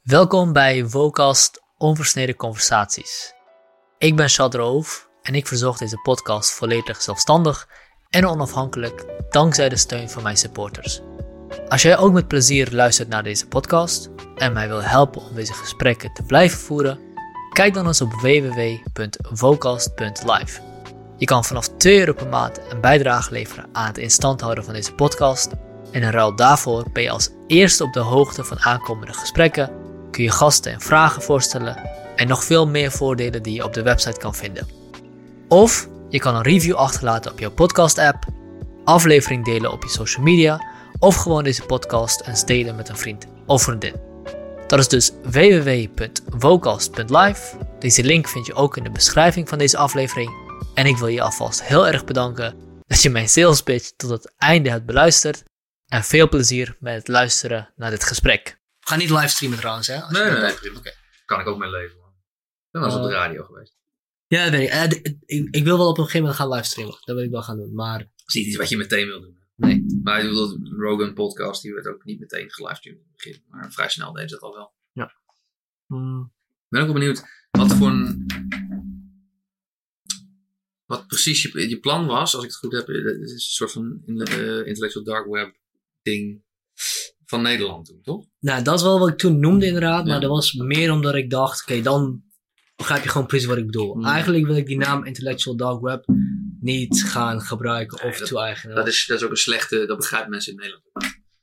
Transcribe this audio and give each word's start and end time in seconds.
Welkom 0.00 0.52
bij 0.52 0.84
Vocast 0.84 1.62
Onversneden 1.78 2.36
Conversaties. 2.36 3.34
Ik 3.98 4.16
ben 4.16 4.28
Chad 4.28 4.54
Roof 4.54 5.08
en 5.22 5.34
ik 5.34 5.46
verzorg 5.46 5.78
deze 5.78 6.00
podcast 6.02 6.50
volledig 6.50 7.02
zelfstandig 7.02 7.68
en 8.10 8.26
onafhankelijk 8.26 9.04
dankzij 9.30 9.68
de 9.68 9.76
steun 9.76 10.10
van 10.10 10.22
mijn 10.22 10.36
supporters. 10.36 11.00
Als 11.68 11.82
jij 11.82 11.98
ook 11.98 12.12
met 12.12 12.28
plezier 12.28 12.68
luistert 12.72 13.08
naar 13.08 13.22
deze 13.22 13.46
podcast 13.46 14.10
en 14.36 14.52
mij 14.52 14.68
wil 14.68 14.82
helpen 14.82 15.22
om 15.22 15.34
deze 15.34 15.52
gesprekken 15.52 16.12
te 16.12 16.22
blijven 16.22 16.58
voeren, 16.58 16.98
kijk 17.52 17.74
dan 17.74 17.86
eens 17.86 18.00
op 18.00 18.12
www.vocast.live. 18.12 20.60
Je 21.16 21.26
kan 21.26 21.44
vanaf 21.44 21.68
2 21.68 21.98
euro 21.98 22.12
per 22.12 22.28
maand 22.28 22.60
een 22.70 22.80
bijdrage 22.80 23.32
leveren 23.32 23.68
aan 23.72 23.86
het 23.86 23.98
instand 23.98 24.40
houden 24.40 24.64
van 24.64 24.74
deze 24.74 24.94
podcast 24.94 25.50
en 25.92 26.02
in 26.02 26.10
ruil 26.10 26.36
daarvoor 26.36 26.84
ben 26.92 27.02
je 27.02 27.10
als 27.10 27.30
eerste 27.46 27.84
op 27.84 27.92
de 27.92 28.00
hoogte 28.00 28.44
van 28.44 28.60
aankomende 28.60 29.12
gesprekken, 29.12 29.79
kun 30.10 30.24
je 30.24 30.30
gasten 30.30 30.72
en 30.72 30.80
vragen 30.80 31.22
voorstellen 31.22 31.76
en 32.16 32.28
nog 32.28 32.44
veel 32.44 32.66
meer 32.66 32.90
voordelen 32.90 33.42
die 33.42 33.54
je 33.54 33.64
op 33.64 33.74
de 33.74 33.82
website 33.82 34.18
kan 34.18 34.34
vinden. 34.34 34.68
Of 35.48 35.88
je 36.08 36.18
kan 36.18 36.34
een 36.34 36.42
review 36.42 36.74
achterlaten 36.74 37.32
op 37.32 37.38
jouw 37.38 37.50
podcast-app, 37.50 38.24
aflevering 38.84 39.44
delen 39.44 39.72
op 39.72 39.82
je 39.82 39.88
social 39.88 40.24
media 40.24 40.64
of 40.98 41.16
gewoon 41.16 41.44
deze 41.44 41.62
podcast 41.62 42.20
eens 42.20 42.44
delen 42.44 42.76
met 42.76 42.88
een 42.88 42.96
vriend 42.96 43.26
of 43.46 43.62
vriendin. 43.62 43.94
Dat 44.66 44.78
is 44.78 44.88
dus 44.88 45.12
www.vocast.live. 45.22 47.56
Deze 47.78 48.04
link 48.04 48.28
vind 48.28 48.46
je 48.46 48.54
ook 48.54 48.76
in 48.76 48.84
de 48.84 48.90
beschrijving 48.90 49.48
van 49.48 49.58
deze 49.58 49.76
aflevering. 49.76 50.30
En 50.74 50.86
ik 50.86 50.96
wil 50.96 51.08
je 51.08 51.22
alvast 51.22 51.62
heel 51.62 51.86
erg 51.86 52.04
bedanken 52.04 52.54
dat 52.86 53.02
je 53.02 53.10
mijn 53.10 53.28
sales 53.28 53.62
pitch 53.62 53.90
tot 53.96 54.10
het 54.10 54.32
einde 54.38 54.70
hebt 54.70 54.86
beluisterd. 54.86 55.42
En 55.86 56.04
veel 56.04 56.28
plezier 56.28 56.76
met 56.80 56.94
het 56.94 57.08
luisteren 57.08 57.68
naar 57.76 57.90
dit 57.90 58.04
gesprek. 58.04 58.59
Gaan 58.90 58.98
niet 58.98 59.10
livestreamen 59.10 59.58
trouwens, 59.58 59.86
hè? 59.86 59.94
Nee, 59.96 60.30
dat 60.30 60.40
nee, 60.40 60.54
prima. 60.54 60.80
Kan 61.24 61.40
ik 61.40 61.46
ook 61.46 61.58
mee 61.58 61.70
leven. 61.70 61.96
man. 61.98 62.12
Wel 62.70 62.84
eens 62.84 62.94
op 62.94 63.02
de 63.02 63.08
Eh, 63.08 63.14
radio 63.14 63.44
geweest. 63.44 63.76
Ja, 64.26 64.42
dat 64.42 64.52
weet 64.52 64.66
ik. 64.68 64.72
Eh, 64.72 65.12
ik. 65.38 65.54
Ik 65.54 65.64
wil 65.64 65.76
wel 65.78 65.88
op 65.88 65.96
een 65.98 66.04
gegeven 66.04 66.20
moment 66.20 66.36
gaan 66.38 66.48
livestreamen. 66.48 66.94
Dat 67.04 67.14
wil 67.16 67.24
ik 67.24 67.30
wel 67.30 67.42
gaan 67.42 67.56
doen. 67.56 67.74
Maar 67.74 67.98
Dat 67.98 68.08
is 68.26 68.34
niet 68.34 68.46
iets 68.46 68.56
wat 68.56 68.68
je 68.68 68.76
meteen 68.76 69.06
wil 69.06 69.20
doen. 69.20 69.38
nee. 69.56 69.84
Maar 70.02 70.20
ik 70.22 70.28
bedoel, 70.28 70.48
dat 70.48 70.68
Rogan 70.78 71.14
podcast, 71.14 71.62
die 71.62 71.74
werd 71.74 71.86
ook 71.86 72.04
niet 72.04 72.20
meteen 72.20 72.50
gelivestreamd 72.52 72.98
in 72.98 73.04
het 73.06 73.12
begin. 73.16 73.42
Maar 73.48 73.72
vrij 73.72 73.88
snel 73.88 74.12
deed 74.12 74.28
ze 74.30 74.34
dat 74.38 74.42
al 74.44 74.54
wel. 74.54 74.74
Hmm. 75.86 76.32
Ik 76.48 76.66
ben 76.68 76.80
ook 76.80 76.86
wel 76.86 76.94
benieuwd 76.98 77.24
wat 77.50 77.72
voor 77.74 77.88
een... 77.88 78.26
Wat 80.86 81.06
precies 81.06 81.42
je, 81.42 81.68
je 81.68 81.80
plan 81.80 82.06
was, 82.06 82.34
als 82.34 82.44
ik 82.44 82.50
het 82.50 82.58
goed 82.58 82.72
heb. 82.72 82.88
eh, 82.88 83.04
Het 83.04 83.20
is 83.20 83.32
een 83.32 83.38
soort 83.38 83.72
van 83.72 84.02
eh, 84.06 84.66
intellectual 84.66 85.04
dark 85.04 85.26
web 85.26 85.56
ding 86.02 86.42
van 87.30 87.42
Nederland 87.42 87.86
toen, 87.86 88.00
toch? 88.02 88.24
Nou, 88.40 88.62
dat 88.62 88.74
is 88.74 88.82
wel 88.82 88.98
wat 88.98 89.08
ik 89.08 89.18
toen 89.18 89.40
noemde 89.40 89.66
inderdaad. 89.66 90.06
Ja. 90.06 90.12
Maar 90.12 90.20
dat 90.20 90.30
was 90.30 90.52
meer 90.52 90.92
omdat 90.92 91.14
ik 91.14 91.30
dacht, 91.30 91.62
oké, 91.62 91.80
dan 91.80 92.22
begrijp 92.76 93.02
je 93.02 93.08
gewoon 93.08 93.26
precies 93.26 93.46
wat 93.46 93.56
ik 93.56 93.66
bedoel. 93.66 93.92
Hmm. 93.92 94.04
Eigenlijk 94.04 94.46
wil 94.46 94.56
ik 94.56 94.66
die 94.66 94.78
naam 94.78 95.04
Intellectual 95.04 95.56
Dark 95.56 95.80
Web 95.80 96.04
niet 96.60 97.04
gaan 97.04 97.40
gebruiken 97.40 97.98
Nee, 98.02 98.12
of 98.12 98.18
toe-eigenen. 98.18 98.76
Dat 98.76 98.86
is, 98.86 99.06
dat 99.06 99.18
is 99.18 99.24
ook 99.24 99.30
een 99.30 99.36
slechte, 99.36 99.86
dat 99.86 99.96
begrijpen 99.96 100.30
mensen 100.30 100.52
in 100.52 100.58
Nederland. 100.58 100.84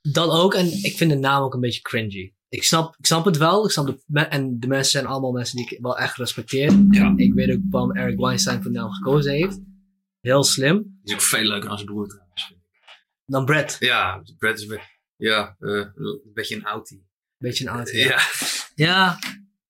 Dat 0.02 0.29
ook, 0.29 0.53
en 0.53 0.66
ik 0.66 0.97
vind 0.97 1.11
de 1.11 1.17
naam 1.17 1.44
ook 1.44 1.53
een 1.53 1.59
beetje 1.59 1.81
cringy. 1.81 2.33
Ik 2.49 2.63
snap, 2.63 2.95
ik 2.97 3.05
snap 3.05 3.25
het 3.25 3.38
wel, 3.38 3.66
ik 3.66 3.72
snap 3.72 3.97
de, 4.05 4.19
en 4.22 4.59
de 4.59 4.67
mensen 4.67 4.91
zijn 4.91 5.05
allemaal 5.05 5.31
mensen 5.31 5.57
die 5.57 5.66
ik 5.69 5.77
wel 5.81 5.97
echt 5.97 6.17
respecteer. 6.17 6.85
Ja. 6.91 7.13
Ik 7.16 7.33
weet 7.33 7.51
ook 7.51 7.59
waarom 7.69 7.91
Eric 7.95 8.19
Weinstein 8.19 8.61
voor 8.63 8.72
de 8.72 8.77
naam 8.77 8.91
gekozen 8.91 9.31
heeft. 9.31 9.59
Heel 10.19 10.44
slim. 10.44 10.77
Die 10.77 10.89
is 11.03 11.13
ook 11.13 11.22
veel 11.22 11.44
leuker 11.44 11.72
zijn 11.73 11.85
broer 11.85 12.07
trouwens. 12.07 12.53
Dan 13.25 13.45
Brad, 13.45 13.75
Ja, 13.79 14.22
Brad 14.38 14.59
is 14.59 14.66
be- 14.66 14.95
ja, 15.17 15.55
eh, 15.59 15.69
een 15.95 16.31
beetje 16.33 16.55
een 16.55 16.65
outie. 16.65 17.05
beetje 17.37 17.63
een 17.67 17.71
oud. 17.71 17.89
Ja. 17.91 18.19
Ja, 18.75 19.17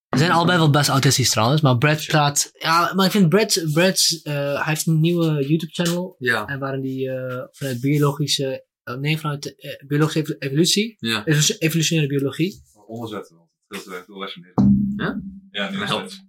ze 0.08 0.18
zijn 0.18 0.30
allebei 0.30 0.58
wel 0.58 0.70
best 0.70 0.88
autistisch 0.88 1.30
trouwens, 1.30 1.60
maar 1.60 1.78
Brad 1.78 2.06
praat... 2.06 2.50
Ja, 2.52 2.94
maar 2.94 3.04
ik 3.06 3.10
vind 3.10 3.28
Brad, 3.28 3.64
Brad 3.72 4.20
eh, 4.22 4.32
hij 4.54 4.62
heeft 4.64 4.86
een 4.86 5.00
nieuwe 5.00 5.46
YouTube-channel 5.48 6.16
Ja. 6.18 6.46
en 6.46 6.58
waarin 6.58 6.80
die 6.80 7.10
eh, 7.10 7.44
vanuit 7.50 7.80
biologische... 7.80 8.66
eh, 8.82 8.94
nee, 8.94 9.18
vanuit 9.18 9.42
de, 9.42 9.54
eh, 9.56 9.86
biologische 9.86 10.20
evo- 10.20 10.36
evolutie, 10.38 10.96
Ja. 10.98 11.26
evo- 11.26 11.54
evolutionaire 11.58 12.14
biologie. 12.14 12.62
Onderzetten, 12.86 13.36
want 13.36 13.50
het 13.68 13.80
scheelt 13.82 14.06
heel 14.06 14.22
erg 14.22 14.36
meer. 14.36 14.52
Ja? 14.96 15.20
Ja, 15.50 15.70
nu 15.70 15.78
Dat 15.78 15.88
helpt. 15.88 16.24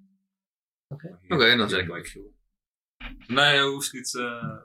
Oké. 0.87 1.19
Oké, 1.27 1.55
dan 1.55 1.69
zeg 1.69 1.81
ik 1.81 1.87
wel 1.87 2.03
veel. 2.03 2.33
Nee, 3.27 3.55
je 3.55 3.61
hoeft 3.61 3.93
niet 3.93 4.15
eh 4.15 4.57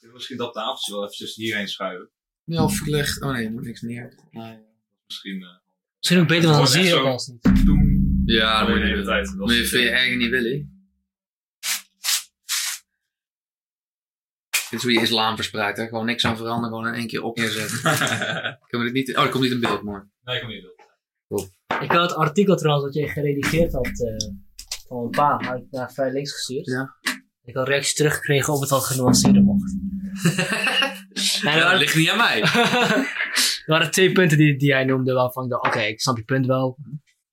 wil 0.00 0.12
Misschien 0.12 0.36
dat 0.36 0.52
tafeltje 0.54 0.92
wel 0.92 1.02
eventjes 1.02 1.34
hierheen 1.34 1.68
schuiven. 1.68 2.10
Ja, 2.52 2.64
of 2.64 2.78
gelegd. 2.78 3.22
Oh 3.22 3.32
nee, 3.32 3.44
er 3.46 3.52
moet 3.52 3.64
niks 3.64 3.80
neer. 3.80 4.14
Nee. 4.30 4.58
Misschien. 5.06 5.42
eh 5.42 5.48
Misschien 5.98 6.20
ook 6.20 6.28
beter, 6.28 6.48
dan 6.52 6.66
zie 6.68 6.82
je 6.84 6.94
ook 6.94 7.18
niet. 7.26 7.38
Ja, 8.24 8.58
dan 8.58 8.58
dat 8.58 8.68
moet 8.68 8.76
je 8.78 8.82
de 8.84 8.90
hele 8.90 9.04
tijd. 9.04 9.26
Dat 9.26 9.36
Maar 9.36 9.54
je 9.54 9.60
is- 9.62 9.68
vind 9.70 9.82
je 9.82 9.90
eigen 9.90 10.18
niet 10.18 10.30
willen. 10.30 10.70
Dit 14.70 14.80
is 14.80 14.82
hoe 14.82 14.92
je 14.92 15.00
islam 15.00 15.36
verspreidt, 15.36 15.78
hè? 15.78 15.86
Gewoon 15.86 16.06
niks 16.06 16.24
aan 16.24 16.36
veranderen, 16.36 16.68
gewoon 16.76 16.86
in 16.92 16.98
één 17.00 17.06
keer 17.06 17.22
op 17.22 17.36
neerzetten. 17.36 17.78
Kunnen 18.68 18.86
we 18.88 18.92
dit 18.92 19.06
niet... 19.06 19.16
Oh, 19.16 19.22
dat 19.22 19.30
komt 19.32 19.42
niet 19.42 19.52
in 19.52 19.60
beeld, 19.60 19.82
mooi. 19.82 20.02
nee, 20.24 20.40
kom 20.40 20.48
niet. 20.48 20.64
Ik 21.80 21.90
had 21.92 22.10
het 22.10 22.18
artikel 22.18 22.56
trouwens 22.56 22.84
wat 22.86 22.94
je 23.04 23.08
geredigeerd 23.12 23.72
had 23.72 23.86
eh, 23.86 24.28
van 24.88 25.04
een 25.04 25.10
pa, 25.10 25.36
had 25.44 25.58
ik 25.58 25.64
naar 25.70 25.92
Vrij 25.92 26.12
Links 26.12 26.32
gestuurd. 26.32 26.66
Ja. 26.66 26.96
Ik 27.44 27.54
had 27.54 27.68
reacties 27.68 27.94
teruggekregen 27.94 28.52
of 28.52 28.60
het 28.60 28.70
al 28.72 28.80
genuanceerder 28.80 29.42
mocht. 29.42 29.74
Nee, 31.42 31.52
Ja, 31.52 31.58
dat 31.58 31.62
waren- 31.64 31.78
ligt 31.80 31.96
niet 31.96 32.10
aan 32.10 32.16
mij. 32.16 32.40
Er 33.66 33.70
waren 33.78 33.90
twee 33.90 34.12
punten 34.12 34.38
die, 34.38 34.56
die 34.58 34.72
hij 34.72 34.84
noemde 34.84 35.12
waarvan 35.12 35.44
ik 35.44 35.50
dacht, 35.50 35.66
oké, 35.66 35.80
ik 35.80 36.00
snap 36.00 36.16
je 36.16 36.24
punt 36.24 36.46
wel. 36.46 36.78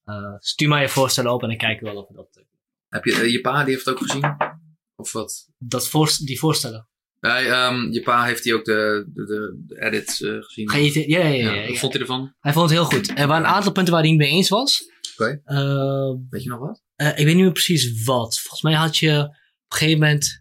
Eh, 0.04 0.16
stuur 0.40 0.68
mij 0.68 0.82
je 0.82 0.90
voorstellen 0.90 1.34
op 1.34 1.42
en 1.42 1.48
dan 1.48 1.58
kijken 1.58 1.86
we 1.86 1.92
wel 1.94 2.02
of 2.02 2.08
we 2.08 2.14
dat... 2.16 2.44
Heb 2.90 3.04
je, 3.06 3.14
eh, 3.14 3.32
je 3.32 3.42
pa, 3.42 3.64
die 3.64 3.74
heeft 3.74 3.86
het 3.86 3.94
ook 3.94 4.02
gezien? 4.02 4.36
Of 4.96 5.12
wat? 5.12 5.48
dat 5.58 5.88
voorst- 5.90 6.26
die 6.26 6.40
voorstellen. 6.40 6.90
Nee, 7.20 7.46
ehm, 7.46 7.92
je 7.92 8.02
pa 8.02 8.24
heeft 8.26 8.44
die 8.44 8.54
ook 8.56 8.66
de, 8.66 9.10
de, 9.14 9.26
de, 9.66 9.82
edits 9.82 10.22
eh, 10.22 10.32
gezien. 10.40 10.72
Het- 10.72 10.94
ja, 10.94 11.02
ja, 11.20 11.28
ja. 11.28 11.54
ja, 11.54 11.62
Wat 11.62 11.70
ja. 11.74 11.80
vond 11.80 11.94
hij 11.94 12.02
ervan? 12.02 12.36
Hij 12.40 12.54
vond 12.54 12.70
het 12.70 12.80
heel 12.80 12.88
goed. 12.88 13.10
Er 13.20 13.28
waren 13.28 13.46
een 13.46 13.52
aantal 13.54 13.72
punten 13.72 13.94
waar 13.94 14.02
hij 14.02 14.12
niet 14.12 14.20
mee 14.20 14.30
eens 14.30 14.50
was. 14.50 14.84
Oké. 15.18 15.42
Weet 16.30 16.44
je 16.44 16.50
nog 16.50 16.60
wat? 16.60 16.82
ik 16.96 17.26
weet 17.26 17.36
niet 17.36 17.44
meer 17.44 17.52
precies 17.52 18.04
wat. 18.04 18.40
Volgens 18.40 18.62
mij 18.62 18.74
had 18.74 18.98
je 18.98 19.18
op 19.20 19.26
een 19.72 19.78
gegeven 19.78 20.00
moment... 20.00 20.39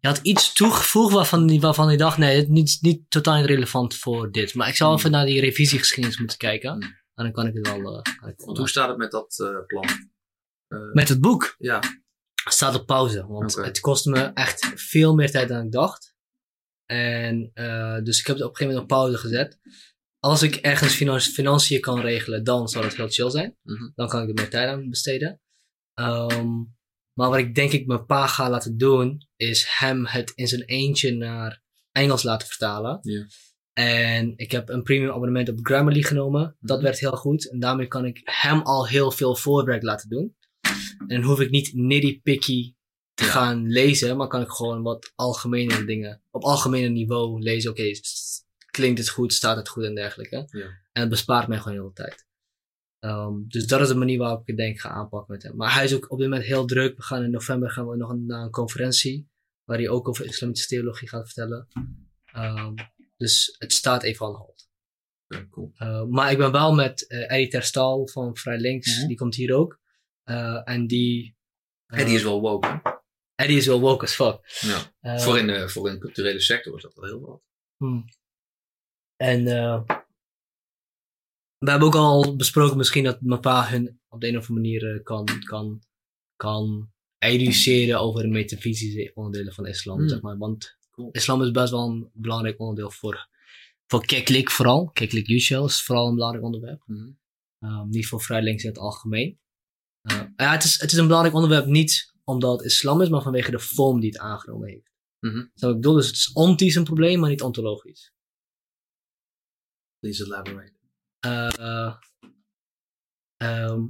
Je 0.00 0.08
had 0.08 0.18
iets 0.22 0.52
toegevoegd 0.52 1.12
waarvan, 1.14 1.46
die- 1.46 1.60
waarvan 1.60 1.86
hij 1.86 1.96
dacht... 1.96 2.18
Nee, 2.18 2.34
dit 2.34 2.44
is 2.44 2.48
niet, 2.50 2.78
niet 2.80 3.10
totaal 3.10 3.42
relevant 3.44 3.94
voor 3.94 4.30
dit. 4.30 4.54
Maar 4.54 4.68
ik 4.68 4.74
zou 4.76 4.90
Hmm. 4.90 4.98
even 4.98 5.10
naar 5.10 5.26
die 5.26 5.40
revisiegeschiedenis 5.40 6.18
moeten 6.18 6.38
kijken. 6.38 6.70
Hmm. 6.72 6.82
En 7.14 7.24
dan 7.24 7.32
kan 7.32 7.46
ik 7.46 7.54
het 7.54 7.66
wel... 7.66 7.82
kan 8.02 8.28
ik 8.28 8.34
het 8.36 8.44
Want 8.44 8.58
hoe 8.58 8.68
staat 8.68 8.88
het 8.88 8.96
met 8.98 9.10
dat 9.10 9.38
eh, 9.38 9.66
plan? 9.66 9.84
Eh, 10.68 10.92
Met 10.92 11.08
het 11.08 11.20
boek 11.20 11.54
ja, 11.58 11.80
staat 12.34 12.74
op 12.74 12.86
pauze. 12.86 13.26
Want 13.26 13.54
het 13.54 13.80
kostte 13.80 14.10
me 14.10 14.20
echt 14.22 14.72
veel 14.74 15.14
meer 15.14 15.30
tijd 15.30 15.48
dan 15.48 15.64
ik 15.64 15.72
dacht. 15.72 16.14
En 16.86 17.50
dus 18.04 18.20
ik 18.20 18.26
heb 18.26 18.36
het 18.36 18.44
op 18.44 18.50
een 18.50 18.56
gegeven 18.56 18.66
moment 18.66 18.80
op 18.82 18.88
pauze 18.88 19.18
gezet. 19.18 19.58
Als 20.18 20.42
ik 20.42 20.54
ergens 20.54 20.94
finan- 20.94 21.20
financiën 21.20 21.80
kan 21.80 22.00
regelen, 22.00 22.44
dan 22.44 22.68
zal 22.68 22.82
het 22.82 22.96
heel 22.96 23.08
chill 23.08 23.30
zijn. 23.30 23.56
Mhm. 23.62 23.90
Dan 23.94 24.08
kan 24.08 24.22
ik 24.22 24.28
er 24.28 24.34
meer 24.34 24.50
tijd 24.50 24.68
aan 24.68 24.88
besteden. 24.88 25.40
Ehm, 25.94 26.48
maar 27.12 27.28
wat 27.28 27.38
ik 27.38 27.54
denk 27.54 27.72
ik 27.72 27.86
mijn 27.86 28.06
pa 28.06 28.26
ga 28.26 28.50
laten 28.50 28.76
doen, 28.76 29.28
is 29.40 29.66
hem 29.68 30.06
het 30.06 30.32
in 30.34 30.46
zijn 30.48 30.62
eentje 30.62 31.14
naar 31.14 31.62
Engels 31.92 32.22
laten 32.22 32.48
vertalen. 32.48 33.00
En 33.72 34.32
ik 34.36 34.50
heb 34.50 34.68
een 34.68 34.82
premium 34.82 35.10
abonnement 35.10 35.48
op 35.48 35.58
Grammarly 35.62 36.02
genomen. 36.02 36.56
Dat 36.60 36.76
Mhm. 36.76 36.84
werkt 36.86 37.00
heel 37.00 37.16
goed. 37.16 37.50
En 37.50 37.58
daarmee 37.58 37.86
kan 37.86 38.04
ik 38.04 38.20
hem 38.24 38.60
al 38.60 38.86
heel 38.88 39.10
veel 39.10 39.36
voorwerk 39.36 39.82
laten 39.82 40.08
doen. 40.08 40.36
En 40.98 41.06
dan 41.20 41.22
hoef 41.22 41.40
ik 41.40 41.50
niet 41.50 41.74
nitty-picky 41.74 42.74
te 43.14 43.24
Ja. 43.24 43.30
gaan 43.30 43.66
lezen, 43.66 44.16
maar 44.16 44.28
kan 44.28 44.40
ik 44.42 44.48
gewoon 44.50 44.82
wat 44.82 45.12
algemene 45.14 45.84
dingen 45.84 46.22
op 46.30 46.42
algemene 46.42 46.88
niveau 46.88 47.42
lezen. 47.42 47.70
Oké, 47.70 47.90
klinkt 48.70 48.98
het 48.98 49.08
goed, 49.08 49.32
staat 49.32 49.56
het 49.56 49.68
goed 49.68 49.84
en 49.84 49.94
dergelijke. 49.94 50.36
Ja. 50.50 50.64
En 50.92 51.00
het 51.00 51.08
bespaart 51.08 51.48
mij 51.48 51.58
gewoon 51.58 51.72
heel 51.72 51.82
veel 51.94 52.04
tijd. 52.06 52.26
Ehm, 52.98 53.34
dus 53.48 53.66
dat 53.66 53.80
is 53.80 53.88
de 53.88 53.94
manier 53.94 54.18
waarop 54.18 54.40
ik 54.40 54.46
het 54.46 54.56
denk 54.56 54.80
ga 54.80 54.88
aanpakken 54.88 55.32
met 55.34 55.42
hem. 55.42 55.56
Maar 55.56 55.74
hij 55.74 55.84
is 55.84 55.94
ook 55.94 56.10
op 56.10 56.18
dit 56.18 56.28
moment 56.28 56.46
heel 56.46 56.66
druk. 56.66 56.96
We 56.96 57.02
gaan 57.02 57.22
in 57.22 57.30
november 57.30 57.70
gaan 57.70 57.88
we 57.88 57.96
nog 57.96 58.10
een, 58.10 58.26
naar 58.26 58.42
een 58.42 58.50
conferentie. 58.50 59.28
Waar 59.70 59.78
hij 59.78 59.88
ook 59.88 60.08
over 60.08 60.24
islamitische 60.24 60.68
theologie 60.68 61.08
gaat 61.08 61.26
vertellen. 61.26 61.68
Ehm, 62.24 62.74
dus 63.16 63.56
het 63.58 63.72
staat 63.72 64.02
even 64.02 64.26
aan 64.26 64.32
de. 64.32 64.68
Oké, 65.28 65.48
cool. 65.48 65.72
Uh, 65.78 66.04
maar 66.04 66.30
ik 66.30 66.38
ben 66.38 66.52
wel 66.52 66.74
met 66.74 67.06
eh 67.06 67.30
Eddie 67.30 67.48
Terstal 67.48 68.08
van 68.08 68.36
Vrij 68.36 68.58
Links. 68.58 68.98
Mhm. 68.98 69.06
Die 69.06 69.16
komt 69.16 69.34
hier 69.34 69.54
ook. 69.54 69.80
Uh, 70.24 70.68
en 70.68 70.86
die... 70.86 71.36
uh, 71.86 72.00
Eddie 72.00 72.14
is 72.14 72.22
wel 72.22 72.40
woke, 72.40 72.68
hè? 72.68 72.90
Eddie 73.34 73.56
is 73.56 73.66
wel 73.66 73.80
woke 73.80 74.04
as 74.04 74.14
fuck. 74.14 74.58
Ja. 74.60 74.92
Uh, 75.00 75.18
voor, 75.18 75.38
in 75.38 75.46
de, 75.46 75.68
voor 75.68 75.88
in 75.88 75.94
de 75.94 76.00
culturele 76.00 76.40
sector 76.40 76.76
is 76.76 76.82
dat 76.82 76.94
wel 76.94 77.04
heel 77.04 77.20
wat. 77.20 77.42
hmm. 77.76 78.04
En 79.16 79.40
uh, 79.40 79.82
we 81.58 81.70
hebben 81.70 81.88
ook 81.88 81.94
al 81.94 82.36
besproken 82.36 82.76
misschien 82.76 83.04
dat 83.04 83.20
mijn 83.20 83.40
pa 83.40 83.68
hun 83.68 84.00
op 84.08 84.20
de 84.20 84.28
een 84.28 84.36
of 84.36 84.48
andere 84.48 84.60
manier 84.60 84.94
uh, 84.94 85.02
kan, 85.02 85.24
kan, 85.44 85.82
kan 86.36 86.92
educeren 87.20 88.00
over 88.00 88.22
de 88.22 88.28
metafysische 88.28 89.10
onderdelen 89.14 89.54
van 89.54 89.66
islam. 89.66 89.98
Hmm. 89.98 90.08
Zeg 90.08 90.20
maar. 90.20 90.38
Want 90.38 90.76
islam 91.10 91.42
is 91.42 91.50
best 91.50 91.70
wel 91.70 91.88
een 91.88 92.10
belangrijk 92.12 92.60
onderdeel 92.60 92.90
voor, 92.90 93.28
voor 93.86 94.06
keklik 94.06 94.50
vooral. 94.50 94.90
Keklik 94.90 95.26
Yushel 95.26 95.64
is 95.64 95.82
vooral 95.82 96.08
een 96.08 96.14
belangrijk 96.14 96.44
onderwerp. 96.44 96.82
Mhm. 96.86 97.10
Ehm, 97.58 97.88
niet 97.88 98.06
voor 98.06 98.22
vrij 98.22 98.42
links 98.42 98.62
in 98.62 98.68
het 98.68 98.78
algemeen. 98.78 99.38
Uh, 100.02 100.22
ja, 100.36 100.52
het, 100.52 100.64
is, 100.64 100.80
het 100.80 100.92
is 100.92 100.98
een 100.98 101.06
belangrijk 101.06 101.34
onderwerp 101.34 101.66
niet 101.66 102.14
omdat 102.24 102.56
het 102.56 102.66
islam 102.66 103.00
is, 103.00 103.08
maar 103.08 103.22
vanwege 103.22 103.50
de 103.50 103.58
vorm 103.58 104.00
die 104.00 104.10
het 104.10 104.18
aangenomen 104.18 104.68
heeft. 104.68 104.90
Zo, 105.54 105.68
ik 105.68 105.74
bedoel, 105.74 105.94
dus 105.94 106.06
het 106.06 106.16
is 106.16 106.32
ontisch 106.32 106.74
een 106.74 106.84
probleem, 106.84 107.20
maar 107.20 107.30
niet 107.30 107.42
ontologisch. 107.42 108.12
Please 109.98 110.24
elaborate. 110.24 110.78
Uh, 111.26 111.96
ehm, 113.36 113.86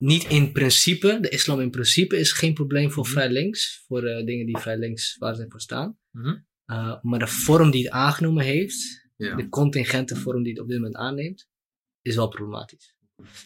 niet 0.00 0.24
in 0.24 0.52
principe, 0.52 1.18
de 1.20 1.28
islam 1.28 1.60
in 1.60 1.70
principe 1.70 2.16
is 2.18 2.32
geen 2.32 2.54
probleem 2.54 2.90
voor 2.90 3.02
Mhm. 3.04 3.12
vrij 3.12 3.30
links, 3.30 3.84
voor 3.86 4.04
uh, 4.04 4.24
dingen 4.26 4.46
die 4.46 4.58
vrij 4.58 4.76
links 4.78 5.16
waar 5.18 5.34
ze 5.34 5.46
voor 5.48 5.60
staan. 5.60 5.98
Mhm. 6.10 6.28
Uh, 6.66 7.02
maar 7.02 7.18
de 7.18 7.26
vorm 7.26 7.70
die 7.70 7.82
het 7.84 7.92
aangenomen 7.92 8.44
heeft, 8.44 9.08
Ja. 9.16 9.36
de 9.36 9.48
contingente 9.48 10.16
vorm 10.16 10.42
die 10.42 10.52
het 10.52 10.62
op 10.62 10.68
dit 10.68 10.76
moment 10.76 10.96
aanneemt, 10.96 11.48
is 12.02 12.14
wel 12.14 12.28
problematisch. 12.28 12.94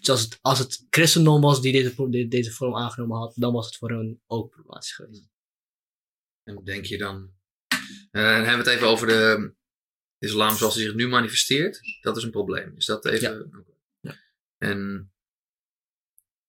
Dus 0.00 0.08
als 0.10 0.20
het, 0.22 0.38
als 0.40 0.58
het 0.58 0.86
christendom 0.90 1.40
was 1.40 1.60
die 1.62 1.72
deze, 1.72 2.08
de- 2.10 2.28
deze 2.28 2.50
vorm 2.52 2.76
aangenomen 2.76 3.16
had, 3.18 3.32
dan 3.36 3.52
was 3.52 3.66
het 3.66 3.76
voor 3.76 3.90
hun 3.90 4.20
ook 4.26 4.50
problematisch 4.50 4.92
geweest. 4.92 5.28
En 6.42 6.54
wat 6.54 6.66
denk 6.66 6.84
je 6.84 6.98
dan? 6.98 7.30
Eh, 8.10 8.22
dan 8.22 8.44
hebben 8.44 8.64
we 8.64 8.70
het 8.70 8.78
even 8.78 8.88
over 8.88 9.06
de 9.06 9.54
islam 10.18 10.56
zoals 10.56 10.74
hij 10.74 10.84
zich 10.84 10.94
nu 10.94 11.08
manifesteert. 11.08 11.80
Dat 12.00 12.16
is 12.16 12.22
een 12.22 12.30
probleem. 12.30 12.76
Is 12.76 12.84
dat 12.86 13.04
even? 13.06 13.44
Oké. 13.44 13.62
Ja. 14.00 14.16
En 14.58 15.12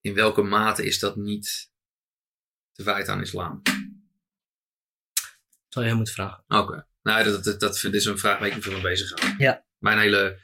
in 0.05 0.13
welke 0.13 0.41
mate 0.41 0.85
is 0.85 0.99
dat 0.99 1.15
niet 1.15 1.71
te 2.71 2.83
wijten 2.83 3.13
aan 3.13 3.21
islam? 3.21 3.61
Zou 5.67 5.85
je 5.85 5.91
hem 5.91 5.95
moeten 5.95 6.13
vragen. 6.13 6.43
Oké. 6.47 6.87
Nou, 7.01 7.23
dat, 7.23 7.43
dat, 7.43 7.59
dat 7.59 7.93
is 7.93 8.05
een 8.05 8.17
vraag 8.17 8.39
waar 8.39 8.47
ik 8.47 8.55
me 8.55 8.61
veel 8.61 8.71
mee 8.71 8.81
bezig 8.81 9.09
ga. 9.09 9.35
Ja. 9.37 9.65
Mijn 9.77 9.99
hele 9.99 10.39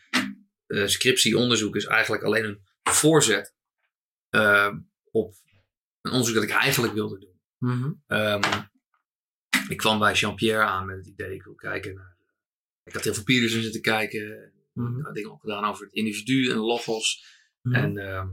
eh 0.68 0.88
scriptieonderzoek 0.88 1.75
is 1.75 1.86
eigenlijk 1.86 2.24
alleen 2.24 2.46
een 2.46 2.62
voorzet 2.84 3.56
eh, 4.30 4.75
op 5.12 5.36
een 6.02 6.12
onderzoek 6.12 6.36
dat 6.36 6.44
ik 6.44 6.50
eigenlijk 6.50 6.94
wilde 6.94 7.19
doen. 7.19 7.42
Mhm. 7.57 7.92
Ehm, 8.07 8.64
ik 9.69 9.78
kwam 9.78 10.00
bij 10.00 10.14
Jean-Pierre 10.14 10.66
aan 10.66 10.86
met 10.86 10.98
het 10.98 11.07
idee, 11.07 11.36
ik 11.36 11.44
wil 11.44 11.56
kijken 11.56 11.94
naar... 11.94 12.18
Ik 12.84 12.94
had 12.94 13.04
heel 13.04 13.14
veel 13.14 13.24
Peterson 13.24 13.62
zitten 13.62 13.81
kijken. 13.81 14.54
Mhm. 14.74 14.98
Ik 14.98 15.06
had 15.06 15.16
dingen 15.16 15.31
opgedaan 15.31 15.66
over 15.66 15.86
het 15.86 15.94
individu 15.94 16.50
en 16.50 16.57
logos 16.57 17.40
Mhm. 17.62 17.75
en 17.75 17.98
ehm, 17.98 18.30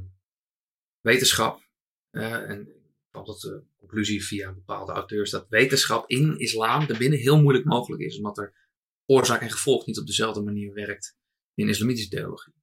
wetenschap. 1.01 1.63
Eh, 2.11 2.51
en 2.51 2.61
ik 2.69 3.11
kwam 3.11 3.25
tot 3.25 3.41
de 3.41 3.63
conclusie 3.77 4.25
via 4.25 4.53
bepaalde 4.53 4.93
auteurs 4.93 5.31
dat 5.31 5.49
wetenschap 5.49 6.11
in 6.11 6.39
islam 6.39 6.87
daarbinnen 6.87 7.19
heel 7.19 7.41
moeilijk 7.41 7.65
mogelijk 7.65 8.03
is. 8.03 8.17
Omdat 8.17 8.39
er 8.39 8.55
oorzaak 9.07 9.41
en 9.41 9.51
gevolg 9.51 9.87
niet 9.87 9.99
op 9.99 10.07
dezelfde 10.07 10.43
manier 10.43 10.73
werkt 10.75 11.17
in 11.55 11.69
islamitische 11.69 12.11
theologie. 12.11 12.55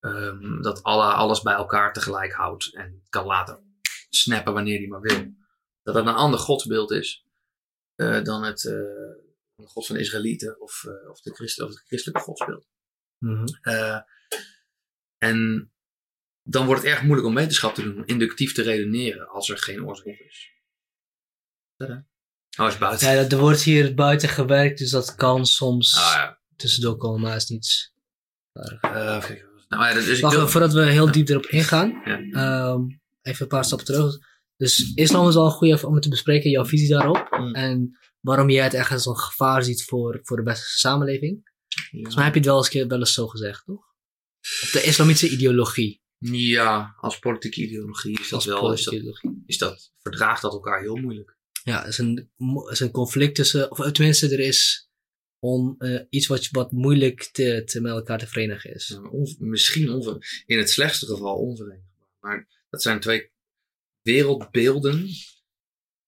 Ehm, 0.00 0.60
dat 0.62 0.82
Allah 0.82 1.14
alles 1.14 1.42
bij 1.42 1.54
elkaar 1.54 1.92
tegelijk 1.92 2.32
houdt 2.32 2.74
en 2.74 3.02
kan 3.08 3.26
laten 3.26 3.80
snappen 4.08 4.52
wanneer 4.52 4.78
hij 4.78 4.88
maar 4.88 5.00
wil. 5.00 5.36
Dat 5.82 5.94
dat 5.94 6.06
een 6.06 6.14
ander 6.14 6.38
godsbeeld 6.38 6.90
is 6.90 7.26
eh, 7.94 8.22
dan 8.22 8.42
het 8.42 8.60
de 8.60 9.66
god 9.66 9.86
van 9.86 9.96
de 9.96 10.00
Israëlieten 10.00 10.60
of, 10.60 10.84
of, 11.10 11.20
de 11.20 11.34
Christen, 11.34 11.64
of 11.64 11.70
het 11.70 11.82
christelijke 11.86 12.22
godsbeeld. 12.22 12.66
Mhm. 13.18 13.46
En 15.18 15.70
dan 16.50 16.66
wordt 16.66 16.82
het 16.82 16.90
erg 16.90 17.02
moeilijk 17.02 17.28
om 17.28 17.34
wetenschap 17.34 17.74
te 17.74 17.82
doen, 17.82 18.04
inductief 18.06 18.52
te 18.52 18.62
redeneren 18.62 19.28
als 19.28 19.48
er 19.48 19.58
geen 19.58 19.84
oorzaak 19.84 20.06
is. 20.06 20.50
Tada. 21.76 22.06
Oh, 22.60 22.66
is 22.68 22.78
buiten. 22.78 23.12
Ja, 23.14 23.28
er 23.28 23.38
wordt 23.38 23.62
hier 23.62 23.94
buiten 23.94 24.28
gewerkt, 24.28 24.78
dus 24.78 24.90
dat 24.90 25.14
kan 25.14 25.46
soms 25.46 25.96
Ah, 25.96 26.12
ja. 26.14 26.40
tussendoor 26.56 26.96
komen, 26.96 27.20
maar 27.20 27.36
is 27.36 27.46
niets. 27.48 27.92
Eh, 28.52 28.82
nou, 29.68 29.84
ja, 29.88 29.92
dus 29.94 30.06
ik 30.08 30.20
Wacht, 30.20 30.34
wil- 30.36 30.48
voordat 30.48 30.72
we 30.72 30.84
heel 30.90 31.10
diep 31.12 31.28
erop 31.28 31.46
ingaan, 31.46 32.00
Ja. 32.04 32.20
ehm, 32.32 32.80
even 33.22 33.42
een 33.42 33.48
paar 33.48 33.64
stappen 33.64 33.86
terug. 33.86 34.16
Dus 34.56 34.92
islam 34.94 35.28
is 35.28 35.34
al 35.34 35.44
een 35.46 35.50
goede 35.50 35.86
om 35.86 35.94
het 35.94 36.02
te 36.02 36.08
bespreken, 36.08 36.50
jouw 36.50 36.64
visie 36.64 36.88
daarop. 36.88 37.36
Mm. 37.38 37.54
En 37.54 37.98
waarom 38.20 38.50
jij 38.50 38.64
het 38.64 38.74
echt 38.74 38.90
als 38.90 39.06
een 39.06 39.16
gevaar 39.18 39.62
ziet 39.62 39.84
voor, 39.84 40.20
voor 40.22 40.36
de 40.36 40.42
westerse 40.42 40.78
samenleving. 40.78 41.50
Volgens 41.90 42.14
mij 42.14 42.24
heb 42.24 42.32
je 42.32 42.40
het 42.40 42.48
wel 42.48 42.58
eens, 42.58 42.68
keer, 42.68 42.86
wel 42.86 42.98
eens 42.98 43.12
zo 43.14 43.26
gezegd, 43.26 43.64
toch? 43.64 43.86
Op 44.62 44.68
de 44.72 44.82
islamitische 44.82 45.28
ideologie. 45.30 46.02
Ja, 46.18 46.94
als 47.00 47.18
politieke 47.18 47.62
ideologie 47.62 48.18
is 48.20 48.28
dat 48.28 48.32
Als 48.32 48.44
wel. 48.44 48.72
Is 48.72 48.84
dat, 48.84 48.94
ideologie. 48.94 49.42
is 49.46 49.58
dat, 49.58 49.92
verdraagt 50.02 50.42
dat 50.42 50.52
elkaar 50.52 50.80
heel 50.80 50.96
moeilijk. 50.96 51.36
Ja, 51.64 51.82
er 51.82 51.88
is 51.88 51.98
een, 51.98 52.30
er 52.66 52.72
is 52.72 52.80
een 52.80 52.90
conflict 52.90 53.34
tussen, 53.34 53.70
of 53.70 53.90
tenminste, 53.92 54.28
er 54.28 54.40
is 54.40 54.90
on, 55.38 55.74
eh, 55.78 56.00
iets 56.08 56.26
wat, 56.26 56.48
wat 56.50 56.72
moeilijk 56.72 57.28
te, 57.32 57.62
te 57.64 57.80
met 57.80 57.92
elkaar 57.92 58.18
te 58.18 58.26
verenigen 58.26 58.74
is. 58.74 58.88
Ja, 58.88 59.00
on- 59.08 59.36
misschien 59.38 59.90
onver, 59.90 60.42
in 60.46 60.58
het 60.58 60.70
slechtste 60.70 61.06
geval 61.06 61.36
onverenigbaar. 61.36 62.08
Maar 62.20 62.48
dat 62.70 62.82
zijn 62.82 63.00
twee 63.00 63.30
wereldbeelden 64.02 65.06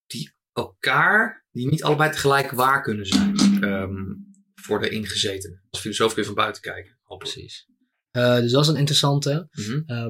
die 0.07 0.33
elkaar, 0.53 1.47
die 1.53 1.69
niet 1.69 1.83
allebei 1.83 2.11
tegelijk 2.11 2.51
waar 2.51 2.83
kunnen 2.83 3.07
zijn 3.07 3.37
ehm, 3.63 4.15
voor 4.55 4.81
de 4.81 4.89
ingezetenen. 4.89 5.63
Als 5.71 5.81
filosoof 5.81 6.13
kun 6.13 6.21
je 6.23 6.27
van 6.29 6.37
buiten 6.37 6.63
kijken. 6.63 6.99
Al 7.03 7.17
precies. 7.17 7.69
Eh, 8.11 8.37
dus 8.37 8.53
dat 8.53 8.63
is 8.63 8.69
een 8.69 8.77
interessante. 8.77 9.49
Mhm. 9.53 9.83
Eh, 9.87 10.07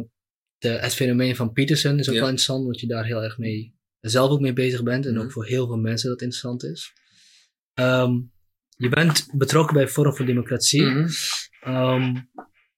de, 0.58 0.68
het 0.68 0.94
fenomeen 0.94 1.36
van 1.36 1.52
Peterson 1.52 1.98
is 1.98 2.08
ook 2.08 2.14
Ja. 2.14 2.20
wel 2.20 2.28
interessant, 2.28 2.64
omdat 2.64 2.80
je 2.80 2.86
daar 2.86 3.04
heel 3.04 3.22
erg 3.22 3.38
mee, 3.38 3.74
zelf 4.00 4.30
ook 4.30 4.40
mee 4.40 4.52
bezig 4.52 4.82
bent. 4.82 5.06
En 5.06 5.14
Mhm. 5.14 5.22
ook 5.24 5.32
voor 5.32 5.46
heel 5.46 5.66
veel 5.66 5.76
mensen 5.76 6.08
dat 6.10 6.20
interessant 6.20 6.64
is. 6.64 6.92
Ehm, 7.74 8.12
je 8.76 8.88
bent 8.88 9.26
betrokken 9.32 9.74
bij 9.74 9.88
Forum 9.88 10.14
voor 10.16 10.26
Democratie. 10.26 10.82
Mhm. 10.82 11.08
Ehm, 11.60 12.16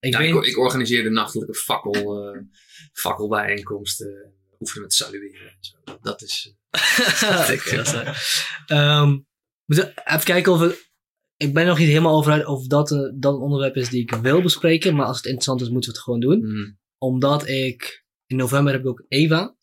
ik 0.01 0.13
Ja, 0.13 0.19
weet, 0.19 0.35
ik, 0.35 0.45
ik 0.45 0.59
organiseerde 0.59 1.11
nachtelijke 1.11 1.55
fakkel, 1.55 2.25
eh 2.35 2.41
fakkelbijeenkomsten. 2.93 4.33
Oefenen 4.61 4.83
met 4.83 4.93
salueren 4.95 5.41
en 5.51 5.57
zo. 5.61 5.77
Dat, 5.85 6.03
dat 6.11 6.23
is... 6.23 6.55
Dat 7.21 7.49
is, 7.49 8.47
ehm, 8.67 9.09
moeten 9.67 9.87
we 9.95 10.01
even 10.05 10.25
kijken 10.25 10.53
of 10.53 10.59
we. 10.61 10.91
Ik 11.43 11.55
ben 11.55 11.67
nog 11.67 11.79
niet 11.79 11.89
helemaal 11.89 12.17
over 12.17 12.33
uit 12.33 12.47
of 12.47 12.67
dat, 12.67 12.91
eh, 12.93 12.99
dat 13.15 13.35
een 13.35 13.41
onderwerp 13.41 13.77
is 13.77 13.89
die 13.89 14.03
ik 14.03 14.11
wil 14.15 14.43
bespreken. 14.43 14.95
Maar 14.95 15.07
als 15.07 15.17
het 15.17 15.25
interessant 15.27 15.61
is, 15.61 15.69
moeten 15.69 15.91
we 15.91 15.97
het 15.97 16.05
gewoon 16.05 16.21
doen. 16.21 16.39
Mhm. 16.39 16.71
Omdat 16.99 17.49
ik. 17.49 18.05
In 18.27 18.37
november 18.37 18.73
heb 18.73 18.83
ik 18.83 18.89
ook 18.89 19.05
Eva. 19.09 19.55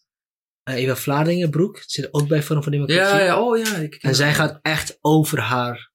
eh, 0.64 0.76
Eva 0.76 0.96
Vlaardingenbroek. 0.96 1.84
Zit 1.86 2.14
ook 2.14 2.28
bij 2.28 2.44
Forum 2.44 2.64
voor 2.64 2.72
Democratie. 2.72 3.18
Ja, 3.18 3.24
ja, 3.24 3.42
oh 3.44 3.58
ja. 3.58 3.76
Ik, 3.76 3.96
En 3.96 4.16
zij 4.16 4.34
gaat 4.34 4.60
echt 4.62 4.98
over 5.02 5.40
haar 5.40 5.92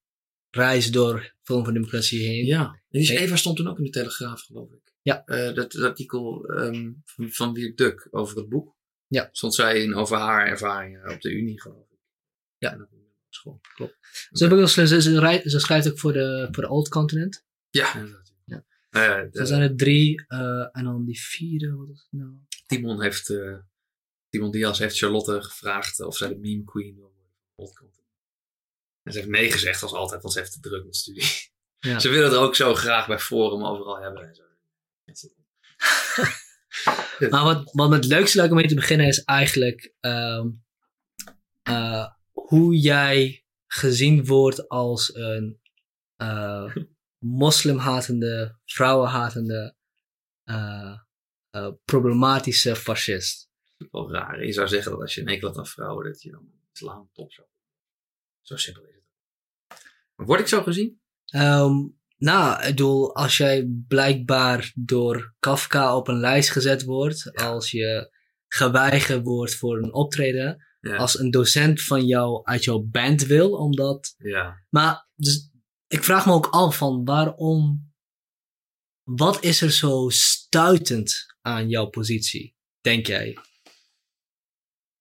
reis 0.50 0.90
door 0.90 1.34
Forum 1.42 1.64
voor 1.64 1.72
Democratie 1.72 2.26
heen. 2.26 2.44
Ja, 2.44 2.64
en 2.90 3.00
die. 3.00 3.18
Eva 3.18 3.36
stond 3.36 3.56
toen 3.56 3.68
ook 3.68 3.78
in 3.78 3.84
de 3.84 3.90
Telegraaf, 3.90 4.42
geloof 4.42 4.72
ik. 4.72 4.92
Ja. 5.02 5.24
Eh, 5.24 5.54
dat, 5.54 5.72
dat 5.72 5.82
artikel 5.82 6.44
ehm, 6.44 6.92
van, 7.04 7.30
van 7.30 7.52
Wiert 7.52 7.76
Duk 7.76 8.08
over 8.10 8.36
het 8.36 8.48
boek. 8.48 8.76
Ja. 9.06 9.28
Stond 9.32 9.54
zij 9.54 9.82
in 9.82 9.94
over 9.94 10.16
haar 10.16 10.46
ervaringen 10.46 11.10
op 11.12 11.20
de 11.20 11.30
Unie, 11.30 11.60
geloof 11.60 11.86
ik. 11.90 11.98
Ja. 12.58 12.88
School. 13.34 13.60
Ze, 14.32 14.50
ook, 14.50 14.68
ze, 14.68 14.86
ze, 14.86 15.02
ze, 15.02 15.18
rij- 15.20 15.48
ze 15.48 15.58
schrijft 15.60 15.90
ook 15.90 15.98
voor 15.98 16.12
de, 16.12 16.48
voor 16.50 16.62
de 16.62 16.68
Old 16.68 16.88
Continent. 16.88 17.44
Ja. 17.70 18.06
Ja. 18.90 19.28
Er 19.32 19.46
zijn 19.46 19.62
er 19.62 19.76
drie. 19.76 20.24
eh, 20.26 20.68
en 20.72 20.84
dan 20.84 21.04
die 21.04 21.20
vierde. 21.20 21.74
Wat 21.76 21.88
is 21.88 22.06
nou? 22.10 22.30
Timon 22.66 23.02
heeft, 23.02 23.30
eh, 23.30 23.56
Timon 24.28 24.50
Diaz 24.50 24.78
heeft 24.78 24.98
Charlotte 24.98 25.42
gevraagd 25.42 26.00
of 26.00 26.16
zij 26.16 26.28
de 26.28 26.36
meme 26.36 26.64
queen 26.64 26.94
wil 26.94 27.02
worden. 27.14 27.32
van 27.56 27.64
Old 27.64 27.78
Continent. 27.78 28.08
En 29.02 29.12
ze 29.12 29.18
heeft 29.18 29.30
nee 29.30 29.50
gezegd, 29.50 29.82
als 29.82 29.92
altijd, 29.92 30.22
want 30.22 30.34
ze 30.34 30.40
heeft 30.40 30.52
te 30.52 30.60
druk 30.60 30.84
met 30.84 30.96
studie. 30.96 31.24
Ja. 31.78 31.98
Ze 31.98 32.08
willen 32.08 32.24
het 32.30 32.38
ook 32.38 32.56
zo 32.56 32.74
graag 32.74 33.06
bij 33.06 33.18
Forum 33.18 33.64
overal 33.64 34.00
hebben. 34.00 34.22
En 35.04 35.16
zo. 35.16 35.28
Maar 37.30 37.44
wat, 37.44 37.70
wat 37.72 37.90
het 37.90 38.04
leukste 38.04 38.36
lijkt 38.36 38.52
om 38.52 38.58
mee 38.58 38.68
te 38.68 38.74
beginnen 38.74 39.06
is 39.06 39.24
eigenlijk 39.24 39.92
ehm, 40.00 40.48
eh, 41.62 42.06
hoe 42.54 42.78
jij 42.78 43.44
gezien 43.66 44.26
wordt 44.26 44.68
als 44.68 45.14
een 45.14 45.60
eh, 46.16 46.76
moslimhatende, 47.42 48.58
vrouwenhatende, 48.64 49.76
eh, 50.44 50.98
eh, 51.50 51.72
problematische 51.84 52.76
fascist. 52.76 53.50
wel 53.90 54.12
raar. 54.12 54.44
Je 54.44 54.52
zou 54.52 54.68
zeggen 54.68 54.90
dat 54.90 55.00
als 55.00 55.14
je 55.14 55.20
een 55.20 55.28
hekel 55.28 55.48
had 55.48 55.58
aan 55.58 55.66
vrouwen, 55.66 56.04
dat 56.04 56.22
je 56.22 56.30
dan 56.30 56.52
islam 56.72 57.10
top 57.12 57.32
zou 57.32 57.46
Zo 58.40 58.56
simpel 58.56 58.84
is 58.84 58.94
het. 58.94 59.04
Maar 60.14 60.26
word 60.26 60.40
ik 60.40 60.48
zo 60.48 60.62
gezien? 60.62 61.00
Ehm, 61.24 61.74
nou, 62.16 62.60
ik 62.60 62.66
bedoel, 62.66 63.14
als 63.14 63.36
jij 63.36 63.68
blijkbaar 63.88 64.72
door 64.74 65.34
Kafka 65.38 65.96
op 65.96 66.08
een 66.08 66.18
lijst 66.18 66.50
gezet 66.50 66.84
wordt, 66.84 67.36
als 67.36 67.70
je 67.70 68.12
geweigerd 68.48 69.22
wordt 69.22 69.54
voor 69.54 69.78
een 69.78 69.92
optreden, 69.92 70.73
Ja. 70.88 70.96
als 70.96 71.18
een 71.18 71.30
docent 71.30 71.82
van 71.82 72.06
jou 72.06 72.44
uit 72.44 72.64
jouw 72.64 72.78
band 72.78 73.22
wil, 73.26 73.50
omdat 73.52 74.14
ja. 74.18 74.64
Maar 74.70 75.08
dus, 75.14 75.50
ik 75.86 76.04
vraag 76.04 76.26
me 76.26 76.32
ook 76.32 76.46
af 76.46 76.76
van 76.76 77.04
waarom. 77.04 77.92
Wat 79.02 79.42
is 79.42 79.60
er 79.60 79.70
zo 79.70 80.08
stuitend 80.12 81.26
aan 81.40 81.68
jouw 81.68 81.86
positie, 81.86 82.56
denk 82.80 83.06
jij? 83.06 83.38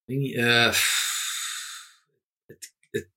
Eh, 0.05 0.73
het- 2.45 2.73
het- 2.91 3.11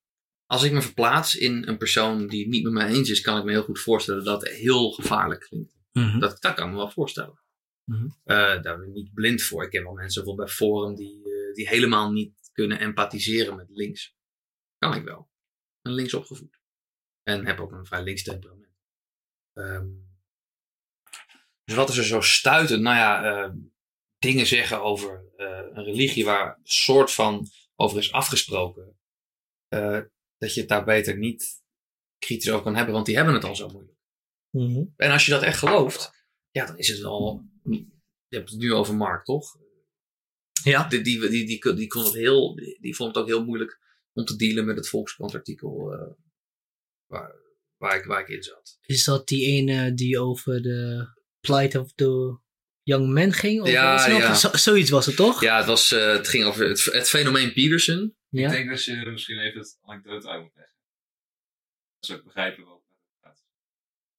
als 0.46 0.62
ik 0.62 0.72
me 0.72 0.82
verplaats 0.82 1.34
in 1.34 1.68
een 1.68 1.78
persoon 1.78 2.26
die 2.26 2.40
het 2.40 2.48
niet 2.50 2.62
met 2.62 2.72
mij 2.72 2.88
eens 2.88 3.10
is, 3.10 3.20
kan 3.20 3.38
ik 3.38 3.44
me 3.44 3.50
heel 3.50 3.62
goed 3.62 3.80
voorstellen 3.80 4.24
dat 4.24 4.42
het 4.42 4.50
heel 4.52 4.90
gevaarlijk 4.90 5.40
klinkt. 5.40 5.74
Dat, 6.20 6.40
dat 6.42 6.54
kan 6.54 6.64
ik 6.66 6.70
me 6.70 6.76
wel 6.76 6.90
voorstellen. 6.90 7.40
Mhm. 7.84 8.04
Eh, 8.24 8.36
daar 8.62 8.78
ben 8.78 8.88
ik 8.88 8.94
niet 8.94 9.14
blind 9.14 9.42
voor. 9.42 9.64
Ik 9.64 9.70
ken 9.70 9.82
wel 9.82 9.92
mensen 9.92 10.14
bijvoorbeeld 10.24 10.48
bij 10.48 10.56
Forum 10.56 10.94
die, 10.94 11.22
eh, 11.24 11.54
die 11.54 11.68
helemaal 11.68 12.12
niet 12.12 12.34
kunnen 12.56 12.78
empathiseren 12.78 13.56
met 13.56 13.70
links. 13.70 14.16
Kan 14.78 14.94
ik 14.94 15.04
wel. 15.04 15.20
Ik 15.20 15.82
ben 15.82 15.92
links 15.92 16.14
opgevoed. 16.14 16.60
En 17.22 17.46
heb 17.46 17.60
ook 17.60 17.72
een 17.72 17.86
vrij 17.86 18.02
links 18.02 18.22
temperament. 18.22 18.74
Ehm, 19.52 19.88
dus 21.64 21.74
wat 21.76 21.88
is 21.88 21.96
er 21.96 22.04
zo 22.04 22.20
stuitend? 22.20 22.82
Nou 22.82 22.96
ja, 22.96 23.24
eh, 23.24 23.52
dingen 24.18 24.46
zeggen 24.46 24.82
over 24.82 25.32
eh, 25.36 25.46
een 25.46 25.84
religie 25.84 26.24
waar 26.24 26.56
een 26.56 26.66
soort 26.66 27.12
van 27.12 27.48
over 27.76 27.98
is 27.98 28.12
afgesproken. 28.12 28.98
eh, 29.68 30.00
dat 30.38 30.54
je 30.54 30.60
het 30.60 30.68
daar 30.68 30.84
beter 30.84 31.18
niet 31.18 31.62
kritisch 32.18 32.50
over 32.50 32.62
kan 32.64 32.74
hebben, 32.76 32.94
want 32.94 33.06
die 33.06 33.16
hebben 33.16 33.34
het 33.34 33.44
al 33.44 33.56
zo 33.56 33.68
moeilijk. 33.68 33.98
Mhm. 34.50 34.84
En 34.96 35.10
als 35.10 35.24
je 35.26 35.30
dat 35.30 35.42
echt 35.42 35.58
gelooft, 35.58 36.26
ja, 36.50 36.66
dan 36.66 36.78
is 36.78 36.88
het 36.88 36.98
wel. 37.00 37.44
Je 38.28 38.36
hebt 38.36 38.50
het 38.50 38.58
nu 38.58 38.72
over 38.72 38.94
Mark, 38.94 39.24
toch? 39.24 39.56
Ja. 40.70 40.88
Die, 40.88 41.00
die, 41.00 41.28
die, 41.28 41.46
die, 41.46 41.74
die, 41.74 41.86
kon 41.86 42.04
het 42.04 42.14
heel, 42.14 42.54
die, 42.80 42.94
vond 42.96 43.14
het 43.14 43.22
ook 43.22 43.28
heel 43.28 43.44
moeilijk 43.44 43.78
om 44.12 44.24
te 44.24 44.36
dealen 44.36 44.64
met 44.64 44.76
het 44.76 44.88
Volkskrant-artikel 44.88 45.92
eh, 45.92 46.12
waar, 47.06 47.34
waar, 47.76 47.96
ik, 47.96 48.04
waar 48.04 48.20
ik 48.20 48.28
in 48.28 48.42
zat. 48.42 48.78
Is 48.82 49.04
dat 49.04 49.28
die 49.28 49.46
ene 49.46 49.94
die 49.94 50.18
over 50.20 50.62
de 50.62 51.06
plight 51.40 51.74
of 51.74 51.92
the 51.92 52.38
young 52.82 53.12
men 53.12 53.32
ging? 53.32 53.60
Of 53.62 53.68
Ja, 53.68 54.06
ja. 54.08 54.34
zo- 54.34 54.56
zoiets 54.56 54.90
was 54.90 55.06
het 55.06 55.16
toch? 55.16 55.40
Ja, 55.40 55.56
het, 55.56 55.66
was, 55.66 55.92
eh, 55.92 56.12
het 56.12 56.28
ging 56.28 56.44
over 56.44 56.68
het, 56.68 56.84
het 56.84 57.08
fenomeen 57.08 57.52
Peterson. 57.52 58.16
Ja? 58.28 58.46
Ik 58.46 58.52
denk 58.52 58.68
dat 58.68 58.84
je 58.84 58.96
misschien 59.10 59.38
even 59.38 59.58
het 59.60 59.78
anekdote 59.82 60.28
uit 60.28 60.42
moet 60.42 60.54
leggen. 60.54 60.74
Dat 61.98 62.06
ze 62.10 62.14
ook 62.16 62.24
begrijpen 62.24 62.64
wat 62.64 62.82
het 62.86 63.18
gaat. 63.22 63.44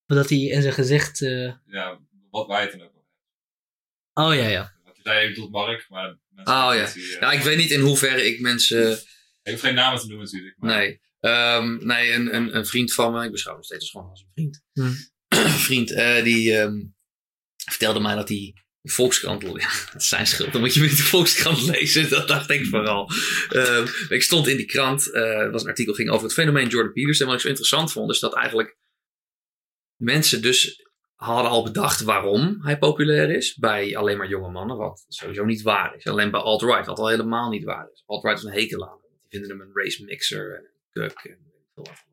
Dat 0.06 0.30
hij 0.30 0.40
in 0.40 0.62
zijn 0.62 0.74
gezicht... 0.74 1.22
eh, 1.22 1.54
Ja, 1.66 2.00
wat 2.30 2.48
wij 2.48 2.62
het 2.62 2.72
dan 2.72 2.82
ook 2.82 2.88
over 2.96 3.06
Oh 4.14 4.36
ja, 4.36 4.48
ja. 4.48 4.76
Even 5.08 5.34
tot 5.34 5.52
Mark, 5.52 5.86
maar 5.90 6.18
mensen 6.30 6.54
Oh, 6.54 6.74
ja. 6.74 6.86
eh, 6.86 7.20
Nou, 7.20 7.34
ik 7.34 7.42
weet 7.42 7.58
niet 7.58 7.72
in 7.72 7.80
hoeverre 7.80 8.26
ik 8.26 8.40
mensen. 8.40 8.92
Ik 9.44 9.52
hoef 9.52 9.60
geen 9.60 9.76
namen 9.76 10.00
te 10.00 10.08
noemen 10.08 10.26
natuurlijk. 10.26 10.56
Maar 10.58 10.78
Nee. 10.78 11.02
Ehm, 11.20 11.86
nee, 11.86 12.14
een, 12.14 12.36
een, 12.36 12.56
een 12.56 12.66
vriend 12.66 12.94
van 12.94 13.14
me, 13.14 13.26
ik 13.26 13.32
beschouw 13.32 13.54
hem 13.54 13.64
steeds 13.64 13.90
gewoon 13.90 14.10
als 14.10 14.22
een 14.22 14.32
vriend. 14.34 14.64
Hmm. 14.74 14.96
Een 15.28 15.50
vriend, 15.68 15.92
eh, 15.92 16.24
die 16.24 16.58
ehm, 16.58 16.84
vertelde 17.56 18.00
mij 18.00 18.16
dat 18.16 18.30
hij 18.30 18.54
de 18.82 18.92
Volkskrant, 18.92 19.42
ja, 19.62 19.70
dat 19.92 20.02
is 20.02 20.08
zijn 20.08 20.28
schuld, 20.28 20.52
dan 20.52 20.62
moet 20.62 20.74
je 20.74 20.80
weer 20.80 20.90
de 20.90 20.96
Volkskrant 20.96 21.62
lezen, 21.62 22.10
dat 22.20 22.28
dacht 22.28 22.50
ik 22.50 22.66
vooral. 22.66 23.12
Ehm, 23.50 23.88
ik 24.10 24.24
stond 24.24 24.48
in 24.48 24.58
die 24.58 24.66
krant, 24.66 25.12
eh, 25.12 25.22
er 25.22 25.52
was 25.52 25.64
een 25.64 25.70
artikel 25.70 25.94
ging 25.94 26.10
over 26.10 26.24
het 26.24 26.34
fenomeen 26.34 26.68
Jordan 26.68 26.94
Peterson. 26.94 27.22
En 27.22 27.28
wat 27.28 27.36
ik 27.36 27.42
zo 27.42 27.48
interessant 27.48 27.92
vond, 27.92 28.12
is 28.12 28.20
dat 28.20 28.36
eigenlijk 28.36 28.78
mensen 29.96 30.42
dus 30.42 30.87
hadden 31.18 31.52
al 31.52 31.64
bedacht 31.64 32.02
waarom 32.02 32.58
hij 32.62 32.78
populair 32.78 33.30
is 33.30 33.56
bij 33.56 33.98
alleen 33.98 34.18
maar 34.18 34.28
jonge 34.28 34.52
mannen, 34.52 34.78
wat 34.78 35.06
sowieso 35.08 35.46
niet 35.46 35.62
waar 35.62 35.96
is. 35.96 36.06
Alleen 36.08 36.32
bij 36.32 36.40
alt-right, 36.40 36.86
wat 36.86 37.00
al 37.00 37.08
helemaal 37.08 37.50
niet 37.50 37.64
waar 37.64 37.90
is. 37.94 38.04
Alt-right 38.06 38.38
is 38.38 38.44
een 38.44 38.52
hekel 38.52 38.90
aan. 38.90 38.98
Die 39.02 39.40
vinden 39.40 39.50
hem 39.50 39.62
een 39.62 39.72
race 39.84 40.04
mixer 40.04 40.56
en 40.56 40.64
een 40.64 40.90
kuk 40.92 41.20
en 41.24 41.40
veel 41.74 41.84
wat. 41.84 42.06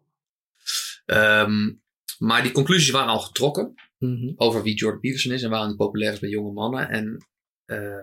Ehm, 1.04 1.72
maar 2.18 2.42
die 2.42 2.52
conclusies 2.52 2.90
waren 2.90 3.08
al 3.12 3.20
getrokken 3.20 3.74
Mhm. 3.98 4.32
over 4.36 4.62
wie 4.62 4.74
Jordan 4.74 5.00
Peterson 5.00 5.32
is 5.32 5.42
en 5.42 5.50
waarom 5.50 5.68
hij 5.68 5.76
populair 5.76 6.12
is 6.12 6.18
bij 6.18 6.28
jonge 6.28 6.52
mannen. 6.52 6.88
En, 6.88 7.26
eh, 7.64 7.94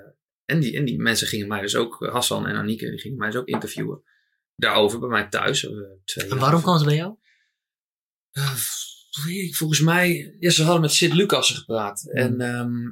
en, 0.46 0.60
die, 0.60 0.76
en 0.78 0.86
die 0.86 1.00
mensen 1.00 1.28
gingen 1.28 1.48
mij 1.48 1.62
dus 1.62 1.76
ook, 1.76 2.08
Hassan 2.12 2.48
en 2.48 2.56
Anike, 2.56 2.90
die 2.90 3.00
gingen 3.00 3.18
mij 3.18 3.30
dus 3.30 3.40
ook 3.40 3.48
interviewen 3.48 4.04
daarover 4.56 5.00
bij 5.00 5.10
mij 5.10 5.28
thuis. 5.28 5.66
eh, 5.66 5.72
twee 6.04 6.30
En 6.30 6.38
waarom 6.40 6.62
kwam 6.62 6.78
ze 6.78 6.86
bij 6.86 6.96
jou? 6.96 7.16
eh, 8.32 8.54
volgens 9.52 9.80
mij, 9.80 10.36
ja, 10.40 10.50
ze 10.50 10.64
hadden 10.64 10.82
met 10.82 10.92
Sid 10.92 11.14
Lucassen 11.14 11.56
gepraat. 11.56 12.10
En, 12.12 12.42
ehm, 12.42 12.92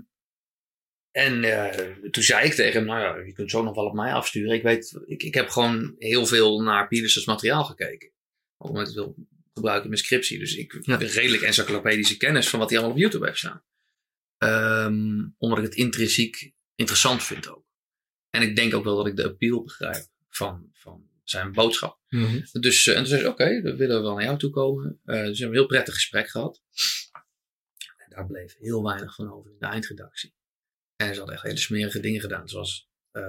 en 1.11 1.43
eh, 1.43 2.09
toen 2.09 2.23
zei 2.23 2.45
ik 2.45 2.53
tegen 2.53 2.73
hem, 2.73 2.85
nou 2.85 2.99
ja, 2.99 3.25
je 3.25 3.33
kunt 3.33 3.49
zo 3.51 3.63
nog 3.63 3.75
wel 3.75 3.85
op 3.85 3.93
mij 3.93 4.13
afsturen. 4.13 4.55
Ik 4.55 4.63
weet, 4.63 4.99
ik, 5.05 5.23
ik 5.23 5.33
heb 5.33 5.49
gewoon 5.49 5.95
heel 5.97 6.25
veel 6.25 6.61
naar 6.61 6.87
Petersens 6.87 7.25
materiaal 7.25 7.63
gekeken. 7.63 8.11
Omdat 8.57 8.81
ik 8.81 8.87
het 8.87 8.95
wil 8.95 9.15
gebruiken 9.53 9.83
in 9.83 9.89
mijn 9.89 10.03
scriptie. 10.03 10.39
Dus 10.39 10.55
ik 10.55 10.79
Ja. 10.81 10.97
heb 10.97 11.09
redelijk 11.09 11.43
encyclopedische 11.43 12.17
kennis 12.17 12.49
van 12.49 12.59
wat 12.59 12.69
hij 12.69 12.77
allemaal 12.77 12.95
op 12.95 13.01
YouTube 13.01 13.25
heeft 13.25 13.37
staan. 13.37 13.63
Ehm, 14.37 15.27
omdat 15.37 15.57
ik 15.57 15.63
het 15.63 15.75
intrinsiek 15.75 16.53
interessant 16.75 17.23
vind 17.23 17.49
ook. 17.49 17.65
En 18.29 18.41
ik 18.41 18.55
denk 18.55 18.73
ook 18.73 18.83
wel 18.83 18.95
dat 18.95 19.07
ik 19.07 19.15
de 19.15 19.27
appeal 19.27 19.63
begrijp 19.63 20.05
van, 20.29 20.69
van 20.73 21.08
zijn 21.29 21.51
boodschap. 21.51 21.99
Dus, 22.51 22.87
eh, 22.87 22.93
en 22.93 22.99
toen 22.99 23.09
zei 23.09 23.21
ze, 23.21 23.27
oké, 23.27 23.61
dan 23.61 23.75
willen 23.75 23.95
we 23.95 24.01
wel 24.01 24.13
naar 24.15 24.23
jou 24.23 24.37
toe 24.37 24.49
komen. 24.49 24.99
Eh, 25.05 25.15
dus 25.15 25.21
we 25.21 25.21
hebben 25.21 25.47
een 25.47 25.53
heel 25.53 25.65
prettig 25.65 25.93
gesprek 25.93 26.29
gehad. 26.29 26.61
En 27.97 28.09
daar 28.09 28.25
bleef 28.25 28.55
heel 28.57 28.83
weinig 28.83 29.15
van 29.15 29.31
over 29.33 29.51
in 29.51 29.57
de 29.59 29.65
eindredactie. 29.65 30.33
En 30.95 31.13
ze 31.13 31.17
hadden 31.17 31.35
echt 31.35 31.43
hele 31.43 31.57
smerige 31.57 31.99
dingen 31.99 32.21
gedaan. 32.21 32.49
Zoals, 32.49 32.89
eh, 33.11 33.23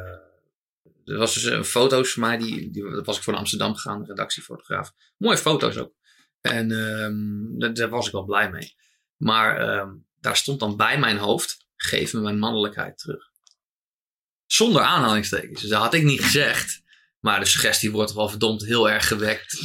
er 1.05 1.19
was 1.19 1.35
dus 1.35 1.45
een 1.45 1.65
foto's 1.65 2.13
van 2.13 2.23
mij, 2.23 2.39
die, 2.39 2.71
die, 2.71 2.91
dat 2.91 3.07
was 3.07 3.17
ik 3.17 3.23
voor 3.23 3.33
naar 3.33 3.43
Amsterdam 3.43 3.75
gegaan, 3.75 4.07
redactiefotograaf. 4.07 4.93
Mooie 5.17 5.39
foto's 5.39 5.77
ook. 5.77 5.95
En 6.41 6.71
ehm, 6.71 7.59
daar, 7.59 7.75
daar 7.75 7.89
was 7.89 8.07
ik 8.07 8.13
wel 8.13 8.25
blij 8.25 8.51
mee. 8.51 8.75
Maar 9.17 9.59
ehm, 9.59 9.95
daar 10.21 10.37
stond 10.37 10.61
dan 10.61 10.77
bij 10.77 10.99
mijn 10.99 11.17
hoofd, 11.17 11.67
geef 11.77 12.13
me 12.13 12.21
mijn 12.21 12.39
mannelijkheid 12.39 12.99
terug. 12.99 13.31
Zonder 14.47 14.83
aanhalingstekens. 14.83 15.61
Dus 15.61 15.71
dat 15.71 15.83
had 15.83 15.95
ik 15.95 16.03
niet 16.03 16.21
gezegd. 16.21 16.83
Maar 17.21 17.41
de 17.41 17.47
suggestie 17.47 17.91
wordt 17.91 18.13
wel 18.13 18.29
verdomd 18.29 18.65
heel 18.65 18.91
erg 18.91 19.07
gewekt 19.09 19.57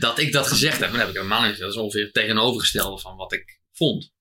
dat 0.00 0.18
ik 0.18 0.32
dat 0.32 0.46
gezegd 0.46 0.78
heb. 0.80 0.88
Maar 0.90 0.98
dat 0.98 1.00
heb 1.00 1.08
ik 1.08 1.22
helemaal 1.22 1.48
niet. 1.48 1.58
Dat 1.58 1.70
is 1.70 1.76
ongeveer 1.76 2.04
het 2.04 2.14
tegenovergestelde 2.14 2.98
van 3.00 3.16
wat 3.16 3.32
ik 3.32 3.60
vond. 3.72 4.12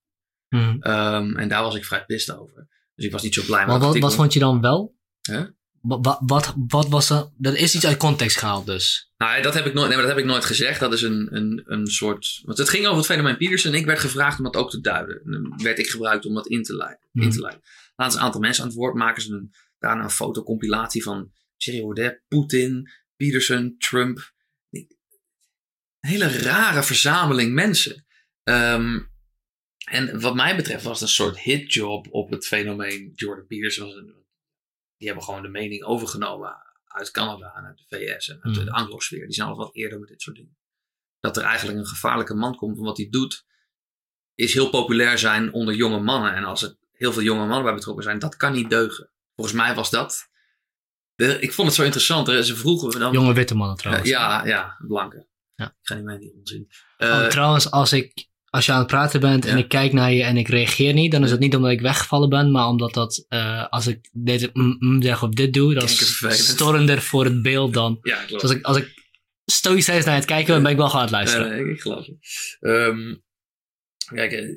Mhm. 0.50 0.78
Ehm, 0.80 1.36
en 1.38 1.48
daar 1.50 1.64
was 1.64 1.76
ik 1.76 1.86
vrij 1.86 2.06
pist 2.06 2.38
over. 2.38 2.68
Dus 2.96 3.06
ik 3.06 3.12
was 3.12 3.22
niet 3.22 3.34
zo 3.34 3.44
blij 3.46 3.60
met 3.60 3.68
Maar 3.68 3.80
wat, 3.80 3.98
wat 3.98 4.16
vond 4.16 4.34
je 4.34 4.40
dan 4.40 4.62
wel? 4.62 4.96
Hè? 5.22 5.44
Wa- 5.82 6.00
wa- 6.02 6.22
Wat, 6.26 6.54
wat, 6.68 6.88
was 6.88 7.10
er? 7.10 7.30
Dat 7.38 7.54
is 7.54 7.76
iets 7.76 7.86
uit 7.86 7.98
context 7.98 8.38
gehaald 8.38 8.66
dus. 8.66 9.12
Nou, 9.18 9.42
dat 9.42 9.54
heb 9.54 9.66
ik 9.66 9.74
nooit, 9.74 9.88
nee, 9.88 9.98
maar 9.98 10.06
dat 10.08 10.16
heb 10.16 10.24
ik 10.26 10.32
nooit 10.32 10.46
gezegd. 10.46 10.80
Dat 10.80 10.94
is 10.94 11.02
een, 11.02 11.36
een, 11.36 11.64
een 11.66 11.88
soort. 11.88 12.42
Want 12.44 12.58
het 12.58 12.70
ging 12.70 12.86
over 12.86 12.98
het 12.98 13.06
fenomeen 13.06 13.38
Peterson. 13.38 13.74
En 13.74 13.80
ik 13.80 13.86
werd 13.86 14.00
gevraagd 14.00 14.38
om 14.38 14.44
dat 14.44 14.56
ook 14.56 14.70
te 14.70 14.82
duiden. 14.82 15.22
En 15.26 15.32
dan 15.32 15.60
werd 15.64 15.80
ik 15.80 15.88
gebruikt 15.90 16.26
om 16.26 16.34
dat 16.34 16.48
in 16.48 16.64
te 16.64 16.76
leiden. 16.76 17.00
In 17.14 17.30
te 17.32 17.40
leiden. 17.40 17.62
Laten 17.96 18.14
ze 18.14 18.20
een 18.20 18.26
aantal 18.26 18.42
mensen 18.42 18.64
aan 18.64 18.70
het 18.70 18.78
woord 18.78 18.96
maken. 18.96 19.22
Ze 19.22 19.32
een, 19.32 19.54
daarna 19.80 20.04
een 20.04 20.10
fotocompilatie 20.10 21.04
van 21.04 21.32
Thierry 21.58 21.82
Baudet, 21.82 22.22
Poetin, 22.28 22.90
Peterson, 23.16 23.76
Trump. 23.78 24.34
Een 24.70 24.88
hele 26.00 26.28
rare 26.28 26.84
verzameling 26.84 27.54
mensen. 27.54 28.06
Ehm, 28.44 29.00
en 29.86 30.20
wat 30.20 30.36
mij 30.36 30.56
betreft 30.56 30.84
was 30.84 31.00
het 31.00 31.10
een 31.10 31.16
soort 31.16 31.40
hitjob 31.40 32.08
op 32.10 32.30
het 32.30 32.48
fenomeen 32.48 33.12
Jordan 33.16 33.48
Peterson. 33.48 34.24
Die 34.98 35.08
hebben 35.08 35.24
gewoon 35.26 35.42
de 35.42 35.50
mening 35.50 35.84
overgenomen 35.84 36.66
uit 36.86 37.12
Canada 37.12 37.54
en 37.56 37.66
uit 37.66 37.78
de 37.78 37.86
VS 37.88 38.30
en 38.30 38.44
uit 38.44 38.56
de 38.56 38.72
Anglo-sfeer. 38.72 39.26
Die 39.26 39.36
zijn 39.36 39.48
al 39.48 39.56
wat 39.56 39.76
eerder 39.76 40.00
met 40.00 40.10
dit 40.10 40.22
soort 40.22 40.36
dingen. 40.36 40.58
Dat 41.20 41.38
er 41.38 41.44
eigenlijk 41.44 41.80
een 41.80 41.88
gevaarlijke 41.88 42.34
man 42.34 42.56
komt. 42.56 42.76
Want 42.76 42.88
wat 42.88 42.98
hij 42.98 43.10
doet, 43.10 43.46
is 44.36 44.54
heel 44.54 44.70
populair 44.70 45.18
zijn 45.18 45.54
onder 45.54 45.74
jonge 45.74 46.00
mannen. 46.00 46.34
En 46.34 46.44
als 46.44 46.64
er 46.64 46.78
heel 46.92 47.14
veel 47.14 47.22
jonge 47.22 47.46
mannen 47.46 47.64
bij 47.64 47.74
betrokken 47.74 48.04
zijn, 48.04 48.20
dat 48.20 48.36
kan 48.36 48.54
niet 48.54 48.70
deugen. 48.70 49.12
Volgens 49.36 49.56
mij 49.56 49.76
was 49.76 49.90
dat. 49.90 50.30
Ik 51.16 51.54
vond 51.54 51.68
het 51.68 51.78
zo 51.78 51.84
interessant. 51.84 52.28
hè. 52.28 52.44
Ze 52.44 52.56
vroegen 52.56 53.00
dan. 53.00 53.14
Jonge 53.14 53.34
witte 53.34 53.56
mannen 53.56 53.78
trouwens. 53.78 54.10
ja, 54.10 54.46
ja, 54.46 54.76
blanke. 54.88 55.28
Ja. 55.56 55.66
Ik 55.66 55.72
ga 55.82 55.96
niet 55.96 56.04
mee 56.04 56.16
in 56.16 56.22
die 56.22 56.34
onzin. 56.38 56.68
Oh, 56.98 57.08
Eh, 57.08 57.28
trouwens, 57.28 57.72
als, 57.72 57.94
ik, 57.94 58.28
als 58.46 58.66
je 58.66 58.72
aan 58.72 58.78
het 58.78 58.88
praten 58.88 59.20
bent 59.20 59.46
en 59.46 59.58
ik 59.58 59.68
kijk 59.70 59.94
naar 59.94 60.12
je 60.14 60.24
en 60.24 60.38
ik 60.38 60.48
reageer 60.48 60.94
niet, 60.94 61.12
dan 61.12 61.24
is 61.24 61.32
het 61.32 61.40
niet 61.40 61.56
omdat 61.56 61.72
ik 61.72 61.82
weggevallen 61.82 62.30
ben, 62.30 62.52
maar 62.52 62.68
omdat 62.68 62.94
dat, 62.94 63.26
eh, 63.28 63.68
als 63.70 63.88
ik 63.88 64.10
deze 64.12 64.50
mm, 64.54 64.76
mm 64.80 65.02
zeg 65.02 65.24
of 65.24 65.30
dit 65.30 65.54
doe, 65.54 65.74
dan 65.74 65.84
is 65.84 66.48
storender 66.50 67.02
voor 67.02 67.24
het 67.26 67.42
beeld 67.42 67.74
dan. 67.74 67.98
ja, 68.02 68.16
klopt. 68.24 68.42
Dus 68.42 68.42
als 68.42 68.52
ik, 68.52 68.66
als 68.66 68.78
ik 68.78 69.04
stoïcijns 69.46 70.06
naar 70.06 70.16
het 70.16 70.26
kijken 70.26 70.54
ben, 70.54 70.64
ben 70.64 70.72
ik 70.72 70.78
wel 70.78 70.90
gewoon 70.90 71.02
aan 71.02 71.08
het 71.08 71.16
luisteren. 71.18 71.50
Nee, 71.50 71.64
nee, 71.64 71.74
ik 71.74 71.82
geloof 71.82 72.06
het. 72.06 72.18
Ehm, 72.60 73.16
kijk, 74.14 74.32
eh, 74.32 74.48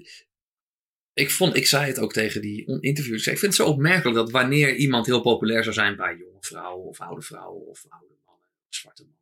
ik, 1.19 1.31
vond, 1.31 1.57
ik 1.57 1.67
zei 1.67 1.87
het 1.87 1.99
ook 1.99 2.13
tegen 2.13 2.41
die 2.41 2.81
interviewers. 2.81 3.27
Ik, 3.27 3.33
ik 3.33 3.39
vind 3.39 3.57
het 3.57 3.67
zo 3.67 3.73
opmerkelijk 3.73 4.17
dat 4.17 4.31
wanneer 4.31 4.75
iemand 4.75 5.07
heel 5.07 5.21
populair 5.21 5.63
zou 5.63 5.75
zijn 5.75 5.97
bij 5.97 6.17
jonge 6.17 6.37
vrouwen 6.41 6.87
of 6.87 7.01
oude 7.01 7.23
vrouwen 7.23 7.67
of 7.67 7.85
oude 7.89 8.15
mannen, 8.25 8.49
zwarte 8.69 9.03
mannen. 9.03 9.19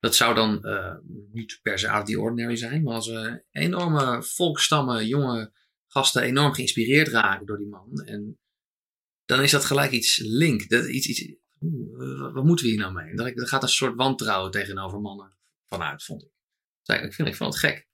Dat 0.00 0.14
zou 0.14 0.34
dan 0.34 0.64
eh, 0.64 0.94
niet 1.32 1.58
per 1.62 1.78
se 1.78 1.88
out 1.88 2.02
of 2.02 2.08
the 2.08 2.20
ordinary 2.20 2.56
zijn, 2.56 2.82
maar 2.82 2.94
als 2.94 3.08
eh, 3.08 3.34
enorme 3.50 4.22
volkstammen, 4.22 5.06
jonge 5.06 5.52
gasten 5.86 6.22
enorm 6.22 6.52
geïnspireerd 6.52 7.08
raken 7.08 7.46
door 7.46 7.58
die 7.58 7.66
man. 7.66 8.02
En 8.04 8.38
dan 9.24 9.42
is 9.42 9.50
dat 9.50 9.64
gelijk 9.64 9.90
iets 9.90 10.18
link. 10.18 10.68
Dat, 10.68 10.88
iets, 10.88 11.06
iets, 11.06 11.34
wat 12.32 12.44
moeten 12.44 12.64
we 12.64 12.70
hier 12.70 12.80
nou 12.80 12.92
mee? 12.92 13.14
Er 13.14 13.48
gaat 13.48 13.62
een 13.62 13.68
soort 13.68 13.94
wantrouwen 13.94 14.50
tegenover 14.50 15.00
mannen 15.00 15.36
vanuit, 15.66 16.04
vond 16.04 16.22
ik. 16.22 16.30
Eigenlijk 16.84 17.16
vind 17.16 17.28
ik 17.28 17.36
vond 17.36 17.54
het 17.54 17.62
gek. 17.62 17.88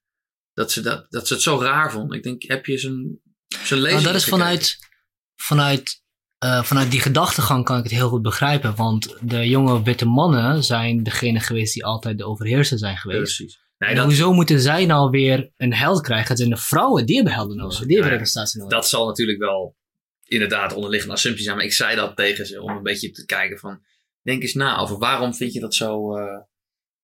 Dat 0.54 0.72
ze, 0.72 0.80
dat, 0.80 1.06
dat 1.10 1.26
ze 1.26 1.34
het 1.34 1.42
zo 1.42 1.60
raar 1.60 1.92
vonden. 1.92 2.16
Ik 2.16 2.22
denk, 2.22 2.42
heb 2.42 2.66
je 2.66 2.78
zijn, 2.78 3.20
zijn 3.64 3.80
lezing 3.80 4.02
Nou, 4.02 4.12
dat 4.12 4.14
is 4.14 4.24
gekeken? 4.24 4.38
vanuit, 4.44 4.78
vanuit, 5.36 6.02
eh, 6.38 6.62
vanuit 6.62 6.90
die 6.90 7.00
gedachtegang 7.00 7.64
kan 7.64 7.76
ik 7.78 7.82
het 7.82 7.92
heel 7.92 8.08
goed 8.08 8.22
begrijpen. 8.22 8.74
Want 8.76 9.16
de 9.20 9.48
jonge 9.48 9.82
witte 9.82 10.04
mannen 10.04 10.64
zijn 10.64 11.02
degene 11.02 11.40
geweest 11.40 11.74
die 11.74 11.84
altijd 11.84 12.18
de 12.18 12.24
overheerser 12.26 12.78
zijn 12.78 12.96
geweest. 12.96 13.36
Precies. 13.36 13.58
Nee, 13.78 13.90
En 13.90 13.96
dat, 13.96 14.04
hoezo 14.04 14.32
moeten 14.32 14.60
zij 14.60 14.86
nou 14.86 15.10
weer 15.10 15.50
een 15.56 15.74
held 15.74 16.00
krijgen? 16.00 16.28
Het 16.28 16.38
zijn 16.38 16.50
de 16.50 16.56
vrouwen, 16.56 17.06
die 17.06 17.14
hebben 17.16 17.32
helden 17.34 17.56
nodig. 17.56 17.78
Die 17.78 17.86
hebben 17.86 18.04
Ja, 18.06 18.10
representatie 18.10 18.60
nodig. 18.60 18.74
dat 18.74 18.88
zal 18.88 19.06
natuurlijk 19.06 19.38
wel 19.38 19.76
inderdaad 20.24 20.72
onderliggende 20.74 21.14
assumpties 21.14 21.44
zijn. 21.44 21.56
Maar 21.56 21.64
ik 21.66 21.72
zei 21.72 21.96
dat 21.96 22.16
tegen 22.16 22.46
ze 22.46 22.62
om 22.62 22.70
een 22.76 22.82
beetje 22.82 23.10
te 23.10 23.24
kijken 23.24 23.58
van... 23.58 23.88
Denk 24.22 24.42
eens 24.42 24.54
na 24.54 24.78
over 24.78 24.98
waarom 24.98 25.34
vind 25.34 25.52
je 25.52 25.60
dat 25.60 25.74
zo... 25.74 26.16
eh, 26.16 26.24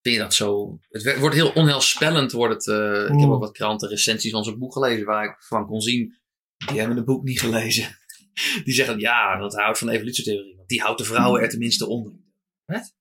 vind 0.07 0.19
je 0.19 0.25
dat 0.25 0.35
zo... 0.35 0.79
Het 0.89 1.19
wordt 1.19 1.35
heel 1.35 1.53
onheilspellend. 1.53 2.33
Wordt 2.33 2.55
het, 2.55 2.69
eh, 2.69 3.15
Ik 3.15 3.21
heb 3.21 3.31
ook 3.31 3.41
wat 3.41 3.53
kranten 3.53 3.89
recensies 3.89 4.31
van 4.31 4.45
zo'n 4.45 4.59
boek 4.59 4.73
gelezen 4.73 5.07
waar 5.07 5.25
ik 5.25 5.37
van 5.39 5.67
kon 5.67 5.81
zien... 5.81 6.19
Die 6.57 6.79
hebben 6.79 6.97
het 6.97 7.07
boek 7.07 7.25
niet 7.25 7.41
gelezen. 7.41 7.99
Die 8.65 8.75
zeggen 8.75 8.99
ja, 8.99 9.39
dat 9.39 9.55
houdt 9.55 9.79
van 9.79 9.87
de 9.87 9.93
evolutietheorie. 9.93 10.57
Want 10.57 10.69
die 10.69 10.81
houdt 10.81 10.99
de 10.99 11.05
vrouwen 11.05 11.43
er 11.43 11.49
tenminste 11.49 11.87
onder. 11.87 12.13
Wat? 12.65 12.95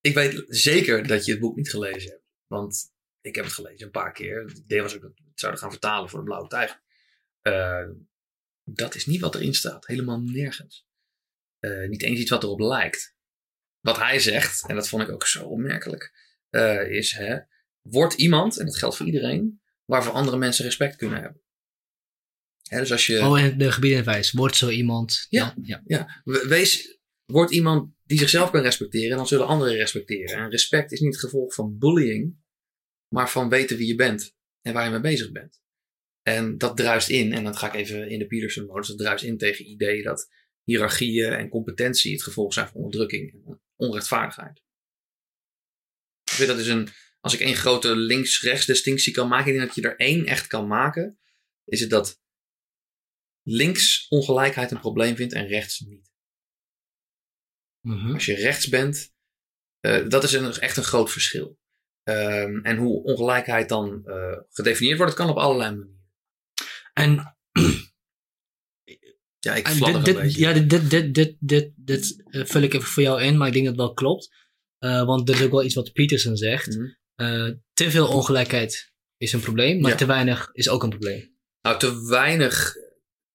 Ik 0.00 0.14
weet 0.14 0.44
zeker 0.46 1.06
dat 1.06 1.24
je 1.24 1.30
het 1.30 1.40
boek 1.40 1.56
niet 1.56 1.70
gelezen 1.70 2.10
hebt. 2.10 2.24
Want 2.46 2.92
ik 3.20 3.34
heb 3.34 3.44
het 3.44 3.54
gelezen 3.54 3.86
een 3.86 3.92
paar 3.92 4.12
keer. 4.12 4.40
Het 4.40 4.58
idee 4.58 4.82
was 4.82 4.94
ook 4.94 5.02
dat 5.02 5.12
we 5.14 5.24
het 5.30 5.40
zouden 5.40 5.60
gaan 5.60 5.70
vertalen 5.70 6.08
voor 6.08 6.18
de 6.18 6.24
Blauwe 6.24 6.48
Tijger. 6.48 6.82
Eh, 7.42 7.88
dat 8.64 8.94
is 8.94 9.06
niet 9.06 9.20
wat 9.20 9.34
erin 9.34 9.54
staat. 9.54 9.86
Helemaal 9.86 10.20
nergens. 10.20 10.86
Eh, 11.58 11.88
niet 11.88 12.02
eens 12.02 12.20
iets 12.20 12.30
wat 12.30 12.42
erop 12.42 12.60
lijkt. 12.60 13.16
Wat 13.80 13.96
hij 13.96 14.18
zegt, 14.18 14.66
en 14.68 14.74
dat 14.74 14.88
vond 14.88 15.02
ik 15.02 15.08
ook 15.08 15.26
zo 15.26 15.44
opmerkelijk, 15.44 16.12
eh, 16.50 16.90
is: 16.90 17.12
hè, 17.12 17.38
wordt 17.82 18.14
iemand, 18.14 18.58
en 18.58 18.64
dat 18.64 18.76
geldt 18.76 18.96
voor 18.96 19.06
iedereen, 19.06 19.60
waarvoor 19.84 20.12
andere 20.12 20.36
mensen 20.36 20.64
respect 20.64 20.96
kunnen 20.96 21.20
hebben. 21.20 21.42
Hè, 22.62 22.78
dus 22.78 22.92
als 22.92 23.06
je. 23.06 23.20
Oh, 23.20 23.40
en 23.40 23.58
de 23.58 23.72
gebieden 23.72 23.98
en 23.98 24.04
wijs. 24.04 24.32
Wordt 24.32 24.56
zo 24.56 24.68
iemand. 24.68 25.26
Ja. 25.28 25.54
ja. 25.62 25.82
Ja, 25.86 26.22
we- 26.24 26.46
wees, 26.48 26.98
word 27.24 27.50
iemand 27.50 27.92
die 28.04 28.18
zichzelf 28.18 28.50
kan 28.50 28.62
respecteren, 28.62 29.16
dan 29.16 29.26
zullen 29.26 29.46
anderen 29.46 29.74
respecteren. 29.74 30.36
En 30.38 30.50
respect 30.50 30.92
is 30.92 31.00
niet 31.00 31.12
het 31.12 31.20
gevolg 31.20 31.54
van 31.54 31.78
bullying, 31.78 32.36
maar 33.08 33.30
van 33.30 33.48
weten 33.48 33.76
wie 33.76 33.86
je 33.86 33.94
bent 33.94 34.34
en 34.60 34.72
waar 34.72 34.84
je 34.84 34.90
mee 34.90 35.00
bezig 35.00 35.32
bent. 35.32 35.60
En 36.22 36.58
dat 36.58 36.76
druist 36.76 37.08
in, 37.08 37.32
en 37.32 37.44
dan 37.44 37.56
ga 37.56 37.66
ik 37.66 37.74
even 37.74 38.10
in 38.10 38.18
de 38.18 38.26
Peterson-modus, 38.26 38.88
dat 38.88 38.98
druist 38.98 39.24
in 39.24 39.38
tegen 39.38 39.64
het 39.64 39.72
idee 39.72 40.02
dat 40.02 40.28
hiërarchieën 40.62 41.32
en 41.32 41.48
competentie 41.48 42.12
het 42.12 42.22
gevolg 42.22 42.52
zijn 42.52 42.68
van 42.68 42.80
onderdrukking 42.80 43.32
en 43.32 43.60
onrechtvaardigheid. 43.78 44.62
Ik 46.38 46.46
dat 46.46 46.58
is 46.58 46.66
een, 46.66 46.88
als 47.20 47.34
ik 47.34 47.40
één 47.40 47.54
grote 47.54 47.96
links-rechts 47.96 48.66
distinctie 48.66 49.12
kan 49.12 49.28
maken, 49.28 49.46
ik 49.46 49.56
denk 49.56 49.66
dat 49.66 49.76
je 49.76 49.90
er 49.90 49.96
één 49.96 50.26
echt 50.26 50.46
kan 50.46 50.66
maken, 50.66 51.18
is 51.64 51.80
het 51.80 51.90
dat 51.90 52.20
links 53.42 54.08
ongelijkheid 54.08 54.70
een 54.70 54.80
probleem 54.80 55.16
vindt 55.16 55.32
en 55.32 55.46
rechts 55.46 55.80
niet. 55.80 56.10
Mhm. 57.80 58.12
Als 58.12 58.24
je 58.24 58.34
rechts 58.34 58.68
bent, 58.68 59.14
eh, 59.80 60.08
dat 60.08 60.24
is 60.24 60.32
een, 60.32 60.52
echt 60.52 60.76
een 60.76 60.84
groot 60.84 61.10
verschil. 61.10 61.58
Ehm, 62.02 62.58
en 62.62 62.76
hoe 62.76 63.02
ongelijkheid 63.02 63.68
dan 63.68 64.06
eh, 64.06 64.38
gedefinieerd 64.48 64.98
wordt, 64.98 65.16
dat 65.16 65.26
kan 65.26 65.36
op 65.36 65.42
allerlei 65.42 65.76
manieren. 65.76 65.96
En 66.92 67.36
Ja, 69.48 69.54
ik 69.54 69.66
dit, 69.84 69.94
een 69.94 70.02
dit, 70.02 70.34
ja, 70.34 70.52
dit, 70.52 70.90
dit, 70.90 71.14
dit, 71.14 71.36
dit, 71.38 71.72
dit, 71.76 72.22
eh, 72.30 72.44
vul 72.44 72.62
ik 72.62 72.74
even 72.74 72.88
voor 72.88 73.02
jou 73.02 73.22
in, 73.22 73.36
maar 73.36 73.46
ik 73.46 73.52
denk 73.52 73.64
dat 73.64 73.74
het 73.74 73.84
wel 73.84 73.94
klopt. 73.94 74.28
Eh, 74.78 75.04
want 75.04 75.26
dit 75.26 75.36
is 75.36 75.42
ook 75.44 75.50
wel 75.50 75.64
iets 75.64 75.74
wat 75.74 75.92
Peterson 75.92 76.36
zegt. 76.36 76.76
Mhm. 76.76 76.86
Eh, 77.14 77.50
te 77.72 77.90
veel 77.90 78.08
ongelijkheid 78.08 78.92
is 79.16 79.32
een 79.32 79.40
probleem, 79.40 79.80
maar 79.80 79.90
Ja. 79.90 79.96
te 79.96 80.06
weinig 80.06 80.48
is 80.52 80.68
ook 80.68 80.82
een 80.82 80.88
probleem. 80.90 81.36
Nou, 81.62 81.78
te 81.78 82.06
weinig 82.08 82.74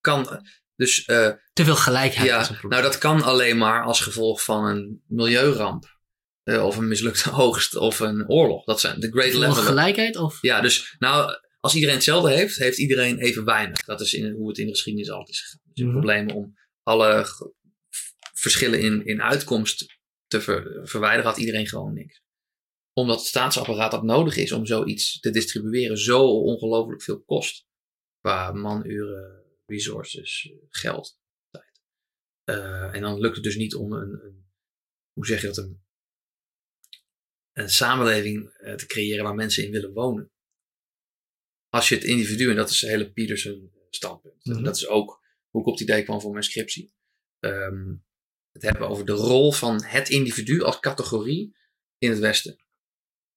kan. 0.01 0.45
Dus 0.75 1.03
Te 1.05 1.37
veel 1.53 1.75
gelijkheid 1.75 2.27
ja, 2.27 2.41
is 2.41 2.49
een 2.49 2.57
probleem. 2.57 2.79
nou, 2.81 2.91
dat 2.91 3.01
kan 3.01 3.21
alleen 3.23 3.57
maar 3.57 3.83
als 3.83 4.01
gevolg 4.01 4.43
van 4.43 4.65
een 4.65 5.03
milieuramp. 5.07 5.91
Of 6.43 6.77
een 6.77 6.87
mislukte 6.87 7.31
oogst 7.43 7.75
of 7.75 7.99
een 7.99 8.29
oorlog. 8.29 8.63
Dat 8.63 8.79
zijn 8.79 8.99
de 8.99 9.11
great 9.11 9.33
level. 9.33 9.53
gelijkheid 9.53 10.15
of? 10.15 10.37
Ja, 10.41 10.61
dus 10.61 10.95
nou, 10.99 11.31
als 11.63 11.73
iedereen 11.75 11.95
hetzelfde 11.95 12.31
heeft, 12.31 12.55
heeft 12.57 12.77
iedereen 12.77 13.17
even 13.19 13.45
weinig. 13.45 13.83
Dat 13.83 14.01
is 14.01 14.13
in, 14.13 14.31
hoe 14.31 14.47
het 14.47 14.57
in 14.57 14.65
de 14.65 14.71
geschiedenis 14.71 15.09
altijd 15.09 15.29
is 15.29 15.41
gegaan. 15.41 15.61
Dus 15.73 15.83
Mhm. 15.83 15.91
problemen 15.93 16.35
om 16.35 16.57
alle 16.83 17.25
verschillen 18.33 18.81
in, 18.81 19.05
in 19.05 19.21
uitkomst 19.21 19.99
te 20.27 20.41
ver- 20.41 20.87
verwijderen, 20.87 21.29
had 21.29 21.39
iedereen 21.39 21.67
gewoon 21.67 21.93
niks. 21.93 22.21
Omdat 22.93 23.17
het 23.17 23.27
staatsapparaat 23.27 23.91
dat 23.91 24.03
nodig 24.03 24.37
is 24.37 24.51
om 24.51 24.65
zoiets 24.65 25.19
te 25.19 25.29
distribueren, 25.29 25.97
zo 25.97 26.25
ongelooflijk 26.25 27.01
veel 27.01 27.21
kost. 27.23 27.65
Qua 28.19 28.51
manuren, 28.51 29.43
resources, 29.65 30.51
geld, 30.69 31.19
tijd. 31.49 31.81
Eh, 32.43 32.95
en 32.95 33.01
dan 33.01 33.19
lukt 33.19 33.35
het 33.35 33.43
dus 33.43 33.55
niet 33.55 33.75
om 33.75 33.93
een, 33.93 34.23
een 34.23 34.45
hoe 35.13 35.25
zeg 35.25 35.41
je 35.41 35.47
dat, 35.47 35.57
een, 35.57 35.83
een 37.53 37.69
samenleving 37.69 38.49
eh, 38.49 38.75
te 38.75 38.85
creëren 38.85 39.23
waar 39.23 39.35
mensen 39.35 39.63
in 39.65 39.71
willen 39.71 39.93
wonen. 39.93 40.31
Als 41.73 41.89
je 41.89 41.95
het 41.95 42.03
individu, 42.03 42.49
en 42.49 42.55
dat 42.55 42.69
is 42.69 42.81
hele 42.81 43.11
Peterson 43.11 43.71
standpunt. 43.89 44.45
Mhm. 44.45 44.63
Dat 44.63 44.75
is 44.75 44.87
ook 44.87 45.21
hoe 45.49 45.61
ik 45.61 45.67
op 45.67 45.73
het 45.73 45.81
idee 45.81 46.03
kwam 46.03 46.21
voor 46.21 46.31
mijn 46.31 46.43
scriptie. 46.43 46.93
Ehm, 47.39 47.95
het 48.51 48.61
hebben 48.61 48.87
over 48.89 49.05
de 49.05 49.11
rol 49.11 49.51
van 49.51 49.83
het 49.83 50.09
individu 50.09 50.61
als 50.61 50.79
categorie 50.79 51.55
in 51.97 52.09
het 52.09 52.19
Westen. 52.19 52.65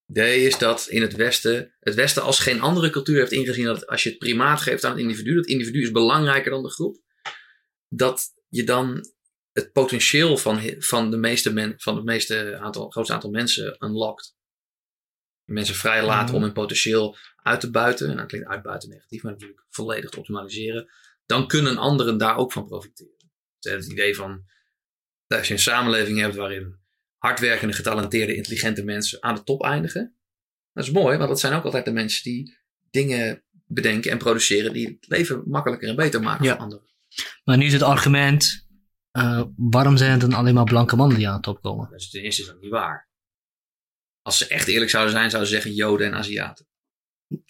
Idee 0.07 0.47
is 0.47 0.59
dat 0.59 0.87
in 0.89 1.03
het 1.03 1.15
Westen, 1.15 1.75
het 1.81 1.95
Westen 1.95 2.23
als 2.23 2.39
geen 2.39 2.61
andere 2.61 2.91
cultuur 2.91 3.19
heeft 3.19 3.33
ingezien 3.33 3.65
dat 3.65 3.87
als 3.87 4.03
je 4.03 4.09
het 4.09 4.19
primaat 4.19 4.61
geeft 4.61 4.85
aan 4.85 4.91
het 4.91 5.01
individu, 5.01 5.35
dat 5.35 5.47
individu 5.47 5.83
is 5.83 5.91
belangrijker 5.91 6.51
dan 6.51 6.63
de 6.63 6.71
groep, 6.71 7.03
dat 7.89 8.25
je 8.49 8.65
dan 8.65 9.07
het 9.53 9.73
potentieel 9.73 10.37
van, 10.37 10.61
van, 10.79 11.11
de 11.11 11.17
meeste 11.17 11.53
men, 11.53 11.75
van 11.77 11.97
het 11.97 12.05
meeste 12.05 12.59
aantal, 12.59 12.91
grootste 12.91 13.15
aantal 13.15 13.31
mensen 13.31 13.77
unlockt. 13.85 14.36
Mensen 15.47 15.75
vrijlaten 15.75 16.27
Mhm. 16.27 16.35
om 16.37 16.43
hun 16.43 16.53
potentieel 16.53 17.17
uit 17.43 17.61
te 17.61 17.71
buiten. 17.71 18.11
En 18.11 18.17
dat 18.17 18.27
klinkt 18.27 18.49
uitbuiten 18.49 18.89
negatief, 18.89 19.23
maar 19.23 19.33
natuurlijk 19.33 19.65
volledig 19.71 20.11
te 20.11 20.19
optimaliseren. 20.19 20.89
Dan 21.27 21.47
kunnen 21.47 21.77
anderen 21.77 22.19
daar 22.19 22.37
ook 22.37 22.53
van 22.53 22.67
profiteren. 22.67 23.15
Dus 23.59 23.73
het 23.73 23.93
idee 23.93 24.15
van 24.17 24.45
dat 25.27 25.39
als 25.39 25.49
je 25.49 25.55
een 25.55 25.61
samenleving 25.61 26.19
hebt 26.19 26.35
waarin 26.35 26.77
hardwerkende, 27.17 27.75
getalenteerde, 27.75 28.35
intelligente 28.37 28.85
mensen 28.85 29.23
aan 29.23 29.35
de 29.35 29.43
top 29.43 29.63
eindigen. 29.65 30.17
Dat 30.73 30.85
is 30.85 30.91
mooi, 30.91 31.17
want 31.17 31.29
dat 31.29 31.41
zijn 31.41 31.53
ook 31.53 31.65
altijd 31.65 31.85
de 31.85 31.93
mensen 31.93 32.23
die 32.23 32.59
dingen 32.91 33.43
bedenken 33.67 34.11
en 34.11 34.19
produceren 34.19 34.73
die 34.73 34.87
het 34.87 35.09
leven 35.09 35.43
makkelijker 35.47 35.89
en 35.89 35.97
beter 35.97 36.21
maken 36.23 36.45
Ja. 36.45 36.53
voor 36.53 36.63
anderen. 36.63 36.85
Maar 37.45 37.57
nu 37.57 37.65
is 37.67 37.73
het 37.73 37.83
argument, 37.83 38.67
eh, 39.11 39.43
waarom 39.57 39.97
zijn 39.97 40.11
het 40.11 40.21
dan 40.21 40.33
alleen 40.33 40.55
maar 40.55 40.65
blanke 40.65 40.97
mannen 40.97 41.17
die 41.17 41.29
aan 41.29 41.37
de 41.37 41.43
top 41.43 41.63
komen? 41.63 41.89
Dus 41.91 42.11
ten 42.11 42.23
eerste 42.23 42.41
is 42.43 42.49
dat 42.49 42.61
niet 42.61 42.71
waar. 42.71 43.09
Als 44.27 44.39
ze 44.39 44.47
echt 44.47 44.69
eerlijk 44.69 44.91
zouden 44.91 45.13
zijn, 45.13 45.31
zouden 45.31 45.51
ze 45.51 45.55
zeggen 45.55 45.75
Joden 45.75 46.07
en 46.07 46.15
Aziaten. 46.15 46.67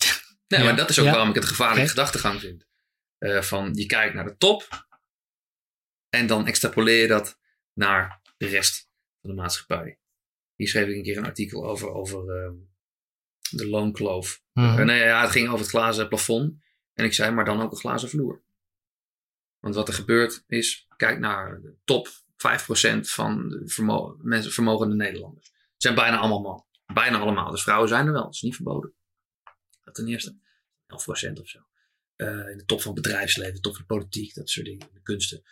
Nee, 0.49 0.61
Ja, 0.61 0.67
maar 0.67 0.77
dat 0.77 0.89
is 0.89 0.99
ook 0.99 1.05
ja. 1.05 1.11
waarom 1.11 1.29
ik 1.29 1.35
het 1.35 1.45
gevaarlijke 1.45 1.89
gedachtegang 1.89 2.41
vind. 2.41 2.67
Eh, 3.19 3.43
van 3.43 3.75
je 3.75 3.87
kijkt 3.87 4.15
naar 4.15 4.25
de 4.25 4.37
top 4.37 4.87
en 6.09 6.27
dan 6.27 6.47
extrapoleer 6.47 7.01
je 7.01 7.07
dat 7.07 7.39
naar 7.73 8.21
de 8.37 8.47
rest 8.47 8.89
van 9.21 9.31
de 9.31 9.37
maatschappij. 9.37 9.99
Hier 10.55 10.69
schreef 10.69 10.87
ik 10.89 10.97
een 10.97 11.03
keer 11.03 11.17
een 11.17 11.25
artikel 11.25 11.67
over, 11.67 11.93
over 11.93 12.45
ehm, 12.45 12.55
de 13.51 13.69
loonkloof. 13.69 14.43
Mhm. 14.53 14.79
Eh, 14.79 14.85
nee, 14.85 15.03
ja, 15.03 15.23
het 15.23 15.31
ging 15.31 15.47
over 15.47 15.61
het 15.61 15.69
glazen 15.69 16.09
plafond. 16.09 16.63
En 16.93 17.05
ik 17.05 17.15
zei, 17.15 17.31
maar 17.31 17.45
dan 17.45 17.63
ook 17.63 17.73
een 17.73 17.79
glazen 17.79 18.09
vloer. 18.09 18.43
Want 19.59 19.75
wat 19.75 19.89
er 19.89 19.95
gebeurt 19.95 20.45
is, 20.47 20.87
kijk 20.97 21.19
naar 21.19 21.61
de 21.61 21.77
top 21.85 22.09
5% 22.37 23.09
van 23.09 23.49
de 23.49 23.63
vermo 23.65 24.17
mensen, 24.23 24.53
vermogende 24.53 24.95
Nederlanders. 24.95 25.55
Het 25.77 25.85
zijn 25.85 25.95
bijna 25.95 26.17
allemaal 26.19 26.41
mannen. 26.41 26.65
Bijna 26.95 27.19
allemaal. 27.19 27.51
Dus 27.51 27.63
vrouwen 27.63 27.89
zijn 27.89 28.07
er 28.07 28.13
wel. 28.13 28.23
Dat 28.23 28.35
is 28.35 28.41
niet 28.41 28.55
verboden. 28.55 28.95
Dat 29.85 29.95
ten 29.95 30.07
eerste. 30.09 30.39
11% 30.87 31.41
of 31.41 31.49
zo. 31.49 31.59
Eh, 32.17 32.49
in 32.51 32.57
de 32.59 32.65
top 32.65 32.83
van 32.83 32.93
het 32.93 33.03
bedrijfsleven, 33.03 33.55
de 33.55 33.61
top 33.61 33.73
van 33.77 33.85
de 33.89 33.95
politiek, 33.95 34.35
dat 34.35 34.49
soort 34.51 34.67
dingen. 34.67 34.89
De 34.93 35.03
kunsten. 35.03 35.43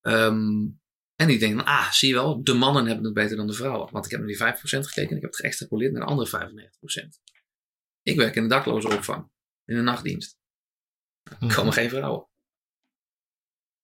Ehm, 0.00 0.66
en 1.14 1.26
die 1.26 1.38
denken, 1.38 1.64
ah, 1.64 1.90
zie 1.92 2.08
je 2.08 2.14
wel, 2.14 2.44
de 2.44 2.54
mannen 2.54 2.86
hebben 2.86 3.04
het 3.04 3.14
beter 3.14 3.36
dan 3.36 3.46
de 3.46 3.52
vrouwen. 3.52 3.92
Want 3.92 4.04
ik 4.04 4.10
heb 4.10 4.20
naar 4.20 4.28
die 4.28 4.36
5% 4.36 4.86
gekeken 4.86 5.10
en 5.10 5.16
ik 5.16 5.22
heb 5.22 5.30
het 5.30 5.40
geëxtrapoleerd 5.40 5.92
naar 5.92 6.00
de 6.02 6.08
andere 6.08 6.28
95%. 6.28 7.20
Ik 8.02 8.16
werk 8.16 8.34
in 8.36 8.42
de 8.42 8.48
daklozenopvang. 8.48 9.30
In 9.64 9.76
de 9.76 9.82
nachtdienst. 9.82 10.38
Er 11.22 11.36
Mhm. 11.40 11.54
komen 11.54 11.72
geen 11.72 11.88
vrouwen. 11.88 12.28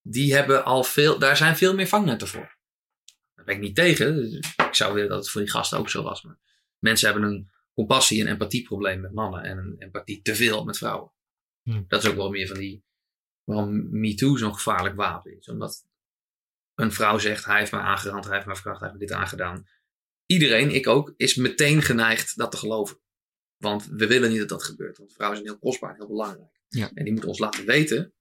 Die 0.02 0.34
hebben 0.34 0.64
al 0.64 0.84
veel, 0.84 1.18
daar 1.18 1.36
zijn 1.36 1.56
veel 1.56 1.74
meer 1.74 1.86
vangnetten 1.86 2.28
voor. 2.28 2.58
Ben 3.50 3.58
ik 3.58 3.64
niet 3.64 3.76
tegen. 3.76 4.32
Ik 4.38 4.74
zou 4.74 4.94
willen 4.94 5.08
dat 5.08 5.18
het 5.18 5.30
voor 5.30 5.40
die 5.40 5.50
gasten 5.50 5.78
ook 5.78 5.88
zo 5.88 6.02
was. 6.02 6.22
Maar 6.22 6.38
mensen 6.78 7.12
hebben 7.12 7.30
een 7.30 7.50
compassie- 7.74 8.20
en 8.20 8.26
empathieprobleem 8.26 9.00
met 9.00 9.12
mannen. 9.12 9.42
En 9.42 9.58
een 9.58 9.76
empathie 9.78 10.22
te 10.22 10.34
veel 10.34 10.64
met 10.64 10.78
vrouwen. 10.78 11.12
Hmm. 11.62 11.84
Dat 11.88 12.02
is 12.02 12.10
ook 12.10 12.16
wel 12.16 12.30
meer 12.30 12.46
van 12.46 12.58
die, 12.58 12.84
waarom 13.44 14.00
MeToo 14.00 14.36
zo'n 14.36 14.54
gevaarlijk 14.54 14.96
wapen 14.96 15.36
is. 15.38 15.48
Omdat 15.48 15.86
een 16.74 16.92
vrouw 16.92 17.18
zegt, 17.18 17.44
hij 17.44 17.58
heeft 17.58 17.72
me 17.72 17.78
aangerand, 17.78 18.24
hij 18.24 18.34
heeft 18.34 18.46
me 18.46 18.54
verkracht, 18.54 18.80
hij 18.80 18.88
heeft 18.88 19.00
me 19.00 19.06
dit 19.06 19.16
aangedaan. 19.16 19.66
Iedereen, 20.26 20.74
ik 20.74 20.86
ook, 20.86 21.14
is 21.16 21.34
meteen 21.34 21.82
geneigd 21.82 22.36
dat 22.36 22.50
te 22.50 22.56
geloven. 22.56 23.00
Want 23.56 23.86
we 23.86 24.06
willen 24.06 24.30
niet 24.30 24.38
dat 24.38 24.48
dat 24.48 24.64
gebeurt. 24.64 24.98
Want 24.98 25.12
vrouwen 25.12 25.38
zijn 25.38 25.50
heel 25.50 25.60
kostbaar 25.60 25.90
en 25.90 25.96
heel 25.96 26.06
belangrijk. 26.06 26.60
Ja. 26.68 26.90
En 26.94 27.04
die 27.04 27.12
moeten 27.12 27.30
ons 27.30 27.38
laten 27.38 27.66
weten, 27.66 28.14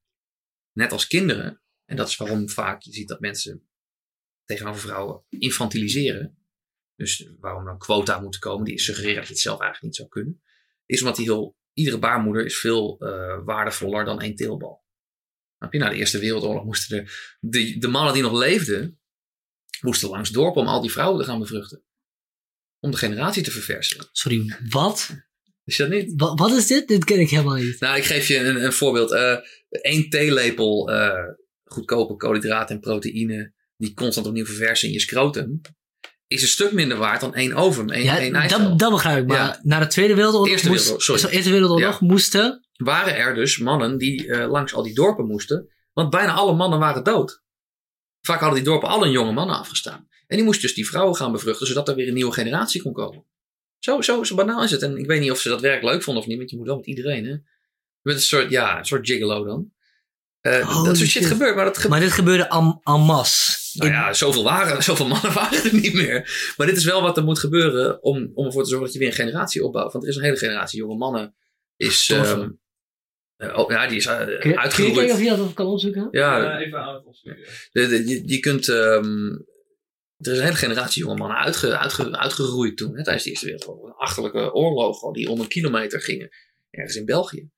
net 0.71 0.91
als 0.91 1.07
kinderen. 1.07 1.61
En 1.85 1.95
dat 1.95 2.07
is 2.07 2.17
waarom 2.17 2.49
vaak 2.49 2.81
je 2.81 2.93
ziet 2.93 3.07
dat 3.07 3.19
mensen 3.19 3.68
tegenover 4.49 4.81
vrouwen 4.81 5.23
infantiliseren. 5.29 6.38
Dus 6.95 7.31
waarom 7.39 7.65
dan 7.65 7.77
quota 7.77 8.19
moeten 8.19 8.39
komen, 8.39 8.65
die 8.65 8.79
suggereren 8.79 9.15
dat 9.15 9.27
je 9.27 9.33
het 9.33 9.41
zelf 9.41 9.59
eigenlijk 9.59 9.85
niet 9.85 9.95
zou 9.95 10.09
kunnen. 10.09 10.41
Is 10.85 10.99
omdat 11.01 11.15
die 11.15 11.25
heel, 11.25 11.57
iedere 11.73 11.99
baarmoeder 11.99 12.45
is 12.45 12.57
veel 12.59 12.99
eh, 12.99 13.39
waardevoller 13.45 14.05
dan 14.05 14.21
één 14.21 14.35
teelbal. 14.35 14.83
Snap 15.57 15.73
je? 15.73 15.79
Na 15.79 15.89
de 15.89 15.95
Eerste 15.95 16.19
Wereldoorlog 16.19 16.63
moesten 16.63 16.97
er, 16.97 17.38
de, 17.39 17.77
de 17.77 17.88
mannen 17.88 18.13
die 18.13 18.21
nog 18.21 18.38
leefden, 18.39 18.99
moesten 19.81 20.09
langs 20.09 20.29
dorpen 20.29 20.62
om 20.62 20.67
al 20.67 20.81
die 20.81 20.91
vrouwen 20.91 21.19
te 21.21 21.25
gaan 21.25 21.39
bevruchten. 21.39 21.83
Om 22.79 22.91
de 22.91 22.97
generatie 22.97 23.43
te 23.43 23.51
verversen. 23.51 24.07
Sorry, 24.12 24.57
wat? 24.69 25.09
Is 25.63 25.77
dat 25.77 25.89
niet? 25.89 26.13
Wa- 26.15 26.33
Wat 26.33 26.51
is 26.51 26.67
dit? 26.67 26.88
Dit 26.88 27.03
ken 27.03 27.19
ik 27.19 27.29
helemaal 27.29 27.55
niet. 27.55 27.79
Nou, 27.79 27.97
ik 27.97 28.03
geef 28.03 28.27
je 28.27 28.38
een, 28.38 28.63
een 28.63 28.73
voorbeeld. 28.73 29.12
Eén 29.69 30.09
theelepel 30.09 30.91
eh, 30.91 31.23
goedkope 31.63 32.15
koolhydraten 32.15 32.75
en 32.75 32.81
proteïne 32.81 33.53
die 33.79 33.93
constant 33.93 34.27
opnieuw 34.27 34.45
verversen 34.45 34.87
in 34.87 34.93
je 34.93 34.99
scrotum, 34.99 35.61
is 36.27 36.41
een 36.41 36.47
stuk 36.47 36.71
minder 36.71 36.97
waard 36.97 37.21
dan 37.21 37.33
één 37.35 37.53
ovum, 37.53 37.89
één, 37.89 38.07
één 38.17 38.31
Ja, 38.33 38.39
eicel. 38.41 38.59
dat, 38.69 38.79
dat 38.79 38.91
begrijp 38.91 39.21
ik. 39.21 39.27
Maar 39.27 39.37
Ja. 39.37 39.59
na 39.63 39.79
de 39.79 39.87
Tweede 39.87 40.15
Wereldoorlog, 40.15 40.49
Eerste 40.49 40.67
moest, 40.67 40.83
Wereldoorlog, 40.83 41.19
sorry. 41.19 41.35
Eerste 41.35 41.51
Wereldoorlog 41.51 42.01
moesten... 42.01 42.63
Waren 42.79 43.15
er 43.15 43.35
dus 43.35 43.57
mannen 43.57 43.97
die 43.97 44.27
eh, 44.31 44.49
langs 44.49 44.73
al 44.73 44.83
die 44.83 44.93
dorpen 44.95 45.25
moesten, 45.25 45.69
want 45.93 46.09
bijna 46.09 46.33
alle 46.33 46.53
mannen 46.55 46.79
waren 46.79 47.03
dood. 47.03 47.41
Vaak 48.21 48.39
hadden 48.39 48.57
die 48.59 48.67
dorpen 48.67 48.89
al 48.89 49.01
hun 49.03 49.11
jonge 49.11 49.31
mannen 49.31 49.55
afgestaan. 49.55 50.07
En 50.27 50.35
die 50.35 50.45
moesten 50.45 50.63
dus 50.67 50.75
die 50.75 50.87
vrouwen 50.87 51.15
gaan 51.15 51.31
bevruchten, 51.31 51.67
zodat 51.67 51.87
er 51.89 51.95
weer 51.95 52.07
een 52.07 52.13
nieuwe 52.13 52.31
generatie 52.33 52.81
kon 52.81 52.93
komen. 52.93 53.25
Zo, 53.79 54.01
zo, 54.01 54.23
zo 54.23 54.35
banaal 54.35 54.63
is 54.63 54.71
het. 54.71 54.81
En 54.81 54.97
ik 54.97 55.05
weet 55.05 55.19
niet 55.21 55.31
of 55.31 55.39
ze 55.39 55.49
dat 55.49 55.61
werk 55.61 55.83
leuk 55.83 56.03
vonden 56.03 56.23
of 56.23 56.29
niet, 56.29 56.37
want 56.37 56.49
je 56.49 56.57
moet 56.57 56.65
wel 56.67 56.75
met 56.75 56.85
iedereen, 56.85 57.25
hè. 57.25 57.35
Met 58.01 58.15
een 58.15 58.21
soort, 58.21 58.49
ja, 58.49 58.77
een 58.77 58.85
soort 58.85 59.07
gigolo 59.09 59.45
dan. 59.45 59.71
Eh, 60.41 60.60
dat 60.84 60.97
soort 60.97 60.97
shit 60.97 61.10
shit. 61.10 61.25
gebeurt, 61.25 61.56
maar 61.56 61.65
dat. 61.65 61.88
Maar 61.88 61.99
dit 61.99 62.12
gebeurde 62.12 62.43
en, 62.47 62.80
en 62.84 62.99
masse. 62.99 63.58
Nou 63.80 63.91
ja, 63.91 64.13
zoveel, 64.13 64.43
waren, 64.43 64.84
zoveel 64.89 65.08
mannen 65.08 65.34
waren 65.34 65.63
er 65.63 65.73
niet 65.73 65.93
meer. 65.93 66.52
Maar 66.58 66.67
dit 66.67 66.78
is 66.78 66.86
wel 66.86 67.02
wat 67.02 67.17
er 67.17 67.23
moet 67.23 67.39
gebeuren 67.39 68.04
om, 68.04 68.32
om 68.34 68.45
ervoor 68.45 68.63
te 68.63 68.69
zorgen 68.69 68.86
dat 68.86 68.93
je 68.93 68.99
weer 68.99 69.08
een 69.10 69.13
generatie 69.25 69.63
opbouwt. 69.63 69.91
Want 69.91 70.04
er 70.04 70.10
is 70.10 70.15
een 70.15 70.23
hele 70.23 70.38
generatie 70.38 70.80
jonge 70.80 70.97
mannen. 70.97 71.36
Is, 71.75 72.10
ehm, 72.10 72.49
eh, 73.38 73.58
oh, 73.58 73.69
ja, 73.71 73.88
die 73.88 73.97
is 73.97 74.06
eh, 74.06 74.17
Kun 74.17 74.25
je- 74.28 74.38
kun 74.39 74.49
je 74.49 74.56
kijken 74.56 74.58
of 74.58 74.63
uitgeroeid. 74.63 75.17
je 75.19 75.36
dat 75.36 75.54
kan 75.54 75.65
opzoeken? 75.65 76.08
Ja, 76.12 76.60
even 76.60 76.80
aan 76.80 76.93
het 76.95 77.06
opzoeken. 77.06 77.43
de, 77.71 77.88
de- 77.88 78.08
je, 78.08 78.21
je 78.25 78.39
kunt... 78.39 78.67
ehm, 78.69 79.28
er 80.17 80.32
is 80.32 80.38
een 80.38 80.43
hele 80.43 80.56
generatie 80.56 81.04
jonge 81.04 81.17
mannen 81.17 81.38
uitge, 81.38 81.78
uitge, 81.78 82.17
uitgeroeid 82.17 82.78
toen. 82.78 82.97
Hè, 82.97 83.04
tijdens 83.04 83.23
de 83.23 83.30
Eerste 83.30 83.45
Wereldoorlog. 83.45 83.86
Een 83.86 83.93
achterlijke 83.93 84.54
oorlog. 84.54 84.99
gewoon, 84.99 85.13
Die 85.13 85.30
om 85.30 85.39
een 85.39 85.47
kilometer 85.47 86.02
gingen. 86.02 86.30
Ergens 86.69 86.95
in 86.95 87.06
België. 87.06 87.49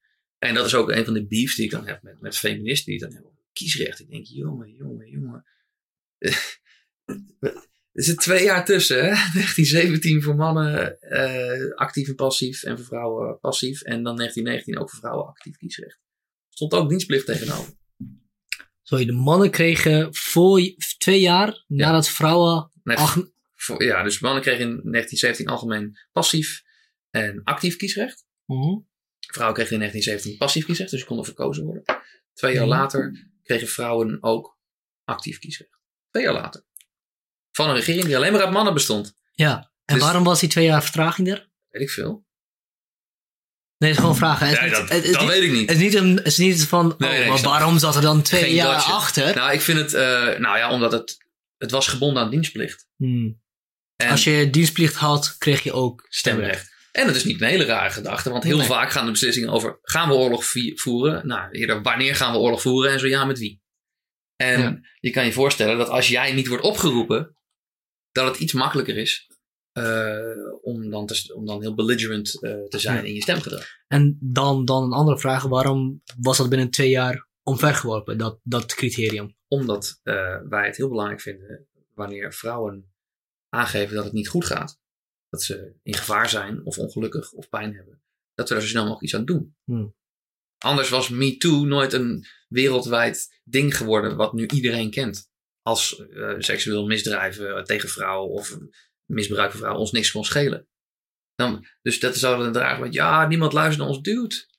En 0.42 0.54
dat 0.54 0.66
is 0.66 0.76
ook 0.76 0.92
een 0.92 1.06
van 1.06 1.14
de 1.14 1.28
beefs 1.28 1.56
die 1.56 1.66
ik 1.66 1.72
dan 1.72 1.88
heb 1.88 2.02
met, 2.02 2.22
met 2.22 2.38
feministen. 2.38 2.92
Die 2.92 3.00
dan 3.00 3.14
hebben. 3.14 3.32
Kiesrecht. 3.54 4.00
Ik 4.00 4.10
denk, 4.10 4.26
jongen, 4.26 4.76
jongen, 4.76 5.10
jongen. 5.10 5.46
Er 7.92 8.04
zit 8.04 8.20
twee 8.20 8.44
jaar 8.44 8.66
tussen, 8.66 8.98
hè? 8.98 9.10
1917 9.34 10.22
voor 10.22 10.36
mannen 10.36 11.00
eh, 11.00 11.76
actief 11.76 12.08
en 12.08 12.16
passief 12.16 12.64
en 12.64 12.78
voor 12.78 12.86
vrouwen 12.86 13.40
passief. 13.40 13.82
En 13.82 14.04
dan 14.04 14.16
1919 14.16 14.78
ook 14.78 14.90
voor 14.90 15.00
vrouwen 15.00 15.28
actief 15.28 15.58
kiesrecht. 15.58 16.00
Stond 16.50 16.74
ook 16.74 16.90
dienstplicht 16.90 17.26
tegenover. 17.26 17.74
Sorry, 18.82 19.06
de 19.06 19.12
mannen 19.12 19.52
kregen 19.52 20.16
voor 20.16 20.62
twee 20.98 21.20
jaar 21.20 21.64
nadat 21.68 22.10
vrouwen... 22.10 22.72
Voor- 23.56 23.84
ja, 23.84 24.04
dus 24.04 24.20
mannen 24.20 24.42
kregen 24.42 24.62
in 24.62 24.70
1917 24.70 25.48
algemeen 25.48 25.98
passief 26.12 26.62
en 27.10 27.44
actief 27.44 27.76
kiesrecht. 27.76 28.26
Mhm. 28.46 28.80
Vrouwen 29.34 29.56
kregen 29.58 29.74
in 29.74 29.80
1917 29.80 30.38
passief 30.38 30.66
kiesrecht, 30.66 30.92
dus 30.92 31.00
ze 31.00 31.06
konden 31.06 31.26
verkozen 31.26 31.64
worden. 31.66 31.84
Twee 32.34 32.54
jaar 32.54 32.68
Mhm. 32.68 32.72
later 32.78 33.30
kregen 33.44 33.68
vrouwen 33.68 34.18
ook 34.24 34.58
actief 35.04 35.40
kiesrecht. 35.40 35.80
Twee 36.10 36.24
jaar 36.24 36.34
later. 36.34 36.64
Van 37.52 37.70
een 37.70 37.76
regering 37.76 38.06
die 38.06 38.16
alleen 38.16 38.32
maar 38.32 38.42
uit 38.42 38.52
mannen 38.52 38.74
bestond. 38.74 39.14
Ja. 39.34 39.72
En 39.86 39.96
Dus- 39.96 40.04
waarom 40.04 40.24
was 40.24 40.40
die 40.40 40.50
twee 40.50 40.66
jaar 40.66 40.84
vertraging 40.84 41.28
er? 41.32 41.50
Weet 41.70 41.82
ik 41.82 41.90
veel. 41.90 42.26
Nee, 43.78 43.90
het 43.90 44.00
is 44.00 44.06
gewoon 44.06 44.16
vragen. 44.20 44.48
Het 44.48 44.56
is 44.56 44.62
Ja, 44.62 44.66
niet- 44.80 44.90
dat 44.90 45.04
het 45.04 45.14
dat 45.14 45.26
weet 45.28 45.44
ik 45.44 45.52
niet. 45.52 45.70
Het 45.70 45.78
is 45.78 45.84
niet, 45.84 45.94
een, 45.94 46.16
het 46.16 46.26
is 46.28 46.38
niet 46.38 46.66
van, 46.68 46.96
Nee, 46.98 47.10
oh, 47.12 47.18
nee, 47.18 47.30
maar 47.30 47.42
waarom 47.42 47.80
zat 47.80 47.96
er 47.96 48.02
dan 48.02 48.22
twee 48.22 48.44
Geen 48.44 48.54
jaar 48.54 48.76
achter? 48.82 49.36
Nou, 49.36 49.52
ik 49.54 49.62
vind 49.62 49.80
het, 49.80 49.94
eh, 49.94 50.02
nou 50.40 50.58
ja, 50.58 50.72
omdat 50.72 50.92
het, 50.92 51.18
het 51.58 51.72
was 51.72 51.88
gebonden 51.88 52.24
aan 52.24 52.30
dienstplicht. 52.30 52.88
Hmm. 52.96 53.42
En 53.96 54.10
Als 54.10 54.24
je 54.24 54.50
dienstplicht 54.50 54.96
had, 54.96 55.36
kreeg 55.38 55.64
je 55.64 55.74
ook 55.74 56.06
stemrecht. 56.10 56.71
En 56.92 57.06
dat 57.08 57.16
is 57.16 57.24
niet 57.24 57.42
een 57.42 57.48
hele 57.48 57.66
rare 57.66 57.90
gedachte, 57.90 58.30
want 58.30 58.44
heel 58.44 58.58
Nee. 58.58 58.68
vaak 58.68 58.92
gaan 58.92 59.06
de 59.06 59.12
beslissingen 59.12 59.50
over: 59.50 59.80
gaan 59.82 60.10
we 60.10 60.16
oorlog 60.16 60.46
voeren? 60.76 61.28
Nou, 61.28 61.52
eerder 61.52 61.82
wanneer 61.82 62.16
gaan 62.16 62.32
we 62.32 62.38
oorlog 62.40 62.62
voeren 62.62 62.92
en 62.92 63.00
zo 63.00 63.08
ja, 63.08 63.26
met 63.26 63.40
wie? 63.40 63.62
En 64.36 64.60
Ja. 64.62 64.80
je 65.00 65.10
kan 65.10 65.26
je 65.26 65.32
voorstellen 65.34 65.78
dat 65.78 65.90
als 65.90 66.08
jij 66.08 66.34
niet 66.34 66.48
wordt 66.48 66.64
opgeroepen, 66.64 67.36
dat 68.12 68.28
het 68.28 68.40
iets 68.40 68.54
makkelijker 68.54 68.98
is 68.98 69.28
eh, 69.72 70.18
om, 70.62 70.90
dan 70.90 71.06
te, 71.06 71.32
om 71.36 71.46
dan 71.46 71.62
heel 71.62 71.76
belligerent 71.76 72.44
eh, 72.44 72.64
te 72.68 72.80
zijn 72.80 72.96
Ja. 72.98 73.04
in 73.04 73.14
je 73.14 73.22
stemgedrag. 73.22 73.66
En 73.88 74.18
dan, 74.22 74.66
dan 74.66 74.84
een 74.84 74.92
andere 74.92 75.20
vraag. 75.20 75.44
Waarom 75.44 76.02
was 76.20 76.38
dat 76.38 76.50
binnen 76.50 76.70
twee 76.70 76.90
jaar 76.90 77.28
omvergeworpen, 77.44 78.18
dat, 78.18 78.40
dat 78.44 78.74
criterium? 78.76 79.36
Omdat 79.48 80.00
eh, 80.04 80.38
wij 80.50 80.66
het 80.66 80.78
heel 80.78 80.90
belangrijk 80.90 81.22
vinden 81.22 81.68
wanneer 81.94 82.34
vrouwen 82.34 82.92
aangeven 83.50 83.96
dat 83.96 84.04
het 84.04 84.14
niet 84.14 84.28
goed 84.28 84.46
gaat, 84.46 84.80
dat 85.32 85.44
ze 85.44 85.74
in 85.84 85.94
gevaar 85.94 86.30
zijn 86.30 86.66
of 86.66 86.78
ongelukkig 86.78 87.32
of 87.32 87.50
pijn 87.50 87.76
hebben, 87.76 88.02
dat 88.34 88.50
we 88.50 88.56
er 88.56 88.62
zo 88.62 88.68
snel 88.68 88.82
mogelijk 88.82 89.04
iets 89.04 89.16
aan 89.16 89.26
doen. 89.26 89.56
Hmm. 89.64 89.96
Anders 90.58 90.90
was 90.90 91.10
MeToo 91.10 91.66
nooit 91.66 91.94
een 91.94 92.26
wereldwijd 92.48 93.42
ding 93.44 93.78
geworden 93.78 94.16
wat 94.16 94.34
nu 94.34 94.48
iedereen 94.48 94.90
kent. 94.90 95.30
Als 95.62 96.08
eh, 96.08 96.36
seksueel 96.38 96.86
misdrijven 96.86 97.64
tegen 97.64 97.90
vrouwen 97.90 98.30
of 98.30 98.58
misbruik 99.06 99.50
van 99.50 99.60
vrouwen 99.60 99.82
ons 99.82 99.92
niks 99.92 100.12
kon 100.12 100.26
schelen. 100.26 100.68
Dan, 101.36 101.68
dus 101.82 102.00
dat 102.00 102.18
zou 102.18 102.44
dan 102.44 102.54
dragen 102.54 102.82
met, 102.82 102.94
ja, 102.94 103.28
niemand 103.28 103.54
luistert 103.54 103.80
naar 103.80 103.96
ons 103.96 104.02
duwt. 104.02 104.50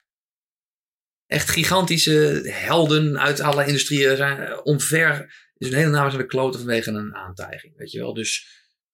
Echt 1.26 1.50
gigantische 1.50 2.42
helden 2.44 3.18
uit 3.18 3.40
alle 3.40 3.66
industrieën 3.66 4.16
zijn 4.16 4.38
eh, 4.38 4.60
omver. 4.62 5.34
Is 5.56 5.68
een 5.68 5.74
hele 5.74 5.90
naam 5.90 6.10
aan 6.10 6.16
de 6.16 6.26
kloten 6.26 6.60
vanwege 6.60 6.90
een 6.90 7.14
aantijging, 7.14 7.76
weet 7.76 7.90
je 7.90 7.98
wel. 7.98 8.14
Dus 8.14 8.46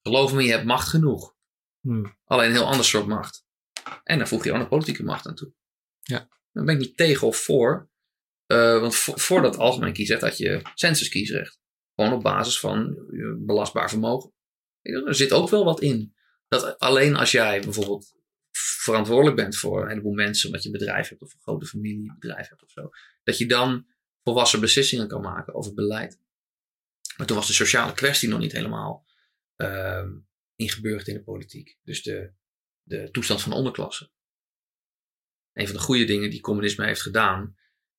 geloof 0.02 0.32
me, 0.32 0.42
je 0.42 0.50
hebt 0.50 0.64
macht 0.64 0.88
genoeg. 0.88 1.36
Hmm. 1.80 2.18
Alleen 2.24 2.48
een 2.48 2.54
heel 2.56 2.66
ander 2.66 2.84
soort 2.84 3.06
macht. 3.06 3.46
En 4.04 4.18
dan 4.18 4.28
voeg 4.28 4.44
je 4.44 4.52
ook 4.52 4.58
nog 4.58 4.68
politieke 4.68 5.04
macht 5.04 5.26
aan 5.26 5.34
toe. 5.34 5.52
Ja. 6.02 6.28
Dan 6.52 6.64
ben 6.64 6.74
ik 6.74 6.80
niet 6.80 6.96
tegen 6.96 7.26
of 7.26 7.36
voor. 7.36 7.90
Eh, 8.46 8.80
want 8.80 8.94
vo- 8.96 9.16
voor 9.16 9.42
dat 9.42 9.56
algemeen 9.56 9.92
kiesrecht 9.92 10.22
had 10.22 10.36
je 10.38 10.62
censuskiesrecht. 10.74 11.60
Gewoon 11.94 12.12
op 12.12 12.22
basis 12.22 12.60
van 12.60 12.96
belastbaar 13.46 13.88
vermogen. 13.88 14.32
Er 14.82 15.14
zit 15.14 15.32
ook 15.32 15.48
wel 15.48 15.64
wat 15.64 15.80
in. 15.80 16.14
Dat 16.48 16.78
alleen 16.78 17.16
als 17.16 17.30
jij 17.30 17.60
bijvoorbeeld 17.60 18.16
verantwoordelijk 18.50 19.36
bent 19.36 19.56
voor 19.56 19.82
een 19.82 19.88
heleboel 19.88 20.12
mensen, 20.12 20.46
omdat 20.46 20.62
je 20.62 20.68
een 20.68 20.78
bedrijf 20.78 21.08
hebt 21.08 21.22
of 21.22 21.34
een 21.34 21.40
grote 21.40 21.66
familiebedrijf 21.66 22.48
hebt 22.48 22.62
of 22.62 22.70
zo, 22.70 22.88
dat 23.22 23.38
je 23.38 23.46
dan 23.46 23.86
volwassen 24.22 24.60
beslissingen 24.60 25.08
kan 25.08 25.20
maken 25.20 25.54
over 25.54 25.74
beleid. 25.74 26.20
Maar 27.16 27.26
toen 27.26 27.36
was 27.36 27.46
de 27.46 27.52
sociale 27.52 27.92
kwestie 27.92 28.28
nog 28.28 28.38
niet 28.40 28.52
helemaal 28.52 29.06
ehm 29.56 30.10
ingeburgerd 30.58 31.08
in 31.08 31.14
de 31.14 31.22
politiek. 31.22 31.78
Dus 31.82 32.02
de, 32.02 32.32
de 32.82 33.10
toestand 33.10 33.42
van 33.42 33.50
de 33.50 33.56
onderklasse. 33.56 34.10
Een 35.52 35.66
van 35.66 35.76
de 35.76 35.82
goede 35.82 36.04
dingen 36.04 36.30
die 36.30 36.40
communisme 36.40 36.86
heeft 36.86 37.02
gedaan, 37.02 37.56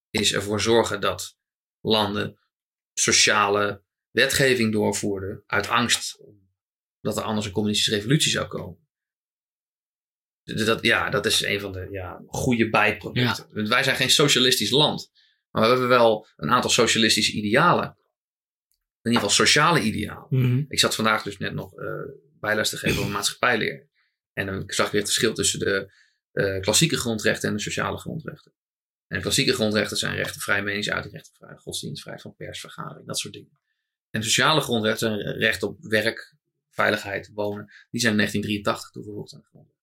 is 0.09 0.33
ervoor 0.33 0.61
zorgen 0.61 1.01
dat 1.01 1.37
landen 1.79 2.39
sociale 2.93 3.83
wetgeving 4.09 4.71
doorvoerden 4.71 5.43
uit 5.45 5.67
angst 5.67 6.23
dat 7.01 7.17
er 7.17 7.23
anders 7.23 7.45
een 7.45 7.51
communistische 7.51 7.95
revolutie 7.95 8.31
zou 8.31 8.47
komen. 8.47 8.87
Dat, 10.43 10.81
ja, 10.81 11.09
dat 11.09 11.25
is 11.25 11.41
een 11.41 11.59
van 11.59 11.71
de 11.71 11.87
ja, 11.91 12.23
goede 12.27 12.69
bijproducten. 12.69 13.67
Wij 13.67 13.83
zijn 13.83 13.95
geen 13.95 14.09
socialistisch 14.09 14.69
land. 14.69 15.11
Maar 15.49 15.61
we 15.61 15.69
hebben 15.69 15.87
wel 15.87 16.27
een 16.35 16.49
aantal 16.49 16.69
socialistische 16.69 17.31
idealen. 17.31 17.97
In 19.01 19.11
ieder 19.11 19.29
geval 19.29 19.45
sociale 19.45 19.81
idealen. 19.81 20.27
Mhm. 20.29 20.63
Ik 20.67 20.79
zat 20.79 20.95
vandaag 20.95 21.23
dus 21.23 21.37
net 21.37 21.53
nog 21.53 21.73
eh 21.73 21.87
bijles 22.39 22.69
te 22.69 22.77
geven 22.77 22.99
over 22.99 23.11
maatschappijleer. 23.11 23.87
En 24.33 24.45
dan 24.45 24.63
zag 24.67 24.85
ik 24.85 24.91
weer 24.91 25.01
het 25.01 25.11
verschil 25.11 25.33
tussen 25.33 25.59
de 25.59 25.93
eh, 26.31 26.59
klassieke 26.59 26.97
grondrechten 26.97 27.49
en 27.49 27.55
de 27.55 27.61
sociale 27.61 27.97
grondrechten. 27.97 28.53
En 29.07 29.21
klassieke 29.21 29.53
grondrechten 29.53 29.97
zijn 29.97 30.15
rechten, 30.15 30.41
vrije 30.41 30.61
meningsuiting, 30.61 31.13
rechten, 31.13 31.33
vrije 31.35 31.57
godsdienst, 31.57 32.01
vrijheid 32.01 32.23
van 32.23 32.35
persvergadering, 32.35 33.07
dat 33.07 33.19
soort 33.19 33.33
dingen. 33.33 33.59
En 34.09 34.23
sociale 34.23 34.61
grondrechten 34.61 35.09
zijn 35.09 35.37
recht 35.37 35.63
op 35.63 35.77
werk, 35.79 36.35
veiligheid, 36.69 37.31
wonen. 37.33 37.65
Die 37.89 38.01
zijn 38.01 38.11
in 38.11 38.17
1983 38.17 38.89
toegevoegd 38.89 39.33
aan 39.33 39.39
de 39.39 39.45
grondwet. 39.45 39.77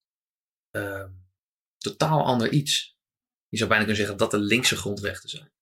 Ehm, 0.70 1.10
totaal 1.78 2.24
ander 2.24 2.50
iets. 2.50 2.96
Je 3.48 3.56
zou 3.56 3.68
bijna 3.68 3.84
kunnen 3.84 4.02
zeggen 4.02 4.18
dat 4.18 4.30
de 4.30 4.38
linkse 4.38 4.76
grondrechten 4.76 5.28
zijn. 5.28 5.52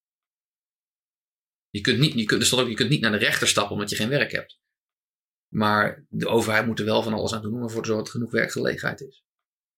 Je 1.70 1.80
kunt 1.80 1.98
niet, 1.98 2.14
je 2.14 2.24
kunt, 2.24 2.46
staat 2.46 2.60
ook, 2.60 2.68
je 2.68 2.74
kunt 2.74 2.90
niet 2.90 3.00
naar 3.00 3.12
de 3.12 3.18
rechter 3.18 3.48
stappen 3.48 3.72
omdat 3.72 3.90
je 3.90 3.96
geen 3.96 4.08
werk 4.08 4.32
hebt. 4.32 4.58
Maar 5.54 6.04
de 6.08 6.28
overheid 6.28 6.66
moet 6.66 6.78
er 6.78 6.84
wel 6.84 7.02
van 7.02 7.12
alles 7.12 7.34
aan 7.34 7.42
doen 7.42 7.54
om 7.54 7.62
ervoor 7.62 7.82
te 7.82 7.88
zorgen 7.88 8.04
dat 8.04 8.06
er 8.06 8.12
genoeg 8.20 8.30
werkgelegenheid 8.30 9.00
is. 9.00 9.24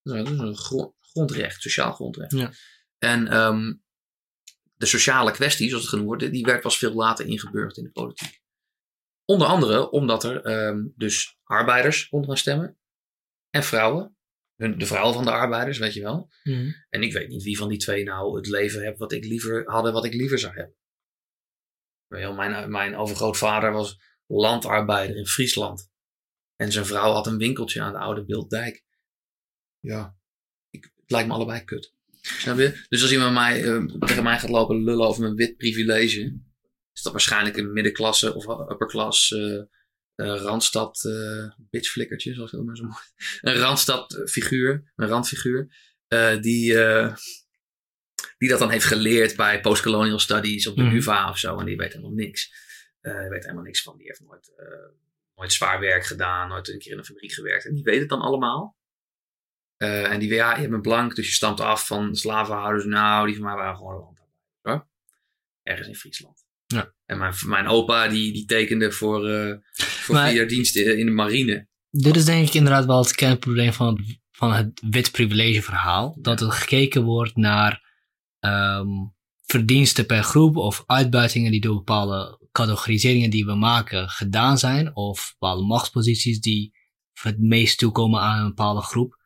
Dat 0.02 0.16
is 0.28 0.38
een, 0.38 0.56
grondrecht, 1.00 1.62
sociaal 1.62 1.92
grondrecht. 1.92 2.32
Ja. 2.32 2.52
En 2.98 3.28
ehm, 3.28 3.74
de 4.74 4.86
sociale 4.86 5.30
kwestie, 5.30 5.66
zoals 5.68 5.82
het 5.82 5.90
genoemd 5.92 6.08
wordt, 6.08 6.32
die 6.32 6.44
werd 6.44 6.60
pas 6.62 6.78
veel 6.78 6.92
later 6.92 7.26
ingeburgerd 7.26 7.76
in 7.76 7.84
de 7.84 7.90
politiek. 7.90 8.40
Onder 9.24 9.46
andere 9.46 9.90
omdat 9.90 10.24
er 10.24 10.42
ehm, 10.44 10.84
dus 10.94 11.38
arbeiders 11.42 12.08
konden 12.08 12.28
gaan 12.28 12.38
stemmen. 12.38 12.78
En 13.50 13.62
vrouwen. 13.62 14.16
Hun- 14.56 14.78
De 14.78 14.86
vrouwen 14.86 15.14
van 15.14 15.24
de 15.24 15.30
arbeiders, 15.30 15.78
weet 15.78 15.94
je 15.94 16.02
wel. 16.02 16.30
Mhm. 16.42 16.70
En 16.88 17.02
ik 17.02 17.12
weet 17.12 17.28
niet 17.28 17.42
wie 17.42 17.58
van 17.58 17.68
die 17.68 17.78
twee 17.78 18.04
nou 18.04 18.36
het 18.36 18.46
leven 18.46 18.82
heeft 18.82 18.98
wat 18.98 19.12
ik 19.12 19.24
liever 19.24 19.70
hadden, 19.70 19.92
wat 19.92 20.04
ik 20.04 20.12
liever 20.14 20.38
zou 20.38 20.54
hebben. 20.54 20.76
Mijn, 22.36 22.70
mijn 22.70 22.96
overgrootvader 22.96 23.72
was 23.72 23.98
landarbeider 24.26 25.16
in 25.16 25.26
Friesland. 25.26 25.90
En 26.56 26.72
zijn 26.72 26.86
vrouw 26.86 27.12
had 27.12 27.26
een 27.26 27.38
winkeltje 27.38 27.80
aan 27.82 27.92
de 27.92 27.98
Oude 27.98 28.24
Beelddijk. 28.24 28.84
Ja, 29.80 30.16
ik, 30.70 30.84
het 30.96 31.10
lijkt 31.10 31.28
me 31.28 31.34
allebei 31.34 31.64
kut. 31.64 31.94
Snap 32.20 32.58
je? 32.58 32.84
Dus 32.88 33.02
als 33.02 33.12
iemand 33.12 33.34
mij, 33.34 33.64
eh, 33.64 33.84
tegen 33.84 34.22
mij 34.22 34.38
gaat 34.38 34.50
lopen 34.50 34.84
lullen 34.84 35.06
over 35.06 35.22
mijn 35.22 35.34
wit 35.34 35.56
privilege, 35.56 36.38
is 36.92 37.02
dat 37.02 37.12
waarschijnlijk 37.12 37.56
een 37.56 37.72
middenklasse 37.72 38.34
of 38.34 38.70
upperclass 38.70 39.32
eh, 39.32 39.54
eh, 39.54 39.66
Randstad 40.16 41.04
eh 41.04 41.50
bitchflikkertje, 41.70 42.34
zoals 42.34 42.50
dat 42.50 42.64
maar 42.64 42.76
zo 42.76 42.82
mooi. 42.82 43.02
Een 43.54 43.60
Randstad 43.60 44.22
figuur, 44.30 44.92
een 44.96 45.08
randfiguur, 45.08 45.68
die, 46.40 46.74
die 48.38 48.48
dat 48.48 48.58
dan 48.58 48.70
heeft 48.70 48.84
geleerd 48.84 49.36
bij 49.36 49.60
postcolonial 49.60 50.18
studies 50.18 50.66
op 50.66 50.76
de 50.76 50.82
Mhm. 50.82 50.96
UvA 50.96 51.30
of 51.30 51.38
zo. 51.38 51.58
En 51.58 51.66
die 51.66 51.76
weet 51.76 51.92
helemaal 51.92 52.14
niks. 52.14 52.52
Eh, 53.07 53.21
die 53.21 53.29
weet 53.29 53.42
helemaal 53.42 53.64
niks 53.64 53.83
van. 53.83 53.97
Die 53.97 54.07
heeft 54.07 54.21
nooit, 54.21 54.53
eh, 54.57 54.66
nooit 55.37 55.53
zwaar 55.53 55.81
werk 55.81 56.07
gedaan, 56.07 56.49
nooit 56.49 56.69
een 56.69 56.79
keer 56.79 56.92
in 56.92 56.99
een 56.99 57.05
fabriek 57.05 57.33
gewerkt. 57.33 57.66
En 57.66 57.75
die 57.75 57.83
weet 57.85 58.01
het 58.01 58.09
dan 58.09 58.21
allemaal. 58.21 58.77
Eh, 59.77 60.12
en 60.12 60.19
die 60.19 60.29
weet, 60.29 60.38
ja, 60.38 60.57
je 60.57 60.69
bent 60.69 60.83
blank, 60.83 61.14
dus 61.14 61.27
je 61.27 61.33
stamt 61.33 61.61
af 61.61 61.87
van 61.87 62.16
slavenhouders. 62.16 62.85
Nou, 62.85 63.27
die 63.27 63.35
van 63.35 63.45
mij 63.45 63.55
waren 63.55 63.77
gewoon 63.77 63.92
landarbeiders. 63.92 64.59
Hoor. 64.62 64.87
Ergens 65.62 65.88
in 65.88 65.95
Friesland. 65.95 66.45
Ja. 66.66 66.92
En 67.05 67.19
mijn, 67.19 67.35
mijn 67.47 67.66
opa, 67.66 68.09
die, 68.09 68.33
die 68.33 68.45
tekende 68.45 68.92
voor, 68.92 69.29
eh 69.29 69.57
voor 69.73 70.14
Maar- 70.14 70.31
vier 70.31 70.99
in 70.99 71.07
de 71.07 71.12
marine. 71.12 71.66
Dit 71.90 72.16
is 72.16 72.25
denk 72.25 72.47
ik 72.49 72.55
inderdaad 72.55 72.85
wel 72.85 72.99
het 72.99 73.14
kernprobleem 73.14 73.73
van 73.73 73.87
het, 73.87 74.19
van 74.31 74.53
het 74.53 74.83
wit 74.90 75.12
privilege 75.12 75.62
verhaal. 75.62 76.16
Dat 76.21 76.40
er 76.40 76.51
gekeken 76.51 77.03
wordt 77.03 77.37
naar 77.37 77.85
ehm, 78.38 78.88
verdiensten 79.45 80.07
per 80.07 80.23
groep 80.23 80.57
of 80.57 80.83
uitbuitingen 80.87 81.51
die 81.51 81.61
door 81.61 81.75
bepaalde 81.75 82.38
categoriseringen 82.57 83.31
die 83.31 83.45
we 83.45 83.55
maken 83.55 84.09
gedaan 84.09 84.59
zijn. 84.59 84.97
Of 84.97 85.35
bepaalde 85.38 85.66
machtsposities 85.66 86.40
die 86.40 86.75
het 87.12 87.38
meest 87.38 87.79
toekomen 87.79 88.21
aan 88.21 88.40
een 88.40 88.49
bepaalde 88.49 88.81
groep. 88.81 89.16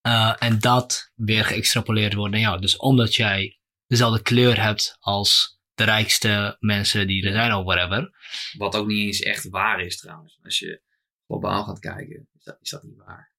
Eh, 0.00 0.34
en 0.38 0.58
dat 0.58 1.12
weer 1.14 1.44
geëxtrapoleerd 1.44 2.14
wordt 2.14 2.32
naar 2.32 2.40
jou. 2.40 2.60
Dus 2.60 2.76
omdat 2.76 3.14
jij 3.14 3.60
dezelfde 3.86 4.22
kleur 4.22 4.62
hebt 4.62 4.96
als 4.98 5.60
de 5.74 5.84
rijkste 5.84 6.56
mensen 6.58 7.06
die 7.06 7.26
er 7.26 7.32
zijn 7.32 7.52
of 7.52 7.64
whatever. 7.64 8.10
Wat 8.56 8.76
ook 8.76 8.86
niet 8.86 9.06
eens 9.06 9.20
echt 9.20 9.48
waar 9.48 9.80
is 9.80 9.96
trouwens. 9.96 10.38
Als 10.42 10.58
je 10.58 10.82
globaal 11.26 11.64
gaat 11.64 11.78
kijken, 11.78 12.28
is 12.34 12.44
dat, 12.44 12.58
is 12.60 12.70
dat 12.70 12.82
niet 12.82 12.96
waar. 12.96 13.32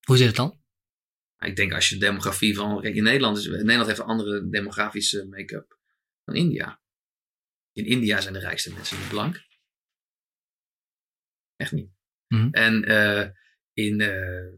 Hoe 0.00 0.16
zit 0.16 0.26
het 0.26 0.36
dan? 0.36 0.60
Ik 1.38 1.56
denk 1.56 1.72
als 1.72 1.88
je 1.88 1.94
de 1.94 2.04
demografie 2.04 2.54
van... 2.54 2.80
Kijk, 2.80 2.94
in 2.94 3.02
Nederland, 3.02 3.38
is, 3.38 3.46
Nederland 3.46 3.86
heeft 3.86 3.98
een 3.98 4.06
andere 4.06 4.48
demografische 4.48 5.26
make-up 5.26 5.78
dan 6.24 6.34
India. 6.34 6.80
In 7.76 7.86
India 7.86 8.20
zijn 8.20 8.34
de 8.34 8.40
rijkste 8.40 8.72
mensen 8.72 8.98
niet 8.98 9.08
blank. 9.08 9.44
Echt 11.56 11.72
niet. 11.72 11.90
Mhm. 12.28 12.48
En 12.50 12.84
eh, 12.84 13.28
in... 13.72 14.00
eh, 14.00 14.54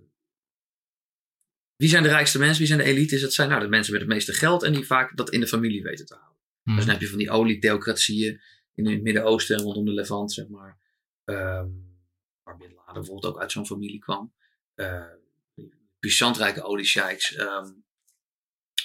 wie 1.77 1.89
zijn 1.89 2.03
de 2.03 2.09
rijkste 2.09 2.39
mensen? 2.39 2.59
Wie 2.59 2.67
zijn 2.67 2.79
de 2.79 2.85
elites? 2.85 3.21
Dat 3.21 3.33
zijn 3.33 3.49
nou 3.49 3.61
de 3.61 3.69
mensen 3.69 3.93
met 3.93 4.01
het 4.01 4.11
meeste 4.11 4.33
geld 4.33 4.63
en 4.63 4.73
die 4.73 4.87
vaak 4.87 5.17
dat 5.17 5.31
in 5.31 5.41
de 5.41 5.47
familie 5.47 5.83
weten 5.83 6.07
te 6.07 6.15
houden. 6.15 6.39
Mhm. 6.63 6.77
Dus 6.77 6.85
dan 6.85 6.95
heb 6.95 7.03
je 7.03 7.09
van 7.09 7.19
die 7.19 7.31
olietheocratieën 7.31 8.41
in 8.75 8.87
het 8.87 9.03
Midden-Oosten 9.03 9.57
en 9.57 9.63
rondom 9.63 9.85
de 9.85 9.93
Levant, 9.93 10.33
zeg 10.33 10.49
maar. 10.49 10.81
Ehm 11.25 11.71
waar 12.43 12.57
Bin 12.57 12.75
Laden 12.75 12.95
bijvoorbeeld 12.95 13.35
ook 13.35 13.41
uit 13.41 13.53
zo'n 13.53 13.67
familie 13.67 13.99
kwam. 13.99 14.35
Eh 14.75 15.13
puissantrijke 15.99 16.63
oliesheiks, 16.63 17.35
ehm 17.35 17.71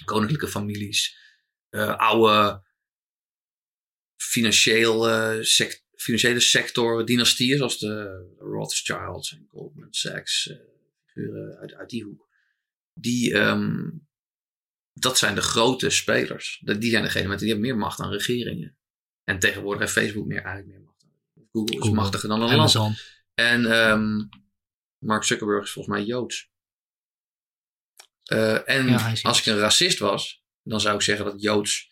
koninklijke 0.06 0.48
families, 0.48 1.18
eh, 1.70 1.98
oude 1.98 2.64
financieel, 4.30 5.10
eh, 5.10 5.44
financiële 5.96 6.40
sector 6.40 7.06
dynastieën, 7.06 7.58
zoals 7.58 7.80
de 7.80 8.34
Rothschilds 8.38 9.32
en 9.34 9.46
Goldman 9.50 9.94
Sachs, 9.94 10.48
eh, 10.50 10.58
figuren 11.06 11.58
uit, 11.58 11.74
uit 11.74 11.90
die 11.90 12.04
hoek. 12.04 12.30
Die, 12.94 13.34
ehm, 13.34 13.90
dat 14.94 15.18
zijn 15.18 15.36
de 15.36 15.42
grote 15.42 15.90
spelers. 15.90 16.60
Dat- 16.64 16.82
Die 16.82 16.90
zijn 16.92 17.04
degene 17.04 17.28
met 17.28 17.40
die 17.40 17.48
hebben 17.50 17.68
meer 17.68 17.78
macht 17.78 17.98
dan 17.98 18.10
regeringen. 18.12 18.78
En 19.24 19.40
tegenwoordig 19.40 19.80
heeft 19.82 19.92
Facebook 20.08 20.26
meer, 20.26 20.42
eigenlijk 20.44 20.68
meer 20.78 20.86
macht 20.86 21.00
dan 21.02 21.48
Google. 21.52 21.74
is 21.76 21.82
Google. 21.82 21.96
machtiger 21.96 22.30
dan 22.30 22.42
een 22.42 22.48
land. 22.56 22.76
Amazon. 22.76 22.96
En 23.34 23.66
ehm, 23.66 24.26
Mark 24.98 25.24
Zuckerberg 25.24 25.64
is 25.64 25.72
volgens 25.72 25.96
mij 25.96 26.06
Joods. 26.06 26.52
Eh, 28.24 28.70
en 28.70 28.88
Ja, 28.88 29.14
als 29.22 29.40
ik 29.40 29.46
een 29.46 29.58
racist 29.58 30.00
was, 30.00 30.44
dan 30.64 30.82
zou 30.82 30.96
ik 30.96 31.02
zeggen 31.02 31.26
dat 31.26 31.42
Joods 31.42 31.92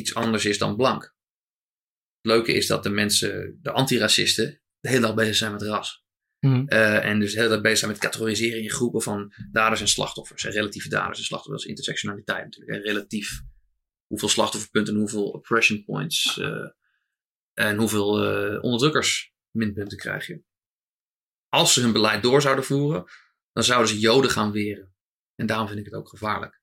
iets 0.00 0.14
anders 0.14 0.44
is 0.44 0.58
dan 0.58 0.76
blank. 0.76 1.02
Het 1.02 2.32
leuke 2.32 2.52
is 2.52 2.66
dat 2.66 2.82
de 2.82 2.90
mensen, 2.90 3.58
de 3.62 3.70
antiracisten, 3.70 4.60
de 4.80 4.88
hele 4.88 5.00
dag 5.00 5.14
bezig 5.14 5.36
zijn 5.36 5.52
met 5.52 5.62
ras. 5.62 6.04
Mhm. 6.40 6.66
Eh, 6.66 7.04
en 7.04 7.20
dus 7.20 7.32
de 7.32 7.38
hele 7.38 7.50
dag 7.50 7.60
bezig 7.60 7.78
zijn 7.78 7.90
met 7.90 8.00
categoriseren 8.00 8.62
in 8.62 8.70
groepen 8.70 9.02
van 9.02 9.32
daders 9.52 9.80
en 9.80 9.88
slachtoffers. 9.88 10.44
En 10.44 10.50
relatieve 10.52 10.88
daders 10.88 11.18
en 11.18 11.24
slachtoffers. 11.24 11.64
Intersectionaliteit 11.64 12.44
natuurlijk. 12.44 12.76
En 12.76 12.82
relatief 12.82 13.42
hoeveel 14.06 14.28
slachtofferpunten 14.28 14.94
en 14.94 15.00
hoeveel 15.00 15.28
oppression 15.28 15.84
points. 15.84 16.38
eh, 16.38 16.68
en 17.54 17.76
hoeveel 17.76 18.24
eh, 18.24 18.62
onderdrukkers 18.62 19.34
minpunten 19.50 19.98
krijg 19.98 20.26
je. 20.26 20.42
Als 21.48 21.72
ze 21.72 21.80
hun 21.80 21.92
beleid 21.92 22.22
door 22.22 22.42
zouden 22.42 22.64
voeren, 22.64 23.04
dan 23.52 23.64
zouden 23.64 23.88
ze 23.88 23.98
Joden 23.98 24.30
gaan 24.30 24.52
weren. 24.52 24.94
En 25.34 25.46
daarom 25.46 25.66
vind 25.66 25.78
ik 25.78 25.84
het 25.84 25.94
ook 25.94 26.08
gevaarlijk. 26.08 26.60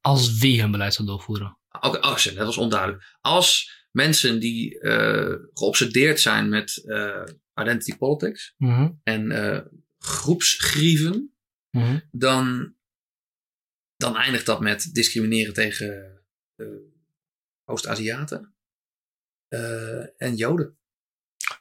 Als 0.00 0.38
wie 0.38 0.60
hun 0.60 0.70
beleid 0.70 0.94
zal 0.94 1.06
doorvoeren. 1.06 1.59
Oké, 1.72 1.96
oh, 1.98 2.24
dat 2.24 2.36
was 2.36 2.56
onduidelijk. 2.56 3.16
Als 3.20 3.78
mensen 3.90 4.40
die 4.40 4.80
eh, 4.80 5.34
geobsedeerd 5.54 6.20
zijn 6.20 6.48
met 6.48 6.84
eh, 6.86 7.24
identity 7.54 7.96
politics 7.96 8.54
Mhm. 8.56 8.90
en 9.02 9.30
eh, 9.30 9.60
groepsgrieven, 9.98 11.34
Mhm. 11.70 11.98
dan, 12.10 12.74
dan 13.96 14.16
eindigt 14.16 14.46
dat 14.46 14.60
met 14.60 14.94
discrimineren 14.94 15.54
tegen 15.54 16.22
Oost-Aziaten 17.64 18.54
en 20.16 20.36
Joden. 20.36 20.78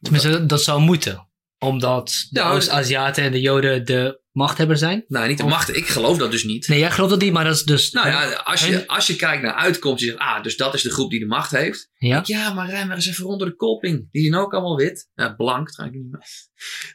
Tenminste, 0.02 0.30
dat, 0.30 0.50
dat 0.50 0.63
zou 0.63 0.82
moeten. 0.82 1.29
Omdat 1.60 2.28
de 2.30 2.39
Nou, 2.39 2.56
Oost-Aziaten 2.56 3.24
en 3.24 3.32
de 3.32 3.39
Joden 3.41 3.86
de 3.86 4.22
machthebber 4.32 4.78
zijn. 4.78 5.04
Nou, 5.08 5.28
niet 5.28 5.38
de 5.38 5.43
macht. 5.43 5.76
Ik 5.76 5.88
geloof 5.88 6.17
dat 6.17 6.32
dus 6.32 6.43
niet. 6.43 6.67
Nee, 6.67 6.80
jij 6.80 6.91
gelooft 6.91 7.12
dat 7.12 7.22
niet, 7.22 7.34
maar 7.34 7.43
dat 7.43 7.56
is 7.56 7.63
dus... 7.63 7.91
Nou 7.91 8.08
ja, 8.08 8.32
als 8.34 8.65
je, 8.65 8.88
als 8.88 9.08
je 9.08 9.15
kijkt 9.15 9.43
naar 9.43 9.54
uitkomst, 9.54 10.00
je 10.04 10.06
zegt, 10.10 10.19
ah, 10.19 10.43
dus 10.43 10.58
dat 10.58 10.74
is 10.74 10.82
de 10.82 10.89
groep 10.91 11.10
die 11.12 11.19
de 11.19 11.26
macht 11.26 11.52
heeft. 11.52 11.89
Ja? 11.98 12.22
Ja, 12.26 12.54
maar 12.54 12.69
rij 12.69 12.86
maar 12.86 12.95
eens 12.95 13.08
even 13.08 13.26
onder 13.26 13.48
de 13.48 13.56
kolping. 13.56 14.08
Die 14.12 14.22
zijn 14.22 14.36
ook 14.41 14.54
allemaal 14.54 14.76
wit. 14.78 15.10
Ja, 15.13 15.30
blank 15.34 15.69
trouwens 15.72 16.02
niet. 16.02 16.12
maar- 16.12 16.28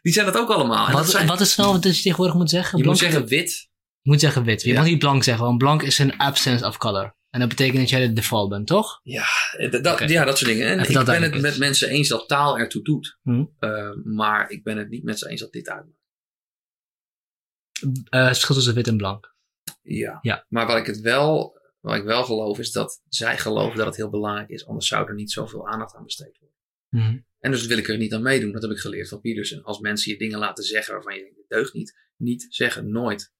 Die 0.02 0.12
zijn 0.12 0.26
dat 0.26 0.36
ook 0.36 0.50
allemaal. 0.50 0.86
Dat 0.86 0.94
Wat, 0.94 1.10
zijn, 1.10 1.26
wat 1.26 1.40
is 1.40 1.56
nou 1.56 1.72
wat 1.72 1.82
je 1.84 1.90
tegenwoordig 1.92 2.34
moet 2.34 2.50
zeggen? 2.50 2.78
je 2.78 2.84
moet 2.84 2.98
zeggen 2.98 3.26
wit. 3.26 3.68
Je 4.00 4.10
moet 4.10 4.20
zeggen 4.20 4.44
wit. 4.44 4.62
Je 4.62 4.68
Ja. 4.68 4.74
mag 4.74 4.84
niet 4.84 4.98
blank 4.98 5.22
zeggen, 5.24 5.44
want 5.44 5.58
blank 5.58 5.82
is 5.82 5.98
een 5.98 6.16
absence 6.16 6.66
of 6.66 6.76
color. 6.78 7.16
En 7.34 7.40
dat 7.40 7.48
betekent 7.48 7.76
dat 7.76 7.88
jij 7.88 8.06
de 8.06 8.12
default 8.12 8.48
bent, 8.48 8.66
toch? 8.66 9.00
Eh, 9.56 9.82
dat. 9.82 10.10
Ja, 10.10 10.24
dat 10.24 10.38
soort 10.38 10.50
dingen. 10.50 10.66
En 10.66 10.80
Even 10.80 11.00
ik 11.00 11.06
ben 11.06 11.22
het 11.22 11.40
met 11.40 11.58
mensen 11.58 11.88
eens 11.88 12.08
dat 12.08 12.28
taal 12.28 12.58
ertoe 12.58 12.82
doet. 12.82 13.18
Mhm. 13.22 13.44
Eh, 13.58 13.94
maar 14.04 14.50
ik 14.50 14.64
ben 14.64 14.76
het 14.76 14.88
niet 14.88 15.04
met 15.04 15.18
ze 15.18 15.28
eens 15.28 15.40
dat 15.40 15.52
dit 15.52 15.68
uitmaakt. 15.68 15.98
Eh, 18.08 18.20
het 18.20 18.28
verschil 18.28 18.54
tussen 18.54 18.74
wit 18.74 18.86
en 18.86 18.96
blank. 18.96 19.34
Ja. 19.82 20.18
Ja. 20.22 20.46
Maar 20.48 20.66
wat 20.66 20.76
ik, 20.76 20.86
het 20.86 21.00
wel, 21.00 21.60
wat 21.80 21.96
ik 21.96 22.04
wel 22.04 22.24
geloof 22.24 22.58
is 22.58 22.72
dat 22.72 23.02
zij 23.08 23.38
geloven 23.38 23.76
dat 23.76 23.86
het 23.86 23.96
heel 23.96 24.10
belangrijk 24.10 24.48
is. 24.48 24.66
Anders 24.66 24.86
zou 24.86 25.08
er 25.08 25.14
niet 25.14 25.32
zoveel 25.32 25.68
aandacht 25.68 25.94
aan 25.94 26.04
besteed 26.04 26.38
worden. 26.38 26.58
Mhm. 26.88 27.18
En 27.38 27.50
dus 27.50 27.66
wil 27.66 27.78
ik 27.78 27.88
er 27.88 27.96
niet 27.96 28.14
aan 28.14 28.22
meedoen. 28.22 28.52
Dat 28.52 28.62
heb 28.62 28.70
ik 28.70 28.78
geleerd 28.78 29.08
van 29.08 29.20
Peterson. 29.20 29.62
Als 29.62 29.78
mensen 29.78 30.12
je 30.12 30.18
dingen 30.18 30.38
laten 30.38 30.64
zeggen 30.64 30.94
waarvan 30.94 31.14
je 31.14 31.20
denkt, 31.20 31.48
deugt 31.48 31.72
niet. 31.74 31.98
Niet 32.16 32.46
zeggen, 32.48 32.90
nooit. 32.90 33.32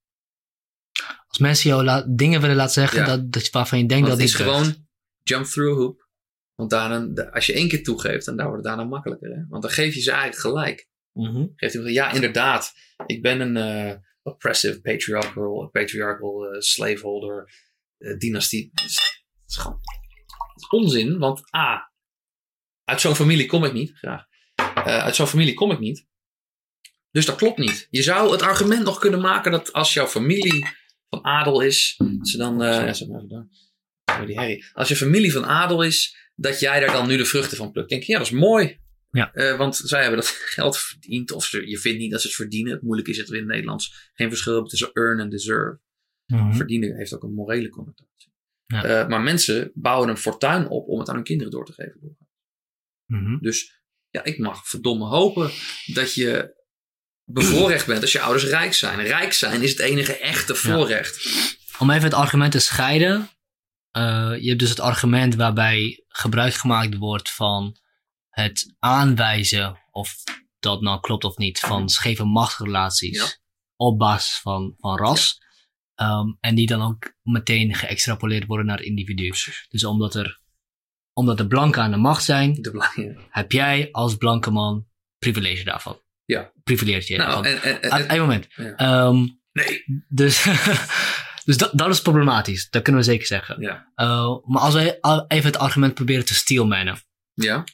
Als 1.27 1.39
mensen 1.39 1.71
jou 1.71 2.05
dingen 2.17 2.41
willen 2.41 2.57
laten 2.57 2.73
zeggen 2.73 2.99
Ja. 2.99 3.07
dat, 3.07 3.33
dat, 3.33 3.51
waarvan 3.51 3.79
je 3.79 3.87
denkt 3.87 4.09
Want 4.09 4.21
dat 4.21 4.31
het 4.31 4.39
is 4.39 4.45
gewoon 4.45 4.87
jump 5.23 5.45
through 5.45 5.73
a 5.73 5.83
hoop. 5.83 6.09
Want 6.55 6.71
daarna, 6.71 7.31
als 7.31 7.47
je 7.47 7.53
één 7.53 7.69
keer 7.69 7.83
toegeeft, 7.83 8.27
dan 8.27 8.37
wordt 8.37 8.55
het 8.55 8.65
daarna 8.65 8.85
makkelijker. 8.85 9.31
Hè? 9.31 9.47
Want 9.49 9.63
dan 9.63 9.71
geef 9.71 9.95
je 9.95 10.01
ze 10.01 10.11
eigenlijk 10.11 10.41
gelijk. 10.41 10.89
Mhm. 11.13 11.47
Geeft 11.57 11.75
hij 11.75 11.93
ja, 11.93 12.13
inderdaad. 12.13 12.73
Ik 13.07 13.23
ben 13.23 13.41
een 13.41 13.57
eh, 13.57 13.97
oppressive, 14.23 14.81
patriarchal, 14.81 15.69
patriarchal 15.73 16.45
eh, 16.47 16.61
slaveholder 16.61 17.53
eh, 17.99 18.19
dynastie. 18.19 18.71
Het 18.75 18.85
is, 18.85 19.25
gewoon 19.47 19.81
is 20.55 20.69
onzin. 20.69 21.19
Want 21.19 21.55
A, 21.57 21.93
uit 22.85 23.01
zo'n 23.01 23.15
familie 23.15 23.47
kom 23.47 23.65
ik 23.65 23.73
niet. 23.73 23.93
Graag. 23.99 24.25
Uit 24.85 25.15
zo'n 25.15 25.27
familie 25.27 25.55
kom 25.55 25.71
ik 25.71 25.79
niet. 25.79 26.07
Dus 27.11 27.27
dat 27.27 27.37
klopt 27.37 27.59
niet. 27.59 27.87
Je 27.91 28.03
zou 28.03 28.33
het 28.33 28.43
argument 28.43 28.85
nog 28.85 28.99
kunnen 28.99 29.21
maken 29.21 29.53
dat 29.53 29.73
als 29.73 29.95
jouw 29.95 30.07
familie 30.07 30.67
van 31.15 31.25
adel 31.25 31.61
is, 31.61 31.95
dat 31.97 32.29
ze 32.29 32.37
dan. 32.37 32.63
eh 32.63 32.93
die 34.27 34.39
herrie. 34.39 34.65
Als 34.73 34.89
je 34.89 34.97
familie 34.97 35.33
van 35.33 35.45
adel 35.45 35.83
is, 35.83 36.17
dat 36.35 36.61
jij 36.61 36.81
daar 36.81 36.93
dan 36.93 37.09
nu 37.09 37.17
de 37.17 37.25
vruchten 37.25 37.57
van 37.57 37.71
plukt. 37.71 37.89
Denk 37.89 38.03
je, 38.03 38.13
ja, 38.13 38.19
dat 38.19 38.27
is 38.27 38.33
mooi. 38.33 38.81
Ja. 39.11 39.33
Eh, 39.33 39.57
want 39.57 39.77
zij 39.77 40.01
hebben 40.01 40.19
dat 40.21 40.29
geld 40.57 40.79
verdiend. 40.79 41.33
Of 41.33 41.45
ze, 41.45 41.69
je 41.69 41.79
vindt 41.79 41.99
niet 41.99 42.11
dat 42.11 42.21
ze 42.21 42.27
het 42.27 42.37
verdienen. 42.37 42.73
Het 42.73 42.83
moeilijk 42.83 43.09
is 43.09 43.17
het 43.17 43.29
in 43.29 43.35
het 43.35 43.47
Nederlands 43.47 44.11
geen 44.15 44.29
verschil 44.29 44.65
tussen 44.65 44.91
earn 44.93 45.21
en 45.21 45.31
deserve. 45.31 45.81
Mhm. 46.27 46.53
Verdienen 46.53 46.97
heeft 46.97 47.15
ook 47.15 47.23
een 47.23 47.35
morele 47.35 47.69
connotatie. 47.69 48.33
Ja. 48.67 48.85
Eh, 48.85 49.09
maar 49.09 49.21
mensen 49.23 49.71
bouwen 49.75 50.09
een 50.09 50.17
fortuin 50.17 50.69
op 50.69 50.89
om 50.89 50.99
het 50.99 51.09
aan 51.09 51.15
hun 51.15 51.25
kinderen 51.25 51.53
door 51.53 51.67
te 51.67 51.73
geven. 51.73 52.19
Mhm. 53.07 53.39
Dus 53.39 53.83
ja, 54.09 54.25
ik 54.25 54.39
mag 54.39 54.69
verdomme 54.69 55.05
hopen 55.07 55.51
dat 55.87 56.15
je 56.15 56.63
bevoorrecht 57.25 57.87
bent 57.87 58.01
als 58.03 58.13
je 58.13 58.21
ouders 58.21 58.45
rijk 58.45 58.75
zijn. 58.75 59.01
Rijk 59.01 59.33
zijn 59.33 59.63
is 59.63 59.71
het 59.71 59.81
enige 59.81 60.19
echte 60.19 60.55
voorrecht. 60.55 61.27
Om 61.79 61.91
even 61.91 62.05
het 62.05 62.15
argument 62.15 62.53
te 62.53 62.59
scheiden. 62.59 63.29
eh, 63.91 64.33
je 64.41 64.49
hebt 64.49 64.61
dus 64.61 64.69
het 64.69 64.81
argument 64.81 65.35
waarbij 65.35 66.05
gebruik 66.09 66.55
gemaakt 66.55 66.97
wordt 66.97 67.31
van 67.31 67.77
het 68.29 68.75
aanwijzen 68.79 69.79
of 69.91 70.15
dat 70.59 70.81
nou 70.81 71.01
klopt 71.01 71.25
of 71.25 71.37
niet 71.37 71.59
van 71.59 71.89
scheve 71.89 72.25
machtsrelaties 72.25 73.17
Ja. 73.19 73.27
op 73.77 73.99
basis 73.99 74.37
van, 74.39 74.75
van 74.79 74.97
ras. 74.99 75.43
Ehm, 75.95 76.27
en 76.41 76.55
die 76.55 76.67
dan 76.67 76.83
ook 76.83 77.13
meteen 77.23 77.75
geëxtrapoleerd 77.75 78.47
worden 78.47 78.67
naar 78.67 78.77
het 78.77 78.87
individu. 78.87 79.33
Dus 79.69 79.85
omdat 79.85 80.15
er, 80.15 80.41
omdat 81.13 81.39
de 81.39 81.47
blanken 81.47 81.83
aan 81.83 81.91
de 81.91 81.97
macht 81.97 82.25
zijn, 82.25 82.53
De 82.55 83.17
heb 83.31 83.53
jij 83.53 83.89
als 83.93 84.17
blanke 84.17 84.51
man 84.51 84.87
privilege 85.19 85.65
daarvan. 85.65 86.01
Ja. 86.25 86.53
Privilege 86.65 87.13
je 87.13 87.19
Nou, 87.19 87.47
en, 87.47 87.63
en, 87.63 87.83
en- 87.83 87.91
Ah, 87.91 88.05
Eén 88.15 88.21
moment. 88.21 88.47
Ja. 88.49 88.77
Ehm, 88.77 89.27
nee. 89.53 89.85
dus 90.09 90.43
dus 91.45 91.57
dat, 91.57 91.71
dat 91.73 91.89
is 91.89 92.03
problematisch. 92.03 92.71
Dat 92.71 92.83
kunnen 92.83 93.01
we 93.03 93.07
zeker 93.07 93.27
zeggen. 93.27 93.61
Ja. 93.61 93.93
Uh, 93.97 94.37
maar 94.45 94.63
als 94.63 94.75
wij 94.75 94.99
even 95.29 95.47
het 95.51 95.59
argument 95.59 95.95
proberen 95.95 96.25
te 96.25 96.35
steelmannen. 96.35 96.99
Ja, 97.35 97.65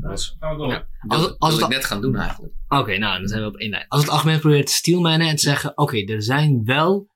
we 0.00 0.56
door. 0.56 0.68
Ja. 0.72 0.86
dat 1.00 1.18
Als- 1.18 1.38
als 1.38 1.50
wil 1.54 1.62
het- 1.62 1.70
ik 1.70 1.76
net 1.76 1.84
gaan 1.84 2.00
doen 2.00 2.16
eigenlijk. 2.16 2.54
Oké, 2.68 2.96
nou, 2.98 3.18
dan 3.18 3.28
zijn 3.28 3.40
we 3.40 3.46
op 3.46 3.56
één 3.56 3.70
lijn. 3.70 3.84
Als 3.88 4.00
we 4.00 4.06
het 4.06 4.14
argument 4.16 4.40
proberen 4.40 4.64
te 4.64 4.72
steelmannen 4.72 5.28
en 5.28 5.36
te 5.36 5.42
zeggen: 5.42 5.78
oké, 5.78 6.04
er 6.04 6.22
zijn 6.22 6.64
wel 6.64 7.08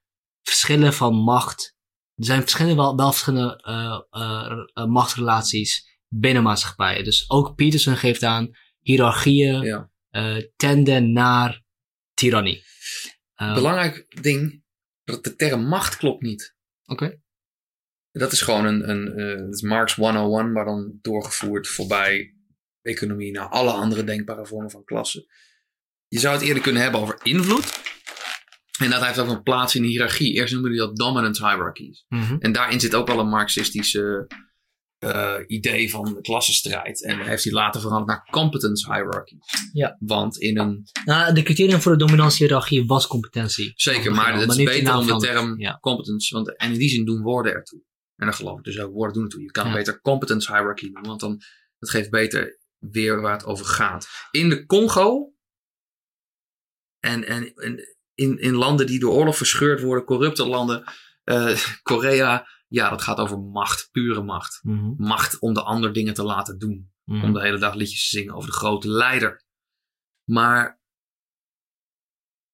verschillen 0.42 0.92
van 0.94 1.14
macht. 1.14 1.74
Er 2.14 2.24
zijn 2.24 2.40
verschillende, 2.40 2.76
wel, 2.82 2.96
wel 2.96 3.12
verschillende 3.12 3.62
eh, 3.62 4.00
eh, 4.10 4.52
eh, 4.72 4.84
machtsrelaties 4.84 5.98
binnen 6.08 6.42
maatschappijen. 6.42 7.04
Dus 7.04 7.30
ook 7.30 7.54
Peterson 7.54 7.96
geeft 7.96 8.22
aan: 8.22 8.50
hiërarchieën 8.84 9.62
Ja. 9.62 9.90
eh, 10.10 10.36
tenden 10.56 11.12
naar 11.12 11.62
tirannie. 12.14 12.64
Eh, 13.34 13.54
Belangrijk 13.54 14.22
ding, 14.22 14.62
dat 15.04 15.24
de 15.24 15.36
term 15.36 15.64
macht 15.66 15.96
klopt 15.96 16.22
niet. 16.22 16.56
Oké. 16.84 17.20
Dat 18.12 18.32
is 18.32 18.40
gewoon 18.40 18.64
een, 18.64 18.88
een 18.90 19.12
eh, 19.18 19.38
dat 19.38 19.54
is 19.54 19.62
Marx 19.62 19.94
101, 19.94 20.52
maar 20.52 20.64
dan 20.64 20.98
doorgevoerd 21.00 21.68
voorbij 21.68 22.34
economie 22.82 23.32
naar 23.32 23.48
alle 23.48 23.70
andere 23.70 24.04
denkbare 24.04 24.46
vormen 24.46 24.70
van 24.70 24.84
klassen. 24.84 25.24
Je 26.08 26.18
zou 26.18 26.34
het 26.34 26.44
eerder 26.44 26.62
kunnen 26.62 26.82
hebben 26.82 27.00
over 27.00 27.18
invloed. 27.22 27.80
En 28.78 28.90
dat 28.90 29.04
heeft 29.04 29.18
ook 29.18 29.28
een 29.28 29.42
plaats 29.42 29.74
in 29.74 29.82
de 29.82 29.88
hiërarchie. 29.88 30.32
Eerst 30.34 30.52
noemde 30.52 30.68
hij 30.68 30.78
dat 30.78 30.96
dominant 30.96 31.38
hierarchies. 31.38 32.04
mhm. 32.08 32.36
En 32.38 32.52
daarin 32.52 32.80
zit 32.80 32.94
ook 32.94 33.06
wel 33.06 33.18
een 33.18 33.28
marxistische 33.28 34.26
eh, 35.04 35.34
idee 35.46 35.90
van 35.90 36.18
klassenstrijd. 36.22 37.04
En 37.04 37.20
heeft 37.20 37.44
hij 37.44 37.52
later 37.52 37.80
veranderd 37.80 38.08
naar 38.08 38.28
competence 38.30 38.92
hierarchies. 38.94 39.38
Ja. 39.72 39.96
Want 40.00 40.38
in 40.38 40.58
een 40.58 40.86
Nou, 41.04 41.34
de 41.34 41.42
criterium 41.42 41.80
voor 41.80 41.92
de 41.92 41.98
dominantie-hiërarchie 42.04 42.86
was 42.86 43.06
competentie. 43.06 43.72
Zeker, 43.74 44.12
maar 44.12 44.32
al, 44.34 44.40
is 44.42 44.56
beter 44.56 44.82
naam 44.82 44.98
om 45.00 45.06
de 45.06 45.26
term 45.26 45.58
Ja. 45.60 45.78
competence. 45.80 46.34
Want, 46.34 46.56
en 46.56 46.72
in 46.72 46.78
die 46.78 46.88
zin 46.88 47.04
doen 47.04 47.22
woorden 47.22 47.52
ertoe. 47.52 47.82
En 48.16 48.26
dan 48.26 48.34
geloof 48.34 48.58
ik 48.58 48.64
dus 48.64 48.78
ook, 48.80 48.92
woorden 48.92 49.14
doen 49.14 49.24
ertoe. 49.24 49.42
Je 49.42 49.50
kan 49.50 49.66
Ja. 49.66 49.72
beter 49.72 50.00
competence 50.00 50.52
hierarchy 50.52 50.84
noemen, 50.84 51.06
want 51.06 51.20
dan 51.20 51.40
dat 51.78 51.90
geeft 51.90 52.10
beter 52.10 52.58
weer 52.78 53.20
waar 53.20 53.32
het 53.32 53.44
over 53.44 53.64
gaat. 53.66 54.08
In 54.30 54.48
de 54.48 54.66
Congo 54.66 55.32
en, 57.00 57.24
en, 57.26 57.54
en 57.54 57.96
in, 58.14 58.38
in 58.38 58.54
landen 58.54 58.86
die 58.86 58.98
door 59.00 59.12
oorlog 59.14 59.36
verscheurd 59.36 59.80
worden, 59.80 60.04
corrupte 60.04 60.46
landen, 60.46 60.84
eh, 61.24 61.56
Korea, 61.82 62.46
ja, 62.74 62.90
dat 62.90 63.02
gaat 63.02 63.18
over 63.18 63.38
macht, 63.38 63.88
pure 63.90 64.22
macht. 64.22 64.60
Mhm, 64.62 64.94
Macht 64.96 65.38
om 65.38 65.54
de 65.54 65.62
ander 65.62 65.92
dingen 65.92 66.14
te 66.14 66.22
laten 66.22 66.58
doen 66.58 66.92
mhm. 67.04 67.24
om 67.24 67.32
de 67.32 67.40
hele 67.40 67.58
dag 67.58 67.74
liedjes 67.74 68.08
te 68.08 68.16
zingen 68.16 68.34
over 68.34 68.48
de 68.48 68.56
grote 68.56 68.88
leider. 68.88 69.44
Maar 70.24 70.80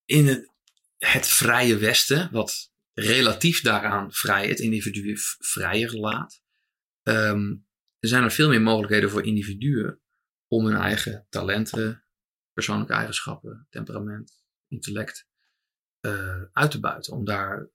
in 0.05 0.27
het, 0.27 0.51
het 0.97 1.27
vrije 1.27 1.77
Westen, 1.77 2.31
wat 2.31 2.71
relatief 2.93 3.61
daaraan 3.61 4.11
vrij, 4.11 4.47
het 4.47 4.59
individu 4.59 5.17
vrijer 5.37 5.95
laat, 5.95 6.41
ehm, 7.01 7.55
zijn 7.99 8.23
er 8.23 8.31
veel 8.31 8.49
meer 8.49 8.61
mogelijkheden 8.61 9.09
voor 9.09 9.25
individuen 9.25 10.01
om 10.47 10.65
hun 10.65 10.77
eigen 10.77 11.25
talenten, 11.29 12.05
persoonlijke 12.53 12.93
eigenschappen, 12.93 13.67
temperament, 13.69 14.43
intellect 14.67 15.27
eh, 15.99 16.41
uit 16.51 16.71
te 16.71 16.79
buiten. 16.79 17.13
Om 17.13 17.25
daar 17.25 17.69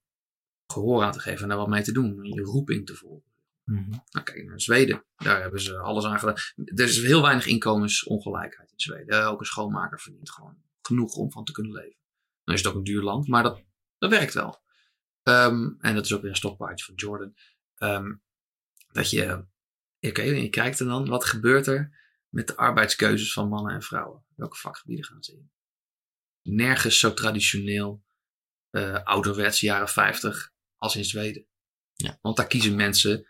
gehoor 0.66 1.02
aan 1.02 1.12
te 1.12 1.20
geven 1.20 1.42
en 1.42 1.48
daar 1.48 1.58
wat 1.58 1.68
mee 1.68 1.82
te 1.82 1.92
doen. 1.92 2.18
En 2.18 2.32
je 2.32 2.40
roeping 2.42 2.86
te 2.86 2.94
volgen. 2.94 3.30
Mhm. 3.64 3.90
Nou, 3.90 4.24
kijk 4.24 4.44
naar 4.44 4.60
Zweden. 4.60 5.04
Daar 5.16 5.40
hebben 5.40 5.60
ze 5.60 5.78
alles 5.78 6.04
aan 6.04 6.18
gedaan. 6.18 6.36
Er 6.56 6.84
is 6.84 7.02
heel 7.02 7.22
weinig 7.22 7.46
inkomensongelijkheid 7.46 8.70
in 8.70 8.80
Zweden. 8.80 9.20
Eh, 9.20 9.28
Ook 9.28 9.40
een 9.40 9.46
schoonmaker 9.46 10.00
verdient 10.00 10.30
gewoon 10.30 10.56
genoeg 10.82 11.14
om 11.14 11.32
van 11.32 11.44
te 11.44 11.52
kunnen 11.52 11.72
leven. 11.72 11.96
Dan 12.44 12.54
is 12.54 12.62
het 12.62 12.70
ook 12.70 12.76
een 12.76 12.84
duur 12.84 13.02
land, 13.02 13.28
maar 13.28 13.42
dat, 13.42 13.62
dat 13.98 14.10
werkt 14.10 14.34
wel. 14.34 14.62
Ehm, 15.22 15.68
en 15.78 15.94
dat 15.94 16.04
is 16.04 16.12
ook 16.12 16.20
weer 16.20 16.30
een 16.30 16.36
stokpaardje 16.36 16.84
van 16.84 16.94
Jordan. 16.94 17.34
Ehm, 17.74 18.14
dat 18.92 19.10
je, 19.10 19.44
oké, 20.00 20.22
je 20.22 20.48
kijkt 20.48 20.80
er 20.80 20.86
dan, 20.86 21.08
wat 21.08 21.24
gebeurt 21.24 21.66
er 21.66 21.98
met 22.28 22.46
de 22.46 22.56
arbeidskeuzes 22.56 23.32
van 23.32 23.48
mannen 23.48 23.74
en 23.74 23.82
vrouwen? 23.82 24.24
Welke 24.34 24.56
vakgebieden 24.56 25.04
gaan 25.04 25.22
ze 25.22 25.32
in? 25.32 25.50
Nergens 26.54 26.98
zo 26.98 27.14
traditioneel, 27.14 28.04
eh 28.70 29.02
ouderwets, 29.02 29.60
jaren 29.60 29.88
50, 29.88 30.52
als 30.78 30.96
in 30.96 31.04
Zweden. 31.04 31.46
Ja. 31.94 32.18
Want 32.20 32.36
daar 32.36 32.46
kiezen 32.46 32.74
mensen 32.74 33.28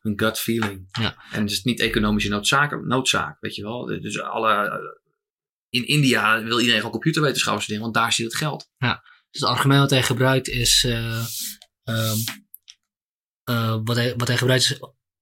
hun 0.00 0.18
gut 0.20 0.38
feeling. 0.38 0.88
Ja. 1.00 1.24
En 1.32 1.42
het 1.42 1.50
is 1.50 1.62
niet 1.62 1.80
economische 1.80 2.28
noodzaak, 2.30 2.84
noodzaak, 2.84 3.40
weet 3.40 3.54
je 3.54 3.62
wel. 3.62 3.84
Dus 3.84 4.20
alle, 4.20 4.80
in 5.68 5.86
India 5.86 6.42
wil 6.42 6.58
iedereen 6.58 6.76
gewoon 6.76 6.92
computerwetenschappen 6.92 7.62
studeren, 7.62 7.90
want 7.90 7.98
daar 8.02 8.12
zit 8.12 8.26
het 8.26 8.36
geld. 8.36 8.70
Dus 9.30 9.40
het 9.40 9.50
argument 9.50 9.80
wat 9.80 9.90
hij 9.90 10.02
gebruikt 10.02 10.48
is. 10.48 10.84
eh, 10.84 11.24
ehm, 11.82 12.16
eh, 13.44 13.78
wat, 13.84 13.96
hij, 13.96 14.14
wat 14.16 14.28
hij 14.28 14.36
gebruikt 14.36 14.64
is. 14.64 14.78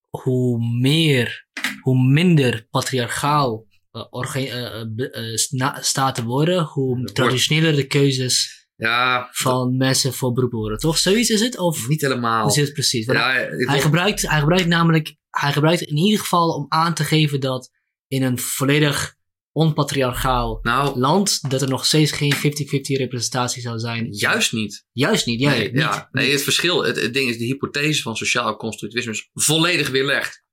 Hoe 0.09 0.67
meer, 0.81 1.47
hoe 1.81 2.05
minder 2.07 2.67
patriarchaal 2.71 3.67
eh, 3.91 5.35
sna- 5.35 5.83
staten 5.83 6.25
worden, 6.25 6.63
hoe 6.65 7.05
traditioneler 7.13 7.77
de 7.77 7.87
keuzes 7.87 8.58
Ja, 8.79 9.29
van 9.33 9.77
mensen 9.77 10.15
voor 10.15 10.33
beroepen 10.33 10.59
worden. 10.59 10.79
Toch? 10.79 10.99
Zoiets 10.99 11.31
is 11.31 11.41
het? 11.41 11.59
Of 11.59 11.89
niet 11.89 12.01
helemaal. 12.01 12.51
zit 12.51 12.65
het 12.65 12.73
precies? 12.73 13.07
Ja, 13.07 13.31
hij, 13.31 13.81
gebruikt, 13.81 14.29
hij 14.29 14.41
gebruikt 14.41 14.67
namelijk. 14.67 15.17
Hij 15.31 15.53
gebruikt 15.53 15.81
in 15.81 15.97
ieder 15.97 16.21
geval 16.21 16.49
om 16.49 16.67
aan 16.69 16.95
te 16.95 17.05
geven 17.05 17.41
dat 17.41 17.71
in 18.07 18.23
een 18.23 18.39
volledig 18.39 19.17
onpatriarchaal 19.53 20.59
nou, 20.63 20.99
land. 20.99 21.51
dat 21.51 21.63
er 21.63 21.69
nog 21.69 21.87
steeds 21.87 22.13
geen 22.13 22.35
50-50 22.35 22.39
representatie 22.81 23.63
zou 23.63 23.79
zijn. 23.79 24.07
juist 24.11 24.53
niet. 24.53 24.87
Juist 24.93 25.27
niet, 25.27 25.41
ja. 25.41 25.51
nee, 25.51 25.71
niet, 25.71 25.81
ja. 25.81 26.09
nee, 26.13 26.33
het 26.33 26.43
verschil, 26.43 26.85
het, 26.85 27.01
het 27.01 27.15
ding 27.15 27.29
is, 27.29 27.39
de 27.39 27.45
hypothese 27.45 28.03
van 28.03 28.17
sociaal 28.17 28.57
constructivisme 28.57 29.13
is 29.13 29.31
volledig 29.35 29.89
weerlegd. 29.89 30.45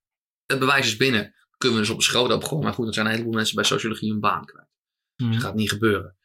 Het 0.46 0.60
bewijs 0.60 0.88
is 0.88 0.96
binnen. 0.96 1.34
Kunnen 1.58 1.78
we 1.78 1.84
dus 1.84 1.94
op 1.94 2.00
de 2.00 2.06
schoot 2.06 2.32
opgooien. 2.32 2.64
Maar 2.64 2.74
goed, 2.74 2.86
dan 2.86 2.94
zijn 2.94 3.06
een 3.06 3.12
heleboel 3.12 3.34
mensen 3.34 3.56
bij 3.56 3.64
sociologie 3.64 4.12
hun 4.12 4.20
baan 4.20 4.46
kwijt. 4.46 4.68
Dat 5.16 5.42
gaat 5.42 5.56
niet 5.56 5.70
gebeuren. 5.70 6.16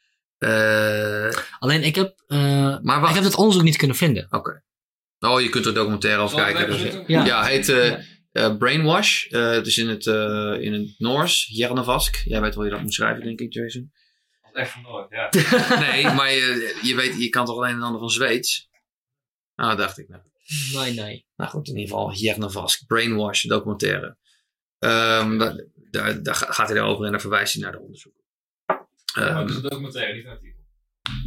Eh, 0.41 1.31
Alleen 1.59 1.83
ik 1.83 1.95
heb, 1.95 2.23
eh, 2.27 2.79
maar 2.83 3.09
ik 3.09 3.15
heb 3.15 3.23
dat 3.23 3.35
onderzoek 3.35 3.63
niet 3.63 3.77
kunnen 3.77 3.97
vinden. 3.97 4.27
Oh, 5.19 5.41
je 5.41 5.49
kunt 5.49 5.67
er 5.67 5.75
documentaire 5.75 6.23
over 6.23 6.37
kijken. 6.37 6.67
Dus? 6.67 6.97
Ja. 7.07 7.25
ja. 7.25 7.45
heet 7.45 7.69
eh, 7.69 7.99
eh, 8.33 8.57
Brainwash. 8.57 9.27
Eh, 9.27 9.51
het 9.51 9.67
is 9.67 9.79
in 9.79 9.89
het, 9.89 10.07
eh, 10.07 10.57
in 10.61 10.73
het 10.73 10.95
Noors. 10.99 11.49
Jernavask. 11.53 12.17
Jij 12.25 12.41
weet 12.41 12.55
wel 12.55 12.63
hoe 12.63 12.65
je 12.65 12.71
dat 12.71 12.83
moet 12.83 12.95
schrijven, 12.95 13.25
denk 13.25 13.41
ik, 13.41 13.53
Jason. 13.53 13.93
Dat 14.43 14.51
is 14.55 14.61
echt 14.61 14.71
van 14.71 14.83
nooit, 14.83 15.11
ja. 15.11 15.29
Nee, 15.91 16.05
maar 16.05 16.33
je, 16.33 16.79
je 16.83 16.95
weet, 16.95 17.21
je 17.23 17.29
kan 17.29 17.45
toch 17.45 17.57
alleen 17.57 17.75
een 17.75 17.83
ander 17.83 18.01
van 18.01 18.11
Zweeds? 18.11 18.69
Nou, 19.55 19.77
dacht 19.77 19.99
ik. 19.99 20.09
Nou. 20.09 20.23
Nee, 20.73 20.95
nee. 20.95 21.27
Nou 21.37 21.51
goed, 21.51 21.69
in 21.69 21.77
ieder 21.77 21.91
geval 21.91 22.13
Jernavask, 22.13 22.87
Brainwash, 22.87 23.43
documentaire. 23.43 24.17
Ehm, 24.79 25.39
daar, 25.39 25.65
daar, 25.91 26.23
daar 26.23 26.35
gaat 26.35 26.69
hij 26.69 26.77
erover 26.77 27.05
en 27.05 27.11
dan 27.11 27.21
verwijst 27.21 27.53
hij 27.53 27.63
naar 27.63 27.73
de 27.73 27.81
onderzoeken. 27.81 28.20
Oh, 29.19 29.25
Ehm, 29.25 29.35
dat 29.35 29.49
is 29.51 29.57
een 29.57 29.63
documentaire, 29.63 30.15
niet 30.15 30.25
een 30.25 30.31
artikel. 30.31 30.61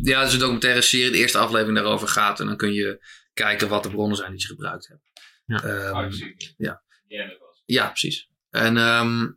ja, 0.02 0.18
het 0.20 0.28
is 0.28 0.34
een 0.34 0.40
documentaire 0.40 0.82
serie. 0.82 1.12
De 1.12 1.18
eerste 1.18 1.38
aflevering 1.38 1.78
daarover 1.78 2.08
gaat. 2.08 2.40
En 2.40 2.46
dan 2.46 2.58
kun 2.58 2.74
je 2.74 3.06
kijken 3.34 3.70
wat 3.70 3.84
de 3.84 3.90
bronnen 3.90 4.18
zijn 4.18 4.32
die 4.32 4.42
ze 4.42 4.48
gebruikt 4.48 4.88
hebben. 4.88 5.06
Ja. 5.46 5.64
Ehm, 5.64 5.96
Oh, 5.98 6.04
het. 6.04 6.54
ja. 6.58 6.84
Ja, 7.08 7.32
ja, 7.66 7.88
precies. 7.88 8.30
En 8.50 8.78
ehm, 8.78 9.28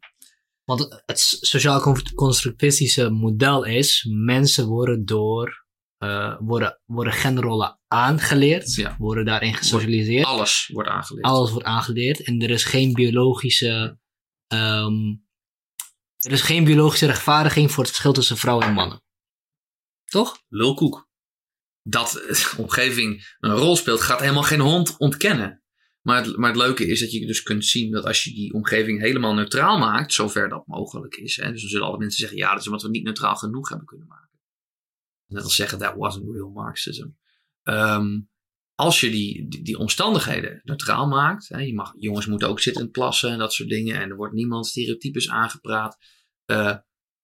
Want 0.65 1.03
het 1.07 1.21
sociaal-constructivistische 1.41 3.11
model 3.11 3.65
is, 3.65 4.07
mensen 4.11 4.67
worden 4.67 5.05
door, 5.05 5.65
eh, 5.99 6.37
worden, 6.41 6.81
worden 6.85 7.13
genderrollen 7.13 7.79
aangeleerd, 7.89 8.75
Ja. 8.75 8.97
worden 8.99 9.25
daarin 9.25 9.55
gesocialiseerd. 9.55 10.25
alles 10.25 10.71
wordt 10.73 10.89
aangeleerd. 10.89 11.27
Alles 11.27 11.51
wordt 11.51 11.67
aangeleerd 11.67 12.23
en 12.23 12.41
er 12.41 12.51
is 12.51 12.65
geen 12.65 12.93
biologische, 12.93 13.99
ehm, 14.47 14.93
er 16.27 16.33
is 16.33 16.43
geen 16.43 16.65
biologische 16.65 17.07
rechtvaardiging 17.07 17.71
voor 17.71 17.83
het 17.83 17.93
verschil 17.93 18.13
tussen 18.13 18.37
vrouwen 18.37 18.67
en 18.67 18.73
mannen. 18.73 19.03
Toch? 20.05 20.43
Lulkoek. 20.49 21.09
dat 21.83 22.11
de 22.11 22.53
omgeving 22.63 23.37
een 23.39 23.55
rol 23.55 23.77
speelt, 23.77 24.01
gaat 24.01 24.21
helemaal 24.21 24.43
geen 24.43 24.61
hond 24.61 24.97
ontkennen. 24.99 25.63
Maar 26.01 26.25
het, 26.25 26.37
maar 26.37 26.49
het 26.49 26.59
leuke 26.59 26.87
is 26.87 27.01
dat 27.01 27.13
je 27.13 27.27
dus 27.27 27.43
kunt 27.43 27.65
zien 27.65 27.91
dat 27.91 28.05
als 28.05 28.25
je 28.25 28.35
die 28.35 28.53
omgeving 28.53 29.01
helemaal 29.01 29.35
neutraal 29.35 29.79
maakt, 29.79 30.13
zover 30.13 30.49
dat 30.49 30.67
mogelijk 30.67 31.15
is. 31.15 31.37
Hè, 31.37 31.53
dus 31.53 31.61
dan 31.61 31.71
zullen 31.71 31.87
alle 31.87 31.99
mensen 31.99 32.21
zeggen, 32.21 32.39
ja, 32.39 32.51
dat 32.51 32.61
is 32.61 32.67
omdat 32.67 32.83
we 32.83 32.89
niet 32.89 33.05
neutraal 33.05 33.37
genoeg 33.37 33.69
hebben 33.69 33.87
kunnen 33.87 34.07
maken. 34.07 34.41
Net 35.27 35.43
als 35.43 35.57
zeggen, 35.57 35.79
that 35.79 35.95
wasn't 35.97 36.31
real 36.33 36.51
Marxism. 36.51 37.09
Ehm, 37.63 38.21
als 38.75 39.01
je 39.01 39.11
die, 39.11 39.63
die, 39.63 39.79
omstandigheden 39.79 40.61
neutraal 40.65 41.07
maakt, 41.07 41.49
hè, 41.49 41.59
je 41.59 41.75
mag, 41.75 41.93
jongens 41.99 42.27
moeten 42.27 42.49
ook 42.49 42.61
zitten 42.61 42.91
plassen 42.91 43.31
en 43.31 43.39
dat 43.39 43.53
soort 43.53 43.69
dingen, 43.69 44.01
en 44.01 44.11
er 44.11 44.17
wordt 44.17 44.35
niemand 44.35 44.67
stereotypes 44.67 45.29
aangepraat, 45.29 45.99
eh, 46.47 46.77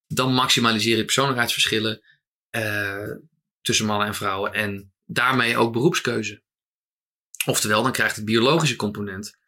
dan 0.06 0.34
maximaliseer 0.34 0.96
je 0.96 1.04
persoonlijkheidsverschillen 1.04 2.00
eh, 2.50 3.10
tussen 3.60 3.86
mannen 3.86 4.06
en 4.06 4.14
vrouwen 4.14 4.52
en 4.52 4.92
daarmee 5.04 5.56
ook 5.56 5.72
beroepskeuze. 5.72 6.42
Oftewel, 7.46 7.82
dan 7.82 7.92
krijgt 7.92 8.16
het 8.16 8.24
biologische 8.24 8.76
component 8.76 9.38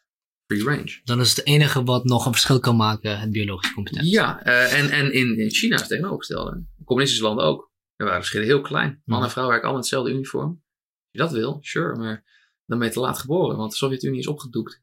free 0.46 0.64
range. 0.64 1.00
Dan 1.04 1.20
is 1.20 1.36
het 1.36 1.46
enige 1.46 1.82
wat 1.84 2.04
nog 2.04 2.26
een 2.26 2.32
verschil 2.32 2.60
kan 2.60 2.76
maken 2.76 3.20
het 3.20 3.30
biologische 3.30 3.74
component. 3.74 4.08
Ja, 4.10 4.42
eh, 4.42 4.78
en, 4.78 4.90
en 4.90 5.12
in, 5.12 5.38
in 5.38 5.50
China 5.50 5.74
is 5.74 5.80
het 5.80 5.90
tegenovergestelde. 5.90 6.64
Communistische 6.84 7.26
landen 7.26 7.44
ook. 7.44 7.72
Er 7.96 8.04
waren 8.04 8.20
verschillen 8.20 8.46
heel 8.46 8.60
klein. 8.60 9.02
Man 9.04 9.22
en 9.22 9.30
vrouw 9.30 9.48
werken 9.48 9.68
allemaal 9.68 9.82
in 9.82 9.88
hetzelfde 9.88 10.12
uniform. 10.12 10.48
Als 10.48 11.10
je 11.10 11.18
dat 11.18 11.32
wil, 11.32 11.58
sure, 11.60 11.96
maar 11.96 12.24
dan 12.66 12.78
ben 12.78 12.88
je 12.88 12.94
te 12.94 13.00
laat 13.00 13.18
geboren, 13.18 13.56
want 13.56 13.70
de 13.70 13.76
Sovjet-Unie 13.76 14.18
is 14.18 14.26
opgedoekt. 14.26 14.82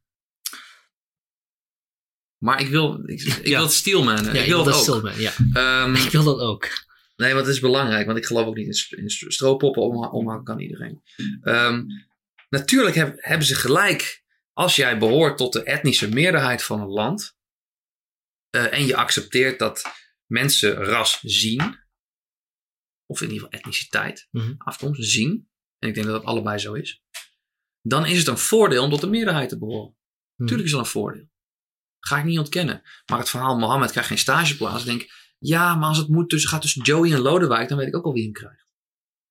Maar 2.44 2.62
ik 2.62 2.68
wil, 2.68 3.02
ik, 3.06 3.22
ik 3.22 3.46
Ja. 3.48 3.56
wil 3.56 3.62
het 3.62 3.72
steelman. 3.72 4.24
Ja, 4.24 4.32
ik 4.32 4.46
wil 4.48 4.64
dat. 4.64 4.76
Stillman, 4.82 5.20
ja. 5.20 5.34
Ehm, 5.54 5.96
Ik 5.96 6.12
wil 6.12 6.24
dat 6.24 6.40
ook. 6.40 6.70
Nee, 7.16 7.34
want 7.34 7.46
het 7.46 7.56
is 7.56 7.62
belangrijk, 7.62 8.06
want 8.06 8.18
ik 8.18 8.26
geloof 8.26 8.46
ook 8.46 8.56
niet 8.56 8.88
in, 8.90 8.98
in 9.04 9.10
st- 9.10 9.34
strooppoppen 9.34 9.82
omha- 10.12 10.42
kan 10.44 10.60
iedereen. 10.60 11.02
Ehm, 11.42 11.84
natuurlijk 12.50 12.96
heb- 12.96 13.16
hebben 13.18 13.48
ze 13.48 13.56
gelijk 13.56 14.24
als 14.54 14.76
jij 14.76 14.98
behoort 14.98 15.38
tot 15.38 15.54
de 15.54 15.64
etnische 15.64 16.10
meerderheid 16.10 16.64
van 16.64 16.82
een 16.82 16.88
land 16.90 17.36
eh, 18.50 18.74
en 18.74 18.86
je 18.86 18.96
accepteert 18.96 19.60
dat 19.60 19.84
mensen 20.26 20.74
ras 20.74 21.20
zien, 21.22 21.80
of 23.06 23.22
in 23.22 23.28
ieder 23.32 23.44
geval 23.44 23.60
etniciteit, 23.60 24.28
Mhm. 24.32 24.54
afkomst 24.58 25.10
zien, 25.12 25.50
en 25.80 25.90
ik 25.90 25.94
denk 25.96 26.06
dat 26.08 26.16
dat 26.16 26.26
allebei 26.26 26.58
zo 26.58 26.74
is, 26.74 27.02
dan 27.82 28.06
is 28.06 28.18
het 28.18 28.28
een 28.28 28.38
voordeel 28.38 28.84
om 28.84 28.90
tot 28.90 29.02
de 29.02 29.08
meerderheid 29.10 29.50
te 29.50 29.58
behoren. 29.58 29.96
Tuurlijk 30.36 30.64
is 30.64 30.72
dat 30.72 30.80
een 30.80 30.86
voordeel. 30.86 31.30
Ga 32.02 32.18
ik 32.18 32.24
niet 32.24 32.38
ontkennen. 32.40 32.82
Maar 33.06 33.20
het 33.20 33.30
verhaal 33.30 33.58
Mohammed 33.58 33.92
krijgt 33.92 34.10
geen 34.10 34.18
stageplaats. 34.18 34.80
Ik 34.80 34.90
denk, 34.90 35.10
ja, 35.40 35.76
maar 35.76 35.88
als 35.88 35.98
het 35.98 36.08
moet 36.08 36.30
tussen, 36.30 36.50
gaat 36.50 36.62
tussen 36.62 36.82
Joey 36.84 37.12
en 37.14 37.20
Lodewijk, 37.20 37.70
dan 37.70 37.78
weet 37.78 37.88
ik 37.88 37.96
ook 37.96 38.06
al 38.06 38.14
wie 38.14 38.24
hem 38.24 38.32
krijgt. 38.32 38.66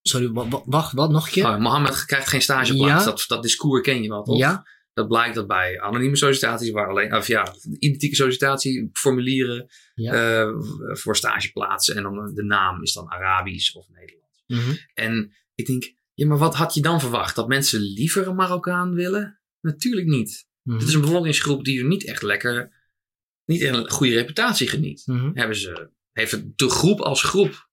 Sorry, 0.03 0.31
wa- 0.31 0.49
wa- 0.49 0.63
wacht, 0.65 0.93
wat 0.93 1.11
nog 1.11 1.27
een 1.27 1.33
keer? 1.33 1.47
Oh, 1.47 1.59
Mohammed 1.59 2.05
krijgt 2.05 2.29
geen 2.29 2.43
stageplaats. 2.43 3.05
Ja. 3.05 3.11
Dat, 3.11 3.25
dat 3.29 3.43
discours 3.43 3.83
ken 3.83 4.03
je 4.03 4.09
wel, 4.09 4.23
toch? 4.23 4.39
ja? 4.39 4.67
Dat 4.93 5.09
blijkt 5.09 5.35
dat 5.35 5.47
bij 5.47 5.81
anonieme 5.81 6.17
sollicitaties, 6.17 6.71
waar 6.71 6.89
alleen, 6.89 7.15
of 7.17 7.27
ja, 7.27 7.55
identieke 7.79 8.15
sollicitatieformulieren 8.15 9.67
Ja. 9.95 10.13
eh, 10.43 10.49
voor 10.93 11.17
stageplaatsen 11.17 11.97
en 11.97 12.03
dan 12.03 12.35
de 12.35 12.43
naam 12.45 12.83
is 12.83 12.93
dan 12.93 13.09
Arabisch 13.11 13.75
of 13.75 13.89
Nederlands. 13.89 14.43
Mhm. 14.47 14.77
En 14.95 15.33
ik 15.55 15.67
denk, 15.67 15.93
ja, 16.15 16.27
maar 16.27 16.39
wat 16.39 16.55
had 16.55 16.75
je 16.75 16.81
dan 16.83 17.01
verwacht? 17.01 17.37
Dat 17.37 17.49
mensen 17.49 17.81
liever 17.81 18.27
een 18.29 18.35
Marokkaan 18.37 18.95
willen? 18.95 19.41
Natuurlijk 19.61 20.07
niet. 20.07 20.49
Mhm. 20.63 20.79
Dit 20.79 20.89
is 20.89 20.95
een 20.95 21.01
bevolkingsgroep 21.01 21.65
die 21.65 21.79
er 21.81 21.87
niet 21.87 22.07
echt 22.07 22.23
lekker, 22.23 22.73
niet 23.45 23.63
een 23.63 23.91
goede 23.91 24.15
reputatie 24.15 24.69
geniet. 24.69 25.03
Mhm. 25.07 25.31
Hebben 25.35 25.57
ze, 25.57 25.91
heeft 26.13 26.31
het 26.33 26.59
de 26.59 26.71
groep 26.71 27.01
als 27.01 27.23
groep 27.23 27.69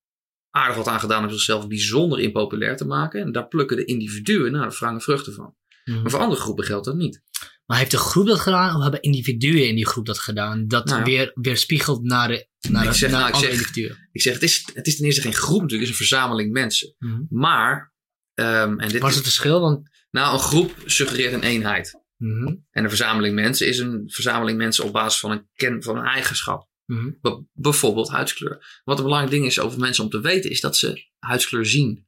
aardig 0.50 0.76
wat 0.76 0.86
aan 0.88 1.00
gedaan 1.00 1.24
om 1.24 1.30
zichzelf 1.30 1.68
bijzonder 1.68 2.20
impopulair 2.20 2.76
te 2.76 2.84
maken. 2.84 3.20
En 3.20 3.32
daar 3.32 3.48
plukken 3.48 3.76
de 3.76 3.84
individuen 3.84 4.52
nou, 4.52 4.68
de 4.68 4.76
wrange 4.76 5.00
vruchten 5.00 5.34
van. 5.34 5.54
Mhm. 5.84 6.00
Maar 6.02 6.10
voor 6.10 6.20
andere 6.20 6.40
groepen 6.40 6.64
geldt 6.64 6.84
dat 6.84 6.96
niet. 6.96 7.22
Maar 7.66 7.78
heeft 7.78 7.90
de 7.90 7.96
groep 7.98 8.26
dat 8.26 8.40
gedaan 8.40 8.76
of 8.76 8.82
hebben 8.82 9.02
individuen 9.02 9.68
in 9.68 9.74
die 9.74 9.86
groep 9.86 10.06
dat 10.06 10.18
gedaan? 10.18 10.68
Dat 10.68 10.84
Nou 10.84 10.98
ja. 10.98 11.04
weer, 11.04 11.30
weer 11.34 11.56
spiegelt 11.56 12.02
naar, 12.02 12.28
de, 12.28 12.48
naar, 12.68 12.84
Ik 12.86 12.92
zeg- 12.92 13.10
naar 13.10 13.20
nou, 13.20 13.32
ik 13.32 13.38
zeg- 13.38 13.50
individuen. 13.52 14.08
Ik 14.12 14.22
zeg, 14.22 14.32
het 14.34 14.42
is, 14.42 14.68
het 14.74 14.86
is 14.86 14.96
ten 14.96 15.04
eerste 15.04 15.20
geen 15.20 15.32
groep 15.34 15.60
natuurlijk, 15.60 15.88
het 15.88 15.94
is 16.00 16.00
een 16.00 16.06
verzameling 16.08 16.52
mensen. 16.52 16.94
Mhm. 16.98 17.20
Maar, 17.30 17.92
ehm, 18.34 18.78
en 18.78 18.88
dit 18.88 19.00
Wat 19.00 19.10
is 19.10 19.16
is, 19.16 19.22
het 19.24 19.24
verschil? 19.34 19.60
Want, 19.60 19.88
nou, 20.10 20.32
een 20.32 20.38
groep 20.40 20.74
suggereert 20.84 21.32
een 21.32 21.42
eenheid. 21.42 21.97
Mhm. 22.18 22.46
En 22.70 22.82
een 22.84 22.88
verzameling 22.88 23.34
mensen 23.34 23.66
is 23.66 23.78
een 23.78 24.10
verzameling 24.10 24.58
mensen 24.58 24.84
op 24.84 24.92
basis 24.92 25.20
van 25.20 25.30
een, 25.30 25.48
ken, 25.54 25.82
van 25.82 25.96
een 25.96 26.04
eigenschap. 26.04 26.68
Mhm. 26.84 27.10
Bijvoorbeeld 27.52 28.08
huidskleur. 28.08 28.80
Wat 28.84 28.98
een 28.98 29.04
belangrijk 29.04 29.34
ding 29.34 29.46
is 29.46 29.60
over 29.60 29.78
mensen 29.78 30.04
om 30.04 30.10
te 30.10 30.20
weten, 30.20 30.50
is 30.50 30.60
dat 30.60 30.76
ze 30.76 31.06
huidskleur 31.18 31.66
zien. 31.66 32.06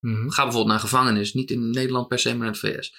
Mhm. 0.00 0.28
Ga 0.28 0.42
bijvoorbeeld 0.42 0.72
naar 0.72 0.80
gevangenis, 0.80 1.34
niet 1.34 1.50
in 1.50 1.70
Nederland 1.70 2.08
per 2.08 2.18
se, 2.18 2.34
maar 2.36 2.46
in 2.46 2.52
het 2.52 2.60
VS. 2.60 2.94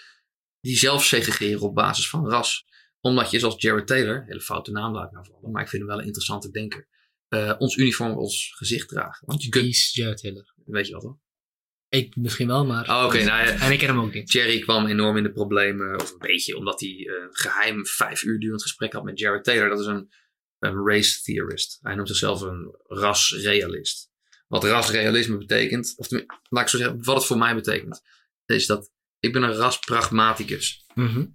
Die 0.62 0.78
zelf 0.78 1.06
segregeren 1.06 1.62
op 1.62 1.76
basis 1.76 2.10
van 2.10 2.30
ras. 2.30 2.68
Omdat 3.02 3.32
je, 3.32 3.40
zoals 3.40 3.62
Jared 3.62 3.88
Taylor, 3.88 4.24
hele 4.26 4.42
foute 4.42 4.72
naam 4.72 4.94
laat 4.94 5.06
ik 5.06 5.12
nou 5.12 5.26
vallen, 5.26 5.52
maar 5.52 5.62
ik 5.62 5.70
vind 5.70 5.82
hem 5.82 5.92
wel 5.92 6.00
een 6.00 6.06
interessante 6.06 6.50
denker, 6.50 6.88
eh, 7.28 7.56
ons 7.58 7.78
uniform 7.78 8.18
ons 8.18 8.54
gezicht 8.56 8.90
dragen. 8.90 9.28
Want 9.28 9.44
je 9.44 9.50
kunt, 9.50 9.94
Jared 9.94 10.18
Taylor. 10.18 10.54
weet 10.66 10.88
je 10.88 10.94
toch? 10.94 11.18
Ik 11.90 12.16
misschien 12.16 12.48
wel, 12.48 12.66
maar... 12.66 12.90
Oh, 12.90 13.06
oké, 13.06 13.24
nou 13.24 13.48
ja, 13.48 13.60
En 13.60 13.72
ik 13.72 13.80
ken 13.80 13.88
hem 13.88 14.00
ook 14.00 14.14
niet. 14.14 14.32
Jerry 14.32 14.60
kwam 14.60 14.86
enorm 14.86 15.18
in 15.18 15.24
de 15.24 15.32
problemen, 15.32 16.00
of 16.00 16.12
een 16.12 16.20
beetje, 16.20 16.58
omdat 16.58 16.80
hij 16.80 16.90
eh, 16.90 17.24
een 17.24 17.36
geheim 17.36 17.86
vijf 17.86 18.24
uur 18.24 18.40
durend 18.40 18.62
gesprek 18.62 18.94
had 18.94 19.04
met 19.04 19.20
Jared 19.20 19.44
Taylor. 19.44 19.70
Dat 19.70 19.80
is 19.80 19.86
een, 19.86 20.10
een 20.60 20.86
race 20.86 21.22
theorist. 21.22 21.80
Hij 21.82 21.96
noemt 21.96 22.08
zichzelf 22.08 22.42
een 22.42 22.76
rasrealist. 22.84 24.10
Wat 24.48 24.64
rasrealisme 24.64 25.38
betekent, 25.38 25.94
of 25.98 26.08
laat 26.50 26.64
ik 26.64 26.70
zo 26.70 26.78
zeggen, 26.78 27.04
wat 27.04 27.16
het 27.16 27.26
voor 27.26 27.38
mij 27.38 27.56
betekent, 27.56 28.02
is 28.46 28.66
dat 28.66 28.92
ik 29.20 29.34
ben 29.34 29.44
een 29.44 29.54
raspragmaticus. 29.54 30.86
Mhm. 30.94 31.26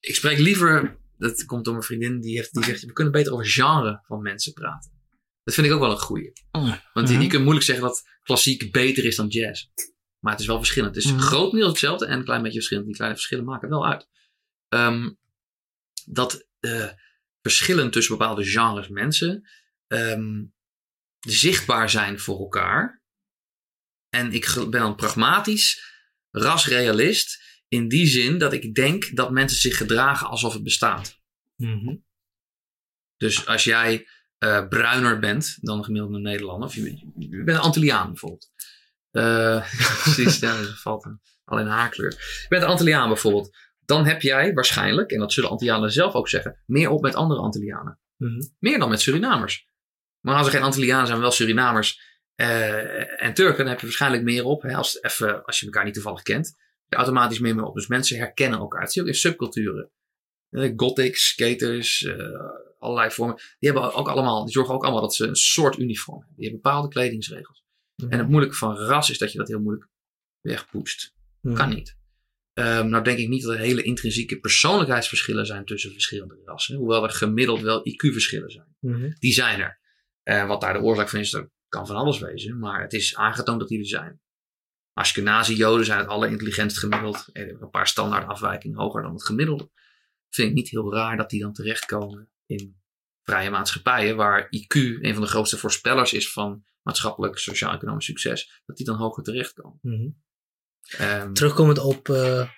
Ik 0.00 0.14
spreek 0.14 0.38
liever, 0.38 0.98
dat 1.18 1.44
komt 1.44 1.64
door 1.64 1.74
mijn 1.74 1.86
vriendin, 1.86 2.20
die, 2.20 2.36
heeft, 2.36 2.54
die 2.54 2.64
zegt, 2.64 2.84
we 2.84 2.92
kunnen 2.92 3.12
beter 3.12 3.32
over 3.32 3.46
genre 3.46 4.02
van 4.06 4.22
mensen 4.22 4.52
praten. 4.52 4.95
Dat 5.46 5.54
vind 5.54 5.66
ik 5.66 5.72
ook 5.72 5.80
wel 5.80 5.90
een 5.90 5.98
goeie. 5.98 6.32
Want 6.92 7.08
Mhm. 7.08 7.20
je 7.20 7.28
kunt 7.28 7.42
moeilijk 7.42 7.66
zeggen 7.66 7.84
dat 7.84 8.04
klassiek 8.22 8.72
beter 8.72 9.04
is 9.04 9.16
dan 9.16 9.28
jazz. 9.28 9.66
Maar 10.18 10.32
het 10.32 10.40
is 10.40 10.46
wel 10.46 10.56
verschillend. 10.56 10.94
Het 10.94 11.04
is 11.04 11.10
Mhm. 11.10 11.20
grotendeels 11.20 11.70
hetzelfde 11.70 12.06
en 12.06 12.18
een 12.18 12.24
klein 12.24 12.42
beetje 12.42 12.56
verschillend. 12.56 12.86
Die 12.86 12.94
kleine 12.96 13.16
verschillen 13.16 13.44
maken 13.44 13.68
wel 13.68 13.86
uit. 13.86 14.08
Ehm, 14.68 15.10
dat 16.04 16.48
eh, 16.60 16.88
verschillen 17.42 17.90
tussen 17.90 18.16
bepaalde 18.18 18.44
genres 18.44 18.88
mensen 18.88 19.48
ehm, 19.86 20.44
zichtbaar 21.20 21.90
zijn 21.90 22.18
voor 22.18 22.38
elkaar. 22.38 23.02
En 24.08 24.32
ik 24.32 24.54
ben 24.54 24.80
dan 24.80 24.96
pragmatisch, 24.96 25.82
rasrealist. 26.30 27.44
In 27.68 27.88
die 27.88 28.06
zin 28.06 28.38
dat 28.38 28.52
ik 28.52 28.74
denk 28.74 29.16
dat 29.16 29.30
mensen 29.30 29.58
zich 29.58 29.76
gedragen 29.76 30.26
alsof 30.28 30.52
het 30.52 30.62
bestaat. 30.62 31.20
Mhm. 31.56 31.96
Dus 33.16 33.46
als 33.46 33.64
jij 33.64 34.08
eh, 34.38 34.68
bruiner 34.68 35.18
bent 35.18 35.58
dan 35.60 35.78
een 35.78 35.84
gemiddelde 35.84 36.18
Nederlander, 36.18 36.68
of 36.68 36.74
je, 36.74 37.10
je 37.18 37.28
bent 37.44 37.48
een 37.58 37.64
Antilliaan 37.64 38.06
bijvoorbeeld. 38.06 38.50
Eh, 39.10 39.72
precies, 40.02 40.38
ja, 40.38 40.56
dat 40.56 40.80
valt 40.80 41.04
een- 41.04 41.20
alleen 41.44 41.66
haarkleur. 41.66 42.10
Je 42.42 42.46
bent 42.48 42.62
een 42.62 42.68
Antilliaan 42.68 43.08
bijvoorbeeld. 43.08 43.56
Dan 43.84 44.06
heb 44.06 44.22
jij 44.22 44.52
waarschijnlijk, 44.52 45.10
en 45.10 45.18
dat 45.18 45.32
zullen 45.32 45.50
Antillianen 45.50 45.92
zelf 45.92 46.14
ook 46.14 46.28
zeggen, 46.28 46.62
meer 46.66 46.90
op 46.90 47.02
met 47.02 47.14
andere 47.14 47.40
Antillianen. 47.40 48.00
Mhm. 48.16 48.40
Meer 48.58 48.78
dan 48.78 48.88
met 48.88 49.00
Surinamers. 49.00 49.68
Maar 50.20 50.36
als 50.36 50.46
er 50.46 50.52
geen 50.52 50.62
Antillianen 50.62 51.06
zijn, 51.06 51.20
wel 51.20 51.30
Surinamers 51.30 52.00
eh, 52.34 53.22
en 53.22 53.34
Turken, 53.34 53.58
dan 53.58 53.66
heb 53.68 53.78
je 53.80 53.86
waarschijnlijk 53.86 54.22
meer 54.22 54.44
op. 54.44 54.62
Hè, 54.62 54.74
als, 54.74 55.02
even, 55.02 55.44
als 55.44 55.58
je 55.60 55.64
elkaar 55.66 55.84
niet 55.84 55.94
toevallig 55.94 56.22
kent. 56.22 56.54
je 56.86 56.96
automatisch 56.96 57.38
meer, 57.38 57.54
meer 57.54 57.64
op. 57.64 57.74
Dus 57.74 57.86
mensen 57.86 58.18
herkennen 58.18 58.58
elkaar. 58.58 58.80
Het 58.80 58.92
zie 58.92 59.02
je 59.02 59.08
ook 59.08 59.14
in 59.14 59.20
subculturen. 59.20 59.90
Eh, 60.56 60.72
gothics, 60.76 61.26
skaters, 61.26 62.04
eh, 62.04 62.16
allerlei 62.78 63.10
vormen. 63.10 63.36
Die, 63.36 63.70
hebben 63.70 63.94
ook 63.94 64.08
allemaal, 64.08 64.44
die 64.44 64.52
zorgen 64.52 64.74
ook 64.74 64.82
allemaal 64.82 65.00
dat 65.00 65.14
ze 65.14 65.26
een 65.26 65.36
soort 65.36 65.78
uniform 65.78 66.18
hebben. 66.18 66.36
Die 66.36 66.44
hebben 66.44 66.62
bepaalde 66.62 66.88
kledingsregels. 66.88 67.64
Mhm. 67.96 68.12
En 68.12 68.18
het 68.18 68.28
moeilijke 68.28 68.56
van 68.56 68.76
ras 68.76 69.10
is 69.10 69.18
dat 69.18 69.32
je 69.32 69.38
dat 69.38 69.48
heel 69.48 69.60
moeilijk 69.60 69.88
wegpoest. 70.40 71.14
Mhm. 71.40 71.54
Kan 71.54 71.68
niet. 71.68 71.96
Ehm, 72.52 72.88
nou 72.88 73.04
denk 73.04 73.18
ik 73.18 73.28
niet 73.28 73.42
dat 73.42 73.52
er 73.52 73.58
hele 73.58 73.82
intrinsieke 73.82 74.38
persoonlijkheidsverschillen 74.38 75.46
zijn 75.46 75.64
tussen 75.64 75.92
verschillende 75.92 76.40
rassen. 76.44 76.76
Hoewel 76.76 77.04
er 77.04 77.10
gemiddeld 77.10 77.60
wel 77.60 77.88
IQ-verschillen 77.88 78.50
zijn. 78.50 78.76
Mhm. 78.80 79.10
Die 79.18 79.32
zijn 79.32 79.60
er. 79.60 79.80
Eh, 80.22 80.46
wat 80.46 80.60
daar 80.60 80.72
de 80.72 80.80
oorzaak 80.80 81.08
van 81.08 81.20
is, 81.20 81.30
dat 81.30 81.48
kan 81.68 81.86
van 81.86 81.96
alles 81.96 82.18
wezen. 82.18 82.58
Maar 82.58 82.82
het 82.82 82.92
is 82.92 83.16
aangetoond 83.16 83.60
dat 83.60 83.68
die 83.68 83.78
er 83.78 83.86
zijn. 83.86 84.20
Ashkenazi-joden 84.92 85.86
zijn 85.86 85.98
het 85.98 86.08
allerintelligentst 86.08 86.78
gemiddeld. 86.78 87.28
Er 87.32 87.46
hebben 87.46 87.62
een 87.62 87.70
paar 87.70 87.88
standaard 87.88 88.28
afwijkingen 88.28 88.78
hoger 88.78 89.02
dan 89.02 89.12
het 89.12 89.24
gemiddelde. 89.24 89.70
Vind 90.30 90.48
ik 90.48 90.54
niet 90.54 90.68
heel 90.68 90.94
raar 90.94 91.16
dat 91.16 91.30
die 91.30 91.40
dan 91.40 91.52
terechtkomen 91.52 92.30
in 92.46 92.80
vrije 93.22 93.50
maatschappijen. 93.50 94.16
Waar 94.16 94.44
IQ 94.44 94.74
een 95.00 95.12
van 95.12 95.22
de 95.22 95.28
grootste 95.28 95.58
voorspellers 95.58 96.12
is 96.12 96.32
van 96.32 96.64
maatschappelijk, 96.82 97.38
sociaal-economisch 97.38 98.04
succes. 98.04 98.62
Dat 98.66 98.76
die 98.76 98.86
dan 98.86 98.96
hoger 98.96 99.22
terechtkomen. 99.22 99.80
Ehm, 100.98 101.32
Terugkomend 101.32 101.78
op 101.78 102.08
eh 102.08 102.50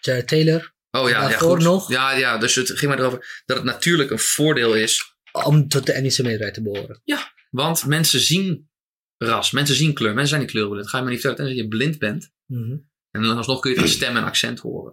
Jared 0.00 0.28
Taylor. 0.28 0.74
oh 0.90 1.08
ja, 1.08 1.22
ja, 1.22 1.28
daarvoor 1.28 1.56
goed. 1.56 1.62
nog? 1.62 1.88
Ja, 1.88 2.12
ja, 2.12 2.38
dus 2.38 2.54
het 2.54 2.70
ging 2.70 2.90
maar 2.90 3.00
erover 3.00 3.42
dat 3.46 3.56
het 3.56 3.66
natuurlijk 3.66 4.10
een 4.10 4.18
voordeel 4.18 4.74
is 4.74 5.18
Om 5.32 5.68
tot 5.68 5.86
de 5.86 5.92
etnische 5.92 6.22
meerderheid 6.22 6.54
te 6.54 6.62
behoren. 6.62 7.02
Want 7.50 7.86
mensen 7.86 8.20
zien 8.20 8.70
ras. 9.16 9.50
Mensen 9.50 9.76
zien 9.76 9.94
kleur. 9.94 10.10
Mensen 10.10 10.28
zijn 10.28 10.40
niet 10.40 10.50
kleurblind. 10.50 10.88
Ga 10.88 10.98
je 10.98 11.04
me 11.04 11.10
niet 11.10 11.20
vertellen 11.20 11.46
tenzij 11.46 11.64
je 11.64 11.68
blind 11.68 11.98
bent. 11.98 12.32
Mhm. 12.46 12.76
En 13.10 13.22
dan 13.22 13.36
alsnog 13.36 13.60
kun 13.60 13.70
je 13.70 13.80
aan 13.80 13.88
stem 13.88 14.16
en 14.16 14.24
accent 14.24 14.60
horen. 14.60 14.92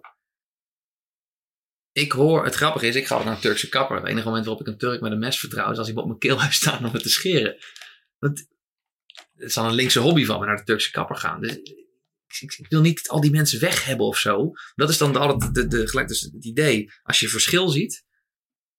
Ik 1.94 2.12
hoor, 2.12 2.46
het 2.46 2.56
grappige 2.56 2.88
is, 2.88 2.96
ik 2.96 3.08
ga 3.08 3.24
naar 3.24 3.34
een 3.36 3.40
Turkse 3.42 3.70
kapper. 3.70 3.98
Het 3.98 4.06
enige 4.08 4.28
moment 4.28 4.46
waarop 4.46 4.68
ik 4.68 4.74
een 4.74 4.80
Turk 4.80 5.02
met 5.02 5.12
een 5.12 5.20
mes 5.20 5.40
vertrouw 5.40 5.72
is 5.72 5.78
als 5.78 5.88
hij 5.88 5.96
op 5.98 6.06
mijn 6.06 6.20
keel 6.20 6.42
heeft 6.42 6.54
staan 6.56 6.86
om 6.86 6.94
het 6.94 7.04
te 7.04 7.10
scheren. 7.10 7.58
Want 8.20 8.38
het 9.34 9.48
is 9.48 9.54
dan 9.54 9.66
een 9.66 9.74
linkse 9.74 10.00
hobby 10.00 10.26
van 10.26 10.40
me 10.40 10.46
naar 10.46 10.56
de 10.58 10.64
Turkse 10.64 10.92
kapper 10.92 11.16
gaan. 11.16 11.42
Dus 11.42 11.52
ik, 11.58 11.68
ik- 12.40 12.54
ik 12.58 12.66
wil 12.70 12.82
niet 12.82 13.10
al 13.10 13.22
die 13.22 13.32
mensen 13.32 13.60
weg 13.60 13.86
hebben 13.86 14.06
of 14.06 14.18
zo. 14.18 14.52
Dat 14.76 14.90
is 14.90 14.98
dan 14.98 15.16
altijd 15.16 15.56
de, 15.56 15.68
de, 15.68 15.88
gelijk 15.88 16.08
dus 16.08 16.22
het 16.22 16.46
idee. 16.46 16.92
Als 17.04 17.20
je 17.20 17.28
verschil 17.28 17.70
ziet, 17.70 18.06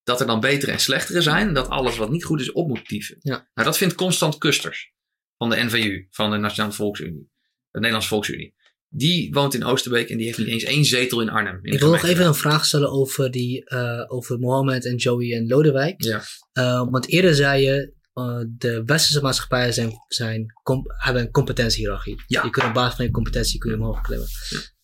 dat 0.03 0.21
er 0.21 0.27
dan 0.27 0.41
betere 0.41 0.73
en 0.73 0.81
slechtere 0.81 1.21
zijn. 1.23 1.55
Dat 1.55 1.69
alles 1.69 1.97
wat 1.97 2.11
niet 2.11 2.25
goed 2.25 2.41
is 2.41 2.53
op 2.53 2.69
moet 2.69 2.89
dieven. 2.89 3.17
Ja. 3.21 3.49
Nou, 3.55 3.69
dat 3.69 3.77
vindt 3.77 3.95
Constant 3.95 4.39
Kusters 4.39 4.93
van 5.37 5.51
de 5.51 5.57
NVU, 5.65 6.07
van 6.11 6.31
de 6.31 6.37
Nationale 6.37 6.73
Volksunie. 6.75 7.31
De 7.71 7.79
Nederlandse 7.79 8.09
Volksunie. 8.09 8.54
Die 8.97 9.33
woont 9.33 9.55
in 9.55 9.65
Oosterbeek 9.65 10.09
en 10.09 10.17
die 10.17 10.27
heeft 10.27 10.39
niet 10.39 10.47
eens 10.47 10.63
één 10.63 10.85
zetel 10.85 11.21
in 11.21 11.29
Arnhem. 11.29 11.59
in 11.63 11.73
Ik 11.73 11.81
wil 11.81 11.91
nog 11.91 12.05
even 12.05 12.27
een 12.27 12.35
vraag 12.35 12.67
stellen 12.67 12.91
over, 12.91 13.31
die, 13.31 13.65
eh, 13.65 14.05
over 14.07 14.39
Mohammed 14.39 14.87
en 14.87 14.97
Joey 14.97 15.33
en 15.33 15.47
Lodewijk. 15.47 16.03
Ja. 16.03 16.23
Eh, 16.53 16.87
want 16.91 17.09
eerder 17.09 17.35
zei 17.35 17.63
je, 17.63 17.93
eh, 18.13 18.41
de 18.49 18.83
westerse 18.85 19.21
maatschappijen 19.21 19.75
zijn, 19.75 19.93
zijn 20.09 20.47
hebben 20.87 21.23
een 21.23 21.31
competentiehierarchie. 21.31 22.23
Ja. 22.27 22.43
Je 22.45 22.51
kunt 22.51 22.67
op 22.67 22.75
basis 22.75 22.97
van 22.97 23.05
je 23.05 23.11
competentie 23.11 23.59
kun 23.59 23.71
je 23.71 23.77
omhoog 23.77 24.01
klimmen. 24.01 24.29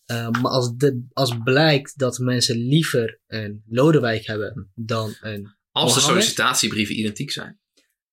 Ja. 0.05 0.29
Maar 0.29 0.51
als, 0.51 0.75
de, 0.75 1.05
als 1.13 1.37
blijkt 1.43 1.97
dat 1.97 2.17
mensen 2.17 2.57
liever 2.57 3.19
een 3.27 3.63
Lodewijk 3.67 4.25
hebben 4.25 4.71
dan 4.75 5.15
een... 5.21 5.55
Als 5.71 5.93
de 5.93 5.99
sollicitatiebrieven 5.99 6.99
identiek 6.99 7.31
zijn. 7.31 7.59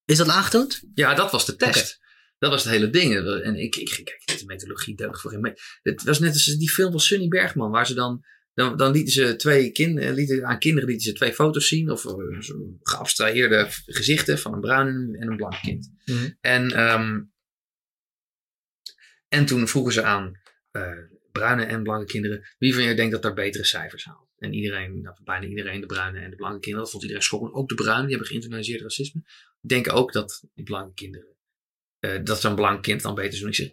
Is 0.04 0.16
dat 0.16 0.28
aangetoond? 0.28 0.82
Ja, 0.94 1.14
dat 1.14 1.30
was 1.30 1.46
de 1.46 1.56
test. 1.56 1.98
Dat 2.38 2.50
was 2.50 2.64
het 2.64 2.72
hele 2.72 2.90
ding. 2.90 3.14
En 3.42 3.54
ik, 3.54 3.76
ik, 3.76 4.00
kijk, 4.04 4.38
de 4.38 4.46
methodologie 4.46 4.96
deugt 4.96 5.20
voor 5.20 5.30
geen 5.30 5.40
me- 5.40 5.58
Het 5.82 6.02
was 6.02 6.18
net 6.18 6.32
als 6.32 6.44
die 6.44 6.70
film 6.70 6.90
van 6.90 7.00
Sunny 7.00 7.28
Bergman, 7.28 7.70
waar 7.70 7.86
ze 7.86 7.94
dan, 7.94 8.24
dan, 8.54 8.76
dan 8.76 8.92
lieten 8.92 9.12
ze 9.12 9.36
twee 9.36 9.70
kind, 9.72 9.98
lieten, 9.98 10.46
aan 10.46 10.58
kinderen 10.58 10.88
lieten 10.88 11.06
ze 11.06 11.12
twee 11.12 11.32
foto's 11.32 11.68
zien, 11.68 11.90
of 11.90 12.04
eh, 12.06 12.12
geabstraheerde 12.82 13.66
gezichten 13.86 14.38
van 14.38 14.52
een 14.54 14.60
bruin 14.60 14.86
en 14.88 15.16
en 15.20 15.28
een 15.28 15.36
blank 15.36 15.60
kind. 15.62 15.92
Mhm. 16.04 16.28
En, 16.40 16.70
ehm, 16.72 17.20
en 19.28 19.46
toen 19.46 19.68
vroegen 19.68 19.92
ze 19.92 20.02
aan 20.02 20.40
eh, 20.70 20.98
bruine 21.32 21.64
en 21.64 21.82
blanke 21.82 22.06
kinderen, 22.06 22.48
wie 22.58 22.74
van 22.74 22.82
je 22.82 22.94
denkt 22.94 23.12
dat 23.12 23.22
daar 23.22 23.34
betere 23.34 23.64
cijfers 23.64 24.04
haalt? 24.04 24.28
En 24.38 24.52
iedereen, 24.52 25.00
nou, 25.00 25.16
bijna 25.24 25.46
iedereen, 25.46 25.80
de 25.80 25.86
bruine 25.86 26.20
en 26.20 26.30
de 26.30 26.36
blanke 26.36 26.58
kinderen, 26.58 26.80
dat 26.82 26.90
vond 26.90 27.02
iedereen 27.02 27.24
schokkend. 27.24 27.52
Ook 27.52 27.68
de 27.68 27.74
bruinen, 27.74 28.02
die 28.02 28.10
hebben 28.10 28.28
geïnternaliseerd 28.28 28.80
racisme, 28.82 29.22
denken 29.60 29.92
ook 29.92 30.12
dat 30.12 30.44
die 30.54 30.64
blanke 30.64 30.94
kinderen, 30.94 31.36
eh, 32.00 32.24
dat 32.24 32.40
zo'n 32.40 32.54
blank 32.54 32.82
kind 32.82 33.02
dan 33.02 33.14
beter 33.14 33.32
is 33.32 33.38
doen. 33.38 33.48
Ik 33.48 33.54
zeg, 33.54 33.70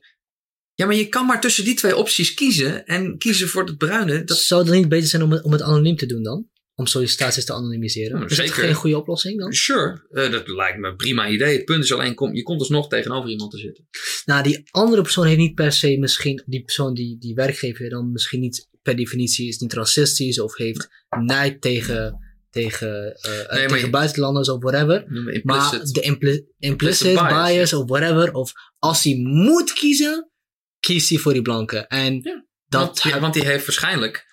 ja, 0.74 0.86
maar 0.86 0.96
je 0.96 1.10
kan 1.10 1.26
maar 1.26 1.42
tussen 1.42 1.64
die 1.64 1.76
twee 1.76 1.96
opties 1.96 2.34
kiezen 2.34 2.86
en 2.86 3.18
kiezen 3.18 3.48
voor 3.48 3.66
het 3.66 3.78
bruine. 3.78 4.24
Dat, 4.24 4.38
Zou 4.38 4.64
het 4.64 4.74
niet 4.74 4.90
beter 4.90 5.08
zijn 5.08 5.24
om 5.24 5.32
het, 5.32 5.44
om 5.44 5.52
het 5.52 5.62
anoniem 5.62 5.96
te 5.96 6.06
doen 6.06 6.24
dan? 6.24 6.50
Om 6.76 6.86
sollicitaties 6.86 7.46
te 7.46 7.54
anonimiseren? 7.54 8.24
Is 8.24 8.38
dat 8.38 8.48
zeker. 8.48 8.64
geen 8.64 8.74
goede 8.74 8.98
oplossing 8.98 9.40
dan? 9.40 9.54
sure, 9.54 10.08
eh, 10.12 10.32
dat 10.32 10.48
lijkt 10.48 10.80
me 10.80 10.88
een 10.88 10.96
prima 10.96 11.30
idee. 11.30 11.56
Het 11.56 11.66
punt 11.66 11.84
is 11.84 11.94
alleen, 11.94 12.16
kom, 12.16 12.36
je 12.36 12.44
komt 12.44 12.60
alsnog 12.60 12.90
tegenover 12.90 13.30
iemand 13.30 13.52
te 13.52 13.58
zitten. 13.58 13.88
Nou, 14.26 14.44
die 14.44 14.64
andere 14.72 15.02
persoon 15.02 15.26
heeft 15.26 15.38
niet 15.38 15.56
per 15.56 15.72
se 15.72 15.98
misschien, 15.98 16.44
die 16.46 16.62
persoon 16.62 16.94
die, 16.94 17.18
die 17.18 17.36
werkgever 17.36 17.90
dan 17.90 18.12
misschien 18.12 18.40
niet 18.40 18.68
per 18.82 18.96
definitie 18.96 19.48
is 19.48 19.58
niet 19.58 19.74
racistisch 19.74 20.40
of 20.40 20.56
heeft 20.56 20.90
nijd 21.20 21.62
tegen, 21.62 22.25
tegen, 22.56 23.16
eh, 23.22 23.40
eh, 23.42 23.48
tegen 23.50 23.80
je- 23.80 23.90
buitenlanders 23.90 24.50
of 24.50 24.62
whatever. 24.64 25.06
Maar 25.44 25.80
de 25.92 26.02
impli- 26.02 26.46
implicit 26.60 27.14
bias, 27.14 27.52
bias, 27.52 27.74
of 27.74 27.90
whatever, 27.90 28.34
of 28.34 28.52
als 28.80 29.04
hij 29.04 29.16
moet 29.24 29.74
kiezen, 29.74 30.32
kiest 30.80 31.10
hij 31.10 31.18
voor 31.18 31.34
die 31.34 31.42
blanke. 31.42 31.78
En 31.88 32.14
Ja. 32.22 32.46
dat 32.68 32.82
want, 32.82 33.04
heb- 33.04 33.20
want 33.20 33.34
die 33.34 33.46
heeft 33.46 33.66
waarschijnlijk, 33.66 34.26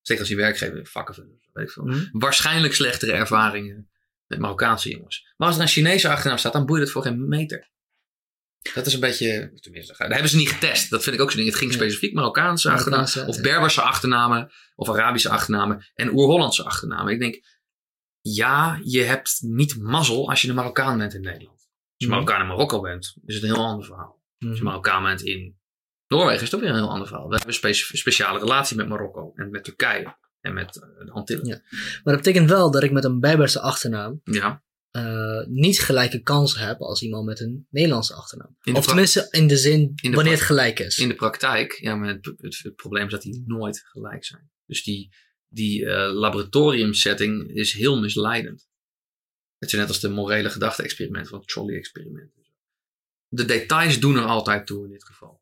zeker 0.00 0.22
als 0.22 0.32
hij 0.32 0.40
werkgever, 0.42 0.86
vakkenvuller, 0.86 1.36
weet 1.52 1.66
ik 1.66 1.72
veel, 1.72 1.86
Hm? 1.88 2.04
waarschijnlijk 2.10 2.74
slechtere 2.74 3.12
ervaringen 3.12 3.90
met 4.26 4.38
Marokkaanse 4.38 4.90
jongens. 4.90 5.32
Maar 5.36 5.48
als 5.48 5.56
er 5.56 5.62
een 5.62 5.68
Chinese 5.68 6.08
achternaam 6.08 6.38
staat, 6.38 6.52
dan 6.52 6.66
boeit 6.66 6.82
het 6.82 6.90
voor 6.90 7.02
geen 7.02 7.28
meter. 7.28 7.68
Dat 8.74 8.86
is 8.86 8.94
een 8.94 9.00
beetje, 9.00 9.52
tenminste, 9.60 9.94
daar 9.98 10.10
hebben 10.10 10.28
ze 10.30 10.36
niet 10.36 10.48
getest. 10.50 10.90
Dat 10.90 11.02
vind 11.02 11.14
ik 11.16 11.22
ook 11.22 11.28
zo'n 11.30 11.40
ding. 11.40 11.50
Het 11.50 11.60
ging 11.60 11.72
specifiek 11.72 12.14
Marokkaanse 12.14 12.70
achternamen, 12.70 13.26
of 13.28 13.36
ja. 13.36 13.40
Berberse 13.42 13.80
achternamen, 13.82 14.50
of 14.74 14.88
Arabische 14.88 15.28
achternamen, 15.28 15.90
en 15.94 16.12
Oer-Hollandse 16.12 16.64
achternamen. 16.64 17.12
Ik 17.12 17.20
denk, 17.20 17.44
ja, 18.20 18.80
je 18.84 19.00
hebt 19.02 19.38
niet 19.40 19.78
mazzel 19.78 20.28
als 20.30 20.42
je 20.42 20.48
een 20.48 20.54
Marokkaan 20.54 20.98
bent 20.98 21.14
in 21.14 21.20
Nederland. 21.20 21.58
Als 21.58 21.68
je 21.96 22.06
Mhm. 22.06 22.14
Marokkaan 22.14 22.40
in 22.40 22.46
Marokko 22.46 22.80
bent, 22.80 23.14
is 23.24 23.34
het 23.34 23.42
een 23.44 23.54
heel 23.54 23.64
ander 23.64 23.84
verhaal. 23.86 24.22
Als 24.38 24.48
je 24.50 24.54
Mhm. 24.54 24.64
Marokkaan 24.64 25.02
bent 25.02 25.22
in 25.22 25.58
Noorwegen, 26.06 26.34
is 26.34 26.40
het 26.50 26.54
ook 26.54 26.60
weer 26.60 26.70
een 26.70 26.76
heel 26.76 26.90
ander 26.90 27.06
verhaal. 27.06 27.28
We 27.28 27.34
hebben 27.36 27.48
een 27.48 27.74
spe- 27.74 27.96
speciale 27.96 28.38
relatie 28.38 28.76
met 28.76 28.88
Marokko 28.88 29.32
en 29.34 29.50
met 29.50 29.64
Turkije 29.64 30.16
en 30.40 30.52
met 30.54 30.76
eh, 30.76 31.04
de 31.06 31.10
Antillen. 31.12 31.46
Ja. 31.46 31.60
Maar 31.70 32.14
dat 32.14 32.16
betekent 32.16 32.48
wel 32.50 32.70
dat 32.70 32.82
ik 32.82 32.92
met 32.92 33.04
een 33.04 33.20
Berberse 33.20 33.60
achternaam 33.60 34.20
Ja. 34.24 34.62
eh, 34.90 35.46
niet 35.46 35.80
gelijke 35.80 36.20
kansen 36.22 36.66
heb 36.66 36.80
als 36.80 37.02
iemand 37.02 37.26
met 37.26 37.40
een 37.40 37.66
Nederlandse 37.70 38.14
achternaam. 38.14 38.56
Of 38.72 38.86
tenminste 38.86 39.28
in 39.30 39.46
de 39.46 39.56
zin 39.56 39.92
de 39.94 40.10
wanneer 40.10 40.32
het 40.32 40.42
gelijk 40.42 40.78
is. 40.78 40.98
In 40.98 41.08
de 41.08 41.14
praktijk, 41.14 41.72
ja, 41.72 41.94
maar 41.94 42.08
het, 42.08 42.24
het, 42.36 42.58
het 42.62 42.74
probleem 42.74 43.04
is 43.04 43.10
dat 43.12 43.22
die 43.22 43.42
nooit 43.46 43.82
gelijk 43.84 44.24
zijn. 44.24 44.50
Dus 44.66 44.82
die, 44.84 45.14
die 45.50 45.86
eh, 45.86 46.12
laboratoriumsetting 46.12 47.54
is 47.54 47.72
heel 47.72 48.00
misleidend. 48.00 48.68
Het 49.58 49.72
is 49.72 49.78
net 49.78 49.88
als 49.88 50.00
de 50.00 50.08
morele 50.08 50.50
gedachte-experiment 50.50 51.28
van 51.28 51.38
het 51.38 51.48
Trolley-experiment. 51.48 52.32
De 53.28 53.44
details 53.44 54.00
doen 54.00 54.16
er 54.16 54.24
altijd 54.24 54.66
toe 54.66 54.84
in 54.84 54.90
dit 54.90 55.04
geval. 55.04 55.40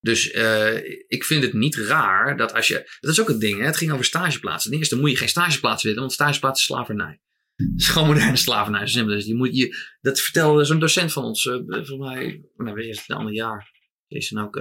Dus 0.00 0.30
eh, 0.30 0.76
ik 1.08 1.24
vind 1.24 1.42
het 1.42 1.52
niet 1.52 1.76
raar 1.76 2.36
dat 2.36 2.52
als 2.52 2.68
je. 2.68 2.96
Dat 3.00 3.10
is 3.10 3.20
ook 3.20 3.28
het 3.28 3.40
ding, 3.40 3.58
hè? 3.58 3.66
het 3.66 3.76
ging 3.76 3.92
over 3.92 4.04
stageplaatsen. 4.04 4.70
Ten 4.70 4.78
eerste 4.78 4.98
moet 4.98 5.10
je 5.10 5.16
geen 5.16 5.28
stageplaats 5.28 5.82
willen, 5.82 6.00
want 6.00 6.12
stageplaats 6.12 6.60
is 6.60 6.66
slavernij. 6.66 7.20
Het 7.54 7.68
is 7.80 7.88
gewoon 7.88 8.08
moderne 8.08 8.36
slavernij. 8.36 8.80
Het. 8.80 9.26
je 9.26 9.34
moet, 9.34 9.56
je, 9.56 9.76
dat 10.00 10.20
vertelde 10.20 10.64
zo'n 10.64 10.78
docent 10.78 11.12
van 11.12 11.24
ons, 11.24 11.46
eh 11.46 11.58
van 11.66 11.98
mij, 11.98 12.44
nou, 12.56 12.74
weet 12.74 12.84
je, 12.84 12.90
het 12.90 13.04
een 13.06 13.16
ander 13.16 13.34
jaar. 13.34 13.72
Is 14.08 14.28
dan 14.28 14.44
ook, 14.44 14.54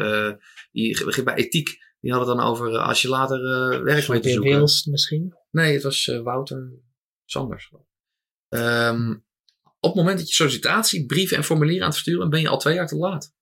begint 1.05 1.25
bij 1.25 1.35
ethiek. 1.35 1.77
Die 2.03 2.11
hadden 2.11 2.29
het 2.29 2.37
dan 2.37 2.47
over 2.47 2.75
eh, 2.75 2.87
als 2.87 3.01
je 3.01 3.09
later 3.09 3.37
eh 3.37 3.81
werk 3.81 4.05
weet 4.05 4.23
te 4.23 4.29
zoeken. 4.29 4.51
Wales 4.51 4.85
misschien. 4.85 5.35
Nee, 5.51 5.73
het 5.73 5.83
was 5.83 6.07
eh, 6.07 6.21
Wouter 6.21 6.71
Sanders. 7.25 7.71
Ehm, 8.49 9.11
op 9.79 9.89
het 9.89 9.95
moment 9.95 10.17
dat 10.17 10.27
je 10.27 10.33
sollicitatie, 10.33 11.05
brieven 11.05 11.37
en 11.37 11.43
formulieren 11.43 11.81
aan 11.81 11.89
het 11.89 11.97
versturen, 11.97 12.29
ben 12.29 12.41
je 12.41 12.47
al 12.47 12.57
twee 12.57 12.73
jaar 12.73 12.87
te 12.87 12.95
laat. 12.95 13.33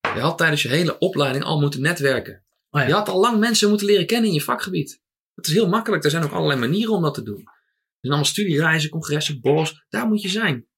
Je 0.00 0.20
had 0.20 0.38
tijdens 0.38 0.62
je 0.62 0.68
hele 0.68 0.98
opleiding 0.98 1.44
al 1.44 1.60
moeten 1.60 1.80
netwerken. 1.80 2.44
Oh 2.70 2.80
ja. 2.80 2.86
Je 2.86 2.92
had 2.92 3.08
al 3.08 3.20
lang 3.20 3.38
mensen 3.38 3.68
moeten 3.68 3.86
leren 3.86 4.06
kennen 4.06 4.28
in 4.28 4.34
je 4.34 4.42
vakgebied. 4.42 5.02
Het 5.34 5.46
is 5.46 5.52
heel 5.52 5.68
makkelijk. 5.68 6.04
Er 6.04 6.10
zijn 6.10 6.24
ook 6.24 6.32
allerlei 6.32 6.60
manieren 6.60 6.94
om 6.94 7.02
dat 7.02 7.14
te 7.14 7.22
doen. 7.22 7.40
Er 7.40 7.98
zijn 8.00 8.12
allemaal 8.12 8.24
studiereizen, 8.24 8.90
congressen, 8.90 9.40
borrels. 9.40 9.84
Daar 9.88 10.06
moet 10.06 10.22
je 10.22 10.28
zijn. 10.28 10.68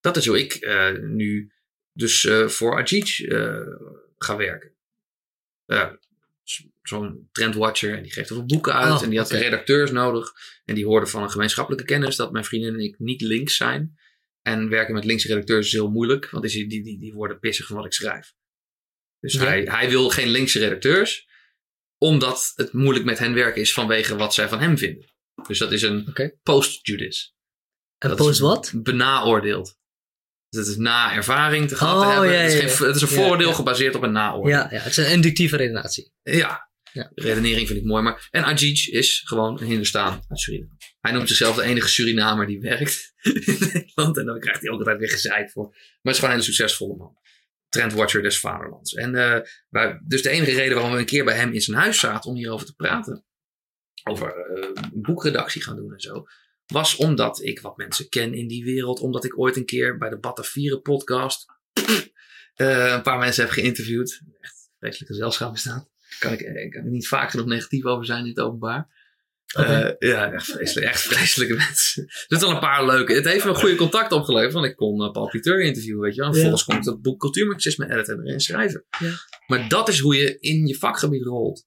Dat 0.00 0.16
is 0.16 0.26
hoe 0.26 0.38
ik 0.38 0.66
nu 1.00 1.52
dus 1.92 2.28
voor 2.46 2.76
Ajit 2.76 3.08
ga 4.18 4.36
werken. 4.36 4.72
Zo'n 6.88 7.28
trendwatcher. 7.32 7.96
En 7.96 8.02
die 8.02 8.12
geeft 8.12 8.28
er 8.28 8.34
veel 8.36 8.44
boeken 8.44 8.74
uit. 8.74 8.92
Oh, 8.92 9.02
en 9.02 9.10
die 9.10 9.18
had 9.18 9.30
redacteurs 9.30 9.90
nodig. 9.90 10.32
En 10.64 10.74
die 10.74 10.84
hoorden 10.86 11.08
van 11.08 11.22
een 11.22 11.30
gemeenschappelijke 11.30 11.86
kennis 11.86 12.16
dat 12.16 12.32
mijn 12.32 12.44
vriendin 12.44 12.74
en 12.74 12.80
ik 12.80 12.98
niet 12.98 13.20
links 13.20 13.56
zijn. 13.56 13.98
En 14.42 14.68
werken 14.68 14.94
met 14.94 15.04
linkse 15.04 15.28
redacteurs 15.28 15.66
is 15.66 15.72
heel 15.72 15.90
moeilijk. 15.90 16.30
Want 16.30 16.44
die, 16.50 16.68
die, 16.68 16.82
die, 16.82 16.98
die 16.98 17.12
worden 17.14 17.38
pissig 17.38 17.66
van 17.66 17.76
wat 17.76 17.84
ik 17.84 17.92
schrijf. 17.92 18.34
Dus 19.20 19.32
Ja. 19.32 19.44
hij, 19.44 19.62
hij 19.62 19.88
wil 19.88 20.08
geen 20.10 20.28
linkse 20.28 20.58
redacteurs. 20.58 21.28
Omdat 21.98 22.52
het 22.54 22.72
moeilijk 22.72 23.04
met 23.04 23.18
hen 23.18 23.34
werken 23.34 23.60
is 23.60 23.72
vanwege 23.72 24.16
wat 24.16 24.34
zij 24.34 24.48
van 24.48 24.60
hem 24.60 24.78
vinden. 24.78 25.12
Dus 25.46 25.58
dat 25.58 25.72
is 25.72 25.82
een 25.82 26.12
post-judice. 26.42 27.30
En 27.98 28.08
Dat 28.08 28.18
post 28.18 28.30
is 28.30 28.38
wat? 28.38 28.72
Benaoordeeld. 28.76 29.78
Dus 30.48 30.60
het 30.60 30.68
is 30.68 30.76
na 30.76 31.14
ervaring 31.14 31.68
te 31.68 31.76
gehad 31.76 32.00
te 32.00 32.06
Oh, 32.06 32.12
hebben. 32.12 32.30
ja, 32.30 32.36
het, 32.36 32.52
is 32.52 32.58
geen- 32.58 32.86
het 32.86 32.96
is 32.96 33.02
een 33.16 33.38
ja. 33.38 33.52
gebaseerd 33.52 33.94
op 33.94 34.02
een 34.02 34.12
naoordeel. 34.12 34.50
Ja, 34.52 34.68
ja, 34.70 34.78
het 34.78 34.86
is 34.86 34.96
een 34.96 35.10
inductieve 35.10 35.56
redenatie. 35.56 36.12
Ja. 36.22 36.72
Ja. 36.94 37.10
Redenering 37.14 37.66
vind 37.66 37.78
ik 37.78 37.84
mooi. 37.84 38.02
Maar, 38.02 38.28
en 38.30 38.44
Ajij 38.44 38.70
is 38.70 39.22
gewoon 39.24 39.60
een 39.60 39.66
Hindustaan 39.66 40.22
uit 40.28 40.38
Suriname. 40.38 40.76
Hij 41.00 41.12
noemt 41.12 41.28
zichzelf 41.28 41.56
de 41.56 41.62
enige 41.62 41.88
Surinamer 41.88 42.46
die 42.46 42.60
werkt 42.60 43.12
in 43.22 43.56
Nederland. 43.72 44.18
En 44.18 44.26
dan 44.26 44.40
krijgt 44.40 44.60
hij 44.60 44.70
ook 44.70 44.78
altijd 44.78 44.98
weer 44.98 45.10
gezeid 45.10 45.52
voor. 45.52 45.68
Maar 45.68 45.78
het 46.02 46.12
is 46.12 46.18
gewoon 46.18 46.30
een 46.30 46.40
hele 46.40 46.52
succesvolle 46.52 46.96
man. 46.96 47.16
Trendwatcher 47.68 48.22
des 48.22 48.40
vaderlands. 48.40 48.94
En 48.94 49.14
eh, 49.14 49.40
wij, 49.68 50.00
dus 50.06 50.22
de 50.22 50.30
enige 50.30 50.54
reden 50.54 50.74
waarom 50.74 50.92
we 50.92 50.98
een 50.98 51.04
keer 51.04 51.24
bij 51.24 51.36
hem 51.36 51.52
in 51.52 51.60
zijn 51.60 51.76
huis 51.76 51.98
zaten 51.98 52.30
om 52.30 52.36
hierover 52.36 52.66
te 52.66 52.74
praten. 52.74 53.24
Over 54.04 54.36
eh, 54.36 54.68
boekredactie 54.92 55.62
gaan 55.62 55.76
doen 55.76 55.92
en 55.92 56.00
zo. 56.00 56.24
Was 56.66 56.96
omdat 56.96 57.42
ik 57.42 57.60
wat 57.60 57.76
mensen 57.76 58.08
ken 58.08 58.34
in 58.34 58.48
die 58.48 58.64
wereld. 58.64 59.00
Omdat 59.00 59.24
ik 59.24 59.38
ooit 59.38 59.56
een 59.56 59.66
keer 59.66 59.98
bij 59.98 60.08
de 60.08 60.18
Batavieren 60.18 60.82
podcast 60.82 61.46
eh, 62.54 62.92
een 62.92 63.02
paar 63.02 63.18
mensen 63.18 63.44
heb 63.44 63.52
geïnterviewd. 63.52 64.20
Echt 64.40 64.70
vreselijk 64.78 65.10
gezelschap 65.10 65.52
bestaat. 65.52 65.93
Kan 66.18 66.32
ik, 66.32 66.40
ik 66.40 66.70
kan 66.70 66.84
er 66.84 66.90
niet 66.90 67.08
vaak 67.08 67.30
genoeg 67.30 67.46
negatief 67.46 67.84
over 67.84 68.06
zijn 68.06 68.22
in 68.22 68.28
het 68.28 68.40
openbaar. 68.40 68.88
Eh, 69.54 69.90
ja, 69.98 70.32
echt 70.32 70.44
vreselijk. 70.44 70.86
Echt 70.86 71.00
vreselijke 71.00 71.54
mensen. 71.66 72.02
Er 72.02 72.24
zitten 72.26 72.48
wel 72.48 72.56
een 72.56 72.62
paar 72.62 72.86
leuke. 72.86 73.12
Het 73.12 73.24
heeft 73.24 73.44
me 73.44 73.50
een 73.50 73.56
goede 73.56 73.74
contact 73.74 74.12
opgeleverd. 74.12 74.52
Want 74.52 74.66
ik 74.66 74.76
kon 74.76 75.02
uh, 75.02 75.10
Paul 75.10 75.28
Cliteur 75.28 75.62
interviewen, 75.62 76.00
weet 76.00 76.14
je 76.14 76.20
wel. 76.20 76.28
En 76.28 76.34
vervolgens 76.34 76.64
kon 76.64 76.76
ik 76.76 76.82
dat 76.82 77.02
boek 77.02 77.20
Cultuurmarxisme 77.20 77.92
editen 77.92 78.18
en 78.18 78.26
erin 78.26 78.40
schrijven. 78.40 78.84
Ja. 78.98 79.12
Maar 79.46 79.68
dat 79.68 79.88
is 79.88 79.98
hoe 79.98 80.16
je 80.16 80.38
in 80.38 80.66
je 80.66 80.74
vakgebied 80.74 81.22
rolt. 81.22 81.66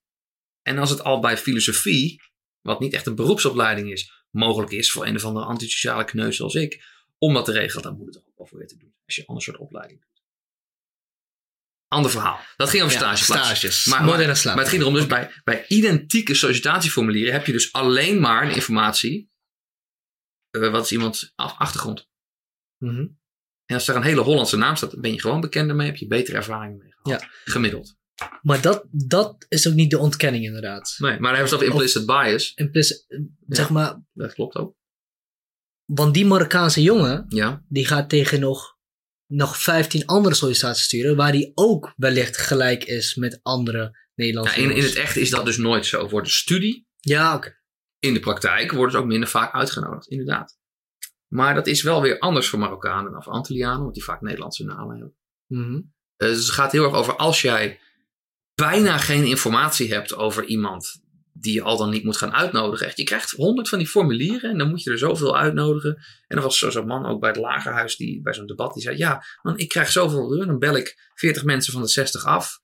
En 0.61 0.77
als 0.77 0.89
het 0.89 1.03
al 1.03 1.19
bij 1.19 1.37
filosofie, 1.37 2.21
wat 2.61 2.79
niet 2.79 2.93
echt 2.93 3.05
een 3.05 3.15
beroepsopleiding 3.15 3.91
is, 3.91 4.25
mogelijk 4.31 4.71
is 4.71 4.91
voor 4.91 5.05
een 5.05 5.15
of 5.15 5.25
andere 5.25 5.45
antisociale 5.45 6.05
kneus 6.05 6.35
zoals 6.35 6.55
ik, 6.55 6.83
om 7.17 7.33
dat 7.33 7.45
te 7.45 7.51
regelen, 7.51 7.83
dan 7.83 7.97
moet 7.97 8.05
het 8.05 8.13
toch 8.13 8.23
ook 8.27 8.37
wel 8.37 8.47
voor 8.47 8.61
je 8.61 8.67
te 8.67 8.77
doen. 8.77 8.93
Als 9.05 9.15
je 9.15 9.21
een 9.21 9.27
ander 9.27 9.43
soort 9.43 9.57
opleiding. 9.57 10.05
Ander 11.87 12.11
verhaal. 12.11 12.39
Dat 12.55 12.69
ging 12.69 12.83
over 12.83 12.99
Ja. 12.99 13.05
Maar, 13.85 14.03
maar, 14.05 14.57
het 14.57 14.67
ging 14.67 14.81
erom, 14.81 14.93
dus 14.93 15.07
bij, 15.07 15.31
bij 15.43 15.65
identieke 15.67 16.33
sollicitatieformulieren 16.33 17.33
heb 17.33 17.45
je 17.45 17.51
dus 17.51 17.73
alleen 17.73 18.19
maar 18.19 18.51
informatie. 18.51 19.29
eh, 20.49 20.71
wat 20.71 20.83
is 20.83 20.91
iemands 20.91 21.31
achtergrond? 21.35 22.07
Mhm. 22.77 23.07
En 23.65 23.75
als 23.75 23.87
er 23.87 23.95
een 23.95 24.03
hele 24.03 24.21
Hollandse 24.21 24.57
naam 24.57 24.75
staat, 24.75 25.01
ben 25.01 25.11
je 25.13 25.21
gewoon 25.21 25.41
bekender 25.41 25.75
mee, 25.75 25.87
heb 25.87 25.95
je 25.97 26.07
betere 26.07 26.37
ervaringen 26.37 26.77
mee 26.77 26.91
gehad. 26.91 27.25
Gemiddeld. 27.45 27.95
Maar 28.41 28.61
dat, 28.61 28.85
dat 28.91 29.45
is 29.49 29.67
ook 29.67 29.73
niet 29.73 29.91
de 29.91 29.97
ontkenning 29.97 30.43
inderdaad. 30.45 30.95
Nee, 30.97 31.11
maar 31.11 31.19
dan 31.19 31.29
hebben 31.31 31.49
ze 31.49 31.55
over 31.55 31.67
implicit 31.67 32.05
bias. 32.05 32.53
Eh, 33.07 33.19
zeg 33.47 33.69
maar, 33.69 34.01
Dat 34.13 34.33
klopt 34.33 34.55
ook. 34.55 34.75
want 35.85 36.13
die 36.13 36.25
Marokkaanse 36.25 36.81
jongen, 36.81 37.25
Ja. 37.29 37.63
die 37.67 37.85
gaat 37.85 38.09
tegen 38.09 38.39
nog, 38.39 38.76
nog 39.27 39.57
15 39.61 40.05
andere 40.05 40.35
sollicitaties 40.35 40.83
sturen, 40.83 41.15
waar 41.15 41.31
die 41.31 41.51
ook 41.55 41.93
wellicht 41.95 42.37
gelijk 42.37 42.83
is 42.83 43.15
met 43.15 43.39
andere 43.43 43.79
ja 43.79 43.91
Nederlandse 44.15 44.55
in, 44.55 44.61
in 44.63 44.69
jongens. 44.69 44.85
het 44.89 44.95
echt 44.97 45.15
is 45.15 45.29
dat 45.29 45.45
dus 45.45 45.57
nooit 45.57 45.85
zo. 45.85 46.07
Voor 46.07 46.23
de 46.23 46.29
studie, 46.29 46.87
Ja, 46.99 47.35
oké. 47.35 47.57
in 47.99 48.13
de 48.13 48.19
praktijk, 48.19 48.71
worden 48.71 48.91
ze 48.91 48.97
ook 48.97 49.05
minder 49.05 49.29
vaak 49.29 49.53
uitgenodigd. 49.53 50.07
Inderdaad. 50.07 50.57
Maar 51.27 51.53
dat 51.53 51.67
is 51.67 51.81
wel 51.81 52.01
weer 52.01 52.19
anders 52.19 52.47
voor 52.47 52.59
Marokkanen 52.59 53.11
dan 53.11 53.23
voor 53.23 53.33
Antillianen, 53.33 53.81
want 53.81 53.93
die 53.93 54.03
vaak 54.03 54.21
Nederlandse 54.21 54.63
namen 54.63 54.97
hebben. 54.97 55.15
Mhm. 55.47 55.81
Eh, 56.15 56.27
dus 56.27 56.37
het 56.45 56.51
gaat 56.51 56.71
heel 56.71 56.83
erg 56.83 56.93
over 56.93 57.15
als 57.15 57.41
jij 57.41 57.79
bijna 58.55 58.97
geen 58.97 59.25
informatie 59.25 59.93
hebt 59.93 60.15
over 60.15 60.45
iemand 60.45 61.01
die 61.39 61.53
je 61.53 61.61
al 61.61 61.77
dan 61.77 61.89
niet 61.89 62.03
moet 62.03 62.17
gaan 62.17 62.33
uitnodigen. 62.33 62.87
Echt, 62.87 62.97
je 62.97 63.03
krijgt 63.03 63.31
honderd 63.31 63.69
van 63.69 63.77
die 63.77 63.87
formulieren 63.87 64.51
en 64.51 64.57
dan 64.57 64.69
moet 64.69 64.83
je 64.83 64.91
er 64.91 64.97
zoveel 64.97 65.37
uitnodigen. 65.37 65.95
En 66.27 66.37
er 66.37 66.43
was 66.43 66.57
zo- 66.57 66.69
zo'n 66.69 66.87
man 66.87 67.05
ook 67.05 67.19
bij 67.19 67.29
het 67.29 67.39
lagerhuis 67.39 67.95
die 67.95 68.21
bij 68.21 68.33
zo'n 68.33 68.45
debat 68.45 68.73
die 68.73 68.83
zei: 68.83 68.97
Ja, 68.97 69.23
man, 69.41 69.57
ik 69.57 69.67
krijg 69.69 69.91
zoveel 69.91 70.27
deur. 70.27 70.45
Dan 70.45 70.59
bel 70.59 70.75
ik 70.75 71.11
40 71.13 71.43
mensen 71.43 71.73
van 71.73 71.81
de 71.81 71.87
60 71.87 72.25
af. 72.25 72.59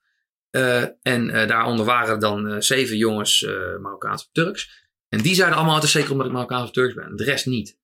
Eh, 0.49 0.81
en 1.01 1.29
eh, 1.29 1.47
daaronder 1.47 1.85
waren 1.85 2.19
dan 2.19 2.47
eh, 2.47 2.59
zeven 2.59 2.97
jongens 2.97 3.41
Marokkaans 3.81 4.21
of 4.23 4.29
Turks. 4.31 4.81
En 5.09 5.21
die 5.21 5.35
zeiden 5.35 5.57
allemaal: 5.57 5.75
Het 5.75 5.83
is 5.83 5.91
zeker 5.91 6.11
omdat 6.11 6.27
ik 6.27 6.33
Marokkaans 6.33 6.63
of 6.63 6.71
Turks 6.71 6.93
ben. 6.93 7.15
De 7.15 7.23
rest 7.23 7.45
niet. 7.45 7.77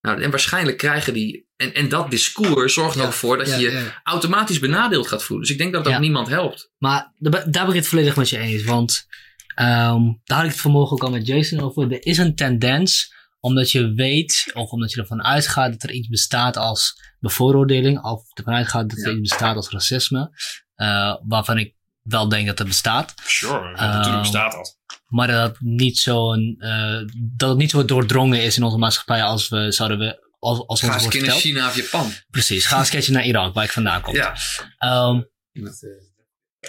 Nou, 0.00 0.22
en 0.22 0.30
waarschijnlijk 0.30 0.76
krijgen 0.76 1.12
die. 1.12 1.48
En, 1.56 1.74
en 1.74 1.88
dat 1.88 2.10
discours 2.10 2.74
zorgt 2.74 2.96
Ja, 2.96 3.04
ook 3.04 3.12
voor 3.12 3.36
dat 3.36 3.46
ja, 3.46 3.56
je 3.56 3.70
ja. 3.70 4.00
automatisch 4.04 4.58
benadeeld 4.58 5.06
gaat 5.06 5.22
voelen. 5.22 5.46
Dus 5.46 5.54
ik 5.54 5.60
denk 5.60 5.72
dat 5.72 5.84
dat 5.84 5.98
niemand 5.98 6.28
helpt. 6.28 6.72
Maar 6.78 7.14
daar 7.18 7.30
ben 7.30 7.52
daar 7.52 7.64
ben 7.66 7.74
ik 7.74 7.80
het 7.80 7.88
volledig 7.88 8.16
met 8.16 8.28
je 8.28 8.38
eens. 8.38 8.64
Want 8.64 9.06
ehm, 9.54 10.02
daar 10.24 10.36
had 10.36 10.44
ik 10.46 10.52
het 10.52 10.60
vanmorgen 10.60 10.92
ook 10.96 11.02
al 11.04 11.10
met 11.10 11.26
Jason 11.26 11.60
over. 11.60 11.92
Er 11.92 12.06
is 12.06 12.18
een 12.18 12.34
tendens, 12.34 13.14
omdat 13.40 13.70
je 13.70 13.92
weet, 13.92 14.50
of 14.54 14.70
omdat 14.70 14.92
je 14.92 15.00
ervan 15.00 15.24
uitgaat 15.24 15.72
dat 15.72 15.82
er 15.82 15.90
iets 15.92 16.08
bestaat 16.08 16.56
als 16.56 17.00
bevooroordeling, 17.20 18.02
of 18.02 18.22
ervan 18.32 18.54
uitgaat 18.54 18.88
dat 18.90 18.98
er 18.98 19.10
Ja. 19.12 19.18
iets 19.18 19.28
bestaat 19.30 19.56
als 19.56 19.70
racisme, 19.70 20.30
eh, 20.74 21.14
waarvan 21.26 21.58
ik 21.58 21.74
wel 22.02 22.28
denk 22.28 22.46
dat 22.46 22.58
het 22.58 22.66
bestaat. 22.66 23.14
Sure, 23.26 23.70
natuurlijk 23.76 24.20
bestaat 24.20 24.52
dat. 24.52 24.78
Maar 25.08 25.26
dat 25.26 25.48
het 25.50 25.60
niet 25.60 25.98
zo, 25.98 26.32
een, 26.32 26.56
eh, 26.58 27.00
dat 27.36 27.48
het 27.48 27.58
niet 27.58 27.70
zo 27.70 27.84
doordrongen 27.84 28.42
is 28.42 28.56
in 28.56 28.62
onze 28.62 28.78
maatschappij 28.78 29.22
als 29.22 29.48
we 29.48 29.72
zouden 29.72 29.98
we, 29.98 30.22
als, 30.38 30.66
als 30.66 30.80
Ga 30.80 30.94
eens 30.94 31.02
verteld. 31.06 31.40
China 31.40 31.66
of 31.68 31.76
Japan. 31.76 32.12
Precies, 32.30 32.66
ga 32.66 32.84
eens 32.90 33.08
naar 33.08 33.24
Irak, 33.24 33.54
waar 33.54 33.64
ik 33.64 33.70
vandaan 33.72 34.00
kom. 34.00 34.14
Ja. 34.14 34.34
Ehm, 34.78 35.20
eh, 35.52 35.62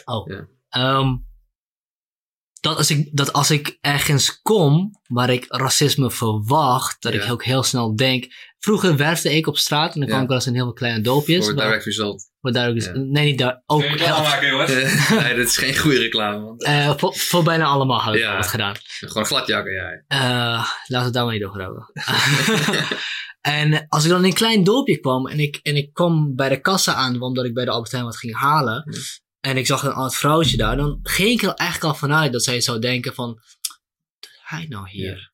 Oh. 0.05 0.27
Ja. 0.27 0.47
Ehm, 0.69 1.15
dat, 2.65 2.77
als 2.77 2.89
ik, 2.91 3.09
dat 3.11 3.33
als 3.33 3.51
ik 3.51 3.77
ergens 3.81 4.41
kom 4.41 4.99
waar 5.07 5.29
ik 5.29 5.45
racisme 5.47 6.11
verwacht, 6.11 7.01
dat 7.01 7.13
Ja. 7.13 7.23
ik 7.23 7.31
ook 7.31 7.43
heel 7.43 7.63
snel 7.63 7.95
denk. 7.95 8.25
Vroeger 8.59 8.95
werfde 8.97 9.35
ik 9.35 9.47
op 9.47 9.57
straat 9.57 9.93
en 9.93 9.99
dan 9.99 10.07
kwam 10.07 10.17
Ja. 10.17 10.23
ik 10.23 10.27
wel 10.29 10.37
eens 10.37 10.47
in 10.47 10.53
heel 10.53 10.63
veel 10.63 10.73
kleine 10.73 11.01
dorpjes. 11.01 11.45
Voor 11.45 11.55
direct 11.55 11.85
result. 11.85 12.33
waar 12.39 12.53
daar 12.53 12.69
ook 12.69 12.75
is- 12.75 12.85
Ja. 12.85 12.91
Nee, 12.95 13.25
niet 13.25 13.37
daar. 13.37 13.63
Ook 13.65 13.81
reclame 13.81 14.21
maken, 14.23 14.47
jongens. 14.47 14.71
Nee, 15.09 15.35
dat 15.35 15.47
is 15.47 15.57
geen 15.57 15.77
goede 15.77 15.97
reclame. 15.97 16.41
Want, 16.41 16.63
eh, 16.63 16.93
voor, 16.97 17.15
voor 17.15 17.43
bijna 17.43 17.65
allemaal 17.65 18.03
heb 18.03 18.13
ik 18.15 18.25
al 18.25 18.35
wat 18.35 18.47
gedaan. 18.47 18.75
Gewoon 18.99 19.25
gladjakken, 19.25 19.73
jij. 19.73 20.03
Eh, 20.07 20.19
laten 20.19 20.67
we 20.87 20.97
het 20.97 21.13
daar 21.13 21.25
maar 21.25 21.33
niet 21.33 21.45
over 21.45 21.61
hebben. 21.61 21.91
en 23.41 23.85
als 23.89 24.03
ik 24.03 24.09
dan 24.09 24.19
in 24.19 24.25
een 24.25 24.33
klein 24.33 24.63
dorpje 24.63 24.99
kwam 24.99 25.27
en 25.27 25.39
ik, 25.39 25.59
en 25.61 25.75
ik 25.75 25.93
kwam 25.93 26.35
bij 26.35 26.49
de 26.49 26.61
kassa 26.61 26.93
aan, 26.93 27.21
omdat 27.21 27.45
ik 27.45 27.53
bij 27.53 27.65
de 27.65 27.71
Albert 27.71 27.91
Heijn 27.91 28.05
wat 28.05 28.17
ging 28.17 28.35
halen. 28.37 28.83
En 29.45 29.57
ik 29.57 29.65
zag 29.65 29.83
een 29.83 29.91
oud 29.91 30.15
vrouwtje 30.15 30.57
daar, 30.57 30.77
dan 30.77 30.99
ging 31.03 31.29
ik 31.29 31.41
er 31.41 31.53
eigenlijk 31.53 31.93
al 31.93 31.99
vanuit 31.99 32.31
dat 32.31 32.43
zij 32.43 32.61
zou 32.61 32.79
denken 32.79 33.13
van, 33.13 33.27
wat 33.33 34.17
doet 34.19 34.39
hij 34.43 34.65
nou 34.69 34.89
hier? 34.89 35.33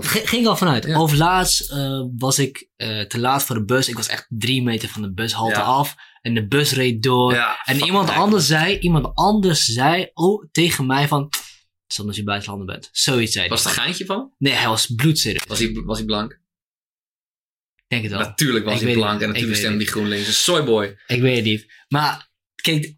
Ging 0.00 0.42
ik 0.42 0.48
al 0.48 0.56
vanuit. 0.56 0.84
Ja. 0.84 1.00
Of 1.00 1.12
laatst 1.14 1.70
eh, 1.70 2.02
was 2.16 2.38
ik 2.38 2.68
eh, 2.76 3.00
te 3.00 3.18
laat 3.18 3.44
voor 3.44 3.56
de 3.56 3.64
bus. 3.64 3.88
Ik 3.88 3.96
was 3.96 4.08
echt 4.08 4.26
drie 4.28 4.62
meter 4.62 4.88
van 4.88 5.02
de 5.02 5.12
bushalte 5.12 5.58
Ja. 5.58 5.62
af. 5.62 5.94
En 6.20 6.34
de 6.34 6.46
bus 6.46 6.72
reed 6.72 7.02
door. 7.02 7.32
Ja, 7.32 7.62
en 7.64 7.84
iemand 7.84 8.10
anders 8.10 8.46
zei, 8.46 8.78
iemand 8.78 9.14
anders 9.14 9.64
zei 9.64 10.10
oh, 10.14 10.44
tegen 10.52 10.86
mij 10.86 11.08
van, 11.08 11.22
het 11.22 11.42
is 11.88 12.00
omdat 12.00 12.16
je 12.16 12.24
buitenlander 12.24 12.66
bent. 12.66 12.88
Zoiets 12.92 13.32
zei 13.32 13.46
hij. 13.46 13.54
Was 13.54 13.64
het 13.64 13.76
een 13.76 13.82
geintje 13.82 14.04
van? 14.04 14.32
Nee, 14.38 14.52
hij 14.52 14.68
was 14.68 14.86
bloedserieus. 14.86 15.44
Was 15.46 15.58
hij, 15.58 15.72
was 15.84 15.96
hij 15.96 16.06
blank? 16.06 16.32
Ik 16.32 17.84
denk 17.86 18.02
het 18.02 18.12
wel. 18.12 18.20
Natuurlijk 18.20 18.64
was 18.64 18.80
Ik 18.80 18.86
hij 18.86 18.92
blank 18.92 19.20
en 19.20 19.28
natuurlijk 19.28 19.56
stemde 19.58 19.76
hij 19.76 19.86
GroenLinks. 19.86 20.26
Een 20.26 20.32
soyboy. 20.32 20.98
Ik 21.06 21.20
weet 21.20 21.36
het 21.36 21.44
niet. 21.44 21.72
Maar 21.88 22.30
kijk, 22.54 22.97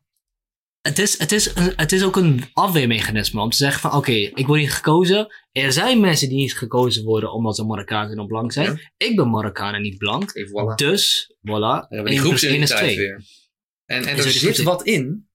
het 0.83 0.99
is, 0.99 1.19
het 1.19 1.33
is, 1.33 1.55
een- 1.55 1.73
het 1.77 1.93
is 1.93 2.03
ook 2.05 2.17
een 2.17 2.45
afweermechanisme 2.53 3.41
om 3.41 3.51
te 3.51 3.57
zeggen 3.57 3.81
van 3.81 3.93
oké, 3.93 4.13
ik 4.13 4.47
word 4.47 4.61
niet 4.61 4.73
gekozen. 4.73 5.35
Er 5.53 5.73
zijn 5.73 6.01
mensen 6.01 6.29
die 6.29 6.37
niet 6.39 6.57
gekozen 6.57 7.05
worden 7.05 7.33
omdat 7.33 7.57
ze 7.57 7.65
Marokkaan 7.65 8.07
zijn 8.07 8.19
of 8.21 8.27
blank 8.27 8.53
zijn. 8.53 8.91
Ik 8.97 9.17
ben 9.17 9.31
Marokkaan 9.31 9.75
en 9.75 9.83
niet 9.83 9.99
blank. 9.99 10.31
Voilà. 10.31 10.75
Dus, 10.75 11.35
voilà. 11.39 11.89
We 11.89 12.03
die 12.05 12.05
1 12.05 12.05
plus 12.05 12.13
1 12.13 12.13
is 12.13 12.21
groepsidentiteit 12.21 12.93
2. 12.93 12.97
weer. 12.97 13.23
En, 13.87 14.05
en 14.05 14.17
er 14.17 14.31
zit 14.31 14.63
wat 14.63 14.83
in, 14.87 15.29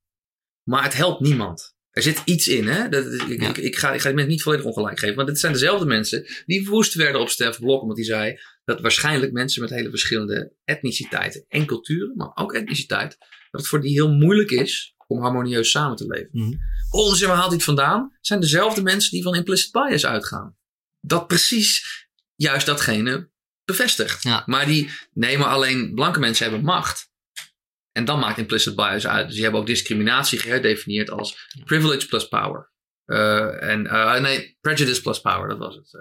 maar 0.63 0.83
het 0.83 0.93
helpt 0.93 1.21
niemand. 1.21 1.73
Er 1.91 2.01
zit 2.01 2.21
iets 2.25 2.47
in, 2.47 2.67
hè? 2.67 2.89
Dat, 2.89 3.05
ik, 3.05 3.41
Ja. 3.41 3.49
ik, 3.49 3.57
ik, 3.57 3.75
ga, 3.75 3.93
ik 3.93 3.99
ga 3.99 4.05
die 4.07 4.13
mensen 4.15 4.31
niet 4.33 4.41
volledig 4.43 4.65
ongelijk 4.65 4.99
geven. 4.99 5.15
Want 5.15 5.27
dit 5.27 5.39
zijn 5.39 5.53
dezelfde 5.53 5.85
mensen 5.85 6.25
die 6.45 6.67
woest 6.69 6.93
werden 6.93 7.21
op 7.21 7.29
Stef 7.29 7.59
Blok. 7.59 7.81
Omdat 7.81 7.97
hij 7.97 8.05
zei 8.05 8.39
dat 8.65 8.81
waarschijnlijk 8.81 9.31
mensen 9.31 9.61
met 9.61 9.69
hele 9.69 9.89
verschillende 9.89 10.53
etniciteiten 10.63 11.45
en 11.47 11.65
culturen, 11.65 12.13
maar 12.15 12.31
ook 12.35 12.53
etniciteit, 12.53 13.17
dat 13.51 13.61
het 13.61 13.67
voor 13.67 13.81
die 13.81 13.91
heel 13.91 14.11
moeilijk 14.11 14.51
is 14.51 14.94
om 15.07 15.21
harmonieus 15.21 15.71
samen 15.71 15.95
te 15.95 16.07
leven. 16.07 16.59
Oh, 16.89 17.09
dus 17.09 17.21
waar 17.21 17.35
haalt 17.35 17.51
het 17.51 17.63
vandaan? 17.63 18.17
Zijn 18.21 18.39
dezelfde 18.39 18.81
mensen 18.81 19.11
die 19.11 19.23
van 19.23 19.35
implicit 19.35 19.71
bias 19.71 20.05
uitgaan. 20.05 20.57
Dat 20.99 21.27
precies 21.27 22.07
juist 22.35 22.65
datgene 22.65 23.29
bevestigt. 23.65 24.23
Ja. 24.23 24.43
Maar 24.45 24.65
die 24.65 24.89
nemen 25.13 25.47
alleen 25.47 25.93
blanke 25.93 26.19
mensen 26.19 26.45
hebben 26.45 26.65
macht. 26.65 27.13
En 27.91 28.05
dan 28.05 28.19
maakt 28.19 28.37
implicit 28.37 28.75
bias 28.75 29.07
uit. 29.07 29.25
Dus 29.25 29.33
die 29.33 29.43
hebben 29.43 29.61
ook 29.61 29.67
discriminatie 29.67 30.39
geherdefinieerd 30.39 31.09
als 31.09 31.47
privilege 31.65 32.07
plus 32.07 32.27
power. 32.27 32.73
Eh, 33.05 33.69
en, 33.69 33.87
eh, 33.87 34.19
nee, 34.19 34.57
prejudice 34.61 35.01
plus 35.01 35.21
power, 35.21 35.47
dat 35.47 35.57
was 35.57 35.75
het. 35.75 35.99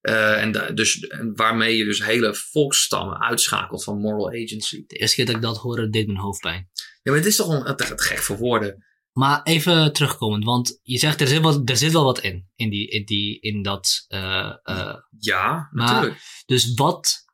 Eh, 0.00 0.42
en, 0.42 0.74
dus, 0.74 1.00
en 1.00 1.36
waarmee 1.36 1.76
je 1.76 1.84
dus 1.84 2.04
hele 2.04 2.34
volksstammen 2.34 3.20
uitschakelt 3.20 3.84
van 3.84 4.00
moral 4.00 4.28
agency. 4.28 4.84
De 4.86 4.96
eerste 4.96 5.16
keer 5.16 5.26
dat 5.26 5.34
ik 5.34 5.42
dat 5.42 5.56
hoorde, 5.56 5.90
deed 5.90 6.06
mijn 6.06 6.18
hoofdpijn. 6.18 6.70
Ja, 7.04 7.10
maar 7.12 7.20
het 7.20 7.26
is 7.26 7.36
toch 7.36 7.48
een, 7.48 7.64
het, 7.66 7.88
het 7.88 8.02
gek 8.02 8.18
voor 8.18 8.36
woorden. 8.36 8.84
Maar 9.12 9.42
even 9.42 9.92
terugkomend, 9.92 10.44
want 10.44 10.78
je 10.82 10.98
zegt 10.98 11.20
er 11.20 11.26
zit, 11.26 11.40
wat, 11.42 11.68
er 11.70 11.76
zit 11.76 11.92
wel 11.92 12.04
wat 12.04 12.20
in. 12.20 12.48
In, 12.54 12.70
die, 12.70 12.88
in, 12.88 13.04
die, 13.04 13.40
in 13.40 13.62
dat. 13.62 14.04
eh, 14.08 14.52
eh, 14.62 14.94
Ja, 15.18 15.68
Maar- 15.70 15.86
natuurlijk. 15.92 16.42
dus 16.46 16.74
wat, 16.74 17.24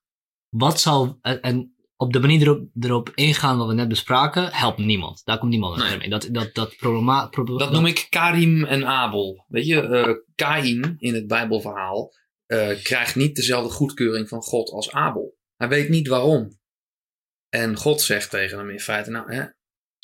wat 0.48 0.80
zou. 0.80 1.14
En, 1.20 1.40
en 1.40 1.74
op 1.96 2.12
de 2.12 2.20
manier 2.20 2.40
erop, 2.42 2.68
erop 2.80 3.10
ingaan 3.14 3.58
wat 3.58 3.66
we 3.68 3.74
net 3.74 3.88
bespraken, 3.88 4.52
helpt 4.52 4.78
niemand. 4.78 5.24
Daar 5.24 5.38
komt 5.38 5.50
niemand 5.50 5.76
Nee. 5.76 5.96
mee. 5.98 6.08
Dat, 6.08 6.28
dat, 6.30 6.54
dat 6.54 6.76
problema, 6.76 7.26
proble- 7.26 7.58
Dat 7.58 7.72
noem 7.72 7.86
ik 7.86 8.06
Karim 8.08 8.64
en 8.64 8.86
Abel. 8.86 9.44
Weet 9.48 9.66
je, 9.66 10.24
Kain 10.34 10.94
in 10.98 11.14
het 11.14 11.26
Bijbelverhaal 11.26 12.12
krijgt 12.82 13.14
niet 13.16 13.36
dezelfde 13.36 13.70
goedkeuring 13.72 14.28
van 14.28 14.42
God 14.42 14.70
als 14.70 14.90
Abel. 14.92 15.36
Hij 15.56 15.68
weet 15.68 15.88
niet 15.88 16.08
waarom. 16.08 16.58
En 17.48 17.76
God 17.76 18.00
zegt 18.00 18.30
tegen 18.30 18.58
hem 18.58 18.70
in 18.70 18.80
feite, 18.80 19.10
nou 19.10 19.34
hè, 19.34 19.44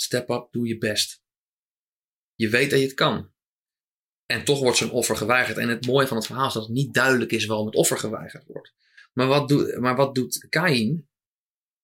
step 0.01 0.30
up, 0.30 0.49
doe 0.51 0.66
je 0.66 0.78
best. 0.78 1.22
Je 2.34 2.49
weet 2.49 2.70
dat 2.70 2.78
je 2.78 2.84
het 2.84 2.94
kan. 2.94 3.34
En 4.26 4.44
toch 4.44 4.61
wordt 4.61 4.76
zijn 4.76 4.90
offer 4.90 5.16
geweigerd. 5.16 5.57
En 5.57 5.68
het 5.68 5.86
mooie 5.86 6.07
van 6.07 6.16
het 6.16 6.26
verhaal 6.26 6.47
is 6.47 6.53
dat 6.53 6.62
het 6.62 6.72
niet 6.72 6.94
duidelijk 6.94 7.32
is 7.32 7.47
waarom 7.47 7.66
het 7.66 7.74
offer 7.74 7.99
geweigerd 7.99 8.47
wordt. 8.47 8.74
Maar 9.12 9.26
wat, 9.26 9.49
doet 9.49 9.78
maar 9.78 9.97
wat 9.97 10.14
doet 10.14 10.47
Kain? 10.49 11.09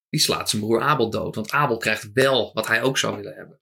Die 0.08 0.20
slaat 0.20 0.50
zijn 0.50 0.62
broer 0.62 0.80
Abel 0.80 1.10
dood. 1.10 1.34
Want 1.34 1.50
Abel 1.50 1.76
krijgt 1.76 2.12
wel 2.12 2.52
wat 2.52 2.66
hij 2.66 2.82
ook 2.82 2.98
zou 2.98 3.16
willen 3.16 3.34
hebben. 3.34 3.60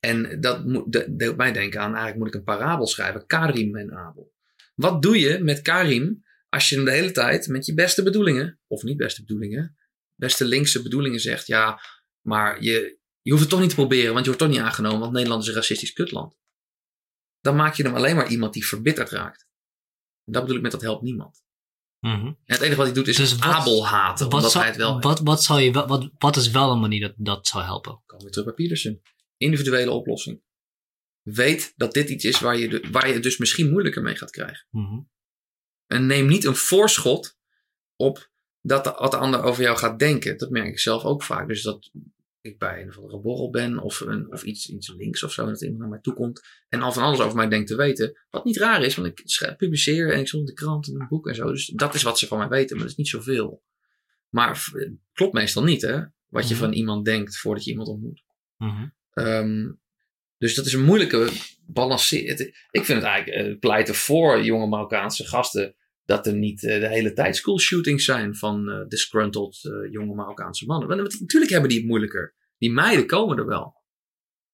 En 0.00 0.40
dat 0.40 0.64
moet, 0.64 0.92
de, 0.92 1.16
deed 1.16 1.36
mij 1.36 1.52
denken 1.52 1.80
aan, 1.80 1.86
eigenlijk 1.86 2.18
moet 2.18 2.28
ik 2.28 2.34
een 2.34 2.44
parabel 2.44 2.86
schrijven. 2.86 3.26
Karim 3.26 3.76
en 3.76 3.92
Abel. 3.92 4.32
Wat 4.74 5.02
doe 5.02 5.18
je 5.18 5.38
met 5.38 5.62
Karim 5.62 6.24
als 6.48 6.68
je 6.68 6.82
de 6.82 6.90
hele 6.90 7.10
tijd 7.10 7.48
met 7.48 7.66
je 7.66 7.74
beste 7.74 8.02
bedoelingen, 8.02 8.60
of 8.66 8.82
niet 8.82 8.96
beste 8.96 9.20
bedoelingen, 9.20 9.76
beste 10.14 10.44
linkse 10.44 10.82
bedoelingen 10.82 11.20
zegt, 11.20 11.46
ja, 11.46 11.80
maar 12.20 12.62
je, 12.62 12.97
je 13.28 13.34
hoeft 13.34 13.40
het 13.46 13.50
toch 13.52 13.60
niet 13.60 13.68
te 13.70 13.74
proberen, 13.74 14.12
want 14.12 14.24
je 14.24 14.30
wordt 14.30 14.38
toch 14.38 14.48
niet 14.48 14.66
aangenomen, 14.66 15.00
want 15.00 15.12
Nederland 15.12 15.42
is 15.42 15.48
een 15.48 15.54
racistisch 15.54 15.92
kutland. 15.92 16.36
Dan 17.40 17.56
maak 17.56 17.74
je 17.74 17.82
hem 17.82 17.94
alleen 17.94 18.16
maar 18.16 18.28
iemand 18.28 18.52
die 18.52 18.66
verbitterd 18.66 19.10
raakt. 19.10 19.46
En 20.24 20.32
dat 20.32 20.42
bedoel 20.42 20.56
ik 20.56 20.62
met 20.62 20.72
dat 20.72 20.80
helpt 20.80 21.02
niemand. 21.02 21.42
Mhm. 22.00 22.26
En 22.26 22.36
het 22.44 22.60
enige 22.60 22.76
wat 22.76 22.86
hij 22.86 22.94
doet 22.94 23.08
is 23.08 23.16
Dus 23.16 23.40
Abel 23.40 23.86
haten, 23.86 24.24
Wat, 24.24 24.34
omdat 24.34 24.50
zou- 24.50 24.64
hij 24.64 24.72
het 24.72 24.82
wel 24.82 25.00
wat, 25.00 25.20
wat, 25.20 25.42
zou 25.42 25.60
je, 25.60 25.72
wat, 25.72 26.10
wat, 26.18 26.36
is 26.36 26.50
wel 26.50 26.70
een 26.70 26.80
manier 26.80 27.00
dat 27.00 27.14
dat 27.16 27.46
zou 27.46 27.64
helpen? 27.64 28.02
Komen 28.06 28.24
we 28.24 28.30
terug 28.30 28.46
bij 28.46 28.54
Peterson. 28.54 29.02
Individuele 29.36 29.90
oplossing. 29.90 30.42
Weet 31.22 31.72
dat 31.76 31.92
dit 31.92 32.08
iets 32.08 32.24
is 32.24 32.40
waar 32.40 32.56
je, 32.56 32.68
de- 32.68 32.88
waar 32.90 33.06
je 33.08 33.14
het 33.14 33.22
dus 33.22 33.38
misschien 33.38 33.70
moeilijker 33.70 34.02
mee 34.02 34.16
gaat 34.16 34.30
krijgen. 34.30 34.66
Mhm. 34.70 35.00
En 35.86 36.06
neem 36.06 36.26
niet 36.26 36.44
een 36.44 36.56
voorschot 36.56 37.38
op 37.96 38.30
dat 38.60 38.84
de, 38.84 38.90
wat 38.98 39.10
de 39.10 39.16
ander 39.16 39.42
over 39.42 39.62
jou 39.62 39.76
gaat 39.78 39.98
denken. 39.98 40.38
Dat 40.38 40.50
merk 40.50 40.68
ik 40.68 40.78
zelf 40.78 41.04
ook 41.04 41.22
vaak. 41.22 41.48
Dus 41.48 41.62
dat 41.62 41.90
ik 42.40 42.58
bij 42.58 42.82
een 42.82 42.88
of 42.88 42.96
andere 42.96 43.20
borrel 43.20 43.50
ben 43.50 43.78
of, 43.78 44.00
een, 44.00 44.32
of 44.32 44.42
iets, 44.42 44.68
iets 44.68 44.94
links 44.96 45.22
of 45.22 45.32
zo. 45.32 45.42
En 45.42 45.48
dat 45.48 45.62
iemand 45.62 45.80
naar 45.80 45.88
mij 45.88 46.00
toe 46.00 46.14
komt 46.14 46.42
en 46.68 46.80
al 46.82 46.92
van 46.92 47.02
alles 47.02 47.20
over 47.20 47.36
mij 47.36 47.48
denkt 47.48 47.66
te 47.68 47.76
weten. 47.76 48.18
Wat 48.30 48.44
niet 48.44 48.56
raar 48.56 48.82
is, 48.82 48.94
want 48.94 49.08
ik 49.08 49.20
schrijf, 49.24 49.56
publiceer 49.56 50.12
en 50.12 50.20
ik 50.20 50.28
stond 50.28 50.46
de 50.46 50.52
krant 50.52 50.88
en 50.88 51.00
een 51.00 51.08
boek 51.08 51.28
en 51.28 51.34
zo. 51.34 51.50
Dus 51.52 51.66
dat 51.66 51.94
is 51.94 52.02
wat 52.02 52.18
ze 52.18 52.26
van 52.26 52.38
mij 52.38 52.48
weten, 52.48 52.70
maar 52.76 52.82
dat 52.84 52.92
is 52.92 52.98
niet 52.98 53.08
zoveel. 53.08 53.62
Maar 54.28 54.56
f- 54.56 54.72
klopt 55.12 55.32
meestal 55.32 55.62
niet, 55.64 55.82
hè? 55.82 56.00
Wat 56.28 56.48
je 56.48 56.54
Mhm. 56.54 56.62
van 56.64 56.72
iemand 56.72 57.04
denkt 57.04 57.38
voordat 57.38 57.64
je 57.64 57.70
iemand 57.70 57.88
ontmoet. 57.88 58.22
Mhm. 58.56 58.86
Ehm, 59.12 59.70
dus 60.38 60.54
dat 60.54 60.66
is 60.66 60.72
een 60.72 60.84
moeilijke 60.84 61.28
balanceer. 61.66 62.28
het- 62.28 62.40
Ik 62.70 62.84
vind 62.84 63.02
het 63.02 63.02
eigenlijk 63.10 63.46
eh, 63.46 63.58
pleiten 63.58 63.94
voor 63.94 64.42
jonge 64.44 64.66
Marokkaanse 64.66 65.26
gasten 65.26 65.74
dat 66.08 66.26
er 66.26 66.34
niet 66.34 66.64
eh, 66.64 66.80
de 66.80 66.88
hele 66.88 67.12
tijd 67.12 67.36
school 67.36 67.58
shootings 67.58 68.04
zijn 68.04 68.36
van 68.36 68.70
eh, 68.70 68.86
disgruntled 68.88 69.64
eh, 69.64 69.92
jonge 69.92 70.14
Marokkaanse 70.14 70.66
mannen. 70.66 70.88
Want 70.88 71.20
natuurlijk 71.20 71.50
hebben 71.50 71.68
die 71.68 71.78
het 71.78 71.88
moeilijker. 71.88 72.34
Die 72.58 72.72
meiden 72.72 73.06
komen 73.06 73.38
er 73.38 73.46
wel. 73.46 73.76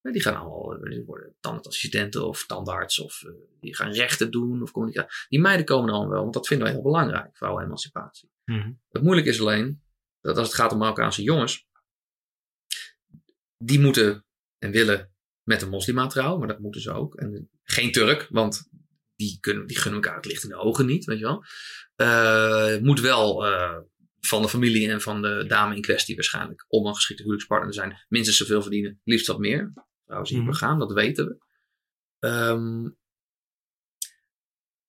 Ja, 0.00 0.10
Die 0.12 0.22
gaan 0.22 0.36
allemaal, 0.36 0.80
die 0.80 1.04
worden 1.04 1.36
tandartsassistenten 1.40 2.26
of 2.26 2.46
tandarts 2.46 3.00
of 3.00 3.22
die 3.60 3.76
gaan 3.76 3.90
rechten 3.92 4.30
doen 4.30 4.62
of 4.62 4.70
communicatie. 4.70 5.26
Die 5.28 5.40
meiden 5.40 5.66
komen 5.66 5.88
er 5.88 5.94
allemaal 5.94 6.12
wel, 6.12 6.22
want 6.22 6.34
dat 6.34 6.46
vinden 6.46 6.66
wij 6.66 6.74
heel 6.74 6.84
belangrijk, 6.84 7.36
vrouwenemancipatie. 7.36 8.30
Mhm. 8.44 8.72
Het 8.88 9.02
moeilijke 9.02 9.30
is 9.30 9.40
alleen 9.40 9.82
dat 10.20 10.38
als 10.38 10.46
het 10.46 10.56
gaat 10.56 10.72
om 10.72 10.78
Marokkaanse 10.78 11.22
jongens, 11.22 11.68
die 13.56 13.80
moeten 13.80 14.26
en 14.58 14.70
willen 14.70 15.14
met 15.42 15.62
een 15.62 15.68
moslima 15.68 16.06
trouwen, 16.06 16.38
maar 16.38 16.48
dat 16.48 16.58
moeten 16.58 16.80
ze 16.80 16.92
ook. 16.92 17.14
En 17.14 17.50
geen 17.62 17.92
Turk, 17.92 18.26
want 18.30 18.68
die, 19.16 19.38
kunnen, 19.40 19.66
die 19.66 19.78
gunnen 19.78 20.02
elkaar 20.02 20.16
het 20.16 20.26
licht 20.26 20.42
in 20.42 20.48
de 20.48 20.56
ogen 20.56 20.86
niet, 20.86 21.04
weet 21.04 21.18
je 21.18 21.24
wel. 21.24 21.44
Eh, 21.94 22.82
moet 22.82 23.00
wel 23.00 23.46
eh, 23.46 23.78
van 24.20 24.42
de 24.42 24.48
familie 24.48 24.90
en 24.90 25.00
van 25.00 25.22
de 25.22 25.44
dame 25.46 25.74
in 25.76 25.82
kwestie 25.82 26.14
waarschijnlijk 26.14 26.64
om 26.68 26.86
een 26.86 26.94
geschikte 26.94 27.22
huwelijkspartner 27.22 27.70
te 27.72 27.78
zijn, 27.78 28.04
minstens 28.08 28.36
zoveel 28.36 28.62
verdienen, 28.62 29.00
liefst 29.04 29.26
wat 29.26 29.38
meer. 29.38 29.72
Trouwens, 30.04 30.30
hier 30.30 30.40
Mhm. 30.40 30.50
begaan, 30.50 30.78
dat 30.78 30.92
weten 30.92 31.26
we. 31.26 31.38
Ehm, 32.18 32.88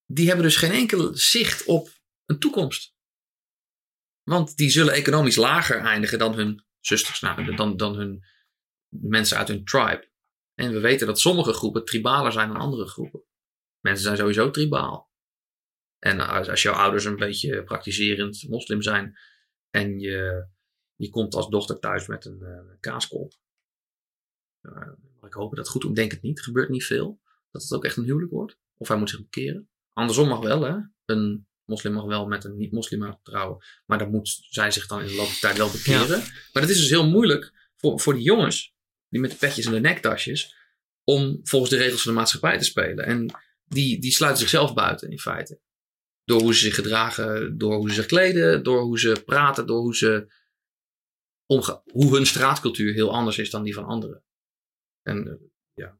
die 0.06 0.28
hebben 0.28 0.46
dus 0.46 0.56
geen 0.56 0.72
enkel 0.72 1.16
zicht 1.18 1.66
op 1.66 1.90
een 2.26 2.40
toekomst. 2.40 2.94
Want 4.24 4.58
die 4.58 4.70
zullen 4.70 4.94
economisch 4.94 5.36
lager 5.36 5.78
eindigen 5.78 6.20
dan 6.20 6.36
hun 6.36 6.66
zusters, 6.80 7.20
nou, 7.20 7.56
dan, 7.56 7.78
dan 7.78 7.96
hun 7.96 8.24
mensen 8.90 9.38
uit 9.38 9.48
hun 9.48 9.64
tribe. 9.64 10.10
En 10.54 10.72
we 10.74 10.80
weten 10.80 11.08
dat 11.08 11.20
sommige 11.20 11.54
groepen 11.54 11.86
tribaler 11.86 12.32
zijn 12.32 12.48
dan 12.48 12.58
andere 12.58 12.88
groepen. 12.88 13.24
Mensen 13.86 14.04
zijn 14.04 14.18
sowieso 14.18 14.52
tribaal. 14.52 15.12
En 16.00 16.20
als, 16.20 16.50
als 16.50 16.62
jouw 16.62 16.74
ouders 16.74 17.06
een 17.06 17.16
beetje 17.16 17.64
praktiserend 17.64 18.48
moslim 18.50 18.82
zijn 18.82 19.18
en 19.70 20.00
je, 20.00 20.48
je 20.96 21.10
komt 21.10 21.36
als 21.36 21.50
dochter 21.50 21.80
thuis 21.80 22.08
met 22.08 22.26
een 22.26 22.42
eh, 22.42 22.80
kaaskop. 22.80 23.34
Uh, 24.62 24.92
ik 25.22 25.34
hoop 25.34 25.50
dat 25.50 25.58
het 25.58 25.68
goed 25.68 25.82
doen. 25.82 25.94
Denk 25.94 26.12
het 26.12 26.22
niet. 26.22 26.42
Gebeurt 26.42 26.70
niet 26.70 26.86
veel. 26.86 27.22
Dat 27.52 27.62
het 27.62 27.72
ook 27.72 27.86
echt 27.86 27.98
een 27.98 28.04
huwelijk 28.04 28.32
wordt. 28.32 28.58
Of 28.78 28.88
hij 28.88 28.98
moet 28.98 29.10
zich 29.10 29.22
bekeren. 29.22 29.70
Andersom 29.94 30.28
mag 30.28 30.40
wel, 30.40 30.62
hè. 30.62 30.78
Een 31.06 31.48
moslim 31.66 31.94
mag 31.94 32.06
wel 32.06 32.28
met 32.28 32.44
een 32.44 32.58
niet-moslim 32.58 33.20
trouwen. 33.24 33.66
Maar 33.86 33.98
dan 33.98 34.12
moet 34.12 34.46
zij 34.50 34.72
zich 34.72 34.88
dan 34.88 35.02
in 35.02 35.08
de 35.08 35.16
loop 35.16 35.28
der 35.28 35.40
tijd 35.40 35.58
wel 35.58 35.72
bekeren. 35.72 36.20
Maar 36.20 36.62
dat 36.62 36.70
is 36.70 36.78
dus 36.78 36.90
heel 36.90 37.10
moeilijk 37.10 37.70
voor, 37.76 38.00
voor 38.00 38.14
die 38.14 38.24
jongens. 38.24 38.76
Die 39.10 39.22
met 39.22 39.32
de 39.32 39.38
petjes 39.38 39.66
en 39.66 39.72
de 39.72 39.80
nektasjes. 39.80 40.56
Om 41.04 41.40
volgens 41.44 41.72
de 41.72 41.78
regels 41.78 42.02
van 42.02 42.12
de 42.12 42.18
maatschappij 42.18 42.58
te 42.58 42.66
spelen. 42.66 43.06
En 43.06 43.44
die, 43.66 44.02
die 44.02 44.12
sluiten 44.12 44.42
zichzelf 44.42 44.74
buiten 44.74 45.12
in 45.12 45.20
feite. 45.20 45.60
Door 46.24 46.42
hoe 46.42 46.54
ze 46.54 46.60
zich 46.60 46.76
gedragen, 46.76 47.58
door 47.58 47.76
hoe 47.76 47.90
ze 47.90 47.96
zich 47.96 48.06
kleden, 48.06 48.64
door 48.64 48.82
hoe 48.82 49.00
ze 49.00 49.22
praten, 49.26 49.68
door 49.68 49.80
hoe 49.80 49.96
ze 49.96 50.34
omgaan. 51.46 51.82
Hoe 51.92 52.16
hun 52.16 52.26
straatcultuur 52.26 52.94
heel 52.94 53.14
anders 53.14 53.38
is 53.38 53.50
dan 53.50 53.64
die 53.64 53.74
van 53.74 53.86
anderen. 53.86 54.24
En 55.02 55.28
uh, 55.28 55.34
ja, 55.74 56.00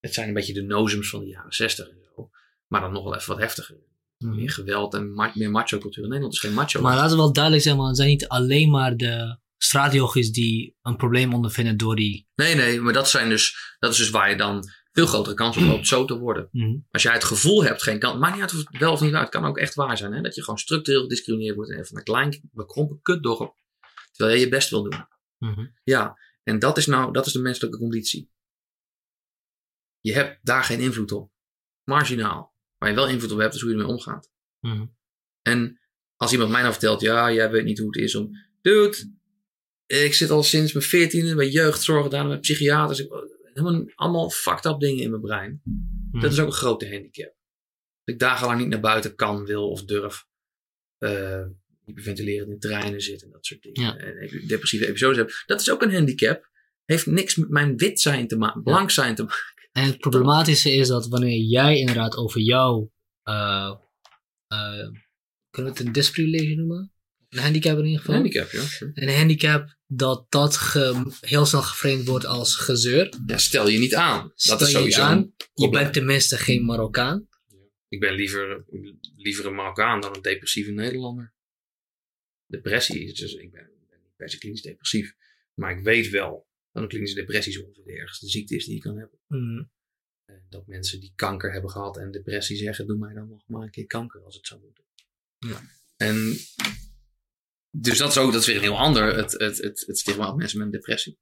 het 0.00 0.14
zijn 0.14 0.28
een 0.28 0.34
beetje 0.34 0.52
de 0.52 0.62
nozems 0.62 1.10
van 1.10 1.20
de 1.20 1.26
jaren 1.26 1.52
zestig 1.52 1.88
en 1.88 2.02
zo. 2.14 2.30
Maar 2.66 2.80
dan 2.80 2.92
nog 2.92 3.04
wel 3.04 3.14
even 3.14 3.28
wat 3.28 3.42
heftiger. 3.42 3.76
Mm. 4.18 4.34
Meer 4.34 4.50
geweld 4.50 4.94
en 4.94 5.14
ma 5.14 5.32
meer 5.34 5.50
macho 5.50 5.78
cultuur. 5.78 6.04
Nederland 6.04 6.32
is 6.32 6.40
geen 6.40 6.54
macho. 6.54 6.80
Maar 6.80 6.96
laten 6.96 7.10
we 7.10 7.22
wel 7.22 7.32
duidelijk 7.32 7.64
zijn, 7.64 7.76
man. 7.76 7.86
Het 7.86 7.96
zijn 7.96 8.08
niet 8.08 8.28
alleen 8.28 8.70
maar 8.70 8.96
de 8.96 9.38
straatjochies 9.56 10.32
die 10.32 10.76
een 10.82 10.96
probleem 10.96 11.34
ondervinden 11.34 11.76
door 11.76 11.96
die... 11.96 12.28
Nee, 12.34 12.54
nee, 12.54 12.80
maar 12.80 12.92
dat, 12.92 13.10
zijn 13.10 13.28
dus, 13.28 13.76
dat 13.78 13.92
is 13.92 13.98
dus 13.98 14.10
waar 14.10 14.30
je 14.30 14.36
dan 14.36 14.64
veel 15.00 15.12
grotere 15.12 15.34
kans 15.34 15.56
op 15.56 15.62
loopt 15.62 15.86
zo 15.94 16.04
te 16.04 16.18
worden. 16.18 16.48
Mm. 16.52 16.86
Als 16.90 17.02
jij 17.02 17.12
het 17.12 17.24
gevoel 17.24 17.64
hebt, 17.64 17.82
geen 17.82 17.98
kans, 17.98 18.18
maakt 18.18 18.32
niet 18.32 18.42
uit 18.42 18.52
of 18.52 18.58
het 18.58 18.78
wel 18.78 18.92
of 18.92 19.00
niet 19.00 19.12
uit. 19.12 19.22
Het 19.22 19.30
kan 19.30 19.44
ook 19.44 19.58
echt 19.58 19.74
waar 19.74 19.96
zijn, 19.96 20.12
hè? 20.12 20.20
dat 20.20 20.34
je 20.34 20.42
gewoon 20.42 20.58
structureel 20.58 21.02
gediscrimineerd 21.02 21.54
wordt 21.54 21.70
en 21.70 21.86
van 21.86 21.96
een 21.96 22.04
klein 22.04 22.48
bekrompen 22.52 23.02
kutdorp, 23.02 23.56
terwijl 24.12 24.38
je 24.38 24.44
je 24.44 24.50
best 24.50 24.70
wil 24.70 24.82
doen. 24.82 25.06
Mm 25.38 25.54
-hmm. 25.54 25.78
Ja, 25.84 26.18
en 26.42 26.58
dat 26.58 26.76
is 26.76 26.86
nou, 26.86 27.12
dat 27.12 27.26
is 27.26 27.32
de 27.32 27.40
menselijke 27.40 27.78
conditie. 27.78 28.30
Je 30.00 30.12
hebt 30.12 30.38
daar 30.42 30.64
geen 30.64 30.80
invloed 30.80 31.12
op. 31.12 31.30
Marginaal. 31.84 32.54
Waar 32.78 32.88
je 32.88 32.94
wel 32.94 33.08
invloed 33.08 33.32
op 33.32 33.38
hebt, 33.38 33.54
is 33.54 33.60
hoe 33.60 33.70
je 33.70 33.76
ermee 33.76 33.92
omgaat. 33.92 34.30
Mhm. 34.60 34.86
En 35.42 35.80
als 36.16 36.32
iemand 36.32 36.50
mij 36.50 36.60
nou 36.60 36.72
vertelt, 36.72 37.00
ja, 37.00 37.32
jij 37.32 37.50
weet 37.50 37.64
niet 37.64 37.78
hoe 37.78 37.86
het 37.86 37.96
is 37.96 38.14
om. 38.14 38.30
Dude, 38.60 39.12
ik 39.86 40.14
zit 40.14 40.30
al 40.30 40.42
sinds 40.42 40.72
mijn 40.72 40.84
veertiende 40.84 41.34
bij 41.34 41.48
jeugdzorg 41.48 42.02
gedaan 42.02 42.28
met 42.28 42.40
psychiaters. 42.40 42.98
Ik, 42.98 43.12
helemaal 43.52 43.84
allemaal 43.94 44.30
fucked 44.30 44.64
up 44.64 44.78
dingen 44.78 45.02
in 45.02 45.10
mijn 45.10 45.22
brein. 45.22 45.60
Mm. 45.64 46.20
Dat 46.20 46.32
is 46.32 46.38
ook 46.40 46.46
een 46.46 46.52
grote 46.52 46.90
handicap. 46.90 47.34
Dat 48.04 48.14
ik 48.14 48.18
dagenlang 48.18 48.60
niet 48.60 48.68
naar 48.68 48.80
buiten 48.80 49.14
kan, 49.14 49.44
wil 49.44 49.70
of 49.70 49.84
durf. 49.84 50.28
Uh, 50.98 51.46
hyperventilerend 51.84 52.50
in 52.50 52.58
treinen 52.58 53.00
zit 53.00 53.22
en 53.22 53.30
dat 53.30 53.46
soort 53.46 53.62
dingen. 53.62 53.82
Ja. 53.82 53.96
En 53.96 54.46
depressieve 54.46 54.88
episodes 54.88 55.16
heb. 55.16 55.30
Dat 55.46 55.60
is 55.60 55.70
ook 55.70 55.82
een 55.82 55.92
handicap. 55.92 56.48
Heeft 56.84 57.06
niks 57.06 57.36
met 57.36 57.48
mijn 57.48 57.76
wit 57.76 58.00
zijn 58.00 58.28
te 58.28 58.36
maken, 58.36 58.62
blank 58.62 58.90
zijn 58.90 59.14
te 59.14 59.22
maken. 59.22 59.54
En 59.72 59.84
het 59.84 59.98
problematische 59.98 60.70
is 60.70 60.88
dat 60.88 61.08
wanneer 61.08 61.38
jij 61.38 61.78
inderdaad 61.78 62.16
over 62.16 62.40
jou. 62.40 62.88
Uh, 63.24 63.74
uh, 64.52 64.88
kunnen 65.50 65.72
we 65.72 65.78
het 65.78 65.80
een 65.80 65.92
disprivilege 65.92 66.54
noemen? 66.54 66.92
Een 67.28 67.38
handicap 67.38 67.78
in 67.78 67.84
ieder 67.84 68.00
geval. 68.00 68.14
Een 68.14 68.20
handicap, 68.20 68.50
ja. 68.50 68.90
Een 68.94 69.16
handicap 69.16 69.78
dat 69.92 70.26
dat 70.28 70.56
ge, 70.56 71.12
heel 71.20 71.46
snel 71.46 71.62
geframed 71.62 72.06
wordt 72.06 72.24
als 72.24 72.56
gezeur. 72.56 73.14
Ja, 73.26 73.38
stel 73.38 73.68
je 73.68 73.78
niet 73.78 73.94
aan. 73.94 74.32
Stel 74.34 74.58
dat 74.58 74.68
is 74.68 74.74
sowieso 74.74 75.00
je 75.00 75.06
aan. 75.06 75.34
Je 75.54 75.68
bent 75.68 75.92
tenminste 75.92 76.36
geen 76.36 76.64
Marokkaan. 76.64 77.28
Ik 77.88 78.00
ben 78.00 78.14
liever, 78.14 78.64
liever 79.16 79.46
een 79.46 79.54
Marokkaan 79.54 80.00
dan 80.00 80.14
een 80.14 80.22
depressieve 80.22 80.70
Nederlander. 80.70 81.34
Depressie 82.46 83.04
is 83.04 83.14
dus, 83.14 83.34
ik 83.34 83.50
ben, 83.50 83.70
ben 83.88 84.00
niet 84.02 84.16
per 84.16 84.30
se 84.30 84.38
klinisch 84.38 84.62
depressief. 84.62 85.14
Maar 85.54 85.78
ik 85.78 85.84
weet 85.84 86.08
wel 86.08 86.46
dat 86.72 86.82
een 86.82 86.88
klinische 86.88 87.16
depressie 87.16 87.52
zo 87.52 87.62
ongeveer 87.62 87.84
de 87.84 87.98
ergste 87.98 88.26
ziekte 88.28 88.56
is 88.56 88.64
die 88.64 88.74
je 88.74 88.80
kan 88.80 88.98
hebben. 88.98 89.18
Mm. 89.26 89.70
Dat 90.48 90.66
mensen 90.66 91.00
die 91.00 91.12
kanker 91.14 91.52
hebben 91.52 91.70
gehad 91.70 91.96
en 91.96 92.10
depressie 92.10 92.56
zeggen, 92.56 92.86
doe 92.86 92.98
mij 92.98 93.14
dan 93.14 93.28
nog 93.28 93.42
maar 93.46 93.62
een 93.62 93.70
keer 93.70 93.86
kanker 93.86 94.24
als 94.24 94.34
het 94.34 94.46
zou 94.46 94.60
moeten. 94.60 94.84
Ja. 95.38 95.62
En 95.96 96.36
dus 97.70 97.98
dat 97.98 98.10
is 98.10 98.18
ook, 98.18 98.32
dat 98.32 98.40
is 98.40 98.46
weer 98.46 98.56
een 98.56 98.62
heel 98.62 98.78
ander, 98.78 99.16
het, 99.16 99.32
het, 99.32 99.58
het, 99.58 99.84
het 99.86 99.98
stigma 99.98 100.28
op 100.28 100.36
mensen 100.36 100.58
met 100.58 100.72
depressie. 100.72 101.18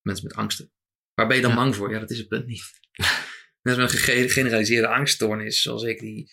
Mensen 0.00 0.26
met 0.26 0.36
angsten. 0.36 0.72
Waar 1.14 1.26
ben 1.26 1.36
je 1.36 1.42
dan 1.42 1.50
ja. 1.50 1.56
bang 1.56 1.76
voor? 1.76 1.90
Ja, 1.90 1.98
dat 1.98 2.10
is 2.10 2.18
het 2.18 2.28
punt 2.28 2.46
niet. 2.46 2.62
Mensen 3.62 3.82
met 3.82 3.92
een 3.92 3.98
gegeneraliseerde 3.98 4.88
angststoornis, 4.88 5.62
zoals 5.62 5.82
ik, 5.82 6.00
die 6.00 6.32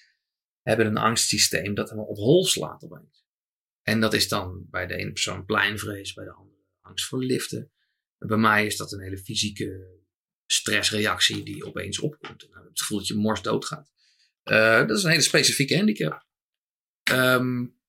hebben 0.61 0.86
een 0.86 0.97
angstsysteem 0.97 1.74
dat 1.74 1.89
helemaal 1.89 2.09
op 2.09 2.18
hol 2.18 2.45
slaat 2.45 2.84
opeens. 2.84 3.26
En 3.82 3.99
dat 3.99 4.14
is 4.14 4.28
dan 4.28 4.68
bij 4.70 4.88
de 4.88 4.95
ene 4.95 5.11
persoon 5.11 5.45
pleinvrees, 5.45 6.14
bij 6.14 6.26
de 6.26 6.32
andere 6.32 6.64
angst 6.82 7.05
voor 7.05 7.24
liften. 7.24 7.72
En 8.18 8.28
bij 8.28 8.38
mij 8.38 8.66
is 8.66 8.78
dat 8.78 8.91
een 8.91 9.01
hele 9.01 9.18
fysieke 9.18 10.01
stressreactie 10.45 11.43
die 11.43 11.66
opeens 11.66 11.99
opkomt. 11.99 12.49
Nou, 12.49 12.68
het 12.68 12.82
gevoel 12.82 12.97
dat 12.97 13.07
je 13.07 13.16
mors 13.16 13.41
doodgaat. 13.41 13.91
Uh, 14.43 14.88
dat 14.88 14.97
is 14.97 15.03
een 15.03 15.09
hele 15.09 15.22
specifieke 15.22 15.76
handicap. 15.76 16.26
Um, 17.11 17.82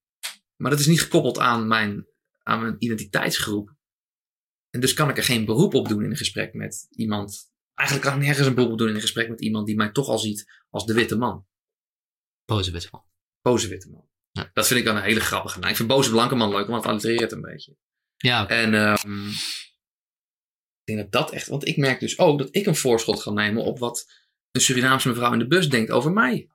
maar 0.56 0.70
dat 0.70 0.80
is 0.80 0.86
niet 0.86 1.00
gekoppeld 1.00 1.38
aan 1.38 1.66
mijn, 1.66 2.06
aan 2.42 2.60
mijn 2.60 2.76
identiteitsgroep. 2.78 3.74
En 4.70 4.80
dus 4.80 4.94
kan 4.94 5.08
ik 5.08 5.16
er 5.16 5.24
geen 5.24 5.44
beroep 5.44 5.74
op 5.74 5.88
doen 5.88 6.04
in 6.04 6.10
een 6.10 6.16
gesprek 6.16 6.54
met 6.54 6.86
iemand. 6.90 7.52
Eigenlijk 7.74 8.08
kan 8.08 8.18
ik 8.18 8.26
nergens 8.26 8.46
een 8.46 8.54
beroep 8.54 8.72
op 8.72 8.78
doen 8.78 8.88
in 8.88 8.94
een 8.94 9.00
gesprek 9.00 9.28
met 9.28 9.40
iemand 9.40 9.66
die 9.66 9.76
mij 9.76 9.92
toch 9.92 10.08
al 10.08 10.18
ziet 10.18 10.62
als 10.70 10.86
de 10.86 10.94
witte 10.94 11.16
man. 11.16 11.46
Boze 12.44 12.70
witte 12.70 12.88
man. 12.90 13.04
Boze 13.40 13.68
witte 13.68 13.90
man. 13.90 14.08
Ja. 14.30 14.50
Dat 14.52 14.66
vind 14.66 14.80
ik 14.80 14.86
dan 14.86 14.96
een 14.96 15.02
hele 15.02 15.20
grappige 15.20 15.58
naam. 15.58 15.70
Ik 15.70 15.76
vind 15.76 15.88
boze 15.88 16.10
blanke 16.10 16.34
man 16.34 16.50
leuk, 16.50 16.66
want 16.66 16.82
het 16.82 16.92
allitereert 16.92 17.32
een 17.32 17.40
beetje. 17.40 17.76
Ja. 18.16 18.48
En 18.48 18.74
ehm, 18.74 19.28
ik 20.84 20.84
denk 20.84 20.98
dat 20.98 21.12
dat 21.12 21.30
echt... 21.30 21.48
Want 21.48 21.66
ik 21.66 21.76
merk 21.76 22.00
dus 22.00 22.18
ook 22.18 22.38
dat 22.38 22.48
ik 22.50 22.66
een 22.66 22.76
voorschot 22.76 23.22
ga 23.22 23.30
nemen 23.30 23.64
op 23.64 23.78
wat 23.78 24.12
een 24.50 24.60
Surinaamse 24.60 25.08
mevrouw 25.08 25.32
in 25.32 25.38
de 25.38 25.46
bus 25.46 25.68
denkt 25.68 25.90
over 25.90 26.12
mij. 26.12 26.50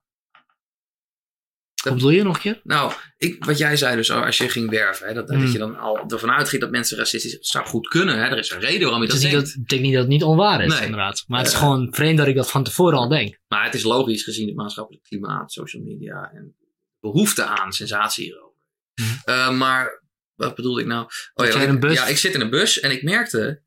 Wat 1.83 1.93
bedoel 1.93 2.09
je 2.09 2.23
nog 2.23 2.35
een 2.35 2.41
keer? 2.41 2.59
Nou, 2.63 2.93
ik, 3.17 3.45
wat 3.45 3.57
jij 3.57 3.77
zei 3.77 3.95
dus, 3.95 4.11
als 4.11 4.37
je 4.37 4.49
ging 4.49 4.69
werven, 4.69 5.07
hè, 5.07 5.13
dat, 5.13 5.29
Mm. 5.29 5.39
dat 5.41 5.51
je 5.51 5.57
dan 5.57 5.77
al 5.77 6.03
ervan 6.07 6.31
uitging 6.31 6.61
dat 6.61 6.71
mensen 6.71 6.97
racistisch 6.97 7.37
zou 7.39 7.65
goed 7.65 7.87
kunnen. 7.87 8.17
Hè? 8.17 8.23
Er 8.23 8.37
is 8.37 8.49
een 8.51 8.59
reden 8.59 8.81
waarom 8.81 9.01
je 9.01 9.07
dat 9.07 9.19
denkt. 9.21 9.35
dat, 9.35 9.47
ik 9.55 9.67
denk 9.67 9.81
niet 9.81 9.91
dat 9.93 10.01
het 10.01 10.11
niet 10.11 10.23
onwaar 10.23 10.63
is, 10.63 10.73
Nee. 10.73 10.81
inderdaad. 10.85 11.23
Maar 11.27 11.39
het 11.39 11.47
is 11.47 11.53
Eh. 11.53 11.59
gewoon 11.59 11.87
vreemd 11.93 12.17
dat 12.17 12.27
ik 12.27 12.35
dat 12.35 12.51
van 12.51 12.63
tevoren 12.63 12.97
al 12.97 13.07
denk. 13.07 13.37
Maar 13.47 13.63
het 13.65 13.73
is 13.73 13.83
logisch 13.83 14.23
gezien 14.23 14.47
het 14.47 14.55
maatschappelijk 14.55 15.03
klimaat, 15.03 15.51
social 15.51 15.83
media 15.83 16.31
en 16.33 16.55
behoefte 16.99 17.43
aan 17.43 17.71
sensatie 17.73 18.23
hierover. 18.23 18.57
Mhm. 18.95 19.09
Eh, 19.23 19.51
maar 19.57 20.03
wat 20.35 20.55
bedoelde 20.55 20.81
ik 20.81 20.87
nou? 20.87 21.03
Oh, 21.33 21.45
dat 21.45 21.55
in 21.55 21.61
ik- 21.61 21.67
een 21.67 21.79
bus- 21.79 21.93
Ja, 21.93 22.05
ik 22.07 22.17
zit 22.17 22.33
in 22.33 22.41
een 22.41 22.49
bus 22.49 22.79
en 22.79 22.91
ik 22.91 23.03
merkte 23.03 23.61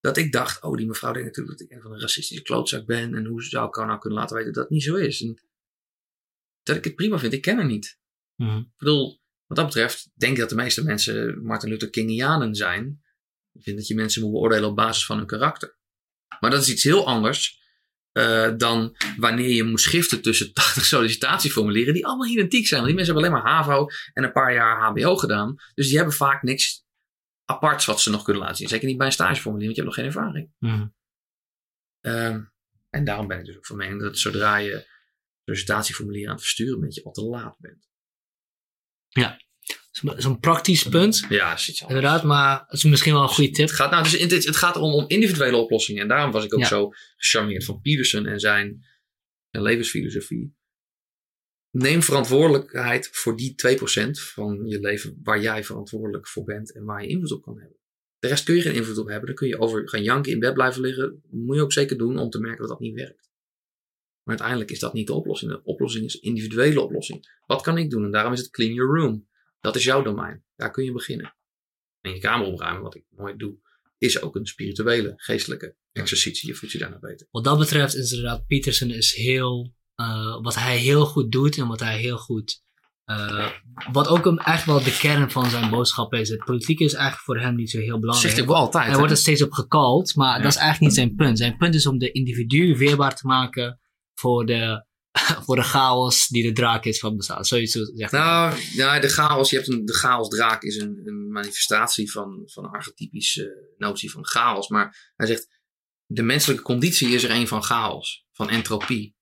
dat 0.00 0.16
ik 0.16 0.32
dacht, 0.32 0.62
oh, 0.62 0.76
die 0.76 0.86
mevrouw 0.86 1.12
denkt 1.12 1.26
natuurlijk 1.28 1.58
dat 1.58 1.66
ik 1.68 1.76
een 1.76 1.82
van 1.82 1.92
een 1.92 2.00
racistische 2.00 2.42
klootzak 2.42 2.86
ben. 2.86 3.14
En 3.14 3.24
hoe 3.24 3.42
zou 3.42 3.68
ik 3.68 3.74
haar 3.74 3.86
nou 3.86 3.98
kunnen 3.98 4.18
laten 4.18 4.36
weten 4.36 4.52
dat 4.52 4.62
dat 4.62 4.70
niet 4.72 4.82
zo 4.82 4.94
is? 4.94 5.20
En 5.22 5.38
dat 6.68 6.76
ik 6.76 6.84
het 6.84 6.94
prima 6.94 7.18
vind, 7.18 7.32
ik 7.32 7.42
ken 7.42 7.56
haar 7.56 7.66
niet. 7.66 7.98
Mhm. 8.36 8.56
Ik 8.56 8.76
bedoel, 8.76 9.20
wat 9.46 9.56
dat 9.56 9.66
betreft, 9.66 10.10
denk 10.14 10.32
ik 10.32 10.38
dat 10.38 10.48
de 10.48 10.54
meeste 10.54 10.84
mensen 10.84 11.42
Martin 11.42 11.68
Luther 11.68 11.90
Kingianen 11.90 12.54
zijn. 12.54 13.02
Ik 13.52 13.62
vind 13.62 13.76
dat 13.76 13.86
je 13.86 13.94
mensen 13.94 14.22
moet 14.22 14.32
beoordelen 14.32 14.68
op 14.68 14.76
basis 14.76 15.06
van 15.06 15.16
hun 15.16 15.26
karakter. 15.26 15.78
Maar 16.40 16.50
dat 16.50 16.62
is 16.62 16.70
iets 16.70 16.82
heel 16.82 17.06
anders 17.06 17.58
eh, 18.12 18.56
dan 18.56 18.96
wanneer 19.16 19.48
je 19.48 19.62
moet 19.62 19.80
schiften 19.80 20.22
tussen 20.22 20.52
80 20.52 20.84
sollicitatieformulieren 20.94 21.94
die 21.94 22.06
allemaal 22.06 22.28
identiek 22.28 22.66
zijn. 22.66 22.80
Want 22.80 22.94
die 22.94 23.04
mensen 23.04 23.14
hebben 23.14 23.32
alleen 23.32 23.44
maar 23.44 23.54
HAVO 23.54 23.86
en 24.12 24.24
een 24.24 24.32
paar 24.32 24.54
jaar 24.54 24.80
HBO 24.80 25.16
gedaan. 25.16 25.56
Dus 25.74 25.86
die 25.86 25.96
hebben 25.96 26.14
vaak 26.14 26.42
niks 26.42 26.86
aparts 27.44 27.84
wat 27.84 28.00
ze 28.00 28.10
nog 28.10 28.22
kunnen 28.22 28.42
laten 28.42 28.56
zien. 28.56 28.68
Zeker 28.68 28.86
niet 28.86 28.96
bij 28.96 29.06
een 29.06 29.12
stageformulier, 29.12 29.66
want 29.66 29.76
je 29.76 29.82
hebt 29.82 29.96
nog 29.96 30.04
geen 30.04 30.14
ervaring. 30.14 30.50
Mhm. 30.58 30.86
Ehm, 32.00 32.44
en 32.90 33.04
daarom 33.04 33.26
ben 33.26 33.38
ik 33.38 33.44
dus 33.44 33.56
ook 33.56 33.66
van 33.66 33.76
mening 33.76 34.00
dat 34.00 34.18
zodra 34.18 34.56
je 34.56 34.86
sollicitatieformulier 35.54 36.26
aan 36.26 36.32
het 36.34 36.42
versturen 36.42 36.80
bent, 36.80 36.94
je 36.94 37.04
al 37.04 37.12
te 37.12 37.24
laat 37.24 37.56
bent. 37.58 37.88
Zo'n 39.90 40.14
zo'n 40.16 40.40
praktisch 40.40 40.82
punt, 40.82 41.26
Ja, 41.28 41.58
inderdaad, 41.86 42.22
maar 42.22 42.60
het 42.66 42.72
is 42.72 42.82
misschien 42.84 43.12
wel 43.12 43.22
een 43.22 43.28
goede 43.28 43.50
tip. 43.50 43.66
Het 43.66 43.74
gaat, 43.76 43.90
nou, 43.90 44.02
dus 44.02 44.18
het, 44.18 44.44
het 44.44 44.56
gaat 44.56 44.76
om, 44.76 44.92
om 44.92 45.04
individuele 45.08 45.56
oplossingen. 45.56 46.02
En 46.02 46.08
daarom 46.08 46.32
was 46.32 46.44
ik 46.44 46.54
ook 46.54 46.60
Ja. 46.60 46.66
zo 46.66 46.90
gecharmeerd 47.16 47.64
van 47.64 47.80
Peterson 47.80 48.26
en 48.26 48.40
zijn, 48.40 48.84
zijn 49.50 49.62
levensfilosofie. 49.64 50.56
Neem 51.70 52.02
verantwoordelijkheid 52.02 53.08
voor 53.12 53.36
die 53.36 53.54
2% 53.54 54.10
van 54.10 54.66
je 54.66 54.80
leven 54.80 55.20
waar 55.22 55.40
jij 55.40 55.64
verantwoordelijk 55.64 56.28
voor 56.28 56.44
bent 56.44 56.74
en 56.74 56.84
waar 56.84 57.02
je 57.02 57.08
invloed 57.08 57.32
op 57.32 57.42
kan 57.42 57.58
hebben. 57.58 57.76
De 58.18 58.28
rest 58.28 58.44
kun 58.44 58.54
je 58.54 58.62
geen 58.62 58.74
invloed 58.74 58.98
op 58.98 59.08
hebben. 59.08 59.26
Dan 59.26 59.34
kun 59.34 59.48
je 59.48 59.58
over 59.58 59.88
gaan 59.88 60.02
janken, 60.02 60.32
in 60.32 60.38
bed 60.38 60.54
blijven 60.54 60.80
liggen. 60.80 61.22
moet 61.30 61.56
je 61.56 61.62
ook 61.62 61.72
zeker 61.72 61.98
doen 61.98 62.18
om 62.18 62.30
te 62.30 62.38
merken 62.38 62.60
dat 62.60 62.68
dat 62.68 62.80
niet 62.80 62.94
werkt. 62.94 63.27
Maar 64.28 64.36
uiteindelijk 64.36 64.70
is 64.70 64.78
dat 64.78 64.92
niet 64.92 65.06
de 65.06 65.12
oplossing. 65.12 65.50
De 65.50 65.62
oplossing 65.64 66.04
is 66.04 66.14
een 66.14 66.20
individuele 66.22 66.80
oplossing. 66.80 67.40
Wat 67.46 67.62
kan 67.62 67.78
ik 67.78 67.90
doen? 67.90 68.04
En 68.04 68.10
daarom 68.10 68.32
is 68.32 68.38
het 68.40 68.50
clean 68.50 68.72
your 68.72 69.00
room. 69.00 69.28
Dat 69.60 69.76
is 69.76 69.84
jouw 69.84 70.02
domein. 70.02 70.44
Daar 70.56 70.70
kun 70.70 70.84
je 70.84 70.92
beginnen. 70.92 71.34
En 72.00 72.12
je 72.12 72.18
kamer 72.18 72.46
opruimen, 72.46 72.82
wat 72.82 72.94
ik 72.94 73.04
nooit 73.10 73.38
doe, 73.38 73.58
is 73.98 74.20
ook 74.22 74.36
een 74.36 74.46
spirituele, 74.46 75.12
geestelijke 75.16 75.76
exercitie. 75.92 76.48
Je 76.48 76.54
voelt 76.54 76.72
je 76.72 76.78
daarna 76.78 76.98
beter. 76.98 77.26
Wat 77.30 77.44
dat 77.44 77.58
betreft 77.58 77.94
is 77.94 78.10
inderdaad, 78.10 78.46
Peterson 78.46 78.90
is 78.90 79.14
heel, 79.14 79.74
eh, 79.94 80.42
wat 80.42 80.54
hij 80.54 80.78
heel 80.78 81.06
goed 81.06 81.32
doet 81.32 81.58
en 81.58 81.68
wat 81.68 81.80
hij 81.80 81.98
heel 81.98 82.18
goed, 82.18 82.62
eh, 83.04 83.50
wat 83.92 84.08
ook 84.08 84.24
hem 84.24 84.38
eigenlijk 84.38 84.84
wel 84.84 84.92
de 84.92 84.98
kern 84.98 85.30
van 85.30 85.50
zijn 85.50 85.70
boodschap 85.70 86.14
is. 86.14 86.28
Het 86.28 86.44
politiek 86.44 86.78
is 86.78 86.92
eigenlijk 86.92 87.24
voor 87.24 87.40
hem 87.40 87.54
niet 87.54 87.70
zo 87.70 87.78
heel 87.78 87.98
belangrijk. 87.98 88.34
Zegt 88.34 88.36
hij 88.36 88.56
ook 88.56 88.62
altijd. 88.62 88.86
Hij 88.88 88.96
wordt 88.96 89.12
er 89.12 89.18
steeds 89.18 89.42
op 89.42 89.52
gekald, 89.52 90.14
maar 90.14 90.36
Ja. 90.36 90.42
dat 90.42 90.52
is 90.52 90.58
eigenlijk 90.58 90.80
niet 90.90 91.00
zijn 91.04 91.14
punt. 91.14 91.38
Zijn 91.38 91.56
punt 91.56 91.74
is 91.74 91.86
om 91.86 91.98
de 91.98 92.12
individu 92.12 92.76
weerbaar 92.76 93.16
te 93.16 93.26
maken 93.26 93.80
voor 94.18 94.46
de, 94.46 94.84
voor 95.44 95.56
de 95.56 95.62
chaos 95.62 96.26
die 96.28 96.42
de 96.42 96.52
draak 96.52 96.84
is 96.84 96.98
van 96.98 97.16
bestaan. 97.16 97.44
Zoiets 97.44 97.72
zegt. 97.72 98.12
Nou, 98.12 98.54
ja, 98.74 99.00
de 99.00 99.08
chaos, 99.08 99.50
je 99.50 99.56
hebt 99.56 99.68
een, 99.68 99.84
de 99.84 99.94
chaosdraak 99.94 100.62
is 100.62 100.76
een, 100.76 101.00
een 101.04 101.30
manifestatie 101.32 102.10
van, 102.10 102.42
van 102.44 102.64
een 102.64 102.70
archetypische 102.70 103.72
notie 103.76 104.10
van 104.10 104.26
chaos. 104.26 104.68
Maar 104.68 105.12
hij 105.16 105.26
zegt, 105.26 105.46
de 106.06 106.22
menselijke 106.22 106.62
conditie 106.62 107.08
is 107.08 107.22
er 107.24 107.30
een 107.30 107.48
van 107.48 107.62
chaos, 107.62 108.26
van 108.32 108.48
entropie. 108.50 109.16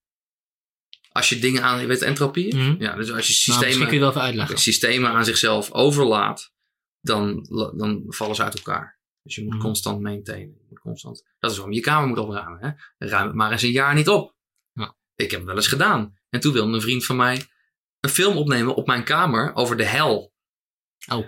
Als 1.12 1.28
je 1.28 1.38
dingen 1.38 1.62
aan, 1.62 1.80
je 1.80 1.86
weet 1.86 2.02
entropie? 2.02 2.56
Mhm. 2.56 2.82
Ja, 2.82 2.94
dus 2.96 3.10
als 3.12 3.26
je 3.44 3.52
Maar 3.52 3.60
systemen... 3.62 3.88
kun 3.88 3.98
je 3.98 4.04
het 4.04 4.14
wel 4.14 4.22
even 4.22 4.22
uitleggen. 4.22 4.58
systemen 4.58 5.10
aan 5.10 5.24
zichzelf 5.24 5.72
overlaat, 5.72 6.52
dan, 7.00 7.46
dan 7.76 8.04
vallen 8.06 8.34
ze 8.36 8.42
uit 8.42 8.54
elkaar. 8.54 9.00
Dus 9.22 9.34
je 9.34 9.44
moet 9.44 9.52
Mhm. 9.54 9.62
constant 9.62 10.00
maintainen. 10.00 10.54
Je 10.58 10.64
moet 10.68 10.78
constant, 10.78 11.22
dat 11.38 11.50
is 11.50 11.56
waarom 11.56 11.74
je 11.74 11.80
je 11.80 11.86
kamer 11.86 12.08
moet 12.08 12.18
opruimen. 12.18 12.58
Hè? 12.60 13.06
Ruim 13.06 13.26
het 13.26 13.34
maar 13.36 13.52
eens 13.52 13.62
een 13.62 13.70
jaar 13.70 13.94
niet 13.94 14.08
op. 14.08 14.35
Ik 15.16 15.30
heb 15.30 15.40
het 15.40 15.48
wel 15.48 15.56
eens 15.56 15.68
gedaan. 15.68 16.16
En 16.30 16.40
toen 16.40 16.52
wilde 16.52 16.74
een 16.74 16.80
vriend 16.80 17.04
van 17.04 17.16
mij 17.16 17.46
een 18.00 18.10
film 18.10 18.36
opnemen 18.36 18.74
op 18.74 18.86
mijn 18.86 19.04
kamer 19.04 19.54
over 19.54 19.76
de 19.76 19.84
hel. 19.84 20.34
Oh. 21.12 21.26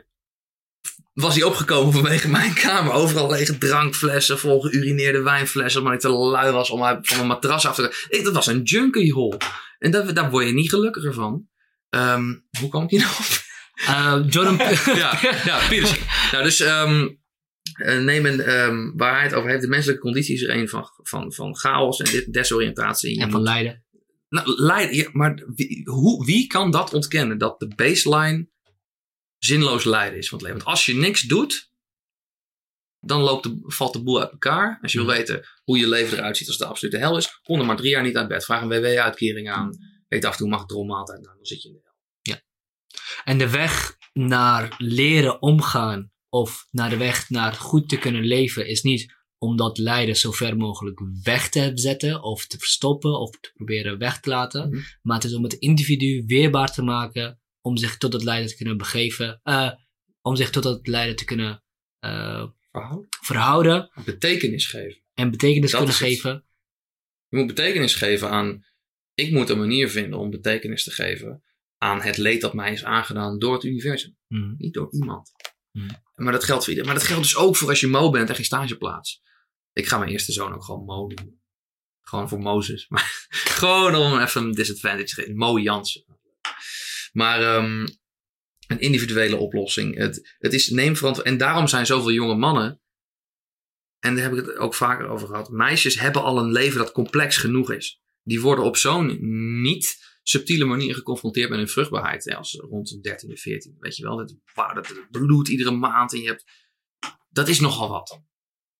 Was 1.12 1.34
hij 1.34 1.44
opgekomen 1.44 1.92
vanwege 1.92 2.28
mijn 2.28 2.54
kamer. 2.54 2.92
Overal 2.92 3.30
lege 3.30 3.58
drankflessen, 3.58 4.38
vol 4.38 4.60
geurineerde 4.60 5.22
wijnflessen. 5.22 5.80
Omdat 5.80 5.94
ik 5.94 6.00
te 6.00 6.08
lui 6.08 6.52
was 6.52 6.70
om 6.70 6.78
van 6.78 7.16
mijn 7.16 7.26
matras 7.26 7.66
af 7.66 7.74
te 7.74 7.82
gaan. 7.82 8.18
Ik, 8.18 8.24
dat 8.24 8.34
was 8.34 8.46
een 8.46 8.62
junkie 8.62 9.12
hole. 9.12 9.36
En 9.78 9.90
daar, 9.90 10.14
daar 10.14 10.30
word 10.30 10.46
je 10.46 10.52
niet 10.52 10.68
gelukkiger 10.68 11.14
van. 11.14 11.48
Ehm, 11.88 12.34
hoe 12.60 12.68
kwam 12.68 12.82
ik 12.82 12.90
hier 12.90 13.00
nou 13.00 13.12
op? 13.12 13.46
Eh, 13.86 14.18
Jordan, 14.28 14.56
ja, 15.02 15.18
ja, 15.44 15.68
Peterson. 15.68 15.98
Nou, 16.32 16.44
dus 16.44 16.60
ehm, 16.60 17.08
eh, 17.78 17.98
neem 17.98 18.26
een, 18.26 18.40
ehm, 18.40 18.90
waar 18.96 19.14
hij 19.14 19.22
het 19.22 19.34
over 19.34 19.50
heeft. 19.50 19.62
De 19.62 19.68
menselijke 19.68 20.02
conditie 20.02 20.34
is 20.34 20.42
er 20.42 20.50
een 20.50 20.68
van, 20.68 20.90
van, 21.02 21.32
van 21.32 21.56
chaos 21.56 22.00
en 22.00 22.32
desoriëntatie. 22.32 23.14
Je 23.14 23.20
en 23.22 23.30
van 23.30 23.42
Leiden. 23.42 23.84
nou, 24.28 24.60
lijden, 24.62 24.96
ja, 24.96 25.08
maar 25.12 25.44
wie, 25.54 25.82
hoe, 25.90 26.24
wie 26.24 26.46
kan 26.46 26.70
dat 26.70 26.94
ontkennen? 26.94 27.38
Dat 27.38 27.58
de 27.58 27.68
baseline 27.76 28.48
zinloos 29.38 29.84
lijden 29.84 30.18
is 30.18 30.28
van 30.28 30.38
het 30.38 30.46
leven. 30.46 30.62
Want 30.64 30.76
als 30.76 30.86
je 30.86 30.94
niks 30.94 31.22
doet, 31.22 31.70
dan 33.00 33.20
loopt 33.20 33.42
de, 33.42 33.60
valt 33.62 33.92
de 33.92 34.02
boel 34.02 34.20
uit 34.20 34.30
elkaar. 34.30 34.78
Als 34.82 34.92
je 34.92 34.98
wil 34.98 35.06
Mhm. 35.06 35.16
weten 35.16 35.46
hoe 35.64 35.78
je 35.78 35.88
leven 35.88 36.18
eruit 36.18 36.36
ziet 36.36 36.46
als 36.46 36.56
het 36.56 36.66
de 36.66 36.72
absolute 36.72 36.96
hel 36.98 37.16
is, 37.16 37.40
kom 37.42 37.60
er 37.60 37.66
maar 37.66 37.76
drie 37.76 37.90
jaar 37.90 38.02
niet 38.02 38.16
uit 38.16 38.28
bed. 38.28 38.44
Vraag 38.44 38.62
een 38.62 38.68
WW-uitkering 38.68 39.50
aan. 39.50 39.78
Eet 40.08 40.24
af 40.24 40.32
en 40.32 40.38
toe 40.38 40.48
mag 40.48 40.66
maaltijd. 40.86 41.20
Nou, 41.20 41.36
dan 41.36 41.46
zit 41.46 41.62
je 41.62 41.68
in 41.68 41.74
de 41.74 41.80
hel. 41.82 41.86
En 43.24 43.38
de 43.38 43.50
weg 43.50 43.96
naar 44.12 44.74
leren 44.78 45.42
omgaan 45.42 46.12
of 46.28 46.66
naar 46.70 46.90
de 46.90 46.96
weg 46.96 47.30
naar 47.30 47.52
goed 47.52 47.88
te 47.88 47.98
kunnen 47.98 48.24
leven 48.24 48.66
is 48.68 48.82
niet 48.82 49.16
om 49.38 49.56
dat 49.56 49.78
lijden 49.78 50.16
zo 50.16 50.30
ver 50.32 50.56
mogelijk 50.56 51.00
weg 51.22 51.48
te 51.48 51.70
zetten 51.74 52.22
of 52.22 52.46
te 52.46 52.58
verstoppen 52.58 53.20
of 53.20 53.30
te 53.40 53.50
proberen 53.54 53.98
weg 53.98 54.20
te 54.20 54.28
laten. 54.28 54.68
Mhm. 54.68 54.80
Maar 55.02 55.16
het 55.16 55.24
is 55.24 55.34
om 55.34 55.42
het 55.42 55.52
individu 55.52 56.24
weerbaar 56.26 56.72
te 56.72 56.82
maken 56.82 57.40
om 57.60 57.76
zich 57.76 57.98
tot 57.98 58.12
het 58.12 58.24
lijden 58.24 58.48
te 58.48 58.56
kunnen 58.56 58.76
begeven, 58.76 59.40
eh, 59.42 59.72
om 60.22 60.36
zich 60.36 60.50
tot 60.50 60.62
dat 60.62 60.86
lijden 60.86 61.16
te 61.16 61.24
kunnen 61.24 61.62
eh, 61.98 62.46
Verhoud. 62.70 63.06
verhouden 63.20 63.90
Betekenis 64.04 64.66
geven. 64.66 65.02
en 65.14 65.30
betekenis 65.30 65.70
Dat 65.70 65.80
kunnen 65.80 65.96
geven. 65.96 66.44
Je 67.28 67.36
moet 67.36 67.46
betekenis 67.46 67.94
geven 67.94 68.30
aan. 68.30 68.64
Ik 69.14 69.30
moet 69.32 69.48
een 69.48 69.58
manier 69.58 69.90
vinden 69.90 70.18
om 70.18 70.30
betekenis 70.30 70.84
te 70.84 70.90
geven 70.90 71.42
aan 71.78 72.00
het 72.00 72.16
leed 72.16 72.40
dat 72.40 72.54
mij 72.54 72.72
is 72.72 72.84
aangedaan 72.84 73.38
door 73.38 73.52
het 73.52 73.64
universum. 73.64 74.16
Mhm. 74.28 74.54
Niet 74.56 74.74
door 74.74 74.92
iemand. 74.92 75.30
Hmm. 75.70 75.88
Maar 76.18 76.32
dat 76.32 76.44
geldt 76.44 76.64
voor. 76.64 76.84
Maar 76.84 76.94
dat 76.94 77.02
geldt 77.02 77.22
dus 77.22 77.36
ook 77.36 77.56
voor 77.56 77.68
als 77.68 77.80
je 77.80 77.86
mo 77.86 78.10
bent 78.10 78.28
en 78.28 78.34
geen 78.34 78.44
stageplaats. 78.44 79.22
Ik 79.72 79.86
ga 79.86 79.98
mijn 79.98 80.10
eerste 80.10 80.32
zoon 80.32 80.54
ook 80.54 80.64
gewoon 80.64 80.84
mo 80.84 81.06
doen. 81.06 81.40
Gewoon 82.00 82.28
voor 82.28 82.38
Mozes. 82.38 82.88
Maar 82.92 83.26
gewoon 83.28 83.94
om 83.94 84.18
even 84.18 84.42
een 84.42 84.52
disadvantage 84.52 85.04
te 85.04 85.14
geven. 85.14 85.36
Mo 85.36 85.58
Jansen. 85.58 86.04
Maar 87.12 87.42
ehm, 87.42 87.86
een 88.66 88.80
individuele 88.80 89.36
oplossing. 89.36 89.96
Het, 89.96 90.36
het 90.38 90.52
is 90.52 90.68
neem 90.68 90.96
verantwoordelijkheid. 90.96 91.26
En 91.26 91.38
daarom 91.38 91.68
zijn 91.68 91.86
zoveel 91.86 92.12
jonge 92.12 92.34
mannen. 92.34 92.80
En 93.98 94.14
daar 94.14 94.24
heb 94.24 94.32
ik 94.32 94.46
het 94.46 94.56
ook 94.56 94.74
vaker 94.74 95.08
over 95.08 95.28
gehad. 95.28 95.50
Meisjes 95.50 96.00
hebben 96.00 96.22
al 96.22 96.38
een 96.38 96.52
leven 96.52 96.78
dat 96.78 96.92
complex 96.92 97.36
genoeg 97.36 97.72
is. 97.72 98.00
Die 98.22 98.40
worden 98.40 98.64
op 98.64 98.76
zo'n 98.76 99.18
niet 99.62 100.07
subtiele 100.28 100.64
manier 100.64 100.94
geconfronteerd 100.94 101.48
met 101.48 101.58
hun 101.58 101.68
vruchtbaarheid. 101.68 102.24
hè, 102.24 102.36
Als 102.36 102.54
rond 102.70 102.88
de 102.88 103.00
13 103.00 103.32
of 103.32 103.40
14. 103.40 103.76
Weet 103.78 103.96
je 103.96 104.02
wel, 104.02 104.16
dat, 104.16 104.36
wauw, 104.54 104.74
dat 104.74 104.86
het 104.86 105.10
bloedt 105.10 105.48
iedere 105.48 105.70
maand. 105.70 106.12
En 106.12 106.20
je 106.20 106.26
hebt, 106.26 106.44
dat 107.28 107.48
is 107.48 107.60
nogal 107.60 107.88
wat. 107.88 108.22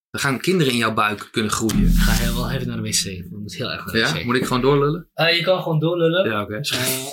Dan 0.09 0.21
gaan 0.21 0.39
kinderen 0.39 0.71
in 0.73 0.79
jouw 0.79 0.93
buik 0.93 1.27
kunnen 1.31 1.51
groeien. 1.51 1.87
Ik 1.87 1.95
ga 1.95 2.11
heel 2.11 2.33
wel 2.35 2.49
even 2.51 2.67
naar 2.67 2.75
de 2.77 2.83
wc. 2.83 3.03
Ik 3.05 3.29
moet 3.29 3.55
heel 3.55 3.71
erg 3.71 3.85
naar 3.85 3.93
de 3.93 3.99
Ja? 3.99 4.13
wc. 4.13 4.23
Moet 4.25 4.35
ik 4.35 4.45
gewoon 4.45 4.61
doorlullen? 4.61 5.09
Eh, 5.13 5.35
je 5.37 5.43
kan 5.43 5.61
gewoon 5.61 5.79
doorlullen. 5.79 6.29
Ja, 6.29 6.41
oké. 6.41 6.55
Eh, 6.55 7.05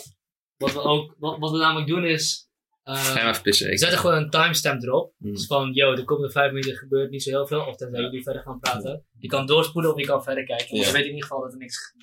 wat, 0.56 0.72
we 0.72 0.80
ook, 0.80 1.14
wat, 1.18 1.38
wat 1.38 1.50
we 1.50 1.58
namelijk 1.58 1.86
doen 1.88 2.04
is. 2.04 2.50
eh, 2.82 3.04
Ga 3.04 3.28
even 3.30 3.42
pissen. 3.42 3.68
we 3.70 3.78
zetten 3.78 3.98
gewoon 3.98 4.16
een 4.16 4.30
timestamp 4.30 4.82
erop. 4.82 5.14
Hmm. 5.18 5.32
Dus 5.32 5.46
van, 5.46 5.72
yo, 5.72 5.94
de 5.94 6.04
komende 6.04 6.32
vijf 6.32 6.52
minuten 6.52 6.76
gebeurt 6.76 7.10
niet 7.10 7.22
zo 7.22 7.30
heel 7.30 7.46
veel. 7.46 7.60
Of 7.60 7.76
tenzij 7.76 8.00
jullie 8.02 8.22
verder 8.22 8.42
gaan 8.42 8.58
praten. 8.58 9.04
Je 9.18 9.28
kan 9.28 9.46
doorspoelen 9.46 9.92
of 9.92 10.00
je 10.00 10.06
kan 10.06 10.22
verder 10.22 10.44
kijken. 10.44 10.66
Maar 10.70 10.80
Ja. 10.80 10.86
je 10.86 10.92
weet 10.92 11.02
in 11.04 11.08
ieder 11.08 11.22
geval 11.26 11.40
dat 11.42 11.52
er 11.52 11.58
niks 11.58 11.94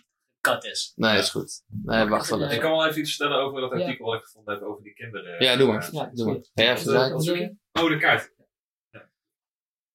kat 0.43 0.65
is. 0.65 0.91
Nee, 0.95 1.17
is 1.17 1.29
goed. 1.29 1.63
Nee, 1.83 2.07
wacht 2.07 2.29
wel 2.29 2.51
Ik 2.51 2.59
kan 2.59 2.71
wel 2.71 2.87
even 2.87 2.99
iets 3.01 3.15
vertellen 3.15 3.43
over 3.43 3.61
dat 3.61 3.71
Ja. 3.71 3.77
artikel 3.85 4.05
wat 4.05 4.19
ik 4.19 4.25
gevonden 4.25 4.53
heb 4.53 4.63
over 4.63 4.83
die 4.83 4.93
kinderen. 4.93 5.43
Ja, 5.43 5.55
doe 5.55 5.67
maar. 5.67 5.89
Ja, 5.91 6.09
Doe 6.13 6.25
maar. 6.25 6.41
even 7.11 7.37
je? 7.39 7.55
Oh, 7.71 7.87
de 7.89 7.97
kaart. 7.97 8.33
Ja. 8.89 9.09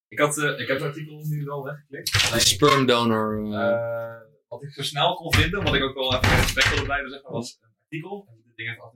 Ik, 0.07 0.19
had, 0.19 0.37
eh, 0.37 0.59
ik 0.59 0.67
heb 0.67 0.77
het 0.77 0.87
artikel 0.87 1.25
nu 1.25 1.43
wel 1.43 1.63
weggeklikt. 1.63 2.31
Een 2.33 2.39
sperm 2.39 2.85
donor. 2.85 3.53
eh, 3.53 3.71
Eh, 3.71 4.21
wat 4.47 4.63
ik 4.63 4.73
zo 4.73 4.83
snel 4.83 5.13
kon 5.15 5.33
vinden, 5.33 5.63
wat 5.63 5.73
ik 5.73 5.83
ook 5.83 5.93
wel 5.95 6.13
even 6.15 6.35
respect 6.39 6.69
wilde 6.69 6.83
blijven 6.85 7.09
zeggen, 7.09 7.31
was 7.31 7.57
een 7.61 7.69
artikel. 7.83 8.25
En 8.29 8.41
dit 8.45 8.55
ding 8.55 8.69
even 8.69 8.83
af. 8.83 8.93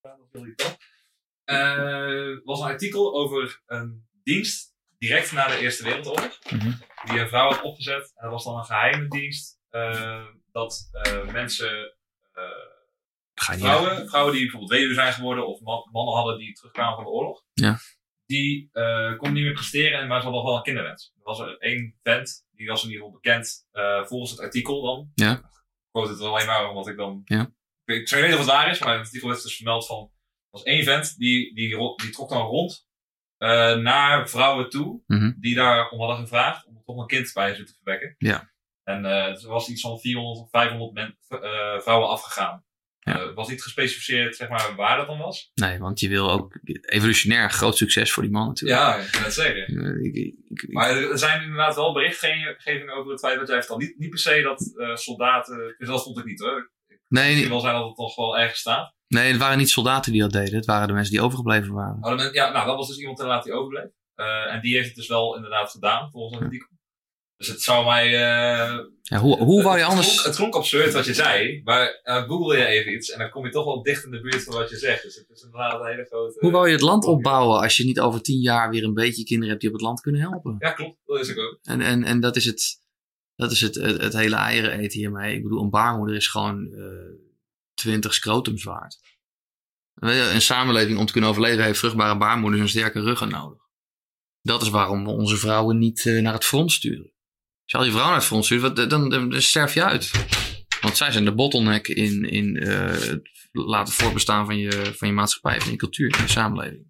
Dat 0.00 0.28
heel 0.32 0.40
irritant. 0.42 0.76
Eh, 1.44 2.44
was 2.44 2.60
een 2.60 2.66
artikel 2.66 3.14
over 3.14 3.62
een 3.66 4.08
dienst 4.22 4.74
direct 4.98 5.32
na 5.32 5.46
de 5.48 5.58
Eerste 5.58 5.84
Wereldoorlog. 5.84 6.38
Mhm. 6.50 6.70
Die 7.04 7.20
een 7.20 7.28
vrouw 7.28 7.48
had 7.50 7.62
opgezet. 7.62 8.12
En 8.14 8.22
dat 8.22 8.30
was 8.30 8.44
dan 8.44 8.58
een 8.58 8.64
geheime 8.64 9.08
dienst. 9.08 9.58
Dat 10.58 10.88
eh, 10.92 11.32
mensen, 11.32 11.94
eh, 12.32 12.42
vrouwen, 13.34 14.08
vrouwen 14.08 14.32
die 14.32 14.42
bijvoorbeeld 14.42 14.70
weduwe 14.72 14.94
zijn 14.94 15.12
geworden 15.12 15.46
of 15.46 15.60
man- 15.60 15.88
mannen 15.92 16.14
hadden 16.14 16.38
die 16.38 16.52
terugkwamen 16.52 16.94
van 16.94 17.04
de 17.04 17.10
oorlog. 17.10 17.42
Ja. 17.52 17.78
Die 18.26 18.68
eh 18.72 19.10
konden 19.16 19.32
niet 19.32 19.44
meer 19.44 19.52
presteren, 19.52 20.08
maar 20.08 20.18
ze 20.20 20.22
hadden 20.24 20.32
nog 20.32 20.44
wel 20.44 20.56
een 20.56 20.62
kinderwens. 20.62 21.12
Er 21.16 21.22
was 21.22 21.38
er 21.38 21.58
één 21.58 21.98
vent, 22.02 22.46
die 22.50 22.68
was 22.68 22.82
in 22.84 22.90
ieder 22.90 23.04
geval 23.04 23.20
bekend 23.20 23.66
volgens 24.08 24.30
het 24.30 24.40
artikel 24.40 24.82
dan. 24.82 25.10
Ja. 25.14 25.32
Ik 25.32 25.42
quote 25.90 26.10
het 26.10 26.20
alleen 26.20 26.46
maar 26.46 26.68
omdat 26.68 26.88
ik 26.88 26.96
dan... 26.96 27.22
Ja. 27.24 27.50
Ik 27.84 28.08
zou 28.08 28.20
niet 28.20 28.30
weten 28.30 28.44
of 28.46 28.46
het 28.52 28.54
waar 28.60 28.70
is, 28.70 28.78
maar 28.78 28.92
in 28.92 28.96
het 28.98 29.06
artikel 29.06 29.28
werd 29.28 29.42
dus 29.42 29.56
vermeld 29.56 29.86
van... 29.86 30.02
Er 30.02 30.48
was 30.50 30.62
één 30.62 30.84
vent, 30.84 31.16
die, 31.18 31.54
die, 31.54 31.76
die 31.96 32.10
trok 32.10 32.28
dan 32.28 32.46
rond 32.46 32.86
naar 33.82 34.28
vrouwen 34.28 34.70
toe, 34.70 35.02
Mhm. 35.06 35.32
die 35.40 35.54
daarom 35.54 35.98
hadden 35.98 36.16
gevraagd 36.18 36.66
om 36.66 36.82
toch 36.84 36.96
een 36.98 37.06
kind 37.06 37.32
bij 37.32 37.54
ze 37.54 37.64
te 37.64 37.74
verwekken. 37.74 38.14
Ja. 38.18 38.52
En 38.88 39.04
eh, 39.04 39.42
er 39.42 39.48
was 39.48 39.68
iets 39.68 39.80
van 39.80 39.98
400 39.98 40.38
of 40.40 40.50
500 40.50 40.92
men, 40.92 41.18
eh, 41.28 41.80
vrouwen 41.80 42.08
afgegaan. 42.08 42.64
Ja. 42.98 43.14
Eh, 43.18 43.26
Het 43.26 43.34
was 43.34 43.48
niet 43.48 43.62
gespecificeerd 43.62 44.36
zeg 44.36 44.48
maar, 44.48 44.72
waar 44.76 44.96
dat 44.96 45.06
dan 45.06 45.18
was. 45.18 45.50
Nee, 45.54 45.78
want 45.78 46.00
je 46.00 46.08
wil 46.08 46.30
ook 46.30 46.58
evolutionair 46.80 47.50
groot 47.50 47.76
succes 47.76 48.12
voor 48.12 48.22
die 48.22 48.32
man 48.32 48.46
natuurlijk. 48.46 48.80
Ja, 48.80 48.96
ik 48.96 49.10
kan 49.10 49.22
het 49.22 49.32
zeggen. 49.32 49.66
Eh, 49.66 50.04
ik- 50.06 50.14
ik- 50.14 50.34
ik- 50.62 50.72
Maar 50.72 50.90
er 50.96 51.18
zijn 51.18 51.42
inderdaad 51.42 51.74
wel 51.74 51.92
berichtgevingen 51.92 52.94
over 52.94 53.10
het 53.10 53.20
feit 53.20 53.38
dat 53.38 53.48
jij 53.48 53.58
vertelt. 53.58 53.80
Niet, 53.80 53.98
niet 53.98 54.10
per 54.10 54.18
se 54.18 54.42
dat 54.42 54.72
eh, 54.76 54.94
soldaten. 54.96 55.74
Dus 55.78 55.88
dat 55.88 56.02
vond 56.02 56.18
ik 56.18 56.24
niet 56.24 56.40
hoor. 56.40 56.70
Het 56.86 57.00
nee, 57.08 57.40
kan 57.40 57.50
wel 57.50 57.60
zijn 57.60 57.74
dat 57.74 57.86
het 57.86 57.96
toch 57.96 58.16
wel 58.16 58.38
ergens 58.38 58.60
staat. 58.60 58.94
nee, 59.08 59.28
het 59.30 59.40
waren 59.40 59.58
niet 59.58 59.70
soldaten 59.70 60.12
die 60.12 60.20
dat 60.20 60.32
deden. 60.32 60.54
Het 60.56 60.66
waren 60.66 60.86
de 60.88 60.92
mensen 60.94 61.12
die 61.12 61.22
overgebleven 61.22 61.72
waren. 61.72 62.00
Dan- 62.00 62.32
ja, 62.32 62.50
nou, 62.50 62.66
dat 62.66 62.76
was 62.76 62.88
dus 62.88 62.98
iemand 62.98 63.18
inderdaad 63.20 63.44
die 63.44 63.52
overbleef. 63.52 63.90
Eh, 64.14 64.52
en 64.52 64.60
die 64.60 64.74
heeft 64.74 64.86
het 64.86 64.96
dus 64.96 65.08
wel 65.08 65.36
inderdaad 65.36 65.70
gedaan, 65.70 66.10
volgens 66.10 66.36
een 66.38 66.44
artikel. 66.44 66.68
Dus 67.38 67.48
het 67.48 67.62
zou 67.62 67.84
mij. 67.84 68.06
eh, 68.06 68.78
Ja, 69.02 69.18
hoe, 69.18 69.36
hoe 69.36 69.62
wou 69.62 69.76
je 69.76 69.82
het 69.82 69.90
anders... 69.90 70.10
Klonk, 70.12 70.26
het 70.26 70.36
klonk 70.36 70.54
absurd 70.54 70.92
wat 70.92 71.04
je 71.04 71.14
zei, 71.14 71.60
maar 71.64 72.00
uh, 72.04 72.22
google 72.22 72.56
je 72.56 72.64
even 72.66 72.92
iets 72.92 73.10
en 73.10 73.18
dan 73.18 73.30
kom 73.30 73.44
je 73.44 73.50
toch 73.50 73.64
wel 73.64 73.82
dicht 73.82 74.04
in 74.04 74.10
de 74.10 74.20
buurt 74.20 74.42
van 74.42 74.54
wat 74.54 74.70
je 74.70 74.76
zegt. 74.76 75.02
Dus 75.02 75.14
het 75.14 75.30
is 75.30 75.42
inderdaad 75.42 75.80
een 75.80 75.86
hele 75.86 76.04
grote. 76.04 76.36
Hoe 76.40 76.50
wou 76.50 76.66
je 76.66 76.72
het 76.72 76.82
land 76.82 77.04
opbouwen 77.04 77.60
als 77.60 77.76
je 77.76 77.84
niet 77.84 78.00
over 78.00 78.22
tien 78.22 78.40
jaar 78.40 78.70
weer 78.70 78.84
een 78.84 78.94
beetje 78.94 79.24
kinderen 79.24 79.48
hebt 79.48 79.60
die 79.60 79.70
op 79.70 79.76
het 79.76 79.84
land 79.84 80.00
kunnen 80.00 80.20
helpen? 80.20 80.56
Ja, 80.58 80.72
klopt. 80.72 80.98
Dat 81.06 81.20
is 81.20 81.28
ik 81.28 81.38
ook. 81.38 81.58
En, 81.62 81.80
en, 81.80 82.04
en 82.04 82.20
dat 82.20 82.36
is 82.36 82.44
het, 82.44 82.80
dat 83.36 83.50
is 83.52 83.60
het, 83.60 83.74
het, 83.74 84.02
het 84.02 84.12
hele 84.12 84.36
eieren 84.36 84.78
eten 84.78 84.98
hiermee. 84.98 85.36
Ik 85.36 85.42
bedoel, 85.42 85.62
een 85.62 85.70
baarmoeder 85.70 86.16
is 86.16 86.26
gewoon 86.28 86.70
twintig 87.74 88.14
scrotums 88.14 88.64
waard. 88.64 88.98
Een 89.94 90.40
samenleving 90.40 90.98
om 90.98 91.06
te 91.06 91.12
kunnen 91.12 91.30
overleven 91.30 91.64
heeft 91.64 91.78
vruchtbare 91.78 92.18
baarmoeders 92.18 92.62
en 92.62 92.68
sterke 92.68 93.00
ruggen 93.00 93.28
nodig. 93.28 93.58
Dat 94.42 94.62
is 94.62 94.68
waarom 94.68 95.04
we 95.04 95.10
onze 95.10 95.36
vrouwen 95.36 95.78
niet 95.78 96.06
eh, 96.06 96.22
naar 96.22 96.32
het 96.32 96.44
front 96.44 96.72
sturen. 96.72 97.12
Als 97.68 97.76
je 97.76 97.78
al 97.78 97.84
je 97.84 97.90
vrouwen 97.90 98.12
naar 98.12 98.20
het 98.20 98.28
front 98.28 98.44
stuurt, 98.44 98.60
wat- 98.62 98.90
dan, 98.90 99.08
dan, 99.10 99.30
dan 99.30 99.42
sterf 99.42 99.74
je 99.74 99.84
uit. 99.84 100.10
Want 100.80 100.96
zij 100.96 101.12
zijn 101.12 101.24
de 101.24 101.34
bottleneck 101.34 101.88
in, 101.88 102.24
in 102.30 102.56
eh, 102.56 102.90
het 102.90 103.20
laten 103.52 103.94
voortbestaan 103.94 104.46
van 104.46 104.58
je, 104.58 104.92
van 104.96 105.08
je 105.08 105.14
maatschappij, 105.14 105.60
van 105.60 105.70
je 105.70 105.76
cultuur, 105.76 106.14
van 106.14 106.24
je 106.24 106.30
samenleving. 106.30 106.86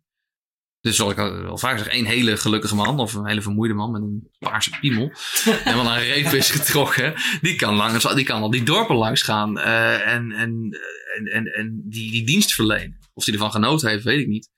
Dus 0.81 0.97
zoals 0.97 1.13
ik 1.13 1.19
al 1.19 1.43
wel 1.43 1.59
vaak 1.59 1.79
zeg, 1.79 1.87
één 1.87 2.05
hele 2.05 2.37
gelukkige 2.37 2.75
man 2.75 2.99
of 2.99 3.15
een 3.15 3.27
hele 3.27 3.43
vermoeide 3.43 3.75
man 3.75 3.91
met 3.91 4.03
een 4.03 4.31
paarse 4.39 4.71
piemel. 4.81 5.11
helemaal 5.45 5.85
naar 5.85 5.99
een 6.01 6.07
reep 6.07 6.33
is 6.33 6.51
getrokken. 6.51 7.15
Die 7.41 7.57
kan, 7.57 7.75
langs, 7.75 8.15
die 8.15 8.25
kan 8.25 8.43
al 8.43 8.51
die 8.51 8.63
dorpen 8.63 8.97
langs 8.97 9.23
gaan 9.23 9.59
eh, 9.59 10.07
en, 10.15 10.33
en, 10.33 10.79
en, 11.17 11.25
en, 11.33 11.45
en 11.45 11.83
die, 11.85 12.11
die 12.11 12.27
dienst 12.27 12.55
verlenen. 12.55 12.99
Of 13.15 13.25
hij 13.25 13.35
ervan 13.35 13.51
genoten 13.51 13.89
heeft, 13.89 14.05
weet 14.05 14.21
ik 14.21 14.27
niet. 14.27 14.51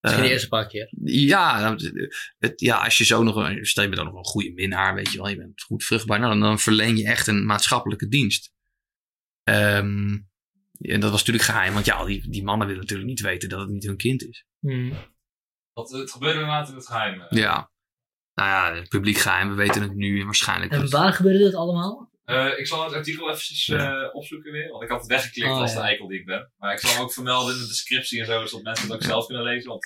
Misschien 0.00 0.22
de 0.22 0.28
Eh, 0.28 0.32
eerste 0.34 0.48
paar 0.48 0.66
keer. 0.66 0.88
ja, 1.04 1.76
het, 2.38 2.60
ja, 2.60 2.76
als 2.84 2.98
je 2.98 3.04
zo 3.04 3.22
nog 3.22 3.36
een, 3.36 3.64
stel 3.66 3.82
je 3.82 3.88
bent 3.88 4.00
ook 4.00 4.06
nog 4.08 4.16
een 4.18 4.24
goede 4.24 4.52
minnaar, 4.52 4.94
weet 4.94 5.10
je 5.12 5.16
wel, 5.18 5.28
je 5.28 5.36
bent 5.36 5.62
goed 5.62 5.84
vruchtbaar, 5.84 6.18
nou, 6.18 6.30
dan, 6.32 6.40
dan 6.40 6.58
verleen 6.58 6.96
je 6.96 7.06
echt 7.06 7.26
een 7.26 7.46
maatschappelijke 7.46 8.08
dienst. 8.08 8.52
Ehm, 9.42 10.18
en 10.78 11.00
dat 11.00 11.10
was 11.10 11.18
natuurlijk 11.18 11.44
geheim, 11.44 11.72
want 11.72 11.84
ja, 11.86 12.04
die, 12.04 12.30
die 12.30 12.44
mannen 12.44 12.66
willen 12.66 12.82
natuurlijk 12.82 13.08
niet 13.08 13.20
weten 13.20 13.48
dat 13.48 13.60
het 13.60 13.68
niet 13.68 13.84
hun 13.86 13.96
kind 13.96 14.22
is. 14.22 14.44
Dat, 15.72 15.90
het 15.90 16.10
gebeurde 16.10 16.38
inderdaad 16.40 16.68
in 16.68 16.74
het 16.74 16.86
geheim. 16.86 17.20
eh. 17.20 17.38
Ja. 17.38 17.70
Nou 18.34 18.48
ja, 18.48 18.80
het 18.80 18.88
publiek 18.88 19.16
geheim, 19.18 19.48
we 19.48 19.54
weten 19.54 19.82
het 19.82 19.94
nu 19.94 20.24
waarschijnlijk. 20.24 20.72
En 20.72 20.90
waar 20.90 21.12
gebeurde 21.12 21.38
dit 21.38 21.54
allemaal? 21.54 22.10
Eh, 22.26 22.58
ik 22.58 22.66
zal 22.66 22.84
het 22.84 22.92
artikel 22.92 23.28
eventjes 23.30 23.68
eh, 23.68 24.02
opzoeken 24.12 24.52
weer, 24.52 24.68
want 24.70 24.82
ik 24.82 24.88
had 24.88 24.98
het 25.00 25.08
weggeklikt 25.08 25.50
Oh, 25.50 25.60
als 25.60 25.74
de 25.74 25.80
eikel 25.80 26.08
die 26.08 26.18
ik 26.20 26.26
ben. 26.26 26.52
Maar 26.56 26.72
ik 26.72 26.78
zal 26.78 26.90
hem 26.92 27.00
ook 27.02 27.12
vermelden 27.12 27.54
in 27.54 27.60
de 27.60 27.66
descriptie 27.66 28.20
en 28.20 28.26
zo, 28.26 28.46
zodat 28.46 28.64
mensen 28.64 28.84
het 28.86 28.94
ook 28.94 29.02
zelf 29.02 29.26
kunnen 29.26 29.44
lezen. 29.44 29.68
Want 29.68 29.84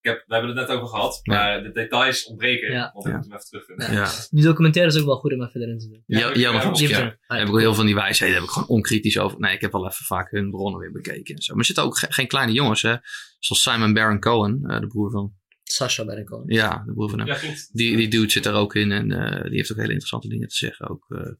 ik 0.00 0.10
heb, 0.10 0.24
we 0.26 0.34
hebben 0.34 0.56
het 0.56 0.68
net 0.68 0.76
over 0.76 0.88
gehad, 0.88 1.20
Ja. 1.22 1.32
maar 1.34 1.62
de 1.62 1.70
details 1.72 2.24
ontbreken, 2.26 2.72
Ja. 2.72 2.90
want 2.92 3.06
ik 3.06 3.12
Ja. 3.12 3.16
moet 3.18 3.26
hem 3.26 3.36
even 3.36 3.46
terugvinden. 3.48 3.92
ja. 3.92 4.10
Die 4.30 4.44
documentaire 4.44 4.92
is 4.92 4.98
ook 5.00 5.06
wel 5.06 5.16
goed 5.16 5.32
om 5.32 5.42
even 5.42 5.60
erin 5.60 5.78
te 5.78 5.88
doen. 5.88 6.02
Ja, 6.06 6.18
Ja, 6.18 6.52
maar 6.52 6.64
heb 6.64 6.74
ik- 6.74 6.88
Daar 6.88 7.38
heb 7.38 7.40
ik 7.40 7.46
wel 7.46 7.56
heel 7.56 7.58
veel 7.58 7.74
van 7.74 7.86
die 7.86 7.94
wijsheden 7.94 8.34
heb 8.34 8.44
ik 8.44 8.50
gewoon 8.50 8.68
onkritisch 8.68 9.18
over. 9.18 9.40
Nee, 9.40 9.54
ik 9.54 9.60
heb 9.60 9.72
wel 9.72 9.86
even 9.88 10.04
vaak 10.04 10.30
hun 10.30 10.50
bronnen 10.50 10.80
weer 10.80 10.92
bekeken 10.92 11.34
en 11.34 11.42
zo. 11.42 11.50
Maar 11.52 11.60
er 11.60 11.66
zitten 11.66 11.84
ook 11.84 11.98
ge- 11.98 12.12
geen 12.12 12.26
kleine 12.26 12.52
jongens, 12.52 12.82
hè. 12.82 12.94
Zoals 13.38 13.62
Simon 13.62 13.92
Baron 13.92 14.20
Cohen, 14.20 14.64
eh, 14.66 14.80
de 14.80 14.86
broer 14.86 15.10
van... 15.10 15.34
Sasha 15.62 16.02
ik 16.12 16.30
al. 16.30 16.42
Ja, 16.46 16.82
de 16.86 16.92
broer 16.92 17.10
van 17.10 17.18
hem. 17.18 17.28
Ja. 17.28 17.38
Die, 17.72 17.96
die 17.96 18.08
dude 18.08 18.30
zit 18.30 18.46
er 18.46 18.54
ook 18.54 18.74
in 18.74 18.92
en 18.92 19.12
eh, 19.12 19.42
die 19.42 19.56
heeft 19.56 19.70
ook 19.72 19.76
hele 19.78 19.88
interessante 19.90 20.28
dingen 20.28 20.48
te 20.48 20.54
zeggen. 20.56 20.88
Ook, 20.88 21.04
eh, 21.08 21.32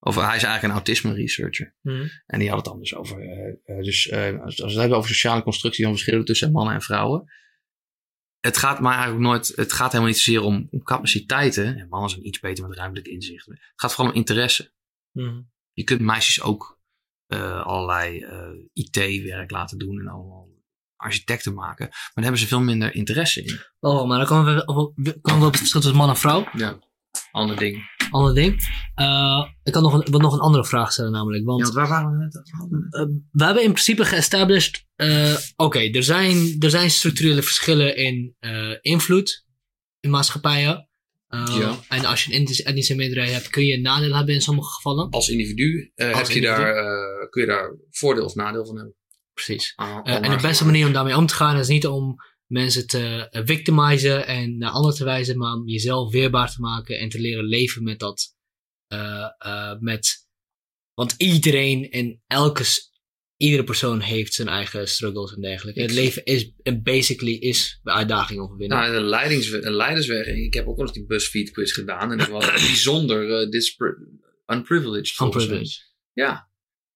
over, 0.00 0.26
hij 0.26 0.36
is 0.36 0.42
eigenlijk 0.42 0.62
een 0.62 0.70
autisme 0.84 1.12
researcher. 1.14 1.74
Mhm. 1.82 2.08
En 2.26 2.38
die 2.38 2.48
had 2.48 2.56
het 2.56 2.66
dan 2.66 2.78
dus 2.78 2.94
over. 2.94 3.20
eh, 3.20 3.48
eh, 3.64 3.84
dus, 3.84 4.08
eh, 4.08 4.40
als, 4.40 4.42
als 4.42 4.56
we 4.58 4.64
het 4.66 4.74
hebben 4.78 4.96
over 4.98 5.10
sociale 5.10 5.42
constructie 5.42 5.84
van 5.84 5.92
verschillen 5.92 6.24
tussen 6.24 6.52
mannen 6.52 6.74
en 6.74 6.82
vrouwen. 6.82 7.32
Het 8.40 8.56
gaat 8.56 8.80
maar 8.80 8.92
eigenlijk 8.94 9.22
nooit. 9.22 9.52
Het 9.56 9.72
gaat 9.72 9.92
helemaal 9.92 10.12
niet 10.12 10.20
zozeer 10.20 10.42
om, 10.42 10.68
om 10.70 10.82
capaciteiten. 10.82 11.76
En 11.76 11.88
mannen 11.88 12.10
zijn 12.10 12.26
iets 12.26 12.40
beter 12.40 12.68
met 12.68 12.76
ruimtelijk 12.78 13.08
inzicht. 13.08 13.46
Het 13.46 13.58
gaat 13.76 13.94
vooral 13.94 14.12
om 14.12 14.18
interesse. 14.18 14.72
Mhm. 15.12 15.40
Je 15.72 15.84
kunt 15.84 16.00
meisjes 16.00 16.42
ook 16.42 16.78
allerlei 17.62 18.26
IT-werk 18.72 19.50
laten 19.50 19.78
doen 19.78 20.00
en 20.00 20.08
allemaal 20.08 20.48
architecten 20.96 21.54
maken. 21.54 21.86
Maar 21.88 22.10
daar 22.14 22.22
hebben 22.24 22.40
ze 22.40 22.46
veel 22.46 22.60
minder 22.60 22.94
interesse 22.94 23.42
in. 23.44 23.60
Oh, 23.80 24.08
maar 24.08 24.18
dan 24.18 24.26
komen 24.26 24.54
we, 24.54 24.64
op- 24.64 24.94
komen 25.20 25.40
we 25.40 25.46
op 25.46 25.50
het 25.50 25.56
verschil 25.56 25.80
tussen 25.80 25.98
man 25.98 26.08
en 26.08 26.16
vrouw. 26.16 26.48
Ja. 26.52 26.78
Ander 27.32 27.56
ding. 27.56 27.98
Ander 28.10 28.34
ding. 28.34 28.60
Eh, 28.94 29.44
ik 29.62 29.72
kan 29.72 29.82
nog 29.82 29.92
een, 29.92 30.06
wil 30.10 30.20
nog 30.20 30.32
een 30.32 30.38
andere 30.40 30.64
vraag 30.64 30.92
stellen 30.92 31.12
namelijk. 31.12 31.44
Want 31.44 31.66
Ja, 31.66 31.72
waar 31.72 31.88
waren 31.88 32.10
we 32.10 32.16
net 32.24 32.36
over? 32.62 32.86
eh, 32.90 33.06
we 33.30 33.44
hebben 33.44 33.62
in 33.64 33.72
principe 33.72 34.04
geestablished. 34.04 34.84
eh, 34.96 35.34
Oké, 35.56 35.78
er, 35.78 36.02
zijn, 36.02 36.56
er 36.58 36.70
zijn 36.70 36.90
structurele 36.90 37.42
verschillen 37.42 37.96
in 37.96 38.34
eh, 38.38 38.72
invloed 38.80 39.44
in 40.00 40.10
maatschappijen. 40.10 40.88
Ja. 41.28 41.76
En 41.88 42.04
als 42.04 42.24
je 42.24 42.34
een 42.34 42.46
etnische- 42.64 42.94
meerderheid 42.94 43.32
hebt, 43.32 43.48
kun 43.50 43.64
je 43.64 43.74
een 43.74 43.82
nadeel 43.82 44.14
hebben 44.14 44.34
in 44.34 44.40
sommige 44.40 44.70
gevallen. 44.70 45.10
Als 45.10 45.28
individu 45.28 45.92
eh, 45.94 46.08
Als 46.14 46.18
heb 46.28 46.36
je 46.36 46.40
daar, 46.40 46.74
eh, 46.76 47.28
kun 47.30 47.40
je 47.42 47.48
daar 47.48 47.76
voordeel 47.90 48.24
of 48.24 48.34
nadeel 48.34 48.66
van 48.66 48.76
hebben. 48.76 48.94
Precies. 49.34 49.72
Ah, 49.76 50.00
Eh, 50.02 50.14
en 50.14 50.30
de 50.36 50.42
beste 50.42 50.64
manier 50.64 50.86
om 50.86 50.92
daarmee 50.92 51.16
om 51.16 51.26
te 51.26 51.34
gaan 51.34 51.56
is 51.56 51.68
niet 51.68 51.86
om 51.86 52.16
mensen 52.50 52.86
te 52.86 53.28
eh, 53.30 53.42
victimizen 53.44 54.26
en 54.26 54.58
naar 54.58 54.70
anderen 54.70 54.96
te 54.96 55.04
wijzen, 55.04 55.38
maar 55.38 55.52
om 55.54 55.68
jezelf 55.68 56.12
weerbaar 56.12 56.52
te 56.52 56.60
maken 56.60 56.98
en 56.98 57.08
te 57.08 57.20
leren 57.20 57.44
leven 57.44 57.82
met 57.82 57.98
dat. 57.98 58.34
eh, 58.86 59.26
eh, 59.38 59.78
met, 59.78 60.26
want 60.94 61.14
iedereen 61.16 61.90
en 61.90 62.22
elke, 62.26 62.64
iedere 63.36 63.64
persoon 63.64 64.00
heeft 64.00 64.34
zijn 64.34 64.48
eigen 64.48 64.88
struggles 64.88 65.34
en 65.34 65.40
dergelijke. 65.40 65.80
Het 65.82 65.92
leven 65.92 66.24
is, 66.24 66.52
en 66.62 66.82
basically 66.82 67.32
is 67.32 67.80
de 67.82 67.90
uitdaging 67.90 68.40
overwinnen. 68.40 68.78
Nou, 68.78 68.94
een, 68.94 69.02
leidings, 69.04 69.50
een 69.52 69.74
leidersweg. 69.74 70.26
Ik 70.26 70.54
heb 70.54 70.66
ook 70.66 70.78
eens 70.78 70.92
die 70.92 71.06
BuzzFeed 71.06 71.50
quiz 71.50 71.72
gedaan. 71.72 72.12
En 72.12 72.18
dat 72.18 72.28
was 72.28 72.50
bijzonder 72.70 73.50
dispri- 73.50 73.94
unprivileged. 74.46 75.18
Unprivileged. 75.20 75.94
Ja. 76.12 76.48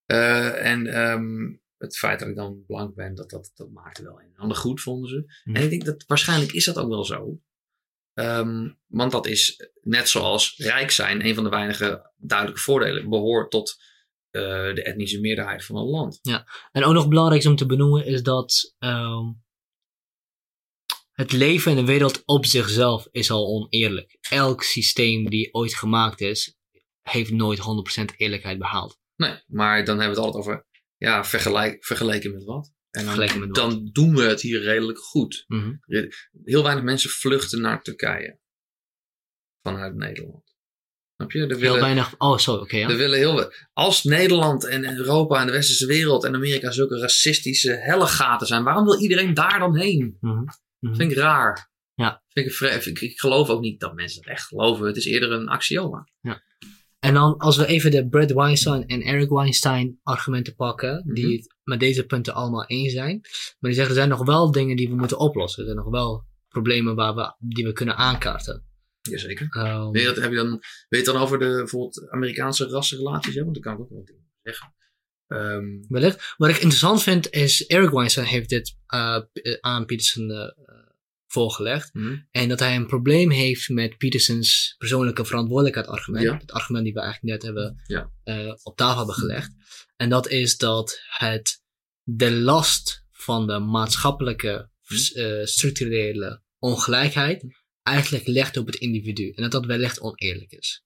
En 0.06 0.86
ehm, 0.86 1.56
het 1.84 1.96
feit 1.96 2.18
dat 2.18 2.28
ik 2.28 2.36
dan 2.36 2.64
blank 2.66 2.94
ben, 2.94 3.14
dat, 3.14 3.30
dat, 3.30 3.50
dat 3.54 3.70
maakte 3.70 4.02
wel 4.02 4.20
een 4.20 4.32
en 4.34 4.40
ander 4.40 4.56
goed, 4.56 4.80
vonden 4.80 5.08
ze. 5.08 5.40
Mhm. 5.44 5.56
En 5.56 5.62
ik 5.62 5.70
denk 5.70 5.84
dat 5.84 6.04
waarschijnlijk 6.06 6.52
is 6.52 6.64
dat 6.64 6.78
ook 6.78 6.88
wel 6.88 7.04
zo. 7.04 7.40
Ehm, 8.14 8.70
want 8.86 9.12
dat 9.12 9.26
is 9.26 9.70
net 9.80 10.08
zoals 10.08 10.54
rijk 10.56 10.90
zijn, 10.90 11.26
een 11.26 11.34
van 11.34 11.44
de 11.44 11.50
weinige 11.50 12.12
duidelijke 12.16 12.62
voordelen. 12.62 13.08
Behoort 13.08 13.50
tot 13.50 13.76
eh, 14.30 14.42
de 14.74 14.82
etnische 14.82 15.20
meerderheid 15.20 15.64
van 15.64 15.76
een 15.76 15.84
land. 15.84 16.18
En 16.72 16.84
ook 16.84 16.92
nog 16.92 17.08
belangrijk 17.08 17.44
om 17.44 17.56
te 17.56 17.66
benoemen 17.66 18.06
is 18.06 18.22
dat 18.22 18.74
ehm, 18.78 19.32
het 21.12 21.32
leven 21.32 21.70
in 21.70 21.76
de 21.76 21.84
wereld 21.84 22.22
op 22.24 22.46
zichzelf 22.46 23.08
is 23.10 23.30
al 23.30 23.46
oneerlijk. 23.46 24.18
Elk 24.20 24.62
systeem 24.62 25.30
die 25.30 25.54
ooit 25.54 25.74
gemaakt 25.74 26.20
is, 26.20 26.56
heeft 27.02 27.30
nooit 27.30 27.58
100% 27.58 28.16
eerlijkheid 28.16 28.58
behaald. 28.58 28.98
Nee, 29.16 29.42
maar 29.46 29.84
dan 29.84 29.98
hebben 29.98 30.16
we 30.16 30.22
het 30.22 30.34
altijd 30.34 30.44
over, 30.44 30.66
ja, 31.04 31.24
vergelijk, 31.24 31.84
vergeleken 31.84 32.32
met 32.32 32.44
wat? 32.44 32.72
En 32.90 33.04
dan, 33.04 33.40
wat? 33.40 33.54
dan 33.54 33.88
doen 33.92 34.14
we 34.14 34.22
het 34.22 34.40
hier 34.40 34.60
redelijk 34.60 34.98
goed. 34.98 35.44
Mhm. 35.46 35.72
Heel 36.44 36.62
weinig 36.62 36.84
mensen 36.84 37.10
vluchten 37.10 37.60
naar 37.60 37.82
Turkije. 37.82 38.38
Vanuit 39.62 39.94
Nederland. 39.94 40.54
Snap 41.16 41.32
je? 41.32 41.40
Er 41.40 41.48
Heel 41.48 41.58
willen, 41.58 41.80
weinig. 41.80 42.14
Oh, 42.18 42.38
zo, 42.38 42.54
oké. 42.54 42.76
ja. 42.76 42.88
er 42.88 42.96
willen 42.96 43.18
heel, 43.18 43.52
als 43.72 44.04
Nederland 44.04 44.64
en 44.64 44.96
Europa 44.96 45.40
en 45.40 45.46
de 45.46 45.52
westerse 45.52 45.86
wereld 45.86 46.24
en 46.24 46.34
Amerika 46.34 46.70
zulke 46.70 46.98
racistische 46.98 47.72
hellegaten 47.72 48.46
zijn, 48.46 48.64
waarom 48.64 48.84
wil 48.84 49.00
iedereen 49.00 49.34
daar 49.34 49.58
dan 49.58 49.76
heen? 49.76 50.16
Mhm. 50.20 50.44
Mhm. 50.78 50.94
Vind 50.94 51.10
ik 51.10 51.16
raar. 51.16 51.72
Ja. 51.94 52.22
Vind 52.28 52.60
ik, 52.60 52.84
ik, 52.84 53.00
ik 53.00 53.18
geloof 53.18 53.48
ook 53.48 53.60
niet 53.60 53.80
dat 53.80 53.94
mensen 53.94 54.22
dat 54.22 54.30
echt 54.30 54.46
geloven. 54.46 54.86
Het 54.86 54.96
is 54.96 55.04
eerder 55.04 55.32
een 55.32 55.48
axioma. 55.48 56.08
En 57.04 57.14
dan 57.14 57.36
als 57.36 57.56
we 57.56 57.66
even 57.66 57.90
de 57.90 58.08
Brad 58.08 58.32
Weinstein 58.32 58.86
en 58.86 59.02
Eric 59.02 59.28
Weinstein 59.28 59.98
argumenten 60.02 60.54
pakken, 60.54 61.12
die 61.14 61.24
Mhm. 61.26 61.34
het 61.34 61.54
met 61.62 61.80
deze 61.80 62.04
punten 62.06 62.34
allemaal 62.34 62.66
eens 62.66 62.92
zijn. 62.92 63.20
Maar 63.20 63.70
die 63.70 63.72
zeggen 63.72 63.88
er 63.94 64.00
zijn 64.00 64.08
nog 64.08 64.24
wel 64.24 64.50
dingen 64.50 64.76
die 64.76 64.88
we 64.88 64.94
moeten 64.94 65.18
oplossen. 65.18 65.58
Er 65.62 65.70
zijn 65.70 65.84
nog 65.84 65.90
wel 65.90 66.24
problemen 66.48 66.94
waar 66.94 67.14
we, 67.14 67.34
die 67.38 67.64
we 67.64 67.72
kunnen 67.72 67.96
aankaarten. 67.96 68.64
Jazeker. 69.00 69.46
Ehm, 69.50 69.90
Weet 69.90 70.02
je, 70.02 70.08
dat, 70.08 70.16
heb 70.16 70.30
je 70.30 70.36
dan, 70.36 70.60
weet 70.88 71.06
je 71.06 71.12
dan 71.12 71.22
over 71.22 71.38
de 71.38 71.44
bijvoorbeeld 71.44 72.10
Amerikaanse 72.10 72.68
rassenrelaties? 72.68 73.34
Hè? 73.34 73.42
Want 73.42 73.54
daar 73.54 73.62
kan 73.64 73.72
ik 73.74 73.80
ook 73.80 73.88
wel 73.88 73.98
wat 73.98 74.06
dingen 74.06 74.30
zeggen. 74.42 74.74
Ehm, 75.26 75.64
wellicht. 75.88 76.34
Wat 76.36 76.48
ik 76.48 76.54
interessant 76.56 77.02
vind 77.02 77.30
is, 77.30 77.66
Eric 77.66 77.90
Weinstein 77.90 78.26
heeft 78.26 78.48
dit 78.48 78.76
eh, 78.86 79.18
aan 79.60 79.84
Peterson 79.84 80.30
eh, 80.30 80.38
voorgelegd. 81.34 81.94
mhm. 81.94 82.16
En 82.30 82.48
dat 82.48 82.58
hij 82.60 82.76
een 82.76 82.86
probleem 82.86 83.30
heeft 83.30 83.68
met 83.68 83.96
Petersons 83.96 84.74
persoonlijke 84.78 85.24
verantwoordelijkheid 85.24 85.86
argument. 85.86 86.24
Ja. 86.24 86.36
Het 86.36 86.52
argument 86.52 86.84
die 86.84 86.92
we 86.92 87.00
eigenlijk 87.00 87.32
net 87.32 87.42
hebben 87.42 87.82
Ja. 87.86 88.10
eh, 88.24 88.52
op 88.62 88.76
tafel 88.76 88.96
hebben 88.96 89.14
gelegd. 89.14 89.52
En 89.96 90.08
dat 90.08 90.28
is 90.28 90.56
dat 90.56 91.00
het 91.08 91.62
de 92.02 92.32
last 92.32 93.04
van 93.10 93.46
de 93.46 93.58
maatschappelijke 93.58 94.70
Hm. 94.84 94.94
eh, 95.18 95.44
structurele 95.44 96.42
ongelijkheid 96.58 97.44
eigenlijk 97.82 98.26
legt 98.26 98.56
op 98.56 98.66
het 98.66 98.74
individu. 98.76 99.30
En 99.30 99.42
dat 99.42 99.52
dat 99.52 99.66
wellicht 99.66 100.00
oneerlijk 100.00 100.50
is. 100.52 100.84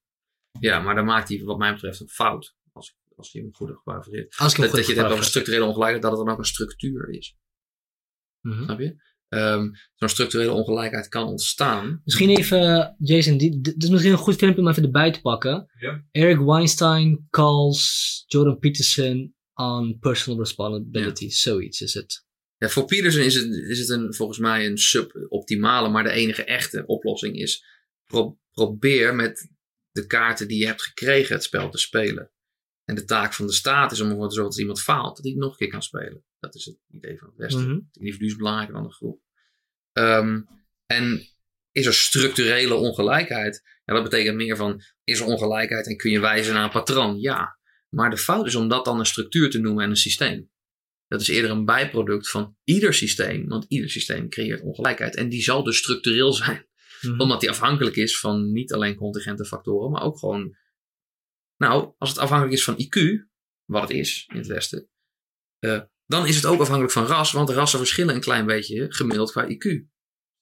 Ja, 0.60 0.80
maar 0.80 0.94
dan 0.94 1.04
maakt 1.04 1.28
hij 1.28 1.42
wat 1.44 1.58
mij 1.58 1.72
betreft 1.72 2.00
een 2.00 2.08
fout. 2.08 2.54
Als, 2.72 2.96
als 3.16 3.32
hij 3.32 3.42
hem 3.42 3.54
goed 3.54 3.68
hem 4.56 4.66
Dat, 4.66 4.76
dat 4.76 4.86
je 4.86 4.92
het 4.92 5.00
hebt 5.00 5.12
over 5.12 5.24
structurele 5.24 5.64
ongelijkheid, 5.64 6.02
dat 6.02 6.10
het 6.12 6.20
dan 6.20 6.32
ook 6.32 6.38
een 6.38 6.44
structuur 6.44 7.08
is. 7.08 7.36
Mhm. 8.40 8.62
Snap 8.64 8.78
je? 8.78 8.96
Ehm, 9.28 9.68
Zo'n 9.94 10.08
structurele 10.08 10.50
ongelijkheid 10.52 11.08
kan 11.08 11.26
ontstaan. 11.26 12.00
Misschien 12.04 12.28
even, 12.30 12.94
Jason, 12.98 13.36
die- 13.38 13.60
dit 13.60 13.82
is 13.82 13.88
misschien 13.88 14.12
een 14.12 14.18
goed 14.18 14.36
filmpje 14.36 14.60
om 14.62 14.68
even 14.68 14.82
erbij 14.82 15.12
te 15.12 15.20
pakken. 15.20 15.66
Ja. 15.78 16.04
Eric 16.10 16.38
Weinstein 16.38 17.26
calls 17.30 18.24
Jordan 18.26 18.58
Peterson 18.58 19.34
on 19.54 19.98
personal 20.00 20.38
responsibility. 20.40 21.28
Zoiets 21.30 21.80
is 21.80 21.94
het. 21.94 22.26
Ja, 22.56 22.68
voor 22.68 22.84
Peterson 22.84 23.22
is 23.22 23.34
het, 23.34 23.46
is 23.54 23.78
het 23.78 23.88
een, 23.88 24.14
volgens 24.14 24.38
mij 24.38 24.66
een 24.66 24.78
suboptimale, 24.78 25.88
maar 25.88 26.02
de 26.04 26.10
enige 26.10 26.44
echte 26.44 26.86
oplossing 26.86 27.36
is: 27.36 27.64
pro- 28.06 28.38
probeer 28.50 29.14
met 29.14 29.50
de 29.90 30.06
kaarten 30.06 30.48
die 30.48 30.58
je 30.58 30.66
hebt 30.66 30.82
gekregen 30.82 31.34
het 31.34 31.44
spel 31.44 31.70
te 31.70 31.78
spelen. 31.78 32.30
En 32.84 32.94
de 32.94 33.04
taak 33.04 33.32
van 33.34 33.46
de 33.46 33.52
staat 33.52 33.92
is 33.92 34.00
om 34.00 34.10
ervoor 34.10 34.28
te 34.28 34.34
zorgen 34.34 34.42
dat 34.42 34.52
als 34.52 34.58
iemand 34.58 34.80
faalt, 34.82 35.16
dat 35.16 35.24
hij 35.24 35.30
het 35.32 35.40
nog 35.40 35.50
een 35.50 35.56
keer 35.58 35.68
kan 35.68 35.82
spelen. 35.82 36.24
Dat 36.38 36.54
is 36.54 36.64
het 36.64 36.78
idee 36.90 37.18
van 37.18 37.28
het 37.28 37.36
Westen. 37.36 37.62
Mhm. 37.62 37.74
Het 37.74 37.96
individu 37.96 38.26
is 38.26 38.36
belangrijker 38.36 38.74
dan 38.74 38.82
de 38.82 38.92
groep. 38.92 39.20
Ehm, 39.92 40.42
en 40.86 41.28
is 41.72 41.86
er 41.86 41.94
structurele 41.94 42.74
ongelijkheid? 42.74 43.62
Ja, 43.84 43.94
dat 43.94 44.02
betekent 44.02 44.36
meer 44.36 44.56
van, 44.56 44.82
is 45.04 45.20
er 45.20 45.26
ongelijkheid 45.26 45.86
en 45.86 45.96
kun 45.96 46.10
je 46.10 46.20
wijzen 46.20 46.54
naar 46.54 46.64
een 46.64 46.70
patroon? 46.70 47.20
Ja. 47.20 47.58
Maar 47.88 48.10
de 48.10 48.16
fout 48.16 48.46
is 48.46 48.54
om 48.54 48.68
dat 48.68 48.84
dan 48.84 48.98
een 48.98 49.06
structuur 49.06 49.50
te 49.50 49.58
noemen 49.58 49.84
en 49.84 49.90
een 49.90 49.96
systeem. 49.96 50.50
Dat 51.06 51.20
is 51.20 51.28
eerder 51.28 51.50
een 51.50 51.64
bijproduct 51.64 52.30
van 52.30 52.56
ieder 52.64 52.94
systeem, 52.94 53.48
want 53.48 53.64
ieder 53.68 53.90
systeem 53.90 54.28
creëert 54.28 54.60
ongelijkheid. 54.62 55.14
En 55.14 55.28
die 55.28 55.42
zal 55.42 55.62
dus 55.64 55.78
structureel 55.78 56.32
zijn, 56.32 56.66
Mhm. 57.00 57.20
omdat 57.20 57.40
die 57.40 57.50
afhankelijk 57.50 57.96
is 57.96 58.20
van 58.20 58.52
niet 58.52 58.72
alleen 58.72 58.94
contingente 58.94 59.44
factoren, 59.44 59.90
maar 59.90 60.02
ook 60.02 60.18
gewoon. 60.18 60.56
Nou, 61.56 61.94
als 61.98 62.08
het 62.08 62.18
afhankelijk 62.18 62.56
is 62.56 62.64
van 62.64 62.78
IQ, 62.78 63.26
wat 63.64 63.82
het 63.82 63.90
is 63.90 64.24
in 64.32 64.36
het 64.36 64.46
Westen, 64.46 64.88
eh, 65.58 65.82
dan 66.08 66.26
is 66.26 66.36
het 66.36 66.46
ook 66.46 66.60
afhankelijk 66.60 66.92
van 66.92 67.06
ras, 67.06 67.32
want 67.32 67.50
rassen 67.50 67.78
verschillen 67.78 68.14
een 68.14 68.20
klein 68.20 68.46
beetje 68.46 68.86
gemiddeld 68.88 69.30
qua 69.30 69.48
IQ. 69.48 69.86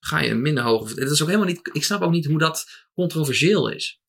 Ga 0.01 0.21
je 0.21 0.31
een 0.31 0.43
minder 0.43 0.65
hoge. 0.65 0.95
Dat 0.95 1.11
is 1.11 1.21
ook 1.23 1.29
helemaal 1.29 1.49
niet. 1.49 1.71
Ik 1.73 1.85
snap 1.85 2.03
ook 2.03 2.11
niet 2.11 2.27
hoe 2.27 2.39
dat 2.39 2.87
controversieel 2.95 3.69
is. 3.71 4.01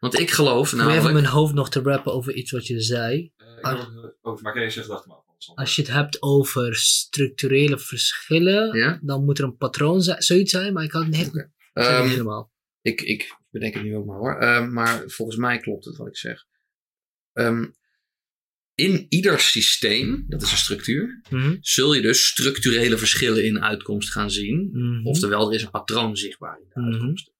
Want 0.00 0.18
ik 0.18 0.30
geloof 0.30 0.70
Ik 0.72 0.76
probeer 0.76 0.84
even 0.86 1.02
namelijk. 1.02 1.22
mijn 1.22 1.34
hoofd 1.36 1.54
nog 1.54 1.70
te 1.70 1.80
rappen 1.82 2.12
over 2.12 2.34
iets 2.34 2.50
wat 2.50 2.66
je 2.66 2.80
zei. 2.80 3.16
Ik 3.16 3.32
wil 3.62 4.16
ook, 4.20 4.40
maar 4.42 4.58
je 4.74 4.84
dacht 4.86 5.06
maar. 5.06 5.16
Als 5.54 5.76
je 5.76 5.82
het 5.82 5.90
hebt 5.90 6.22
over 6.22 6.74
structurele 6.76 7.78
verschillen, 7.78 8.78
Ja? 8.78 8.98
dan 9.02 9.24
moet 9.24 9.38
er 9.38 9.44
een 9.44 9.56
patroon 9.56 10.02
zijn, 10.02 10.22
zoiets 10.22 10.50
zijn, 10.50 10.72
maar 10.72 10.84
ik 10.84 10.90
kan 10.90 11.02
het 11.04 11.10
niet 11.34 11.50
Ehm, 11.72 12.06
helemaal. 12.08 12.52
Ik, 12.82 13.00
ik 13.00 13.36
bedenk 13.50 13.74
het 13.74 13.82
nu 13.82 13.96
ook 13.96 14.06
maar 14.06 14.16
hoor. 14.18 14.38
Ehm, 14.40 14.72
maar 14.72 15.02
volgens 15.06 15.36
mij 15.38 15.58
klopt 15.58 15.84
het 15.84 15.96
wat 15.96 16.06
ik 16.06 16.16
zeg. 16.16 16.44
Ehm, 17.32 17.66
in 18.78 19.06
ieder 19.08 19.40
systeem, 19.40 20.24
dat 20.28 20.42
is 20.42 20.50
een 20.50 20.56
structuur, 20.56 21.20
Mhm. 21.30 21.56
zul 21.60 21.94
je 21.94 22.00
dus 22.00 22.26
structurele 22.26 22.98
verschillen 22.98 23.44
in 23.44 23.62
uitkomst 23.62 24.10
gaan 24.12 24.30
zien. 24.30 24.68
Mhm. 24.72 25.06
Oftewel, 25.06 25.48
er 25.48 25.54
is 25.54 25.62
een 25.62 25.70
patroon 25.70 26.16
zichtbaar 26.16 26.58
in 26.58 26.68
de 26.74 26.80
Mhm. 26.80 26.90
uitkomsten. 26.92 27.32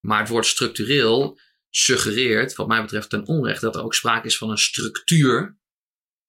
Maar 0.00 0.20
het 0.20 0.28
woord 0.28 0.46
structureel 0.46 1.38
suggereert, 1.70 2.54
wat 2.54 2.68
mij 2.68 2.80
betreft 2.82 3.10
ten 3.10 3.26
onrechte, 3.26 3.64
dat 3.64 3.76
er 3.76 3.82
ook 3.82 3.94
sprake 3.94 4.26
is 4.26 4.38
van 4.38 4.50
een 4.50 4.58
structuur 4.58 5.58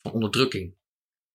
van 0.01 0.11
onderdrukking. 0.11 0.79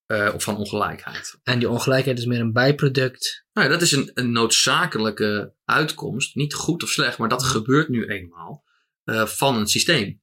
eh, 0.07 0.33
of 0.35 0.43
van 0.43 0.57
ongelijkheid. 0.57 1.39
En 1.43 1.59
die 1.59 1.69
ongelijkheid 1.71 2.19
is 2.19 2.25
meer 2.27 2.41
een 2.41 2.53
bijproduct. 2.53 3.47
Nou 3.53 3.67
ja, 3.67 3.73
dat 3.73 3.83
is 3.83 3.93
een, 3.93 4.11
een 4.15 4.33
noodzakelijke 4.33 5.55
uitkomst. 5.65 6.35
Niet 6.35 6.55
goed 6.55 6.83
of 6.83 6.89
slecht, 6.91 7.19
maar 7.19 7.29
dat 7.29 7.43
gebeurt 7.43 7.89
nu 7.89 8.07
eenmaal. 8.07 8.65
eh, 9.05 9.27
van 9.27 9.57
een 9.57 9.67
systeem. 9.67 10.23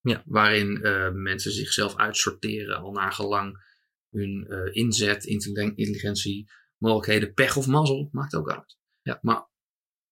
Ja. 0.00 0.22
Waarin 0.26 0.82
eh, 0.82 1.10
mensen 1.10 1.52
zichzelf 1.52 1.96
uitsorteren 1.96 2.76
al 2.76 2.92
naar 2.92 3.12
gelang 3.12 3.64
hun 4.10 4.46
eh, 4.48 4.74
inzet, 4.74 5.24
intelli- 5.24 5.72
intelligentie, 5.74 6.50
mogelijkheden, 6.76 7.34
pech 7.34 7.56
of 7.56 7.66
mazzel. 7.66 8.08
Maakt 8.12 8.34
ook 8.34 8.50
uit. 8.50 8.78
Ja. 9.02 9.18
Maar 9.22 9.48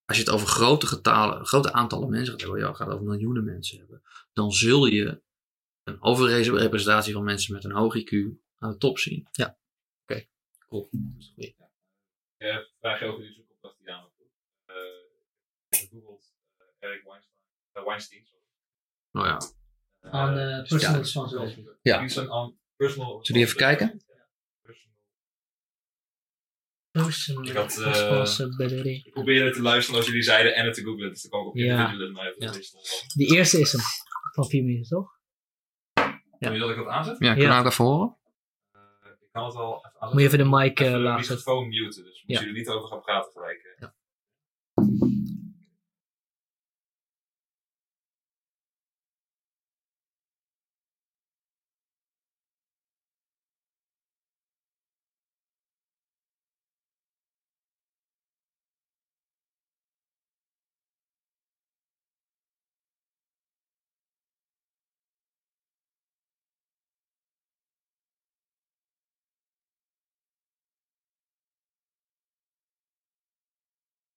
als 0.05 0.17
je 0.17 0.23
het 0.23 0.33
over 0.33 0.47
grote 0.47 0.87
getallen, 0.87 1.47
grote 1.47 1.73
aantallen 1.73 2.11
mensen 2.11 2.31
gaat 2.33 2.41
hebben, 2.41 2.61
ja, 2.61 2.73
gaat 2.73 2.89
over 2.89 3.05
miljoenen 3.05 3.45
mensen 3.45 3.79
hebben, 3.79 4.03
dan 4.33 4.53
zul 4.53 4.87
je 4.87 5.23
een 5.83 6.03
overrepresentatie 6.03 7.13
van 7.13 7.25
mensen 7.25 7.55
met 7.55 7.65
een 7.65 7.73
hoog 7.73 7.95
IQ 7.97 8.39
aan 8.59 8.71
de 8.71 8.77
top 8.77 8.99
zien. 8.99 9.29
Ja. 9.33 9.59
Oké, 10.03 10.27
cool. 10.69 10.89
Is 11.19 11.27
een 11.27 11.35
goeie. 11.35 11.57
Eh, 12.37 12.59
vraag 12.81 13.01
je 13.01 13.07
over 13.07 13.23
die 13.23 13.33
zoekopdracht 13.33 13.79
die 13.79 13.93
aan. 13.93 14.11
Eh 14.65 14.75
eh, 15.69 15.89
Eric 16.79 17.03
Weinstein. 17.05 17.85
Weinstein, 17.85 18.27
sorry. 18.27 18.45
Nou 19.11 19.27
ja. 19.27 19.39
Aan 20.11 20.39
Eh, 20.39 20.45
uh, 20.49 20.59
personal 20.69 20.93
ja. 20.93 20.99
responsibility. 20.99 21.65
Ja. 21.83 21.99
Personal 21.99 22.57
Zullen 22.77 23.23
die 23.23 23.43
even 23.45 23.57
kijken? 23.57 24.03
Personal- 24.63 24.89
Personal 26.91 27.45
Ik 27.45 27.57
had, 27.57 27.79
eh, 27.79 27.85
responsibility. 27.85 28.89
Ik 29.07 29.13
probeerde 29.13 29.51
te 29.51 29.63
luisteren 29.63 29.99
als 30.01 30.09
jullie 30.09 30.23
zeiden 30.23 30.55
en 30.55 30.65
het 30.65 30.75
te 30.75 30.83
googlen. 30.83 31.09
Dus 31.09 31.23
dan 31.23 31.31
kwam 31.31 31.43
ik 31.43 31.49
op 31.49 31.57
Ja. 31.57 31.79
individuele, 31.81 32.13
maar 32.13 32.35
Ja. 32.39 32.53
Die 33.15 33.35
eerste 33.37 33.61
is 33.61 33.73
hem. 33.73 33.81
Van 34.35 34.47
4 34.49 34.65
minuten, 34.65 34.89
toch? 34.89 35.17
Wil 36.39 36.53
je 36.53 36.59
dat 36.59 36.71
ik 36.71 36.77
dat 36.77 36.87
aanzet? 36.87 37.17
Ja, 37.19 37.33
kan 37.35 37.43
Ja. 37.43 37.61
ik 37.61 37.67
even 37.67 37.85
horen? 37.85 38.17
Eh, 38.73 38.81
ik 39.21 39.29
kan 39.33 39.45
het 39.45 39.55
wel 39.55 39.69
even 39.77 39.85
aanzetten. 39.85 40.09
Moet 40.11 40.21
je 40.21 40.27
even 40.27 40.39
de 40.39 40.45
mic 40.57 40.81
eh, 40.81 40.93
de 40.93 40.99
laag 40.99 41.25
zetten. 41.25 41.37
microfoon 41.37 41.69
muten, 41.69 42.05
dus 42.05 42.17
Ja. 42.17 42.25
moeten 42.27 42.47
jullie 42.47 42.61
niet 42.61 42.69
over 42.69 42.89
gaan 42.89 43.01
praten 43.01 43.33
gelijk. 43.33 43.59
eh. 43.59 43.81
Ja. 43.81 43.95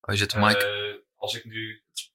Oh, 0.01 0.13
je 0.13 0.17
zet 0.17 0.31
de 0.31 0.39
mic. 0.39 0.55
Eh, 0.55 1.01
als 1.15 1.35
ik 1.35 1.45
nu 1.45 1.83
het 1.89 2.11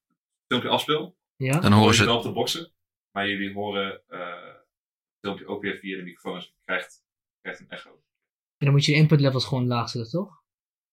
filmpje 0.47 0.69
afspeel, 0.71 1.19
Ja? 1.37 1.53
dan 1.53 1.63
hoor 1.63 1.73
horen 1.73 1.91
je 1.95 1.97
ze 2.01 2.05
wel 2.05 2.17
op 2.17 2.23
de 2.23 2.33
boksen. 2.33 2.73
Maar 3.11 3.29
jullie 3.29 3.53
horen 3.53 4.03
eh, 4.09 4.55
het 4.55 5.19
filmpje 5.21 5.47
ook 5.47 5.63
weer 5.63 5.79
via 5.79 5.97
de 5.97 6.03
microfoon. 6.03 6.35
Dus 6.35 6.45
het 6.47 6.55
krijgt, 6.65 7.05
krijgt 7.41 7.61
een 7.61 7.69
echo. 7.71 7.91
En 8.57 8.67
dan 8.67 8.71
moet 8.71 8.85
je 8.85 8.93
de 8.93 8.99
input 8.99 9.21
levels 9.21 9.45
gewoon 9.45 9.67
laag 9.67 9.89
zetten, 9.89 10.11
toch? 10.13 10.43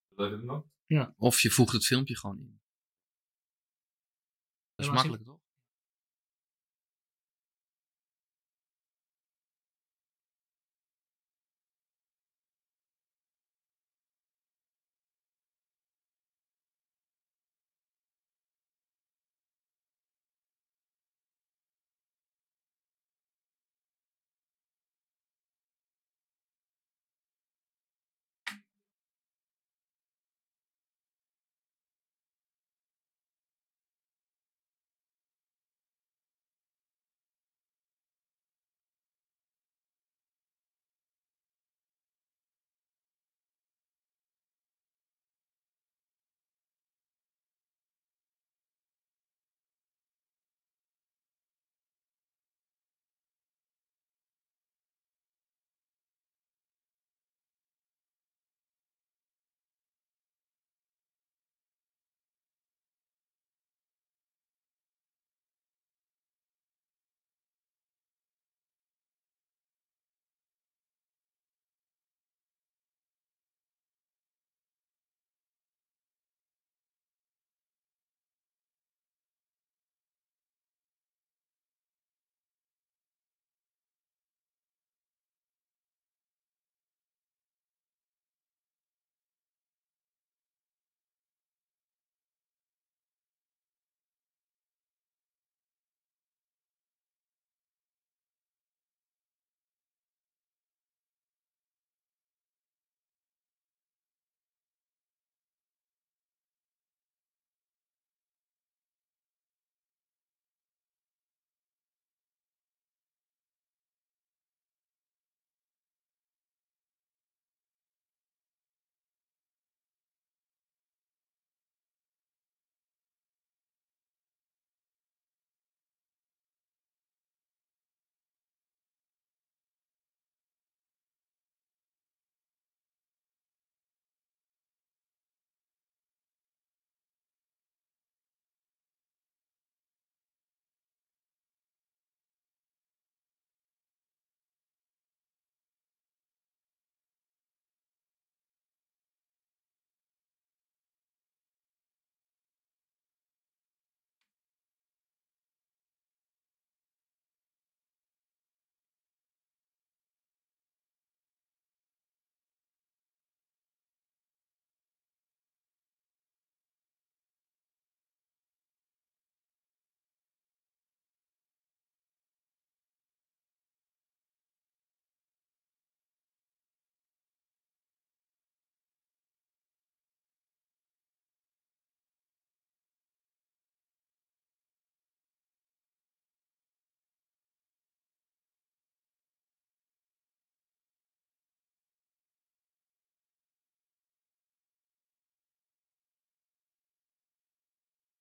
Je 0.07 0.30
doen 0.30 0.45
dan? 0.45 0.72
Of 1.18 1.41
je 1.41 1.49
voegt 1.49 1.74
het 1.74 1.86
filmpje 1.86 2.18
gewoon 2.18 2.40
in. 2.40 2.61
Dat 4.76 4.86
is 4.86 4.86
Ja, 4.86 4.91
makkelijk, 4.94 5.24
toch? 5.24 5.41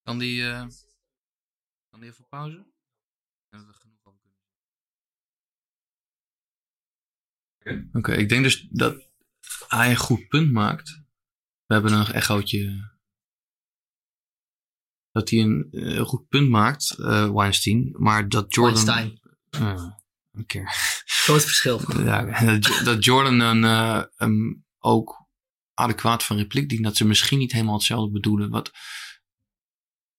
Kan 0.02 0.18
die, 0.18 0.50
eh, 0.50 0.66
kan 1.90 2.00
die 2.00 2.10
even 2.10 2.26
pauze? 2.28 2.66
Hebben 3.48 3.68
we 3.68 3.74
genoeg 3.74 4.04
over 4.04 4.20
kunnen 7.62 7.90
Oké, 7.92 8.12
ik 8.12 8.28
denk 8.28 8.42
dus 8.42 8.66
dat 8.70 9.10
hij 9.68 9.90
een 9.90 9.96
goed 9.96 10.28
punt 10.28 10.52
maakt. 10.52 11.00
We 11.66 11.74
hebben 11.74 11.92
een 11.92 12.12
echootje. 12.12 12.90
Dat 15.10 15.30
hij 15.30 15.38
een 15.40 15.68
eh, 15.70 16.00
goed 16.00 16.28
punt 16.28 16.48
maakt, 16.48 16.98
eh, 16.98 17.30
Weinstein. 17.30 17.94
Maar 17.98 18.28
dat 18.28 18.54
Jordan. 18.54 18.84
Weinstein. 18.84 19.20
Een 20.32 20.46
keer. 20.46 20.70
Groot 21.04 21.42
verschil. 21.42 21.80
Ja, 22.04 22.56
dat, 22.58 22.80
dat 22.84 23.04
Jordan 23.04 23.40
een, 23.40 23.64
eh, 23.64 24.02
hem 24.16 24.64
ook 24.78 25.26
adequaat 25.74 26.24
van 26.24 26.36
repliek 26.36 26.68
dient. 26.68 26.84
Dat 26.84 26.96
ze 26.96 27.06
misschien 27.06 27.38
niet 27.38 27.52
helemaal 27.52 27.74
hetzelfde 27.74 28.10
bedoelen. 28.10 28.50
Wat, 28.50 28.70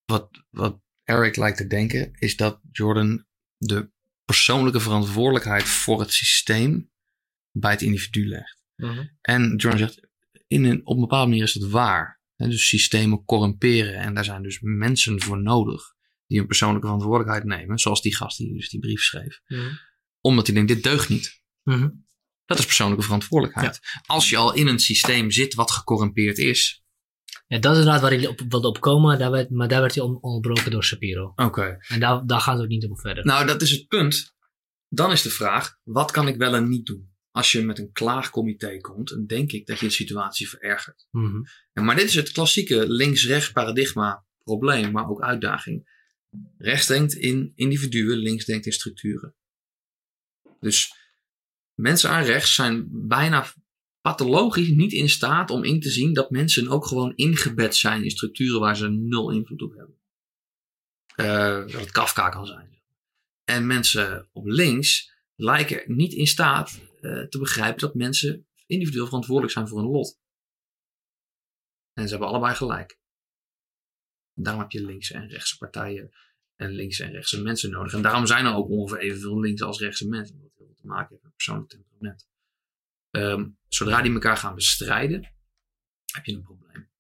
wat, 0.06 0.44
wat 0.50 0.82
Eric 1.04 1.36
lijkt 1.36 1.58
te 1.58 1.68
denken, 1.68 2.12
is 2.14 2.36
dat 2.36 2.60
Jordan 2.72 3.26
de 3.58 3.92
persoonlijke 4.26 4.80
verantwoordelijkheid 4.80 5.64
voor 5.64 6.00
het 6.00 6.14
systeem 6.14 6.92
bij 7.52 7.72
het 7.72 7.82
individu 7.82 8.28
legt. 8.28 8.64
Mhm. 8.76 9.08
En 9.22 9.56
Jordan 9.56 9.80
zegt, 9.80 10.08
in 10.48 10.64
een, 10.64 10.86
op 10.86 10.96
een 10.96 11.02
bepaalde 11.02 11.30
manier 11.30 11.44
is 11.44 11.54
dat 11.54 11.70
waar. 11.70 12.22
Dus 12.36 12.68
systemen 12.68 13.26
corrumperen. 13.26 13.96
En 13.96 14.14
daar 14.14 14.24
zijn 14.24 14.44
dus 14.44 14.60
mensen 14.62 15.22
voor 15.22 15.42
nodig 15.42 15.94
die 16.28 16.40
een 16.40 16.48
persoonlijke 16.48 16.88
verantwoordelijkheid 16.88 17.44
nemen. 17.44 17.78
Zoals 17.78 18.02
die 18.02 18.16
gast 18.16 18.38
die 18.38 18.54
dus 18.54 18.70
die 18.70 18.80
brief 18.80 19.02
schreef. 19.02 19.42
Mhm. 19.48 19.72
Omdat 20.22 20.46
hij 20.46 20.56
denkt, 20.56 20.74
dit 20.74 20.84
deugt 20.84 21.10
niet. 21.10 21.42
Mhm. 21.64 21.90
Dat 22.46 22.60
is 22.60 22.66
persoonlijke 22.66 23.04
verantwoordelijkheid. 23.04 23.80
Als 24.06 24.30
je 24.30 24.38
al 24.38 24.54
in 24.54 24.68
een 24.68 24.80
systeem 24.80 25.32
zit 25.32 25.54
wat 25.54 25.72
gecorrumpeerd 25.72 26.38
is. 26.38 26.83
Ja, 27.48 27.60
dat 27.60 27.72
is 27.72 27.78
inderdaad 27.78 28.02
waar 28.02 28.14
ik 28.14 28.30
op 28.30 28.42
wilde 28.50 28.68
opkomen, 28.68 29.20
daar 29.20 29.32
werd, 29.32 29.50
maar 29.50 29.68
daar 29.68 29.82
werd 29.82 29.96
hij 29.96 30.04
on- 30.04 30.22
onderbroken 30.22 30.72
door 30.72 30.84
Shapiro. 30.84 31.34
Oké. 31.36 31.78
En 31.88 32.00
daar, 32.00 32.26
daar 32.26 32.40
gaan 32.40 32.58
ze 32.58 32.64
ook 32.64 32.70
niet 32.70 32.90
op 32.90 33.00
verder. 33.00 33.26
Nou, 33.26 33.46
dat 33.48 33.62
is 33.62 33.72
het 33.72 33.88
punt. 33.88 34.34
Dan 34.88 35.12
is 35.12 35.22
de 35.22 35.30
vraag, 35.30 35.78
wat 35.84 36.12
kan 36.12 36.28
ik 36.28 36.38
wel 36.38 36.56
en 36.56 36.70
niet 36.70 36.86
doen? 36.86 37.12
Als 37.32 37.52
je 37.52 37.66
met 37.66 37.80
een 37.80 37.92
klaagcomité 37.92 38.78
komt, 38.78 39.10
dan 39.10 39.26
denk 39.26 39.52
ik 39.52 39.66
dat 39.66 39.80
je 39.80 39.86
de 39.86 39.92
situatie 39.92 40.50
verergert. 40.50 41.08
Mhm. 41.12 41.42
En 41.74 41.84
maar 41.86 41.96
dit 41.96 42.06
is 42.06 42.16
het 42.16 42.32
klassieke 42.32 42.90
links-rechts 42.90 43.52
paradigma 43.52 44.26
probleem, 44.44 44.92
maar 44.92 45.10
ook 45.10 45.22
uitdaging. 45.22 45.92
Rechts 46.58 46.88
denkt 46.88 47.14
in 47.14 47.52
individuen, 47.56 48.18
links 48.18 48.46
denkt 48.46 48.66
in 48.66 48.72
structuren. 48.72 49.36
Dus 50.60 50.94
mensen 51.74 52.10
aan 52.10 52.24
rechts 52.24 52.56
zijn 52.56 52.88
bijna 52.92 53.46
pathologisch 54.04 54.70
niet 54.70 54.92
in 54.92 55.10
staat 55.10 55.50
om 55.50 55.64
in 55.64 55.80
te 55.80 55.90
zien 55.90 56.14
dat 56.14 56.30
mensen 56.30 56.68
ook 56.68 56.86
gewoon 56.86 57.16
ingebed 57.16 57.76
zijn 57.76 58.04
in 58.04 58.12
structuren 58.12 58.60
waar 58.60 58.78
ze 58.78 58.90
nul 58.90 59.32
invloed 59.32 59.62
op 59.62 59.74
hebben. 59.76 60.02
Eh, 61.16 61.72
dat 61.72 61.82
het 61.82 61.92
Kafka 61.92 62.30
kan 62.30 62.46
zijn. 62.46 62.82
En 63.44 63.68
mensen 63.68 64.30
op 64.32 64.46
links 64.46 65.14
lijken 65.36 65.96
niet 65.96 66.14
in 66.14 66.28
staat 66.28 66.82
eh, 67.02 67.22
te 67.22 67.40
begrijpen 67.40 67.80
dat 67.80 67.96
mensen 67.96 68.48
individueel 68.66 69.06
verantwoordelijk 69.06 69.54
zijn 69.54 69.68
voor 69.68 69.80
hun 69.80 69.90
lot. 69.90 70.20
En 71.94 72.04
ze 72.04 72.10
hebben 72.10 72.28
allebei 72.28 72.56
gelijk. 72.56 73.00
Daarom 74.34 74.62
heb 74.62 74.72
je 74.72 74.86
linkse 74.86 75.14
en 75.14 75.28
rechtse 75.28 75.58
partijen 75.58 76.12
en 76.56 76.70
linkse 76.70 77.04
en 77.04 77.12
rechtse 77.12 77.42
mensen 77.42 77.72
nodig. 77.72 77.94
En 77.94 78.02
daarom 78.02 78.26
zijn 78.26 78.46
er 78.46 78.54
ook 78.54 78.70
ongeveer 78.70 79.00
evenveel 79.00 79.40
linkse 79.40 79.66
als 79.66 79.80
rechtse 79.80 80.08
mensen. 80.08 80.38
Heel 80.38 80.52
veel 80.56 80.74
te 80.76 80.88
maken 80.88 81.10
heeft 81.10 81.24
met 81.24 81.36
persoonlijk 81.36 81.70
temperament. 81.70 82.32
Ehm, 83.14 83.50
zodra 83.68 84.02
die 84.02 84.14
elkaar 84.14 84.38
gaan 84.38 84.56
bestrijden, 84.56 85.34
heb 86.14 86.26
je 86.26 86.34
een 86.34 86.42
probleem. 86.44 86.92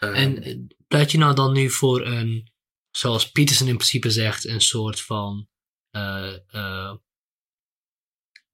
Ehm, 0.00 0.12
En 0.14 0.42
eh, 0.42 0.56
pleit 0.88 1.10
je 1.10 1.18
nou 1.18 1.34
dan 1.34 1.52
nu 1.52 1.70
voor 1.70 2.06
een, 2.06 2.52
zoals 2.90 3.30
Peterson 3.30 3.68
in 3.68 3.76
principe 3.76 4.10
zegt, 4.10 4.44
een 4.44 4.60
soort 4.60 5.00
van 5.00 5.48
eh, 5.90 6.54
eh, 6.54 6.94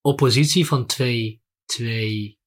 oppositie 0.01 0.67
van 0.67 0.87
twee, 0.87 1.43
twee 1.65 2.41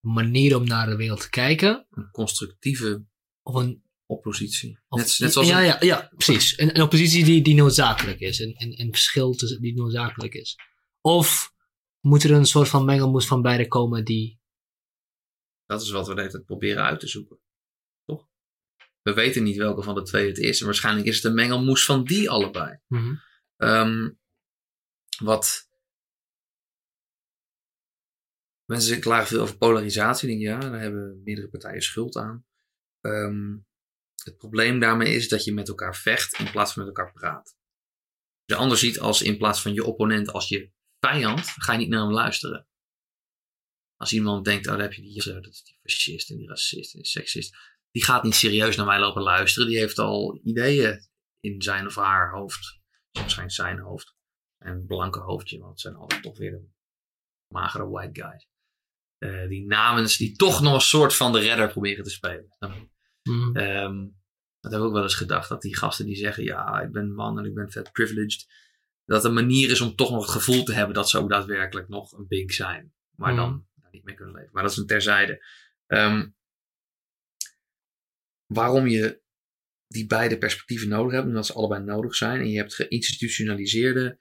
manieren 0.00 0.58
om 0.58 0.66
naar 0.66 0.86
de 0.86 0.96
wereld 0.96 1.20
te 1.20 1.30
kijken? 1.30 1.86
een 1.90 2.10
constructieve 2.10 3.04
Of 3.42 3.54
een, 3.54 3.82
oppositie. 4.06 4.78
of, 4.88 4.98
net, 4.98 5.16
net 5.18 5.32
zoals 5.32 5.48
ja, 5.48 5.58
een- 5.58 5.64
ja, 5.64 5.78
ja, 5.80 6.10
precies. 6.16 6.58
Een, 6.58 6.76
een 6.76 6.82
oppositie 6.82 7.24
die, 7.24 7.42
die 7.42 7.54
noodzakelijk 7.54 8.20
is. 8.20 8.38
Een, 8.38 8.54
een, 8.58 8.80
een 8.80 8.90
verschil 8.92 9.32
tussen, 9.34 9.60
die 9.60 9.74
noodzakelijk 9.74 10.34
is. 10.34 10.56
Of 11.00 11.51
moet 12.02 12.22
er 12.22 12.30
een 12.30 12.46
soort 12.46 12.68
van 12.68 12.84
mengelmoes 12.84 13.26
van 13.26 13.42
beide 13.42 13.68
komen 13.68 14.04
die... 14.04 14.40
Dat 15.66 15.82
is 15.82 15.90
wat 15.90 16.06
we 16.06 16.14
de 16.14 16.20
hele 16.20 16.32
tijd 16.32 16.44
proberen 16.44 16.84
uit 16.84 17.00
te 17.00 17.08
zoeken. 17.08 17.40
Toch? 18.04 18.28
We 19.02 19.12
weten 19.12 19.42
niet 19.42 19.56
welke 19.56 19.82
van 19.82 19.94
de 19.94 20.02
twee 20.02 20.26
het 20.26 20.38
is. 20.38 20.60
En 20.60 20.66
waarschijnlijk 20.66 21.06
is 21.06 21.16
het 21.16 21.24
een 21.24 21.34
mengelmoes 21.34 21.84
van 21.84 22.04
die 22.04 22.30
allebei. 22.30 22.78
Ehm, 23.56 24.10
wat. 25.22 25.70
Mensen 28.64 29.00
klagen 29.00 29.26
veel 29.26 29.40
over 29.40 29.56
polarisatie. 29.56 30.28
Denk, 30.28 30.40
ja, 30.40 30.58
daar 30.58 30.80
hebben 30.80 31.20
meerdere 31.24 31.48
partijen 31.48 31.82
schuld 31.82 32.16
aan. 32.16 32.46
Ehm, 33.00 33.56
het 34.24 34.36
probleem 34.36 34.78
daarmee 34.78 35.14
is 35.14 35.28
dat 35.28 35.44
je 35.44 35.52
met 35.52 35.68
elkaar 35.68 35.96
vecht 35.96 36.38
in 36.38 36.50
plaats 36.50 36.72
van 36.72 36.84
met 36.84 36.96
elkaar 36.96 37.12
praat. 37.12 37.56
De 38.44 38.54
ander 38.54 38.78
ziet 38.78 39.00
als 39.00 39.22
in 39.22 39.36
plaats 39.36 39.62
van 39.62 39.74
je 39.74 39.84
opponent 39.84 40.32
als 40.32 40.48
je 40.48 40.72
vijand, 41.06 41.46
ga 41.46 41.72
je 41.72 41.78
niet 41.78 41.88
naar 41.88 42.02
hem 42.02 42.12
luisteren. 42.12 42.66
Als 43.96 44.12
iemand 44.12 44.44
denkt, 44.44 44.66
oh, 44.66 44.72
daar 44.72 44.82
heb 44.82 44.92
je 44.92 45.02
die, 45.02 45.18
eh, 45.18 45.34
dat 45.34 45.46
is 45.46 45.62
die 45.62 45.78
fascist 45.82 46.30
en 46.30 46.36
die 46.36 46.48
racist 46.48 46.94
en 46.94 47.00
die 47.00 47.08
seksist. 47.08 47.56
Die 47.90 48.04
gaat 48.04 48.22
niet 48.22 48.34
serieus 48.34 48.76
naar 48.76 48.86
mij 48.86 48.98
lopen 48.98 49.22
luisteren. 49.22 49.68
Die 49.68 49.78
heeft 49.78 49.98
al 49.98 50.40
ideeën 50.44 51.08
in 51.40 51.62
zijn 51.62 51.86
of 51.86 51.94
haar 51.94 52.30
hoofd. 52.30 52.80
Waarschijnlijk 53.10 53.56
zijn 53.56 53.78
hoofd. 53.78 54.14
En 54.58 54.86
blanke 54.86 55.18
hoofdje, 55.18 55.58
want 55.58 55.70
het 55.70 55.80
zijn 55.80 55.94
altijd 55.94 56.22
toch 56.22 56.38
weer 56.38 56.50
de 56.50 56.68
magere 57.48 57.88
white 57.88 58.22
guys. 58.22 58.48
Eh, 59.18 59.48
die 59.48 59.66
namens, 59.66 60.16
die 60.16 60.36
toch 60.36 60.60
nog 60.60 60.74
een 60.74 60.80
soort 60.80 61.14
van 61.14 61.32
de 61.32 61.38
redder 61.38 61.68
proberen 61.68 62.04
te 62.04 62.10
spelen. 62.10 62.56
Mhm. 63.22 63.56
Ehm, 63.56 64.08
dat 64.60 64.72
heb 64.72 64.80
ik 64.80 64.86
ook 64.86 64.92
wel 64.92 65.02
eens 65.02 65.14
gedacht. 65.14 65.48
Dat 65.48 65.62
die 65.62 65.76
gasten 65.76 66.06
die 66.06 66.16
zeggen, 66.16 66.44
ja, 66.44 66.80
ik 66.80 66.92
ben 66.92 67.14
man 67.14 67.38
en 67.38 67.44
ik 67.44 67.54
ben 67.54 67.70
vet 67.70 67.92
privileged. 67.92 68.46
Dat 69.04 69.24
een 69.24 69.32
manier 69.32 69.70
is 69.70 69.80
om 69.80 69.96
toch 69.96 70.10
nog 70.10 70.22
het 70.22 70.30
gevoel 70.30 70.64
te 70.64 70.72
hebben 70.72 70.94
dat 70.94 71.10
ze 71.10 71.18
ook 71.18 71.28
daadwerkelijk 71.28 71.88
nog 71.88 72.12
een 72.12 72.26
bink 72.26 72.52
zijn. 72.52 72.94
Maar 73.16 73.32
Mhm. 73.32 73.40
dan 73.42 73.66
daar 73.74 73.90
niet 73.90 74.04
mee 74.04 74.14
kunnen 74.14 74.34
leven. 74.34 74.50
Maar 74.52 74.62
dat 74.62 74.72
is 74.72 74.78
een 74.78 74.86
terzijde. 74.86 75.44
Ehm, 75.86 76.28
waarom 78.46 78.86
je 78.86 79.20
die 79.86 80.06
beide 80.06 80.38
perspectieven 80.38 80.88
nodig 80.88 81.12
hebt, 81.12 81.26
omdat 81.26 81.46
ze 81.46 81.52
allebei 81.52 81.84
nodig 81.84 82.14
zijn. 82.14 82.40
En 82.40 82.48
je 82.50 82.56
hebt 82.56 82.74
geïnstitutionaliseerde 82.74 84.18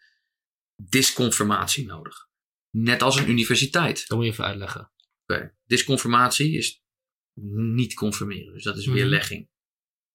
disconformatie 0.76 1.86
nodig. 1.86 2.30
Net 2.70 3.02
als 3.02 3.16
een 3.16 3.30
universiteit. 3.30 4.08
Dat 4.08 4.18
moet 4.18 4.26
je 4.26 4.32
even 4.32 4.45
uitleggen. 4.45 4.91
Oké. 5.26 5.56
Disconformatie 5.66 6.58
is 6.58 6.84
niet 7.74 7.94
conformeren. 7.94 8.53
Dus 8.53 8.64
dat 8.64 8.78
is 8.78 8.86
weerlegging. 8.86 9.49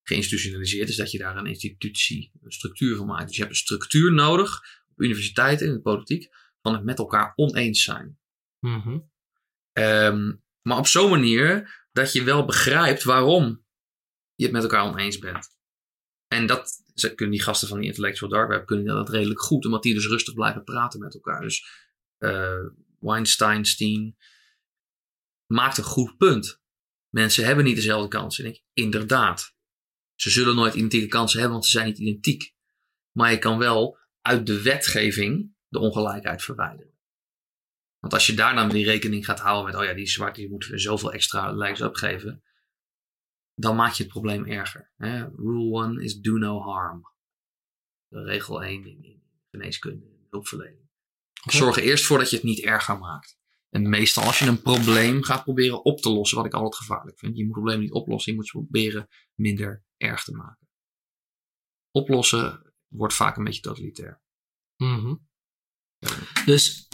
Geïnstitutionaliseerd 0.09 0.89
is 0.89 0.97
dat 0.97 1.11
je 1.11 1.19
daar 1.19 1.37
een 1.37 1.47
institutie, 1.47 2.31
een 2.43 2.53
structuur 2.53 2.97
van 2.97 3.07
maakt. 3.07 3.27
Dus 3.27 3.37
je 3.37 3.43
hebt 3.43 3.53
een 3.53 3.61
structuur 3.61 4.13
nodig 4.13 4.61
op 4.89 5.01
universiteiten 5.01 5.67
en 5.67 5.73
in 5.73 5.77
de 5.77 5.83
politiek 5.83 6.35
van 6.63 6.73
het 6.73 6.85
met 6.85 6.99
elkaar 6.99 7.33
oneens 7.35 7.83
zijn. 7.83 8.19
Mhm. 8.61 8.99
Ehm, 9.73 10.35
maar 10.63 10.79
op 10.79 10.87
zo'n 10.87 11.11
manier 11.11 11.75
dat 11.93 12.13
je 12.13 12.25
wel 12.25 12.45
begrijpt 12.45 13.03
waarom 13.03 13.65
je 14.35 14.45
het 14.45 14.53
met 14.53 14.63
elkaar 14.63 14.85
oneens 14.85 15.19
bent. 15.19 15.49
En 16.29 16.47
dat 16.47 16.83
ze 16.95 17.15
kunnen 17.15 17.37
die 17.37 17.45
gasten 17.45 17.69
van 17.69 17.79
die 17.79 17.89
Intellectual 17.89 18.31
Dark 18.31 18.49
Web 18.49 18.67
kunnen 18.67 18.95
dat 18.95 19.09
redelijk 19.09 19.41
goed, 19.41 19.65
omdat 19.65 19.83
die 19.83 19.95
dus 19.95 20.07
rustig 20.07 20.35
blijven 20.35 20.65
praten 20.65 21.01
met 21.01 21.15
elkaar. 21.15 21.41
Dus 21.41 21.67
eh 22.19 22.65
Weinstein, 23.01 23.65
Steen 23.65 24.17
maakt 25.47 25.79
een 25.79 25.85
goed 25.85 26.17
punt. 26.17 26.61
Mensen 27.09 27.45
hebben 27.45 27.65
niet 27.65 27.77
dezelfde 27.77 28.09
kansen. 28.09 28.45
En 28.45 28.51
ik, 28.51 28.63
inderdaad. 28.73 29.56
Ze 30.17 30.31
zullen 30.31 30.55
nooit 30.55 30.75
identieke 30.75 31.07
kansen 31.07 31.39
hebben, 31.39 31.57
want 31.57 31.71
ze 31.71 31.77
zijn 31.79 31.87
niet 31.87 31.99
identiek. 31.99 32.55
Maar 33.13 33.31
je 33.31 33.39
kan 33.39 33.59
wel 33.59 33.99
uit 34.21 34.47
de 34.47 34.63
wetgeving 34.63 35.55
de 35.69 35.79
ongelijkheid 35.79 36.43
verwijderen. 36.43 36.95
Want 37.99 38.13
als 38.13 38.27
je 38.27 38.35
daar 38.35 38.55
dan 38.55 38.71
weer 38.71 38.85
rekening 38.85 39.25
gaat 39.25 39.41
houden 39.41 39.65
met, 39.65 39.81
oh 39.81 39.85
ja, 39.85 39.95
die 39.95 40.07
zwarte 40.07 40.41
die 40.41 40.51
moeten 40.51 40.71
we 40.71 40.79
zoveel 40.79 41.13
extra 41.13 41.53
lijks 41.53 41.81
opgeven. 41.81 42.43
Dan 43.55 43.77
maak 43.77 43.93
je 43.93 44.03
het 44.03 44.13
probleem 44.13 44.45
erger. 44.45 44.93
Hè? 44.97 45.29
Rule 45.37 45.85
1 45.85 46.01
is 46.01 46.21
do 46.21 46.37
no 46.37 46.61
harm. 46.61 47.15
Regel 48.09 48.63
1 48.63 48.87
in, 48.87 49.23
geneeskunde 49.51 50.07
en 50.07 50.27
hulpverlening. 50.31 50.89
Zorg 51.45 51.77
er 51.77 51.83
eerst 51.83 52.05
voor 52.05 52.19
dat 52.19 52.31
je 52.31 52.37
het 52.37 52.45
niet 52.45 52.65
erger 52.65 52.99
maakt. 52.99 53.39
En 53.71 53.89
meestal 53.89 54.23
als 54.25 54.39
je 54.39 54.47
een 54.47 54.63
probleem 54.63 55.23
gaat 55.23 55.43
proberen 55.43 55.85
op 55.85 56.01
te 56.01 56.11
lossen, 56.11 56.37
wat 56.37 56.47
ik 56.47 56.53
altijd 56.55 56.75
gevaarlijk 56.77 57.19
vind. 57.19 57.37
Je 57.37 57.45
moet 57.45 57.53
problemen 57.53 57.81
niet 57.81 57.93
oplossen, 57.93 58.33
je 58.33 58.39
moet 58.39 58.49
ze 58.49 58.59
proberen 58.59 59.09
minder 59.35 59.85
erg 59.97 60.25
te 60.25 60.33
maken. 60.33 60.69
Oplossen 61.91 62.73
wordt 62.89 63.15
vaak 63.15 63.37
een 63.37 63.45
beetje 63.45 63.61
totalitair. 63.61 64.23
Mhm. 64.77 65.15
Dus 66.45 66.89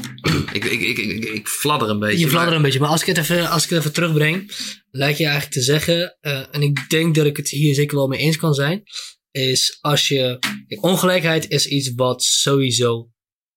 Ik, 0.53 0.65
ik, 0.65 0.81
ik, 0.81 0.99
ik, 0.99 1.25
ik 1.25 1.49
fladder 1.49 1.89
een 1.91 1.99
beetje. 1.99 2.19
je 2.19 2.29
fladdert 2.29 2.47
maar- 2.49 2.57
een 2.57 2.63
beetje. 2.63 2.81
Maar 2.81 2.89
als 2.89 3.01
ik 3.01 3.07
het 3.07 3.19
even, 3.19 3.51
als 3.51 3.65
ik 3.65 3.71
het 3.71 3.79
even 3.79 3.93
terugbreng, 3.93 4.51
lijkt 4.91 5.19
je 5.19 5.25
eigenlijk 5.25 5.55
te 5.55 5.61
zeggen, 5.63 6.17
eh, 6.21 6.55
en 6.55 6.63
ik 6.63 6.89
denk 6.89 7.15
dat 7.15 7.27
ik 7.27 7.37
het 7.37 7.49
hier 7.49 7.75
zeker 7.75 7.97
wel 7.97 8.07
mee 8.09 8.19
eens 8.19 8.37
kan 8.37 8.55
zijn, 8.55 8.83
is 9.31 9.79
als 9.81 10.09
je. 10.09 10.39
Kijk, 10.67 10.83
ongelijkheid 10.85 11.49
is 11.49 11.67
iets 11.67 11.95
wat 11.95 12.23
sowieso 12.23 13.11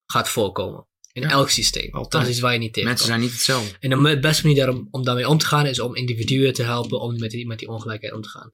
gaat 0.05 0.29
voorkomen. 0.29 0.87
In 1.15 1.21
Ja. 1.21 1.29
elk 1.29 1.49
systeem. 1.49 1.91
Altijd. 1.93 2.11
Dat 2.11 2.21
is 2.21 2.29
iets 2.29 2.39
waar 2.39 2.53
je 2.53 2.59
niet 2.59 2.73
tegen 2.73 2.89
Mensen 2.89 3.07
zijn 3.07 3.19
niet 3.19 3.31
hetzelfde. 3.31 3.77
En 3.79 3.89
de 4.03 4.19
beste 4.19 4.47
manier 4.47 4.65
daarom, 4.65 4.87
om 4.91 5.03
daarmee 5.03 5.27
om 5.29 5.37
te 5.37 5.45
gaan 5.45 5.65
is 5.65 5.79
om 5.79 5.95
individuen 5.95 6.53
te 6.53 6.63
helpen 6.63 6.99
om 6.99 7.19
met 7.19 7.31
die, 7.31 7.47
met 7.47 7.59
die 7.59 7.67
ongelijkheid 7.67 8.13
om 8.13 8.21
te 8.21 8.29
gaan. 8.29 8.53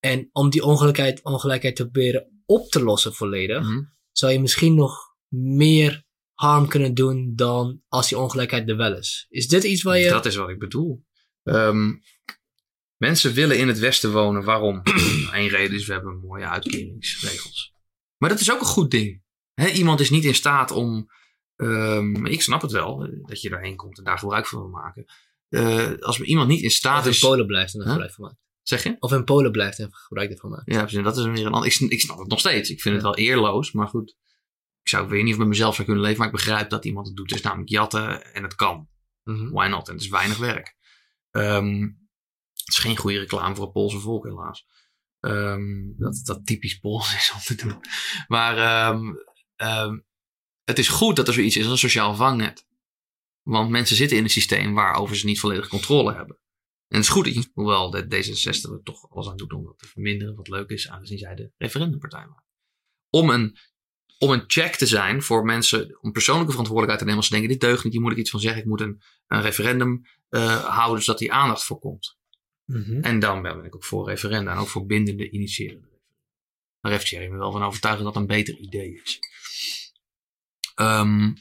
En 0.00 0.28
om 0.32 0.50
die 0.50 0.62
ongelijkheid, 0.64 1.22
ongelijkheid 1.22 1.76
te 1.76 1.82
proberen 1.82 2.42
op 2.46 2.70
te 2.70 2.82
lossen 2.82 3.14
volledig, 3.14 3.62
Mhm. 3.62 3.80
zou 4.12 4.32
je 4.32 4.40
misschien 4.40 4.74
nog 4.74 4.98
meer 5.34 6.04
harm 6.34 6.68
kunnen 6.68 6.94
doen 6.94 7.32
dan 7.34 7.82
als 7.88 8.08
die 8.08 8.18
ongelijkheid 8.18 8.68
er 8.68 8.76
wel 8.76 8.96
is. 8.96 9.26
Is 9.28 9.48
dit 9.48 9.64
iets 9.64 9.82
waar 9.82 9.98
je... 9.98 10.08
Dat 10.08 10.26
is 10.26 10.36
wat 10.36 10.48
ik 10.48 10.58
bedoel. 10.58 11.04
Ehm, 11.42 11.92
mensen 12.96 13.32
willen 13.32 13.58
in 13.58 13.68
het 13.68 13.78
Westen 13.78 14.12
wonen. 14.12 14.44
Waarom? 14.44 14.80
Eén 15.32 15.48
reden 15.48 15.76
is, 15.76 15.86
we 15.86 15.92
hebben 15.92 16.20
mooie 16.20 16.48
uitkeringsregels. 16.48 17.72
Maar 18.16 18.28
dat 18.28 18.40
is 18.40 18.52
ook 18.52 18.60
een 18.60 18.66
goed 18.66 18.90
ding. 18.90 19.22
Iemand 19.74 20.00
is 20.00 20.10
niet 20.10 20.24
in 20.24 20.34
staat 20.34 20.70
om... 20.70 21.06
ehm, 21.58 22.26
ik 22.26 22.42
snap 22.42 22.62
het 22.62 22.70
wel, 22.70 23.04
eh, 23.04 23.10
dat 23.22 23.40
je 23.40 23.48
daarheen 23.48 23.76
komt 23.76 23.98
en 23.98 24.04
daar 24.04 24.18
gebruik 24.18 24.46
van 24.46 24.58
wil 24.58 24.68
maken. 24.68 25.04
Eh, 25.48 25.92
als 26.00 26.20
iemand 26.20 26.48
niet 26.48 26.62
in 26.62 26.70
staat 26.70 26.98
Of 26.98 27.04
in 27.04 27.10
is... 27.10 27.18
Polen 27.18 27.46
blijft 27.46 27.74
en 27.74 27.80
er 27.80 27.84
Huh? 27.84 27.92
gebruik 27.92 28.14
van 28.14 28.24
maakt. 28.24 28.38
Zeg 28.62 28.82
je? 28.82 28.96
Of 28.98 29.12
in 29.12 29.24
Polen 29.24 29.52
blijft 29.52 29.78
en 29.78 29.88
gebruik 29.90 30.30
ervan 30.30 30.50
maakt. 30.50 30.72
Ja, 30.72 30.80
precies. 30.80 31.02
dat 31.02 31.16
is 31.16 31.24
weer 31.24 31.46
een 31.46 31.52
ander. 31.52 31.70
Ik, 31.70 31.78
ik 31.78 32.00
snap 32.00 32.18
het 32.18 32.28
nog 32.28 32.38
steeds. 32.38 32.70
Ik 32.70 32.80
vind 32.80 32.94
het 32.94 33.04
wel 33.04 33.16
eerloos, 33.16 33.72
maar 33.72 33.88
goed. 33.88 34.16
Ik 34.82 34.88
zou 34.88 35.04
ik 35.04 35.10
weet 35.10 35.22
niet 35.22 35.32
of 35.32 35.38
met 35.38 35.48
mezelf 35.48 35.74
zou 35.74 35.86
kunnen 35.86 36.04
leven, 36.04 36.18
maar 36.18 36.28
ik 36.28 36.34
begrijp 36.34 36.70
dat 36.70 36.84
iemand 36.84 37.06
het 37.06 37.16
doet. 37.16 37.30
Het 37.30 37.38
is 37.38 37.44
namelijk 37.44 37.70
jatten 37.70 38.34
en 38.34 38.42
het 38.42 38.54
kan. 38.54 38.88
Mhm. 39.22 39.50
Why 39.50 39.66
not? 39.66 39.88
En 39.88 39.94
het 39.94 40.02
is 40.02 40.08
weinig 40.08 40.38
werk. 40.38 40.76
Ehm, 41.30 41.80
het 42.52 42.68
is 42.68 42.78
geen 42.78 42.96
goede 42.96 43.18
reclame 43.18 43.54
voor 43.54 43.64
het 43.64 43.72
Poolse 43.72 43.98
volk, 44.00 44.24
helaas. 44.24 44.66
Ehm, 45.20 45.96
dat 45.96 46.20
dat 46.24 46.46
typisch 46.46 46.78
Pools 46.78 47.14
is 47.14 47.32
om 47.34 47.40
te 47.40 47.54
doen. 47.54 47.80
Maar 48.28 48.56
ehm, 48.56 49.14
ehm, 49.56 49.98
het 50.68 50.78
is 50.78 50.88
goed 50.88 51.16
dat 51.16 51.28
er 51.28 51.34
zoiets 51.34 51.56
is 51.56 51.62
als 51.62 51.72
een 51.72 51.78
sociaal 51.78 52.14
vangnet. 52.14 52.66
Want 53.42 53.70
mensen 53.70 53.96
zitten 53.96 54.16
in 54.16 54.22
een 54.22 54.30
systeem 54.30 54.74
waarover 54.74 55.16
ze 55.16 55.26
niet 55.26 55.40
volledig 55.40 55.68
controle 55.68 56.14
hebben. 56.14 56.36
En 56.88 56.96
het 56.96 57.04
is 57.04 57.08
goed, 57.12 57.24
dat 57.24 57.34
je- 57.34 57.50
hoewel 57.54 57.90
de 57.90 58.04
D66 58.04 58.70
er 58.70 58.80
toch 58.82 59.10
alles 59.10 59.28
aan 59.28 59.36
doet 59.36 59.52
om 59.52 59.64
dat 59.64 59.78
te 59.78 59.86
verminderen, 59.86 60.34
wat 60.34 60.48
leuk 60.48 60.68
is, 60.70 60.88
aangezien 60.88 61.18
zij 61.18 61.34
de 61.34 61.50
referendumpartij 61.58 62.26
waren. 62.26 62.44
Om 63.10 63.30
een, 63.30 63.56
om 64.18 64.30
een 64.30 64.44
check 64.46 64.74
te 64.76 64.86
zijn 64.86 65.22
voor 65.22 65.44
mensen, 65.44 65.98
om 66.00 66.12
persoonlijke 66.12 66.50
verantwoordelijkheid 66.50 66.98
te 66.98 67.04
nemen 67.04 67.16
als 67.18 67.26
ze 67.26 67.32
denken, 67.32 67.50
dit 67.50 67.60
deugt 67.60 67.84
niet, 67.84 67.92
hier 67.92 68.02
moet 68.02 68.12
ik 68.12 68.18
iets 68.18 68.30
van 68.30 68.40
zeggen, 68.40 68.60
ik 68.60 68.66
moet 68.68 68.80
een, 68.80 69.02
een 69.26 69.40
referendum 69.42 70.02
eh, 70.28 70.64
houden 70.64 71.02
zodat 71.02 71.20
die 71.20 71.32
aandacht 71.32 71.64
voor 71.64 71.78
komt. 71.78 72.16
Mhm. 72.64 73.00
En 73.00 73.18
dan 73.18 73.42
ben 73.42 73.64
ik 73.64 73.74
ook 73.74 73.84
voor 73.84 74.08
referenda 74.08 74.52
en 74.52 74.58
ook 74.58 74.68
voor 74.68 74.86
bindende 74.86 75.30
initiërende 75.30 75.80
referenda. 75.86 75.96
Daar 76.80 76.92
heeft 76.92 77.06
Thierry 77.06 77.28
me 77.28 77.36
wel 77.38 77.52
van 77.52 77.62
overtuigd 77.62 78.02
dat 78.02 78.12
dat 78.14 78.22
een 78.22 78.28
beter 78.28 78.56
idee 78.56 79.00
is. 79.04 79.18
Ehm, 80.78 81.32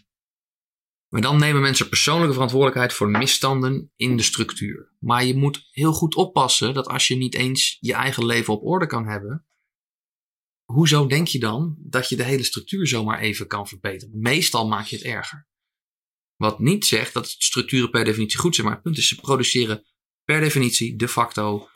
maar 1.08 1.22
dan 1.22 1.38
nemen 1.38 1.62
mensen 1.62 1.90
persoonlijke 1.90 2.34
verantwoordelijkheid 2.34 2.94
voor 2.94 3.10
misstanden 3.10 3.92
in 3.96 4.18
de 4.18 4.24
structuur. 4.24 4.96
Maar 5.00 5.24
je 5.24 5.36
moet 5.36 5.68
heel 5.72 5.94
goed 5.94 6.16
oppassen 6.16 6.74
dat 6.74 6.88
als 6.88 7.08
je 7.08 7.16
niet 7.16 7.36
eens 7.36 7.78
je 7.80 7.94
eigen 7.94 8.26
leven 8.26 8.54
op 8.54 8.64
orde 8.64 8.88
kan 8.88 9.08
hebben, 9.08 9.46
hoezo 10.66 11.08
denk 11.08 11.28
je 11.28 11.40
dan 11.40 11.76
dat 11.80 12.10
je 12.10 12.16
de 12.16 12.24
hele 12.24 12.44
structuur 12.44 12.88
zomaar 12.88 13.20
even 13.20 13.48
kan 13.48 13.68
verbeteren? 13.68 14.20
Meestal 14.20 14.68
maak 14.68 14.86
je 14.86 14.96
het 14.96 15.06
erger. 15.06 15.48
Wat 16.36 16.60
niet 16.60 16.86
zegt 16.86 17.14
dat 17.14 17.30
structuren 17.30 17.90
per 17.90 18.06
definitie 18.06 18.40
goed 18.40 18.56
zijn, 18.56 18.68
maar 18.68 18.76
het 18.76 18.86
punt 18.86 18.98
is, 18.98 19.08
ze 19.08 19.16
produceren 19.16 19.86
per 20.24 20.40
definitie, 20.40 20.96
de 20.96 21.08
facto, 21.08 21.70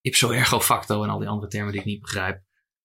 ipso 0.00 0.30
ergo 0.30 0.60
facto 0.60 1.02
en 1.02 1.10
al 1.10 1.18
die 1.18 1.28
andere 1.28 1.50
termen 1.50 1.72
die 1.72 1.80
ik 1.80 1.86
niet 1.86 2.00
begrijp, 2.00 2.42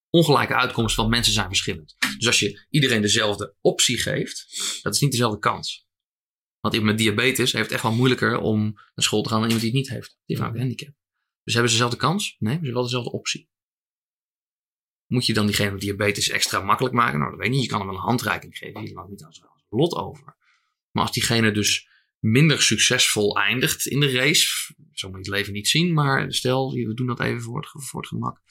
ongelijke 0.10 0.56
uitkomsten, 0.56 1.02
want 1.02 1.14
mensen 1.14 1.34
zijn 1.34 1.48
verschillend. 1.48 1.96
Dus 2.18 2.28
als 2.28 2.40
je 2.40 2.66
iedereen 2.70 3.02
dezelfde 3.02 3.56
optie 3.62 3.98
geeft, 3.98 4.46
dat 4.82 4.94
is 4.94 5.02
niet 5.02 5.12
dezelfde 5.12 5.40
kans. 5.40 5.88
Want 6.60 6.74
iemand 6.74 6.92
met 6.92 7.06
diabetes 7.06 7.52
heeft 7.52 7.72
echt 7.72 7.84
wel 7.84 7.94
moeilijker 7.94 8.38
om 8.38 8.64
naar 8.74 9.06
school 9.06 9.22
te 9.22 9.30
gaan 9.30 9.40
dan 9.40 9.50
iemand 9.50 9.66
die 9.66 9.76
het 9.76 9.80
niet 9.80 9.90
heeft. 9.96 10.10
Die 10.10 10.20
heeft 10.26 10.40
namelijk 10.40 10.64
een 10.64 10.70
handicap. 10.70 10.96
Dus 11.44 11.54
hebben 11.54 11.72
ze 11.72 11.78
dezelfde 11.78 12.00
kans? 12.00 12.36
Nee, 12.40 12.54
ze 12.54 12.56
hebben 12.56 12.74
wel 12.74 12.84
dezelfde 12.84 13.12
optie. 13.12 13.50
Moet 15.06 15.26
je 15.26 15.34
dan 15.34 15.46
diegene 15.46 15.72
met 15.72 15.82
diabetes 15.82 16.30
extra 16.30 16.62
makkelijk 16.62 16.96
maken? 16.96 17.20
Nou, 17.20 17.30
dat 17.30 17.40
weet 17.40 17.50
ik 17.50 17.54
niet. 17.54 17.64
Je 17.64 17.70
kan 17.70 17.80
hem 17.80 17.88
wel 17.88 17.98
een 17.98 18.04
handreiking 18.04 18.58
geven. 18.58 18.86
Je 18.86 18.94
laat 18.94 19.10
niet 19.10 19.24
aan 19.24 19.34
zijn 19.34 19.48
lot 19.70 19.96
over. 19.96 20.36
Maar 20.92 21.04
als 21.04 21.12
diegene 21.12 21.52
dus 21.52 21.88
minder 22.20 22.62
succesvol 22.62 23.38
eindigt 23.38 23.86
in 23.86 24.00
de 24.00 24.12
race, 24.12 24.74
zo 24.92 25.08
moet 25.08 25.26
je 25.26 25.32
het 25.32 25.40
leven 25.40 25.54
niet 25.54 25.68
zien, 25.68 25.94
maar 25.94 26.34
stel, 26.34 26.74
we 26.74 26.94
doen 26.94 27.08
dat 27.08 27.20
even 27.20 27.56
het, 27.56 27.70
voor 27.72 28.00
het 28.00 28.10
gemak, 28.10 28.42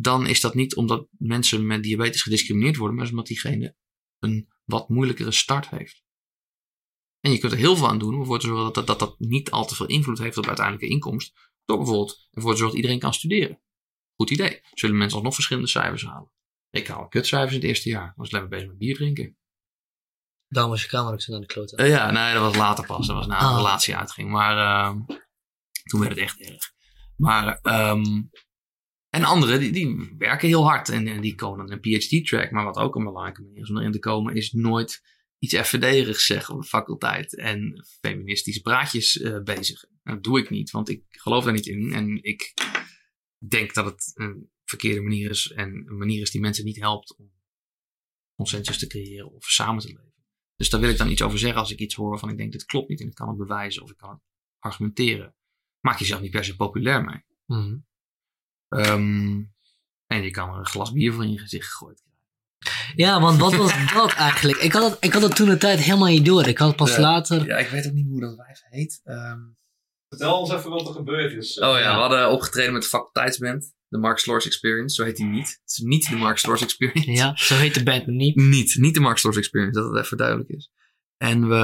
dan 0.00 0.26
is 0.26 0.40
dat 0.40 0.54
niet 0.54 0.76
omdat 0.76 1.06
mensen 1.10 1.66
met 1.66 1.82
diabetes 1.82 2.22
gediscrimineerd 2.22 2.76
worden, 2.76 2.96
maar 2.96 3.08
omdat 3.08 3.26
diegene 3.26 3.76
een 4.18 4.48
wat 4.64 4.88
moeilijkere 4.88 5.32
start 5.32 5.68
heeft. 5.68 6.02
En 7.20 7.32
je 7.32 7.38
kunt 7.38 7.52
er 7.52 7.58
heel 7.58 7.76
veel 7.76 7.88
aan 7.88 7.98
doen 7.98 8.14
om 8.14 8.20
ervoor 8.20 8.38
te 8.38 8.46
zorgen 8.46 8.64
dat 8.64 8.74
dat, 8.74 8.86
dat, 8.86 8.98
dat 8.98 9.18
niet 9.18 9.50
al 9.50 9.66
te 9.66 9.74
veel 9.74 9.86
invloed 9.86 10.18
heeft 10.18 10.36
op 10.36 10.42
de 10.42 10.48
uiteindelijke 10.48 10.92
inkomst, 10.94 11.50
door 11.64 11.76
bijvoorbeeld 11.76 12.28
ervoor 12.30 12.50
te 12.52 12.56
zorgen 12.58 12.66
dat 12.66 12.76
iedereen 12.76 12.98
kan 12.98 13.14
studeren. 13.14 13.60
Goed 14.14 14.30
idee. 14.30 14.60
Zullen 14.72 14.96
mensen 14.96 15.14
alsnog 15.16 15.34
verschillende 15.34 15.68
cijfers 15.68 16.04
halen? 16.04 16.30
Ik 16.70 16.86
haal 16.86 17.08
kutcijfers 17.08 17.52
in 17.52 17.58
het 17.58 17.68
eerste 17.68 17.88
jaar. 17.88 18.08
Ik 18.08 18.16
was 18.16 18.28
alleen 18.32 18.40
maar 18.40 18.50
bezig 18.50 18.68
met 18.68 18.78
bier 18.78 18.94
drinken. 18.94 19.36
Daarom 20.48 20.72
was 20.72 20.82
je 20.82 20.88
kamer 20.88 21.12
ook 21.12 21.20
zo 21.20 21.32
naar 21.32 21.40
de 21.40 21.46
klote. 21.46 21.76
Eh, 21.76 21.88
ja, 21.88 22.10
nee, 22.10 22.32
dat 22.34 22.42
was 22.42 22.56
later 22.56 22.86
pas. 22.86 23.06
Dat 23.06 23.16
was 23.16 23.26
na 23.26 23.38
de 23.38 23.44
Ah. 23.44 23.56
relatie 23.56 23.96
uitging. 23.96 24.30
Maar 24.30 24.56
ehm, 24.58 25.00
toen 25.82 26.00
werd 26.00 26.12
het 26.12 26.20
echt 26.20 26.40
erg. 26.40 26.72
Maar, 27.16 27.58
ehm, 27.62 28.22
en 29.10 29.24
anderen, 29.24 29.60
die, 29.60 29.72
die 29.72 30.14
werken 30.18 30.48
heel 30.48 30.64
hard. 30.64 30.88
En, 30.88 31.20
die 31.20 31.34
komen 31.34 31.66
dan 31.66 31.72
een 31.72 31.80
PhD-track. 31.80 32.50
Maar 32.50 32.64
wat 32.64 32.76
ook 32.76 32.94
een 32.94 33.04
belangrijke 33.04 33.42
manier 33.42 33.62
is 33.62 33.70
om 33.70 33.78
erin 33.78 33.92
te 33.92 33.98
komen, 33.98 34.34
is 34.34 34.52
nooit 34.52 35.02
iets 35.38 35.56
FVD-erigs 35.56 36.26
zeggen 36.26 36.54
op 36.54 36.60
de 36.60 36.66
faculteit. 36.68 37.36
En 37.36 37.86
feministische 38.00 38.60
praatjes 38.60 39.20
eh 39.20 39.42
bezig. 39.42 39.84
En 40.02 40.14
dat 40.14 40.22
doe 40.22 40.38
ik 40.38 40.50
niet, 40.50 40.70
want 40.70 40.88
ik 40.88 41.02
geloof 41.08 41.44
daar 41.44 41.52
niet 41.52 41.66
in. 41.66 41.92
En 41.92 42.22
ik 42.22 42.54
denk 43.48 43.74
dat 43.74 43.84
het 43.84 44.12
een 44.14 44.50
verkeerde 44.64 45.00
manier 45.00 45.30
is. 45.30 45.50
En 45.50 45.84
een 45.86 45.98
manier 45.98 46.20
is 46.20 46.30
die 46.30 46.40
mensen 46.40 46.64
niet 46.64 46.80
helpt 46.80 47.16
om 47.16 47.32
consensus 48.34 48.78
te 48.78 48.86
creëren 48.86 49.32
of 49.32 49.44
samen 49.44 49.82
te 49.82 49.88
leven. 49.88 50.14
Dus 50.56 50.70
daar 50.70 50.80
wil 50.80 50.90
ik 50.90 50.98
dan 50.98 51.10
iets 51.10 51.22
over 51.22 51.38
zeggen 51.38 51.60
als 51.60 51.70
ik 51.70 51.78
iets 51.78 51.94
hoor 51.94 52.10
waarvan 52.10 52.30
ik 52.30 52.36
denk 52.36 52.52
dit 52.52 52.64
klopt 52.64 52.88
niet 52.88 53.00
en 53.00 53.06
ik 53.06 53.14
kan 53.14 53.28
het 53.28 53.36
bewijzen 53.36 53.82
of 53.82 53.90
ik 53.90 53.96
kan 53.96 54.10
het 54.10 54.20
argumenteren. 54.58 55.34
Maak 55.80 55.98
jezelf 55.98 56.20
niet 56.20 56.30
per 56.30 56.44
se 56.44 56.56
populair 56.56 57.04
mee. 57.04 57.24
Mhm. 57.46 57.78
Ehm, 58.68 59.42
en 60.06 60.22
je 60.22 60.30
kan 60.30 60.48
er 60.52 60.58
een 60.58 60.66
glas 60.66 60.92
bier 60.92 61.12
voor 61.12 61.24
in 61.24 61.32
je 61.32 61.38
gezicht 61.38 61.66
gegooid 61.70 62.00
krijgen. 62.00 62.92
Ja, 62.96 63.20
want 63.20 63.38
wat 63.40 63.54
was 63.54 63.72
dat 63.94 64.12
eigenlijk? 64.12 64.58
Ik 64.58 64.72
had 64.72 64.90
het, 64.90 65.04
ik 65.04 65.12
had 65.12 65.22
het 65.22 65.36
toen 65.36 65.48
de 65.48 65.56
tijd 65.56 65.78
helemaal 65.78 66.08
niet 66.08 66.24
door. 66.26 66.46
Ik 66.46 66.58
had 66.58 66.68
het 66.68 66.76
pas 66.76 66.94
Ja. 66.94 67.00
later. 67.00 67.46
Ja, 67.46 67.56
ik 67.56 67.68
weet 67.68 67.86
ook 67.86 67.92
niet 67.92 68.06
hoe 68.08 68.20
dat 68.20 68.36
wijf 68.36 68.60
heet. 68.70 69.00
Ehm, 69.04 69.38
Vertel 70.08 70.38
ons 70.38 70.52
even 70.52 70.70
wat 70.70 70.88
er 70.88 70.94
gebeurd 70.94 71.32
is. 71.32 71.58
oh 71.58 71.78
ja, 71.78 71.94
we 71.94 72.00
hadden 72.00 72.30
opgetreden 72.30 72.72
met 72.72 72.82
de 72.82 72.88
faculteitsband. 72.88 73.76
De 73.88 73.98
Mark 73.98 74.18
Slors 74.18 74.46
Experience, 74.46 74.94
zo 74.94 75.04
heet 75.04 75.16
die 75.16 75.26
niet. 75.26 75.48
Het 75.48 75.70
is 75.70 75.78
niet 75.78 76.08
de 76.08 76.16
Mark 76.16 76.38
Slors 76.38 76.62
Experience. 76.62 77.10
Ja, 77.10 77.36
zo 77.36 77.54
heet 77.54 77.74
de 77.74 77.82
band 77.82 78.06
niet. 78.06 78.36
Niet, 78.36 78.76
niet 78.78 78.94
de 78.94 79.00
Mark 79.00 79.18
Stores 79.18 79.36
Experience, 79.36 79.80
dat 79.80 79.90
het 79.92 80.04
even 80.04 80.16
duidelijk 80.16 80.48
is. 80.48 80.70
En 81.16 81.40
we, 81.40 81.46
we 81.48 81.60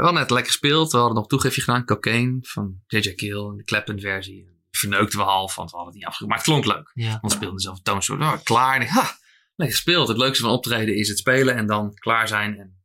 hadden 0.00 0.14
net 0.14 0.30
lekker 0.30 0.50
gespeeld. 0.52 0.90
We 0.92 0.96
hadden 0.96 1.14
nog 1.14 1.22
een 1.22 1.28
toegiftje 1.30 1.60
gedaan, 1.62 1.84
Cocaine 1.84 2.38
van 2.40 2.80
J.J. 2.86 3.14
Kill, 3.14 3.56
de 3.56 3.62
Clapton 3.64 4.00
versie. 4.00 4.48
Verneukten 4.78 5.18
we 5.18 5.24
half, 5.24 5.54
want 5.54 5.70
we 5.70 5.76
hadden 5.76 5.94
het 5.94 6.02
niet 6.02 6.10
afgemaakt. 6.12 6.46
Maar 6.46 6.54
het 6.56 6.62
klonk 6.64 6.76
leuk. 6.76 6.90
Ja. 6.94 7.08
Want 7.10 7.22
we 7.22 7.30
speelden 7.30 7.56
dezelfde 7.56 7.82
toonsoort. 7.82 8.20
Oh, 8.20 8.32
klaar. 8.42 8.74
En 8.76 8.82
ik, 8.82 8.88
ha, 8.88 9.16
lekker 9.54 9.76
gespeeld. 9.76 10.08
Het 10.08 10.16
leukste 10.16 10.42
van 10.44 10.52
optreden 10.52 10.96
is 10.96 11.08
het 11.08 11.18
spelen 11.18 11.56
en 11.56 11.66
dan 11.66 11.94
klaar 11.94 12.28
zijn. 12.28 12.58
En, 12.58 12.82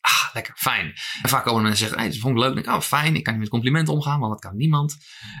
ah, 0.00 0.28
lekker, 0.32 0.54
fijn. 0.56 0.86
En 1.22 1.28
vaak 1.28 1.44
komen 1.44 1.62
mensen 1.62 1.80
zeggen, 1.80 1.98
hey, 1.98 2.08
dat 2.08 2.18
vond 2.18 2.36
ik 2.36 2.42
leuk. 2.42 2.52
En 2.52 2.58
ik, 2.58 2.66
oh, 2.66 2.80
fijn. 2.80 3.16
Ik 3.16 3.22
kan 3.22 3.32
niet 3.32 3.42
met 3.42 3.50
complimenten 3.50 3.94
omgaan, 3.94 4.20
want 4.20 4.32
dat 4.32 4.40
kan 4.40 4.56
niemand. 4.56 4.96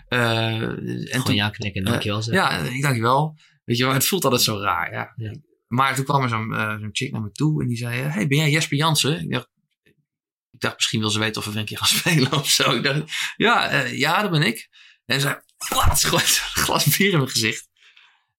Eh, 0.08 0.18
en 0.62 1.06
Gewoon 1.08 1.24
toen- 1.24 1.34
ja 1.34 1.50
knikken, 1.50 1.84
dankjewel. 1.84 2.22
zeggen. 2.22 2.44
ja, 2.44 2.58
ik 2.58 2.82
dankjewel. 2.82 3.38
Weet 3.64 3.76
je 3.76 3.84
wel, 3.84 3.92
het 3.92 4.06
voelt 4.06 4.24
altijd 4.24 4.42
zo 4.42 4.58
raar. 4.60 4.92
Ja. 4.92 5.12
Ja. 5.16 5.34
Maar 5.66 5.94
toen 5.94 6.04
kwam 6.04 6.22
er 6.22 6.28
zo'n 6.28 6.54
eh, 6.54 6.76
zo'n 6.78 6.88
chick 6.92 7.12
naar 7.12 7.22
me 7.22 7.30
toe 7.30 7.62
en 7.62 7.68
die 7.68 7.76
zei: 7.76 8.00
Hey, 8.00 8.26
ben 8.26 8.38
jij 8.38 8.50
Jesper 8.50 8.76
Jansen? 8.76 9.20
Ik 9.22 9.30
dacht, 9.32 9.48
ik 10.50 10.60
dacht, 10.60 10.74
misschien 10.74 11.00
wil 11.00 11.10
ze 11.10 11.18
weten 11.18 11.42
of 11.46 11.52
we 11.52 11.58
een 11.58 11.64
keer 11.64 11.78
gaan 11.78 11.88
spelen 11.98 12.32
of 12.32 12.48
zo. 12.48 12.70
Ik 12.74 12.82
dacht, 12.82 13.02
ja, 13.36 13.80
ja, 13.80 14.22
dat 14.22 14.30
ben 14.30 14.42
ik. 14.42 14.68
En 15.04 15.14
ze 15.20 15.26
zei: 15.26 15.40
Gooit 15.68 16.42
een 16.54 16.62
glas 16.62 16.96
bier 16.96 17.10
in 17.12 17.16
mijn 17.18 17.30
gezicht. 17.30 17.68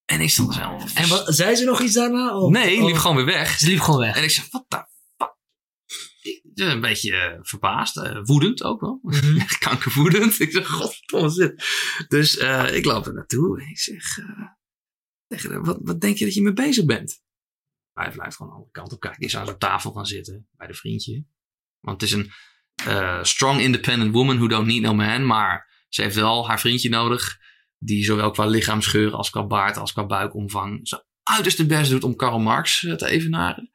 En 0.05 0.21
ik 0.21 0.29
stond 0.29 0.53
zo. 0.53 0.79
En 0.95 1.07
wat, 1.09 1.35
zei 1.35 1.55
ze 1.55 1.63
nog 1.65 1.81
iets 1.81 1.93
daarna? 1.93 2.37
Of- 2.37 2.51
Nee, 2.51 2.85
liep 2.85 2.95
gewoon 2.95 3.15
weer 3.15 3.25
weg. 3.25 3.57
Ze 3.59 3.67
liep 3.67 3.79
gewoon 3.79 3.99
weg. 3.99 4.15
En 4.15 4.23
ik 4.23 4.31
zei: 4.31 4.47
Wat 4.51 4.65
de 4.67 4.87
fuck? 5.17 5.35
Ik- 6.21 6.41
Een 6.55 6.81
beetje 6.81 7.15
eh, 7.15 7.39
verbaasd, 7.41 7.97
eh, 7.97 8.19
woedend 8.23 8.63
ook 8.63 8.81
wel. 8.81 8.99
Mhm. 9.01 9.37
Echt 9.37 9.57
kankerwoedend. 9.67 10.39
Ik 10.39 10.51
zeg, 10.51 10.67
godverdomme 10.67 11.27
is 11.27 11.33
dit? 11.35 11.65
Dus 12.07 12.37
eh, 12.37 12.75
ik 12.75 12.85
loop 12.85 13.05
er 13.05 13.13
naartoe 13.13 13.61
en 13.61 13.67
ik 13.69 13.79
zeg, 13.79 14.03
tegen 15.27 15.51
haar, 15.51 15.63
wat, 15.63 15.77
wat 15.81 16.01
denk 16.01 16.17
je 16.17 16.25
dat 16.25 16.33
je 16.33 16.41
mee 16.41 16.53
bezig 16.53 16.85
bent? 16.85 17.23
Hij 17.93 18.11
blijft 18.11 18.35
gewoon 18.35 18.51
de 18.51 18.57
andere 18.57 18.73
kant 18.75 18.93
op 18.93 18.99
kijken. 18.99 19.21
Is 19.21 19.37
aan 19.37 19.45
zijn 19.45 19.57
tafel 19.57 19.91
gaan 19.91 20.05
zitten 20.05 20.47
bij 20.51 20.67
de 20.67 20.73
vriendje. 20.73 21.25
Want 21.79 22.01
het 22.01 22.09
is 22.11 22.15
een 22.17 22.31
strong 23.25 23.59
independent 23.61 24.11
woman 24.13 24.35
who 24.37 24.47
don't 24.47 24.67
need 24.67 24.81
no 24.81 24.93
man. 24.93 25.25
Maar 25.25 25.74
ze 25.95 26.01
heeft 26.01 26.15
wel 26.15 26.47
haar 26.47 26.59
vriendje 26.59 26.89
nodig. 26.89 27.37
Die 27.77 28.03
zowel 28.03 28.31
qua 28.31 28.45
lichaamsgeur 28.45 29.11
als 29.13 29.29
qua 29.29 29.45
baard 29.45 29.77
als 29.77 29.93
qua 29.93 30.05
buikomvang 30.05 30.87
zijn 30.87 31.01
uiterste 31.23 31.65
best 31.65 31.89
doet 31.89 32.03
om 32.03 32.15
Karl 32.15 32.39
Marx 32.39 32.83
eh, 32.83 32.93
te 32.93 33.07
evenaren. 33.07 33.71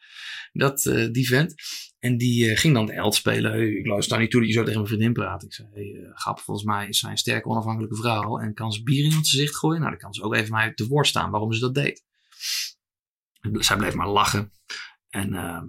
Dat, 0.52 0.86
eh, 0.86 1.10
die 1.10 1.26
vent. 1.26 1.54
En 1.98 2.16
die 2.16 2.50
eh, 2.50 2.58
ging 2.58 2.74
dan 2.74 2.86
de 2.86 2.92
held 2.92 3.14
spelen. 3.14 3.78
Ik 3.78 3.86
luister 3.86 4.12
daar 4.12 4.20
niet 4.20 4.30
toe 4.30 4.40
dat 4.40 4.48
je 4.48 4.54
zo 4.54 4.62
tegen 4.62 4.76
mijn 4.76 4.92
vriendin 4.92 5.12
praat. 5.12 5.42
Ik 5.42 5.54
zei, 5.54 5.68
hey, 5.72 6.10
Gap, 6.14 6.40
volgens 6.40 6.66
mij 6.66 6.88
is 6.88 6.98
zij 6.98 7.10
een 7.10 7.16
sterke 7.16 7.48
onafhankelijke 7.48 7.96
vrouw. 7.96 8.38
En 8.38 8.54
kan 8.54 8.72
ze 8.72 8.82
bier 8.82 9.04
in 9.04 9.16
het 9.16 9.28
gezicht 9.28 9.56
gooien? 9.56 9.78
Nou, 9.78 9.90
dan 9.90 10.00
kan 10.00 10.14
ze 10.14 10.22
ook 10.22 10.34
even 10.34 10.52
mij 10.52 10.74
te 10.74 10.86
woord 10.86 11.06
staan 11.06 11.30
waarom 11.30 11.52
ze 11.52 11.60
dat 11.60 11.74
deed. 11.74 12.04
Zij 13.52 13.76
bleef 13.76 13.94
maar 13.94 14.08
lachen. 14.08 14.52
En, 15.08 15.34
ehm, 15.34 15.66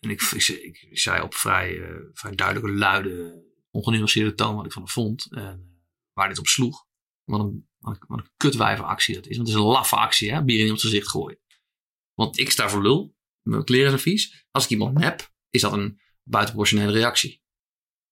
en 0.00 0.10
ik, 0.10 0.20
ik, 0.20 0.48
ik, 0.90 0.98
zei 0.98 1.22
op 1.22 1.34
vrij, 1.34 1.80
vrij 2.12 2.34
duidelijke, 2.34 2.78
luide, 2.78 3.49
ongenuanceerde 3.70 4.34
toon 4.34 4.56
wat 4.56 4.64
ik 4.64 4.72
van 4.72 4.82
haar 4.82 4.90
vond. 4.90 5.32
En 5.32 5.84
waar 6.12 6.28
dit 6.28 6.38
op 6.38 6.46
sloeg. 6.46 6.86
Wat 7.24 7.40
een, 7.40 7.68
wat 7.78 7.96
een, 8.08 8.30
dat 9.14 9.26
is. 9.26 9.36
Want 9.36 9.48
het 9.48 9.48
is 9.48 9.54
een 9.54 9.60
laffe 9.60 9.96
actie, 9.96 10.32
hè? 10.32 10.44
Bier 10.44 10.64
in 10.64 10.72
het 10.72 10.80
gezicht 10.80 11.08
gooien. 11.08 11.40
Want 12.14 12.38
ik 12.38 12.50
sta 12.50 12.68
voor 12.68 12.82
lul. 12.82 13.16
Mijn 13.42 13.64
kleren 13.64 13.88
zijn 13.88 14.00
vies. 14.00 14.46
Als 14.50 14.64
ik 14.64 14.70
iemand 14.70 15.00
heb, 15.02 15.32
is 15.50 15.60
dat 15.60 15.72
een 15.72 16.00
buitenproportionele 16.22 16.92
reactie. 16.92 17.42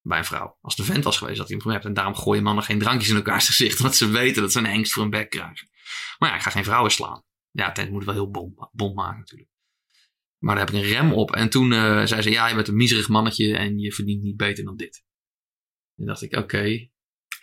Bij 0.01 0.19
een 0.19 0.25
vrouw. 0.25 0.59
Als 0.61 0.79
een 0.79 0.85
vent 0.85 1.05
was 1.05 1.19
geweest, 1.19 1.39
had 1.39 1.49
hij 1.49 1.57
hem 1.57 1.67
gemapt. 1.67 1.85
En 1.85 1.95
daarom 1.95 2.15
gooien 2.15 2.43
mannen 2.43 2.65
geen 2.65 2.79
drankjes 2.79 3.11
in 3.11 3.17
elkaars 3.17 3.47
gezicht. 3.47 3.79
Want 3.79 3.97
ze 3.97 4.09
weten 4.09 4.43
dat 4.43 4.53
ze 4.53 4.59
een 4.59 4.67
hengst 4.67 4.93
voor 4.93 5.03
een 5.03 5.11
bek 5.11 5.31
krijgen. 5.31 5.69
Maar 6.19 6.29
ja, 6.29 6.37
ik 6.37 6.43
ga 6.43 6.51
geen 6.51 6.65
vrouwen 6.65 6.91
slaan. 6.91 7.25
Ja, 7.51 7.73
het 7.73 7.91
moet 7.91 8.05
wel 8.05 8.15
heel 8.15 8.31
bom, 8.31 8.69
bom 8.73 8.95
maken 8.95 9.19
natuurlijk. 9.19 9.51
Maar 10.39 10.55
daar 10.55 10.67
heb 10.67 10.75
ik 10.75 10.81
een 10.83 10.89
rem 10.89 11.13
op. 11.13 11.35
En 11.35 11.51
toen 11.51 11.73
uh, 11.73 12.07
zei 12.07 12.23
ze, 12.23 12.31
ja, 12.31 12.49
je 12.49 12.55
bent 12.55 12.69
een 12.69 12.77
miserig 12.77 13.09
mannetje 13.09 13.57
en 13.57 13.79
je 13.79 13.93
verdient 13.93 14.23
niet 14.23 14.37
beter 14.37 14.65
dan 14.65 14.77
dit. 14.77 15.05
En 15.99 16.07
dacht 16.07 16.23
ik, 16.23 16.33
oké. 16.33 16.43
Okay. 16.43 16.91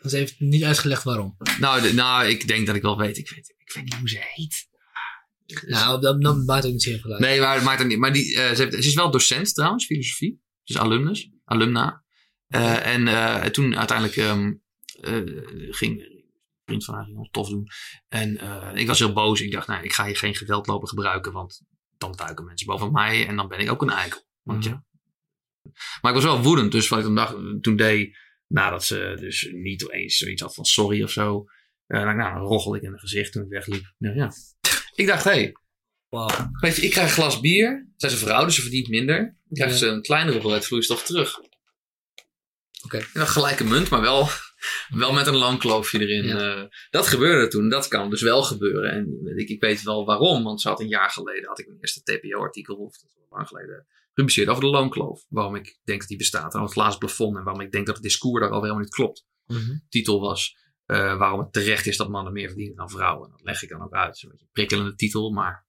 Ze 0.02 0.18
heeft 0.18 0.40
niet 0.40 0.64
uitgelegd 0.64 1.04
waarom. 1.04 1.38
Nou, 1.60 1.82
de, 1.82 1.94
nou, 1.94 2.28
ik 2.28 2.48
denk 2.48 2.68
dat 2.68 2.76
ik 2.76 2.82
wel 2.82 2.98
weet. 2.98 3.18
Ik 3.18 3.30
weet, 3.30 3.54
ik 3.58 3.74
weet 3.74 3.84
niet 3.84 3.96
hoe 3.96 4.10
ze 4.10 4.20
heet. 4.34 4.68
Nou, 5.66 6.02
dat, 6.02 6.22
dat 6.22 6.46
maakt 6.46 6.66
ook 6.66 6.72
niet 6.72 6.84
zoveel 6.84 7.12
uit. 7.12 7.20
Nee, 7.20 7.40
maar 7.40 7.56
het 7.56 7.64
maakt 7.64 7.82
ook 7.82 7.88
niet. 7.88 7.98
Maar 7.98 8.14
die, 8.14 8.36
uh, 8.36 8.36
ze, 8.36 8.62
heeft, 8.62 8.74
ze, 8.74 8.80
is 8.80 8.94
wel 8.94 9.12
docent 9.12 9.54
trouwens, 9.54 9.86
filosofie. 9.86 10.42
Ze 10.64 10.74
is 10.74 10.80
alumnus, 10.80 11.30
alumna. 11.44 12.04
Uh, 12.48 12.86
en 12.86 13.08
uh, 13.08 13.44
toen 13.44 13.78
uiteindelijk 13.78 14.18
um, 14.18 14.64
ging 15.70 16.02
een 16.02 16.24
vriend 16.66 16.86
van 16.86 16.94
haar 16.94 17.06
ging 17.06 17.18
ons 17.18 17.30
tof 17.32 17.50
doen. 17.50 17.68
En 18.08 18.40
ik 18.78 18.88
was 18.88 19.00
heel 19.00 19.14
boos. 19.14 19.42
Ik 19.42 19.52
dacht, 19.52 19.68
nou, 19.68 19.84
ik 19.84 19.94
ga 19.94 20.06
hier 20.06 20.18
geen 20.18 20.36
geweld 20.36 20.68
lopen 20.68 20.88
gebruiken, 20.88 21.32
want 21.32 21.62
dan 21.98 22.12
duiken 22.12 22.46
mensen 22.46 22.68
boven 22.68 22.92
mij 22.92 23.28
en 23.28 23.36
dan 23.36 23.48
ben 23.48 23.60
ik 23.60 23.72
ook 23.72 23.82
een 23.82 23.90
eikel. 23.90 24.28
Want 24.42 24.66
mm. 24.66 24.72
ja. 24.72 24.86
Maar 26.02 26.12
ik 26.12 26.22
was 26.22 26.24
wel 26.24 26.42
woedend, 26.42 26.72
dus 26.72 26.88
wat 26.88 27.00
ik 27.00 27.06
toen, 27.06 27.16
dacht, 27.16 27.36
toen 27.62 27.76
deed, 27.76 28.18
nadat 28.56 28.84
ze 28.84 29.18
dus 29.20 29.50
niet 29.52 29.92
eens 29.92 30.18
zoiets 30.18 30.42
had 30.42 30.54
van 30.54 30.66
sorry 30.66 31.04
of 31.04 31.12
zo. 31.12 31.46
Uh, 31.88 32.04
nou, 32.04 32.16
nou, 32.16 32.48
roggelde 32.48 32.78
ik 32.78 32.84
in 32.84 32.92
het 32.92 33.00
gezicht 33.00 33.32
toen 33.32 33.44
ik 33.44 33.50
wegliep. 33.50 33.94
Nou, 33.98 34.16
ja. 34.16 34.32
Ik 35.02 35.08
dacht, 35.08 35.24
hé, 35.24 35.32
hey, 35.32 35.52
wow. 36.10 36.30
weet 36.60 36.76
je, 36.76 36.82
ik 36.82 36.92
krijg 36.92 37.08
een 37.08 37.14
glas 37.14 37.40
bier. 37.40 37.88
Zij 37.96 38.10
is 38.10 38.22
een 38.22 38.28
vrouw, 38.28 38.46
dus 38.46 38.56
ze 38.56 38.62
verdient 38.62 38.88
minder. 38.88 39.18
Dan 39.18 39.54
krijgt 39.54 39.74
ja. 39.74 39.80
ze 39.80 39.88
een 39.88 40.02
kleinere 40.02 40.34
hoeveelheid 40.34 40.66
vloeistof 40.66 41.04
terug. 41.04 41.38
Oké. 41.38 41.48
Okay. 42.84 43.26
Gelijke 43.26 43.64
munt, 43.64 43.90
maar 43.90 44.02
wel, 44.02 44.28
wel 44.90 45.14
met 45.14 45.28
een 45.28 45.36
lang 45.36 45.60
kloofje 45.60 46.00
erin. 46.00 46.24
Ja. 46.24 46.58
Uh, 46.58 46.64
dat 46.90 47.08
gebeurde 47.08 47.48
toen, 47.48 47.70
dat 47.70 47.88
kan 47.88 48.10
dus 48.10 48.22
wel 48.22 48.44
gebeuren. 48.44 48.92
En 48.92 49.38
ik, 49.38 49.50
ik 49.50 49.62
weet 49.62 49.84
wel 49.84 50.06
waarom, 50.06 50.44
want 50.44 50.62
ze 50.62 50.68
had 50.68 50.80
een 50.80 50.88
jaar 50.88 51.10
geleden, 51.10 51.48
had 51.48 51.60
ik 51.60 51.68
mijn 51.68 51.80
eerste 51.80 52.04
TPO-artikel, 52.04 52.76
of 52.76 52.98
dat 52.98 53.14
was 53.16 53.30
lang 53.30 53.48
geleden, 53.48 53.88
gepubliceerd 54.16 54.50
over 54.50 54.64
de 54.64 54.70
loonkloof. 54.70 55.26
Waarom 55.30 55.56
ik 55.56 55.80
denk 55.84 56.00
dat 56.00 56.08
die 56.08 56.18
bestaat, 56.18 56.54
en 56.54 56.60
over 56.60 56.76
het 56.76 56.76
laatste 56.76 57.00
plafond. 57.00 57.38
En 57.38 57.44
waarom 57.44 57.62
ik 57.62 57.72
denk 57.72 57.86
dat 57.86 57.96
het 57.96 58.04
discours 58.04 58.42
daar 58.42 58.52
al 58.52 58.62
helemaal 58.62 58.82
niet 58.82 58.94
klopt. 58.94 59.26
Mhm. 59.46 59.60
Mm 59.60 59.66
-hmm. 59.66 59.86
Titel 59.90 60.20
was 60.20 60.64
uh, 60.86 61.18
waarom 61.18 61.40
het 61.40 61.54
terecht 61.54 61.86
is 61.86 61.98
dat 61.98 62.10
mannen 62.10 62.34
meer 62.34 62.48
verdienen 62.48 62.76
dan 62.76 62.90
vrouwen. 62.90 63.30
Dat 63.30 63.42
leg 63.44 63.64
ik 63.64 63.70
dan 63.70 63.82
ook 63.82 63.94
uit. 63.94 64.24
Een 64.24 64.30
beetje 64.30 64.46
een 64.46 64.52
prikkelende 64.52 64.96
titel, 64.96 65.32
maar... 65.32 65.66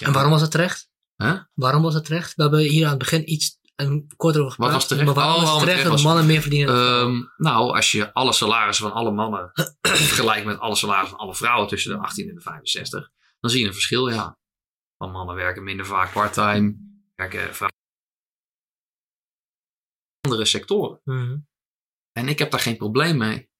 En 0.00 0.12
waarom 0.12 0.30
was 0.30 0.40
het 0.40 0.50
terecht? 0.50 0.90
Huh? 1.16 1.40
Waarom 1.54 1.82
was 1.82 1.94
het 1.94 2.04
terecht? 2.04 2.34
We 2.34 2.42
hebben 2.42 2.60
hier 2.60 2.84
aan 2.84 2.90
het 2.90 2.98
begin 2.98 3.32
iets 3.32 3.60
een 3.76 4.12
kort 4.16 4.36
over 4.36 4.50
gepraat. 4.50 4.70
Wat 4.70 4.78
was 4.78 4.88
terecht? 4.88 5.06
Maar 5.06 5.14
waarom 5.14 5.34
oh, 5.34 5.42
was 5.42 5.50
het 5.50 5.60
terecht 5.60 5.84
dat 5.84 6.02
mannen 6.02 6.26
meer 6.26 6.40
verdienen 6.40 6.66
dan 6.66 6.76
vrouwen? 6.76 7.14
Um, 7.14 7.32
nou, 7.36 7.74
als 7.74 7.92
je 7.92 8.12
alle 8.12 8.32
salarissen 8.32 8.88
van 8.88 8.94
alle 8.94 9.10
mannen 9.10 9.50
vergelijkt 9.82 10.46
met 10.46 10.58
alle 10.58 10.76
salarissen 10.76 11.16
van 11.16 11.26
alle 11.26 11.34
vrouwen 11.34 11.68
tussen 11.68 11.92
de 11.92 11.98
18 11.98 12.28
en 12.28 12.34
de 12.34 12.40
65, 12.40 13.10
dan 13.40 13.50
zie 13.50 13.60
je 13.60 13.66
een 13.66 13.72
verschil, 13.72 14.08
ja. 14.08 14.38
Want 14.96 15.12
mannen 15.12 15.34
werken 15.34 15.62
minder 15.62 15.86
vaak 15.86 16.12
part-time, 16.12 16.76
werken 17.14 17.54
vrouwen 17.54 17.80
andere 20.22 20.44
sectoren. 20.44 21.00
Mm 21.04 21.18
-hmm. 21.18 21.46
En 22.12 22.28
ik 22.28 22.38
heb 22.38 22.50
daar 22.50 22.60
geen 22.60 22.76
probleem 22.76 23.16
mee. 23.16 23.50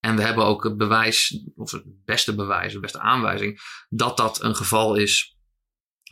En 0.00 0.16
we 0.16 0.22
hebben 0.22 0.44
ook 0.44 0.64
het 0.64 0.76
bewijs, 0.76 1.44
of 1.54 1.70
het 1.70 1.84
beste 2.04 2.34
bewijs, 2.34 2.72
de 2.72 2.80
beste 2.80 2.98
aanwijzing, 2.98 3.60
dat 3.88 4.16
dat 4.16 4.42
een 4.42 4.54
geval 4.54 4.94
is 4.94 5.36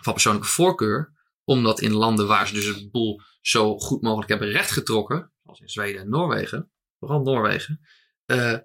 van 0.03 0.13
persoonlijke 0.13 0.49
voorkeur. 0.49 1.19
Omdat 1.45 1.81
in 1.81 1.93
landen 1.93 2.27
waar 2.27 2.47
ze 2.47 2.55
dus 2.55 2.67
het 2.67 2.91
boel 2.91 3.21
zo 3.41 3.79
goed 3.79 4.03
mogelijk 4.03 4.29
hebben 4.29 4.49
rechtgetrokken, 4.49 5.33
zoals 5.43 5.61
in 5.61 5.69
Zweden 5.69 6.01
en 6.01 6.09
Noorwegen, 6.09 6.71
vooral 6.99 7.23
Noorwegen, 7.23 7.81
uh, 8.27 8.59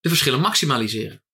de 0.00 0.08
verschillen 0.08 0.40
maximaliseren. 0.40 1.24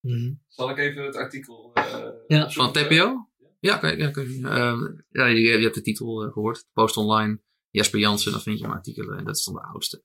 Mm 0.00 0.12
-hmm. 0.12 0.42
Zal 0.46 0.70
ik 0.70 0.78
even 0.78 1.04
het 1.04 1.16
artikel. 1.16 1.72
Uh, 1.74 2.08
ja. 2.26 2.50
Van 2.50 2.72
TPO? 2.72 3.30
Ja, 3.60 3.76
kan, 3.78 3.96
ja, 3.96 4.10
kan, 4.10 4.24
uh, 4.24 4.74
ja 5.08 5.26
je, 5.26 5.40
je, 5.40 5.62
hebt 5.62 5.74
de 5.74 5.80
titel 5.80 6.24
uh, 6.24 6.32
gehoord. 6.32 6.66
Post 6.72 6.96
online. 6.96 7.42
Jesper 7.76 8.00
Jansen, 8.00 8.32
dan 8.32 8.40
vind 8.40 8.58
je 8.58 8.64
een 8.64 8.70
artikel. 8.70 9.12
En 9.12 9.24
dat 9.24 9.36
is 9.36 9.44
dan 9.44 9.54
de 9.54 9.60
oudste. 9.60 10.02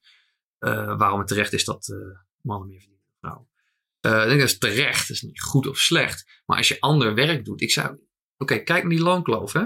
Uh, 0.59 0.97
waarom 0.97 1.19
het 1.19 1.27
terecht 1.27 1.53
is 1.53 1.65
dat 1.65 1.87
uh, 1.87 1.97
mannen 2.41 2.67
meer 2.67 2.79
verdienen 2.79 3.05
dan 3.05 3.19
vrouwen. 3.19 4.27
Denk 4.27 4.39
dat 4.39 4.49
is 4.49 4.57
terecht. 4.57 5.07
Dat 5.07 5.15
is 5.15 5.21
niet 5.21 5.41
goed 5.41 5.67
of 5.67 5.77
slecht. 5.77 6.41
Maar 6.45 6.57
als 6.57 6.67
je 6.67 6.79
ander 6.79 7.13
werk 7.13 7.45
doet. 7.45 7.61
Ik 7.61 7.71
zou. 7.71 7.99
Oké, 8.37 8.57
kijk 8.57 8.81
naar 8.83 8.91
die 8.91 9.01
loonkloof. 9.01 9.53
Hè? 9.53 9.65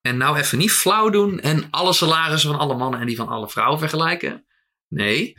En 0.00 0.16
nou 0.16 0.38
even 0.38 0.58
niet 0.58 0.70
flauw 0.70 1.10
doen. 1.10 1.40
En 1.40 1.70
alle 1.70 1.92
salarissen 1.92 2.50
van 2.50 2.58
alle 2.58 2.76
mannen 2.76 3.00
en 3.00 3.06
die 3.06 3.16
van 3.16 3.28
alle 3.28 3.48
vrouwen 3.48 3.78
vergelijken. 3.78 4.46
Nee. 4.88 5.34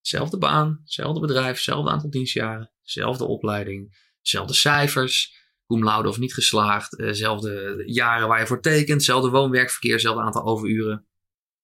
Zelfde 0.00 0.38
baan, 0.38 0.80
zelfde 0.84 1.20
bedrijf, 1.20 1.60
zelfde 1.60 1.90
aantal 1.90 2.10
dienstjaren, 2.10 2.72
zelfde 2.82 3.24
opleiding, 3.24 4.12
zelfde 4.20 4.54
cijfers 4.54 5.39
cum 5.70 5.84
laude 5.84 6.08
of 6.08 6.18
niet 6.18 6.34
geslaagd, 6.34 6.96
dezelfde 6.96 7.82
jaren 7.86 8.28
waar 8.28 8.40
je 8.40 8.46
voor 8.46 8.60
tekent, 8.60 9.04
zelfde 9.04 9.30
woon-werkverkeer, 9.30 9.92
hetzelfde 9.92 10.22
aantal 10.22 10.44
overuren. 10.44 11.08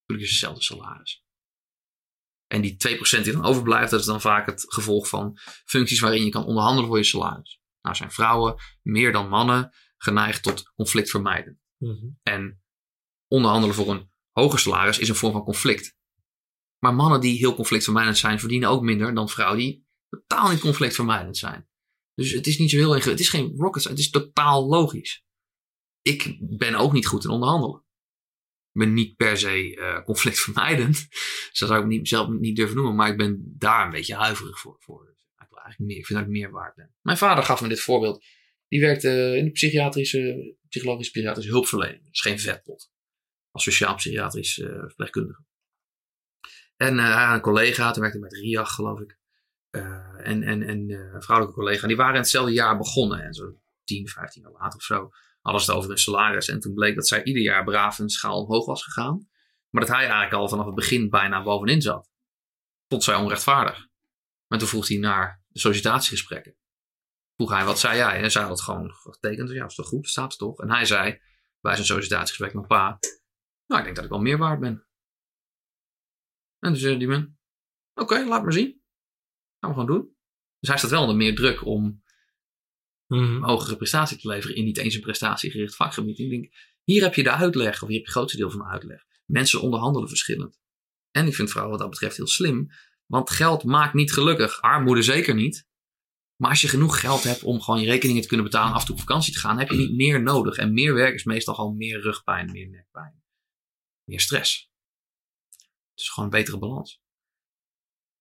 Natuurlijk 0.00 0.28
is 0.28 0.30
hetzelfde 0.30 0.62
salaris. 0.62 1.24
En 2.46 2.60
die 2.60 2.76
2% 3.20 3.22
die 3.22 3.32
dan 3.32 3.44
overblijft, 3.44 3.90
dat 3.90 4.00
is 4.00 4.06
dan 4.06 4.20
vaak 4.20 4.46
het 4.46 4.64
gevolg 4.68 5.08
van 5.08 5.38
functies 5.64 6.00
waarin 6.00 6.24
je 6.24 6.30
kan 6.30 6.44
onderhandelen 6.44 6.88
voor 6.88 6.98
je 6.98 7.04
salaris. 7.04 7.60
Nou 7.80 7.96
zijn 7.96 8.10
vrouwen 8.10 8.54
meer 8.82 9.12
dan 9.12 9.28
mannen 9.28 9.72
geneigd 9.96 10.42
tot 10.42 10.72
conflictvermijden. 10.74 11.60
Mm 11.78 11.90
-hmm. 11.90 12.18
En 12.22 12.62
onderhandelen 13.28 13.74
voor 13.74 13.90
een 13.90 14.10
hoger 14.32 14.58
salaris 14.58 14.98
is 14.98 15.08
een 15.08 15.14
vorm 15.14 15.32
van 15.32 15.44
conflict. 15.44 15.96
Maar 16.78 16.94
mannen 16.94 17.20
die 17.20 17.38
heel 17.38 17.54
conflictvermijdend 17.54 18.18
zijn, 18.18 18.40
verdienen 18.40 18.68
ook 18.68 18.82
minder 18.82 19.14
dan 19.14 19.28
vrouwen 19.28 19.58
die 19.58 19.86
totaal 20.08 20.50
niet 20.50 20.60
conflictvermijdend 20.60 21.36
zijn. 21.36 21.68
Dus 22.16 22.32
het 22.32 22.46
is 22.46 22.58
niet 22.58 22.70
zo 22.70 22.76
heel 22.76 22.94
ingewikkeld. 22.94 23.18
Het 23.18 23.26
is 23.26 23.40
geen 23.40 23.56
rocket 23.56 23.82
science. 23.82 24.02
Het 24.02 24.14
is 24.14 24.22
totaal 24.22 24.68
logisch. 24.68 25.24
Ik 26.02 26.36
ben 26.40 26.74
ook 26.74 26.92
niet 26.92 27.06
goed 27.06 27.24
in 27.24 27.30
onderhandelen. 27.30 27.84
Ik 28.72 28.80
ben 28.82 28.92
niet 28.92 29.16
per 29.16 29.38
se 29.38 29.76
uh, 29.76 30.04
conflictvermijdend. 30.04 31.06
Dus 31.10 31.56
dat 31.58 31.68
zou 31.68 31.80
ik 31.80 31.86
niet, 31.86 32.08
zelf 32.08 32.28
niet 32.28 32.56
durven 32.56 32.76
noemen. 32.76 32.94
Maar 32.94 33.10
ik 33.10 33.16
ben 33.16 33.54
daar 33.58 33.84
een 33.84 33.90
beetje 33.90 34.14
huiverig 34.14 34.60
voor. 34.60 34.76
voor. 34.80 35.14
Ik, 35.38 35.46
wil 35.48 35.58
eigenlijk 35.58 35.90
meer, 35.90 35.98
ik 35.98 36.06
vind 36.06 36.18
dat 36.18 36.28
ik 36.28 36.34
meer 36.34 36.50
waard 36.50 36.74
ben. 36.74 36.94
Mijn 37.02 37.16
vader 37.16 37.44
gaf 37.44 37.60
me 37.60 37.68
dit 37.68 37.80
voorbeeld. 37.80 38.24
Die 38.68 38.80
werkte 38.80 39.36
in 39.36 39.44
de 39.44 39.50
psychiatrische, 39.50 40.54
psychologische 40.68 41.12
psychiatrische 41.12 41.50
hulpverlening. 41.50 42.08
Is 42.10 42.20
geen 42.20 42.38
vetpot. 42.38 42.90
Als 43.50 43.62
sociaal-psychiatrisch 43.62 44.58
uh, 44.58 44.68
verpleegkundige. 44.68 45.44
En 46.76 46.96
uh, 46.96 47.30
een 47.34 47.40
collega, 47.40 47.90
toen 47.90 48.02
werkte 48.02 48.20
met 48.20 48.32
RIAG 48.32 48.74
geloof 48.74 49.00
ik. 49.00 49.18
Uh, 49.76 50.28
en 50.28 50.42
en, 50.42 50.62
en 50.62 50.88
uh, 50.88 51.12
een 51.12 51.22
vrouwelijke 51.22 51.60
collega, 51.60 51.86
die 51.86 51.96
waren 51.96 52.14
in 52.14 52.20
hetzelfde 52.20 52.52
jaar 52.52 52.76
begonnen. 52.76 53.22
En 53.22 53.34
zo 53.34 53.60
10, 53.84 54.08
15 54.08 54.42
jaar 54.42 54.52
later 54.52 54.78
of 54.78 54.82
zo 54.84 55.10
het 55.52 55.70
over 55.70 55.88
hun 55.88 55.98
salaris. 55.98 56.48
En 56.48 56.60
toen 56.60 56.74
bleek 56.74 56.94
dat 56.94 57.08
zij 57.08 57.24
ieder 57.24 57.42
jaar 57.42 57.64
braaf 57.64 57.98
een 57.98 58.08
schaal 58.08 58.42
omhoog 58.42 58.66
was 58.66 58.84
gegaan. 58.84 59.28
Maar 59.70 59.84
dat 59.84 59.94
hij 59.94 60.04
eigenlijk 60.04 60.32
al 60.32 60.48
vanaf 60.48 60.66
het 60.66 60.74
begin 60.74 61.10
bijna 61.10 61.42
bovenin 61.42 61.82
zat. 61.82 62.10
Vond 62.88 63.04
zij 63.04 63.14
onrechtvaardig. 63.14 63.88
Maar 64.46 64.58
toen 64.58 64.68
vroeg 64.68 64.88
hij 64.88 64.96
naar 64.96 65.44
de 65.48 65.58
sollicitatiegesprekken. 65.58 66.56
Vroeg 67.36 67.50
hij, 67.50 67.64
wat 67.64 67.78
zei 67.78 67.96
jij? 67.96 68.22
En 68.22 68.30
zij 68.30 68.42
had 68.42 68.50
het 68.50 68.60
gewoon 68.60 68.92
getekend. 68.92 69.50
Ja, 69.50 69.64
is 69.64 69.74
toch 69.74 69.86
goed? 69.86 70.08
Staat 70.08 70.32
er 70.32 70.38
toch? 70.38 70.60
En 70.60 70.70
hij 70.70 70.84
zei 70.84 71.20
bij 71.60 71.74
zijn 71.74 71.86
sollicitatiegesprek 71.86 72.54
met 72.54 72.66
pa. 72.66 72.98
Nou, 73.66 73.80
ik 73.80 73.84
denk 73.84 73.96
dat 73.96 74.04
ik 74.04 74.10
wel 74.10 74.20
meer 74.20 74.38
waard 74.38 74.60
ben. 74.60 74.86
En 76.58 76.70
toen 76.70 76.76
zei 76.76 76.98
die 76.98 77.08
man. 77.08 77.36
Oké, 77.94 78.24
laat 78.24 78.42
maar 78.42 78.52
zien. 78.52 78.82
Gaan 79.66 79.74
we 79.74 79.80
gewoon 79.80 80.00
doen. 80.00 80.16
Dus 80.58 80.68
hij 80.68 80.78
staat 80.78 80.90
wel 80.90 81.00
onder 81.00 81.16
meer 81.16 81.34
druk 81.34 81.64
om 81.64 82.04
Mhm. 83.06 83.42
hogere 83.42 83.76
prestatie 83.76 84.18
te 84.18 84.28
leveren 84.28 84.56
in 84.56 84.64
niet 84.64 84.78
eens 84.78 84.94
een 84.94 85.00
prestatiegericht 85.00 85.76
vakgebied. 85.76 86.18
Ik 86.18 86.30
denk, 86.30 86.52
hier 86.82 87.02
heb 87.02 87.14
je 87.14 87.22
de 87.22 87.30
uitleg, 87.30 87.82
of 87.82 87.88
hier 87.88 87.96
heb 87.96 87.96
je 87.96 87.98
het 87.98 88.10
grootste 88.10 88.36
deel 88.36 88.50
van 88.50 88.58
de 88.58 88.66
uitleg. 88.66 89.04
Mensen 89.24 89.60
onderhandelen 89.60 90.08
verschillend. 90.08 90.58
En 91.10 91.26
ik 91.26 91.34
vind 91.34 91.50
vrouwen 91.50 91.72
wat 91.72 91.82
dat 91.82 91.90
betreft 91.90 92.16
heel 92.16 92.26
slim, 92.26 92.68
want 93.06 93.30
geld 93.30 93.64
maakt 93.64 93.94
niet 93.94 94.12
gelukkig. 94.12 94.60
Armoede 94.60 95.02
zeker 95.02 95.34
niet. 95.34 95.66
Maar 96.36 96.50
als 96.50 96.60
je 96.60 96.68
genoeg 96.68 97.00
geld 97.00 97.22
hebt 97.22 97.42
om 97.42 97.60
gewoon 97.60 97.80
je 97.80 97.86
rekeningen 97.86 98.22
te 98.22 98.28
kunnen 98.28 98.46
betalen 98.46 98.68
en 98.68 98.74
af 98.74 98.80
en 98.80 98.86
toe 98.86 98.94
op 98.94 99.00
vakantie 99.00 99.32
te 99.32 99.38
gaan, 99.38 99.58
heb 99.58 99.68
je 99.70 99.76
niet 99.76 99.94
meer 99.96 100.22
nodig. 100.22 100.56
En 100.56 100.72
meer 100.72 100.94
werk 100.94 101.14
is 101.14 101.24
meestal 101.24 101.54
gewoon 101.54 101.76
meer 101.76 102.00
rugpijn, 102.00 102.50
meer 102.50 102.68
nekpijn, 102.68 103.22
meer 104.04 104.20
stress. 104.20 104.70
Het 105.90 106.00
is 106.00 106.08
gewoon 106.08 106.24
een 106.32 106.38
betere 106.38 106.58
balans. 106.58 107.00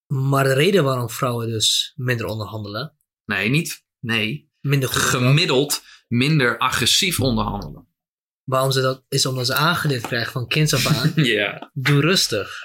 Maar 0.08 0.44
de 0.44 0.54
reden 0.54 0.84
waarom 0.84 1.10
vrouwen 1.10 1.48
dus 1.48 1.94
minder 1.96 2.26
onderhandelen, 2.26 2.94
Nee, 3.26 3.50
niet. 3.50 3.84
Nee. 4.00 4.50
minder 4.62 4.90
goed 4.90 5.02
Gemiddeld 5.02 5.84
minder 6.08 6.58
agressief 6.58 7.20
onderhandelen. 7.20 7.88
waarom 8.44 8.72
ze 8.72 8.82
dat 8.82 9.04
is 9.10 9.26
omdat 9.26 9.46
ze 9.46 9.54
aangeleerd 9.54 10.08
krijgen 10.08 10.32
van 10.32 10.48
kinds 10.48 10.74
af 10.74 10.86
aan, 10.88 11.12
Ja, 11.26 11.72
doe 11.74 12.02
rustig. 12.02 12.58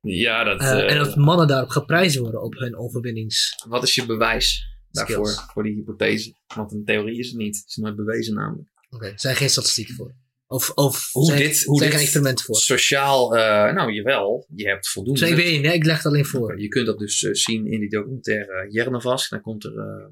ja 0.00 0.44
dat, 0.44 0.60
Eh, 0.60 0.70
eh, 0.70 0.90
en 0.92 0.98
dat 1.04 1.16
mannen 1.16 1.46
daarop 1.48 1.68
geprijsd 1.68 2.16
worden 2.18 2.42
op 2.42 2.54
hun 2.54 2.76
overwinnings. 2.76 3.64
Wat 3.68 3.82
is 3.82 3.94
je 3.94 4.06
bewijs 4.06 4.66
daarvoor, 4.90 5.26
Skills. 5.28 5.50
voor 5.52 5.62
die 5.62 5.74
hypothese? 5.74 6.34
Want 6.54 6.72
een 6.72 6.84
theorie 6.84 7.18
is 7.18 7.28
het 7.28 7.36
niet. 7.36 7.56
Het 7.56 7.66
is 7.68 7.76
nooit 7.76 7.96
bewezen 7.96 8.34
namelijk. 8.34 8.68
Oké, 8.90 9.06
er 9.06 9.20
zijn 9.20 9.36
geen 9.36 9.50
statistieken 9.50 9.94
voor. 9.94 10.14
Of, 10.50 10.70
of 10.70 11.08
Hoe 11.12 11.24
zijn, 11.24 11.38
dit- 11.38 11.64
hoe 11.64 11.78
zijn 11.78 11.90
dit- 11.90 11.98
geen 11.98 12.06
experimenten 12.06 12.44
voor. 12.44 12.56
Sociaal, 12.56 13.36
eh, 13.36 13.74
nou 13.74 13.92
jawel, 13.92 14.46
je 14.54 14.68
hebt 14.68 14.88
voldoende. 14.88 15.20
Dus 15.20 15.28
ik 15.30 15.36
weet 15.36 15.62
niet, 15.62 15.72
ik 15.72 15.84
leg 15.84 15.96
het 15.96 16.06
alleen 16.06 16.24
voor. 16.26 16.60
Je 16.60 16.68
kunt 16.68 16.86
dat 16.86 16.98
dus 16.98 17.22
eh, 17.22 17.32
zien 17.32 17.66
in 17.66 17.80
die 17.80 17.88
documentaire 17.90 18.66
Jernavas. 18.70 19.28
Dan 19.28 19.40
komt 19.40 19.64
er 19.64 19.72
uh, 19.74 20.06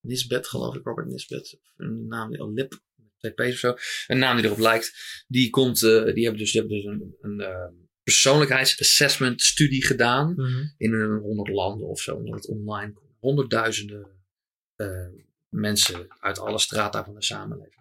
Nisbet, 0.00 0.46
geloof 0.48 0.74
ik, 0.76 0.84
Robert 0.84 1.06
Nisbet. 1.06 1.58
Een 1.76 2.06
naam 2.08 2.30
die 2.30 2.40
al 2.40 2.52
lip, 2.52 2.80
twee 3.18 3.32
P's 3.32 3.52
of 3.52 3.58
zo. 3.58 3.74
Een 4.06 4.18
naam 4.18 4.36
die 4.36 4.44
erop 4.44 4.58
lijkt. 4.58 4.92
Die 5.28 5.50
komt, 5.50 5.82
eh, 5.82 6.04
die 6.14 6.22
hebben 6.22 6.38
dus, 6.40 6.52
die 6.52 6.60
hebben 6.60 6.76
dus 6.78 6.84
een, 6.86 7.16
een 7.20 7.40
eh, 7.40 7.68
persoonlijkheidsassessment 8.02 9.42
studie 9.42 9.84
gedaan. 9.84 10.32
Mhm. 10.36 10.64
in 10.76 10.92
een 10.94 11.18
honderd 11.20 11.48
landen 11.48 11.88
of 11.88 12.00
zo, 12.00 12.14
omdat 12.14 12.34
het 12.34 12.48
online. 12.48 12.94
Honderdduizenden 13.18 14.06
eh, 14.76 15.06
mensen 15.48 16.06
uit 16.20 16.38
alle 16.38 16.58
strata 16.58 17.04
van 17.04 17.14
de 17.14 17.22
samenleving. 17.22 17.75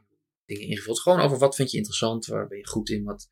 Dingen 0.45 0.67
ingevuld. 0.67 0.99
Gewoon 1.01 1.19
over 1.19 1.38
wat 1.38 1.55
vind 1.55 1.72
je 1.72 1.77
interessant, 1.77 2.26
waar 2.26 2.47
ben 2.47 2.57
je 2.57 2.67
goed 2.67 2.89
in, 2.89 3.03
wat. 3.03 3.30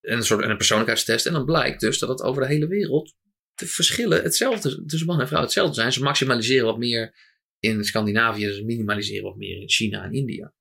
En 0.00 0.16
een 0.16 0.24
soort 0.24 0.44
en 0.44 0.50
een 0.50 0.56
persoonlijkheidstest. 0.56 1.26
En 1.26 1.32
dan 1.32 1.44
blijkt 1.44 1.80
dus 1.80 1.98
dat 1.98 2.08
het 2.08 2.22
over 2.22 2.42
de 2.42 2.48
hele 2.48 2.66
wereld 2.66 3.14
de 3.54 3.66
verschillen 3.66 4.22
hetzelfde 4.22 4.84
tussen 4.84 5.08
man 5.08 5.20
en 5.20 5.28
vrouw 5.28 5.40
hetzelfde 5.40 5.74
zijn. 5.74 5.92
Ze 5.92 6.02
maximaliseren 6.02 6.64
wat 6.64 6.78
meer 6.78 7.14
in 7.58 7.84
Scandinavië, 7.84 8.52
ze 8.52 8.64
minimaliseren 8.64 9.24
wat 9.24 9.36
meer 9.36 9.60
in 9.60 9.70
China 9.70 10.04
en 10.04 10.12
India. 10.12 10.54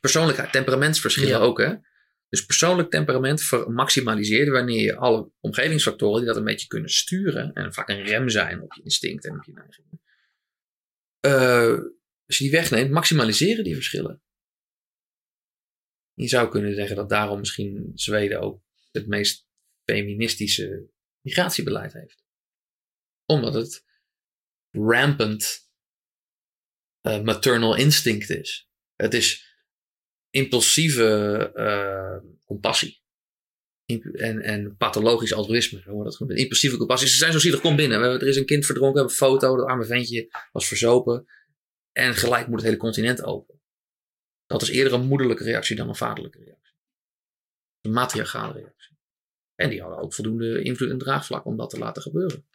Persoonlijkheid, 0.00 0.52
temperamentsverschillen 0.52 1.28
Ja. 1.38 1.38
ook, 1.38 1.58
hè? 1.58 1.74
Dus 2.28 2.44
persoonlijk 2.44 2.90
temperament 2.90 3.50
maximaliseert 3.68 4.48
wanneer 4.48 4.82
je 4.82 4.96
alle 4.96 5.30
omgevingsfactoren 5.40 6.16
die 6.18 6.26
dat 6.26 6.36
een 6.36 6.44
beetje 6.44 6.66
kunnen 6.66 6.90
sturen 6.90 7.52
en 7.52 7.72
vaak 7.72 7.88
een 7.88 8.02
rem 8.02 8.28
zijn 8.28 8.62
op 8.62 8.72
je 8.74 8.82
instinct 8.82 9.24
en 9.24 9.36
op 9.36 9.44
je 9.44 9.52
neigingen. 9.52 10.00
eh, 11.20 11.78
als 12.28 12.38
je 12.38 12.44
die 12.44 12.52
wegneemt, 12.52 12.90
maximaliseren 12.90 13.64
die 13.64 13.74
verschillen. 13.74 14.22
Je 16.14 16.28
zou 16.28 16.48
kunnen 16.48 16.74
zeggen 16.74 16.96
dat 16.96 17.08
daarom 17.08 17.38
misschien 17.38 17.92
Zweden 17.94 18.40
ook 18.40 18.62
het 18.90 19.06
meest 19.06 19.46
feministische 19.84 20.90
migratiebeleid 21.20 21.92
heeft. 21.92 22.24
Omdat 23.24 23.54
het 23.54 23.84
rampant 24.70 25.70
eh, 27.00 27.22
maternal 27.22 27.76
instinct 27.76 28.30
is. 28.30 28.70
Het 28.96 29.14
is 29.14 29.56
impulsieve 30.30 31.50
eh, 31.54 32.30
compassie. 32.44 33.02
En, 34.12 34.40
en 34.40 34.76
pathologisch 34.76 35.32
altruïsme. 35.32 35.82
Wordt 35.84 36.04
dat 36.04 36.16
genoemd. 36.16 36.38
Impulsieve 36.38 36.76
compassie. 36.76 37.08
Ze 37.08 37.16
zijn 37.16 37.32
zo 37.32 37.38
zielig, 37.38 37.60
kom 37.60 37.76
binnen. 37.76 37.98
We 37.98 38.04
hebben, 38.04 38.22
er 38.22 38.28
is 38.28 38.36
een 38.36 38.46
kind 38.46 38.66
verdronken, 38.66 39.02
we 39.02 39.08
hebben 39.08 39.26
een 39.26 39.38
foto. 39.38 39.56
Dat 39.56 39.66
arme 39.66 39.84
ventje 39.84 40.28
was 40.52 40.68
verzopen. 40.68 41.26
En 41.98 42.14
gelijk 42.14 42.46
moet 42.46 42.56
het 42.56 42.64
hele 42.64 42.76
continent 42.76 43.22
open. 43.22 43.60
Dat 44.46 44.62
is 44.62 44.68
eerder 44.68 44.92
een 44.92 45.06
moederlijke 45.06 45.44
reactie 45.44 45.76
dan 45.76 45.88
een 45.88 45.94
vaderlijke 45.94 46.38
reactie. 46.38 46.74
Een 47.80 47.92
matriarchale 47.92 48.52
reactie. 48.52 48.96
En 49.54 49.70
die 49.70 49.80
hadden 49.80 49.98
ook 49.98 50.14
voldoende 50.14 50.62
invloed 50.62 50.90
en 50.90 50.98
draagvlak 50.98 51.44
om 51.44 51.56
dat 51.56 51.70
te 51.70 51.78
laten 51.78 52.02
gebeuren. 52.02 52.46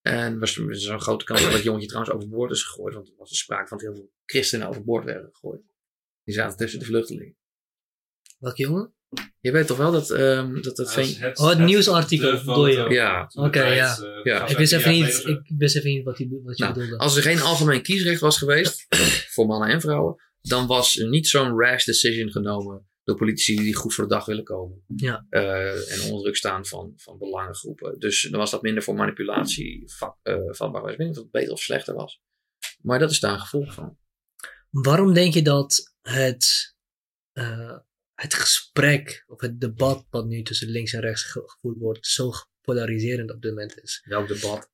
En 0.00 0.38
was 0.38 0.56
er 0.56 0.90
een 0.90 1.00
grote 1.00 1.24
kans 1.24 1.42
dat 1.42 1.52
dat 1.52 1.62
jongetje 1.62 1.88
trouwens 1.88 2.14
overboord 2.14 2.50
is 2.50 2.62
gegooid. 2.62 2.94
Want 2.94 3.08
er 3.08 3.14
was 3.16 3.38
sprake 3.38 3.68
van 3.68 3.78
dat 3.78 3.86
heel 3.86 3.96
veel 3.96 4.12
christenen 4.24 4.68
overboord 4.68 5.04
werden 5.04 5.30
gegooid. 5.32 5.62
Die 6.24 6.34
zaten 6.34 6.56
tussen 6.56 6.78
de 6.78 6.84
vluchtelingen. 6.84 7.36
Welke 8.38 8.62
jongen? 8.62 8.94
Je 9.40 9.52
weet 9.52 9.66
toch 9.66 9.76
wel 9.76 9.92
dat, 9.92 10.10
ehm 10.10 10.60
dat 10.62 10.76
het. 10.76 11.38
Oh, 11.38 11.48
het 11.48 11.58
nieuwsartikel, 11.58 12.32
bedoel 12.38 12.66
je? 12.66 12.86
Ja. 12.88 13.30
Oké, 13.34 13.64
ja. 13.64 13.96
eh, 13.98 14.24
Ja. 14.24 14.46
Ik 14.46 14.56
wist 14.56 14.72
even 14.72 14.92
niet, 14.92 15.22
ik 15.26 15.52
wist 15.58 15.76
even 15.76 15.90
niet 15.90 16.04
wat, 16.04 16.16
die, 16.16 16.40
wat 16.44 16.56
je 16.58 16.62
Nou, 16.62 16.74
bedoelde. 16.74 16.98
Als 16.98 17.16
er 17.16 17.22
geen 17.22 17.40
algemeen 17.40 17.82
kiesrecht 17.82 18.20
was 18.20 18.38
geweest, 18.38 18.86
voor 19.34 19.46
mannen 19.46 19.68
en 19.68 19.80
vrouwen, 19.80 20.16
dan 20.40 20.66
was 20.66 20.98
er 20.98 21.08
niet 21.08 21.28
zo'n 21.28 21.58
rash 21.58 21.84
decision 21.84 22.30
genomen 22.30 22.88
door 23.04 23.16
politici 23.16 23.56
die 23.56 23.74
goed 23.74 23.94
voor 23.94 24.04
de 24.08 24.14
dag 24.14 24.24
willen 24.24 24.44
komen. 24.44 24.82
Ja. 24.96 25.26
Eh, 25.28 25.92
en 25.92 26.00
onder 26.02 26.22
druk 26.22 26.36
staan 26.36 26.66
van, 26.66 26.92
van 26.96 27.18
belangengroepen. 27.18 27.98
Dus 27.98 28.22
dan 28.30 28.40
was 28.40 28.50
dat 28.50 28.62
minder 28.62 28.82
voor 28.82 28.94
manipulatie 28.94 29.82
vak, 29.96 30.16
eh, 30.22 30.34
vatbaar. 30.46 30.90
Ik 30.90 30.98
weet 30.98 31.06
niet 31.08 31.16
of 31.16 31.22
het 31.22 31.32
beter 31.32 31.52
of 31.52 31.60
slechter 31.60 31.94
was. 31.94 32.20
Maar 32.82 32.98
dat 32.98 33.10
is 33.10 33.20
daar 33.20 33.32
een 33.32 33.40
gevolg 33.40 33.74
van. 33.74 33.98
Waarom 34.70 35.14
denk 35.14 35.34
je 35.34 35.42
dat 35.42 35.94
het, 36.02 36.74
eh, 37.32 37.76
het 38.20 38.34
gesprek 38.34 39.24
of 39.26 39.40
het 39.40 39.60
debat 39.60 40.06
wat 40.10 40.26
nu 40.26 40.42
tussen 40.42 40.68
links 40.68 40.92
en 40.92 41.00
rechts 41.00 41.22
ge- 41.22 41.42
gevoerd 41.46 41.78
wordt, 41.78 42.06
zo 42.06 42.32
polariserend 42.60 43.30
op 43.30 43.42
dit 43.42 43.50
moment 43.50 43.82
is? 43.82 44.02
Welk 44.04 44.28
debat? 44.28 44.70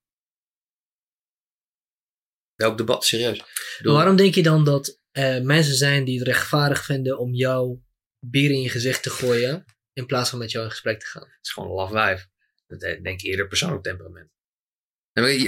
Welk 2.54 2.78
debat? 2.78 3.04
Serieus. 3.04 3.42
Waarom 3.82 4.16
denk 4.16 4.34
je 4.34 4.42
dan 4.42 4.64
dat 4.64 5.00
eh, 5.10 5.40
mensen 5.40 5.74
zijn 5.74 6.04
die 6.04 6.18
het 6.18 6.26
rechtvaardig 6.26 6.84
vinden 6.84 7.18
om 7.18 7.34
jou 7.34 7.78
bier 8.26 8.50
in 8.50 8.60
je 8.60 8.68
gezicht 8.68 9.02
te 9.02 9.10
gooien, 9.10 9.64
in 9.92 10.06
plaats 10.06 10.30
van 10.30 10.38
met 10.38 10.50
jou 10.50 10.64
in 10.64 10.70
gesprek 10.70 11.00
te 11.00 11.06
gaan? 11.06 11.22
Het 11.28 11.38
is 11.46 11.52
gewoon 11.52 11.68
een 11.68 11.74
laf 11.74 11.90
wijf. 11.90 12.26
Dat 12.66 12.80
denk 12.80 13.06
ik 13.06 13.22
eerder 13.22 13.48
persoonlijk 13.48 13.82
temperament. 13.82 14.30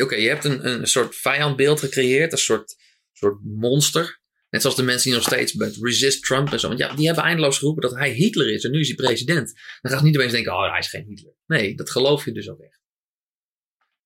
Oké, 0.03 0.15
je 0.15 0.29
hebt 0.29 0.45
een, 0.45 0.67
een 0.67 0.87
soort 0.87 1.17
vijandbeeld 1.17 1.81
gecreëerd. 1.81 2.33
Een 2.33 2.39
soort, 2.39 2.77
soort 3.13 3.45
monster. 3.45 4.21
Net 4.51 4.61
zoals 4.61 4.77
de 4.77 4.83
mensen 4.83 5.11
die 5.11 5.19
nog 5.19 5.27
steeds 5.27 5.53
met 5.53 5.77
resist 5.81 6.25
Trump 6.25 6.53
en 6.53 6.61
zo. 6.61 6.69
Want 6.69 6.81
ja, 6.81 6.95
die 6.95 7.07
hebben 7.07 7.25
eindeloos 7.25 7.59
geroepen 7.59 7.83
dat 7.83 7.95
hij 7.95 8.11
Hitler 8.11 8.53
is. 8.53 8.65
En 8.65 8.71
nu 8.71 8.81
is 8.81 8.87
hij 8.87 8.97
president. 8.97 9.53
Dan 9.81 9.93
gaat 9.93 10.03
niet 10.03 10.17
opeens 10.17 10.33
denken, 10.33 10.53
oh, 10.53 10.71
hij 10.71 10.79
is 10.79 10.89
geen 10.89 11.07
Hitler. 11.07 11.35
Nee, 11.47 11.75
dat 11.75 11.91
geloof 11.91 12.25
je 12.25 12.33
dus 12.33 12.49
ook 12.49 12.61
echt. 12.61 12.81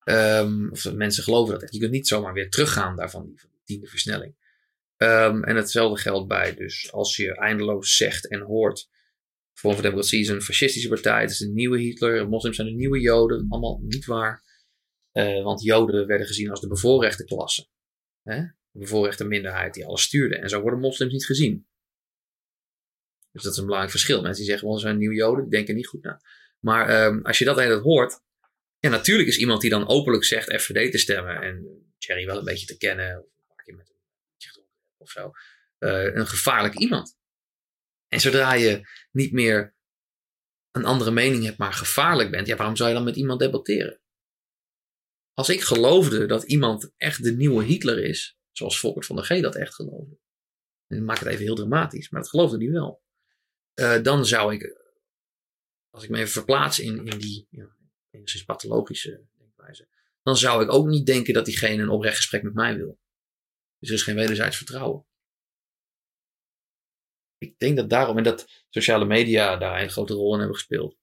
Ehm, 0.03 0.69
of 0.69 0.93
mensen 0.93 1.23
geloven 1.23 1.53
dat 1.53 1.63
echt. 1.63 1.73
Je 1.73 1.79
kunt 1.79 1.91
niet 1.91 2.07
zomaar 2.07 2.33
weer 2.33 2.49
teruggaan 2.49 2.95
daarvan, 2.95 3.25
die, 3.25 3.39
tiende 3.63 3.87
versnelling. 3.87 4.35
Ehm, 4.97 5.43
en 5.43 5.55
hetzelfde 5.55 6.01
geldt 6.01 6.27
bij, 6.27 6.55
dus 6.55 6.91
als 6.91 7.15
je 7.15 7.35
eindeloos 7.35 7.95
zegt 7.95 8.29
en 8.29 8.41
hoort. 8.41 8.89
Forum 9.53 9.75
voor 9.75 9.85
Democratie 9.85 10.19
is 10.19 10.27
een 10.27 10.41
fascistische 10.41 10.89
partij. 10.89 11.21
Het 11.21 11.31
is 11.31 11.39
een 11.39 11.53
nieuwe 11.53 11.79
Hitler. 11.79 12.29
Moslims 12.29 12.55
zijn 12.55 12.67
de 12.67 12.73
nieuwe 12.73 12.99
Joden. 12.99 13.45
Allemaal 13.49 13.79
niet 13.81 14.05
waar. 14.05 14.43
Eh, 15.11 15.43
want 15.43 15.63
Joden 15.63 16.07
werden 16.07 16.27
gezien 16.27 16.49
als 16.49 16.61
de 16.61 16.67
bevoorrechte 16.67 17.23
klasse. 17.23 17.67
Hè? 18.23 18.43
Bevoorrechte 18.77 19.23
minderheid 19.23 19.73
die 19.73 19.85
alles 19.85 20.01
stuurde. 20.01 20.35
En 20.37 20.49
zo 20.49 20.61
worden 20.61 20.79
moslims 20.79 21.11
niet 21.13 21.25
gezien. 21.25 21.67
Dus 23.31 23.43
dat 23.43 23.51
is 23.51 23.57
een 23.57 23.63
belangrijk 23.63 23.93
verschil. 23.95 24.21
Mensen 24.21 24.41
die 24.41 24.49
zeggen, 24.49 24.67
wel, 24.67 24.77
ze 24.77 24.85
zijn 24.85 24.97
nieuwe 24.97 25.15
Joden, 25.15 25.41
die 25.41 25.51
denken 25.51 25.75
niet 25.75 25.87
goed 25.87 26.03
na. 26.03 26.21
Maar 26.59 26.87
ehm, 26.89 27.21
als 27.21 27.39
je 27.39 27.45
dat 27.45 27.59
hele 27.59 27.75
hoort. 27.79 28.21
Ja, 28.79 28.89
natuurlijk 28.89 29.29
is 29.29 29.37
iemand 29.37 29.61
die 29.61 29.69
dan 29.69 29.87
openlijk 29.87 30.23
zegt 30.23 30.61
FVD 30.61 30.91
te 30.91 30.97
stemmen. 30.97 31.41
En 31.41 31.83
Thierry 31.97 32.25
wel 32.25 32.37
een 32.37 32.43
beetje 32.43 32.65
te 32.65 32.77
kennen. 32.77 33.27
Of 34.97 35.09
zo. 35.09 35.31
eh, 35.77 36.15
een 36.15 36.27
gevaarlijk 36.27 36.77
iemand. 36.77 37.17
En 38.07 38.19
zodra 38.19 38.53
je 38.53 38.87
niet 39.11 39.31
meer 39.31 39.75
een 40.71 40.85
andere 40.85 41.11
mening 41.11 41.43
hebt, 41.43 41.57
maar 41.57 41.73
gevaarlijk 41.73 42.31
bent, 42.31 42.47
ja, 42.47 42.55
waarom 42.55 42.75
zou 42.75 42.89
je 42.89 42.95
dan 42.95 43.03
met 43.03 43.15
iemand 43.15 43.39
debatteren? 43.39 44.01
Als 45.33 45.49
ik 45.49 45.61
geloofde 45.61 46.25
dat 46.25 46.43
iemand 46.43 46.93
echt 46.97 47.23
de 47.23 47.35
nieuwe 47.35 47.63
Hitler 47.63 48.03
is, 48.03 48.37
zoals 48.53 48.79
Volkert 48.79 49.05
van 49.05 49.15
der 49.15 49.25
G 49.25 49.41
dat 49.41 49.55
echt 49.55 49.73
geloofde, 49.73 50.17
en 50.87 50.97
ik 50.97 51.03
maak 51.03 51.19
het 51.19 51.27
even 51.27 51.43
heel 51.43 51.55
dramatisch, 51.55 52.09
maar 52.09 52.21
dat 52.21 52.29
geloofde 52.29 52.57
hij 52.57 52.71
wel, 52.71 53.03
eh, 53.73 54.01
dan 54.01 54.25
zou 54.25 54.53
ik, 54.53 54.81
als 55.89 56.03
ik 56.03 56.09
me 56.09 56.17
even 56.17 56.31
verplaats 56.31 56.79
in, 56.79 57.05
in 57.05 57.17
die 57.17 57.47
ja, 57.49 57.75
enigszins 58.09 58.43
pathologische 58.43 59.25
denkwijze, 59.37 59.87
dan 60.23 60.37
zou 60.37 60.63
ik 60.63 60.71
ook 60.71 60.87
niet 60.87 61.05
denken 61.05 61.33
dat 61.33 61.45
diegene 61.45 61.81
een 61.81 61.89
oprecht 61.89 62.15
gesprek 62.15 62.43
met 62.43 62.53
mij 62.53 62.77
wil. 62.77 62.99
Dus 63.79 63.89
er 63.89 63.95
is 63.95 64.03
geen 64.03 64.15
wederzijds 64.15 64.57
vertrouwen. 64.57 65.05
Ik 67.37 67.59
denk 67.59 67.77
dat 67.77 67.89
daarom, 67.89 68.17
en 68.17 68.23
dat 68.23 68.47
sociale 68.69 69.05
media 69.05 69.57
daar 69.57 69.81
een 69.81 69.89
grote 69.89 70.13
rol 70.13 70.33
in 70.33 70.39
hebben 70.39 70.57
gespeeld. 70.57 70.97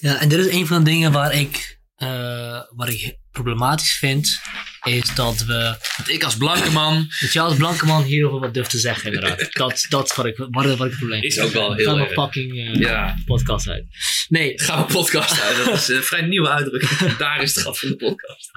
Ja, 0.00 0.20
en 0.20 0.28
dit 0.28 0.38
is 0.38 0.52
een 0.52 0.66
van 0.66 0.84
de 0.84 0.90
dingen 0.90 1.12
waar 1.12 1.34
ik, 1.34 1.80
eh, 1.94 2.62
waar 2.70 2.88
ik 2.88 3.18
problematisch 3.30 3.98
vind 3.98 4.40
is 4.84 5.14
dat 5.14 5.44
we, 5.44 5.76
Ik 6.06 6.24
als 6.24 6.36
blanke 6.36 6.70
man. 6.70 7.06
dat 7.20 7.32
je 7.32 7.40
als 7.40 7.56
blanke 7.56 7.86
man 7.86 8.02
hierover 8.02 8.40
wat 8.40 8.54
durft 8.54 8.70
te 8.70 8.78
zeggen 8.78 9.12
inderdaad. 9.12 9.52
Dat, 9.52 9.86
dat 9.88 10.04
is 10.10 10.16
wat 10.16 10.26
ik, 10.26 10.36
wat, 10.36 10.48
wat 10.50 10.64
ik 10.66 10.78
het 10.78 10.96
probleem 10.96 11.22
Is 11.22 11.38
ook 11.40 11.52
wel 11.52 11.74
heel 11.74 11.84
Ga 11.86 11.94
mijn 11.94 12.08
erg. 12.08 12.22
fucking 12.22 12.52
eh, 12.58 12.74
Ja, 12.80 13.16
podcast 13.24 13.68
uit. 13.68 13.86
Nee, 14.28 14.60
gaan 14.60 14.86
we 14.86 14.92
podcast 14.92 15.40
uit. 15.40 15.64
Dat 15.64 15.74
is 15.74 15.88
een 15.88 16.02
vrij 16.02 16.22
nieuwe 16.22 16.48
uitdrukking. 16.48 17.16
Daar 17.16 17.42
is 17.42 17.54
het 17.54 17.64
gat 17.64 17.78
van 17.78 17.88
de 17.88 17.96
podcast. 17.96 18.50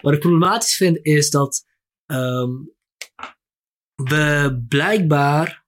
Wat 0.00 0.12
ik 0.12 0.20
problematisch 0.20 0.76
vind 0.76 0.98
is 1.02 1.30
dat 1.30 1.64
ehm, 2.06 2.50
we 3.94 4.64
blijkbaar 4.68 5.64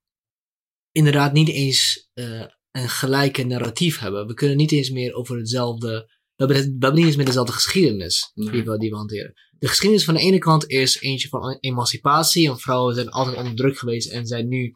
inderdaad 0.93 1.33
niet 1.33 1.49
eens 1.49 2.11
eh, 2.15 2.45
een 2.71 2.89
gelijke 2.89 3.45
narratief 3.45 3.99
hebben. 3.99 4.27
We 4.27 4.35
kunnen 4.35 4.57
niet 4.57 4.73
eens 4.73 4.91
meer 4.91 5.13
over 5.15 5.37
hetzelfde. 5.37 6.17
Het, 6.47 6.49
we 6.51 6.55
hebben 6.57 6.95
niet 6.95 7.05
eens 7.07 7.17
meer 7.17 7.25
dezelfde 7.27 7.53
geschiedenis 7.53 8.31
Nee. 8.35 8.51
die, 8.51 8.65
we, 8.65 8.79
die 8.79 8.91
we 8.91 8.97
hanteren. 8.97 9.33
De 9.59 9.69
geschiedenis 9.69 10.05
van 10.05 10.15
de 10.15 10.21
ene 10.21 10.39
kant 10.39 10.67
is 10.71 11.01
eentje 11.01 11.29
van 11.29 11.59
emancipatie. 11.61 12.49
En 12.51 12.59
vrouwen 12.59 12.95
zijn 12.95 13.09
altijd 13.09 13.37
onder 13.37 13.55
druk 13.55 13.79
geweest 13.79 14.11
en 14.11 14.27
zijn 14.27 14.49
nu 14.49 14.75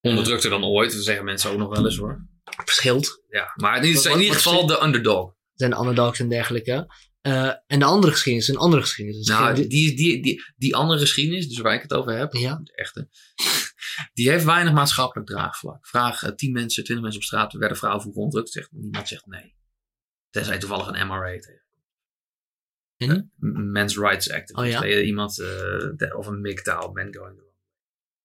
eh, 0.00 0.10
Onderdrukter 0.10 0.50
dan 0.50 0.64
ooit. 0.64 0.92
Dat 0.92 1.02
zeggen 1.04 1.24
mensen 1.24 1.50
ook 1.50 1.58
nog 1.58 1.68
wel 1.76 1.84
eens 1.84 1.96
hoor. 1.96 2.26
verschild. 2.64 3.22
Ja, 3.28 3.52
maar 3.54 3.84
in, 3.84 3.94
Wat- 3.94 4.04
in 4.06 4.20
ieder 4.20 4.34
geval 4.36 4.66
de 4.66 4.82
underdog. 4.82 5.34
Zijn 5.54 5.70
de 5.70 5.76
underdogs 5.78 6.18
en 6.20 6.28
dergelijke. 6.28 6.94
Eh, 7.20 7.50
en 7.66 7.78
de 7.78 7.84
andere 7.84 8.12
geschiedenis 8.12 8.48
is 8.48 8.54
een 8.54 8.60
andere 8.60 8.82
geschiedenis. 8.82 9.26
Dus 9.26 9.36
Nou, 9.36 9.54
die, 9.54 9.94
die, 9.94 10.22
die, 10.22 10.42
die 10.56 10.76
andere 10.76 11.00
geschiedenis, 11.00 11.48
dus 11.48 11.58
waar 11.58 11.74
ik 11.74 11.82
het 11.82 11.92
over 11.92 12.12
heb, 12.16 12.32
ja, 12.32 12.60
de 12.62 12.74
echte, 12.74 13.08
die 14.14 14.30
heeft 14.30 14.44
weinig 14.44 14.72
maatschappelijk 14.72 15.28
draagvlak. 15.28 15.86
Vraag 15.86 16.22
eh, 16.22 16.30
10 16.32 16.52
mensen, 16.52 16.84
20 16.84 17.00
mensen 17.04 17.20
op 17.20 17.26
straat, 17.26 17.52
werden 17.52 17.76
vrouwen 17.76 18.02
vroeger 18.02 18.22
onderdrukt? 18.22 18.52
Zegt, 18.52 18.68
niemand 18.72 19.08
zegt 19.08 19.26
nee. 19.26 19.54
Tenzij 20.32 20.58
toevallig 20.58 20.86
een 20.86 21.06
MRA 21.06 21.38
tegen. 21.38 21.60
En? 22.96 23.32
Men's 23.72 23.96
Rights 23.96 24.30
Act. 24.30 24.54
Oh 24.54 24.66
ja? 24.66 24.86
Iemand, 24.86 25.38
eh, 25.38 25.46
de- 25.96 26.14
of 26.16 26.26
een 26.26 26.40
MGTOW, 26.40 26.92
men 26.92 27.14
going 27.14 27.14
the 27.14 27.18
wrong 27.18 27.36
way. 27.36 27.50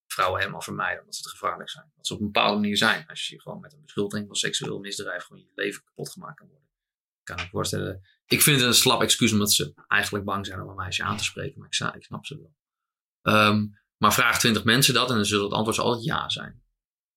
Vrouwen 0.07 0.39
helemaal 0.39 0.61
vermijden 0.61 0.99
omdat 0.99 1.15
ze 1.15 1.21
te 1.21 1.29
gevaarlijk 1.29 1.69
zijn. 1.69 1.91
Dat 1.95 2.07
ze 2.07 2.13
op 2.13 2.19
een 2.19 2.25
bepaalde 2.25 2.59
manier 2.59 2.77
zijn. 2.77 3.07
Als 3.07 3.27
je 3.27 3.41
gewoon 3.41 3.59
met 3.59 3.73
een 3.73 3.81
beschuldiging 3.81 4.27
van 4.27 4.35
seksueel 4.35 4.79
misdrijf 4.79 5.23
gewoon 5.23 5.41
je 5.41 5.51
leven 5.55 5.83
kapot 5.83 6.09
gemaakt 6.11 6.37
kan 6.37 6.47
worden. 6.47 6.67
Ik 7.19 7.35
kan 7.35 7.35
me 7.35 7.49
voorstellen. 7.49 8.01
Ik 8.25 8.41
vind 8.41 8.59
het 8.59 8.67
een 8.67 8.73
slap 8.73 9.01
excuus 9.01 9.31
omdat 9.31 9.53
ze 9.53 9.73
eigenlijk 9.87 10.25
bang 10.25 10.45
zijn 10.45 10.61
om 10.61 10.69
een 10.69 10.75
meisje 10.75 11.03
aan 11.03 11.17
te 11.17 11.23
spreken. 11.23 11.59
Maar 11.59 11.95
ik, 11.95 12.03
snap 12.03 12.25
ze 12.25 12.37
wel. 12.37 12.55
Ehm, 13.21 13.67
maar 13.97 14.13
vraag 14.13 14.39
20 14.39 14.63
mensen 14.63 14.93
dat 14.93 15.09
en 15.09 15.15
dan 15.15 15.25
zullen 15.25 15.43
het 15.45 15.53
antwoord 15.53 15.79
altijd 15.79 16.05
ja 16.05 16.29
zijn. 16.29 16.63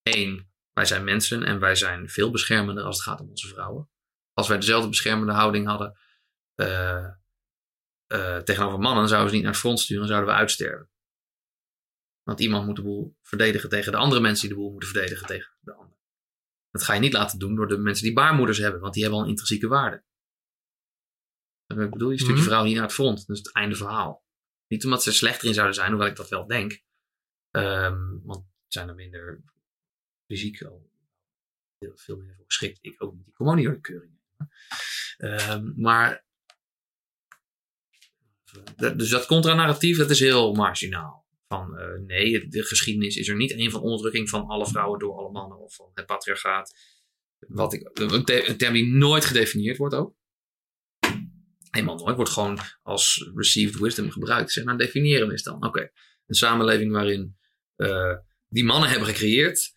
Eén, 0.03 0.51
wij 0.73 0.85
zijn 0.85 1.05
mensen 1.05 1.45
en 1.45 1.59
wij 1.61 1.75
zijn 1.75 2.09
veel 2.09 2.31
beschermender 2.31 2.85
als 2.85 2.97
het 2.97 3.05
gaat 3.05 3.21
om 3.21 3.29
onze 3.29 3.49
vrouwen. 3.49 3.90
Als 4.41 4.49
wij 4.49 4.59
dezelfde 4.59 4.89
beschermende 4.89 5.33
houding 5.33 5.67
hadden 5.67 5.99
eh, 6.55 7.05
eh, 8.07 8.37
tegenover 8.37 8.79
mannen, 8.79 9.09
zouden 9.09 9.23
we 9.23 9.29
ze 9.29 9.35
niet 9.35 9.45
naar 9.45 9.53
het 9.53 9.61
front 9.63 9.81
sturen, 9.81 10.07
zouden 10.07 10.29
we 10.29 10.35
uitsterven. 10.35 10.91
Want 12.23 12.41
iemand 12.41 12.67
moet 12.67 12.77
de 12.77 12.83
boel 12.83 13.17
verdedigen 13.23 13.69
tegen 13.69 13.93
de 13.93 13.99
andere 13.99 14.21
mensen 14.21 14.49
die 14.49 14.57
de 14.57 14.63
boel 14.63 14.71
moeten 14.71 14.89
verdedigen 14.89 15.27
tegen 15.27 15.57
de 15.61 15.73
ander. 15.73 15.99
Dat 16.71 16.83
ga 16.83 16.95
je 16.95 17.01
niet 17.01 17.13
laten 17.13 17.39
doen 17.39 17.55
door 17.55 17.69
de 17.69 17.79
mensen 17.79 18.05
die 18.05 18.13
baarmoeders 18.13 18.59
hebben, 18.59 18.81
want 18.81 18.93
die 18.95 19.03
hebben 19.03 19.21
al 19.21 19.25
een 19.27 19.31
intrinsieke 19.31 19.69
waarde. 19.69 20.05
Ik 21.67 21.91
bedoel, 21.91 22.11
je 22.11 22.19
stuurt 22.19 22.37
je 22.37 22.43
Mhm. 22.43 22.51
vrouw 22.51 22.65
niet 22.65 22.75
naar 22.75 22.83
het 22.83 22.93
front. 22.93 23.27
Dat 23.27 23.37
is 23.37 23.43
het 23.43 23.55
einde 23.55 23.77
verhaal. 23.77 24.25
Niet 24.67 24.85
omdat 24.85 25.03
ze 25.03 25.13
slechter 25.13 25.49
in 25.49 25.55
zouden 25.55 25.75
zijn, 25.75 25.91
hoewel 25.91 26.09
ik 26.09 26.17
dat 26.17 26.29
wel 26.29 26.47
denk. 26.47 26.83
Ehm, 27.51 28.19
want 28.23 28.45
ze 28.45 28.79
zijn 28.79 28.89
er 28.89 28.95
minder 28.95 29.43
fysiek 30.27 30.63
al 30.63 30.91
veel, 31.95 32.17
meer 32.17 32.35
voor 32.37 32.45
geschikt. 32.45 32.79
Ik 32.83 33.03
ook 33.03 33.15
niet. 33.15 33.27
Ik 33.27 33.35
kom 33.35 33.49
ook 33.49 33.55
niet 33.57 33.65
door 33.65 33.75
de 33.75 33.81
keuring. 33.81 34.20
Ehm, 35.17 35.73
maar 35.77 36.25
dus 38.97 39.09
dat 39.09 39.27
contranarratief, 39.27 39.97
dat 39.97 40.11
is 40.11 40.21
heel 40.21 40.53
marginaal. 40.53 41.27
Van 41.49 41.79
eh, 41.79 41.99
nee, 42.07 42.49
de 42.49 42.63
geschiedenis 42.63 43.17
is 43.17 43.29
er 43.29 43.37
niet 43.37 43.53
een 43.53 43.71
van 43.71 43.81
onderdrukking 43.81 44.29
van 44.29 44.47
alle 44.47 44.67
vrouwen 44.67 44.99
door 44.99 45.17
alle 45.17 45.31
mannen 45.31 45.59
of 45.59 45.75
van 45.75 45.91
het 45.95 46.07
patriarchaat. 46.07 46.75
Wat 47.39 47.73
ik, 47.73 47.91
een 47.93 48.57
term 48.57 48.73
die 48.73 48.87
nooit 48.87 49.25
gedefinieerd 49.25 49.77
wordt 49.77 49.95
ook. 49.95 50.15
Helemaal 51.71 51.97
nooit. 51.97 52.17
Wordt 52.17 52.31
gewoon 52.31 52.59
als 52.83 53.31
received 53.35 53.79
wisdom 53.79 54.11
gebruikt. 54.11 54.53
Zeg 54.53 54.65
maar, 54.65 54.79
definiëren 54.79 55.31
is 55.31 55.43
dan. 55.43 55.67
Oké, 55.67 55.91
een 56.27 56.35
samenleving 56.35 56.93
waarin 56.93 57.39
eh, 57.77 58.17
die 58.49 58.65
mannen 58.65 58.89
hebben 58.89 59.09
gecreëerd. 59.09 59.73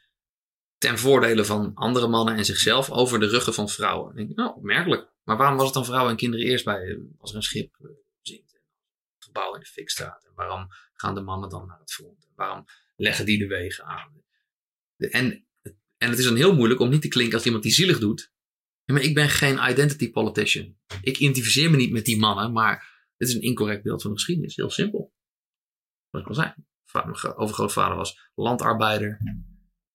Ten 0.83 0.97
voordele 0.97 1.45
van 1.45 1.71
andere 1.73 2.07
mannen 2.07 2.35
en 2.35 2.45
zichzelf 2.45 2.91
over 2.91 3.19
de 3.19 3.27
ruggen 3.27 3.53
van 3.53 3.69
vrouwen. 3.69 4.15
Denk 4.15 4.29
ik, 4.29 4.35
nou, 4.35 4.55
opmerkelijk. 4.55 5.11
Maar 5.23 5.37
waarom 5.37 5.55
was 5.55 5.65
het 5.65 5.73
dan 5.73 5.85
vrouwen 5.85 6.11
en 6.11 6.17
kinderen 6.17 6.45
eerst 6.45 6.65
bij 6.65 6.87
eh, 6.87 6.97
als 7.17 7.29
er 7.31 7.35
een 7.35 7.43
schip 7.43 7.75
eh, 7.81 7.89
zinkt? 8.21 8.53
en 8.53 8.59
Een 8.59 9.23
gebouw 9.23 9.53
in 9.53 9.59
de 9.59 9.65
fik 9.65 9.89
staat. 9.89 10.25
En 10.25 10.31
waarom 10.35 10.67
gaan 10.93 11.15
de 11.15 11.21
mannen 11.21 11.49
dan 11.49 11.67
naar 11.67 11.79
het 11.79 11.93
front? 11.93 12.23
En 12.25 12.33
waarom 12.35 12.65
leggen 12.95 13.25
die 13.25 13.37
de 13.37 13.47
wegen 13.47 13.85
aan? 13.85 14.23
En, 14.97 15.47
en 15.97 16.09
het 16.09 16.17
is 16.17 16.25
dan 16.25 16.35
heel 16.35 16.55
moeilijk 16.55 16.79
om 16.79 16.89
niet 16.89 17.01
te 17.01 17.07
klinken 17.07 17.35
als 17.35 17.45
iemand 17.45 17.63
die 17.63 17.71
zielig 17.71 17.99
doet. 17.99 18.31
Maar 18.85 19.01
ik 19.01 19.13
ben 19.13 19.29
geen 19.29 19.69
identity 19.69 20.11
politician. 20.11 20.77
Ik 21.01 21.17
identificeer 21.17 21.69
me 21.69 21.77
niet 21.77 21.91
met 21.91 22.05
die 22.05 22.19
mannen, 22.19 22.51
maar 22.51 23.05
dit 23.17 23.27
is 23.27 23.33
een 23.33 23.41
incorrect 23.41 23.83
beeld 23.83 24.01
van 24.01 24.11
de 24.11 24.17
geschiedenis. 24.17 24.55
Heel 24.55 24.69
simpel. 24.69 25.13
Wat 26.09 26.21
ik 26.21 26.27
al 26.27 26.33
zei. 26.33 26.53
Mijn 26.91 27.15
gro- 27.15 27.33
overgrootvader 27.35 27.97
was 27.97 28.29
landarbeider. 28.35 29.17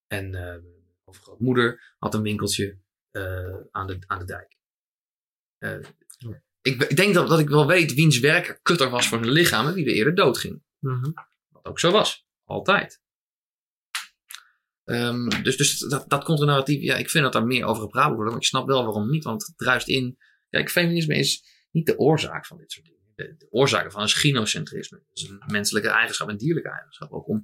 En 0.07 0.35
eh 1.09 1.15
overgrootmoeder 1.15 1.95
had 1.99 2.15
een 2.15 2.23
winkeltje 2.23 2.79
eh, 3.11 3.57
aan, 3.71 3.87
de, 3.87 3.99
aan 4.07 4.19
de 4.19 4.25
dijk. 4.25 4.57
Eh, 5.59 5.79
ik, 6.63 6.83
ik 6.83 6.97
denk 6.97 7.15
dat, 7.15 7.29
dat 7.29 7.39
ik 7.39 7.49
wel 7.49 7.67
weet 7.67 7.95
wiens 7.95 8.19
werk 8.19 8.49
er 8.49 8.61
kutter 8.63 8.91
was 8.91 9.09
voor 9.09 9.19
zijn 9.19 9.31
lichaam 9.31 9.67
en 9.67 9.75
wie 9.75 9.87
er 9.87 9.93
eerder 9.93 10.15
doodging. 10.15 10.63
Mhm. 10.79 11.11
Wat 11.49 11.65
ook 11.65 11.79
zo 11.79 11.91
was. 11.91 12.27
Altijd. 12.45 13.01
Ehm, 14.85 15.43
dus 15.43 15.57
dus 15.57 15.79
dat, 15.79 16.11
dat 16.11 16.25
contranarratief, 16.25 16.83
ja, 16.83 16.97
ik 16.97 17.11
vind 17.11 17.25
dat 17.25 17.33
daar 17.33 17.47
meer 17.47 17.65
over 17.65 17.83
gepraat 17.83 18.07
moet 18.07 18.15
worden. 18.15 18.33
Maar 18.33 18.43
ik 18.43 18.49
snap 18.49 18.67
wel 18.67 18.85
waarom 18.85 19.11
niet, 19.11 19.25
want 19.25 19.47
het 19.47 19.59
druist 19.59 19.89
in. 19.89 20.19
Kijk, 20.51 20.71
feminisme 20.71 21.17
is 21.17 21.45
niet 21.71 21.87
de 21.87 21.99
oorzaak 21.99 22.47
van 22.47 22.59
dit 22.59 22.73
soort 22.73 22.87
dingen. 22.87 22.99
De, 23.15 23.35
de 23.39 23.47
oorzaak 23.51 23.85
ervan 23.85 24.03
is 24.03 24.13
gynocentrisme. 24.13 24.99
Dat 24.99 25.17
is 25.17 25.29
een 25.29 25.43
menselijke 25.47 25.89
eigenschap 25.89 26.29
en 26.29 26.37
dierlijke 26.37 26.71
eigenschap. 26.71 27.13
Ook 27.13 27.29
om 27.29 27.43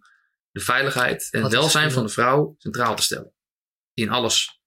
de 0.50 0.60
veiligheid 0.60 1.28
en 1.30 1.42
het 1.42 1.52
welzijn 1.52 1.90
van 1.90 2.02
de 2.02 2.08
vrouw 2.08 2.54
centraal 2.58 2.96
te 2.96 3.02
stellen. 3.02 3.32
In 3.94 4.10
alles. 4.10 4.62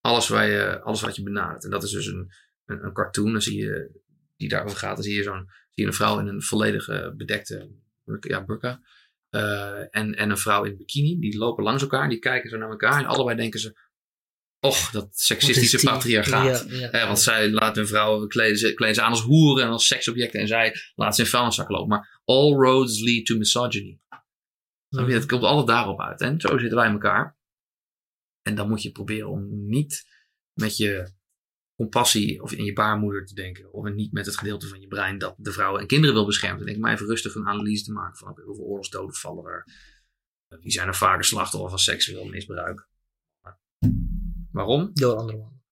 Alles, 0.00 0.28
waar 0.28 0.46
je, 0.46 0.80
alles 0.80 1.00
wat 1.00 1.16
je 1.16 1.22
benadert. 1.22 1.64
En 1.64 1.70
dat 1.70 1.82
is 1.82 1.90
dus 1.90 2.06
een, 2.06 2.32
een, 2.64 2.84
een 2.84 2.92
cartoon, 2.92 3.32
dan 3.32 3.42
zie 3.42 3.56
je, 3.56 4.00
die 4.36 4.48
daarover 4.48 4.78
gaat. 4.78 4.94
Dan 4.94 5.04
zie 5.04 5.14
je, 5.14 5.22
zo'n, 5.22 5.48
zie 5.48 5.82
je 5.82 5.86
een 5.86 5.94
vrouw 5.94 6.18
in 6.18 6.26
een 6.26 6.42
volledige 6.42 7.14
bedekte 7.16 7.70
ja, 8.20 8.44
burka. 8.44 8.80
Eh, 9.30 9.96
en, 9.96 10.14
en 10.14 10.30
een 10.30 10.38
vrouw 10.38 10.64
in 10.64 10.76
bikini. 10.76 11.18
Die 11.18 11.38
lopen 11.38 11.64
langs 11.64 11.82
elkaar. 11.82 12.08
Die 12.08 12.18
kijken 12.18 12.50
zo 12.50 12.56
naar 12.56 12.70
elkaar. 12.70 12.98
En 12.98 13.06
allebei 13.06 13.36
denken 13.36 13.60
ze... 13.60 13.88
Och, 14.60 14.90
dat 14.90 15.08
seksistische 15.18 15.80
patriarchaat. 15.84 16.66
Ja, 16.68 16.76
ja. 16.76 16.90
Eh, 16.90 17.06
want 17.06 17.20
zij 17.20 17.50
laten 17.50 17.82
hun 17.82 17.88
vrouwen 17.90 18.28
kleden 18.28 18.56
ze, 18.56 18.74
kleden 18.74 18.94
ze 18.94 19.02
aan 19.02 19.10
als 19.10 19.22
hoeren 19.22 19.64
en 19.64 19.70
als 19.70 19.86
seksobjecten. 19.86 20.40
En 20.40 20.46
zij 20.46 20.76
laten 20.94 21.14
ze 21.14 21.22
in 21.22 21.28
vuilniszak 21.28 21.68
lopen. 21.68 21.88
Maar 21.88 22.20
all 22.24 22.52
roads 22.52 23.00
lead 23.00 23.26
to 23.26 23.36
misogyny. 23.36 24.00
Je? 24.88 25.00
Het 25.00 25.26
komt 25.26 25.42
altijd 25.42 25.66
daarop 25.66 26.00
uit. 26.00 26.20
En 26.20 26.40
zo 26.40 26.58
zitten 26.58 26.78
wij 26.78 26.86
in 26.86 26.92
elkaar. 26.92 27.38
En 28.50 28.56
dan 28.56 28.68
moet 28.68 28.82
je 28.82 28.90
proberen 28.90 29.28
om 29.28 29.68
niet 29.68 30.04
met 30.52 30.76
je 30.76 31.12
compassie 31.76 32.42
of 32.42 32.52
in 32.52 32.64
je 32.64 32.72
baarmoeder 32.72 33.26
te 33.26 33.34
denken. 33.34 33.72
Of 33.72 33.90
niet 33.90 34.12
met 34.12 34.26
het 34.26 34.36
gedeelte 34.36 34.68
van 34.68 34.80
je 34.80 34.86
brein 34.86 35.18
dat 35.18 35.34
de 35.38 35.52
vrouwen 35.52 35.80
en 35.80 35.86
kinderen 35.86 36.14
wil 36.14 36.26
beschermen. 36.26 36.64
Denk 36.64 36.76
ik 36.76 36.82
maar 36.82 36.92
even 36.92 37.06
rustig 37.06 37.34
een 37.34 37.46
analyse 37.46 37.84
te 37.84 37.92
maken 37.92 38.18
van 38.18 38.40
hoeveel 38.44 38.64
oorlogsdoden 38.64 39.14
vallen 39.14 39.44
er. 39.44 39.64
Wie 40.48 40.70
zijn 40.70 40.86
er 40.86 40.94
vaker 40.94 41.24
slachtoffer 41.24 41.70
van 41.70 41.78
seksueel 41.78 42.24
misbruik? 42.24 42.88
Maar 43.40 43.58
waarom? 44.52 44.90
Door 44.92 45.14
andere 45.14 45.38
mannen. 45.38 45.62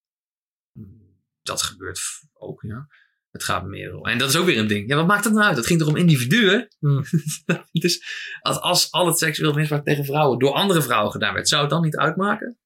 Dat 1.43 1.63
gebeurt 1.63 2.01
ook, 2.33 2.63
ja. 2.63 2.87
Het 3.31 3.45
gaat 3.45 3.67
meer 3.67 3.97
om. 3.97 4.07
En 4.07 4.19
dat 4.19 4.29
is 4.29 4.37
ook 4.37 4.47
weer 4.47 4.59
een 4.59 4.67
ding. 4.67 4.89
Ja, 4.89 4.97
wat 4.97 5.07
maakt 5.07 5.25
het 5.25 5.33
nou 5.33 5.47
uit? 5.47 5.57
Het 5.57 5.67
ging 5.67 5.79
toch 5.79 5.89
om 5.89 5.97
individuen? 5.97 6.69
Hmm. 6.79 7.05
dus 7.73 8.03
als, 8.41 8.61
als 8.61 8.91
al 8.91 9.07
het 9.07 9.19
seksueel 9.19 9.53
misbruik 9.53 9.85
tegen 9.85 10.05
vrouwen 10.05 10.39
door 10.39 10.53
andere 10.53 10.83
vrouwen 10.83 11.13
gedaan 11.13 11.35
werd, 11.35 11.49
zou 11.49 11.61
het 11.61 11.71
dan 11.71 11.83
niet 11.83 11.97
uitmaken? 11.97 12.59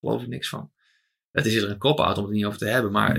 Geloof 0.00 0.22
ik 0.22 0.28
niks 0.28 0.48
van. 0.48 0.72
Het 1.30 1.46
is 1.46 1.52
hier 1.52 1.70
een 1.70 1.78
kop-out 1.78 2.16
om 2.16 2.22
het 2.22 2.30
er 2.30 2.36
niet 2.36 2.44
over 2.46 2.58
te 2.58 2.66
hebben, 2.66 2.92
maar 2.92 3.18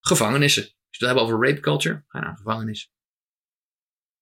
gevangenissen. 0.00 0.62
Als 0.62 0.72
je 0.98 1.06
het 1.06 1.06
hebben 1.06 1.22
over 1.22 1.48
rape 1.48 1.60
culture, 1.60 2.04
ga 2.06 2.18
je 2.18 2.24
naar 2.24 2.32
een 2.32 2.36
gevangenis. 2.38 2.90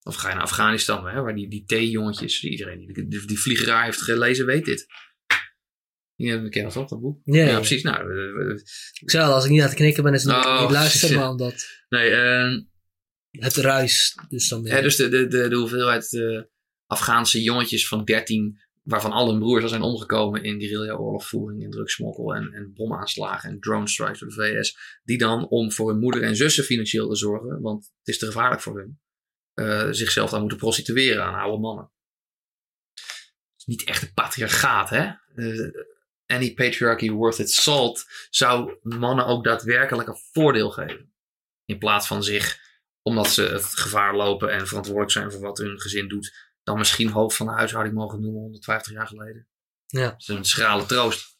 Of 0.03 0.15
ga 0.15 0.29
je 0.29 0.35
naar 0.35 0.43
Afghanistan, 0.43 1.07
hè, 1.07 1.21
waar 1.23 1.35
die, 1.35 1.49
die 1.49 1.65
theejongetjes, 1.65 2.43
iedereen 2.45 2.79
die, 2.79 3.09
die, 3.09 3.27
die 3.27 3.39
vliegeraar 3.39 3.85
heeft 3.85 4.03
gelezen, 4.03 4.47
weet 4.47 4.65
dit. 4.65 4.87
Hebben 6.17 6.51
we 6.51 6.71
toch, 6.73 6.89
dat 6.89 7.01
boek? 7.01 7.21
Ja, 7.25 7.43
Ja, 7.43 7.49
ja. 7.49 7.57
precies. 7.57 7.83
Nou, 7.83 8.13
eh, 8.51 8.61
Ik 9.01 9.15
al, 9.15 9.33
als 9.33 9.45
ik 9.45 9.51
niet 9.51 9.61
aan 9.61 9.67
het 9.67 9.77
knikken 9.77 10.03
ben, 10.03 10.15
is 10.15 10.25
het 10.25 10.37
niet- 10.37 10.45
Oh, 10.45 10.61
niet 10.61 10.71
luisteren, 10.71 11.17
maar 11.19 11.29
omdat 11.29 11.67
nee, 11.89 12.11
eh, 12.11 12.59
het 13.31 13.57
ruis. 13.57 14.19
Dus 14.29 14.49
dan 14.49 14.63
Ja, 14.63 14.81
dus 14.81 14.97
de, 14.97 15.09
de, 15.09 15.27
de, 15.27 15.49
de 15.49 15.57
hoeveelheid 15.57 16.13
eh, 16.13 16.43
Afghaanse 16.87 17.43
jongetjes 17.43 17.89
van 17.89 18.05
13 18.05 18.64
waarvan 18.85 19.13
al 19.13 19.31
hun 19.31 19.39
broers 19.39 19.63
al 19.63 19.69
zijn 19.69 19.83
omgekomen 19.83 20.43
in 20.43 20.61
guerrilla-oorlogvoering 20.61 21.65
en 21.65 21.71
drugsmokkel 21.71 22.35
en, 22.35 22.53
en 22.53 22.73
bomaanslagen 22.75 23.51
en 23.51 23.61
drone 23.61 23.89
strikes 23.89 24.19
door 24.19 24.29
de 24.29 24.35
VS, 24.35 24.77
die 25.03 25.19
dan 25.19 25.49
om 25.49 25.73
voor 25.73 25.91
hun 25.91 26.01
moeder 26.01 26.23
en 26.23 26.37
zussen 26.37 26.65
financieel 26.65 27.09
te 27.09 27.17
zorgen, 27.17 27.61
want 27.61 27.85
het 27.99 28.09
is 28.09 28.19
te 28.19 28.27
gevaarlijk 28.27 28.61
voor 28.61 28.79
hun, 28.79 29.01
eh, 29.55 29.89
zichzelf 29.91 30.31
dan 30.31 30.41
moeten 30.41 30.59
prostitueren 30.59 31.25
aan 31.25 31.41
oude 31.41 31.59
mannen. 31.59 31.93
Niet 33.65 33.85
echt 33.85 34.03
een 34.03 34.15
patriarchaat, 34.15 34.91
hè? 34.91 35.13
Eh, 35.35 35.71
any 36.27 36.55
patriarchy 36.55 37.11
worth 37.11 37.39
its 37.39 37.63
salt 37.63 38.05
zou 38.31 38.77
mannen 38.83 39.27
ook 39.27 39.45
daadwerkelijk 39.45 40.09
een 40.09 40.21
voordeel 40.33 40.71
geven. 40.71 41.13
In 41.65 41.79
plaats 41.79 42.07
van 42.07 42.23
zich, 42.23 42.59
omdat 43.03 43.29
ze 43.29 43.43
het 43.43 43.65
gevaar 43.65 44.17
lopen 44.17 44.53
en 44.53 44.67
verantwoordelijk 44.67 45.13
zijn 45.13 45.33
voor 45.33 45.41
wat 45.41 45.59
hun 45.59 45.81
gezin 45.81 46.09
doet, 46.09 46.44
dan 46.65 46.79
misschien 46.79 47.11
hoofd 47.11 47.37
van 47.37 47.47
de 47.47 47.53
huishouding 47.53 47.95
mogen 47.97 48.21
noemen 48.21 48.41
150 48.41 48.93
jaar 48.93 49.07
geleden. 49.07 49.49
Ja. 49.87 50.09
Dat 50.11 50.21
is 50.21 50.29
een 50.29 50.45
schrale 50.45 50.87
troost. 50.87 51.39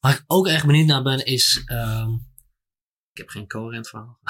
Waar 0.00 0.14
ik 0.14 0.24
ook 0.26 0.46
echt 0.48 0.66
benieuwd 0.66 0.86
naar 0.86 1.02
ben 1.02 1.24
is... 1.24 1.62
ehm, 1.66 2.10
Ik 3.12 3.18
heb 3.18 3.28
geen 3.28 3.48
coherent 3.48 3.88
verhaal. 3.88 4.20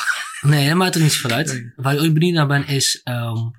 Nee, 0.40 0.68
dat 0.68 0.76
maakt 0.76 0.94
er 0.94 1.00
niet 1.02 1.16
vanuit. 1.16 1.46
Nee. 1.46 1.72
Waar 1.76 1.94
ik 1.94 2.00
ook 2.00 2.12
benieuwd 2.12 2.34
naar 2.34 2.46
ben 2.46 2.66
is 2.66 3.00
ehm, 3.02 3.50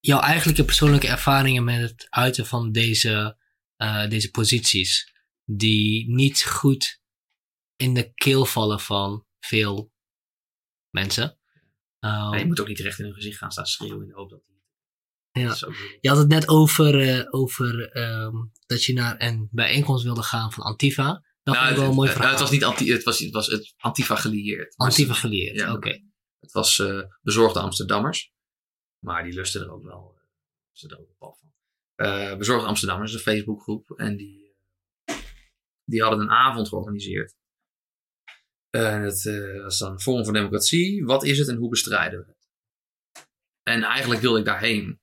jouw 0.00 0.20
eigenlijke 0.20 0.64
persoonlijke 0.64 1.08
ervaringen 1.08 1.64
met 1.64 1.80
het 1.80 2.06
uiten 2.10 2.46
van 2.46 2.72
deze, 2.72 3.38
eh, 3.76 4.08
deze 4.08 4.30
posities. 4.30 5.12
Die 5.44 6.10
niet 6.14 6.42
goed 6.44 7.00
in 7.76 7.94
de 7.94 8.12
keel 8.14 8.44
vallen 8.46 8.80
van 8.80 9.26
veel 9.40 9.92
mensen. 10.90 11.38
Ehm, 11.98 12.30
Nee, 12.30 12.40
je 12.40 12.46
moet 12.46 12.60
ook 12.60 12.68
niet 12.68 12.78
recht 12.80 12.98
in 12.98 13.04
hun 13.04 13.14
gezicht 13.14 13.38
gaan 13.38 13.52
staan 13.52 13.66
schreeuwen 13.66 14.02
in 14.02 14.08
de 14.08 14.14
hoop 14.14 14.30
dat 14.30 14.42
die... 14.46 14.53
Ja. 15.40 15.56
Je 16.00 16.08
had 16.08 16.18
het 16.18 16.28
net 16.28 16.48
over, 16.48 17.00
eh, 17.00 17.26
over 17.30 17.90
ehm, 17.90 18.34
dat 18.66 18.84
je 18.84 18.92
naar 18.92 19.14
een 19.22 19.48
bijeenkomst 19.50 20.04
wilde 20.04 20.22
gaan 20.22 20.52
van 20.52 20.64
Antifa. 20.64 21.22
Dat 21.42 21.54
Nou, 21.54 21.70
ik 21.70 21.76
wel 21.76 21.88
een 21.88 21.94
mooi 21.94 22.08
het, 22.08 22.16
verhaal. 22.16 22.32
het 22.32 22.42
was 22.42 22.50
niet 22.50 22.64
anti, 22.64 22.92
het 22.92 23.02
was, 23.02 23.18
het 23.18 23.32
was 23.32 23.46
het 23.46 23.74
Antifa 23.76 24.16
gelieerd. 24.16 24.76
Antifa 24.76 25.14
geleerd, 25.14 25.56
Ja. 25.56 25.72
oké. 25.72 26.00
Het 26.38 26.52
was 26.52 26.78
eh, 26.78 27.00
bezorgde 27.22 27.60
Amsterdammers. 27.60 28.32
Maar 28.98 29.22
die 29.24 29.32
lusten 29.32 29.60
er 29.62 29.72
ook 29.72 29.84
wel. 29.84 30.14
eh, 30.16 30.22
Ze 30.72 30.88
er 30.88 30.98
ook 31.00 31.08
wel 31.18 31.38
van. 31.40 31.52
Eh, 32.06 32.36
bezorgde 32.36 32.66
Amsterdammers 32.66 33.10
is 33.10 33.16
een 33.16 33.22
Facebookgroep. 33.32 33.90
En 33.90 34.16
die, 34.16 34.56
die 35.84 36.02
hadden 36.02 36.20
een 36.20 36.30
avond 36.30 36.68
georganiseerd. 36.68 37.34
En 38.70 39.02
het 39.02 39.22
was 39.62 39.78
dan 39.78 40.00
Forum 40.00 40.24
voor 40.24 40.32
Democratie. 40.32 41.04
Wat 41.04 41.24
is 41.24 41.38
het 41.38 41.48
en 41.48 41.56
hoe 41.56 41.68
bestrijden 41.68 42.18
we 42.18 42.26
het? 42.26 42.42
En 43.62 43.82
eigenlijk 43.82 44.20
wilde 44.20 44.38
ik 44.38 44.44
daarheen. 44.44 45.00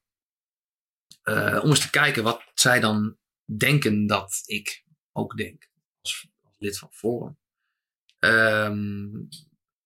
Eh, 1.22 1.60
om 1.64 1.70
eens 1.70 1.80
te 1.82 1.90
kijken 1.90 2.24
wat 2.24 2.44
zij 2.54 2.80
dan 2.80 3.18
denken 3.58 4.08
dat 4.08 4.44
ik 4.46 4.86
ook 5.12 5.38
denk. 5.38 5.70
Als, 6.02 6.28
als 6.44 6.56
lid 6.58 6.78
van 6.78 6.90
Forum. 6.92 7.40
Ehm, 8.20 9.10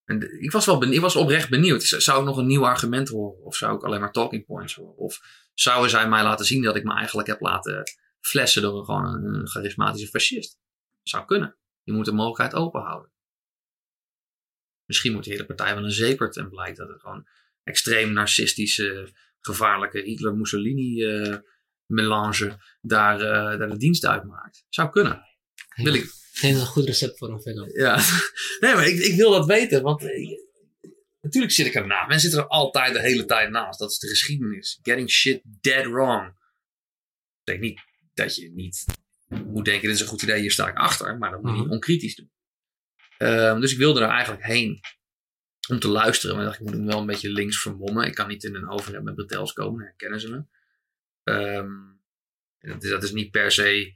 en 0.05 0.41
ik 0.41 0.51
was 0.51 0.65
wel 0.65 0.83
ik 0.83 0.99
was 0.99 1.15
oprecht 1.15 1.49
benieuwd. 1.49 1.83
Zou 1.83 2.19
ik 2.19 2.25
nog 2.25 2.37
een 2.37 2.45
nieuw 2.45 2.65
argument 2.65 3.09
horen? 3.09 3.43
Of 3.43 3.55
zou 3.55 3.75
ik 3.75 3.83
alleen 3.83 3.99
maar 3.99 4.11
talking 4.11 4.45
points 4.45 4.75
horen? 4.75 4.97
Of 4.97 5.21
zouden 5.53 5.89
zij 5.89 6.09
mij 6.09 6.23
laten 6.23 6.45
zien 6.45 6.63
dat 6.63 6.75
ik 6.75 6.83
me 6.83 6.93
eigenlijk 6.93 7.27
heb 7.27 7.39
laten 7.39 7.83
flessen 8.19 8.61
door 8.61 8.77
een, 8.79 8.85
gewoon 8.85 9.05
een, 9.05 9.47
charismatische 9.47 10.07
fascist? 10.07 10.59
Zou 11.03 11.25
kunnen. 11.25 11.57
Je 11.83 11.91
moet 11.91 12.05
de 12.05 12.11
mogelijkheid 12.11 12.53
open 12.53 12.81
houden. 12.81 13.11
Misschien 14.85 15.13
moet 15.13 15.23
de 15.23 15.31
hele 15.31 15.45
partij 15.45 15.75
wel 15.75 15.83
een 15.83 15.91
zepert 15.91 16.37
en 16.37 16.49
blijkt 16.49 16.77
dat 16.77 16.89
het 16.89 17.01
gewoon 17.01 17.27
extreem 17.63 18.13
narcistische, 18.13 19.13
gevaarlijke 19.45 20.01
Hitler-Mussolini-melange 20.01 22.57
daar, 22.81 23.19
eh, 23.21 23.59
daar 23.59 23.69
de 23.69 23.77
dienst 23.77 24.05
uitmaakt. 24.05 24.65
Zou 24.69 24.89
kunnen. 24.89 25.21
Wil 25.75 25.93
ik, 25.93 26.01
dat 26.03 26.11
het 26.41 26.55
een 26.59 26.65
goed 26.65 26.85
recept 26.85 27.17
voor 27.17 27.29
een 27.29 27.41
film. 27.41 27.69
ja, 27.79 27.95
nee, 28.59 28.73
maar 28.73 28.87
ik, 28.87 28.99
ik 28.99 29.15
wil 29.15 29.31
dat 29.31 29.45
weten, 29.45 29.81
want 29.81 30.03
ik- 30.03 30.43
natuurlijk 31.21 31.53
zit 31.53 31.65
ik 31.65 31.73
ernaast. 31.73 32.07
Mensen 32.07 32.29
zitten 32.29 32.47
er 32.49 32.55
altijd 32.55 32.93
de 32.93 33.01
hele 33.01 33.25
tijd 33.25 33.49
naast. 33.49 33.79
Dat 33.79 33.91
is 33.91 33.99
de 33.99 34.07
geschiedenis. 34.07 34.79
Getting 34.81 35.09
shit 35.09 35.41
dead 35.43 35.85
wrong. 35.85 36.27
Ik 36.27 36.33
denk 37.43 37.59
niet 37.59 37.81
dat 38.13 38.35
je 38.35 38.51
niet 38.51 38.85
moet 39.45 39.65
denken, 39.65 39.87
dit 39.87 39.95
is 39.95 40.01
een 40.01 40.07
goed 40.07 40.21
idee, 40.21 40.39
hier 40.41 40.51
sta 40.51 40.67
ik 40.67 40.77
achter. 40.77 41.17
Maar 41.17 41.31
dat 41.31 41.41
moet 41.41 41.55
je 41.55 41.61
Mhm. 41.61 41.71
onkritisch 41.71 42.15
doen. 42.15 42.31
Ehm, 43.17 43.59
dus 43.59 43.71
ik 43.71 43.77
wilde 43.77 44.01
er 44.01 44.09
eigenlijk 44.09 44.43
heen 44.45 44.79
om 45.67 45.79
te 45.79 45.87
luisteren. 45.87 46.35
Maar 46.35 46.45
ik 46.45 46.49
dacht, 46.51 46.61
ik 46.61 46.65
moet 46.67 46.75
hem 46.75 46.85
wel 46.87 46.99
een 46.99 47.05
beetje 47.05 47.29
links 47.31 47.61
vermommen. 47.61 48.05
Ik 48.07 48.15
kan 48.15 48.27
niet 48.27 48.43
in 48.43 48.55
een 48.55 48.69
overhemd 48.69 49.03
met 49.03 49.15
bretels 49.15 49.53
komen, 49.53 49.77
dan 49.77 49.87
herkennen 49.87 50.19
ze 50.19 50.29
me. 50.29 50.43
Ehm, 51.23 51.71
dat, 52.59 52.83
is, 52.83 52.89
dat 52.89 53.03
is 53.03 53.11
niet 53.11 53.31
per 53.31 53.51
se 53.51 53.93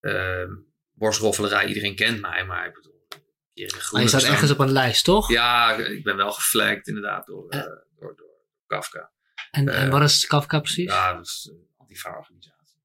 ehm 0.00 0.52
borstroffelerij. 0.92 1.66
Iedereen 1.66 1.94
kent 1.94 2.20
mij, 2.20 2.44
maar 2.44 2.66
ik 2.66 2.74
bedoel... 2.74 3.06
je 3.52 3.68
staat 3.68 4.08
staan- 4.08 4.32
ergens 4.32 4.50
op 4.50 4.58
een 4.58 4.72
lijst, 4.72 5.04
toch? 5.04 5.30
Ja, 5.30 5.72
ik 5.76 6.04
ben 6.04 6.16
wel 6.16 6.32
geflagd 6.32 6.88
inderdaad 6.88 7.26
door, 7.26 7.48
eh, 7.48 7.60
door, 7.96 8.16
door 8.16 8.30
Kafka. 8.66 9.12
En, 9.50 9.68
en 9.68 9.86
Eh, 9.86 9.90
wat 9.90 10.02
is 10.02 10.26
Kafka 10.26 10.60
precies? 10.60 10.84
Ja, 10.92 11.14
dat 11.14 11.24
is 11.26 11.48
een 11.52 11.66
antifa-organisatie. 11.76 12.80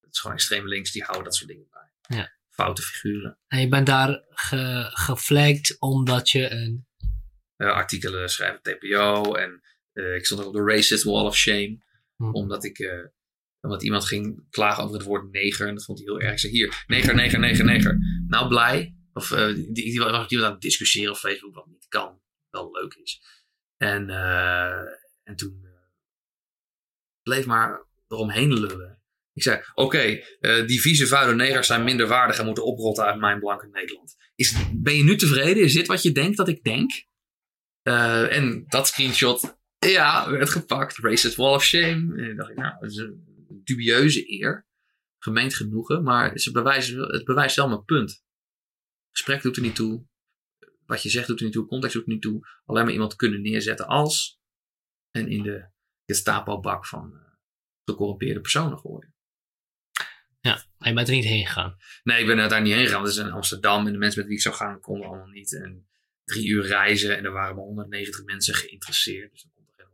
Het 0.00 0.12
is 0.12 0.18
gewoon 0.20 0.36
extreem 0.36 0.68
links, 0.68 0.92
die 0.92 1.02
houden 1.02 1.24
dat 1.24 1.34
soort 1.34 1.48
dingen 1.48 1.68
bij. 1.70 2.16
Ja. 2.18 2.32
Foute 2.48 2.82
figuren. 2.82 3.38
En 3.48 3.60
je 3.60 3.68
bent 3.68 3.86
daar 3.86 4.24
ge, 4.28 4.88
geflagd 4.92 5.76
omdat 5.78 6.30
je 6.30 6.50
een... 6.50 6.86
Eh, 7.62 7.72
artikelen 7.72 8.28
schrijven 8.28 8.62
TPO 8.62 9.34
en 9.34 9.62
eh, 9.92 10.14
ik 10.14 10.26
stond 10.26 10.40
ook 10.40 10.46
op 10.46 10.54
de 10.54 10.64
Racist 10.64 11.04
Wall 11.04 11.24
of 11.24 11.36
Shame. 11.36 11.78
Hm. 12.16 12.34
Omdat 12.34 12.64
ik, 12.64 12.78
eh, 12.78 13.06
omdat 13.60 13.82
iemand 13.82 14.04
ging 14.04 14.46
klagen 14.50 14.82
over 14.82 14.96
het 14.96 15.04
woord 15.04 15.32
neger 15.32 15.68
en 15.68 15.74
dat 15.74 15.84
vond 15.84 15.98
hij 15.98 16.06
heel 16.06 16.20
erg. 16.20 16.32
Ik 16.32 16.38
zei 16.38 16.52
hier, 16.52 16.84
neger, 16.86 17.14
neger, 17.14 17.38
neger, 17.38 17.64
neger. 17.64 17.98
Nou 18.26 18.48
blij. 18.48 18.94
Of 19.12 19.30
eh, 19.30 19.46
die, 19.46 19.72
die, 19.72 19.84
die 19.84 20.00
was 20.00 20.42
aan 20.42 20.52
het 20.52 20.60
discussiëren 20.60 21.12
op 21.12 21.18
Facebook 21.18 21.54
wat 21.54 21.66
niet 21.66 21.86
kan. 21.88 22.20
Wel 22.50 22.70
leuk 22.72 22.94
is. 22.94 23.22
En, 23.76 24.08
en 25.22 25.36
toen 25.36 25.60
eh, 25.64 25.70
bleef 27.22 27.46
maar 27.46 27.86
eromheen 28.08 28.52
lullen. 28.52 29.00
Ik 29.34 29.42
zei, 29.42 29.62
oké, 29.74 30.24
die 30.66 30.80
vieze 30.80 31.06
vuile 31.06 31.34
negers 31.34 31.66
zijn 31.66 31.84
minder 31.84 32.06
waardig 32.06 32.38
en 32.38 32.44
moeten 32.44 32.64
oprotten 32.64 33.04
uit 33.04 33.20
mijn 33.20 33.38
blanke 33.38 33.68
Nederland. 33.72 34.16
Is, 34.34 34.56
ben 34.72 34.96
je 34.96 35.04
nu 35.04 35.16
tevreden? 35.16 35.62
Is 35.62 35.72
dit 35.72 35.86
wat 35.86 36.02
je 36.02 36.12
denkt 36.12 36.36
dat 36.36 36.48
ik 36.48 36.64
denk? 36.64 36.90
Eh, 37.82 38.36
en 38.36 38.64
dat 38.68 38.86
screenshot, 38.86 39.58
ja, 39.78 40.30
werd 40.30 40.50
gepakt. 40.50 40.96
Racist 40.96 41.36
Wall 41.36 41.54
of 41.54 41.64
Shame. 41.64 42.16
En 42.16 42.26
dan 42.26 42.36
dacht 42.36 42.50
ik, 42.50 42.56
nou, 42.56 42.74
dat 42.80 42.90
is 42.90 42.96
een 42.96 43.60
dubieuze 43.64 44.40
eer. 44.40 44.66
Gemeend 45.18 45.54
genoegen, 45.54 46.02
maar 46.02 46.38
ze 46.38 46.50
bewijzen, 46.50 47.00
het 47.00 47.24
bewijst 47.24 47.56
wel 47.56 47.68
mijn 47.68 47.84
punt. 47.84 48.24
Gesprek 49.10 49.42
doet 49.42 49.56
er 49.56 49.62
niet 49.62 49.74
toe. 49.74 50.06
Wat 50.86 51.02
je 51.02 51.08
zegt 51.08 51.26
doet 51.26 51.38
er 51.38 51.44
niet 51.44 51.52
toe. 51.52 51.66
Context 51.66 51.94
doet 51.94 52.06
er 52.06 52.12
niet 52.12 52.22
toe. 52.22 52.46
Alleen 52.64 52.84
maar 52.84 52.92
iemand 52.92 53.16
kunnen 53.16 53.42
neerzetten 53.42 53.86
als. 53.86 54.40
En 55.10 55.28
in 55.28 55.42
de 55.42 55.70
Gestapo-bak 56.06 56.86
van 56.86 57.14
eh, 57.14 57.20
gecorrumpeerde 57.84 58.40
personen 58.40 58.78
gooien. 58.78 59.14
Ja, 60.40 60.64
maar 60.78 60.88
je 60.88 60.94
bent 60.94 61.08
er 61.08 61.14
niet 61.14 61.24
heen 61.24 61.46
gegaan. 61.46 61.76
Nee, 62.02 62.20
ik 62.20 62.26
ben 62.26 62.38
er 62.38 62.48
daar 62.48 62.62
niet 62.62 62.74
heen 62.74 62.86
gegaan. 62.86 63.02
Dat 63.02 63.12
is 63.12 63.18
in 63.18 63.30
Amsterdam. 63.30 63.86
En 63.86 63.92
de 63.92 63.98
mensen 63.98 64.18
met 64.18 64.28
wie 64.28 64.36
ik 64.36 64.42
zou 64.42 64.54
gaan 64.54 64.80
konden 64.80 65.08
allemaal 65.08 65.26
niet. 65.26 65.54
En 65.54 65.88
drie 66.32 66.48
uur 66.48 66.64
reizen. 66.66 67.16
En 67.16 67.24
er 67.24 67.32
waren 67.32 67.54
maar 67.56 67.64
190 67.64 68.24
mensen 68.24 68.54
geïnteresseerd. 68.54 69.30
Dus 69.32 69.42
dan 69.42 69.50
komt 69.54 69.68
er. 69.76 69.86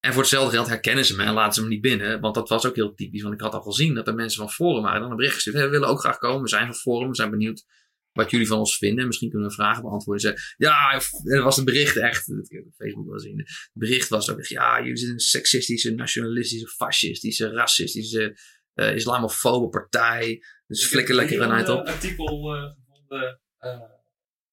En 0.00 0.12
voor 0.12 0.22
hetzelfde 0.22 0.56
geld 0.56 0.68
herkennen 0.68 1.04
ze 1.04 1.16
me 1.16 1.22
en 1.24 1.32
laten 1.32 1.54
ze 1.54 1.62
me 1.62 1.68
niet 1.68 1.80
binnen. 1.80 2.20
Want 2.20 2.34
dat 2.34 2.48
was 2.48 2.66
ook 2.66 2.74
heel 2.74 2.94
typisch. 2.94 3.22
Want 3.22 3.34
ik 3.34 3.40
had 3.40 3.54
al 3.54 3.62
gezien 3.62 3.94
dat 3.94 4.08
er 4.08 4.14
mensen 4.14 4.38
van 4.38 4.50
Forum 4.50 4.82
waren. 4.82 5.00
Dan 5.00 5.10
een 5.10 5.16
bericht 5.16 5.34
gestuurd. 5.34 5.56
Hey, 5.56 5.64
we 5.64 5.70
willen 5.70 5.88
ook 5.88 6.00
graag 6.00 6.18
komen. 6.18 6.42
We 6.42 6.48
zijn 6.48 6.66
van 6.66 6.74
Forum. 6.74 7.08
We 7.08 7.14
zijn 7.14 7.30
benieuwd 7.30 7.64
wat 8.12 8.30
jullie 8.30 8.46
van 8.46 8.58
ons 8.58 8.78
vinden. 8.78 9.06
Misschien 9.06 9.30
kunnen 9.30 9.48
we 9.48 9.54
vragen 9.54 9.82
beantwoorden. 9.82 10.22
Ze 10.22 10.28
zei, 10.28 10.70
ja, 10.70 11.00
dat 11.22 11.42
was 11.42 11.56
het 11.56 11.64
bericht 11.64 11.96
echt. 11.96 12.26
Dat 12.26 12.36
heb 12.48 12.60
ik 12.60 12.66
op 12.66 12.74
Facebook 12.74 13.06
wel 13.08 13.20
zien. 13.20 13.38
Het 13.38 13.70
bericht 13.72 14.08
was 14.08 14.30
ook 14.30 14.38
echt, 14.38 14.48
ja, 14.48 14.80
jullie 14.80 14.96
zijn 14.96 15.12
een 15.12 15.18
seksistische, 15.18 15.94
nationalistische, 15.94 16.68
fascistische, 16.68 17.50
racistische, 17.50 18.38
eh 18.74 18.94
islamofobe 18.94 19.68
partij. 19.68 20.42
Dus 20.66 20.86
flikker 20.86 21.14
lekker 21.14 21.40
een 21.40 21.58
Ik 21.58 21.68
op. 21.68 21.76
heb 21.76 21.86
een 21.86 21.92
artikel 21.92 22.54
eh, 22.54 22.62
gevonden 22.62 23.40
eh, 23.58 23.95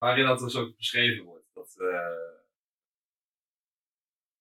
waarin 0.03 0.25
dat 0.25 0.39
dus 0.39 0.55
ook 0.55 0.75
beschreven 0.77 1.23
wordt. 1.23 1.45
Dat, 1.53 1.75
eh, 1.77 1.87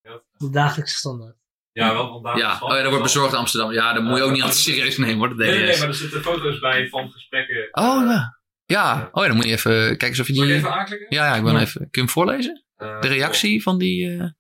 ja, 0.01 0.23
De 0.37 0.51
dagelijkse 0.51 0.97
standaard. 0.97 1.37
ja, 1.73 1.93
wel 1.93 2.09
vandaag. 2.13 2.37
Ja, 2.39 2.59
oh 2.61 2.69
ja, 2.77 2.81
dat 2.83 2.89
wordt 2.91 3.03
bezorgd 3.03 3.33
in 3.33 3.39
Amsterdam. 3.39 3.73
Ja, 3.73 3.93
dat 3.93 4.03
moet 4.03 4.17
je 4.17 4.23
ook 4.23 4.33
niet 4.33 4.43
altijd 4.43 4.61
serieus 4.61 4.97
nemen 4.99 5.17
hoor, 5.19 5.29
dat 5.29 5.37
Nee, 5.37 5.51
nee, 5.51 5.67
nee, 5.67 5.79
maar 5.79 5.89
er 5.89 5.95
zitten 5.95 6.23
foto's 6.23 6.59
bij 6.59 6.89
van 6.89 7.11
gesprekken. 7.13 7.69
Oh 7.73 8.03
eh, 8.03 8.09
ja. 8.09 8.41
Ja, 8.65 9.09
oh 9.13 9.23
ja, 9.23 9.29
dan 9.29 9.37
moet 9.37 9.45
je 9.47 9.53
even 9.53 9.97
kijken 9.97 10.21
of 10.21 10.27
je 10.27 10.35
Zal 10.35 10.43
ik 10.43 10.49
die... 10.49 10.59
even 10.59 10.73
aanklikken? 10.73 11.07
Ja, 11.17 11.25
ja, 11.27 11.35
ik 11.37 11.43
ben 11.45 11.53
Ja. 11.53 11.61
even... 11.61 11.81
Kun 11.81 11.89
je 11.91 12.01
hem 12.01 12.09
voorlezen? 12.09 12.65
Eh, 12.77 13.01
De 13.01 13.09
reactie 13.09 13.63
van 13.63 13.79
die... 13.79 14.19
eh, 14.19 14.31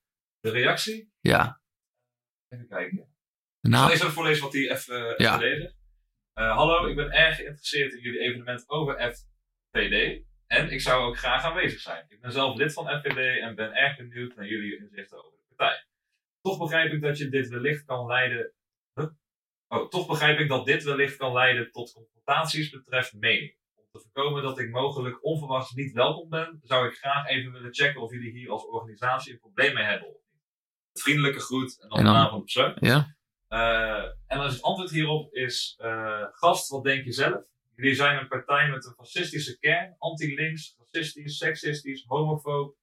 De 0.40 0.50
reactie? 0.50 1.12
ja. 1.20 1.60
Even 2.48 2.68
kijken. 2.68 3.14
De 3.60 3.68
Ik 3.68 3.74
zal 3.74 3.90
even 3.90 4.12
voorlezen 4.12 4.42
wat 4.42 4.52
hij 4.52 4.70
even, 4.70 5.14
Ja. 5.16 5.40
Eh, 6.32 6.56
hallo, 6.56 6.86
ik 6.86 6.96
ben 6.96 7.10
erg 7.10 7.36
geïnteresseerd 7.36 7.92
in 7.92 8.00
jullie 8.00 8.20
evenement 8.20 8.68
over 8.68 9.14
FVD. 9.14 10.22
En 10.52 10.70
ik 10.70 10.80
zou 10.80 11.04
ook 11.04 11.18
graag 11.18 11.44
aanwezig 11.44 11.80
zijn. 11.80 12.04
Ik 12.08 12.20
ben 12.20 12.32
zelf 12.32 12.56
lid 12.56 12.72
van 12.72 12.86
FVD 13.00 13.40
en 13.40 13.54
ben 13.54 13.72
erg 13.74 13.96
benieuwd 13.96 14.34
naar 14.36 14.46
jullie 14.46 14.78
inzichten 14.78 15.18
over 15.18 15.38
de 15.38 15.54
partij. 15.54 15.84
Toch 16.40 16.58
begrijp 16.58 16.92
ik 16.92 17.00
dat 17.02 17.18
je 17.18 17.28
dit 17.28 17.48
wellicht 17.48 17.84
kan 17.84 18.06
leiden. 18.06 18.52
Huh? 18.94 19.06
Oh, 19.68 19.88
toch 19.88 20.06
begrijp 20.06 20.38
ik 20.38 20.48
dat 20.48 20.66
dit 20.66 20.82
wellicht 20.82 21.16
kan 21.16 21.32
leiden 21.32 21.70
tot 21.70 21.92
confrontaties 21.92 22.70
betreft 22.70 23.12
mening. 23.12 23.56
Om 23.74 23.84
te 23.92 23.98
voorkomen 24.00 24.42
dat 24.42 24.58
ik 24.58 24.70
mogelijk 24.70 25.24
onverwachts 25.24 25.72
niet 25.72 25.92
welkom 25.92 26.28
ben, 26.28 26.60
zou 26.62 26.86
ik 26.86 26.94
graag 26.94 27.26
even 27.28 27.52
willen 27.52 27.74
checken 27.74 28.00
of 28.02 28.12
jullie 28.12 28.30
hier 28.32 28.50
als 28.50 28.66
organisatie 28.66 29.32
een 29.32 29.38
probleem 29.38 29.74
mee 29.74 29.84
hebben. 29.84 30.08
of 30.08 30.20
niet. 30.32 30.42
Vriendelijke 31.02 31.40
groet 31.40 31.80
en 31.82 31.88
dan, 31.88 31.98
En 31.98 32.04
de 32.04 32.10
dan- 32.10 32.20
naam 32.20 32.28
van 32.28 32.38
de 32.38 32.44
persoon. 32.44 32.76
Ja? 32.80 33.16
Eh, 33.48 34.04
en 34.26 34.38
dan 34.38 34.46
is 34.46 34.52
het 34.52 34.62
antwoord 34.62 34.90
hierop 34.90 35.34
is, 35.34 35.74
eh, 35.78 36.24
gast, 36.30 36.68
wat 36.68 36.84
denk 36.84 37.04
je 37.04 37.12
zelf? 37.12 37.42
Jullie 37.82 37.96
zijn 37.96 38.18
een 38.18 38.28
partij 38.28 38.68
met 38.70 38.84
een 38.84 38.94
fascistische 38.94 39.58
kern, 39.58 39.94
anti-links, 39.98 40.76
racistisch, 40.78 41.36
seksistisch, 41.36 42.04
homofoob, 42.06 42.76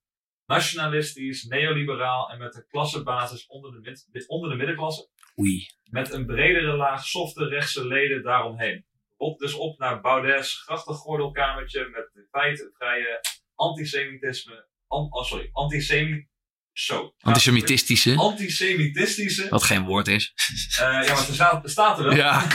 nationalistisch, 0.46 1.44
neoliberaal 1.44 2.30
en 2.30 2.40
met 2.40 2.56
een 2.56 2.66
klassenbasis 2.68 3.46
onder 3.48 3.72
de, 3.72 4.24
onder 4.28 4.50
de 4.50 4.56
middenklasse. 4.56 5.10
Oei. 5.40 5.68
Met 5.84 6.14
een 6.14 6.26
bredere 6.26 6.76
laag 6.76 7.06
softe 7.06 7.48
rechtse 7.48 7.88
leden 7.88 8.24
daaromheen. 8.24 8.86
Op 9.18 9.40
dus 9.40 9.54
op 9.54 9.80
naar 9.80 10.02
Baudes 10.02 10.62
grachtengordelkamertje 10.62 11.90
met 11.90 12.10
de 12.14 12.28
feitenvrije 12.32 13.22
antisemitisme, 13.56 14.68
an, 14.88 15.08
oh, 15.14 15.24
sorry, 15.24 15.50
antisemi, 15.52 16.28
zo. 16.72 17.14
Antisemitistische. 17.20 18.16
Antisemitistische 18.16 19.50
Wat 19.50 19.64
geen 19.64 19.86
woord 19.86 20.08
is. 20.08 20.34
eh, 20.80 20.86
ja, 20.86 21.14
maar 21.14 21.18
staat, 21.18 21.64
er 21.64 21.70
staat 21.70 21.98
er 21.98 22.04
wel. 22.04 22.16
Ja. 22.16 22.48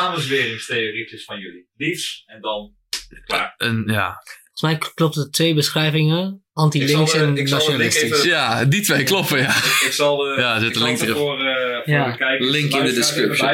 Samenzweringstheorietjes 0.00 1.24
van 1.24 1.38
jullie. 1.38 1.68
Liefs 1.76 2.22
en 2.26 2.40
dan 2.40 2.74
klaar. 3.24 3.54
Een, 3.56 3.82
ja. 3.86 4.22
Volgens 4.52 4.80
mij 4.82 4.90
klopt 4.94 5.14
het 5.14 5.32
twee 5.32 5.54
beschrijvingen. 5.54 6.44
Anti-links 6.52 7.14
eh, 7.14 7.20
en 7.20 7.34
nationalistisch. 7.34 8.22
ja, 8.24 8.64
die 8.64 8.82
twee 8.82 9.04
kloppen, 9.04 9.38
ja. 9.38 9.48
Ik, 9.56 9.82
ik 9.86 9.92
zal 9.92 10.16
de, 10.16 10.34
Ja, 10.38 10.58
zit 10.58 10.68
ik 10.68 10.74
een 10.74 10.78
zal 10.80 10.86
link 10.86 10.98
het 10.98 11.06
terug. 11.08 11.22
voor, 11.22 11.40
eh 11.40 11.76
voor 11.84 11.94
Ja. 11.94 12.10
de 12.10 12.16
kijkers 12.16 12.50
Link 12.50 12.72
in 12.72 12.84
de 12.84 12.92
description. 12.92 13.48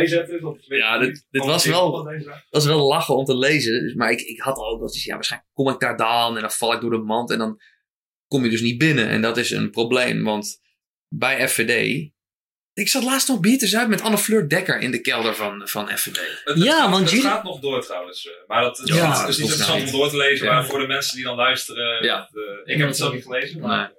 Ja, 0.68 0.98
dit- 0.98 1.26
was 1.30 1.64
wel- 1.64 2.08
is 2.50 2.64
wel 2.64 2.86
lachen 2.88 3.16
om 3.16 3.24
te 3.24 3.36
lezen. 3.38 3.80
Dus- 3.82 3.94
Maar 3.94 4.10
ik, 4.10 4.20
ik 4.20 4.40
had 4.40 4.56
al 4.56 4.72
ook 4.72 4.80
dat 4.80 5.02
ja, 5.02 5.14
waarschijnlijk 5.14 5.50
kom 5.52 5.68
ik 5.68 5.80
daar 5.80 5.96
dan 5.96 6.34
en 6.34 6.40
dan 6.40 6.50
val 6.50 6.72
ik 6.72 6.80
door 6.80 6.90
de 6.90 6.98
mand 6.98 7.30
en 7.30 7.38
dan 7.38 7.60
kom 8.26 8.44
je 8.44 8.50
dus 8.50 8.60
niet 8.60 8.78
binnen. 8.78 9.08
En 9.08 9.20
dat 9.22 9.36
is 9.36 9.50
een 9.50 9.70
probleem, 9.70 10.24
want 10.24 10.60
bij 11.08 11.48
FVD. 11.48 12.10
Ik 12.78 12.88
zat 12.88 13.02
laatst 13.02 13.28
nog 13.28 13.40
bier 13.40 13.58
te 13.58 13.66
zuipen 13.66 13.90
met 13.90 14.00
Anne 14.02 14.18
Fleur 14.18 14.48
Dekker 14.48 14.78
in 14.80 14.90
de 14.90 15.00
kelder 15.00 15.34
van, 15.34 15.68
van 15.68 15.88
FVD. 15.98 16.20
Het, 16.44 16.62
Ja, 16.62 16.78
gaat, 16.80 16.90
want 16.90 17.00
het 17.02 17.10
jullie- 17.10 17.24
gaat 17.26 17.44
nog 17.44 17.60
door 17.60 17.82
trouwens. 17.82 18.26
eh, 18.26 18.32
Maar 18.46 18.62
dat, 18.62 18.80
Ja, 18.84 19.26
is- 19.26 19.36
niet 19.38 19.48
interessant 19.48 19.84
om 19.84 19.90
door 19.90 20.10
te 20.10 20.16
lezen. 20.16 20.46
Ja. 20.46 20.52
Maar 20.52 20.64
voor 20.66 20.78
de 20.78 20.86
mensen 20.86 21.16
die 21.16 21.24
dan 21.24 21.36
luisteren. 21.36 22.04
Ja. 22.04 22.16
dat, 22.18 22.28
eh, 22.66 22.72
ik 22.74 22.78
heb 22.78 22.88
het 22.88 22.96
zelf 22.96 23.12
niet 23.12 23.22
gelezen. 23.22 23.60
Maar 23.60 23.92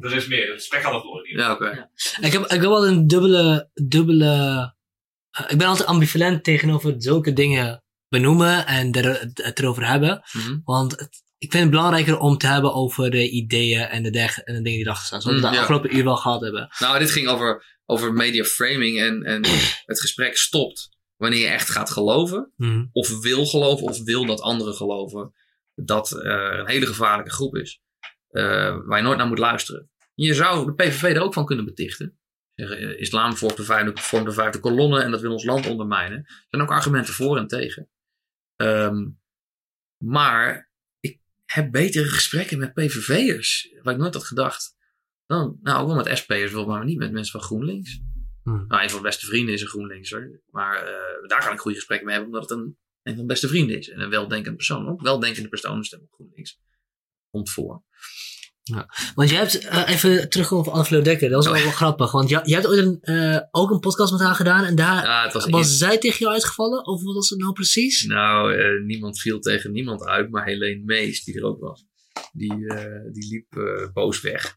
er 0.00 0.14
is 0.16 0.26
meer. 0.26 0.46
Het 0.46 0.54
gesprek 0.54 0.82
gaat 0.82 0.92
nog 0.92 1.02
door. 1.02 1.28
Ja, 1.28 1.52
oké. 1.52 1.88
Ik 2.20 2.32
heb, 2.32 2.42
ik 2.42 2.50
heb 2.50 2.60
wel 2.60 2.86
een 2.86 3.06
dubbele, 3.06 3.70
dubbele 3.74 4.34
eh, 5.30 5.44
ik 5.48 5.58
ben 5.58 5.66
altijd 5.66 5.88
ambivalent 5.88 6.44
tegenover 6.44 6.94
zulke 6.98 7.32
dingen 7.32 7.82
benoemen 8.08 8.66
en 8.66 8.92
er, 8.92 9.20
het 9.34 9.58
erover 9.58 9.86
hebben. 9.86 10.22
Mhm. 10.32 10.58
Want 10.64 10.92
het- 11.00 11.22
ik 11.40 11.50
vind 11.50 11.62
het 11.62 11.70
belangrijker 11.72 12.18
om 12.18 12.36
te 12.38 12.46
hebben 12.46 12.74
over 12.74 13.10
de 13.10 13.30
ideeën 13.30 13.80
en 13.80 14.02
de, 14.02 14.08
en 14.18 14.54
de 14.54 14.62
dingen 14.62 14.62
die 14.62 14.80
erachter 14.80 15.06
staan. 15.06 15.20
Zoals 15.20 15.36
we 15.36 15.42
Mm, 15.42 15.50
de 15.50 15.56
ja. 15.56 15.60
afgelopen 15.62 15.96
uur 15.96 16.04
wel 16.04 16.16
gehad 16.16 16.40
hebben. 16.40 16.68
Nou, 16.78 16.98
dit 16.98 17.10
ging 17.10 17.28
over, 17.28 17.78
over 17.84 18.12
media 18.12 18.44
framing 18.44 19.00
en, 19.00 19.22
en 19.22 19.42
het 19.84 20.00
gesprek 20.00 20.36
stopt 20.36 20.88
wanneer 21.16 21.40
je 21.40 21.46
echt 21.46 21.70
gaat 21.70 21.90
geloven. 21.90 22.52
Mhm. 22.56 22.86
of 22.92 23.20
wil 23.20 23.46
geloven 23.46 23.86
of 23.86 24.02
wil 24.04 24.26
dat 24.26 24.40
anderen 24.40 24.74
geloven 24.74 25.32
dat 25.74 26.10
er 26.10 26.58
een 26.58 26.68
hele 26.68 26.86
gevaarlijke 26.86 27.32
groep 27.32 27.56
is. 27.56 27.80
eh, 28.30 28.76
waar 28.86 28.98
je 28.98 29.04
nooit 29.04 29.18
naar 29.18 29.26
moet 29.26 29.38
luisteren. 29.38 29.90
Je 30.14 30.34
zou 30.34 30.66
de 30.66 30.74
PVV 30.74 31.02
er 31.02 31.22
ook 31.22 31.34
van 31.34 31.44
kunnen 31.46 31.64
betichten. 31.64 32.18
Zeggen, 32.54 32.78
eh, 32.78 33.00
islam 33.00 33.36
vormt 33.36 33.56
de, 33.56 33.64
vijfde, 33.64 34.00
vormt 34.00 34.26
de 34.26 34.32
vijfde 34.32 34.60
kolonne 34.60 35.00
en 35.02 35.10
dat 35.10 35.20
wil 35.20 35.32
ons 35.32 35.44
land 35.44 35.66
ondermijnen. 35.66 36.18
Er 36.18 36.46
zijn 36.48 36.62
ook 36.62 36.70
argumenten 36.70 37.14
voor 37.14 37.36
en 37.36 37.46
tegen. 37.46 37.88
Ehm, 38.56 39.08
maar 40.04 40.69
heb 41.52 41.70
betere 41.70 42.08
gesprekken 42.08 42.58
met 42.58 42.74
PVV'ers. 42.74 43.74
Waar 43.82 43.94
ik 43.94 44.00
nooit 44.00 44.14
had 44.14 44.24
gedacht. 44.24 44.76
Dan, 45.26 45.58
nou, 45.62 45.80
ook 45.80 45.86
wel 45.86 45.96
met 45.96 46.18
SP'ers, 46.18 46.52
wel, 46.52 46.66
maar 46.66 46.84
niet 46.84 46.98
met 46.98 47.12
mensen 47.12 47.32
van 47.32 47.48
GroenLinks. 47.48 48.00
Hmm. 48.42 48.64
Nou, 48.68 48.82
een 48.82 48.90
van 48.90 49.00
mijn 49.00 49.12
beste 49.12 49.26
vrienden 49.26 49.54
is 49.54 49.60
een 49.60 49.68
GroenLinkser. 49.68 50.42
Maar 50.50 50.86
eh, 50.86 51.28
daar 51.28 51.44
kan 51.44 51.52
ik 51.52 51.58
goede 51.58 51.76
gesprekken 51.76 52.06
mee 52.06 52.16
hebben, 52.16 52.34
omdat 52.34 52.50
het 52.50 52.58
een, 52.58 52.64
een 52.64 52.76
van 53.02 53.14
mijn 53.14 53.26
beste 53.26 53.48
vrienden 53.48 53.78
is. 53.78 53.88
En 53.88 54.00
een 54.00 54.10
weldenkend 54.10 54.56
persoon. 54.56 54.88
Ook 54.88 55.00
weldenkende 55.00 55.48
personen 55.48 55.84
stemmen 55.84 56.08
op 56.08 56.14
GroenLinks. 56.14 56.60
Komt 57.30 57.50
voor. 57.50 57.84
Want 59.14 59.30
jij 59.30 59.38
hebt, 59.38 59.58
eh, 59.58 59.88
even 59.88 60.28
terugkomen 60.30 60.66
op 60.66 60.72
Anne-Fleur 60.72 61.04
Dekker, 61.04 61.28
dat 61.28 61.36
was 61.36 61.46
Oh, 61.46 61.52
wel, 61.52 61.60
ja. 61.60 61.66
wel 61.66 61.76
grappig. 61.76 62.12
Want 62.12 62.28
jij, 62.28 62.40
jij 62.44 62.54
hebt 62.60 62.68
ooit 62.68 62.78
een, 62.78 62.98
eh, 63.00 63.40
ook 63.50 63.70
een 63.70 63.78
podcast 63.80 64.12
met 64.12 64.20
haar 64.20 64.34
gedaan 64.34 64.64
en 64.64 64.74
daar 64.74 65.04
Ja, 65.04 65.30
was, 65.32 65.46
was 65.46 65.76
zij 65.78 65.98
tegen 65.98 66.18
jou 66.18 66.32
uitgevallen? 66.32 66.86
Of 66.86 67.02
wat 67.02 67.14
was 67.14 67.28
het 67.30 67.38
nou 67.38 67.52
precies? 67.52 68.04
Nou, 68.04 68.54
eh, 68.54 68.84
niemand 68.84 69.20
viel 69.20 69.40
tegen 69.40 69.72
niemand 69.72 70.04
uit, 70.04 70.30
maar 70.30 70.44
Helene 70.44 70.82
Mees, 70.84 71.24
die 71.24 71.36
er 71.38 71.44
ook 71.44 71.60
was, 71.60 71.84
die, 72.32 72.54
die 73.12 73.28
liep 73.30 73.46
boos 73.92 74.20
weg. 74.20 74.56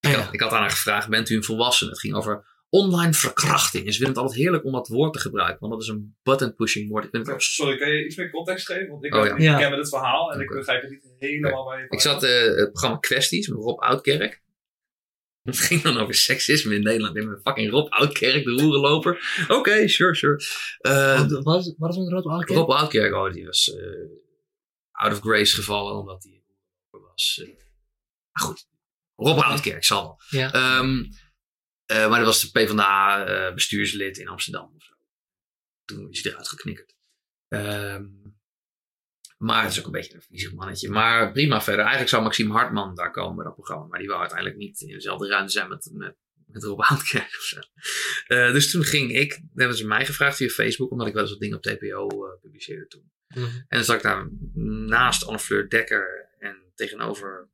Ik, 0.00 0.10
Ja. 0.10 0.20
had, 0.20 0.32
ik 0.34 0.40
had 0.40 0.52
aan 0.52 0.60
haar 0.60 0.70
gevraagd, 0.70 1.08
bent 1.08 1.30
u 1.30 1.36
een 1.36 1.44
volwassene? 1.44 1.90
Het 1.90 2.00
ging 2.00 2.14
over 2.14 2.50
online 2.72 3.12
verkrachting. 3.12 3.86
En 3.86 3.92
ze 3.92 3.98
vinden 3.98 4.14
het 4.14 4.22
altijd 4.24 4.40
heerlijk 4.42 4.64
om 4.64 4.72
dat 4.72 4.88
woord 4.88 5.12
te 5.12 5.18
gebruiken, 5.18 5.60
want 5.60 5.72
dat 5.72 5.82
is 5.82 5.88
een 5.88 6.16
button-pushing 6.22 6.88
woord. 6.90 7.04
Ik 7.04 7.10
vind 7.10 7.26
het 7.26 7.42
Sorry, 7.42 7.78
kan 7.78 7.88
je 7.90 8.04
iets 8.04 8.16
meer 8.16 8.30
context 8.30 8.66
geven? 8.66 8.88
Want 8.88 9.04
ik, 9.04 9.14
Oh, 9.14 9.22
ben 9.22 9.42
ja. 9.42 9.68
met 9.68 9.78
het 9.78 9.88
verhaal 9.88 10.32
en 10.32 10.40
ik 10.40 10.48
begrijp 10.48 10.82
het 10.82 10.90
niet 10.90 11.14
helemaal 11.18 11.64
waar 11.64 11.78
je 11.80 11.86
Ik 11.88 12.00
zat 12.00 12.22
eh, 12.22 12.44
het 12.44 12.70
programma 12.70 12.96
Kwesties 12.98 13.48
met 13.48 13.58
Rob 13.58 13.78
Oudkerk. 13.80 14.42
Het 15.42 15.58
ging 15.58 15.82
dan 15.82 15.98
over 15.98 16.14
seksisme 16.14 16.74
in 16.74 16.82
Nederland. 16.82 17.16
Ik 17.16 17.24
ben 17.28 17.40
fucking 17.42 17.70
Rob 17.70 17.92
Oudkerk, 17.92 18.44
de 18.44 18.50
roerenloper. 18.50 19.44
Oké, 19.48 19.88
sure, 19.88 20.14
sure. 20.14 20.40
Eh, 20.78 21.18
Wat, 21.20 21.42
wat, 21.42 21.74
wat 21.78 21.90
is 21.90 21.96
een 21.96 22.10
rood 22.10 22.24
alke? 22.24 22.54
Rob 22.54 22.70
Oudkerk, 22.70 23.14
oh, 23.14 23.32
die 23.32 23.46
was 23.46 23.74
eh, 23.74 23.84
out 24.92 25.12
of 25.12 25.20
grace 25.20 25.54
gevallen 25.54 25.94
omdat 25.98 26.22
hij 26.22 26.42
was. 26.90 27.40
eh, 27.42 27.48
maar 28.32 28.42
goed, 28.44 28.66
Rob 29.16 29.38
Oudkerk 29.38 29.84
zal 29.84 30.02
wel. 30.02 30.20
Ja. 30.40 30.52
Ehm, 30.52 30.98
eh, 30.98 31.04
maar 32.08 32.18
dat 32.18 32.26
was 32.26 32.40
de 32.40 32.50
PvdA 32.50 33.26
eh 33.26 33.54
bestuurslid 33.54 34.18
in 34.18 34.28
Amsterdam 34.28 34.72
of 34.76 34.82
zo. 34.82 34.92
Toen 35.84 36.10
is 36.10 36.22
hij 36.22 36.32
eruit 36.32 36.48
geknikkerd. 36.48 36.94
Ehm, 37.48 38.04
maar 39.38 39.62
het 39.62 39.72
is 39.72 39.78
ook 39.78 39.86
een 39.86 39.92
beetje 39.92 40.14
een 40.14 40.22
viezig 40.22 40.52
mannetje. 40.52 40.90
Maar 40.90 41.32
prima 41.32 41.60
verder. 41.60 41.80
Eigenlijk 41.80 42.10
zou 42.10 42.22
Maxime 42.22 42.52
Hartman 42.52 42.94
daar 42.94 43.10
komen 43.10 43.36
bij 43.36 43.44
dat 43.44 43.54
programma. 43.54 43.86
Maar 43.86 43.98
die 43.98 44.08
wou 44.08 44.20
uiteindelijk 44.20 44.58
niet 44.58 44.80
in 44.80 44.94
dezelfde 44.94 45.28
ruimte 45.28 45.52
zijn 45.52 45.68
met, 45.68 45.90
met, 45.92 46.16
met 46.46 46.62
Rob 46.62 46.80
Oudkerk 46.80 47.36
of 47.38 47.42
zo. 47.42 47.60
Eh, 48.26 48.52
dus 48.52 48.70
toen 48.70 48.84
ging 48.84 49.12
ik, 49.12 49.40
hebben 49.54 49.76
ze 49.76 49.86
mij 49.86 50.06
gevraagd 50.06 50.36
via 50.36 50.48
Facebook, 50.48 50.90
omdat 50.90 51.06
ik 51.06 51.12
wel 51.12 51.22
eens 51.22 51.30
wat 51.30 51.40
dingen 51.40 51.56
op 51.56 51.62
TPO 51.62 52.26
eh, 52.26 52.40
publiceerde 52.40 52.86
toen. 52.86 53.10
Mhm. 53.28 53.44
En 53.44 53.64
dan 53.68 53.84
zat 53.84 53.96
ik 53.96 54.02
daar 54.02 54.28
naast 54.86 55.26
Anne 55.26 55.38
Fleur 55.38 55.68
Dekker 55.68 56.28
en 56.38 56.72
tegenover 56.74 57.48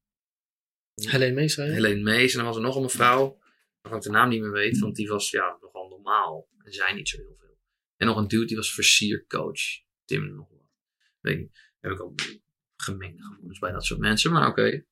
Helene 0.94 1.34
Mees? 1.34 1.56
Helene 1.56 2.02
Mees. 2.02 2.32
En 2.32 2.38
dan 2.38 2.46
was 2.46 2.56
er 2.56 2.62
nog 2.62 2.76
een 2.76 2.82
mevrouw, 2.82 3.38
waarvan 3.80 4.00
ik 4.00 4.06
de 4.06 4.10
naam 4.10 4.28
niet 4.28 4.40
meer 4.40 4.52
weet, 4.52 4.78
want 4.78 4.96
die 4.96 5.08
was 5.08 5.30
ja, 5.30 5.58
nogal 5.60 5.88
normaal. 5.88 6.48
En 6.64 6.72
zei 6.72 6.94
niet 6.94 7.08
zo 7.08 7.16
heel 7.16 7.36
veel. 7.38 7.58
En 7.96 8.06
nog 8.06 8.16
een 8.16 8.28
dude, 8.28 8.46
die 8.46 8.56
was 8.56 8.74
versiercoach. 8.74 9.60
Tim 10.04 10.34
nog 10.34 10.48
wat. 10.48 10.66
Heb 11.80 11.92
ik 11.92 12.02
ook 12.02 12.20
gemengde 12.76 13.22
gevoelens 13.22 13.58
bij 13.58 13.72
dat 13.72 13.84
soort 13.84 14.00
mensen, 14.00 14.32
maar 14.32 14.48
oké. 14.48 14.84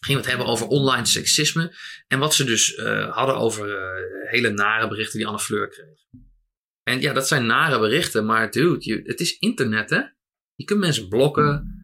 Ging 0.00 0.18
het 0.18 0.26
hebben 0.26 0.46
over 0.46 0.66
online 0.66 1.06
seksisme. 1.06 1.76
En 2.06 2.18
wat 2.18 2.34
ze 2.34 2.44
dus 2.44 2.74
eh, 2.74 3.16
hadden 3.16 3.36
over 3.36 3.76
eh, 3.76 4.30
hele 4.30 4.50
nare 4.50 4.88
berichten 4.88 5.18
die 5.18 5.26
Anne 5.26 5.38
Fleur 5.38 5.68
kreeg. 5.68 6.00
En 6.82 7.00
ja, 7.00 7.12
dat 7.12 7.28
zijn 7.28 7.46
nare 7.46 7.78
berichten, 7.78 8.24
maar 8.24 8.50
dude, 8.50 8.76
je, 8.78 9.00
het 9.04 9.20
is 9.20 9.38
internet 9.38 9.90
hè. 9.90 10.02
Je 10.54 10.64
kunt 10.64 10.80
mensen 10.80 11.08
blokken. 11.08 11.83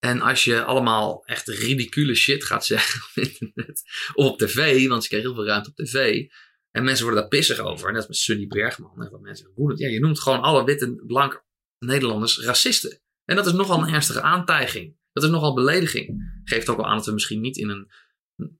En 0.00 0.20
als 0.20 0.44
je 0.44 0.62
allemaal 0.64 1.24
echt 1.24 1.48
ridicule 1.48 2.14
shit 2.14 2.44
gaat 2.44 2.66
zeggen 2.66 3.00
op 3.08 3.24
internet. 3.24 3.82
Of 4.14 4.26
op 4.26 4.38
tv, 4.38 4.88
want 4.88 5.02
ze 5.02 5.08
kregen 5.08 5.26
heel 5.26 5.34
veel 5.34 5.46
ruimte 5.46 5.70
op 5.70 5.76
tv. 5.76 6.26
En 6.70 6.84
mensen 6.84 7.04
worden 7.04 7.20
daar 7.20 7.30
pissig 7.30 7.58
over. 7.58 7.96
Is 7.96 8.06
met 8.06 8.16
Sunny 8.16 8.46
Bergman. 8.46 9.02
En 9.02 9.10
wat 9.10 9.20
mensen. 9.20 9.52
Ja, 9.74 9.88
je 9.88 10.00
noemt 10.00 10.20
gewoon 10.20 10.40
alle 10.40 10.64
witte, 10.64 11.02
blanke 11.06 11.42
Nederlanders 11.78 12.38
racisten. 12.38 13.00
En 13.24 13.36
dat 13.36 13.46
is 13.46 13.52
nogal 13.52 13.82
een 13.82 13.94
ernstige 13.94 14.20
aantijging. 14.20 14.96
Dat 15.12 15.22
is 15.22 15.30
nogal 15.30 15.54
belediging. 15.54 16.40
Geeft 16.44 16.68
ook 16.68 16.76
wel 16.76 16.86
aan 16.86 16.96
dat 16.96 17.06
we 17.06 17.12
misschien 17.12 17.40
niet 17.40 17.56
in 17.56 17.68
een 17.68 17.90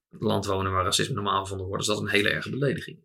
land 0.09 0.47
wonen 0.47 0.73
waar 0.73 0.85
racisme 0.85 1.15
normaal 1.15 1.43
gevonden 1.43 1.67
wordt. 1.67 1.87
Dus 1.87 1.95
dat 1.95 2.05
een 2.05 2.11
hele 2.11 2.29
erge 2.29 2.51
belediging. 2.51 3.05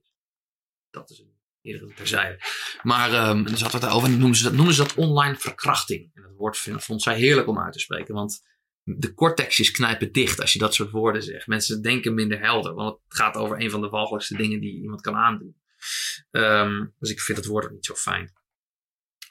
Dat 0.90 1.10
is 1.10 1.20
een 1.20 1.35
eerder 1.66 1.94
terzijde. 1.94 2.44
Maar 2.84 3.30
um, 3.30 3.48
zat 3.48 3.74
het 3.74 3.84
en 3.84 4.18
noemen 4.18 4.36
ze, 4.36 4.44
dat, 4.44 4.54
noemen 4.54 4.74
ze 4.74 4.82
dat 4.82 4.96
online 4.96 5.36
verkrachting. 5.36 6.12
En 6.14 6.22
dat 6.22 6.32
woord 6.38 6.58
vond 6.58 7.02
zij 7.02 7.18
heerlijk 7.18 7.48
om 7.48 7.60
uit 7.60 7.74
te 7.74 7.80
spreken. 7.80 8.14
Want 8.14 8.44
de 8.84 9.14
cortexjes 9.14 9.72
knijpen 9.72 10.12
dicht 10.12 10.42
als 10.42 10.54
je 10.54 10.60
dat 10.60 10.74
soort 10.74 10.92
woorden 10.92 11.24
zegt. 11.24 11.48
Mensen 11.48 11.82
denken 11.82 12.14
minder 12.14 12.40
helder. 12.40 12.74
Want 12.74 13.00
het 13.08 13.18
gaat 13.18 13.36
over 13.36 13.62
een 13.62 13.70
van 13.70 13.82
de 13.82 13.90
walgelijkste 13.90 14.38
dingen 14.38 14.60
die 14.60 14.82
iemand 14.82 15.02
kan 15.02 15.16
aandoen. 15.16 15.62
Um, 16.32 16.94
dus 17.00 17.12
ik 17.12 17.22
vind 17.22 17.38
het 17.38 17.48
woord 17.48 17.66
ook 17.66 17.72
niet 17.72 17.86
zo 17.86 17.94
fijn. 17.94 18.34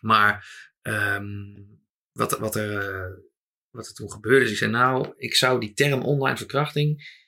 Maar 0.00 0.46
um, 0.82 1.82
wat, 2.12 2.38
wat, 2.38 2.56
er, 2.56 3.22
wat 3.70 3.86
er 3.86 3.94
toen 3.94 4.10
gebeurde 4.10 4.44
is, 4.44 4.50
ik 4.50 4.56
zei 4.56 4.70
nou, 4.70 5.12
ik 5.16 5.34
zou 5.34 5.60
die 5.60 5.72
term 5.72 6.02
online 6.02 6.36
verkrachting, 6.36 7.22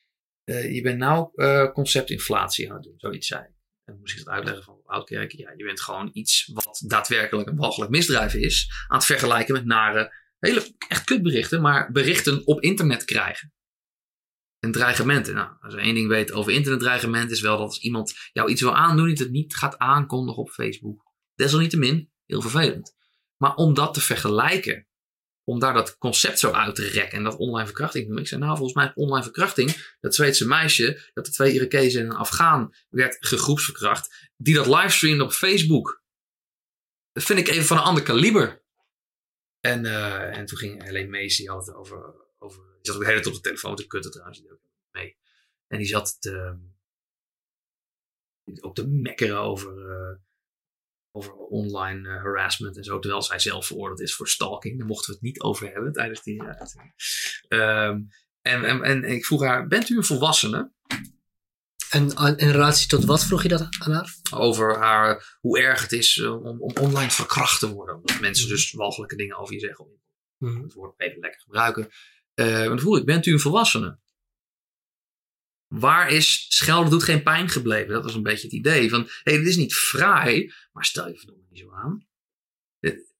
uh, 0.45 0.75
je 0.75 0.83
bent 0.83 0.99
nou 0.99 1.31
concept 1.73 2.11
inflatie 2.11 2.69
aan 2.69 2.75
het 2.75 2.85
doen, 2.85 2.95
zoiets 2.97 3.27
zei. 3.27 3.56
En 3.87 3.99
moest 3.99 4.13
ik 4.13 4.19
het 4.19 4.29
uitleggen 4.29 4.63
van 4.63 4.81
Oudkerk. 4.85 5.33
Ja, 5.33 5.53
je 5.57 5.65
bent 5.65 5.81
gewoon 5.81 6.11
iets 6.13 6.51
wat 6.53 6.83
daadwerkelijk 6.87 7.49
een 7.49 7.57
walgelijk 7.57 7.91
misdrijf 7.91 8.35
is. 8.35 8.85
Aan 8.89 8.97
het 8.97 9.07
vergelijken 9.07 9.55
met 9.55 9.65
nare, 9.65 10.15
hele 10.39 10.75
echt 10.89 11.05
kutberichten. 11.05 11.61
Maar 11.61 11.93
berichten 11.93 12.47
op 12.47 12.61
internet 12.61 13.05
krijgen. 13.05 13.53
En 14.59 14.73
dreigementen. 14.73 15.35
Nou, 15.35 15.51
als 15.61 15.75
we 15.75 15.81
één 15.81 15.95
ding 15.95 16.09
weet 16.09 16.33
over 16.33 16.53
internetdreigement 16.53 17.31
is 17.31 17.41
wel 17.41 17.57
dat 17.57 17.67
als 17.67 17.81
iemand 17.81 18.15
jou 18.33 18.51
iets 18.51 18.61
wil 18.61 18.77
aandoen, 18.77 19.09
dat 19.09 19.19
het 19.19 19.31
niet 19.31 19.57
gaat 19.57 19.79
aankondigen 19.79 20.43
op 20.43 20.51
Facebook. 20.51 21.05
Desalniettemin, 21.35 22.11
heel 22.25 22.41
vervelend. 22.41 22.95
Maar 23.37 23.55
om 23.55 23.75
dat 23.75 23.95
te 23.95 24.01
vergelijken, 24.01 24.87
om 25.49 25.59
daar 25.59 25.75
dat 25.75 25.99
concept 25.99 26.39
zo 26.39 26.51
uit 26.51 26.75
te 26.75 26.89
rekken 26.89 27.19
en 27.19 27.25
dat 27.25 27.37
online 27.37 27.67
verkrachting 27.67 28.09
noem 28.09 28.19
ik. 28.19 28.27
zei, 28.27 28.41
nou, 28.41 28.57
volgens 28.57 28.77
mij 28.77 28.93
online 28.95 29.23
verkrachting, 29.23 29.95
dat 30.01 30.15
Zweedse 30.15 30.47
meisje, 30.47 31.11
dat 31.15 31.25
de 31.25 31.31
twee 31.31 31.53
Irakezen 31.53 32.01
en 32.01 32.07
een 32.07 32.17
Afghaan 32.17 32.75
werd 32.89 33.17
gegroepsverkracht, 33.21 34.31
die 34.37 34.55
dat 34.55 34.67
livestreamde 34.67 35.25
op 35.25 35.33
Facebook. 35.33 36.03
Dat 37.13 37.25
vind 37.25 37.39
ik 37.39 37.49
even 37.49 37.65
van 37.65 37.77
een 37.77 37.83
ander 37.83 38.03
kaliber. 38.03 38.63
En, 39.61 39.85
eh, 39.85 40.37
en 40.37 40.47
toen 40.47 40.59
ging 40.59 40.83
Helene 40.83 41.09
Mees, 41.09 41.37
die 41.37 41.51
had 41.51 41.67
het 41.67 41.75
over, 41.75 42.15
over 42.39 42.63
die 42.63 42.81
zat 42.83 42.95
ook 42.95 43.01
de 43.01 43.07
hele 43.07 43.21
tijd 43.21 43.35
op 43.35 43.43
de 43.43 43.49
telefoon 43.49 43.77
te 43.77 43.87
kutten 43.87 44.11
trouwens, 44.11 44.41
die 44.41 44.53
ook 44.53 44.61
mee. 44.91 45.17
En 45.67 45.79
die 45.79 45.87
zat 45.87 46.17
te, 46.21 46.59
op 48.61 48.75
te 48.75 48.87
mekkeren 48.87 49.41
over, 49.41 49.91
eh, 49.91 50.17
over 51.17 51.33
online 51.33 52.09
eh, 52.09 52.23
harassment 52.23 52.77
en 52.77 52.85
zo. 52.85 52.99
Terwijl 52.99 53.23
zij 53.23 53.39
zelf 53.39 53.67
veroordeeld 53.67 54.01
is 54.01 54.15
voor 54.15 54.29
stalking. 54.29 54.79
Daar 54.79 54.87
mochten 54.87 55.07
we 55.09 55.13
het 55.15 55.23
niet 55.23 55.41
over 55.41 55.73
hebben 55.73 55.93
tijdens 55.93 56.23
die 56.23 56.43
uh, 56.43 56.49
uitzending. 56.49 56.95
Ehm, 57.49 58.01
en, 58.43 58.65
en, 58.65 58.83
en 58.83 59.05
ik 59.05 59.27
vroeg 59.27 59.43
haar, 59.43 59.67
bent 59.67 59.89
u 59.89 59.97
een 59.97 60.05
volwassene? 60.05 60.73
En 61.91 62.17
aan- 62.17 62.39
in 62.39 62.51
relatie 62.51 62.89
tot 62.89 63.05
wat 63.05 63.25
vroeg 63.25 63.43
je 63.43 63.49
dat 63.49 63.69
aan 63.79 63.93
haar? 63.93 64.15
Over 64.35 64.79
haar, 64.79 65.37
hoe 65.41 65.59
erg 65.61 65.83
het 65.83 65.93
is 65.93 66.19
eh, 66.19 66.45
om, 66.45 66.61
om 66.63 66.73
online 66.81 67.11
verkracht 67.11 67.59
te 67.61 67.73
worden. 67.73 67.95
Omdat 67.97 68.21
mensen 68.21 68.49
dus 68.49 68.73
walgelijke 68.73 69.17
dingen 69.17 69.37
over 69.37 69.55
je 69.55 69.61
zeggen. 69.61 69.85
Om 69.85 69.91
Mhm. 70.39 70.63
het 70.63 70.73
woord 70.73 70.95
even 71.01 71.19
lekker 71.21 71.41
gebruiken. 71.41 71.89
Eh 72.35 72.47
maar 72.47 72.67
toen 72.67 72.79
vroeg 72.81 72.99
ik, 72.99 73.05
bent 73.07 73.27
u 73.27 73.33
een 73.33 73.41
volwassene? 73.41 73.99
Waar 75.67 76.11
is 76.11 76.47
schelden 76.49 76.91
doet 76.91 77.03
geen 77.03 77.23
pijn 77.23 77.49
gebleven? 77.49 77.93
Dat 77.93 78.05
was 78.05 78.15
een 78.15 78.23
beetje 78.23 78.47
het 78.47 78.57
idee. 78.57 78.89
Van, 78.91 79.01
hé, 79.03 79.11
hey, 79.23 79.37
dit 79.39 79.47
is 79.47 79.57
niet 79.57 79.75
fraai, 79.75 80.53
maar 80.73 80.85
stel 80.85 81.09
je 81.09 81.17
verdomme 81.19 81.45
niet 81.49 81.59
zo 81.59 81.73
aan. 81.73 82.07
Dit- 82.81 83.15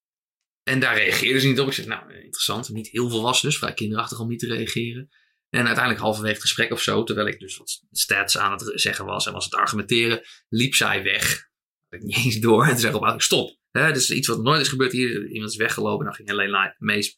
En 0.63 0.81
daar 0.81 0.97
reageerde 0.97 1.41
ze 1.41 1.47
niet 1.47 1.61
op. 1.61 1.67
Ik 1.67 1.73
zeg, 1.73 1.87
nou, 1.87 2.13
interessant. 2.15 2.69
Niet 2.69 2.89
heel 2.89 3.11
volwassen, 3.11 3.49
dus 3.49 3.59
vrij 3.59 3.75
kinderachtig 3.75 4.21
om 4.21 4.29
niet 4.29 4.39
te 4.39 4.47
reageren. 4.47 5.09
En 5.51 5.65
uiteindelijk 5.67 6.05
halverwege 6.05 6.35
het 6.35 6.43
gesprek 6.43 6.73
of 6.73 6.83
zo, 6.83 7.05
terwijl 7.05 7.27
ik 7.27 7.39
dus 7.39 7.57
wat 7.57 7.83
stats 7.91 8.39
aan 8.39 8.53
het 8.53 8.73
zeggen 8.75 9.05
was 9.05 9.27
en 9.27 9.33
was 9.33 9.45
het 9.45 9.55
argumenteren, 9.55 10.23
liep 10.49 10.75
zij 10.75 11.03
weg. 11.03 11.49
Ik 11.89 12.03
niet 12.03 12.17
eens 12.17 12.39
door. 12.39 12.63
En 12.63 12.69
toen 12.71 12.79
zei 12.79 12.95
ik 12.97 13.01
op, 13.01 13.23
stop. 13.23 13.59
Hè, 13.71 13.93
dus 13.93 14.11
iets 14.11 14.29
wat 14.29 14.43
nooit 14.43 14.61
is 14.61 14.69
gebeurd 14.69 14.93
hier. 14.93 15.27
Iemand 15.29 15.51
is 15.51 15.57
weggelopen. 15.57 16.05
Dan 16.05 16.15
ging 16.15 16.29
Helene 16.29 16.75
Mees 16.79 17.17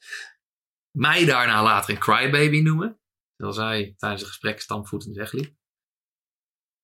mij 0.90 1.24
daarna 1.24 1.62
later 1.62 1.94
een 1.94 2.00
crybaby 2.00 2.60
noemen. 2.60 3.00
Terwijl 3.38 3.56
zij 3.58 3.94
tijdens 3.96 4.20
het 4.22 4.30
gesprek 4.30 4.60
stampvoetend 4.60 5.16
wegliep. 5.16 5.54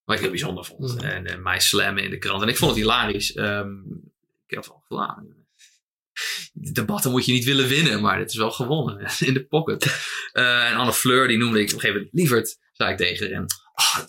Wat 0.05 0.14
ik 0.16 0.20
heel 0.22 0.31
bijzonder 0.31 0.64
vond. 0.64 0.94
Mhm. 0.94 1.05
En, 1.05 1.26
en 1.26 1.43
mij 1.43 1.60
slammen 1.60 2.02
in 2.05 2.10
de 2.10 2.18
krant. 2.18 2.43
En 2.43 2.48
ik 2.48 2.56
vond 2.56 2.70
het 2.70 2.81
hilarisch. 2.81 3.32
Ehm, 3.32 3.72
ik 4.47 4.55
had 4.55 4.66
van, 4.66 4.98
ah, 4.98 5.18
de 6.52 6.72
debatten 6.72 7.10
moet 7.10 7.24
je 7.24 7.32
niet 7.32 7.44
willen 7.44 7.68
winnen, 7.68 8.01
maar 8.01 8.18
dit 8.18 8.31
is 8.31 8.36
wel 8.36 8.51
gewonnen. 8.51 9.10
In 9.28 9.35
de 9.35 9.47
pocket. 9.47 9.82
Eh, 10.32 10.70
en 10.70 10.76
Anne 10.76 10.93
Fleur, 10.93 11.28
die 11.28 11.39
noemde 11.39 11.60
ik 11.60 11.66
op 11.68 11.72
een 11.74 11.81
gegeven 11.81 11.97
moment 11.97 12.14
lieverd, 12.18 12.59
zei 12.72 12.90
ik 12.90 12.97
tegen 12.97 13.26
haar. 13.32 13.40
En, 13.40 13.47
ah, 13.74 14.01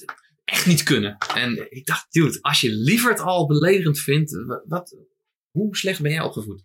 echt 0.44 0.66
niet 0.66 0.84
kunnen. 0.84 1.18
En 1.36 1.72
ik 1.72 1.86
dacht, 1.86 2.12
dude, 2.14 2.42
als 2.42 2.62
je 2.62 2.72
lieverd 2.72 3.20
al 3.20 3.46
beledigend 3.48 4.00
vindt, 4.00 4.32
wat- 4.68 4.98
hoe 5.52 5.78
slecht 5.78 6.02
ben 6.02 6.12
jij 6.12 6.22
opgevoed? 6.22 6.62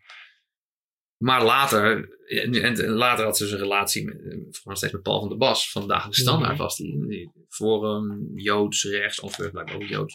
Maar 1.17 1.45
later, 1.45 2.09
en, 2.31 2.89
later 2.89 3.25
had 3.25 3.37
ze 3.37 3.43
dus 3.43 3.53
een 3.53 3.59
relatie 3.59 4.05
met, 4.05 4.17
eh, 4.17 4.31
volgens 4.31 4.65
mij 4.65 4.77
steeds 4.77 4.93
met 4.93 5.03
Paul 5.03 5.21
van 5.21 5.29
der 5.29 5.39
Bas 5.39 5.71
van 5.71 5.83
de 5.83 5.89
Dagelijkse 5.89 6.21
Standaard 6.21 6.53
Mhm. 6.53 6.63
was 6.63 6.77
die. 6.77 7.07
die 7.09 7.31
Forum, 7.49 8.31
Joods, 8.35 8.85
rechts, 8.85 9.21
of 9.21 9.39
eh, 9.39 9.51
blijkbaar 9.51 9.75
ook 9.75 9.83
Joods, 9.89 10.15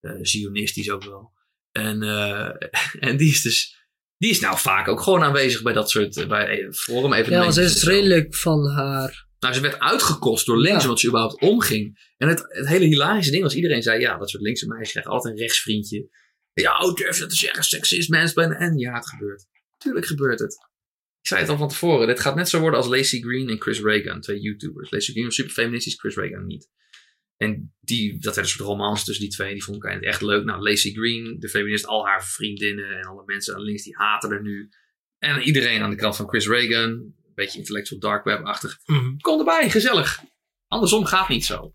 eh 0.00 0.12
Zionistisch 0.20 0.90
ook 0.90 1.04
wel. 1.04 1.32
En, 1.72 2.02
en 3.08 3.16
die 3.16 3.30
is 3.30 3.42
dus, 3.42 3.76
die 4.16 4.30
is 4.30 4.40
nou 4.40 4.58
vaak 4.58 4.88
ook 4.88 5.00
gewoon 5.00 5.22
aanwezig 5.22 5.62
bij 5.62 5.72
dat 5.72 5.90
soort, 5.90 6.28
bij 6.28 6.68
Forum 6.72 7.10
Ja, 7.12 7.16
evenementen. 7.18 7.38
want 7.40 7.54
ze 7.54 7.62
is 7.78 7.82
redelijk 7.84 8.34
van 8.34 8.66
haar. 8.70 9.28
Nou, 9.38 9.54
ze 9.54 9.60
werd 9.60 9.78
uitgekost 9.78 10.46
door 10.46 10.58
links, 10.58 10.84
Ja. 10.84 10.96
ze 10.96 11.06
überhaupt 11.06 11.40
omging. 11.40 12.12
En 12.16 12.28
het, 12.28 12.44
het 12.48 12.68
hele 12.68 12.84
hilarische 12.84 13.30
ding 13.30 13.42
was, 13.42 13.54
iedereen 13.54 13.82
zei, 13.82 14.00
ja, 14.00 14.18
dat 14.18 14.30
soort 14.30 14.42
linkse 14.42 14.66
meisjes 14.66 14.90
krijgen 14.90 15.12
altijd 15.12 15.34
een 15.34 15.40
rechtsvriendje. 15.40 16.08
Ja, 16.52 16.78
oh, 16.78 16.94
durf 16.94 17.14
je 17.14 17.20
dat 17.20 17.30
te 17.30 17.36
zeggen, 17.36 17.62
seksist, 17.64 18.08
mansplainen. 18.10 18.56
En 18.58 18.78
ja, 18.78 18.94
het 18.94 19.08
gebeurt. 19.08 19.46
Tuurlijk 19.78 20.06
gebeurt 20.06 20.38
het. 20.38 20.69
Ik 21.20 21.26
zei 21.26 21.40
het 21.40 21.50
al 21.50 21.56
van 21.56 21.68
tevoren, 21.68 22.06
dit 22.06 22.20
gaat 22.20 22.34
net 22.34 22.48
zo 22.48 22.60
worden 22.60 22.78
als 22.80 22.88
Lacey 22.88 23.20
Green 23.20 23.48
en 23.48 23.60
Chris 23.60 23.80
Reagan, 23.80 24.20
twee 24.20 24.40
YouTubers. 24.40 24.90
Lacey 24.90 25.12
Green 25.12 25.24
was 25.26 25.34
super 25.34 25.52
feministisch, 25.52 25.94
Chris 25.98 26.16
Reagan 26.16 26.46
niet. 26.46 26.68
En 27.36 27.74
die, 27.80 28.12
dat 28.12 28.34
werd 28.34 28.46
een 28.46 28.52
soort 28.52 28.68
romans 28.68 29.04
tussen 29.04 29.24
die 29.24 29.34
twee, 29.34 29.52
die 29.52 29.64
vond 29.64 29.84
ik 29.84 30.02
echt 30.02 30.20
leuk. 30.20 30.44
Nou, 30.44 30.62
Lacey 30.62 30.90
Green, 30.90 31.36
de 31.38 31.48
feminist, 31.48 31.86
al 31.86 32.06
haar 32.06 32.24
vriendinnen 32.24 32.98
en 32.98 33.04
alle 33.04 33.22
mensen 33.26 33.54
aan 33.54 33.60
links, 33.62 33.82
die 33.82 33.96
haten 33.96 34.30
er 34.30 34.42
nu. 34.42 34.68
En 35.18 35.42
iedereen 35.42 35.82
aan 35.82 35.90
de 35.90 35.96
kant 35.96 36.16
van 36.16 36.28
Chris 36.28 36.46
Reagan, 36.46 36.90
een 36.90 37.32
beetje 37.34 37.58
intellectual 37.58 38.00
dark 38.00 38.24
web-achtig. 38.24 38.78
Kom 39.18 39.38
erbij, 39.38 39.70
gezellig. 39.70 40.20
Andersom 40.66 41.04
gaat 41.04 41.28
niet 41.28 41.44
zo. 41.44 41.72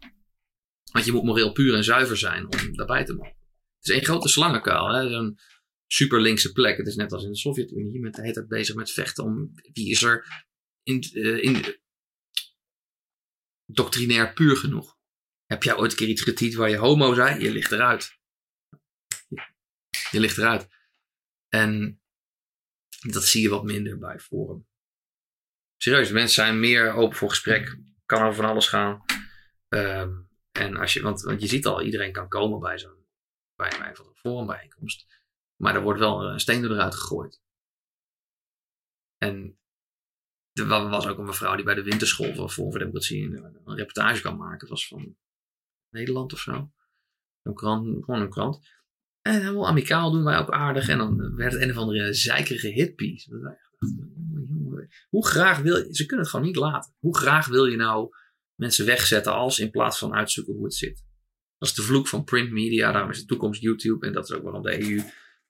Want 0.92 1.06
je 1.06 1.12
moet 1.12 1.24
moreel 1.24 1.52
puur 1.52 1.76
en 1.76 1.84
zuiver 1.84 2.18
zijn 2.18 2.44
om 2.44 2.76
daarbij 2.76 3.06
te 3.06 3.14
mogen. 3.14 3.36
Het 3.78 3.88
is 3.88 3.94
één 3.94 4.04
grote 4.06 4.30
slangenkuil. 4.30 4.94
hè, 4.94 5.10
Zo'n 5.10 5.38
super 5.88 6.22
linkse 6.22 6.52
plek. 6.52 6.78
Het 6.78 6.88
is 6.88 6.96
net 6.96 7.12
als 7.12 7.24
in 7.24 7.32
de 7.32 7.38
Sovjet-Unie. 7.38 7.94
Je 7.94 8.00
bent 8.00 8.16
de 8.16 8.22
hele 8.22 8.34
tijd 8.34 8.48
bezig 8.48 8.76
met 8.76 8.92
vechten 8.92 9.24
om 9.24 9.52
wie 9.74 9.90
is 9.90 10.02
er 10.02 10.46
in, 10.84 11.02
eh, 11.02 11.44
in, 11.44 11.80
doctrinair 13.66 14.34
puur 14.34 14.58
genoeg. 14.58 14.98
Heb 15.46 15.64
jij 15.64 15.76
ooit 15.78 15.92
een 15.92 15.98
keer 15.98 16.08
iets 16.08 16.22
getypt 16.22 16.54
waar 16.54 16.70
je 16.70 16.78
homo 16.78 17.14
zei? 17.14 17.44
Je 17.44 17.52
ligt 17.52 17.72
eruit. 17.72 18.20
Je 20.12 20.20
ligt 20.20 20.38
eruit. 20.38 20.68
En 21.50 22.02
dat 23.08 23.24
zie 23.24 23.42
je 23.42 23.50
wat 23.50 23.64
minder 23.64 23.98
bij 23.98 24.20
Forum. 24.20 24.68
Serieus, 25.78 26.12
mensen 26.12 26.34
zijn 26.34 26.60
meer 26.60 26.94
open 26.94 27.18
voor 27.18 27.30
gesprek. 27.30 27.80
Kan 28.06 28.22
over 28.22 28.36
van 28.36 28.46
alles 28.46 28.68
gaan. 28.68 29.04
Ehm, 29.68 30.12
en 30.52 30.78
als 30.78 30.94
je, 30.94 31.02
want, 31.02 31.22
want 31.22 31.42
je 31.42 31.48
ziet 31.48 31.66
al, 31.66 31.82
iedereen 31.82 32.12
kan 32.12 32.28
komen 32.28 32.60
bij 32.60 32.80
zo'n 32.80 33.06
bij, 33.56 33.78
bij 33.80 33.96
van 33.96 34.08
een 34.08 34.16
forumbijeenkomst. 34.16 35.15
Maar 35.56 35.76
er 35.76 35.82
wordt 35.82 36.00
wel 36.00 36.24
een 36.24 36.40
steen 36.40 36.64
eruit 36.64 36.96
gegooid. 36.96 37.42
En 39.18 39.60
er 40.52 40.68
wa- 40.68 40.90
was 40.90 41.08
ook 41.08 41.18
een 41.18 41.26
mevrouw 41.26 41.56
die 41.56 41.66
bij 41.66 41.76
de 41.76 41.84
winterschool 41.84 42.34
van 42.34 42.50
Forum 42.50 42.72
voor 42.72 42.80
Democratie 42.80 43.24
een, 43.24 43.76
reportage 43.76 44.22
kan 44.22 44.38
maken. 44.38 44.68
Was 44.68 44.88
van 44.88 45.18
Nederland 45.90 46.34
of 46.34 46.40
zo. 46.40 46.72
Een 47.42 47.54
krant, 47.54 48.04
gewoon 48.04 48.22
een 48.22 48.30
krant. 48.30 48.74
En 49.22 49.42
helemaal 49.42 49.68
amicaal 49.68 50.12
doen 50.12 50.24
wij 50.24 50.38
ook 50.38 50.50
aardig. 50.52 50.88
En 50.88 50.98
dan 50.98 51.36
werd 51.36 51.54
het 51.54 51.62
een 51.62 51.70
of 51.70 51.78
andere 51.78 52.14
zeikerige 52.14 52.68
hitpiece. 52.68 53.30
Dat 53.30 53.42
wij 53.42 53.58
Hoe 55.10 55.28
graag 55.28 55.60
wil 55.60 55.78
je... 55.78 55.96
Ze 55.96 56.06
kunnen 56.06 56.26
het 56.26 56.30
gewoon 56.30 56.46
niet 56.46 56.56
laten. 56.56 56.96
Hoe 57.00 57.18
graag 57.18 57.48
wil 57.48 57.66
je 57.66 57.76
nou 57.76 58.10
mensen 58.60 58.86
wegzetten 58.86 59.34
als 59.34 59.60
in 59.60 59.72
plaats 59.72 59.98
van 59.98 60.14
uitzoeken 60.14 60.54
hoe 60.54 60.64
het 60.64 60.74
zit? 60.76 61.04
Dat 61.58 61.70
is 61.70 61.76
de 61.76 61.82
vloek 61.82 62.08
van 62.08 62.24
print 62.24 62.52
media. 62.52 62.92
Daarom 62.92 63.10
is 63.10 63.20
de 63.20 63.26
toekomst 63.26 63.62
YouTube. 63.62 64.06
En 64.06 64.14
dat 64.14 64.30
is 64.30 64.36
ook 64.36 64.44
waarom 64.44 64.62
de 64.62 64.82
EU 64.82 65.02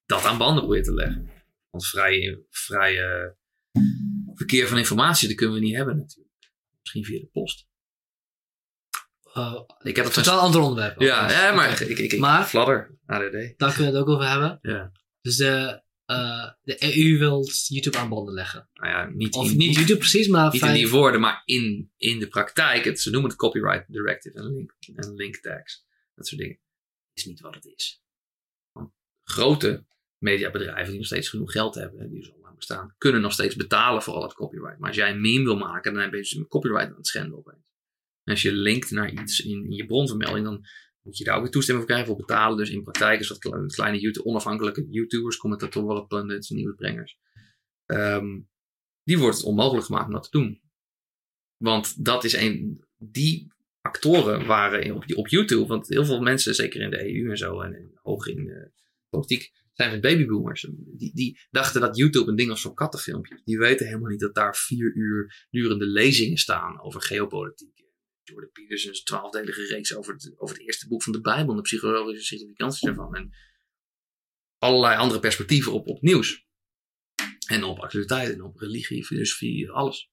dat 0.06 0.24
aan 0.26 0.38
banden 0.38 0.64
probeert 0.64 0.86
te 0.86 0.94
leggen. 0.94 1.30
Want 1.70 1.88
vrije, 1.88 2.46
vrije 2.50 3.36
verkeer 4.34 4.68
van 4.68 4.78
informatie, 4.78 5.28
dat 5.28 5.38
kunnen 5.38 5.56
we 5.56 5.62
niet 5.62 5.76
hebben 5.76 5.98
natuurlijk. 5.98 6.34
Misschien 6.80 7.04
via 7.06 7.20
de 7.20 7.26
post. 7.32 7.68
eh, 9.34 9.62
Ik 9.84 9.96
heb 9.96 10.06
het 10.06 10.14
totaal 10.14 10.40
ander 10.40 10.62
onderwerp. 10.62 11.00
Ja, 11.02 11.32
ja 11.32 11.54
maar 11.54 11.82
ik, 11.82 11.88
ik, 11.98 11.98
ik 12.12 12.20
Maar- 12.20 12.46
fladder. 12.46 12.98
ADD. 13.06 13.32
Daar 13.58 13.74
kunnen 13.74 13.78
we 13.78 13.84
het 13.84 13.96
ook 13.96 14.10
over 14.10 14.28
hebben. 14.30 14.60
Ja. 14.62 14.92
Dus 15.22 15.36
de, 15.36 15.82
eh, 16.06 16.50
de 16.62 16.78
EU 16.98 17.18
wil 17.18 17.48
YouTube 17.68 17.98
aan 17.98 18.10
banden 18.10 18.34
leggen. 18.34 18.70
Nou 18.74 18.90
ja, 18.92 19.10
niet, 19.10 19.34
Of 19.36 19.52
in, 19.52 19.58
niet 19.58 19.76
YouTube 19.76 20.00
precies, 20.00 20.28
maar 20.28 20.52
niet 20.52 20.62
in 20.62 20.74
die 20.74 20.90
woorden, 20.90 21.22
maar 21.22 21.42
in, 21.46 21.92
in 21.98 22.20
de 22.20 22.28
praktijk. 22.28 22.86
Het, 22.86 23.00
ze 23.00 23.10
noemen 23.10 23.30
het 23.30 23.40
copyright 23.40 23.92
directive 23.92 24.38
en 24.38 24.52
link, 24.54 24.76
en 24.96 25.14
link 25.14 25.36
tags. 25.38 25.86
Dat 26.16 26.28
soort 26.28 26.42
dingen. 26.42 26.60
is 27.14 27.26
niet 27.26 27.40
wat 27.40 27.56
het 27.56 27.66
is. 27.66 28.04
Want 28.72 28.92
grote 29.24 29.86
mediabedrijven 30.18 30.88
die 30.88 30.98
nog 30.98 31.06
steeds 31.06 31.30
genoeg 31.30 31.52
geld 31.52 31.76
hebben, 31.76 32.00
en 32.00 32.10
die 32.10 32.32
al 32.32 32.40
lang 32.42 32.56
bestaan, 32.56 32.96
kunnen 32.98 33.22
nog 33.22 33.32
steeds 33.32 33.56
betalen 33.56 34.02
voor 34.02 34.14
al 34.14 34.24
het 34.24 34.34
copyright. 34.34 34.80
Maar 34.80 34.88
als 34.88 34.98
jij 34.98 35.12
een 35.12 35.22
meme 35.22 35.44
wil 35.44 35.58
maken, 35.58 35.94
dan 35.94 36.10
ben 36.10 36.12
je 36.12 36.18
dus 36.18 36.36
een 36.36 36.48
copyright 36.48 36.90
aan 36.90 36.96
het 36.96 37.08
schenden 37.08 37.38
opeens. 37.38 37.64
En 38.24 38.34
als 38.34 38.42
je 38.42 38.54
linkt 38.54 38.92
naar 38.92 39.12
iets 39.12 39.40
in, 39.40 39.64
in 39.64 39.72
je 39.72 39.86
bronvermelding, 39.86 40.46
dan 40.46 40.66
moet 41.02 41.18
je 41.18 41.24
daar 41.24 41.36
ook 41.36 41.42
weer 41.42 41.52
toestemming 41.52 41.86
voor 41.86 41.96
krijgen 41.96 42.16
voor 42.16 42.26
betalen. 42.26 42.58
Dus 42.58 42.70
in 42.70 42.84
praktijk 42.84 43.20
is 43.20 43.28
dat 43.28 43.38
kleine, 43.38 43.68
kleine 43.68 44.00
YouTube, 44.00 44.30
onafhankelijke 44.30 44.88
YouTubers, 44.90 45.38
commentatoren 45.38 46.08
pundits, 46.08 46.50
nieuwsbrengers. 46.50 47.18
Ehm, 47.86 48.42
die 49.04 49.18
wordt 49.18 49.38
het 49.38 49.46
onmogelijk 49.46 49.86
gemaakt 49.86 50.06
om 50.06 50.14
dat 50.14 50.24
te 50.24 50.38
doen. 50.38 50.62
Want 51.58 52.06
dat 52.06 52.24
is 52.24 52.34
een, 52.34 52.86
die 52.98 53.54
actoren 53.82 54.46
waren 54.46 54.96
op, 54.96 55.04
op 55.16 55.28
YouTube. 55.28 55.68
Want 55.68 55.88
heel 55.88 56.06
veel 56.06 56.22
mensen, 56.22 56.56
zeker 56.56 56.82
in 56.82 56.90
de 56.90 57.16
EU 57.16 57.30
en 57.30 57.38
zo, 57.38 57.62
en, 57.62 57.74
en 57.74 58.00
hoog 58.02 58.28
in 58.28 58.46
de 58.46 58.72
politiek, 59.10 59.52
zijn 59.76 60.02
babyboomers. 60.02 60.68
Die, 60.72 61.12
die 61.14 61.40
dachten 61.50 61.82
dat 61.82 61.98
YouTube 61.98 62.30
een 62.30 62.36
ding 62.36 62.50
was 62.50 62.62
voor 62.62 62.74
kattenfilmpjes. 62.74 63.42
Die 63.44 63.58
weten 63.58 63.86
helemaal 63.86 64.10
niet 64.10 64.20
dat 64.20 64.36
daar 64.36 64.56
vier 64.56 64.96
uur 64.96 65.48
durende 65.50 65.86
lezingen 65.86 66.38
staan 66.38 66.82
over 66.82 67.02
geopolitiek. 67.02 67.84
Jordan 68.24 68.52
Peterson's 68.52 69.04
twaalfdelige 69.04 69.66
reeks 69.66 69.96
over 69.96 70.14
het, 70.14 70.34
over 70.38 70.56
het 70.56 70.66
eerste 70.66 70.88
boek 70.88 71.04
van 71.04 71.14
de 71.14 71.22
Bijbel 71.22 71.50
en 71.50 71.56
de 71.56 71.62
psychologische 71.62 72.26
significantie 72.26 72.88
daarvan. 72.88 73.16
En 73.16 73.32
allerlei 74.58 74.98
andere 74.98 75.20
perspectieven 75.20 75.74
op, 75.74 75.88
op 75.88 76.02
nieuws. 76.02 76.46
En 77.48 77.64
op 77.64 77.80
actualiteit 77.80 78.34
en 78.34 78.42
op 78.42 78.58
religie, 78.58 79.06
filosofie, 79.06 79.72
alles. 79.72 80.10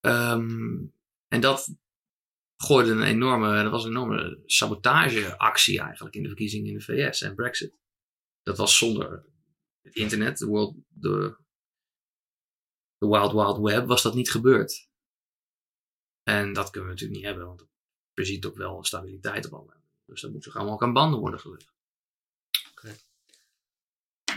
Ehm, 0.00 0.86
en 1.28 1.40
dat 1.40 1.76
gooide 2.56 2.90
een 2.90 3.02
enorme, 3.02 3.62
dat 3.62 3.70
was 3.70 3.84
een 3.84 3.90
enorme 3.90 4.42
sabotageactie 4.46 5.80
eigenlijk 5.80 6.14
in 6.14 6.22
de 6.22 6.28
verkiezingen 6.28 6.66
in 6.66 6.78
de 6.78 6.84
VS 6.84 7.22
en 7.22 7.34
Brexit. 7.34 7.76
Dat 8.48 8.56
was 8.56 8.76
zonder 8.76 9.24
het 9.82 9.94
internet, 9.94 10.38
de, 10.38 10.46
world, 10.46 10.76
de, 10.88 11.36
de 12.98 13.06
Wild 13.06 13.32
Wild 13.32 13.58
Web, 13.58 13.86
was 13.86 14.02
dat 14.02 14.14
niet 14.14 14.30
gebeurd. 14.30 14.88
En 16.22 16.52
dat 16.52 16.70
kunnen 16.70 16.88
we 16.88 16.94
natuurlijk 16.94 17.20
niet 17.20 17.28
hebben, 17.28 17.46
want 17.46 17.66
er 18.14 18.26
ziet 18.26 18.44
ook 18.44 18.56
wel 18.56 18.84
stabiliteit 18.84 19.46
op 19.46 19.52
allemaal. 19.52 19.82
Dus 20.04 20.20
dat 20.20 20.30
moet 20.30 20.42
toch 20.42 20.56
allemaal 20.56 20.74
ook 20.74 20.82
aan 20.82 20.92
banden 20.92 21.20
worden 21.20 21.40
gelegd. 21.40 21.72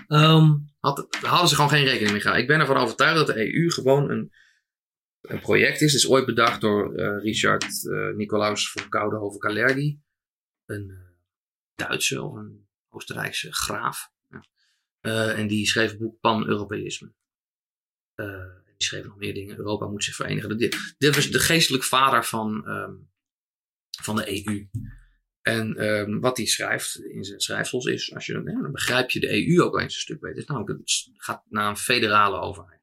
Ehm, 0.08 0.58
Had, 0.80 1.08
daar 1.22 1.32
hadden 1.32 1.50
ze 1.50 1.56
gewoon 1.56 1.70
geen 1.70 1.86
rekening 1.86 2.12
mee 2.12 2.22
gehouden. 2.22 2.42
Ik 2.42 2.52
ben 2.52 2.60
ervan 2.60 2.84
overtuigd 2.84 3.16
dat 3.16 3.28
de 3.28 3.54
EU 3.54 3.70
gewoon 3.70 4.10
een, 4.10 4.32
een 5.22 5.40
project 5.40 5.82
is. 5.82 5.94
Het 5.94 6.04
is 6.04 6.10
ooit 6.10 6.26
bedacht 6.26 6.62
door 6.62 6.96
eh, 6.96 7.22
Richard 7.24 7.88
eh, 7.88 8.16
Nicolaus 8.16 8.72
von 8.72 8.90
Coudenhove-Kalergi. 8.90 10.02
Een 10.66 10.90
eh, 10.90 11.88
Duitse 11.88 12.22
of 12.22 12.34
een 12.34 12.70
Oostenrijkse 12.92 13.54
graaf. 13.54 14.12
Eh, 15.00 15.40
en 15.40 15.48
die 15.48 15.68
schreef 15.68 15.90
het 15.90 16.00
boek 16.00 16.20
Pan-Europeïsme. 16.20 17.14
Eh, 18.14 18.56
die 18.66 18.88
schreef 18.88 19.04
nog 19.04 19.18
meer 19.18 19.34
dingen. 19.34 19.58
Europa 19.58 19.88
moet 19.88 20.04
zich 20.04 20.16
verenigen. 20.16 20.58
Dit, 20.58 20.96
dit 20.98 21.16
was 21.16 21.30
de 21.30 21.40
geestelijk 21.40 21.84
vader 21.84 22.26
van, 22.26 22.68
ehm, 22.68 22.94
van 24.02 24.16
de 24.16 24.46
EU. 24.46 24.70
En 25.42 25.76
ehm, 25.76 26.20
wat 26.20 26.38
hij 26.38 26.46
schrijft 26.46 26.96
in 26.96 27.24
zijn 27.24 27.40
schrijfsels 27.40 27.86
is, 27.86 28.14
als 28.14 28.26
je, 28.26 28.34
dan 28.44 28.72
begrijp 28.72 29.10
je 29.10 29.20
de 29.20 29.48
EU 29.48 29.62
ook 29.62 29.80
eens 29.80 29.96
een 29.96 30.02
stuk 30.02 30.20
beter. 30.20 30.38
Het, 30.38 30.48
namelijk, 30.48 30.80
het 30.80 31.10
gaat 31.14 31.44
naar 31.50 31.70
een 31.70 31.78
federale 31.78 32.40
overheid. 32.40 32.82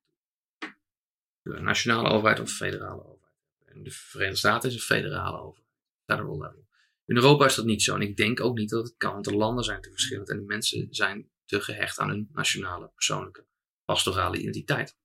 Een 1.42 1.64
nationale 1.64 2.08
overheid 2.08 2.40
of 2.40 2.48
een 2.48 2.54
federale 2.54 3.04
overheid. 3.04 3.34
En 3.64 3.82
de 3.82 3.90
Verenigde 3.90 4.38
Staten 4.38 4.68
is 4.68 4.74
een 4.74 4.80
federale 4.80 5.38
overheid. 5.40 5.68
Federal 6.04 6.38
level. 6.38 6.67
In 7.08 7.16
Europa 7.16 7.44
is 7.44 7.54
dat 7.54 7.64
niet 7.64 7.82
zo. 7.82 7.94
En 7.94 8.00
ik 8.00 8.16
denk 8.16 8.40
ook 8.40 8.56
niet 8.56 8.70
dat 8.70 8.86
het 8.86 8.96
kan. 8.96 9.12
Want 9.12 9.24
de 9.24 9.36
landen 9.36 9.64
zijn 9.64 9.80
te 9.80 9.90
verschillend. 9.90 10.30
En 10.30 10.36
de 10.36 10.44
mensen 10.44 10.86
zijn 10.90 11.30
te 11.44 11.60
gehecht 11.60 11.98
aan 11.98 12.08
hun 12.08 12.28
nationale, 12.32 12.90
persoonlijke, 12.94 13.46
pastorale 13.84 14.38
identiteit. 14.38 14.96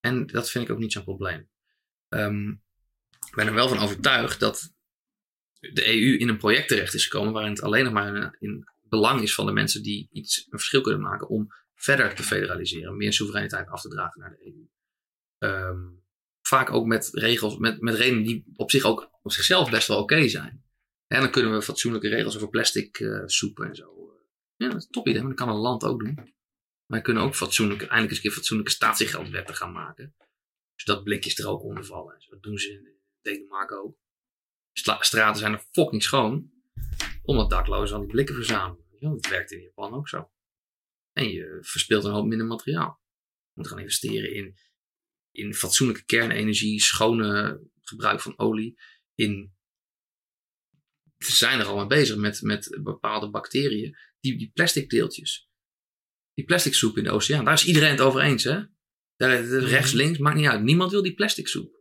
En 0.00 0.26
dat 0.26 0.50
vind 0.50 0.64
ik 0.64 0.70
ook 0.70 0.78
niet 0.78 0.92
zo'n 0.92 1.04
probleem. 1.04 1.50
Ehm, 2.08 2.48
ik 3.26 3.34
ben 3.34 3.46
er 3.46 3.54
wel 3.54 3.68
van 3.68 3.78
overtuigd 3.78 4.40
dat 4.40 4.72
de 5.60 5.88
EU 5.88 6.18
in 6.18 6.28
een 6.28 6.36
project 6.36 6.68
terecht 6.68 6.94
is 6.94 7.04
gekomen 7.04 7.32
waarin 7.32 7.52
het 7.52 7.62
alleen 7.62 7.84
nog 7.84 7.92
maar 7.92 8.16
in, 8.16 8.36
in 8.38 8.64
belang 8.82 9.22
is 9.22 9.34
van 9.34 9.46
de 9.46 9.52
mensen 9.52 9.82
die 9.82 10.08
iets 10.12 10.38
een 10.38 10.58
verschil 10.58 10.80
kunnen 10.80 11.00
maken 11.00 11.28
om 11.28 11.48
verder 11.74 12.14
te 12.14 12.22
federaliseren, 12.22 12.96
meer 12.96 13.12
soevereiniteit 13.12 13.68
af 13.68 13.80
te 13.80 13.88
dragen 13.88 14.20
naar 14.20 14.30
de 14.30 14.46
EU. 14.46 14.68
Ehm, 15.38 15.88
vaak 16.40 16.70
ook 16.70 16.86
met 16.86 17.08
regels, 17.12 17.56
met, 17.56 17.80
met 17.80 17.94
redenen 17.94 18.22
die 18.22 18.44
op 18.56 18.70
zich 18.70 18.84
ook 18.84 19.10
op 19.22 19.32
zichzelf 19.32 19.70
best 19.70 19.88
wel 19.88 19.98
oké 19.98 20.28
zijn. 20.28 20.64
En 21.10 21.20
dan 21.20 21.30
kunnen 21.30 21.52
we 21.52 21.62
fatsoenlijke 21.62 22.08
regels 22.08 22.36
over 22.36 22.48
plastic 22.48 22.98
eh, 22.98 23.22
soepen 23.26 23.68
en 23.68 23.74
zo. 23.74 24.14
Ja, 24.56 24.68
dat 24.68 24.76
is 24.76 24.84
een 24.84 24.90
top 24.90 25.06
idee, 25.06 25.20
maar 25.20 25.30
dat 25.36 25.46
kan 25.46 25.48
een 25.48 25.60
land 25.60 25.84
ook 25.84 25.98
doen. 25.98 26.34
Wij 26.86 27.00
kunnen 27.00 27.22
ook 27.22 27.34
fatsoenlijke, 27.34 27.84
eindelijk 27.84 28.08
eens 28.10 28.18
een 28.18 28.24
keer 28.24 28.36
fatsoenlijke 28.36 28.72
statiegeldwetten 28.72 29.54
gaan 29.54 29.72
maken. 29.72 30.14
Zodat 30.74 31.04
blikjes 31.04 31.38
er 31.38 31.48
ook 31.48 31.62
onder 31.62 31.84
vallen. 31.84 32.14
en 32.14 32.20
zo. 32.20 32.30
Dat 32.30 32.42
doen 32.42 32.58
ze 32.58 32.70
in 32.72 32.98
Denemarken 33.20 33.82
ook. 33.82 33.98
Stra- 34.72 35.02
straten 35.02 35.40
zijn 35.40 35.52
er 35.52 35.66
fucking 35.70 36.02
schoon. 36.02 36.50
Omdat 37.22 37.50
daklozen 37.50 37.96
al 37.96 38.02
die 38.02 38.10
blikken 38.10 38.34
verzamelen. 38.34 38.86
Wel, 38.98 39.12
Dat 39.12 39.28
werkt 39.28 39.50
in 39.50 39.62
Japan 39.62 39.94
ook 39.94 40.08
zo. 40.08 40.30
En 41.12 41.28
je 41.28 41.58
verspilt 41.60 42.04
een 42.04 42.12
hoop 42.12 42.26
minder 42.26 42.46
materiaal. 42.46 43.02
Je 43.46 43.52
moet 43.54 43.68
gaan 43.68 43.78
investeren 43.78 44.34
in, 44.34 44.56
in 45.30 45.54
fatsoenlijke 45.54 46.04
kernenergie, 46.04 46.80
schone 46.80 47.60
gebruik 47.80 48.20
van 48.20 48.38
olie. 48.38 48.80
In, 49.14 49.54
zijn 51.24 51.60
er 51.60 51.66
al 51.66 51.76
mee 51.76 51.86
bezig 51.86 52.16
met, 52.16 52.42
met 52.42 52.78
bepaalde 52.82 53.30
bacteriën. 53.30 53.96
Die, 54.20 54.38
die 54.38 54.50
plastic 54.54 54.90
deeltjes. 54.90 55.48
Die 56.34 56.44
plastic 56.44 56.74
soep 56.74 56.96
in 56.96 57.04
de 57.04 57.10
oceaan. 57.10 57.44
Daar 57.44 57.54
is 57.54 57.64
iedereen 57.64 57.90
het 57.90 58.00
over 58.00 58.20
eens, 58.20 58.44
hè? 58.44 58.62
Daar, 59.16 59.44
rechts, 59.44 59.92
links, 59.92 60.18
maakt 60.18 60.36
niet 60.36 60.46
uit. 60.46 60.62
Niemand 60.62 60.90
wil 60.90 61.02
die 61.02 61.14
plastic 61.14 61.48
soep. 61.48 61.78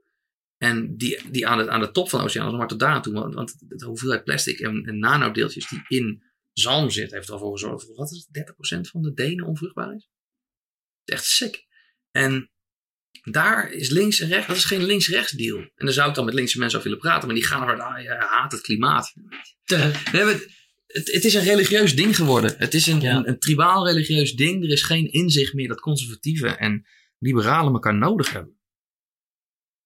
En 0.57 0.97
die, 0.97 1.31
die 1.31 1.47
aan, 1.47 1.57
de, 1.57 1.69
aan 1.69 1.79
de 1.79 1.91
top 1.91 2.09
van 2.09 2.19
de 2.19 2.25
oceaan, 2.25 2.57
maar 2.57 2.67
tot 2.67 2.79
daar 2.79 2.93
aan 2.93 3.01
toe, 3.01 3.13
want, 3.13 3.33
want 3.33 3.55
de 3.67 3.85
hoeveelheid 3.85 4.23
plastic 4.23 4.59
en, 4.59 4.85
en 4.85 4.99
nanodeeltjes 4.99 5.69
die 5.69 5.81
in 5.87 6.23
zalm 6.53 6.89
zit, 6.89 7.11
heeft 7.11 7.27
er 7.27 7.33
al 7.33 7.39
voor 7.39 7.51
gezorgd 7.51 7.87
dat 7.87 7.95
wat 7.95 8.11
is 8.11 8.27
het, 8.31 8.53
30% 8.87 8.89
van 8.89 9.01
de 9.01 9.13
Denen 9.13 9.45
onvruchtbaar 9.45 9.95
is. 9.95 10.09
Is 11.03 11.13
echt 11.13 11.25
sick. 11.25 11.65
En 12.11 12.51
daar 13.23 13.71
is 13.71 13.89
links 13.89 14.19
en 14.19 14.27
rechts, 14.27 14.47
dat 14.47 14.55
is 14.55 14.65
geen 14.65 14.83
links-rechts 14.83 15.31
deal. 15.31 15.57
En 15.57 15.85
daar 15.85 15.93
zou 15.93 16.09
ik 16.09 16.15
dan 16.15 16.25
met 16.25 16.33
linkse 16.33 16.59
mensen 16.59 16.77
over 16.79 16.89
willen 16.89 17.05
praten, 17.05 17.27
maar 17.27 17.37
die 17.37 17.45
gaan 17.45 17.69
er 17.69 17.81
ah, 17.81 18.01
je 18.01 18.09
haat 18.09 18.51
het 18.51 18.61
klimaat. 18.61 19.13
We 19.65 19.75
hebben, 20.03 20.41
het, 20.87 21.11
het 21.11 21.23
is 21.23 21.33
een 21.33 21.43
religieus 21.43 21.95
ding 21.95 22.15
geworden. 22.15 22.55
Het 22.57 22.73
is 22.73 22.87
een, 22.87 23.01
Ja. 23.01 23.15
een, 23.15 23.27
een 23.27 23.39
tribaal 23.39 23.87
religieus 23.87 24.33
ding. 24.35 24.63
Er 24.63 24.69
is 24.69 24.83
geen 24.83 25.11
inzicht 25.11 25.53
meer 25.53 25.67
dat 25.67 25.79
conservatieven 25.79 26.59
en 26.59 26.87
liberalen 27.19 27.73
elkaar 27.73 27.95
nodig 27.95 28.31
hebben. 28.31 28.57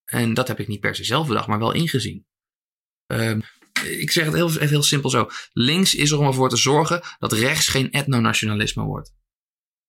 En 0.06 0.34
dat 0.34 0.48
heb 0.48 0.60
ik 0.60 0.68
niet 0.68 0.80
per 0.80 0.96
se 0.96 1.04
zelf 1.04 1.28
bedacht, 1.28 1.48
maar 1.48 1.60
wel 1.60 1.74
ingezien. 1.74 2.26
Ehm, 3.08 3.40
ik 3.84 4.12
zeg 4.12 4.26
het 4.26 4.34
heel, 4.34 4.50
even 4.50 4.68
heel 4.68 4.84
simpel 4.84 5.10
zo. 5.10 5.30
Links 5.54 5.96
is 5.96 6.12
er 6.12 6.20
om 6.20 6.26
ervoor 6.28 6.50
te 6.50 6.58
zorgen 6.58 7.02
dat 7.20 7.32
rechts 7.32 7.68
geen 7.68 7.92
etnonationalisme 7.92 8.84
wordt. 8.84 9.14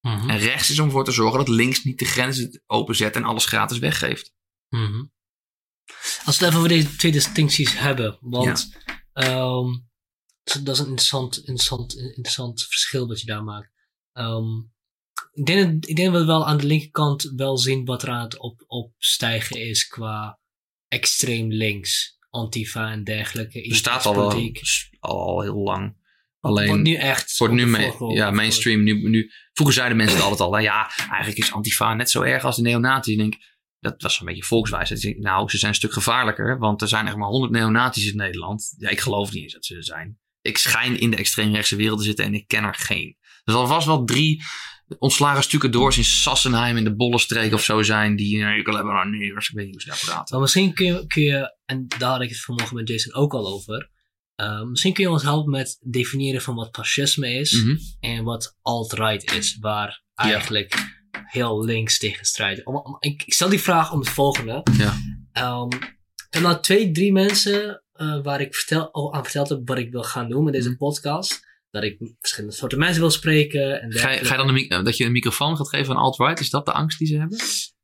Mhm, 0.05 0.31
En 0.31 0.39
rechts 0.39 0.70
is 0.70 0.78
om 0.78 0.86
ervoor 0.86 1.05
te 1.05 1.12
zorgen 1.12 1.39
dat 1.39 1.48
links 1.48 1.85
niet 1.85 1.98
de 1.98 2.05
grenzen 2.05 2.62
openzet 2.66 3.16
en 3.16 3.24
alles 3.24 3.47
gratis 3.47 3.78
weggeeft. 3.78 4.32
mhm. 4.68 5.05
Als 6.24 6.39
we 6.39 6.44
het 6.44 6.55
even 6.55 6.56
over 6.56 6.68
deze 6.68 6.97
twee 6.97 7.12
distincties 7.12 7.78
hebben, 7.78 8.18
want 8.20 8.76
ehm, 9.12 9.66
dat 10.62 10.74
is 10.74 10.78
een 10.78 10.86
interessant, 10.86 11.36
interessant, 11.36 11.97
interessant 11.97 12.62
verschil 12.62 13.06
wat 13.06 13.20
je 13.20 13.26
daar 13.26 13.44
maakt. 13.44 13.70
Ehm, 14.12 14.59
ik, 15.32 15.47
denk 15.47 15.72
dat, 15.72 15.90
ik 15.90 15.97
denk 15.97 16.12
dat 16.12 16.20
we 16.20 16.26
wel 16.26 16.47
aan 16.47 16.59
de 16.59 16.66
linkerkant 16.66 17.32
wel 17.36 17.59
zien 17.59 17.85
wat 17.85 18.02
er 18.02 18.09
aan 18.09 18.24
het 18.24 18.39
op, 18.39 18.64
opstijgen 18.66 19.60
is 19.60 19.86
qua 19.86 20.40
extreem 20.89 21.52
links, 21.52 22.18
antifa 22.31 22.90
en 22.90 23.05
dergelijke. 23.05 23.68
Bestaat 23.68 24.06
al 24.06 24.14
wel 24.14 24.52
al 25.01 25.40
heel 25.40 25.59
lang. 25.59 26.02
Alleen 26.45 26.69
Wordt 26.69 26.83
nu 26.83 26.95
echt. 26.95 27.39
wordt 27.39 27.55
nu 27.55 27.66
mee, 27.66 27.93
ja, 28.15 28.31
mainstream. 28.31 28.83
Nu, 28.83 29.09
nu, 29.09 29.31
vroeger 29.53 29.75
zeiden 29.75 29.97
mensen 29.97 30.16
het 30.16 30.25
altijd 30.25 30.43
al. 30.43 30.51
Nou 30.51 30.62
ja, 30.62 30.91
eigenlijk 30.97 31.39
is 31.39 31.53
Antifa 31.53 31.95
net 31.95 32.11
zo 32.11 32.23
erg 32.23 32.45
als 32.45 32.57
de 32.57 32.62
neonazi's. 32.62 33.12
Ik 33.12 33.19
denk, 33.19 33.35
dat 33.81 34.03
was 34.03 34.21
een 34.21 34.27
beetje 34.27 34.43
volkswijsheid. 34.43 35.01
Denk, 35.01 35.19
Nou, 35.19 35.51
ze 35.51 35.59
zijn 35.59 35.71
een 35.71 35.77
stuk 35.77 35.93
gevaarlijker. 35.93 36.59
Want 36.59 36.83
er 36.83 36.89
zijn 36.89 37.07
echt 37.07 37.16
maar 37.16 37.29
100 37.29 37.53
neonazi's 37.53 38.11
in 38.11 38.16
Nederland. 38.16 38.75
Ja, 38.79 38.89
ik 38.89 39.01
geloof 39.01 39.33
niet 39.33 39.43
eens 39.43 39.53
dat 39.53 39.65
ze 39.65 39.77
er 39.77 39.85
zijn. 39.85 40.19
Ik 40.41 40.59
schijn 40.59 41.01
in 41.01 41.11
de 41.11 41.16
extreemrechtse 41.16 41.77
wereld 41.77 41.99
te 41.99 42.05
zitten 42.05 42.25
en 42.25 42.35
ik 42.35 42.47
ken 42.47 42.65
er 42.65 42.75
geen. 42.75 43.16
Er 43.45 43.53
zal 43.53 43.66
vast 43.66 43.87
wel 43.87 44.05
drie 44.05 44.43
ontslagen 44.99 45.43
stukken 45.43 45.71
doors 45.71 45.97
in 45.97 46.05
Sassenheim 46.05 46.77
in 46.77 46.85
de 46.85 46.97
Bollenstreek 46.97 47.53
of 47.53 47.65
zo 47.65 47.83
zijn. 47.83 48.16
Die, 48.16 48.45
eh, 48.45 48.57
ik 48.57 48.66
hebben 48.66 48.95
nou 48.95 49.11
nee, 49.11 49.27
ik 49.27 49.51
weet 49.53 49.66
niet 49.66 49.75
hoe 49.75 49.81
ze 49.81 49.89
daar 49.89 50.03
praten. 50.05 50.27
Maar 50.35 50.41
misschien 50.41 50.75
kun 50.75 50.87
je, 50.87 51.07
kun 51.07 51.23
je, 51.23 51.57
en 51.65 51.87
daar 51.99 52.11
had 52.11 52.21
ik 52.21 52.29
het 52.29 52.41
vanmorgen 52.41 52.77
met 52.77 52.89
Jason 52.89 53.15
ook 53.15 53.33
al 53.33 53.47
over. 53.47 53.91
Eh, 54.35 54.62
misschien 54.62 54.93
kun 54.93 55.05
je 55.05 55.11
ons 55.11 55.23
helpen 55.23 55.51
met 55.51 55.78
definiëren 55.81 56.43
van 56.43 56.55
wat 56.55 56.69
fascisme 56.73 57.32
is 57.35 57.52
Mhm. 57.62 57.77
en 58.01 58.24
wat 58.24 58.56
alt-right 58.62 59.32
is, 59.32 59.56
waar 59.61 60.02
Ja. 60.15 60.24
eigenlijk 60.24 60.93
heel 61.24 61.65
links 61.65 61.98
tegen 61.98 62.66
om- 62.66 62.97
ik, 63.01 63.23
ik 63.27 63.32
stel 63.32 63.48
die 63.48 63.61
vraag 63.61 63.93
om 63.93 63.98
het 63.98 64.09
volgende. 64.09 64.62
Ja. 64.78 64.94
Ehm, 65.32 65.66
ik 66.27 66.27
heb 66.31 66.43
nou 66.43 66.61
twee, 66.62 66.90
drie 66.90 67.12
mensen 67.12 67.78
eh, 67.93 68.23
waar 68.23 68.40
ik 68.40 68.55
vertel, 68.55 68.93
al 68.93 69.15
aan 69.15 69.23
verteld 69.23 69.48
heb 69.48 69.61
wat 69.65 69.78
ik 69.78 69.90
wil 69.93 70.02
gaan 70.02 70.28
doen 70.28 70.44
met 70.44 70.52
deze 70.52 70.69
Mhm. 70.69 70.77
podcast. 70.78 71.40
Dat 71.70 71.82
ik 71.82 71.97
verschillende 72.20 72.56
soorten 72.56 72.78
mensen 72.78 73.01
wil 73.01 73.11
spreken. 73.11 73.82
En, 73.82 73.93
Ga, 73.93 74.11
je- 74.11 74.24
ga 74.24 74.31
je 74.32 74.39
dan 74.39 74.48
een, 74.48 74.55
mic- 74.55 74.70
dat 74.85 74.97
je 74.97 75.05
een 75.05 75.12
microfoon 75.12 75.56
gaat 75.56 75.69
geven 75.69 75.94
aan 75.94 76.01
alt-right? 76.02 76.40
Is 76.40 76.51
dat 76.51 76.66
de 76.66 76.73
angst 76.73 76.98
die 76.98 77.06
ze 77.09 77.16
hebben? 77.19 77.39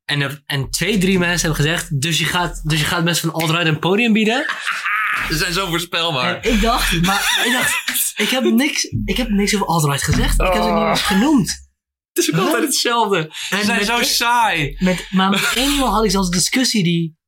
en, 0.04 0.20
er- 0.20 0.42
en 0.46 0.70
twee, 0.70 0.98
drie 0.98 1.18
mensen 1.18 1.46
hebben 1.48 1.64
gezegd, 1.64 2.00
dus 2.00 2.18
je 2.18 2.24
gaat, 2.24 2.68
dus 2.68 2.78
je 2.80 2.84
gaat 2.86 3.04
mensen 3.04 3.30
van 3.30 3.40
alt-right 3.40 3.66
een 3.66 3.78
podium 3.78 4.12
bieden. 4.12 4.46
Ze 5.28 5.36
zijn 5.36 5.52
zo 5.52 5.66
voorspelbaar. 5.66 6.40
En 6.40 6.52
ik 6.52 6.60
dacht, 6.60 7.00
maar 7.02 7.42
ik 7.46 7.52
dacht, 7.52 8.12
ik 8.16 8.28
heb 8.28 8.44
niks, 8.44 8.84
ik 9.04 9.16
heb 9.16 9.28
niks 9.28 9.54
over 9.54 9.66
alt-right 9.66 10.02
gezegd. 10.02 10.40
Ik 10.40 10.46
heb 10.52 10.62
het 10.62 10.72
niet 10.74 10.82
eens 10.88 11.02
genoemd. 11.02 11.68
Het 12.12 12.24
is 12.24 12.28
ook 12.30 12.36
Huh? 12.36 12.44
altijd 12.44 12.62
hetzelfde. 12.64 13.18
En 13.50 13.58
Ze 13.58 13.64
zijn 13.64 13.84
zo 13.84 14.02
saai. 14.02 14.76
Met, 14.78 15.06
maar 15.10 15.30
met 15.30 15.52
één 15.54 15.70
iemand 15.72 15.92
had 15.94 16.04
ik 16.04 16.10
zelfs 16.10 16.26
een 16.26 16.32
discussie 16.32 16.82
die, 16.82 17.18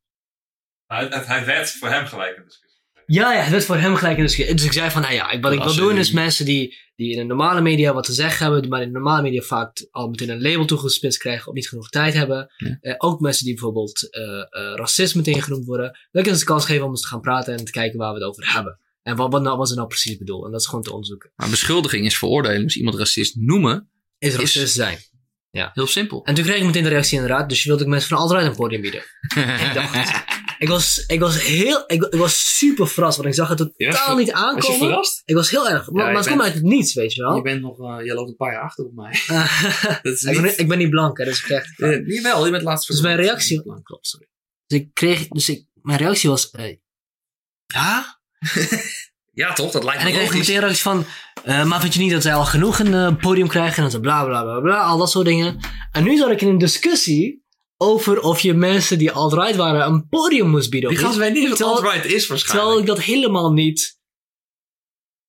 Hij, 0.87 1.07
hij, 1.11 1.23
hij 1.25 1.45
werd 1.45 1.73
voor 1.73 1.89
hem 1.89 2.07
gelijk 2.07 2.37
een 2.37 2.45
discussie. 2.45 2.62
Ja, 3.13 3.33
ja, 3.33 3.41
het 3.41 3.51
werd 3.51 3.65
voor 3.65 3.77
hem 3.77 3.97
gelijk 3.97 4.17
discussie. 4.17 4.55
Dus 4.55 4.65
ik 4.65 4.73
zei 4.73 4.91
van, 4.91 5.03
nou 5.03 5.15
ja, 5.15 5.41
wat 5.41 5.53
ik 5.53 5.63
wil 5.63 5.75
doen 5.75 5.97
is 5.97 6.11
mensen 6.11 6.45
die, 6.45 6.79
die 6.97 7.11
in 7.11 7.17
de 7.17 7.25
normale 7.25 7.61
media 7.61 7.95
wat 7.95 8.05
te 8.05 8.13
zeggen 8.13 8.53
hebben, 8.53 8.69
maar 8.69 8.81
in 8.81 8.87
de 8.87 8.93
normale 8.93 9.23
media 9.23 9.43
vaak 9.43 9.87
al 9.91 10.09
meteen 10.09 10.29
een 10.29 10.43
label 10.43 10.65
toegespitst 10.65 11.19
krijgen 11.19 11.49
of 11.49 11.55
niet 11.55 11.69
genoeg 11.69 11.89
tijd 11.89 12.15
hebben. 12.15 12.53
Ja. 12.57 12.79
Eh, 12.81 12.95
ook 12.99 13.21
mensen 13.21 13.45
die 13.45 13.55
bijvoorbeeld 13.55 14.11
eh 14.11 14.23
eh 14.23 14.75
racist 14.75 15.15
meteen 15.15 15.43
genoemd 15.43 15.65
worden. 15.65 15.99
Dat 16.11 16.23
ik 16.25 16.31
eens 16.31 16.39
de 16.39 16.45
kans 16.45 16.65
geven 16.65 16.85
om 16.85 16.91
eens 16.91 17.01
te 17.01 17.07
gaan 17.07 17.21
praten 17.21 17.59
en 17.59 17.65
te 17.65 17.71
kijken 17.73 17.99
waar 17.99 18.13
we 18.13 18.19
het 18.19 18.29
over 18.29 18.53
hebben. 18.53 18.79
En 19.03 19.17
wat, 19.17 19.33
wat, 19.33 19.43
nou, 19.43 19.57
wat 19.59 19.69
ze 19.69 19.75
nou 19.75 19.89
precies 19.89 20.17
bedoelen. 20.17 20.47
En 20.47 20.53
dat 20.53 20.61
is 20.61 20.67
gewoon 20.67 20.83
te 20.83 20.93
onderzoeken. 20.93 21.33
Maar 21.37 21.51
beschuldiging 21.51 22.07
is 22.07 22.19
veroordelen. 22.19 22.63
Dus 22.63 22.77
iemand 22.77 22.97
racist 22.97 23.37
noemen, 23.37 23.89
Is 24.19 24.35
racist 24.35 24.75
zijn. 24.75 24.99
heel 25.51 25.87
simpel. 25.87 26.25
En 26.25 26.35
toen 26.35 26.45
kreeg 26.45 26.59
ik 26.59 26.65
meteen 26.65 26.83
de 26.83 26.89
reactie 26.89 27.19
inderdaad, 27.19 27.49
dus 27.49 27.63
je 27.63 27.69
wilde 27.69 27.85
ook 27.85 27.91
mensen 27.91 28.09
van 28.09 28.19
altijd 28.19 28.47
een 28.47 28.57
podium 28.57 28.81
bieden. 28.81 29.03
ik 29.67 29.71
dacht, 29.75 30.25
ik 30.63 30.69
was, 30.69 31.05
ik 31.07 31.21
was 31.21 31.43
heel, 31.43 31.85
ik, 31.87 32.03
ik 32.03 32.15
was 32.19 32.57
super 32.59 32.89
verrast, 32.89 33.17
want 33.17 33.29
ik 33.29 33.35
zag 33.35 33.49
het 33.49 33.59
totaal 33.59 33.75
Ja, 33.77 34.15
niet 34.15 34.31
Was 34.33 34.41
je 34.41 34.47
aankomen. 34.47 34.79
verrast? 34.79 35.23
Ik 35.25 35.35
was 35.35 35.51
heel 35.51 35.69
erg, 35.69 35.91
maar, 35.91 36.05
Ja, 36.05 36.11
maar 36.11 36.21
het 36.21 36.29
komt 36.31 36.41
uit 36.43 36.55
het 36.55 36.63
niets, 36.63 36.95
weet 36.95 37.15
je 37.15 37.23
wel. 37.23 37.37
Je 37.37 37.43
bent 37.43 37.61
nog, 37.63 37.79
eh, 37.81 38.05
je 38.07 38.15
loopt 38.15 38.29
een 38.29 38.37
paar 38.37 38.53
jaar 38.53 38.63
achter 38.63 38.85
op 38.85 38.93
mij. 38.95 39.21
Dat 40.03 40.13
is 40.13 40.23
ik, 40.23 40.35
ben, 40.35 40.43
niet... 40.43 40.59
ik 40.59 40.69
ben 40.69 40.79
niet 40.79 40.91
blank, 40.91 41.19
hè, 41.19 41.25
dus 41.25 41.39
ik 41.39 41.45
kreeg. 41.45 41.79
Eh, 41.79 42.07
Jawel, 42.07 42.45
je 42.45 42.51
bent 42.51 42.63
laatst 42.63 42.89
Dus 42.89 43.01
mijn 43.01 43.17
reactie- 43.17 43.63
Klopt, 43.83 44.07
sorry. 44.07 44.29
Dus 44.67 44.79
ik 44.79 44.95
kreeg, 44.95 45.29
dus 45.29 45.49
ik, 45.49 45.67
mijn 45.83 45.99
reactie 45.99 46.29
was, 46.31 46.51
eh, 46.51 46.77
ja? 47.67 48.21
Ja, 49.35 49.53
toch? 49.53 49.73
Dat 49.73 49.85
lijkt 49.85 49.99
En 49.99 50.05
me 50.05 50.11
ik 50.11 50.17
kreeg 50.19 50.29
logisch. 50.31 50.39
meteen 50.49 50.55
een 50.63 50.63
reactie 50.69 50.83
van, 50.83 51.05
eh, 51.45 51.65
maar 51.65 51.81
vind 51.81 51.95
je 51.95 52.01
niet 52.01 52.11
dat 52.11 52.23
zij 52.23 52.35
al 52.35 52.45
genoeg 52.45 52.79
een 52.79 53.17
podium 53.17 53.49
krijgen? 53.49 53.85
En 53.85 53.91
dan 53.91 54.01
bla 54.01 54.25
bla 54.25 54.43
bla 54.43 54.61
bla, 54.61 54.83
al 54.83 54.99
dat 54.99 55.11
soort 55.11 55.27
dingen. 55.27 55.59
En 55.93 56.05
nu 56.05 56.17
zat 56.17 56.31
ik 56.31 56.41
in 56.41 56.49
een 56.49 56.59
discussie 56.59 57.42
over 57.83 58.21
of 58.21 58.41
je 58.41 58.55
mensen 58.55 58.99
die 58.99 59.13
alt-right 59.13 59.57
waren 59.57 59.87
een 59.87 60.09
podium 60.09 60.49
moest 60.49 60.71
bieden. 60.71 60.91
Die 60.91 60.99
gast 60.99 61.17
weet 61.17 61.33
niet 61.33 61.49
wat 61.49 61.63
alt-right 61.63 62.05
is 62.05 62.27
waarschijnlijk. 62.27 62.47
Terwijl 62.69 62.79
ik 62.79 62.87
dat 62.87 63.01
helemaal 63.01 63.53
niet 63.53 64.01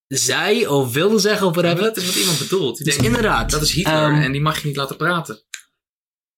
zei 0.08 0.68
of 0.68 0.94
wilde 0.94 1.20
zeggen 1.20 1.48
of 1.48 1.54
whatever. 1.56 1.84
dat 1.84 1.98
is 1.98 2.06
wat 2.06 2.16
iemand 2.16 2.40
bedoelt. 2.40 2.76
Die 2.78 2.86
Dus 2.86 2.94
denkt, 2.98 3.10
inderdaad. 3.10 3.50
dat 3.52 3.62
is 3.62 3.72
Hitler 3.74 4.12
ehm, 4.12 4.22
en 4.22 4.32
die 4.32 4.42
mag 4.42 4.62
je 4.62 4.68
niet 4.68 4.76
laten 4.76 4.98
praten. 4.98 5.44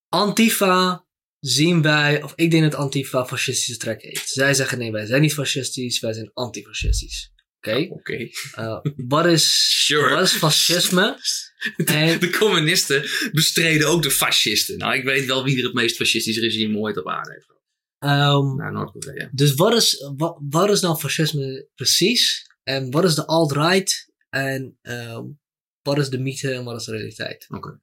Antifa 0.10 1.06
zien 1.40 1.82
wij, 1.82 2.24
of 2.24 2.34
ik 2.36 2.52
denk 2.52 2.64
dat 2.64 2.76
Antifa 2.76 3.26
fascistische 3.26 3.78
trek 3.78 4.02
heeft. 4.02 4.30
Zij 4.30 4.54
zeggen 4.54 4.78
nee, 4.78 4.92
wij 4.92 5.06
zijn 5.06 5.22
niet 5.22 5.34
fascistisch, 5.34 6.00
wij 6.00 6.14
zijn 6.14 6.32
antifascistisch. 6.34 7.32
Oké? 7.58 7.88
Oké. 7.90 8.30
Eh, 8.56 8.78
wat, 9.08 9.26
is, 9.26 9.66
Sure. 9.86 10.10
wat 10.16 10.24
is 10.24 10.32
fascisme? 10.32 11.18
De 11.76 12.36
communisten 12.40 13.02
bestreden 13.32 13.88
ook 13.88 14.04
de 14.04 14.12
fascisten. 14.12 14.78
Nou, 14.78 14.94
ik 14.96 15.04
weet 15.04 15.26
wel 15.26 15.44
wie 15.44 15.58
er 15.58 15.64
het 15.64 15.74
meest 15.74 15.96
fascistisch 15.96 16.38
regime 16.40 16.78
ooit 16.78 16.98
op 16.98 17.08
aarde 17.08 17.32
heeft. 17.32 17.54
Ehm, 18.00 18.56
Nou, 18.56 18.72
Noord-Korea. 18.72 19.30
dus 19.32 19.54
wat 19.54 19.74
is, 19.74 20.12
wat, 20.18 20.38
wat 20.50 20.70
is 20.70 20.82
nou 20.82 20.98
fascisme 20.98 21.68
precies? 21.76 22.50
En 22.64 22.92
wat 22.92 23.04
is 23.04 23.16
de 23.16 23.26
alt-right? 23.26 24.14
En 24.30 24.78
ehm, 24.82 25.24
wat 25.82 25.98
is 25.98 26.10
de 26.10 26.20
mythe 26.20 26.52
en 26.54 26.64
wat 26.64 26.80
is 26.80 26.86
de 26.86 26.92
realiteit? 26.92 27.46
Oké. 27.50 27.80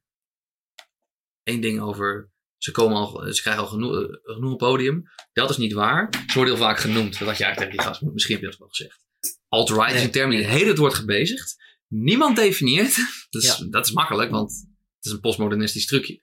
Eén 1.43 1.61
ding 1.61 1.79
over. 1.81 2.31
Ze, 2.57 2.71
komen 2.71 2.97
al, 2.97 3.33
ze 3.33 3.41
krijgen 3.41 3.63
al 3.63 3.69
genoeg, 3.69 3.93
eh, 4.03 4.09
genoeg 4.35 4.55
podium. 4.55 5.03
Dat 5.33 5.49
is 5.49 5.57
niet 5.57 5.73
waar. 5.73 6.09
Ze 6.27 6.33
worden 6.33 6.53
heel 6.53 6.63
vaak 6.63 6.79
genoend. 6.79 7.19
Dat 7.19 7.27
had 7.27 7.37
je 7.37 7.43
eigenlijk 7.43 7.57
tegen 7.57 7.71
die 7.71 7.81
gast. 7.99 8.13
Misschien 8.13 8.33
heb 8.35 8.43
je 8.43 8.49
dat 8.49 8.59
wel 8.59 8.67
gezegd. 8.67 9.01
Alt-right 9.47 9.95
is 9.95 10.03
een 10.03 10.11
term 10.11 10.29
die 10.29 10.39
de 10.39 10.47
hele 10.47 10.65
tijd 10.65 10.77
wordt 10.77 10.95
gebezigd. 10.95 11.62
Niemand 11.93 12.35
definieert. 12.35 12.95
Dat 13.29 13.43
is, 13.43 13.57
dat 13.69 13.85
is 13.85 13.91
makkelijk, 13.91 14.31
want 14.31 14.51
het 14.95 15.05
is 15.05 15.11
een 15.11 15.19
postmodernistisch 15.19 15.85
trucje. 15.85 16.21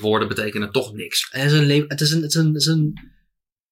Woorden 0.00 0.28
betekenen 0.28 0.72
toch 0.72 0.92
niks. 0.92 1.26
Het 1.30 1.52
is 1.52 1.58
een, 1.58 1.84
het 1.88 2.00
is 2.00 2.10
een, 2.10 2.22
het 2.22 2.30
is 2.34 2.36
een, 2.36 2.46
het 2.52 2.56
is 2.62 2.66
een 2.66 2.98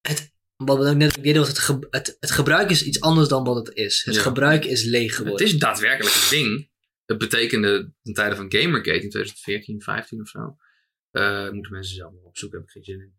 het, 0.01 0.33
wat 0.57 0.79
we 0.79 0.89
ook 0.91 0.97
net 0.97 1.15
deden 1.23 1.39
was 1.39 1.49
het, 1.49 1.59
ge- 1.59 1.87
het, 1.91 2.17
het 2.21 2.31
gebruik 2.31 2.71
is 2.71 2.85
iets 2.85 3.01
anders 3.01 3.29
dan 3.29 3.45
wat 3.45 3.67
het 3.67 3.77
is. 3.77 4.03
Het 4.05 4.15
Ja. 4.15 4.21
gebruik 4.23 4.65
is 4.65 4.85
leeg 4.85 5.07
Het 5.07 5.15
geworden. 5.17 5.47
is 5.47 5.59
daadwerkelijk 5.59 6.15
een 6.15 6.29
ding. 6.31 6.71
Het 7.07 7.19
betekende 7.19 7.93
ten 8.03 8.15
tijde 8.15 8.37
van 8.37 8.53
Gamergate 8.53 8.91
in 9.03 9.11
2014, 9.11 9.81
15 9.83 10.21
of 10.21 10.29
zo. 10.29 10.57
eh, 11.11 11.51
moeten 11.51 11.73
mensen 11.73 11.95
zelf 11.97 12.13
nog 12.13 12.23
opzoeken, 12.23 12.59
heb 12.59 12.67
ik 12.69 12.73
geen 12.73 12.85
zin 12.85 13.01
in. 13.01 13.13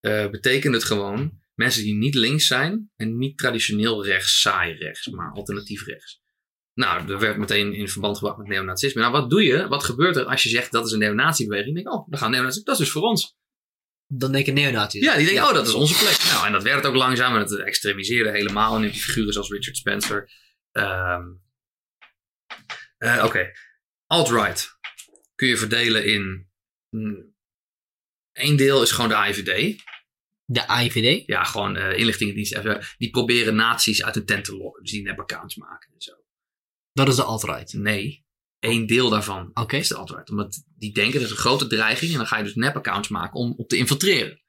Eh, 0.00 0.30
betekent 0.30 0.74
het 0.74 0.84
gewoon 0.84 1.38
mensen 1.54 1.82
die 1.82 1.94
niet 1.94 2.14
links 2.14 2.46
zijn 2.46 2.90
en 2.96 3.18
niet 3.18 3.38
traditioneel 3.38 4.04
rechts, 4.04 4.40
saai 4.40 4.74
rechts, 4.74 5.06
maar 5.06 5.32
alternatief 5.32 5.84
rechts. 5.86 6.19
Nou, 6.80 7.10
er 7.12 7.18
werd 7.18 7.36
meteen 7.36 7.74
in 7.74 7.88
verband 7.88 8.18
gebracht 8.18 8.38
met 8.38 8.46
neonazisme. 8.46 9.00
Nou, 9.00 9.12
wat 9.12 9.30
doe 9.30 9.42
je? 9.42 9.68
Wat 9.68 9.84
gebeurt 9.84 10.16
er 10.16 10.24
als 10.24 10.42
je 10.42 10.48
zegt 10.48 10.72
dat 10.72 10.86
is 10.86 10.92
een 10.92 10.98
neonatiebeweging? 10.98 11.76
Ik 11.76 11.82
denk, 11.84 11.94
oh, 11.96 12.08
dan 12.10 12.18
gaan 12.18 12.30
neonazis, 12.30 12.62
dat 12.62 12.74
is 12.74 12.80
dus 12.80 12.90
voor 12.90 13.02
ons. 13.02 13.36
Dan 14.06 14.32
denken 14.32 14.54
neonazis. 14.54 15.02
Ja, 15.02 15.16
die 15.16 15.26
denken, 15.26 15.44
oh, 15.44 15.52
dat 15.54 15.66
is 15.66 15.72
onze 15.74 15.98
plek. 15.98 16.32
Nou, 16.32 16.46
en 16.46 16.52
dat 16.52 16.62
werd 16.62 16.86
ook 16.86 16.94
langzaam 16.94 17.34
en 17.34 17.40
het 17.40 17.56
extremiseerde 17.58 18.30
helemaal. 18.30 18.76
En 18.76 18.82
je 18.82 18.92
figuren 18.92 19.32
zoals 19.32 19.50
Richard 19.50 19.76
Spencer. 19.76 20.30
Ehm, 20.72 21.22
eh, 22.98 23.22
Oké, 23.24 23.50
alt-right 24.06 24.78
kun 25.34 25.48
je 25.48 25.56
verdelen 25.56 26.04
in... 26.04 26.48
mm, 26.88 27.34
Eén 28.32 28.56
deel 28.56 28.82
is 28.82 28.90
gewoon 28.90 29.08
de 29.08 29.16
AIVD. 29.16 29.82
De 30.44 30.66
AIVD? 30.66 31.26
Ja, 31.26 31.44
gewoon 31.44 31.76
inlichtingendiensten. 31.76 32.58
even, 32.58 32.86
Die 32.98 33.10
proberen 33.10 33.54
nazi's 33.54 34.02
uit 34.02 34.14
hun 34.14 34.24
tent 34.24 34.44
te 34.44 34.56
lokken. 34.56 34.82
Dus 34.82 34.92
die 34.92 35.02
nep-accounts 35.02 35.56
maken 35.56 35.90
en 35.94 36.00
zo. 36.00 36.12
Dat 36.92 37.08
is 37.08 37.16
de 37.16 37.22
alt-right. 37.22 37.72
Nee, 37.72 38.26
één 38.58 38.86
deel 38.86 39.10
daarvan 39.10 39.50
Oké. 39.54 39.76
is 39.76 39.88
de 39.88 39.96
alt-right. 39.96 40.30
Omdat 40.30 40.64
die 40.76 40.92
denken 40.92 41.12
dat 41.12 41.22
is 41.22 41.30
een 41.30 41.36
grote 41.36 41.66
dreiging. 41.66 42.12
En 42.12 42.16
dan 42.16 42.26
ga 42.26 42.36
je 42.36 42.44
dus 42.44 42.54
nep-accounts 42.54 43.08
maken 43.08 43.40
om 43.40 43.54
op 43.56 43.68
te 43.68 43.76
infiltreren. 43.76 44.42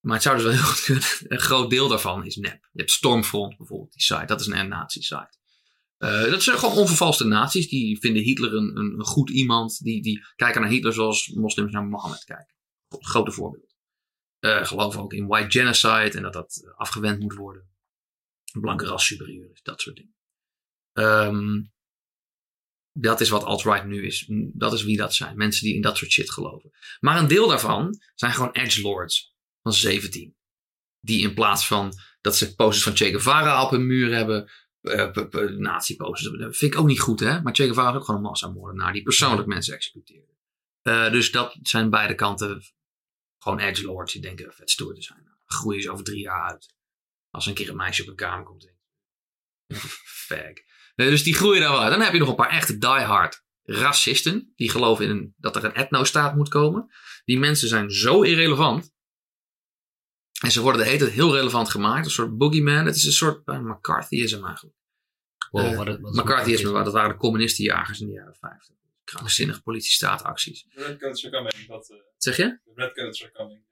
Maar 0.00 0.14
het 0.14 0.22
zou 0.22 0.36
dus 0.36 0.44
wel 0.44 0.54
heel 0.54 0.62
goed 0.62 0.84
kunnen. 0.84 1.04
Een 1.18 1.40
groot 1.40 1.70
deel 1.70 1.88
daarvan 1.88 2.24
is 2.24 2.36
nep. 2.36 2.68
Je 2.72 2.78
hebt 2.78 2.90
Stormfront 2.90 3.56
bijvoorbeeld, 3.56 3.92
die 3.92 4.02
site. 4.02 4.24
Dat 4.24 4.40
is 4.40 4.46
een 4.46 4.68
nazi-site. 4.68 5.38
Eh, 5.96 6.30
dat 6.30 6.42
zijn 6.42 6.58
gewoon 6.58 6.76
onvervalste 6.76 7.24
nazi's. 7.24 7.68
Die 7.68 7.98
vinden 7.98 8.22
Hitler 8.22 8.54
een, 8.54 8.76
een, 8.76 9.04
goed 9.04 9.30
iemand. 9.30 9.78
Die, 9.78 10.02
die 10.02 10.26
kijken 10.36 10.60
naar 10.60 10.70
Hitler 10.70 10.92
zoals 10.92 11.28
moslims 11.28 11.72
naar 11.72 11.84
Mohammed 11.84 12.24
kijken. 12.24 12.54
Grote 12.88 13.32
voorbeeld. 13.32 13.74
Eh 14.38 14.64
geloven 14.64 15.00
ook 15.00 15.12
in 15.12 15.26
white 15.26 15.58
genocide 15.58 16.16
en 16.16 16.22
dat 16.22 16.32
dat 16.32 16.72
afgewend 16.76 17.20
moet 17.20 17.34
worden. 17.34 17.70
Blanke 18.60 18.86
ras 18.86 19.06
superieur 19.06 19.50
is, 19.50 19.62
dat 19.62 19.80
soort 19.80 19.96
dingen. 19.96 20.14
Ehm, 20.92 21.62
dat 22.92 23.20
is 23.20 23.28
wat 23.28 23.44
alt-right 23.44 23.86
nu 23.86 24.06
is. 24.06 24.24
Dat 24.52 24.72
is 24.72 24.82
wie 24.82 24.96
dat 24.96 25.14
zijn. 25.14 25.36
Mensen 25.36 25.64
die 25.64 25.74
in 25.74 25.80
dat 25.80 25.96
soort 25.96 26.10
shit 26.10 26.30
geloven. 26.30 26.70
Maar 27.00 27.18
een 27.18 27.28
deel 27.28 27.48
daarvan 27.48 28.00
zijn 28.14 28.32
gewoon 28.32 28.52
edgelords 28.52 29.34
van 29.62 29.72
17. 29.72 30.36
Die 31.00 31.22
in 31.22 31.34
plaats 31.34 31.66
van 31.66 31.92
dat 32.20 32.36
ze 32.36 32.54
posters 32.54 32.82
van 32.84 32.96
Che 32.96 33.04
Guevara 33.10 33.64
op 33.64 33.70
hun 33.70 33.86
muur 33.86 34.14
hebben. 34.14 34.50
eh, 34.80 35.10
p- 35.10 35.30
p- 35.30 35.50
nazi-posters. 35.58 36.38
Dat 36.38 36.56
vind 36.56 36.72
ik 36.74 36.78
ook 36.80 36.86
niet 36.86 37.00
goed, 37.00 37.20
hè? 37.20 37.40
Maar 37.42 37.54
Che 37.54 37.64
Guevara 37.64 37.90
is 37.90 37.96
ook 37.96 38.04
gewoon 38.04 38.20
een 38.20 38.26
massamoordenaar 38.26 38.92
die 38.92 39.02
persoonlijk 39.02 39.48
mensen 39.48 39.74
executeerde. 39.74 40.34
Eh, 40.82 41.10
dus 41.12 41.30
dat 41.30 41.58
zijn 41.62 41.90
beide 41.90 42.14
kanten 42.14 42.62
gewoon 43.38 43.58
edgelords 43.58 44.12
die 44.12 44.22
denken 44.22 44.52
vet 44.52 44.70
stoer 44.70 44.94
te 44.94 45.02
zijn. 45.02 45.28
Groeien 45.44 45.82
ze 45.82 45.90
over 45.90 46.04
drie 46.04 46.20
jaar 46.20 46.50
uit. 46.50 46.74
Als 47.30 47.46
een 47.46 47.54
keer 47.54 47.68
een 47.68 47.76
meisje 47.76 48.02
op 48.02 48.08
een 48.08 48.14
kamer 48.16 48.44
komt. 48.44 48.72
Fag. 50.26 50.52
Nee, 51.00 51.10
dus 51.10 51.22
die 51.22 51.34
groeien 51.34 51.60
daar 51.60 51.70
wel 51.70 51.80
uit. 51.82 51.90
Dan 51.90 52.00
heb 52.00 52.12
je 52.12 52.18
nog 52.18 52.28
een 52.28 52.34
paar 52.34 52.50
echte 52.50 52.78
diehard 52.78 53.42
racisten. 53.62 54.52
Die 54.56 54.70
geloven 54.70 55.04
in 55.04 55.10
een, 55.10 55.34
dat 55.36 55.56
er 55.56 55.64
een 55.64 55.74
etnostaat 55.74 56.36
moet 56.36 56.48
komen. 56.48 56.90
Die 57.24 57.38
mensen 57.38 57.68
zijn 57.68 57.90
zo 57.90 58.22
irrelevant. 58.22 58.92
En 60.42 60.50
ze 60.50 60.60
worden 60.60 60.80
de 60.80 60.86
hele 60.86 60.98
tijd 60.98 61.10
heel 61.10 61.34
relevant 61.34 61.70
gemaakt. 61.70 62.04
Een 62.04 62.10
soort 62.10 62.36
boogeyman. 62.36 62.86
Het 62.86 62.96
is 62.96 63.04
een 63.04 63.12
soort 63.12 63.48
uh, 63.48 63.58
McCarthyism 63.58 64.44
eigenlijk. 64.44 64.76
Wow, 65.50 65.64
Eh, 65.64 65.76
wat, 65.76 65.86
wat, 65.86 66.00
wat 66.00 66.14
McCarthyisme, 66.14 66.72
dat 66.84 66.92
waren 66.92 67.10
de 67.10 67.16
communistenjagers 67.16 68.00
in 68.00 68.06
de 68.06 68.12
jaren 68.12 68.36
50. 68.40 68.76
Krankzinnige 69.04 69.62
politiestaatacties. 69.62 70.66
The 70.74 70.84
Red 70.84 71.02
are 71.02 71.30
coming. 71.30 71.66
Dat, 71.66 71.90
eh, 71.90 71.96
zeg 72.16 72.36
je? 72.36 72.60
the 72.64 72.72
Red 72.74 72.98
are 72.98 73.32
coming. 73.32 73.62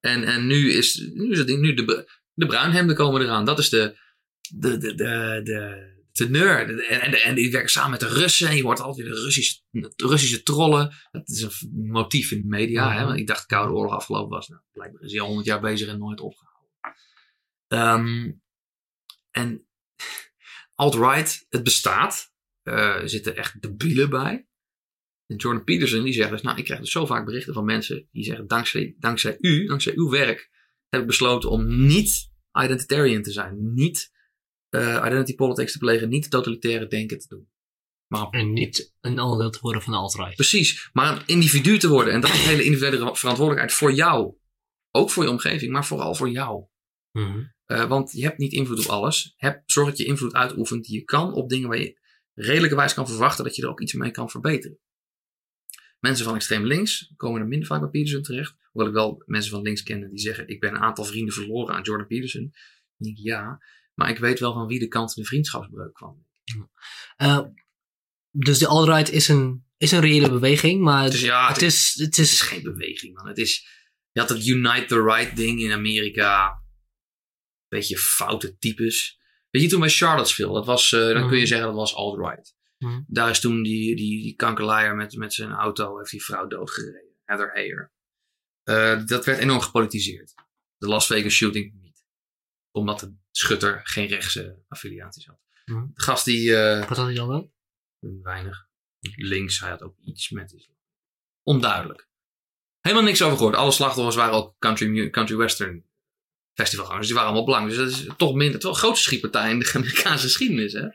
En, 0.00 0.24
en 0.24 0.46
nu 0.46 0.72
is, 0.72 0.96
nu 0.96 1.30
is 1.30 1.38
het 1.38 1.48
nu 1.48 1.74
de, 1.74 2.10
de 2.32 2.46
bruinhemden 2.46 2.96
komen 2.96 3.22
eraan. 3.22 3.44
Dat 3.44 3.58
is 3.58 3.68
de, 3.68 3.98
de, 4.50 4.78
de, 4.78 4.94
de, 4.94 5.40
de 5.44 5.91
teneur. 6.12 6.84
En, 6.88 7.22
en, 7.22 7.34
die 7.34 7.50
werken 7.50 7.70
samen 7.70 7.90
met 7.90 8.00
de 8.00 8.08
Russen. 8.08 8.48
En 8.48 8.56
je 8.56 8.62
hoort 8.62 8.80
altijd 8.80 9.06
de 9.06 9.14
Russische, 9.14 9.60
de 9.70 9.92
Russische 9.96 10.42
trollen. 10.42 10.94
Dat 11.10 11.28
is 11.28 11.42
een 11.42 11.90
motief 11.90 12.30
in 12.30 12.40
de 12.40 12.48
media. 12.48 12.92
hè? 12.98 13.04
Want 13.04 13.18
ik 13.18 13.26
dacht 13.26 13.40
de 13.40 13.54
Koude 13.54 13.72
Oorlog 13.74 13.92
afgelopen 13.92 14.30
was. 14.30 14.48
Nou, 14.48 14.62
blijkbaar 14.72 15.02
is 15.02 15.12
hij 15.12 15.20
al 15.20 15.26
honderd 15.26 15.46
jaar 15.46 15.60
bezig 15.60 15.88
en 15.88 15.98
nooit 15.98 16.20
opgehouden. 16.20 16.70
Ehm, 17.68 18.32
en 19.30 19.66
alt-right, 20.74 21.46
het 21.48 21.62
bestaat. 21.62 22.30
Eh, 22.62 22.74
er 22.74 23.08
zitten 23.08 23.36
echt 23.36 23.62
debielen 23.62 24.10
bij. 24.10 24.46
En 25.26 25.36
Jordan 25.36 25.64
Peterson 25.64 26.04
die 26.04 26.12
zegt 26.12 26.30
dus, 26.30 26.42
nou 26.42 26.58
ik 26.58 26.64
krijg 26.64 26.80
dus 26.80 26.90
zo 26.90 27.06
vaak 27.06 27.24
berichten 27.24 27.54
van 27.54 27.64
mensen 27.64 28.08
die 28.12 28.24
zeggen, 28.24 28.46
dankzij, 28.46 28.94
dankzij 28.98 29.36
u, 29.40 29.66
dankzij 29.66 29.92
uw 29.96 30.10
werk, 30.10 30.50
heb 30.88 31.00
ik 31.00 31.06
besloten 31.06 31.50
om 31.50 31.86
niet 31.86 32.30
identitarian 32.62 33.22
te 33.22 33.32
zijn. 33.32 33.72
Niet 33.74 34.12
eh, 34.72 35.02
identity 35.06 35.34
politics 35.34 35.72
te 35.72 35.78
plegen, 35.78 36.08
niet 36.08 36.30
totalitaire 36.30 36.86
denken 36.86 37.18
te 37.18 37.28
doen. 37.28 37.50
Maar 38.06 38.28
En 38.30 38.52
niet 38.52 38.94
een 39.00 39.20
onderdeel 39.20 39.50
te 39.50 39.58
worden 39.60 39.82
van 39.82 39.92
de 39.92 39.98
alt-right. 39.98 40.34
precies, 40.34 40.90
maar 40.92 41.16
een 41.16 41.26
individu 41.26 41.78
te 41.78 41.88
worden. 41.88 42.12
En 42.12 42.20
dat 42.20 42.30
is 42.30 42.38
een 42.38 42.48
hele 42.48 42.64
individuele 42.64 43.16
verantwoordelijkheid 43.16 43.72
voor 43.72 43.92
jou. 43.92 44.34
Ook 44.90 45.10
voor 45.10 45.22
je 45.22 45.30
omgeving, 45.30 45.72
maar 45.72 45.84
vooral 45.84 46.14
voor 46.14 46.30
jou. 46.30 46.64
Mhm. 47.12 47.42
Eh, 47.64 47.88
want 47.88 48.12
je 48.12 48.22
hebt 48.22 48.38
niet 48.38 48.52
invloed 48.52 48.78
op 48.78 48.90
alles. 48.90 49.34
Heb, 49.36 49.62
zorg 49.66 49.88
dat 49.88 49.98
je 49.98 50.04
invloed 50.04 50.34
uitoefent 50.34 50.84
die 50.84 50.98
je 50.98 51.04
kan 51.04 51.32
op 51.32 51.48
dingen 51.48 51.68
waar 51.68 51.78
je 51.78 52.00
redelijkerwijs 52.34 52.94
kan 52.94 53.08
verwachten 53.08 53.44
dat 53.44 53.56
je 53.56 53.62
er 53.62 53.68
ook 53.68 53.80
iets 53.80 53.92
mee 53.92 54.10
kan 54.10 54.30
verbeteren. 54.30 54.78
Mensen 55.98 56.24
van 56.24 56.34
extreem 56.34 56.66
links 56.66 57.12
komen 57.16 57.40
er 57.40 57.46
minder 57.46 57.68
vaak 57.68 57.80
bij 57.80 57.88
Peterson 57.88 58.22
terecht. 58.22 58.56
Hoewel 58.70 58.90
ik 58.90 58.96
wel 58.96 59.22
mensen 59.26 59.50
van 59.50 59.62
links 59.62 59.82
ken 59.82 60.10
die 60.10 60.18
zeggen: 60.18 60.48
Ik 60.48 60.60
ben 60.60 60.74
een 60.74 60.80
aantal 60.80 61.04
vrienden 61.04 61.34
verloren 61.34 61.74
aan 61.74 61.82
Jordan 61.82 62.06
Peterson. 62.06 62.42
Dan 62.42 62.52
denk 62.96 63.16
ik, 63.16 63.24
ja, 63.24 63.62
maar 63.94 64.10
ik 64.10 64.18
weet 64.18 64.38
wel 64.38 64.52
van 64.52 64.66
wie 64.66 64.78
de 64.78 64.88
kant 64.88 65.12
van 65.12 65.22
de 65.22 65.28
vriendschapsbreuk 65.28 65.92
kwam. 65.94 66.26
Eh, 67.16 67.40
dus 68.30 68.58
de 68.58 68.66
alt-right 68.66 69.10
is 69.10 69.28
een, 69.28 69.64
is 69.76 69.92
een 69.92 70.00
reële 70.00 70.28
beweging, 70.30 70.80
maar 70.82 71.10
Dus 71.10 71.20
ja, 71.20 71.48
het, 71.48 71.62
is, 71.62 71.92
het 71.96 72.16
Het 72.16 72.18
is 72.18 72.40
geen 72.40 72.62
beweging, 72.62 73.14
man. 73.14 73.26
Het 73.26 73.38
is, 73.38 73.66
je 74.12 74.20
had 74.20 74.28
het 74.28 74.46
Unite 74.46 74.84
the 74.86 75.02
Right 75.02 75.36
ding 75.36 75.60
in 75.60 75.72
Amerika. 75.72 76.62
Beetje 77.68 77.98
foute 77.98 78.56
types. 78.58 79.20
Weet 79.50 79.62
je, 79.62 79.68
toen 79.68 79.80
bij 79.80 79.88
Charlottesville, 79.88 80.52
dat 80.52 80.66
was, 80.66 80.92
eh, 80.92 81.00
dan 81.00 81.12
kun 81.28 81.30
je 81.30 81.36
Mhm. 81.36 81.46
zeggen 81.46 81.66
dat 81.66 81.76
was 81.76 81.94
alt-right. 81.94 82.54
Mhm. 82.78 83.02
Daar 83.06 83.30
is 83.30 83.40
toen 83.40 83.62
die, 83.62 83.96
die, 83.96 84.22
die 84.22 84.34
kankerlaaier 84.34 84.94
met, 84.96 85.16
met 85.16 85.34
zijn 85.34 85.50
auto, 85.50 85.98
heeft 85.98 86.10
die 86.10 86.24
vrouw 86.24 86.46
doodgereden. 86.46 87.14
Heather 87.24 87.52
Heyer. 87.52 87.92
Eh, 88.62 89.04
dat 89.06 89.24
werd 89.24 89.38
enorm 89.38 89.60
gepolitiseerd. 89.60 90.34
De 90.76 90.86
Las 90.86 91.06
Vegas 91.06 91.32
shooting 91.32 91.74
niet. 91.80 92.04
Omdat 92.70 93.00
de 93.00 93.14
schutter 93.36 93.80
geen 93.84 94.06
rechtse 94.06 94.58
affiliaties 94.68 95.26
had. 95.26 95.38
Mhm. 95.64 95.86
De 95.94 96.02
gast 96.02 96.24
die... 96.24 96.56
eh, 96.56 96.88
Wat 96.88 96.96
had 96.96 97.06
hij 97.06 97.14
dan 97.14 97.28
wel? 97.28 97.52
weinig. 98.22 98.66
Links, 99.16 99.60
hij 99.60 99.70
had 99.70 99.82
ook 99.82 99.96
iets 100.04 100.30
met 100.30 100.52
islam. 100.52 100.76
Onduidelijk. 101.42 102.08
Helemaal 102.80 103.04
niks 103.04 103.22
over 103.22 103.36
gehoord. 103.36 103.56
Alle 103.56 103.70
slachtoffers 103.70 104.16
waren 104.16 104.34
ook 104.34 104.58
country, 104.58 105.10
country 105.10 105.36
western 105.36 105.84
festivalgangers. 106.54 107.06
Die 107.06 107.14
waren 107.14 107.30
allemaal 107.30 107.46
blank. 107.46 107.68
Dus 107.68 107.76
dat 107.76 107.88
is 107.88 108.06
toch 108.16 108.34
minder. 108.34 108.54
Het 108.54 108.64
een 108.64 108.74
grootste 108.74 109.04
schietpartij 109.04 109.50
in 109.50 109.58
de 109.58 109.70
Amerikaanse 109.76 110.24
geschiedenis. 110.26 110.72
Hè? 110.72 110.86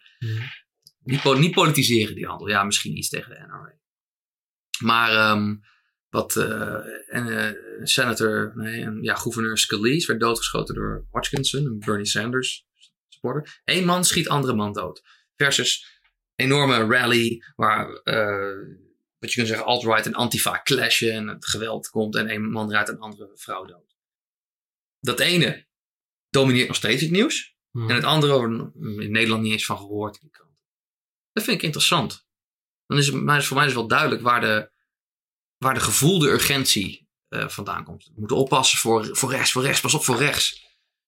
Niet, 1.04 1.22
po- 1.22 1.34
niet 1.38 1.52
politiseren 1.54 2.16
die 2.16 2.26
handel. 2.26 2.48
Ja, 2.50 2.64
misschien 2.64 2.98
iets 2.98 3.10
tegen 3.10 3.30
de 3.30 3.40
NRA. 3.40 3.74
Maar 4.80 5.12
ehm, 5.12 5.56
wat 6.10 6.36
eh, 6.36 6.80
en, 7.08 7.28
eh, 7.28 7.84
senator, 7.84 8.52
nee, 8.56 8.84
en, 8.84 9.02
ja, 9.02 9.16
gouverneur 9.16 9.58
Scalise 9.58 10.08
werd 10.08 10.20
doodgeschoten 10.20 10.76
door 10.76 11.08
Hodgkinson, 11.12 11.66
een 11.66 11.80
Bernie 11.80 12.06
Sanders 12.06 12.68
supporter. 13.08 13.62
Eén 13.64 13.86
man 13.86 14.06
schiet 14.06 14.30
andere 14.30 14.54
man 14.54 14.74
dood. 14.74 15.04
Versus 15.36 16.00
enorme 16.36 16.86
rally 16.86 17.44
waar, 17.56 17.94
eh, 17.94 18.78
wat 19.20 19.30
je 19.30 19.36
kunt 19.36 19.48
zeggen, 19.48 19.66
alt-right 19.66 20.06
en 20.06 20.14
antifa 20.14 20.62
clashen 20.64 21.12
en 21.12 21.28
het 21.28 21.46
geweld 21.46 21.90
komt 21.90 22.16
en 22.16 22.30
een 22.30 22.50
man 22.50 22.72
rijdt 22.72 22.90
een 22.90 23.00
andere 23.00 23.32
vrouw 23.34 23.66
dood. 23.66 23.96
Dat 25.00 25.20
ene 25.20 25.68
domineert 26.30 26.68
nog 26.68 26.78
steeds 26.78 27.02
het 27.02 27.12
nieuws. 27.12 27.56
Mhm. 27.72 27.90
En 27.90 27.96
het 27.96 28.04
andere 28.04 28.72
in 28.76 29.12
Nederland 29.12 29.42
niet 29.42 29.52
eens 29.52 29.66
van 29.66 29.78
gehoord. 29.78 30.20
Dat 31.32 31.44
vind 31.44 31.58
ik 31.58 31.64
interessant. 31.64 32.28
Dan 32.86 32.98
is 32.98 33.08
het 33.08 33.46
voor 33.46 33.58
mij 33.58 33.68
is 33.68 33.74
wel 33.74 33.88
duidelijk 33.88 34.22
waar 34.22 34.42
de, 34.42 34.72
waar 35.58 35.74
de 35.74 35.80
gevoelde 35.80 36.30
urgentie 36.30 37.08
eh, 37.28 37.48
vandaan 37.48 37.84
komt. 37.84 38.06
We 38.06 38.20
moeten 38.20 38.38
oppassen 38.38 38.80
voor, 38.80 39.16
voor 39.16 39.32
rechts, 39.32 39.52
voor 39.52 39.64
rechts, 39.64 39.82
pas 39.82 39.94
op 39.94 40.04
voor 40.04 40.18
rechts. 40.18 40.52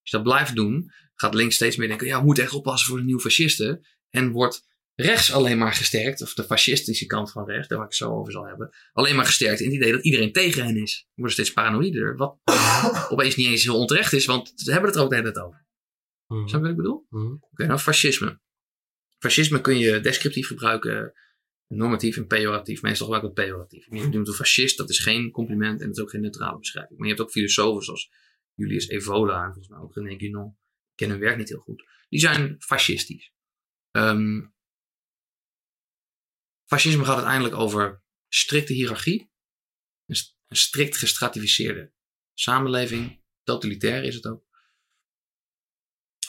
Als 0.02 0.10
je 0.10 0.18
dat 0.18 0.24
blijft 0.24 0.56
doen, 0.56 0.92
gaat 1.16 1.34
links 1.34 1.56
steeds 1.56 1.76
meer 1.76 1.88
denken: 1.88 2.08
ja, 2.08 2.20
we 2.20 2.26
moeten 2.26 2.44
echt 2.44 2.54
oppassen 2.54 2.88
voor 2.88 2.98
de 2.98 3.04
nieuwe 3.04 3.22
fascisten. 3.22 3.88
En 4.10 4.32
wordt 4.32 4.68
rechts 4.96 5.32
alleen 5.32 5.58
maar 5.58 5.74
gesterkt, 5.74 6.22
of 6.22 6.34
de 6.34 6.44
fascistische 6.44 7.06
kant 7.06 7.32
van 7.32 7.46
rechts, 7.46 7.68
daar 7.68 7.78
waar 7.78 7.88
ik 7.88 7.94
het 7.94 8.08
zo 8.08 8.16
over 8.16 8.32
zal 8.32 8.46
hebben, 8.46 8.70
alleen 8.92 9.16
maar 9.16 9.26
gesterkt 9.26 9.60
in 9.60 9.66
het 9.66 9.76
idee 9.76 9.92
dat 9.92 10.04
iedereen 10.04 10.32
tegen 10.32 10.66
hen 10.66 10.78
is. 10.78 11.06
We 11.08 11.12
worden 11.16 11.34
steeds 11.34 11.54
paranoïder. 11.54 12.16
Wat 12.16 12.38
opeens 13.12 13.36
niet 13.36 13.48
eens 13.48 13.64
heel 13.64 13.80
onterecht 13.80 14.14
is, 14.14 14.26
want 14.26 14.52
ze 14.56 14.72
hebben 14.72 14.90
het 14.90 15.00
er 15.00 15.06
ook 15.06 15.12
tijd 15.12 15.40
over. 15.40 15.68
Snap 16.28 16.48
je 16.48 16.60
wat 16.60 16.70
ik 16.70 16.76
bedoel? 16.76 17.06
Mhm. 17.10 17.34
Oké, 17.52 17.66
nou 17.66 17.80
fascisme. 17.80 18.40
Fascisme 19.18 19.62
kun 19.62 19.78
je 19.78 20.00
descriptief 20.00 20.48
gebruiken, 20.48 21.14
normatief 21.70 22.18
en 22.18 22.28
pejoratief. 22.28 22.82
Meestal 22.82 23.06
gebruik 23.06 23.24
ik 23.24 23.36
het 23.36 23.46
pejoratief. 23.46 23.86
Je 23.90 24.08
noemt 24.08 24.28
een 24.28 24.34
fascist, 24.34 24.78
dat 24.78 24.90
is 24.90 25.00
geen 25.00 25.32
compliment 25.32 25.82
en 25.82 25.88
dat 25.88 25.98
is 25.98 26.04
ook 26.04 26.10
geen 26.10 26.22
neutrale 26.22 26.58
beschrijving. 26.58 27.00
Maar 27.00 27.08
je 27.08 27.14
hebt 27.14 27.26
ook 27.26 27.32
filosofen 27.32 27.84
zoals 27.84 28.12
Julius 28.54 28.88
Evola 28.88 29.38
en 29.38 29.54
volgens 29.54 29.68
mij 29.68 29.80
ook 29.80 29.96
René 29.96 30.18
Guénon. 30.18 30.58
Ik 30.90 30.96
ken 30.96 31.10
hun 31.10 31.20
werk 31.20 31.38
niet 31.38 31.50
heel 31.50 31.60
goed. 31.60 31.86
Die 32.10 32.20
zijn 32.20 32.56
fascistisch. 32.60 33.34
Ehm, 33.92 34.48
fascisme 36.66 37.06
gaat 37.06 37.16
uiteindelijk 37.16 37.56
over 37.56 38.04
strikte 38.28 38.74
hiërarchie. 38.74 39.32
Een, 40.06 40.16
een 40.48 40.58
strikt 40.58 40.98
gestratificeerde 40.98 41.94
samenleving. 42.34 43.24
Totalitair 43.44 44.04
is 44.04 44.16
het 44.16 44.26
ook 44.26 44.48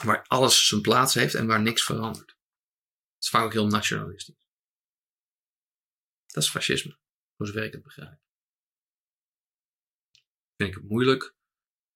waar 0.03 0.25
alles 0.27 0.67
zijn 0.67 0.81
plaats 0.81 1.15
heeft 1.15 1.35
en 1.35 1.47
waar 1.47 1.63
niks 1.63 1.85
verandert. 1.85 2.29
Het 2.29 3.23
is 3.23 3.29
vaak 3.29 3.45
ook 3.45 3.53
heel 3.53 3.67
nationalistisch. 3.67 4.40
Dat 6.31 6.43
is 6.43 6.51
fascisme, 6.51 6.99
voor 7.37 7.47
zover 7.47 7.65
ik 7.65 7.73
het 7.73 7.83
begrijp. 7.83 8.19
Vind 10.57 10.71
ik 10.71 10.75
het 10.75 10.89
moeilijk 10.89 11.35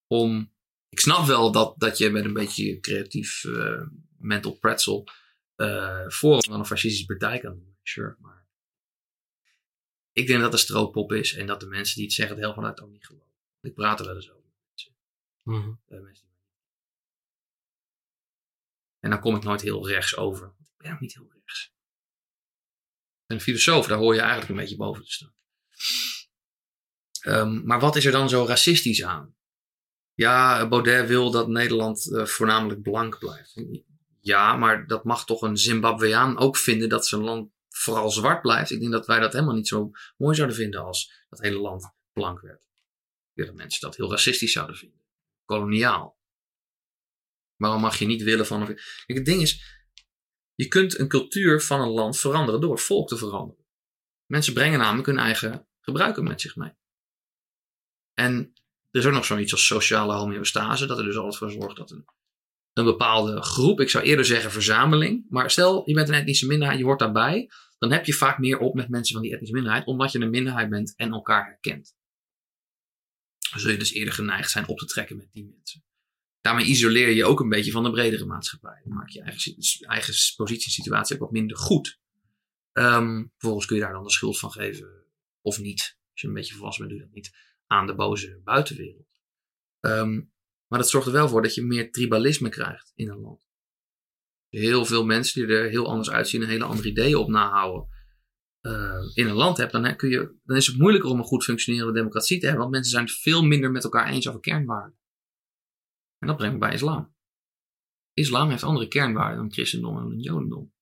om. 0.07 0.53
Ik 0.89 1.01
snap 1.01 1.27
wel 1.27 1.53
dat, 1.53 1.75
dat 1.79 1.99
je 1.99 2.11
met 2.11 2.25
een 2.25 2.33
beetje 2.33 2.81
creatief 2.81 3.45
eh, 3.45 3.87
mental 4.19 4.59
pretzel 4.59 5.09
eh 5.55 6.09
voor 6.09 6.47
een 6.49 6.67
fascistische 6.67 7.07
partij 7.07 7.39
kan 7.39 7.55
doen. 7.55 7.77
Sure, 7.83 8.17
maar 8.19 8.49
ik 10.13 10.27
denk 10.27 10.41
dat 10.41 10.53
het 10.53 10.61
een 10.61 10.67
stroopop 10.67 11.13
is 11.13 11.35
en 11.35 11.47
dat 11.47 11.61
de 11.61 11.67
mensen 11.67 11.97
die 11.97 12.05
het 12.05 12.15
zeggen 12.15 12.37
het 12.37 12.45
heel 12.45 12.55
vanuit 12.55 12.81
ook 12.81 12.91
niet 12.91 13.07
geloven. 13.07 13.33
Ik 13.61 13.75
praat 13.75 14.01
er 14.01 14.07
wel 14.07 14.15
eens 14.15 14.31
over. 14.31 14.43
Mhm. 15.43 15.73
Eh, 15.87 16.01
mensen 16.01 16.29
En 19.01 19.11
dan 19.11 19.21
kom 19.21 19.37
ik 19.37 19.43
nooit 19.43 19.61
heel 19.61 19.89
rechts 19.89 20.17
over. 20.17 20.47
Want 20.47 20.69
ik 20.71 20.77
ben 20.77 20.93
ook 20.93 21.01
niet 21.01 21.15
heel 21.15 21.31
rechts. 21.33 21.74
En 23.35 23.41
filosoof, 23.41 23.87
daar 23.87 23.99
hoor 23.99 24.15
je 24.15 24.21
eigenlijk 24.21 24.51
een 24.51 24.57
beetje 24.57 24.77
boven 24.77 25.05
te 25.05 25.13
staan. 25.13 25.35
Ehm, 27.21 27.65
maar 27.65 27.81
wat 27.81 27.97
is 27.97 28.05
er 28.05 28.13
dan 28.13 28.29
zo 28.29 28.45
racistisch 28.45 29.03
aan? 29.03 29.35
Ja, 30.15 30.69
Baudet 30.69 31.09
wil 31.09 31.31
dat 31.31 31.49
Nederland 31.49 32.13
eh, 32.13 32.25
voornamelijk 32.25 32.83
blank 32.83 33.19
blijft. 33.19 33.63
Ja, 34.21 34.57
maar 34.57 34.87
dat 34.87 35.05
mag 35.05 35.25
toch 35.25 35.43
een 35.43 35.57
Zimbabweaan 35.57 36.39
ook 36.39 36.57
vinden 36.57 36.89
dat 36.89 37.07
zijn 37.07 37.21
land 37.23 37.51
vooral 37.69 38.11
zwart 38.11 38.43
blijft. 38.43 38.71
Ik 38.71 38.81
denk 38.81 38.93
dat 38.93 39.07
wij 39.07 39.21
dat 39.21 39.33
helemaal 39.33 39.55
niet 39.55 39.69
zo 39.69 39.91
mooi 40.17 40.35
zouden 40.35 40.57
vinden 40.57 40.85
als 40.85 41.27
dat 41.29 41.41
hele 41.41 41.59
land 41.59 41.93
blank 42.13 42.41
werd. 42.41 42.63
Ik 43.35 43.47
dat 43.47 43.55
mensen 43.55 43.81
dat 43.81 43.97
heel 43.97 44.11
racistisch 44.11 44.53
zouden 44.53 44.77
vinden. 44.77 45.01
Koloniaal. 45.45 46.19
Waarom 47.57 47.81
mag 47.81 47.99
je 47.99 48.07
niet 48.07 48.23
willen 48.23 48.47
van... 48.47 48.67
Kijk, 48.67 48.81
het 49.07 49.25
ding 49.25 49.41
is, 49.43 49.84
je 50.55 50.69
kunt 50.69 50.99
een 50.99 51.09
cultuur 51.09 51.63
van 51.63 51.81
een 51.81 51.89
land 51.89 52.19
veranderen 52.19 52.61
door 52.61 52.73
het 52.73 52.83
volk 52.83 53.09
te 53.09 53.17
veranderen. 53.17 53.65
Mensen 54.27 54.55
brengen 54.55 54.79
namelijk 54.79 55.07
hun 55.07 55.19
eigen 55.19 55.69
gebruiken 55.81 56.25
met 56.25 56.41
zich 56.41 56.57
mee. 56.57 56.73
En 58.15 58.53
er 58.91 59.01
is 59.01 59.07
ook 59.07 59.13
nog 59.13 59.25
zoiets 59.25 59.53
als 59.53 59.67
sociale 59.67 60.15
homeostase, 60.15 60.87
dat 60.87 60.99
er 60.99 61.05
dus 61.05 61.17
altijd 61.17 61.37
voor 61.37 61.51
zorgt 61.51 61.77
dat 61.77 61.91
een, 61.91 62.05
een 62.73 62.85
bepaalde 62.85 63.43
groep, 63.43 63.81
ik 63.81 63.91
zou 63.91 64.05
eerder 64.05 64.25
zeggen 64.25 64.51
verzameling, 64.51 65.27
maar 65.29 65.51
stel 65.51 65.89
je 65.89 65.95
bent 65.95 66.09
een 66.09 66.15
etnische 66.15 66.47
minderheid, 66.47 66.79
je 66.79 66.85
hoort 66.85 66.99
daarbij, 66.99 67.51
dan 67.79 67.93
heb 67.93 68.05
je 68.05 68.13
vaak 68.13 68.39
meer 68.39 68.59
op 68.59 68.75
met 68.75 68.89
mensen 68.89 69.15
van 69.15 69.23
die 69.23 69.33
etnische 69.33 69.55
minderheid, 69.55 69.87
omdat 69.87 70.13
je 70.13 70.19
een 70.19 70.31
minderheid 70.31 70.71
bent 70.71 70.95
en 70.97 71.13
elkaar 71.13 71.45
herkent. 71.45 71.97
Dan 73.51 73.61
zul 73.61 73.71
je 73.71 73.77
dus 73.79 73.93
eerder 73.93 74.15
geneigd 74.15 74.51
zijn 74.51 74.69
op 74.69 74.79
te 74.79 74.87
trekken 74.87 75.17
met 75.17 75.33
die 75.33 75.45
mensen. 75.45 75.85
Daarmee 76.45 76.67
isoleer 76.67 77.11
je 77.11 77.25
ook 77.25 77.41
een 77.41 77.49
beetje 77.49 77.71
van 77.71 77.83
de 77.83 77.91
bredere 77.91 78.25
maatschappij. 78.25 78.81
Dan 78.85 78.95
maak 78.95 79.09
je 79.09 79.21
eigen, 79.21 79.57
eigen 79.89 80.15
positie 80.37 80.67
en 80.67 80.73
situatie 80.73 81.15
ook 81.15 81.21
wat 81.23 81.31
minder 81.31 81.57
goed. 81.57 82.01
Ehm, 82.73 83.25
vervolgens 83.37 83.67
kun 83.67 83.77
je 83.77 83.83
daar 83.83 83.93
dan 83.93 84.03
de 84.03 84.11
schuld 84.11 84.39
van 84.39 84.51
geven, 84.51 85.07
of 85.41 85.59
niet. 85.61 85.99
Als 86.13 86.21
je 86.21 86.29
een 86.29 86.35
beetje 86.35 86.55
volwassen 86.55 86.87
bent, 86.87 86.99
doe 86.99 87.09
je 87.09 87.13
dat 87.13 87.23
niet 87.23 87.37
aan 87.67 87.87
de 87.87 87.95
boze 87.95 88.41
buitenwereld. 88.45 89.09
Ehm, 89.81 90.15
maar 90.67 90.79
dat 90.79 90.91
zorgt 90.91 91.07
er 91.07 91.13
wel 91.13 91.29
voor 91.29 91.43
dat 91.43 91.55
je 91.55 91.63
meer 91.63 91.91
tribalisme 91.91 92.49
krijgt 92.49 92.93
in 92.95 93.09
een 93.09 93.21
land. 93.21 93.49
Heel 94.49 94.85
veel 94.85 95.05
mensen 95.05 95.47
die 95.47 95.57
er 95.57 95.69
heel 95.69 95.87
anders 95.87 96.11
uitzien 96.11 96.43
en 96.43 96.49
hele 96.49 96.65
andere 96.65 96.89
ideeën 96.89 97.17
op 97.17 97.29
nahouden. 97.29 97.93
eh, 98.61 99.11
in 99.15 99.27
een 99.27 99.35
land 99.35 99.57
hebt, 99.57 99.73
dan, 99.73 99.97
kun 99.97 100.09
je, 100.11 100.35
dan 100.45 100.57
is 100.57 100.67
het 100.67 100.79
moeilijker 100.79 101.11
om 101.11 101.19
een 101.19 101.25
goed 101.25 101.45
functionerende 101.45 101.93
democratie 101.93 102.39
te 102.39 102.45
hebben. 102.45 102.63
Want 102.63 102.75
mensen 102.75 102.93
zijn 102.93 103.05
het 103.05 103.15
veel 103.15 103.43
minder 103.45 103.71
met 103.71 103.85
elkaar 103.85 104.09
eens 104.09 104.29
over 104.29 104.41
kernwaarden. 104.41 104.99
En 106.25 106.31
dat 106.31 106.39
brengt 106.39 106.55
me 106.55 106.67
bij 106.67 106.75
islam. 106.75 107.15
Islam 108.13 108.51
heeft 108.51 108.63
andere 108.63 108.89
kernwaarden 108.89 109.39
dan 109.39 109.53
christendom 109.53 109.99
en 109.99 110.21
jodendom. 110.21 110.75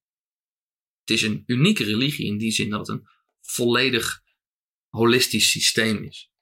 Het 1.01 1.11
is 1.11 1.23
een 1.23 1.43
unieke 1.47 1.85
religie 1.85 2.27
in 2.27 2.39
die 2.39 2.51
zin 2.51 2.71
dat 2.71 2.87
het 2.87 2.89
een 2.89 3.09
volledig 3.41 4.23
holistisch 4.89 5.51
systeem 5.51 6.05
is. 6.05 6.33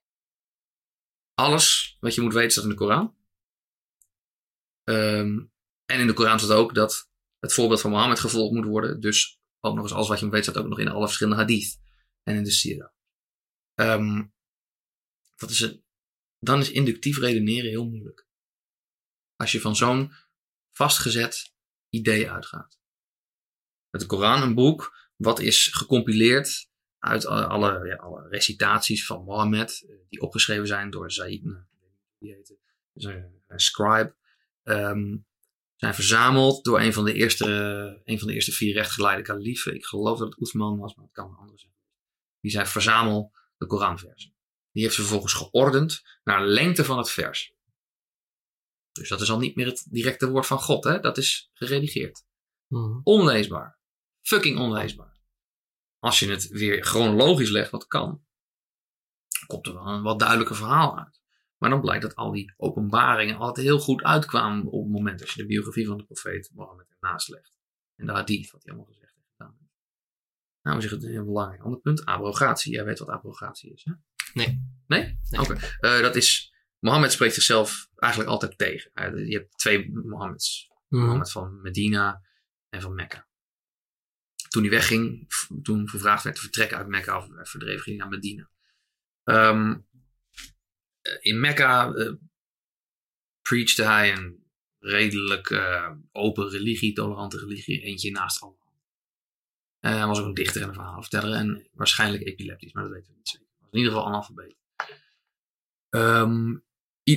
Alles 1.34 1.96
wat 2.00 2.14
je 2.14 2.20
moet 2.20 2.32
weten 2.32 2.50
staat 2.50 2.64
in 2.64 2.70
de 2.70 2.76
Koran. 2.76 3.16
Ehm, 4.82 5.38
en 5.84 6.00
in 6.00 6.06
de 6.06 6.12
Koran 6.12 6.38
staat 6.38 6.56
ook 6.56 6.74
dat 6.74 7.10
het 7.38 7.52
voorbeeld 7.52 7.80
van 7.80 7.90
Mohammed 7.90 8.20
gevolgd 8.20 8.54
moet 8.54 8.66
worden. 8.66 9.00
Dus 9.00 9.40
ook 9.60 9.74
nog 9.74 9.84
eens 9.84 9.92
alles 9.92 10.08
wat 10.08 10.18
je 10.18 10.24
moet 10.24 10.34
weten 10.34 10.52
staat 10.52 10.62
ook 10.62 10.70
nog 10.70 10.78
in 10.78 10.88
alle 10.88 11.06
verschillende 11.06 11.40
hadith. 11.40 11.80
En 12.22 12.36
in 12.36 12.44
de 12.44 12.50
Sira. 12.50 12.94
Ehm, 13.74 14.26
dat 15.36 15.50
is 15.50 15.60
een, 15.60 15.84
dan 16.38 16.60
is 16.60 16.70
inductief 16.70 17.18
redeneren 17.18 17.70
heel 17.70 17.88
moeilijk. 17.88 18.28
Als 19.40 19.52
je 19.52 19.60
van 19.60 19.76
zo'n 19.76 20.12
vastgezet 20.70 21.52
idee 21.88 22.30
uitgaat. 22.30 22.78
De 23.90 24.06
Koran 24.06 24.42
een 24.42 24.54
boek 24.54 25.08
wat 25.16 25.40
is 25.40 25.66
gecompileerd 25.66 26.68
uit 26.98 27.26
alle, 27.26 27.86
ja, 27.86 27.96
alle 27.96 28.28
recitaties 28.28 29.06
van 29.06 29.24
Mohammed, 29.24 29.84
eh, 29.88 29.94
die 30.08 30.20
opgeschreven 30.20 30.66
zijn 30.66 30.90
door 30.90 31.12
Zaid, 31.12 31.44
nou, 31.44 31.64
die 32.18 32.32
heette, 32.32 32.58
zijn 32.94 33.42
scribe, 33.46 34.16
ehm, 34.62 35.16
zijn 35.76 35.94
verzameld 35.94 36.64
door 36.64 36.80
een 36.80 36.92
van 36.92 37.04
de 37.04 37.12
eerste, 37.12 37.46
een 38.04 38.18
van 38.18 38.28
de 38.28 38.34
eerste 38.34 38.52
vier 38.52 38.72
rechtgeleide 38.72 39.22
kaliefen. 39.22 39.74
Ik 39.74 39.84
geloof 39.84 40.18
dat 40.18 40.28
het 40.28 40.38
Othman 40.38 40.78
was, 40.78 40.94
maar 40.94 41.04
het 41.04 41.14
kan 41.14 41.30
een 41.30 41.36
andere 41.36 41.58
zijn. 41.58 41.74
Die 42.40 42.50
zei 42.50 42.66
verzamel 42.66 43.32
de 43.56 43.66
Koranversen. 43.66 44.34
Die 44.72 44.82
heeft 44.82 44.94
ze 44.94 45.00
vervolgens 45.00 45.32
geordend 45.32 46.02
naar 46.24 46.46
lengte 46.46 46.84
van 46.84 46.98
het 46.98 47.10
vers. 47.10 47.54
Dus 48.92 49.08
dat 49.08 49.20
is 49.20 49.30
al 49.30 49.38
niet 49.38 49.56
meer 49.56 49.66
het 49.66 49.86
directe 49.90 50.30
woord 50.30 50.46
van 50.46 50.58
God, 50.58 50.84
hè? 50.84 51.00
dat 51.00 51.18
is 51.18 51.50
geredigeerd. 51.52 52.24
Mhm. 52.66 53.00
Onleesbaar. 53.02 53.78
Fucking 54.20 54.58
onleesbaar. 54.58 55.18
Als 55.98 56.18
je 56.18 56.30
het 56.30 56.48
weer 56.48 56.82
chronologisch 56.84 57.50
legt, 57.50 57.70
wat 57.70 57.86
kan, 57.86 58.24
komt 59.46 59.66
er 59.66 59.74
wel 59.74 59.86
een 59.86 60.02
wat 60.02 60.18
duidelijker 60.18 60.56
verhaal 60.56 60.98
uit. 60.98 61.20
Maar 61.60 61.70
dan 61.70 61.80
blijkt 61.80 62.02
dat 62.02 62.14
al 62.14 62.32
die 62.32 62.54
openbaringen 62.56 63.36
altijd 63.36 63.66
heel 63.66 63.78
goed 63.78 64.02
uitkwamen 64.02 64.66
op 64.66 64.82
het 64.82 64.92
moment 64.92 65.20
als 65.20 65.32
je 65.34 65.40
de 65.42 65.46
biografie 65.46 65.86
van 65.86 65.96
de 65.96 66.04
profeet 66.04 66.50
Mohammed 66.54 66.86
ernaast 66.90 67.28
legt. 67.28 67.52
En 67.96 68.06
de 68.06 68.12
hadith, 68.12 68.50
wat 68.50 68.62
hij 68.62 68.72
allemaal 68.72 68.92
gezegd 68.92 69.14
heeft 69.14 69.28
gedaan. 69.36 69.58
Nou, 70.62 70.76
we 70.76 70.82
zeggen 70.82 71.00
het 71.00 71.08
een 71.08 71.14
heel 71.14 71.24
belangrijk 71.24 71.62
ander 71.62 71.80
punt. 71.80 72.04
Abrogatie. 72.04 72.72
Jij 72.72 72.84
weet 72.84 72.98
wat 72.98 73.08
abrogatie 73.08 73.72
is, 73.72 73.84
hè? 73.84 73.92
Nee. 74.32 74.62
Nee? 74.86 75.18
Nee. 75.28 75.40
Oké. 75.40 75.54
Eh, 75.80 76.00
dat 76.00 76.16
is, 76.16 76.49
Mohammed 76.80 77.12
spreekt 77.12 77.34
zichzelf 77.34 77.88
eigenlijk 77.96 78.32
altijd 78.32 78.58
tegen. 78.58 78.90
Je 79.28 79.36
hebt 79.36 79.58
twee 79.58 79.90
Mohammeds. 79.92 80.68
Mhm. 80.88 81.02
Mohammed 81.02 81.30
van 81.30 81.60
Medina 81.60 82.22
en 82.68 82.80
van 82.80 82.94
Mekka. 82.94 83.28
Toen 84.48 84.62
hij 84.62 84.70
wegging, 84.70 85.28
toen 85.62 85.88
gevraagd 85.88 86.22
werd 86.22 86.36
te 86.36 86.42
vertrekken 86.42 86.76
uit 86.76 86.86
Mekka 86.86 87.16
of 87.16 87.26
verdreven, 87.48 87.82
ging 87.82 88.00
hij 88.00 88.08
naar 88.08 88.18
Medina. 88.18 88.50
Ehm, 89.24 89.78
eh, 91.00 91.16
in 91.20 91.40
Mekka 91.40 91.92
eh 91.92 92.12
preachte 93.42 93.82
hij 93.82 94.12
een 94.12 94.44
redelijk 94.78 95.50
eh, 95.50 95.90
open 96.12 96.48
religie, 96.48 96.92
tolerante 96.92 97.38
religie, 97.38 97.80
eentje 97.80 98.10
naast 98.10 98.40
allemaal. 98.40 98.58
Eh, 99.80 99.96
hij 99.96 100.06
was 100.06 100.18
ook 100.20 100.26
een 100.26 100.34
dichter 100.34 100.62
en 100.62 100.68
een 100.68 100.74
verhalenverteller 100.74 101.32
en 101.32 101.68
waarschijnlijk 101.72 102.22
epileptisch, 102.26 102.72
maar 102.72 102.82
dat 102.82 102.92
weten 102.92 103.10
we 103.10 103.16
niet 103.16 103.28
zeker. 103.28 103.46
Was 103.58 103.70
in 103.70 103.78
ieder 103.78 103.92
geval 103.92 104.06
analfabeet. 104.08 104.56
I- 105.96 106.60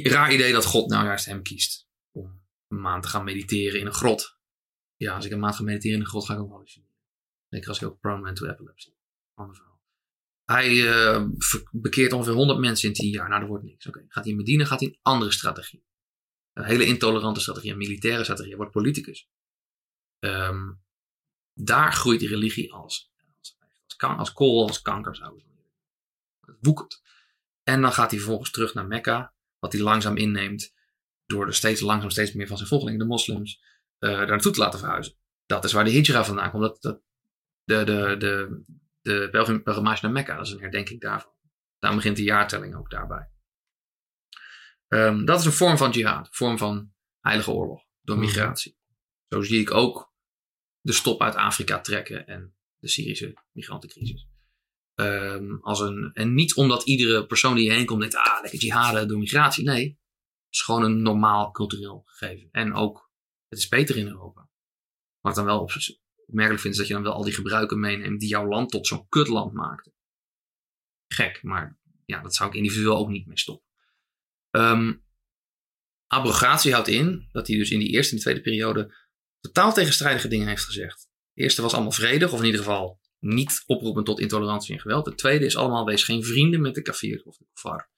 raar 0.02 0.34
idee 0.34 0.52
dat 0.52 0.66
God 0.66 0.90
nou 0.90 1.06
juist 1.06 1.26
hem 1.26 1.42
kiest 1.42 1.88
om 2.12 2.42
een 2.68 2.82
maand 2.82 3.04
te 3.04 3.10
gaan 3.10 3.24
mediteren 3.24 3.80
in 3.80 3.86
een 3.86 3.94
grot. 3.94 4.38
Ja, 4.96 5.16
als 5.16 5.26
ik 5.26 5.32
een 5.32 5.40
maand 5.40 5.56
ga 5.56 5.64
mediteren 5.64 5.96
in 5.96 6.02
een 6.04 6.10
grot, 6.10 6.26
ga 6.26 6.34
ik 6.34 6.40
ook 6.40 6.52
hallucineren. 6.52 6.96
Zeker 7.50 7.70
als 7.70 7.82
ik 7.82 7.88
ook 7.88 8.00
prone 8.00 8.24
ben 8.24 8.34
to 8.34 8.46
epilepsy. 8.46 8.94
Ander 9.34 9.56
verhaal. 9.56 9.82
Hij 10.46 10.88
ver- 11.38 11.68
bekeert 11.72 12.14
ongeveer 12.14 12.34
100 12.34 12.60
mensen 12.60 12.88
in 12.88 12.94
10 12.94 13.10
jaar. 13.10 13.28
Nou, 13.28 13.40
dat 13.40 13.50
wordt 13.50 13.64
niks. 13.64 13.88
Oké, 13.88 14.06
gaat 14.08 14.24
hij 14.26 14.34
in 14.34 14.66
gaat 14.66 14.80
hij 14.80 14.90
een 14.90 15.00
andere 15.02 15.32
strategie. 15.32 15.86
Een 16.54 16.64
hele 16.64 16.86
intolerante 16.86 17.40
strategie, 17.40 17.72
een 17.72 17.78
militaire 17.78 18.24
strategie. 18.24 18.50
Hij 18.50 18.60
wordt 18.60 18.74
politicus. 18.74 19.30
Ehm, 20.20 20.72
daar 21.54 21.94
groeit 21.94 22.20
die 22.20 22.30
religie 22.30 22.74
als, 22.74 23.12
als, 23.40 23.58
als, 23.86 23.96
kan- 23.96 24.18
als 24.18 24.34
kool, 24.34 24.68
als 24.68 24.82
kanker 24.82 25.16
zou. 25.16 25.42
Het 26.42 26.58
woekert. 26.62 27.02
En 27.64 27.82
dan 27.82 27.92
gaat 27.94 28.10
hij 28.10 28.20
vervolgens 28.20 28.52
terug 28.52 28.74
naar 28.74 28.88
Mekka, 28.88 29.34
wat 29.64 29.74
hij 29.74 29.82
langzaam 29.82 30.18
inneemt 30.18 30.74
door 31.26 31.46
er 31.48 31.54
steeds 31.54 31.82
langzaam 31.82 32.10
steeds 32.10 32.34
meer 32.34 32.48
van 32.48 32.58
zijn 32.58 32.70
volgelingen, 32.70 33.00
de 33.00 33.06
moslims, 33.06 33.62
eh 33.98 34.10
daar 34.10 34.28
naartoe 34.28 34.52
te 34.52 34.60
laten 34.60 34.80
verhuizen. 34.80 35.16
Dat 35.46 35.64
is 35.64 35.72
waar 35.72 35.84
de 35.84 35.92
hijra 35.92 36.24
vandaan 36.26 36.52
komt. 36.52 36.64
Dat, 36.64 36.82
dat, 36.82 37.02
de, 37.64 37.84
de, 37.84 38.16
de, 38.18 38.64
de 39.02 39.28
pelgrim- 39.32 39.64
pelgrimage 39.64 40.00
naar 40.06 40.12
Mekka, 40.14 40.36
dat 40.36 40.46
is 40.46 40.52
een 40.52 40.60
herdenking 40.60 41.02
daarvan. 41.02 41.32
Daarom 41.80 42.00
begint 42.00 42.18
de 42.18 42.24
jaartelling 42.24 42.76
ook 42.76 42.90
daarbij. 42.90 43.30
Ehm, 44.88 45.26
dat 45.26 45.40
is 45.40 45.46
een 45.46 45.52
vorm 45.52 45.78
van 45.78 45.92
jihad, 45.92 46.28
een 46.28 46.34
vorm 46.34 46.58
van 46.58 46.94
heilige 47.20 47.52
oorlog 47.52 47.84
door 48.02 48.16
Mhm. 48.18 48.26
migratie. 48.26 48.78
Zo 49.30 49.42
zie 49.42 49.60
ik 49.60 49.72
ook 49.74 50.14
de 50.80 50.94
stop 50.94 51.22
uit 51.22 51.36
Afrika 51.36 51.80
trekken 51.80 52.28
en 52.28 52.56
de 52.78 52.88
Syrische 52.88 53.34
migrantencrisis. 53.52 54.28
Ehm, 54.96 55.56
als 55.62 55.80
een, 55.80 56.12
en 56.14 56.34
niet 56.34 56.56
omdat 56.56 56.84
iedere 56.84 57.26
persoon 57.26 57.56
die 57.56 57.64
hierheen 57.64 57.86
komt 57.86 58.00
denkt, 58.00 58.16
ah, 58.16 58.42
lekker 58.42 58.60
jihaden 58.60 59.08
door 59.08 59.18
migratie. 59.18 59.64
Nee, 59.64 59.88
het 59.88 60.54
is 60.54 60.62
gewoon 60.62 60.84
een 60.84 61.02
normaal 61.02 61.52
cultureel 61.52 62.04
gegeven. 62.06 62.50
En 62.52 62.74
ook, 62.74 63.12
het 63.48 63.60
is 63.60 63.68
beter 63.68 63.98
in 63.98 64.08
Europa. 64.08 64.50
Wat 65.20 65.36
dan 65.36 65.46
wel 65.46 65.60
op, 65.60 65.72
opmerkelijk 66.26 66.62
vind, 66.62 66.74
is 66.74 66.80
dat 66.80 66.88
je 66.88 66.94
dan 66.94 67.04
wel 67.04 67.14
al 67.14 67.24
die 67.24 67.34
gebruiken 67.34 67.80
meeneemt 67.80 68.20
die 68.20 68.30
jouw 68.30 68.48
land 68.48 68.70
tot 68.70 68.88
zo'n 68.88 69.08
kutland 69.10 69.54
maakten. 69.54 69.94
Gek, 71.08 71.44
maar 71.44 71.80
ja, 72.06 72.22
dat 72.22 72.36
zou 72.36 72.50
ik 72.50 72.56
individueel 72.56 72.98
ook 72.98 73.10
niet 73.10 73.28
mee 73.28 73.40
stoppen. 73.40 73.68
Ehm, 74.50 74.94
abrogatie 76.08 76.74
houdt 76.74 76.88
in 76.88 77.30
dat 77.32 77.48
hij 77.48 77.58
dus 77.58 77.72
in 77.72 77.80
die 77.80 77.90
eerste 77.90 78.16
en 78.16 78.22
tweede 78.22 78.42
periode 78.42 78.96
totaal 79.40 79.74
tegenstrijdige 79.74 80.28
dingen 80.28 80.48
heeft 80.48 80.66
gezegd. 80.66 81.10
De 81.34 81.42
eerste 81.42 81.62
was 81.62 81.74
allemaal 81.74 81.92
vredig, 81.92 82.32
of 82.32 82.40
in 82.40 82.46
ieder 82.46 82.60
geval 82.60 83.02
niet 83.24 83.64
oproepen 83.66 84.04
tot 84.04 84.20
intolerantie 84.20 84.74
en 84.74 84.82
geweld. 84.82 85.06
De 85.06 85.16
tweede 85.16 85.46
is 85.46 85.58
allemaal 85.58 85.86
wees 85.86 86.04
geen 86.04 86.24
vrienden 86.24 86.62
met 86.62 86.76
de 86.76 86.82
kafir 86.82 87.24
of 87.24 87.38
de 87.38 87.46
kufar. 87.54 87.90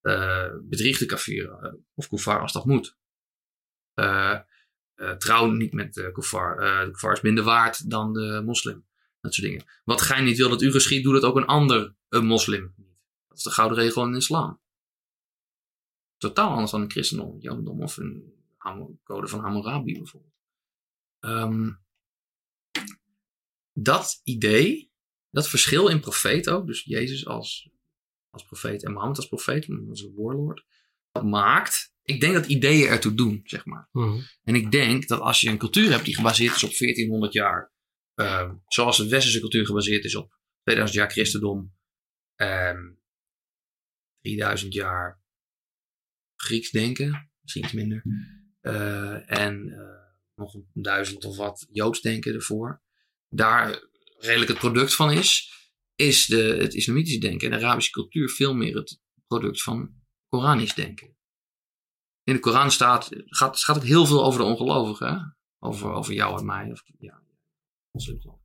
Eh, 0.00 0.50
bedrieg 0.62 0.98
de 0.98 1.06
kafir 1.06 1.50
eh, 1.50 1.72
of 1.94 2.08
kufar 2.08 2.40
als 2.40 2.52
dat 2.52 2.64
moet. 2.64 2.96
Eh, 4.96 5.12
trouw 5.12 5.50
niet 5.50 5.72
met 5.72 5.94
de 5.94 6.12
kufar. 6.12 6.58
Eh, 6.58 6.84
de 6.84 6.90
kufar 6.90 7.12
is 7.12 7.20
minder 7.20 7.44
waard 7.44 7.90
dan 7.90 8.12
de 8.12 8.42
moslim. 8.44 8.86
Dat 9.20 9.34
soort 9.34 9.46
dingen. 9.46 9.64
Wat 9.84 10.00
gij 10.00 10.20
niet 10.20 10.36
wil 10.36 10.48
dat 10.48 10.62
u 10.62 10.70
geschiet, 10.70 11.02
doe 11.02 11.12
dat 11.12 11.22
ook 11.22 11.36
een 11.36 11.46
ander 11.46 11.94
een 12.08 12.26
moslim 12.26 12.74
niet. 12.76 12.98
Dat 13.28 13.38
is 13.38 13.44
de 13.44 13.50
gouden 13.50 13.78
regel 13.78 14.06
in 14.06 14.14
islam. 14.14 14.60
Totaal 16.16 16.50
anders 16.50 16.70
dan 16.70 16.80
een 16.80 16.90
christendom, 16.90 17.38
jodendom 17.40 17.82
of 17.82 17.96
een 17.96 18.34
code 19.04 19.26
van 19.26 19.40
Hammurabi 19.40 19.92
bijvoorbeeld. 19.92 20.34
Ehm, 21.20 21.70
dat 23.78 24.20
idee, 24.24 24.92
dat 25.30 25.48
verschil 25.48 25.88
in 25.88 26.00
profeet 26.00 26.48
ook, 26.48 26.66
dus 26.66 26.82
Jezus 26.84 27.26
als, 27.26 27.70
als 28.30 28.44
profeet 28.44 28.84
en 28.84 28.92
Mohammed 28.92 29.16
als 29.16 29.28
profeet, 29.28 29.68
als 29.88 30.08
warlord, 30.14 30.64
dat 31.12 31.24
maakt, 31.24 31.94
ik 32.02 32.20
denk 32.20 32.34
dat 32.34 32.46
ideeën 32.46 32.88
ertoe 32.88 33.14
doen, 33.14 33.40
zeg 33.44 33.64
maar. 33.64 33.88
Mhm. 33.92 34.20
En 34.44 34.54
ik 34.54 34.70
denk 34.70 35.08
dat 35.08 35.20
als 35.20 35.40
je 35.40 35.50
een 35.50 35.58
cultuur 35.58 35.90
hebt 35.90 36.04
die 36.04 36.14
gebaseerd 36.14 36.54
is 36.54 36.64
op 36.64 36.72
1400 36.72 37.32
jaar, 37.32 37.72
ehm, 38.14 38.54
zoals 38.66 38.96
de 38.96 39.08
westerse 39.08 39.40
cultuur 39.40 39.66
gebaseerd 39.66 40.04
is 40.04 40.14
op 40.14 40.38
2000 40.62 40.98
jaar 40.98 41.10
christendom, 41.10 41.74
ehm 42.34 42.94
3000 44.20 44.74
jaar 44.74 45.24
Grieks 46.36 46.70
denken, 46.70 47.30
misschien 47.40 47.64
iets 47.64 47.72
minder, 47.72 48.02
eh, 48.60 49.40
en 49.40 49.72
eh, 49.72 50.12
nog 50.34 50.54
een 50.54 50.68
duizend 50.72 51.24
of 51.24 51.36
wat 51.36 51.66
Joods 51.70 52.00
denken 52.00 52.34
ervoor, 52.34 52.82
daar 53.28 53.88
redelijk 54.18 54.50
het 54.50 54.58
product 54.58 54.94
van 54.94 55.10
is, 55.12 55.52
is 55.94 56.26
de, 56.26 56.42
het 56.42 56.74
islamitische 56.74 57.20
denken 57.20 57.50
en 57.52 57.58
de 57.58 57.64
Arabische 57.64 57.90
cultuur 57.90 58.28
veel 58.30 58.54
meer 58.54 58.76
het 58.76 59.00
product 59.26 59.62
van 59.62 59.94
Koranisch 60.28 60.74
denken. 60.74 61.16
In 62.22 62.34
de 62.34 62.40
Koran 62.40 62.70
staat, 62.70 63.08
gaat, 63.24 63.58
gaat 63.58 63.76
het 63.76 63.84
heel 63.84 64.06
veel 64.06 64.24
over 64.24 64.40
de 64.40 64.46
ongelovigen. 64.46 65.36
Over, 65.58 65.90
over 65.92 66.12
jou 66.14 66.38
en 66.38 66.46
mij. 66.46 66.70
Of, 66.72 66.82
ja, 66.98 67.22
moslimgeloof. 67.90 68.40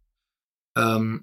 Ehm, 0.72 1.20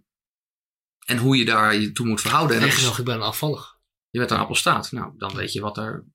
en 1.06 1.18
hoe 1.18 1.36
je 1.36 1.44
daar 1.44 1.74
je 1.74 1.92
toe 1.92 2.06
moet 2.06 2.20
verhouden. 2.20 2.56
En 2.56 2.62
dat 2.62 2.72
is- 2.72 2.98
ik 2.98 3.04
ben 3.04 3.20
afvallig. 3.22 3.76
je 4.10 4.18
bent 4.18 4.30
een 4.30 4.36
apostaat. 4.38 4.92
Nou, 4.92 5.14
dan 5.18 5.34
weet 5.34 5.52
je 5.52 5.60
wat 5.60 5.76
er. 5.76 6.06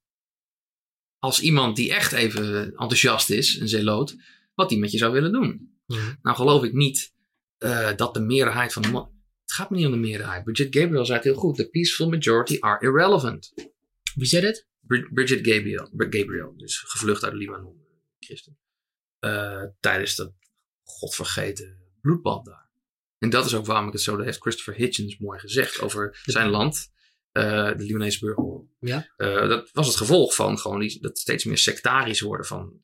Als 1.20 1.42
iemand 1.42 1.76
die 1.76 1.94
echt 1.94 2.12
even 2.12 2.66
enthousiast 2.66 3.30
is, 3.30 3.60
een 3.60 3.68
zeeloot, 3.68 4.16
wat 4.54 4.70
die 4.70 4.80
met 4.80 4.92
je 4.92 4.98
zou 4.98 5.14
willen 5.14 5.32
doen. 5.32 5.78
Mhm. 5.86 6.16
Nou, 6.22 6.36
geloof 6.36 6.64
ik 6.64 6.74
niet 6.74 7.13
eh, 7.64 7.96
dat 7.96 8.14
de 8.14 8.20
meerderheid 8.20 8.74
van 8.74 8.82
de. 8.82 8.90
mo- 8.90 9.12
Het 9.42 9.54
gaat 9.54 9.70
me 9.70 9.78
niet 9.78 9.86
om 9.86 9.92
de 9.92 9.98
meerderheid. 9.98 10.44
Bridget 10.44 10.76
Gabriel 10.76 11.06
zei 11.06 11.18
het 11.18 11.28
heel 11.28 11.36
goed: 11.36 11.56
The 11.56 11.70
peaceful 11.70 12.10
majority 12.10 12.58
are 12.60 12.86
irrelevant. 12.86 13.54
Wie 14.16 14.26
zei? 14.26 14.54
Brid- 14.82 15.14
Bridget 15.14 15.48
Gabriel, 15.48 15.90
Gabriel 15.98 16.54
dus 16.58 16.78
gevlucht 16.80 17.24
uit 17.24 17.34
Libanon, 17.34 17.86
christen. 18.20 18.58
Eh, 19.20 19.64
tijdens 19.80 20.16
dat 20.16 20.34
godvergeten 20.84 21.78
bloedbad 22.02 22.46
daar. 22.46 22.70
En 23.18 23.30
dat 23.30 23.46
is 23.46 23.56
ook 23.56 23.66
waarom 23.66 23.88
ik 23.88 23.94
het 23.94 24.02
zo, 24.02 24.16
dat 24.16 24.26
heeft 24.26 24.42
Christopher 24.42 24.76
Hitchens 24.76 25.18
mooi 25.18 25.40
gezegd 25.40 25.82
over 25.82 26.20
zijn 26.24 26.50
land, 26.50 26.92
eh, 27.32 27.44
de 27.78 27.84
Libanese 27.84 28.20
burgeroorlog. 28.20 28.66
Ja. 28.80 29.08
Dat 29.18 29.70
was 29.72 29.88
het 29.88 29.96
gevolg 29.96 30.36
van 30.36 30.60
gewoon 30.60 30.80
die, 30.80 31.02
dat 31.02 31.18
steeds 31.18 31.44
meer 31.44 31.58
sectarisch 31.58 32.22
worden 32.22 32.46
van, 32.46 32.82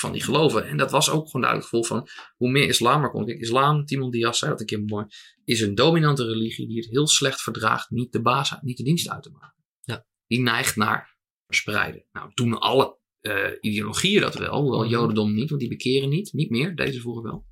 van 0.00 0.12
die 0.12 0.22
geloven. 0.22 0.66
En 0.66 0.76
dat 0.76 0.90
was 0.90 1.10
ook 1.10 1.26
gewoon 1.26 1.40
duidelijk 1.40 1.70
het 1.70 1.82
gevolg 1.82 1.86
van 1.86 2.08
hoe 2.36 2.50
meer 2.50 2.68
islam 2.68 3.02
er 3.02 3.10
komt. 3.10 3.26
Kijk, 3.26 3.38
islam, 3.38 3.84
Timon 3.84 4.10
Diaz 4.10 4.38
zei 4.38 4.50
dat 4.50 4.60
een 4.60 4.66
keer 4.66 4.82
mooi, 4.82 5.06
is 5.44 5.60
een 5.60 5.74
dominante 5.74 6.24
religie 6.24 6.66
die 6.66 6.76
het 6.76 6.90
heel 6.90 7.06
slecht 7.06 7.42
verdraagt 7.42 7.90
niet 7.90 8.12
de 8.12 8.20
baas, 8.20 8.56
niet 8.60 8.76
de 8.76 8.82
dienst 8.82 9.08
uit 9.08 9.22
te 9.22 9.30
maken. 9.30 9.64
Ja. 9.80 10.06
Die 10.26 10.40
neigt 10.40 10.76
naar 10.76 11.16
verspreiden. 11.46 12.04
Nou, 12.12 12.30
doen 12.34 12.58
alle 12.58 12.98
eh, 13.20 13.50
ideologieën 13.60 14.20
dat 14.20 14.34
wel, 14.34 14.60
hoewel 14.60 14.80
Mhm. 14.80 14.90
Jodendom 14.90 15.34
niet, 15.34 15.48
want 15.48 15.60
die 15.60 15.70
bekeren 15.70 16.08
niet. 16.08 16.32
Niet 16.32 16.50
meer, 16.50 16.76
deze 16.76 17.00
vroeger 17.00 17.22
wel. 17.22 17.46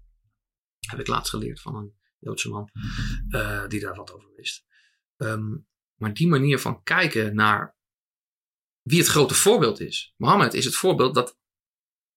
Heb 0.78 1.00
ik 1.00 1.06
laatst 1.06 1.30
geleerd 1.30 1.60
van 1.60 1.76
een 1.76 1.92
Joodse 2.18 2.48
man 2.48 2.70
eh, 3.28 3.66
die 3.66 3.80
daar 3.80 3.94
wat 3.94 4.12
over 4.12 4.28
wist. 4.36 4.64
Ehm, 5.16 5.56
maar 5.94 6.14
die 6.14 6.28
manier 6.28 6.58
van 6.58 6.82
kijken 6.82 7.34
naar 7.34 7.76
wie 8.82 8.98
het 8.98 9.08
grote 9.08 9.34
voorbeeld 9.34 9.80
is. 9.80 10.14
Mohammed 10.16 10.54
is 10.54 10.64
het 10.64 10.74
voorbeeld 10.74 11.14
dat 11.14 11.38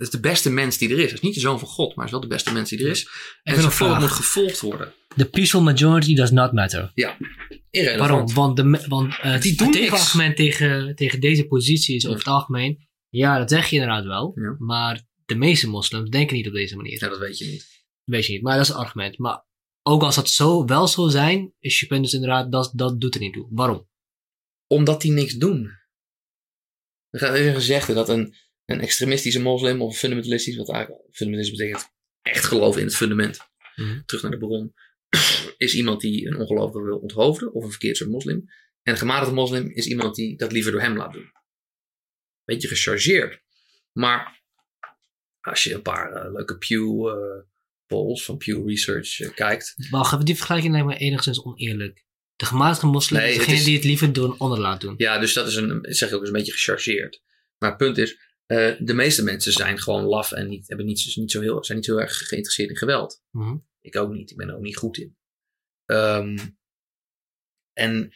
het 0.02 0.14
is 0.14 0.20
de 0.22 0.30
beste 0.30 0.50
mens 0.50 0.78
die 0.78 0.90
er 0.90 0.98
is. 1.00 1.04
Hij 1.06 1.14
is 1.14 1.20
niet 1.20 1.34
de 1.34 1.40
zoon 1.40 1.60
van 1.60 1.68
God, 1.68 1.96
maar 1.96 2.06
is 2.06 2.12
wel 2.12 2.20
de 2.22 2.28
beste 2.28 2.54
mens 2.54 2.70
die 2.70 2.80
er 2.80 2.90
is. 2.90 3.08
En 3.44 3.54
zijn 3.54 3.66
een 3.66 3.72
voorbeeld 3.72 4.00
moet 4.00 4.10
gevolgd 4.10 4.60
worden. 4.60 4.94
The 5.16 5.26
peaceful 5.26 5.62
majority 5.62 6.16
does 6.16 6.32
not 6.32 6.52
matter. 6.52 6.92
Irrelevant. 7.70 8.00
Waarom? 8.10 8.34
Want, 8.34 8.56
de, 8.58 8.86
want 8.88 9.20
eh, 9.20 9.42
Die 9.42 9.56
doen 9.56 9.68
het 9.68 9.76
tegenargument 9.76 10.36
tegen, 10.36 10.96
tegen 10.96 11.20
deze 11.20 11.48
positie 11.48 11.96
is 11.96 12.02
Ja. 12.02 12.10
over 12.10 12.22
het 12.24 12.34
algemeen. 12.34 12.88
Ja, 13.10 13.38
dat 13.38 13.50
zeg 13.50 13.68
je 13.70 13.76
inderdaad 13.76 14.04
wel. 14.06 14.32
Ja. 14.36 14.56
Maar 14.58 15.02
de 15.26 15.36
meeste 15.36 15.68
moslims 15.70 16.10
denken 16.10 16.36
niet 16.36 16.48
op 16.48 16.54
deze 16.54 16.76
manier. 16.76 17.00
Ja, 17.04 17.10
dat 17.10 17.18
weet 17.20 17.38
je 17.38 17.46
niet. 17.46 17.86
Weet 18.04 18.26
je 18.26 18.32
niet, 18.34 18.42
maar 18.42 18.54
dat 18.54 18.62
is 18.62 18.68
het 18.68 18.78
argument. 18.78 19.18
Maar 19.18 19.46
ook 19.84 20.04
als 20.04 20.16
dat 20.16 20.30
zo, 20.30 20.66
wel 20.66 20.88
zo 20.88 21.08
zijn, 21.08 21.54
is 21.60 21.80
je 21.80 21.86
punt 21.88 22.04
dus 22.04 22.14
inderdaad, 22.14 22.52
dat, 22.52 22.72
dat 22.76 23.02
doet 23.02 23.16
er 23.16 23.22
niet 23.22 23.34
toe. 23.34 23.48
Waarom? 23.50 23.90
Omdat 24.68 25.02
die 25.02 25.12
niks 25.12 25.34
doen. 25.34 25.72
Er 27.10 27.20
gaat 27.20 27.34
even 27.34 27.48
een 27.48 27.56
gezegde 27.56 27.94
dat 27.94 28.10
een, 28.10 28.36
een 28.74 28.82
extremistische 28.82 29.42
moslim 29.42 29.82
of 29.82 29.90
een 29.92 29.98
fundamentalistisch, 29.98 30.56
wat 30.56 30.70
eigenlijk 30.72 31.04
fundamentalisme 31.12 31.58
betekent 31.66 31.92
echt 32.22 32.46
geloven 32.46 32.80
in 32.82 32.88
het 32.88 32.96
fundament, 32.96 33.40
Mhm. 33.76 34.02
terug 34.06 34.22
naar 34.24 34.32
de 34.32 34.38
bron, 34.38 34.74
is 35.58 35.76
iemand 35.76 36.02
die 36.02 36.28
een 36.28 36.36
ongelovige 36.38 36.84
wil 36.84 36.98
onthoofden 36.98 37.54
of 37.54 37.64
een 37.64 37.70
verkeerd 37.70 37.98
soort 37.98 38.10
moslim. 38.10 38.38
En 38.84 38.92
een 38.94 38.98
gematigde 39.00 39.34
moslim 39.34 39.70
is 39.70 39.88
iemand 39.88 40.16
die 40.16 40.38
dat 40.38 40.52
liever 40.52 40.72
door 40.72 40.82
hem 40.82 40.98
laat 40.98 41.14
doen. 41.14 41.32
Beetje 42.44 42.68
gechargeerd. 42.68 43.42
Maar 43.92 44.42
als 45.42 45.64
je 45.64 45.74
een 45.74 45.82
paar 45.82 46.12
eh, 46.12 46.32
leuke 46.34 46.58
Pew 46.58 47.08
eh, 47.08 47.16
polls 47.86 48.26
van 48.26 48.38
Pew 48.38 48.68
Research 48.70 49.20
eh, 49.20 49.34
kijkt, 49.34 49.76
Wacht 49.90 50.14
even, 50.14 50.26
die 50.26 50.36
vergelijking 50.36 50.74
lijkt 50.74 50.88
me 50.88 50.98
enigszins 50.98 51.44
oneerlijk. 51.44 52.06
De 52.36 52.46
gematigde 52.46 52.88
moslim 52.88 53.22
Nee, 53.22 53.32
is 53.32 53.38
degene 53.38 53.56
is- 53.58 53.64
die 53.64 53.76
het 53.76 53.84
liever 53.84 54.14
door 54.14 54.26
een 54.32 54.38
ander 54.38 54.60
laat 54.60 54.82
doen. 54.82 54.94
Ja, 54.98 55.20
dus 55.20 55.34
dat 55.34 55.48
is 55.48 55.56
een, 55.56 55.80
zeg 55.90 56.10
ik 56.10 56.14
ook 56.16 56.20
eens 56.22 56.30
een 56.30 56.36
beetje 56.38 56.52
gechargeerd. 56.52 57.22
Maar 57.58 57.70
het 57.70 57.78
punt 57.78 57.98
is, 57.98 58.18
eh, 58.52 58.76
de 58.80 58.94
meeste 58.94 59.24
mensen 59.24 59.52
zijn 59.52 59.80
gewoon 59.80 60.04
laf 60.04 60.32
en 60.32 60.48
niet, 60.48 60.68
hebben 60.68 60.86
niet, 60.86 61.16
niet 61.16 61.32
zo 61.32 61.42
heel, 61.42 61.64
zijn 61.64 61.78
niet 61.78 61.88
zo 61.88 61.98
erg 61.98 62.18
geïnteresseerd 62.18 62.70
in 62.70 62.78
geweld. 62.78 63.24
Mhm. 63.32 63.58
Ik 63.82 63.96
ook 63.96 64.12
niet, 64.12 64.32
ik 64.32 64.38
ben 64.38 64.50
er 64.50 64.56
ook 64.56 64.62
niet 64.62 64.78
goed 64.78 64.98
in. 64.98 65.18
Ehm, 65.86 66.38
en 67.74 68.14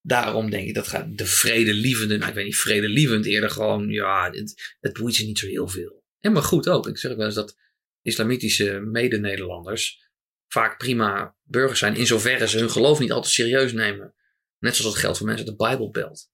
daarom 0.00 0.50
denk 0.50 0.68
ik 0.68 0.74
dat 0.74 0.88
gaat 0.88 1.18
de 1.18 1.26
vredelievende, 1.26 2.16
nou 2.16 2.28
ik 2.28 2.34
weet 2.34 2.44
niet, 2.44 2.56
vredelievend 2.56 3.26
eerder 3.26 3.50
gewoon, 3.50 3.88
ja, 3.88 4.30
het, 4.30 4.76
het 4.80 4.92
boeit 4.92 5.14
ze 5.14 5.24
niet 5.24 5.38
zo 5.38 5.46
heel 5.46 5.68
veel. 5.68 6.04
En 6.20 6.32
maar 6.32 6.42
goed 6.42 6.68
ook, 6.68 6.88
ik 6.88 6.98
zeg 6.98 7.10
ook 7.10 7.16
wel 7.16 7.26
eens 7.26 7.34
dat 7.34 7.56
islamitische 8.02 8.80
mede-Nederlanders 8.80 10.10
vaak 10.46 10.78
prima 10.78 11.36
burgers 11.42 11.78
zijn, 11.78 11.96
in 11.96 12.06
zoverre 12.06 12.48
ze 12.48 12.58
hun 12.58 12.70
geloof 12.70 12.98
niet 12.98 13.12
altijd 13.12 13.32
serieus 13.32 13.72
nemen. 13.72 14.14
Net 14.58 14.76
zoals 14.76 14.92
dat 14.92 15.00
geldt 15.00 15.18
voor 15.18 15.26
mensen 15.26 15.46
uit 15.46 15.58
de 15.58 15.64
Bijbelbelt. 15.64 16.30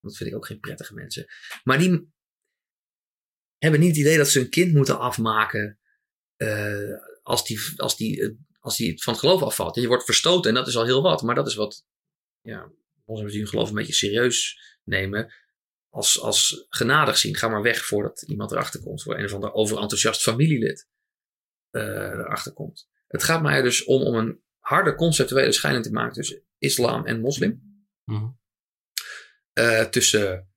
Dat 0.00 0.16
vind 0.16 0.30
ik 0.30 0.36
ook 0.36 0.46
geen 0.46 0.60
prettige 0.60 0.94
mensen. 0.94 1.26
Maar 1.64 1.78
die 1.78 2.12
hebben 3.58 3.80
niet 3.80 3.88
het 3.88 3.98
idee 3.98 4.16
dat 4.16 4.28
ze 4.28 4.38
hun 4.38 4.48
kind 4.48 4.74
moeten 4.74 4.98
afmaken 4.98 5.78
eh, 6.36 6.94
als, 7.22 7.44
die, 7.44 7.60
als, 7.76 7.96
die, 7.96 8.22
eh, 8.22 8.30
als 8.60 8.76
die 8.76 9.02
van 9.02 9.12
het 9.12 9.22
geloof 9.22 9.42
afvalt. 9.42 9.74
Je 9.74 9.86
wordt 9.86 10.04
verstoten 10.04 10.50
en 10.50 10.56
dat 10.56 10.66
is 10.66 10.76
al 10.76 10.84
heel 10.84 11.02
wat. 11.02 11.22
Maar 11.22 11.34
dat 11.34 11.46
is 11.46 11.54
wat 11.54 11.86
ja, 12.40 12.72
moslims 13.04 13.30
die 13.30 13.40
hun 13.40 13.50
geloof 13.50 13.68
een 13.68 13.74
beetje 13.74 13.92
serieus 13.92 14.60
nemen. 14.84 15.32
Als, 15.88 16.20
als 16.20 16.66
genadig 16.68 17.18
zien. 17.18 17.36
Ga 17.36 17.48
maar 17.48 17.62
weg 17.62 17.84
voordat 17.84 18.22
iemand 18.22 18.52
erachter 18.52 18.80
komt. 18.80 19.02
Voor 19.02 19.18
een 19.18 19.24
of 19.24 19.32
ander 19.32 19.52
overenthousiast 19.52 20.22
familielid 20.22 20.88
eh, 21.70 21.82
erachter 21.82 22.52
komt. 22.52 22.88
Het 23.06 23.22
gaat 23.22 23.42
mij 23.42 23.62
dus 23.62 23.84
om 23.84 24.02
om 24.02 24.14
een 24.14 24.42
harde 24.58 24.94
conceptuele 24.94 25.52
scheiding 25.52 25.84
te 25.84 25.92
maken 25.92 26.12
tussen 26.12 26.42
islam 26.58 27.06
en 27.06 27.20
moslim. 27.20 27.84
Mhm. 28.04 28.28
Eh, 29.52 29.84
tussen 29.84 30.50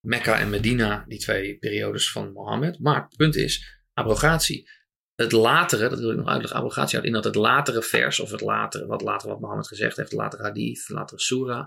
Mekka 0.00 0.38
en 0.38 0.50
Medina, 0.50 1.04
die 1.08 1.18
twee 1.18 1.58
periodes 1.58 2.12
van 2.12 2.32
Mohammed. 2.32 2.78
Maar 2.78 3.02
het 3.02 3.16
punt 3.16 3.36
is, 3.36 3.80
abrogatie. 3.92 4.68
Het 5.14 5.32
latere, 5.32 5.88
dat 5.88 5.98
wil 5.98 6.10
ik 6.10 6.16
nog 6.16 6.28
uitleggen, 6.28 6.56
abrogatie 6.56 6.92
houdt 6.92 7.06
in 7.06 7.12
dat 7.12 7.24
het 7.24 7.34
latere 7.34 7.82
vers, 7.82 8.20
of 8.20 8.30
het 8.30 8.40
latere, 8.40 8.86
wat 8.86 9.02
later 9.02 9.28
wat 9.28 9.40
Mohammed 9.40 9.66
gezegd 9.66 9.96
heeft, 9.96 10.10
het 10.10 10.18
latere 10.18 10.42
hadith, 10.42 10.86
de 10.86 10.94
latere 10.94 11.20
surah, 11.20 11.66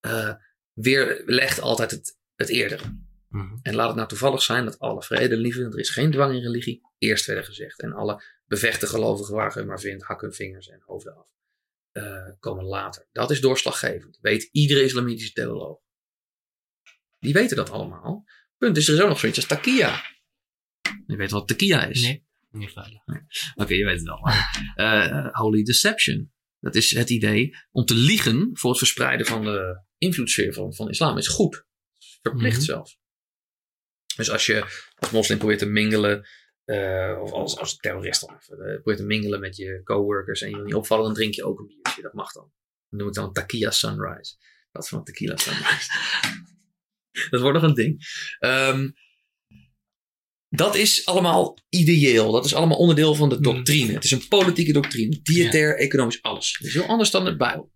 eh, 0.00 0.34
weer 0.72 1.22
legt 1.26 1.60
altijd 1.60 1.90
het, 1.90 2.18
het 2.36 2.48
eerdere. 2.48 2.82
Mhm. 3.28 3.56
En 3.62 3.74
laat 3.74 3.86
het 3.86 3.96
nou 3.96 4.08
toevallig 4.08 4.42
zijn 4.42 4.64
dat 4.64 4.78
alle 4.78 5.02
vrede 5.02 5.36
liefde, 5.36 5.64
er 5.64 5.78
is 5.78 5.90
geen 5.90 6.10
dwang 6.10 6.34
in 6.34 6.42
religie, 6.42 6.80
eerst 6.98 7.26
werden 7.26 7.44
gezegd. 7.44 7.80
En 7.80 7.92
alle 7.92 8.22
bevechte 8.46 8.86
gelovigen 8.86 9.34
waar 9.34 9.58
je 9.58 9.64
maar 9.64 9.80
vindt, 9.80 10.04
hak 10.04 10.20
hun 10.20 10.32
vingers 10.32 10.68
en 10.68 10.82
hoofden 10.84 11.16
af, 11.16 11.30
eh, 11.92 12.28
komen 12.38 12.64
later. 12.64 13.08
Dat 13.12 13.30
is 13.30 13.40
doorslaggevend. 13.40 14.18
Weet 14.20 14.48
iedere 14.52 14.82
islamitische 14.84 15.32
theoloog. 15.32 15.78
Die 17.18 17.32
weten 17.32 17.56
dat 17.56 17.70
allemaal. 17.70 18.24
Punt 18.56 18.76
is, 18.76 18.88
er 18.88 18.94
is 18.94 19.00
ook 19.00 19.08
nog 19.08 19.18
zoiets 19.18 19.38
als 19.38 19.46
takia. 19.48 20.02
Je 21.06 21.16
weet 21.16 21.30
wat 21.30 21.48
takia 21.48 21.84
is. 21.84 22.02
Nee, 22.02 22.26
niet 22.50 22.72
veilig. 22.72 23.02
Oké, 23.54 23.74
je 23.74 23.84
weet 23.84 23.98
het 23.98 24.06
wel. 24.06 24.20
Eh, 24.74 25.26
holy 25.32 25.62
deception. 25.62 26.32
Dat 26.58 26.74
is 26.74 26.90
het 26.90 27.10
idee 27.10 27.56
om 27.70 27.84
te 27.84 27.94
liegen 27.94 28.50
voor 28.52 28.70
het 28.70 28.78
verspreiden 28.78 29.26
van 29.26 29.44
de 29.44 29.84
invloedssfeer 29.98 30.52
van, 30.52 30.74
van 30.74 30.88
islam. 30.88 31.18
Is 31.18 31.28
goed. 31.28 31.64
Verplicht 32.22 32.56
Mhm. 32.56 32.64
zelfs. 32.64 32.98
Dus 34.16 34.30
als 34.30 34.46
je 34.46 34.84
als 34.94 35.10
moslim 35.10 35.38
probeert 35.38 35.58
te 35.58 35.66
mingelen, 35.66 36.28
eh, 36.70 37.20
of 37.22 37.32
als, 37.32 37.58
als 37.58 37.76
terrorist 37.76 38.20
dan 38.20 38.36
even, 38.36 38.56
probeert 38.56 38.96
te 38.96 39.04
mingelen 39.04 39.40
met 39.40 39.56
je 39.56 39.80
coworkers 39.84 40.42
en 40.42 40.50
je 40.50 40.54
wil 40.56 40.64
niet 40.64 40.74
opvallen, 40.74 41.04
dan 41.04 41.14
drink 41.14 41.34
je 41.34 41.44
ook 41.44 41.58
een 41.58 41.66
biertje. 41.66 42.02
Dat 42.02 42.12
mag 42.12 42.32
dan. 42.32 42.52
Dan 42.88 42.98
noem 42.98 43.08
ik 43.08 43.14
dan 43.14 43.32
takia 43.32 43.70
sunrise. 43.70 44.34
Dat 44.72 44.88
van 44.88 45.04
tequila 45.04 45.36
sunrise. 45.36 45.90
dat 47.30 47.40
wordt 47.40 47.60
nog 47.60 47.68
een 47.68 47.74
ding. 47.74 48.06
Ehm, 48.38 48.90
dat 50.48 50.74
is 50.74 51.06
allemaal 51.06 51.58
ideeel. 51.68 52.32
Dat 52.32 52.44
is 52.44 52.54
allemaal 52.54 52.78
onderdeel 52.78 53.14
van 53.14 53.28
de 53.28 53.34
Hmm. 53.34 53.44
doctrine. 53.44 53.92
Het 53.92 54.04
is 54.04 54.10
een 54.10 54.28
politieke 54.28 54.72
doctrine. 54.72 55.20
Dietair, 55.22 55.78
economisch, 55.78 56.22
alles. 56.22 56.56
Het 56.58 56.66
is 56.66 56.74
heel 56.74 56.86
anders 56.86 57.10
dan 57.10 57.24
de 57.24 57.36
Bijbel. 57.36 57.72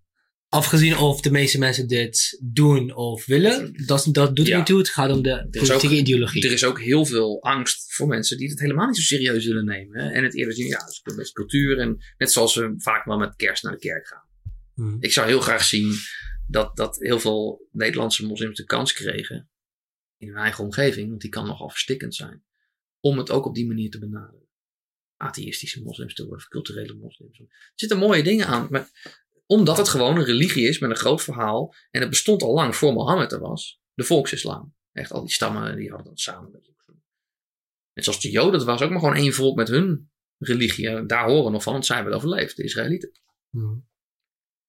Afgezien 0.55 0.97
of 0.97 1.21
de 1.21 1.31
meeste 1.31 1.59
mensen 1.59 1.89
dit 1.89 2.41
doen 2.43 2.95
of 2.95 3.27
willen, 3.27 3.87
dat, 3.87 4.09
dat 4.13 4.37
doet 4.37 4.45
er 4.47 4.51
Ja. 4.53 4.57
niet 4.57 4.67
toe. 4.67 4.79
Het 4.79 4.89
gaat 4.89 5.11
om 5.11 5.23
de 5.23 5.47
politieke 5.51 5.87
ook- 5.87 5.93
ideologie. 6.01 6.45
Er 6.47 6.53
is 6.53 6.65
ook 6.65 6.81
heel 6.81 7.05
veel 7.05 7.43
angst 7.43 7.95
voor 7.95 8.07
mensen 8.07 8.37
die 8.37 8.49
het 8.51 8.61
helemaal 8.61 8.87
niet 8.87 8.97
zo 8.97 9.03
serieus 9.03 9.47
willen 9.47 9.65
nemen. 9.65 10.01
hè. 10.01 10.11
En 10.11 10.25
het 10.25 10.35
eerder 10.37 10.55
zien, 10.55 10.67
ja, 10.67 10.79
het 10.79 10.91
is 10.91 11.01
een 11.03 11.17
beetje 11.17 11.33
cultuur. 11.33 11.79
En 11.79 11.99
net 12.19 12.33
zoals 12.33 12.55
we 12.55 12.75
vaak 12.77 13.05
wel 13.05 13.19
met 13.19 13.37
kerst 13.37 13.63
naar 13.63 13.73
de 13.73 13.79
kerk 13.79 14.07
gaan. 14.07 14.29
Mhm. 14.75 14.97
Ik 15.01 15.13
zou 15.13 15.27
heel 15.27 15.41
graag 15.41 15.65
zien 15.65 15.93
dat, 16.49 16.77
dat 16.77 16.97
heel 16.99 17.21
veel 17.21 17.69
Nederlandse 17.73 18.27
moslims 18.27 18.57
de 18.57 18.65
kans 18.65 18.93
kregen. 18.93 19.49
In 20.19 20.29
hun 20.29 20.37
eigen 20.37 20.65
omgeving, 20.65 21.09
want 21.09 21.21
die 21.21 21.31
kan 21.31 21.47
nogal 21.47 21.71
verstikkend 21.71 22.15
zijn. 22.15 22.45
Om 23.01 23.19
het 23.19 23.31
ook 23.31 23.47
op 23.47 23.55
die 23.55 23.67
manier 23.67 23.91
te 23.91 23.99
benaderen. 23.99 24.49
Atheïstische 25.17 25.83
moslims 25.83 26.15
te 26.15 26.23
worden, 26.23 26.39
of 26.45 26.49
culturele 26.51 26.95
moslims. 26.95 27.39
Er 27.39 27.47
zitten 27.75 27.99
mooie 27.99 28.23
dingen 28.23 28.47
aan. 28.47 28.67
Maar 28.71 28.91
omdat 29.47 29.77
het 29.77 29.89
gewoon 29.89 30.17
een 30.17 30.25
religie 30.25 30.69
is 30.69 30.79
met 30.79 30.91
een 30.91 30.97
groot 30.97 31.23
verhaal. 31.23 31.75
En 31.91 32.01
het 32.01 32.11
bestond 32.11 32.43
al 32.43 32.55
lang 32.55 32.77
voor 32.77 32.93
Mohammed 32.93 33.33
er 33.33 33.41
was. 33.41 33.81
De 33.95 34.05
volksislam. 34.05 34.75
Echt 34.93 35.13
al 35.13 35.21
die 35.21 35.33
stammen 35.33 35.77
die 35.77 35.89
hadden 35.89 36.07
dat 36.07 36.21
samen. 36.21 36.63
Net 37.95 38.05
zoals 38.05 38.21
de 38.21 38.31
Joden, 38.31 38.53
dat 38.53 38.65
was 38.65 38.83
ook 38.83 38.91
maar 38.91 38.99
gewoon 38.99 39.15
één 39.15 39.33
volk 39.33 39.57
met 39.57 39.69
hun 39.69 40.11
religie. 40.39 40.89
En 40.89 41.07
daar 41.07 41.29
horen 41.29 41.45
we 41.45 41.51
nog 41.51 41.63
van, 41.63 41.73
want 41.73 41.87
zij 41.87 41.97
hebben 41.97 42.15
het 42.15 42.23
overleefd. 42.23 42.57
De 42.57 42.63
Israëlieten. 42.63 43.11
Mhm. 43.51 43.75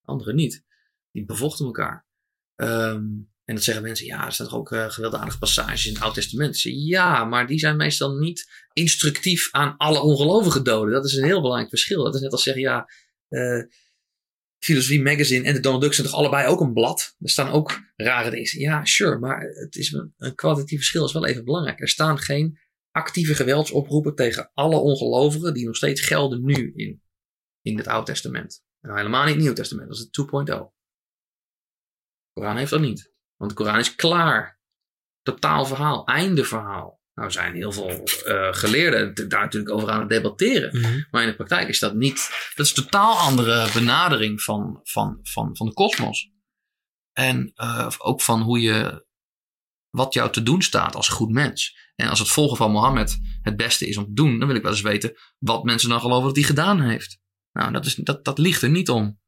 Anderen 0.02 0.36
niet. 0.36 0.66
Die 1.12 1.26
bevochten 1.26 1.66
elkaar. 1.66 2.08
Ehm, 2.56 3.04
en 3.44 3.56
dat 3.56 3.64
zeggen 3.64 3.84
mensen, 3.84 4.06
ja, 4.06 4.26
er 4.26 4.32
staan 4.32 4.48
toch 4.48 4.56
ook 4.56 4.72
eh, 4.72 4.90
gewelddadige 4.90 5.38
passages 5.38 5.86
in 5.86 5.94
het 5.94 6.02
Oude 6.02 6.20
Testament. 6.20 6.62
Ja, 6.62 7.26
maar 7.26 7.48
die 7.48 7.60
zijn 7.60 7.76
meestal 7.76 8.18
niet 8.18 8.66
instructief 8.74 9.52
aan 9.52 9.78
alle 9.78 10.02
ongelovigen 10.02 10.64
doden. 10.64 10.94
Dat 10.94 11.06
is 11.06 11.16
een 11.16 11.24
heel 11.24 11.42
belangrijk 11.42 11.70
verschil. 11.70 12.04
Dat 12.04 12.16
is 12.16 12.22
net 12.22 12.32
als 12.32 12.44
zeggen, 12.44 12.62
ja, 12.64 12.90
eh 13.28 13.64
Filosofie 14.59 15.01
Magazine 15.01 15.45
en 15.45 15.53
de 15.53 15.59
Donald 15.59 15.82
Duck 15.82 15.93
zijn 15.93 16.08
toch 16.08 16.16
allebei 16.16 16.48
ook 16.48 16.61
een 16.61 16.74
blad? 16.74 17.16
Er 17.19 17.30
staan 17.30 17.51
ook 17.51 17.80
rare 17.95 18.30
dingen. 18.30 18.59
Ja, 18.59 18.85
sure, 18.85 19.19
maar 19.19 19.42
het 19.42 19.75
is 19.75 19.92
een, 19.92 20.35
kwalitatief 20.35 20.77
verschil 20.77 21.06
is 21.06 21.14
wel 21.14 21.25
even 21.25 21.45
belangrijk. 21.45 21.80
Er 21.80 21.90
staan 21.90 22.19
geen 22.19 22.59
actieve 22.92 23.35
geweldsoproepen 23.35 24.16
tegen 24.16 24.51
alle 24.53 24.75
ongelovigen 24.75 25.53
die 25.53 25.66
nog 25.66 25.75
steeds 25.75 26.01
gelden 26.01 26.45
nu 26.45 26.74
in, 26.75 27.01
in 27.61 27.77
het 27.77 27.88
Oude 27.88 28.06
Testament. 28.11 28.64
En 28.82 28.95
helemaal 28.95 29.24
niet 29.24 29.34
het 29.34 29.43
Nieuw 29.43 29.53
Testament, 29.53 29.88
dat 29.88 29.98
is 29.98 30.03
het 30.03 30.27
2.0. 30.32 30.74
De 32.34 32.42
Koran 32.42 32.58
heeft 32.58 32.72
dat 32.72 32.82
niet. 32.82 33.14
Want 33.35 33.51
de 33.51 33.58
Koran 33.58 33.80
is 33.80 33.95
klaar. 33.95 34.59
Totaal 35.22 35.66
verhaal, 35.66 36.06
einde 36.06 36.43
verhaal. 36.43 37.03
Nou 37.16 37.32
zijn 37.32 37.56
heel 37.56 37.72
veel 37.72 38.03
eh, 38.03 38.53
geleerden 38.53 39.30
daar 39.30 39.42
natuurlijk 39.42 39.74
over 39.74 39.90
aan 39.90 40.00
het 40.00 40.10
debatteren. 40.10 40.80
Mhm. 40.80 41.02
Maar 41.11 41.22
in 41.22 41.27
de 41.27 41.35
praktijk 41.35 41.68
is 41.68 41.80
dat 41.80 41.95
niet. 41.95 42.52
Dat 42.56 42.66
is 42.66 42.77
een 42.77 42.84
totaal 42.84 43.18
andere 43.18 43.69
benadering 43.74 44.42
van, 44.42 44.80
van, 44.84 45.19
van, 45.24 45.56
van 45.58 45.66
de 45.66 45.74
kosmos. 45.74 46.30
En 47.14 47.52
eh, 47.56 47.92
ook 47.98 48.22
van 48.22 48.42
hoe 48.42 48.61
je, 48.61 49.06
wat 49.90 50.14
jou 50.14 50.32
te 50.32 50.44
doen 50.44 50.61
staat 50.61 50.95
als 50.95 51.08
goed 51.08 51.32
mens. 51.32 51.77
En 51.95 52.10
als 52.10 52.19
het 52.19 52.30
volgen 52.30 52.58
van 52.58 52.72
Mohammed 52.72 53.19
het 53.42 53.56
beste 53.56 53.88
is 53.88 53.98
om 53.98 54.06
te 54.06 54.14
doen, 54.14 54.40
dan 54.40 54.48
wil 54.48 54.58
ik 54.58 54.64
wel 54.64 54.72
eens 54.72 54.82
weten 54.82 55.14
wat 55.38 55.64
mensen 55.64 55.90
dan 55.90 56.02
geloven 56.02 56.26
dat 56.27 56.35
hij 56.35 56.45
gedaan 56.45 56.82
heeft. 56.82 57.19
Nou, 57.52 57.72
dat, 57.72 57.85
is, 57.85 57.95
dat, 57.95 58.26
dat 58.26 58.38
ligt 58.38 58.61
er 58.61 58.69
niet 58.69 58.90
om. 58.90 59.19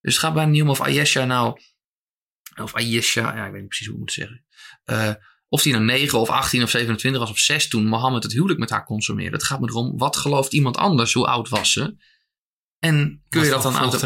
Dus 0.00 0.12
het 0.12 0.22
gaat 0.22 0.34
bijna 0.34 0.50
niet 0.50 0.62
om 0.62 0.70
of 0.70 0.80
Ayesha 0.80 1.24
nou, 1.24 1.60
of 2.56 2.74
Ayesha, 2.74 3.36
ja, 3.36 3.46
ik 3.46 3.52
weet 3.52 3.60
niet 3.60 3.68
precies 3.68 3.86
hoe 3.86 3.94
ik 3.94 4.00
moet 4.00 4.12
zeggen. 4.12 4.44
Eh, 4.84 5.14
of 5.48 5.62
die 5.62 5.72
nou 5.72 5.84
9 5.84 6.18
of 6.18 6.28
18 6.28 6.62
of 6.62 6.70
27 6.70 7.20
was 7.20 7.30
of 7.30 7.38
6 7.38 7.68
toen 7.68 7.86
Mohammed 7.86 8.22
het 8.22 8.32
huwelijk 8.32 8.58
met 8.58 8.70
haar 8.70 8.84
consumeerde. 8.84 9.36
Het 9.36 9.44
gaat 9.44 9.60
me 9.60 9.68
erom, 9.68 9.98
wat 9.98 10.16
gelooft 10.16 10.52
iemand 10.52 10.76
anders? 10.76 11.12
Hoe 11.12 11.26
oud 11.26 11.48
was 11.48 11.72
ze? 11.72 11.96
En 12.78 13.22
kun 13.28 13.44
je 13.44 13.50
dat 13.50 13.62
dan 13.62 13.76
automatisch... 13.76 14.00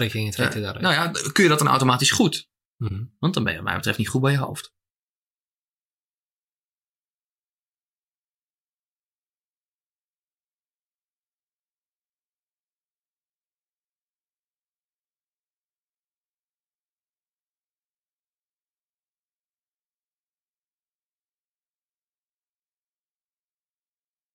nou 0.83 0.95
ja, 0.95 1.31
kun 1.33 1.43
je 1.43 1.49
dat 1.49 1.59
dan 1.59 1.69
automatisch 1.69 2.11
goed? 2.11 2.49
Mhm. 2.77 3.05
Want 3.19 3.35
dan 3.35 3.45
ben 3.45 3.53
je 3.53 3.59
wat 3.59 3.69
mij 3.69 3.77
betreft 3.77 3.99
niet 3.99 4.09
goed 4.09 4.21
bij 4.21 4.33
je 4.33 4.39
hoofd. 4.39 4.77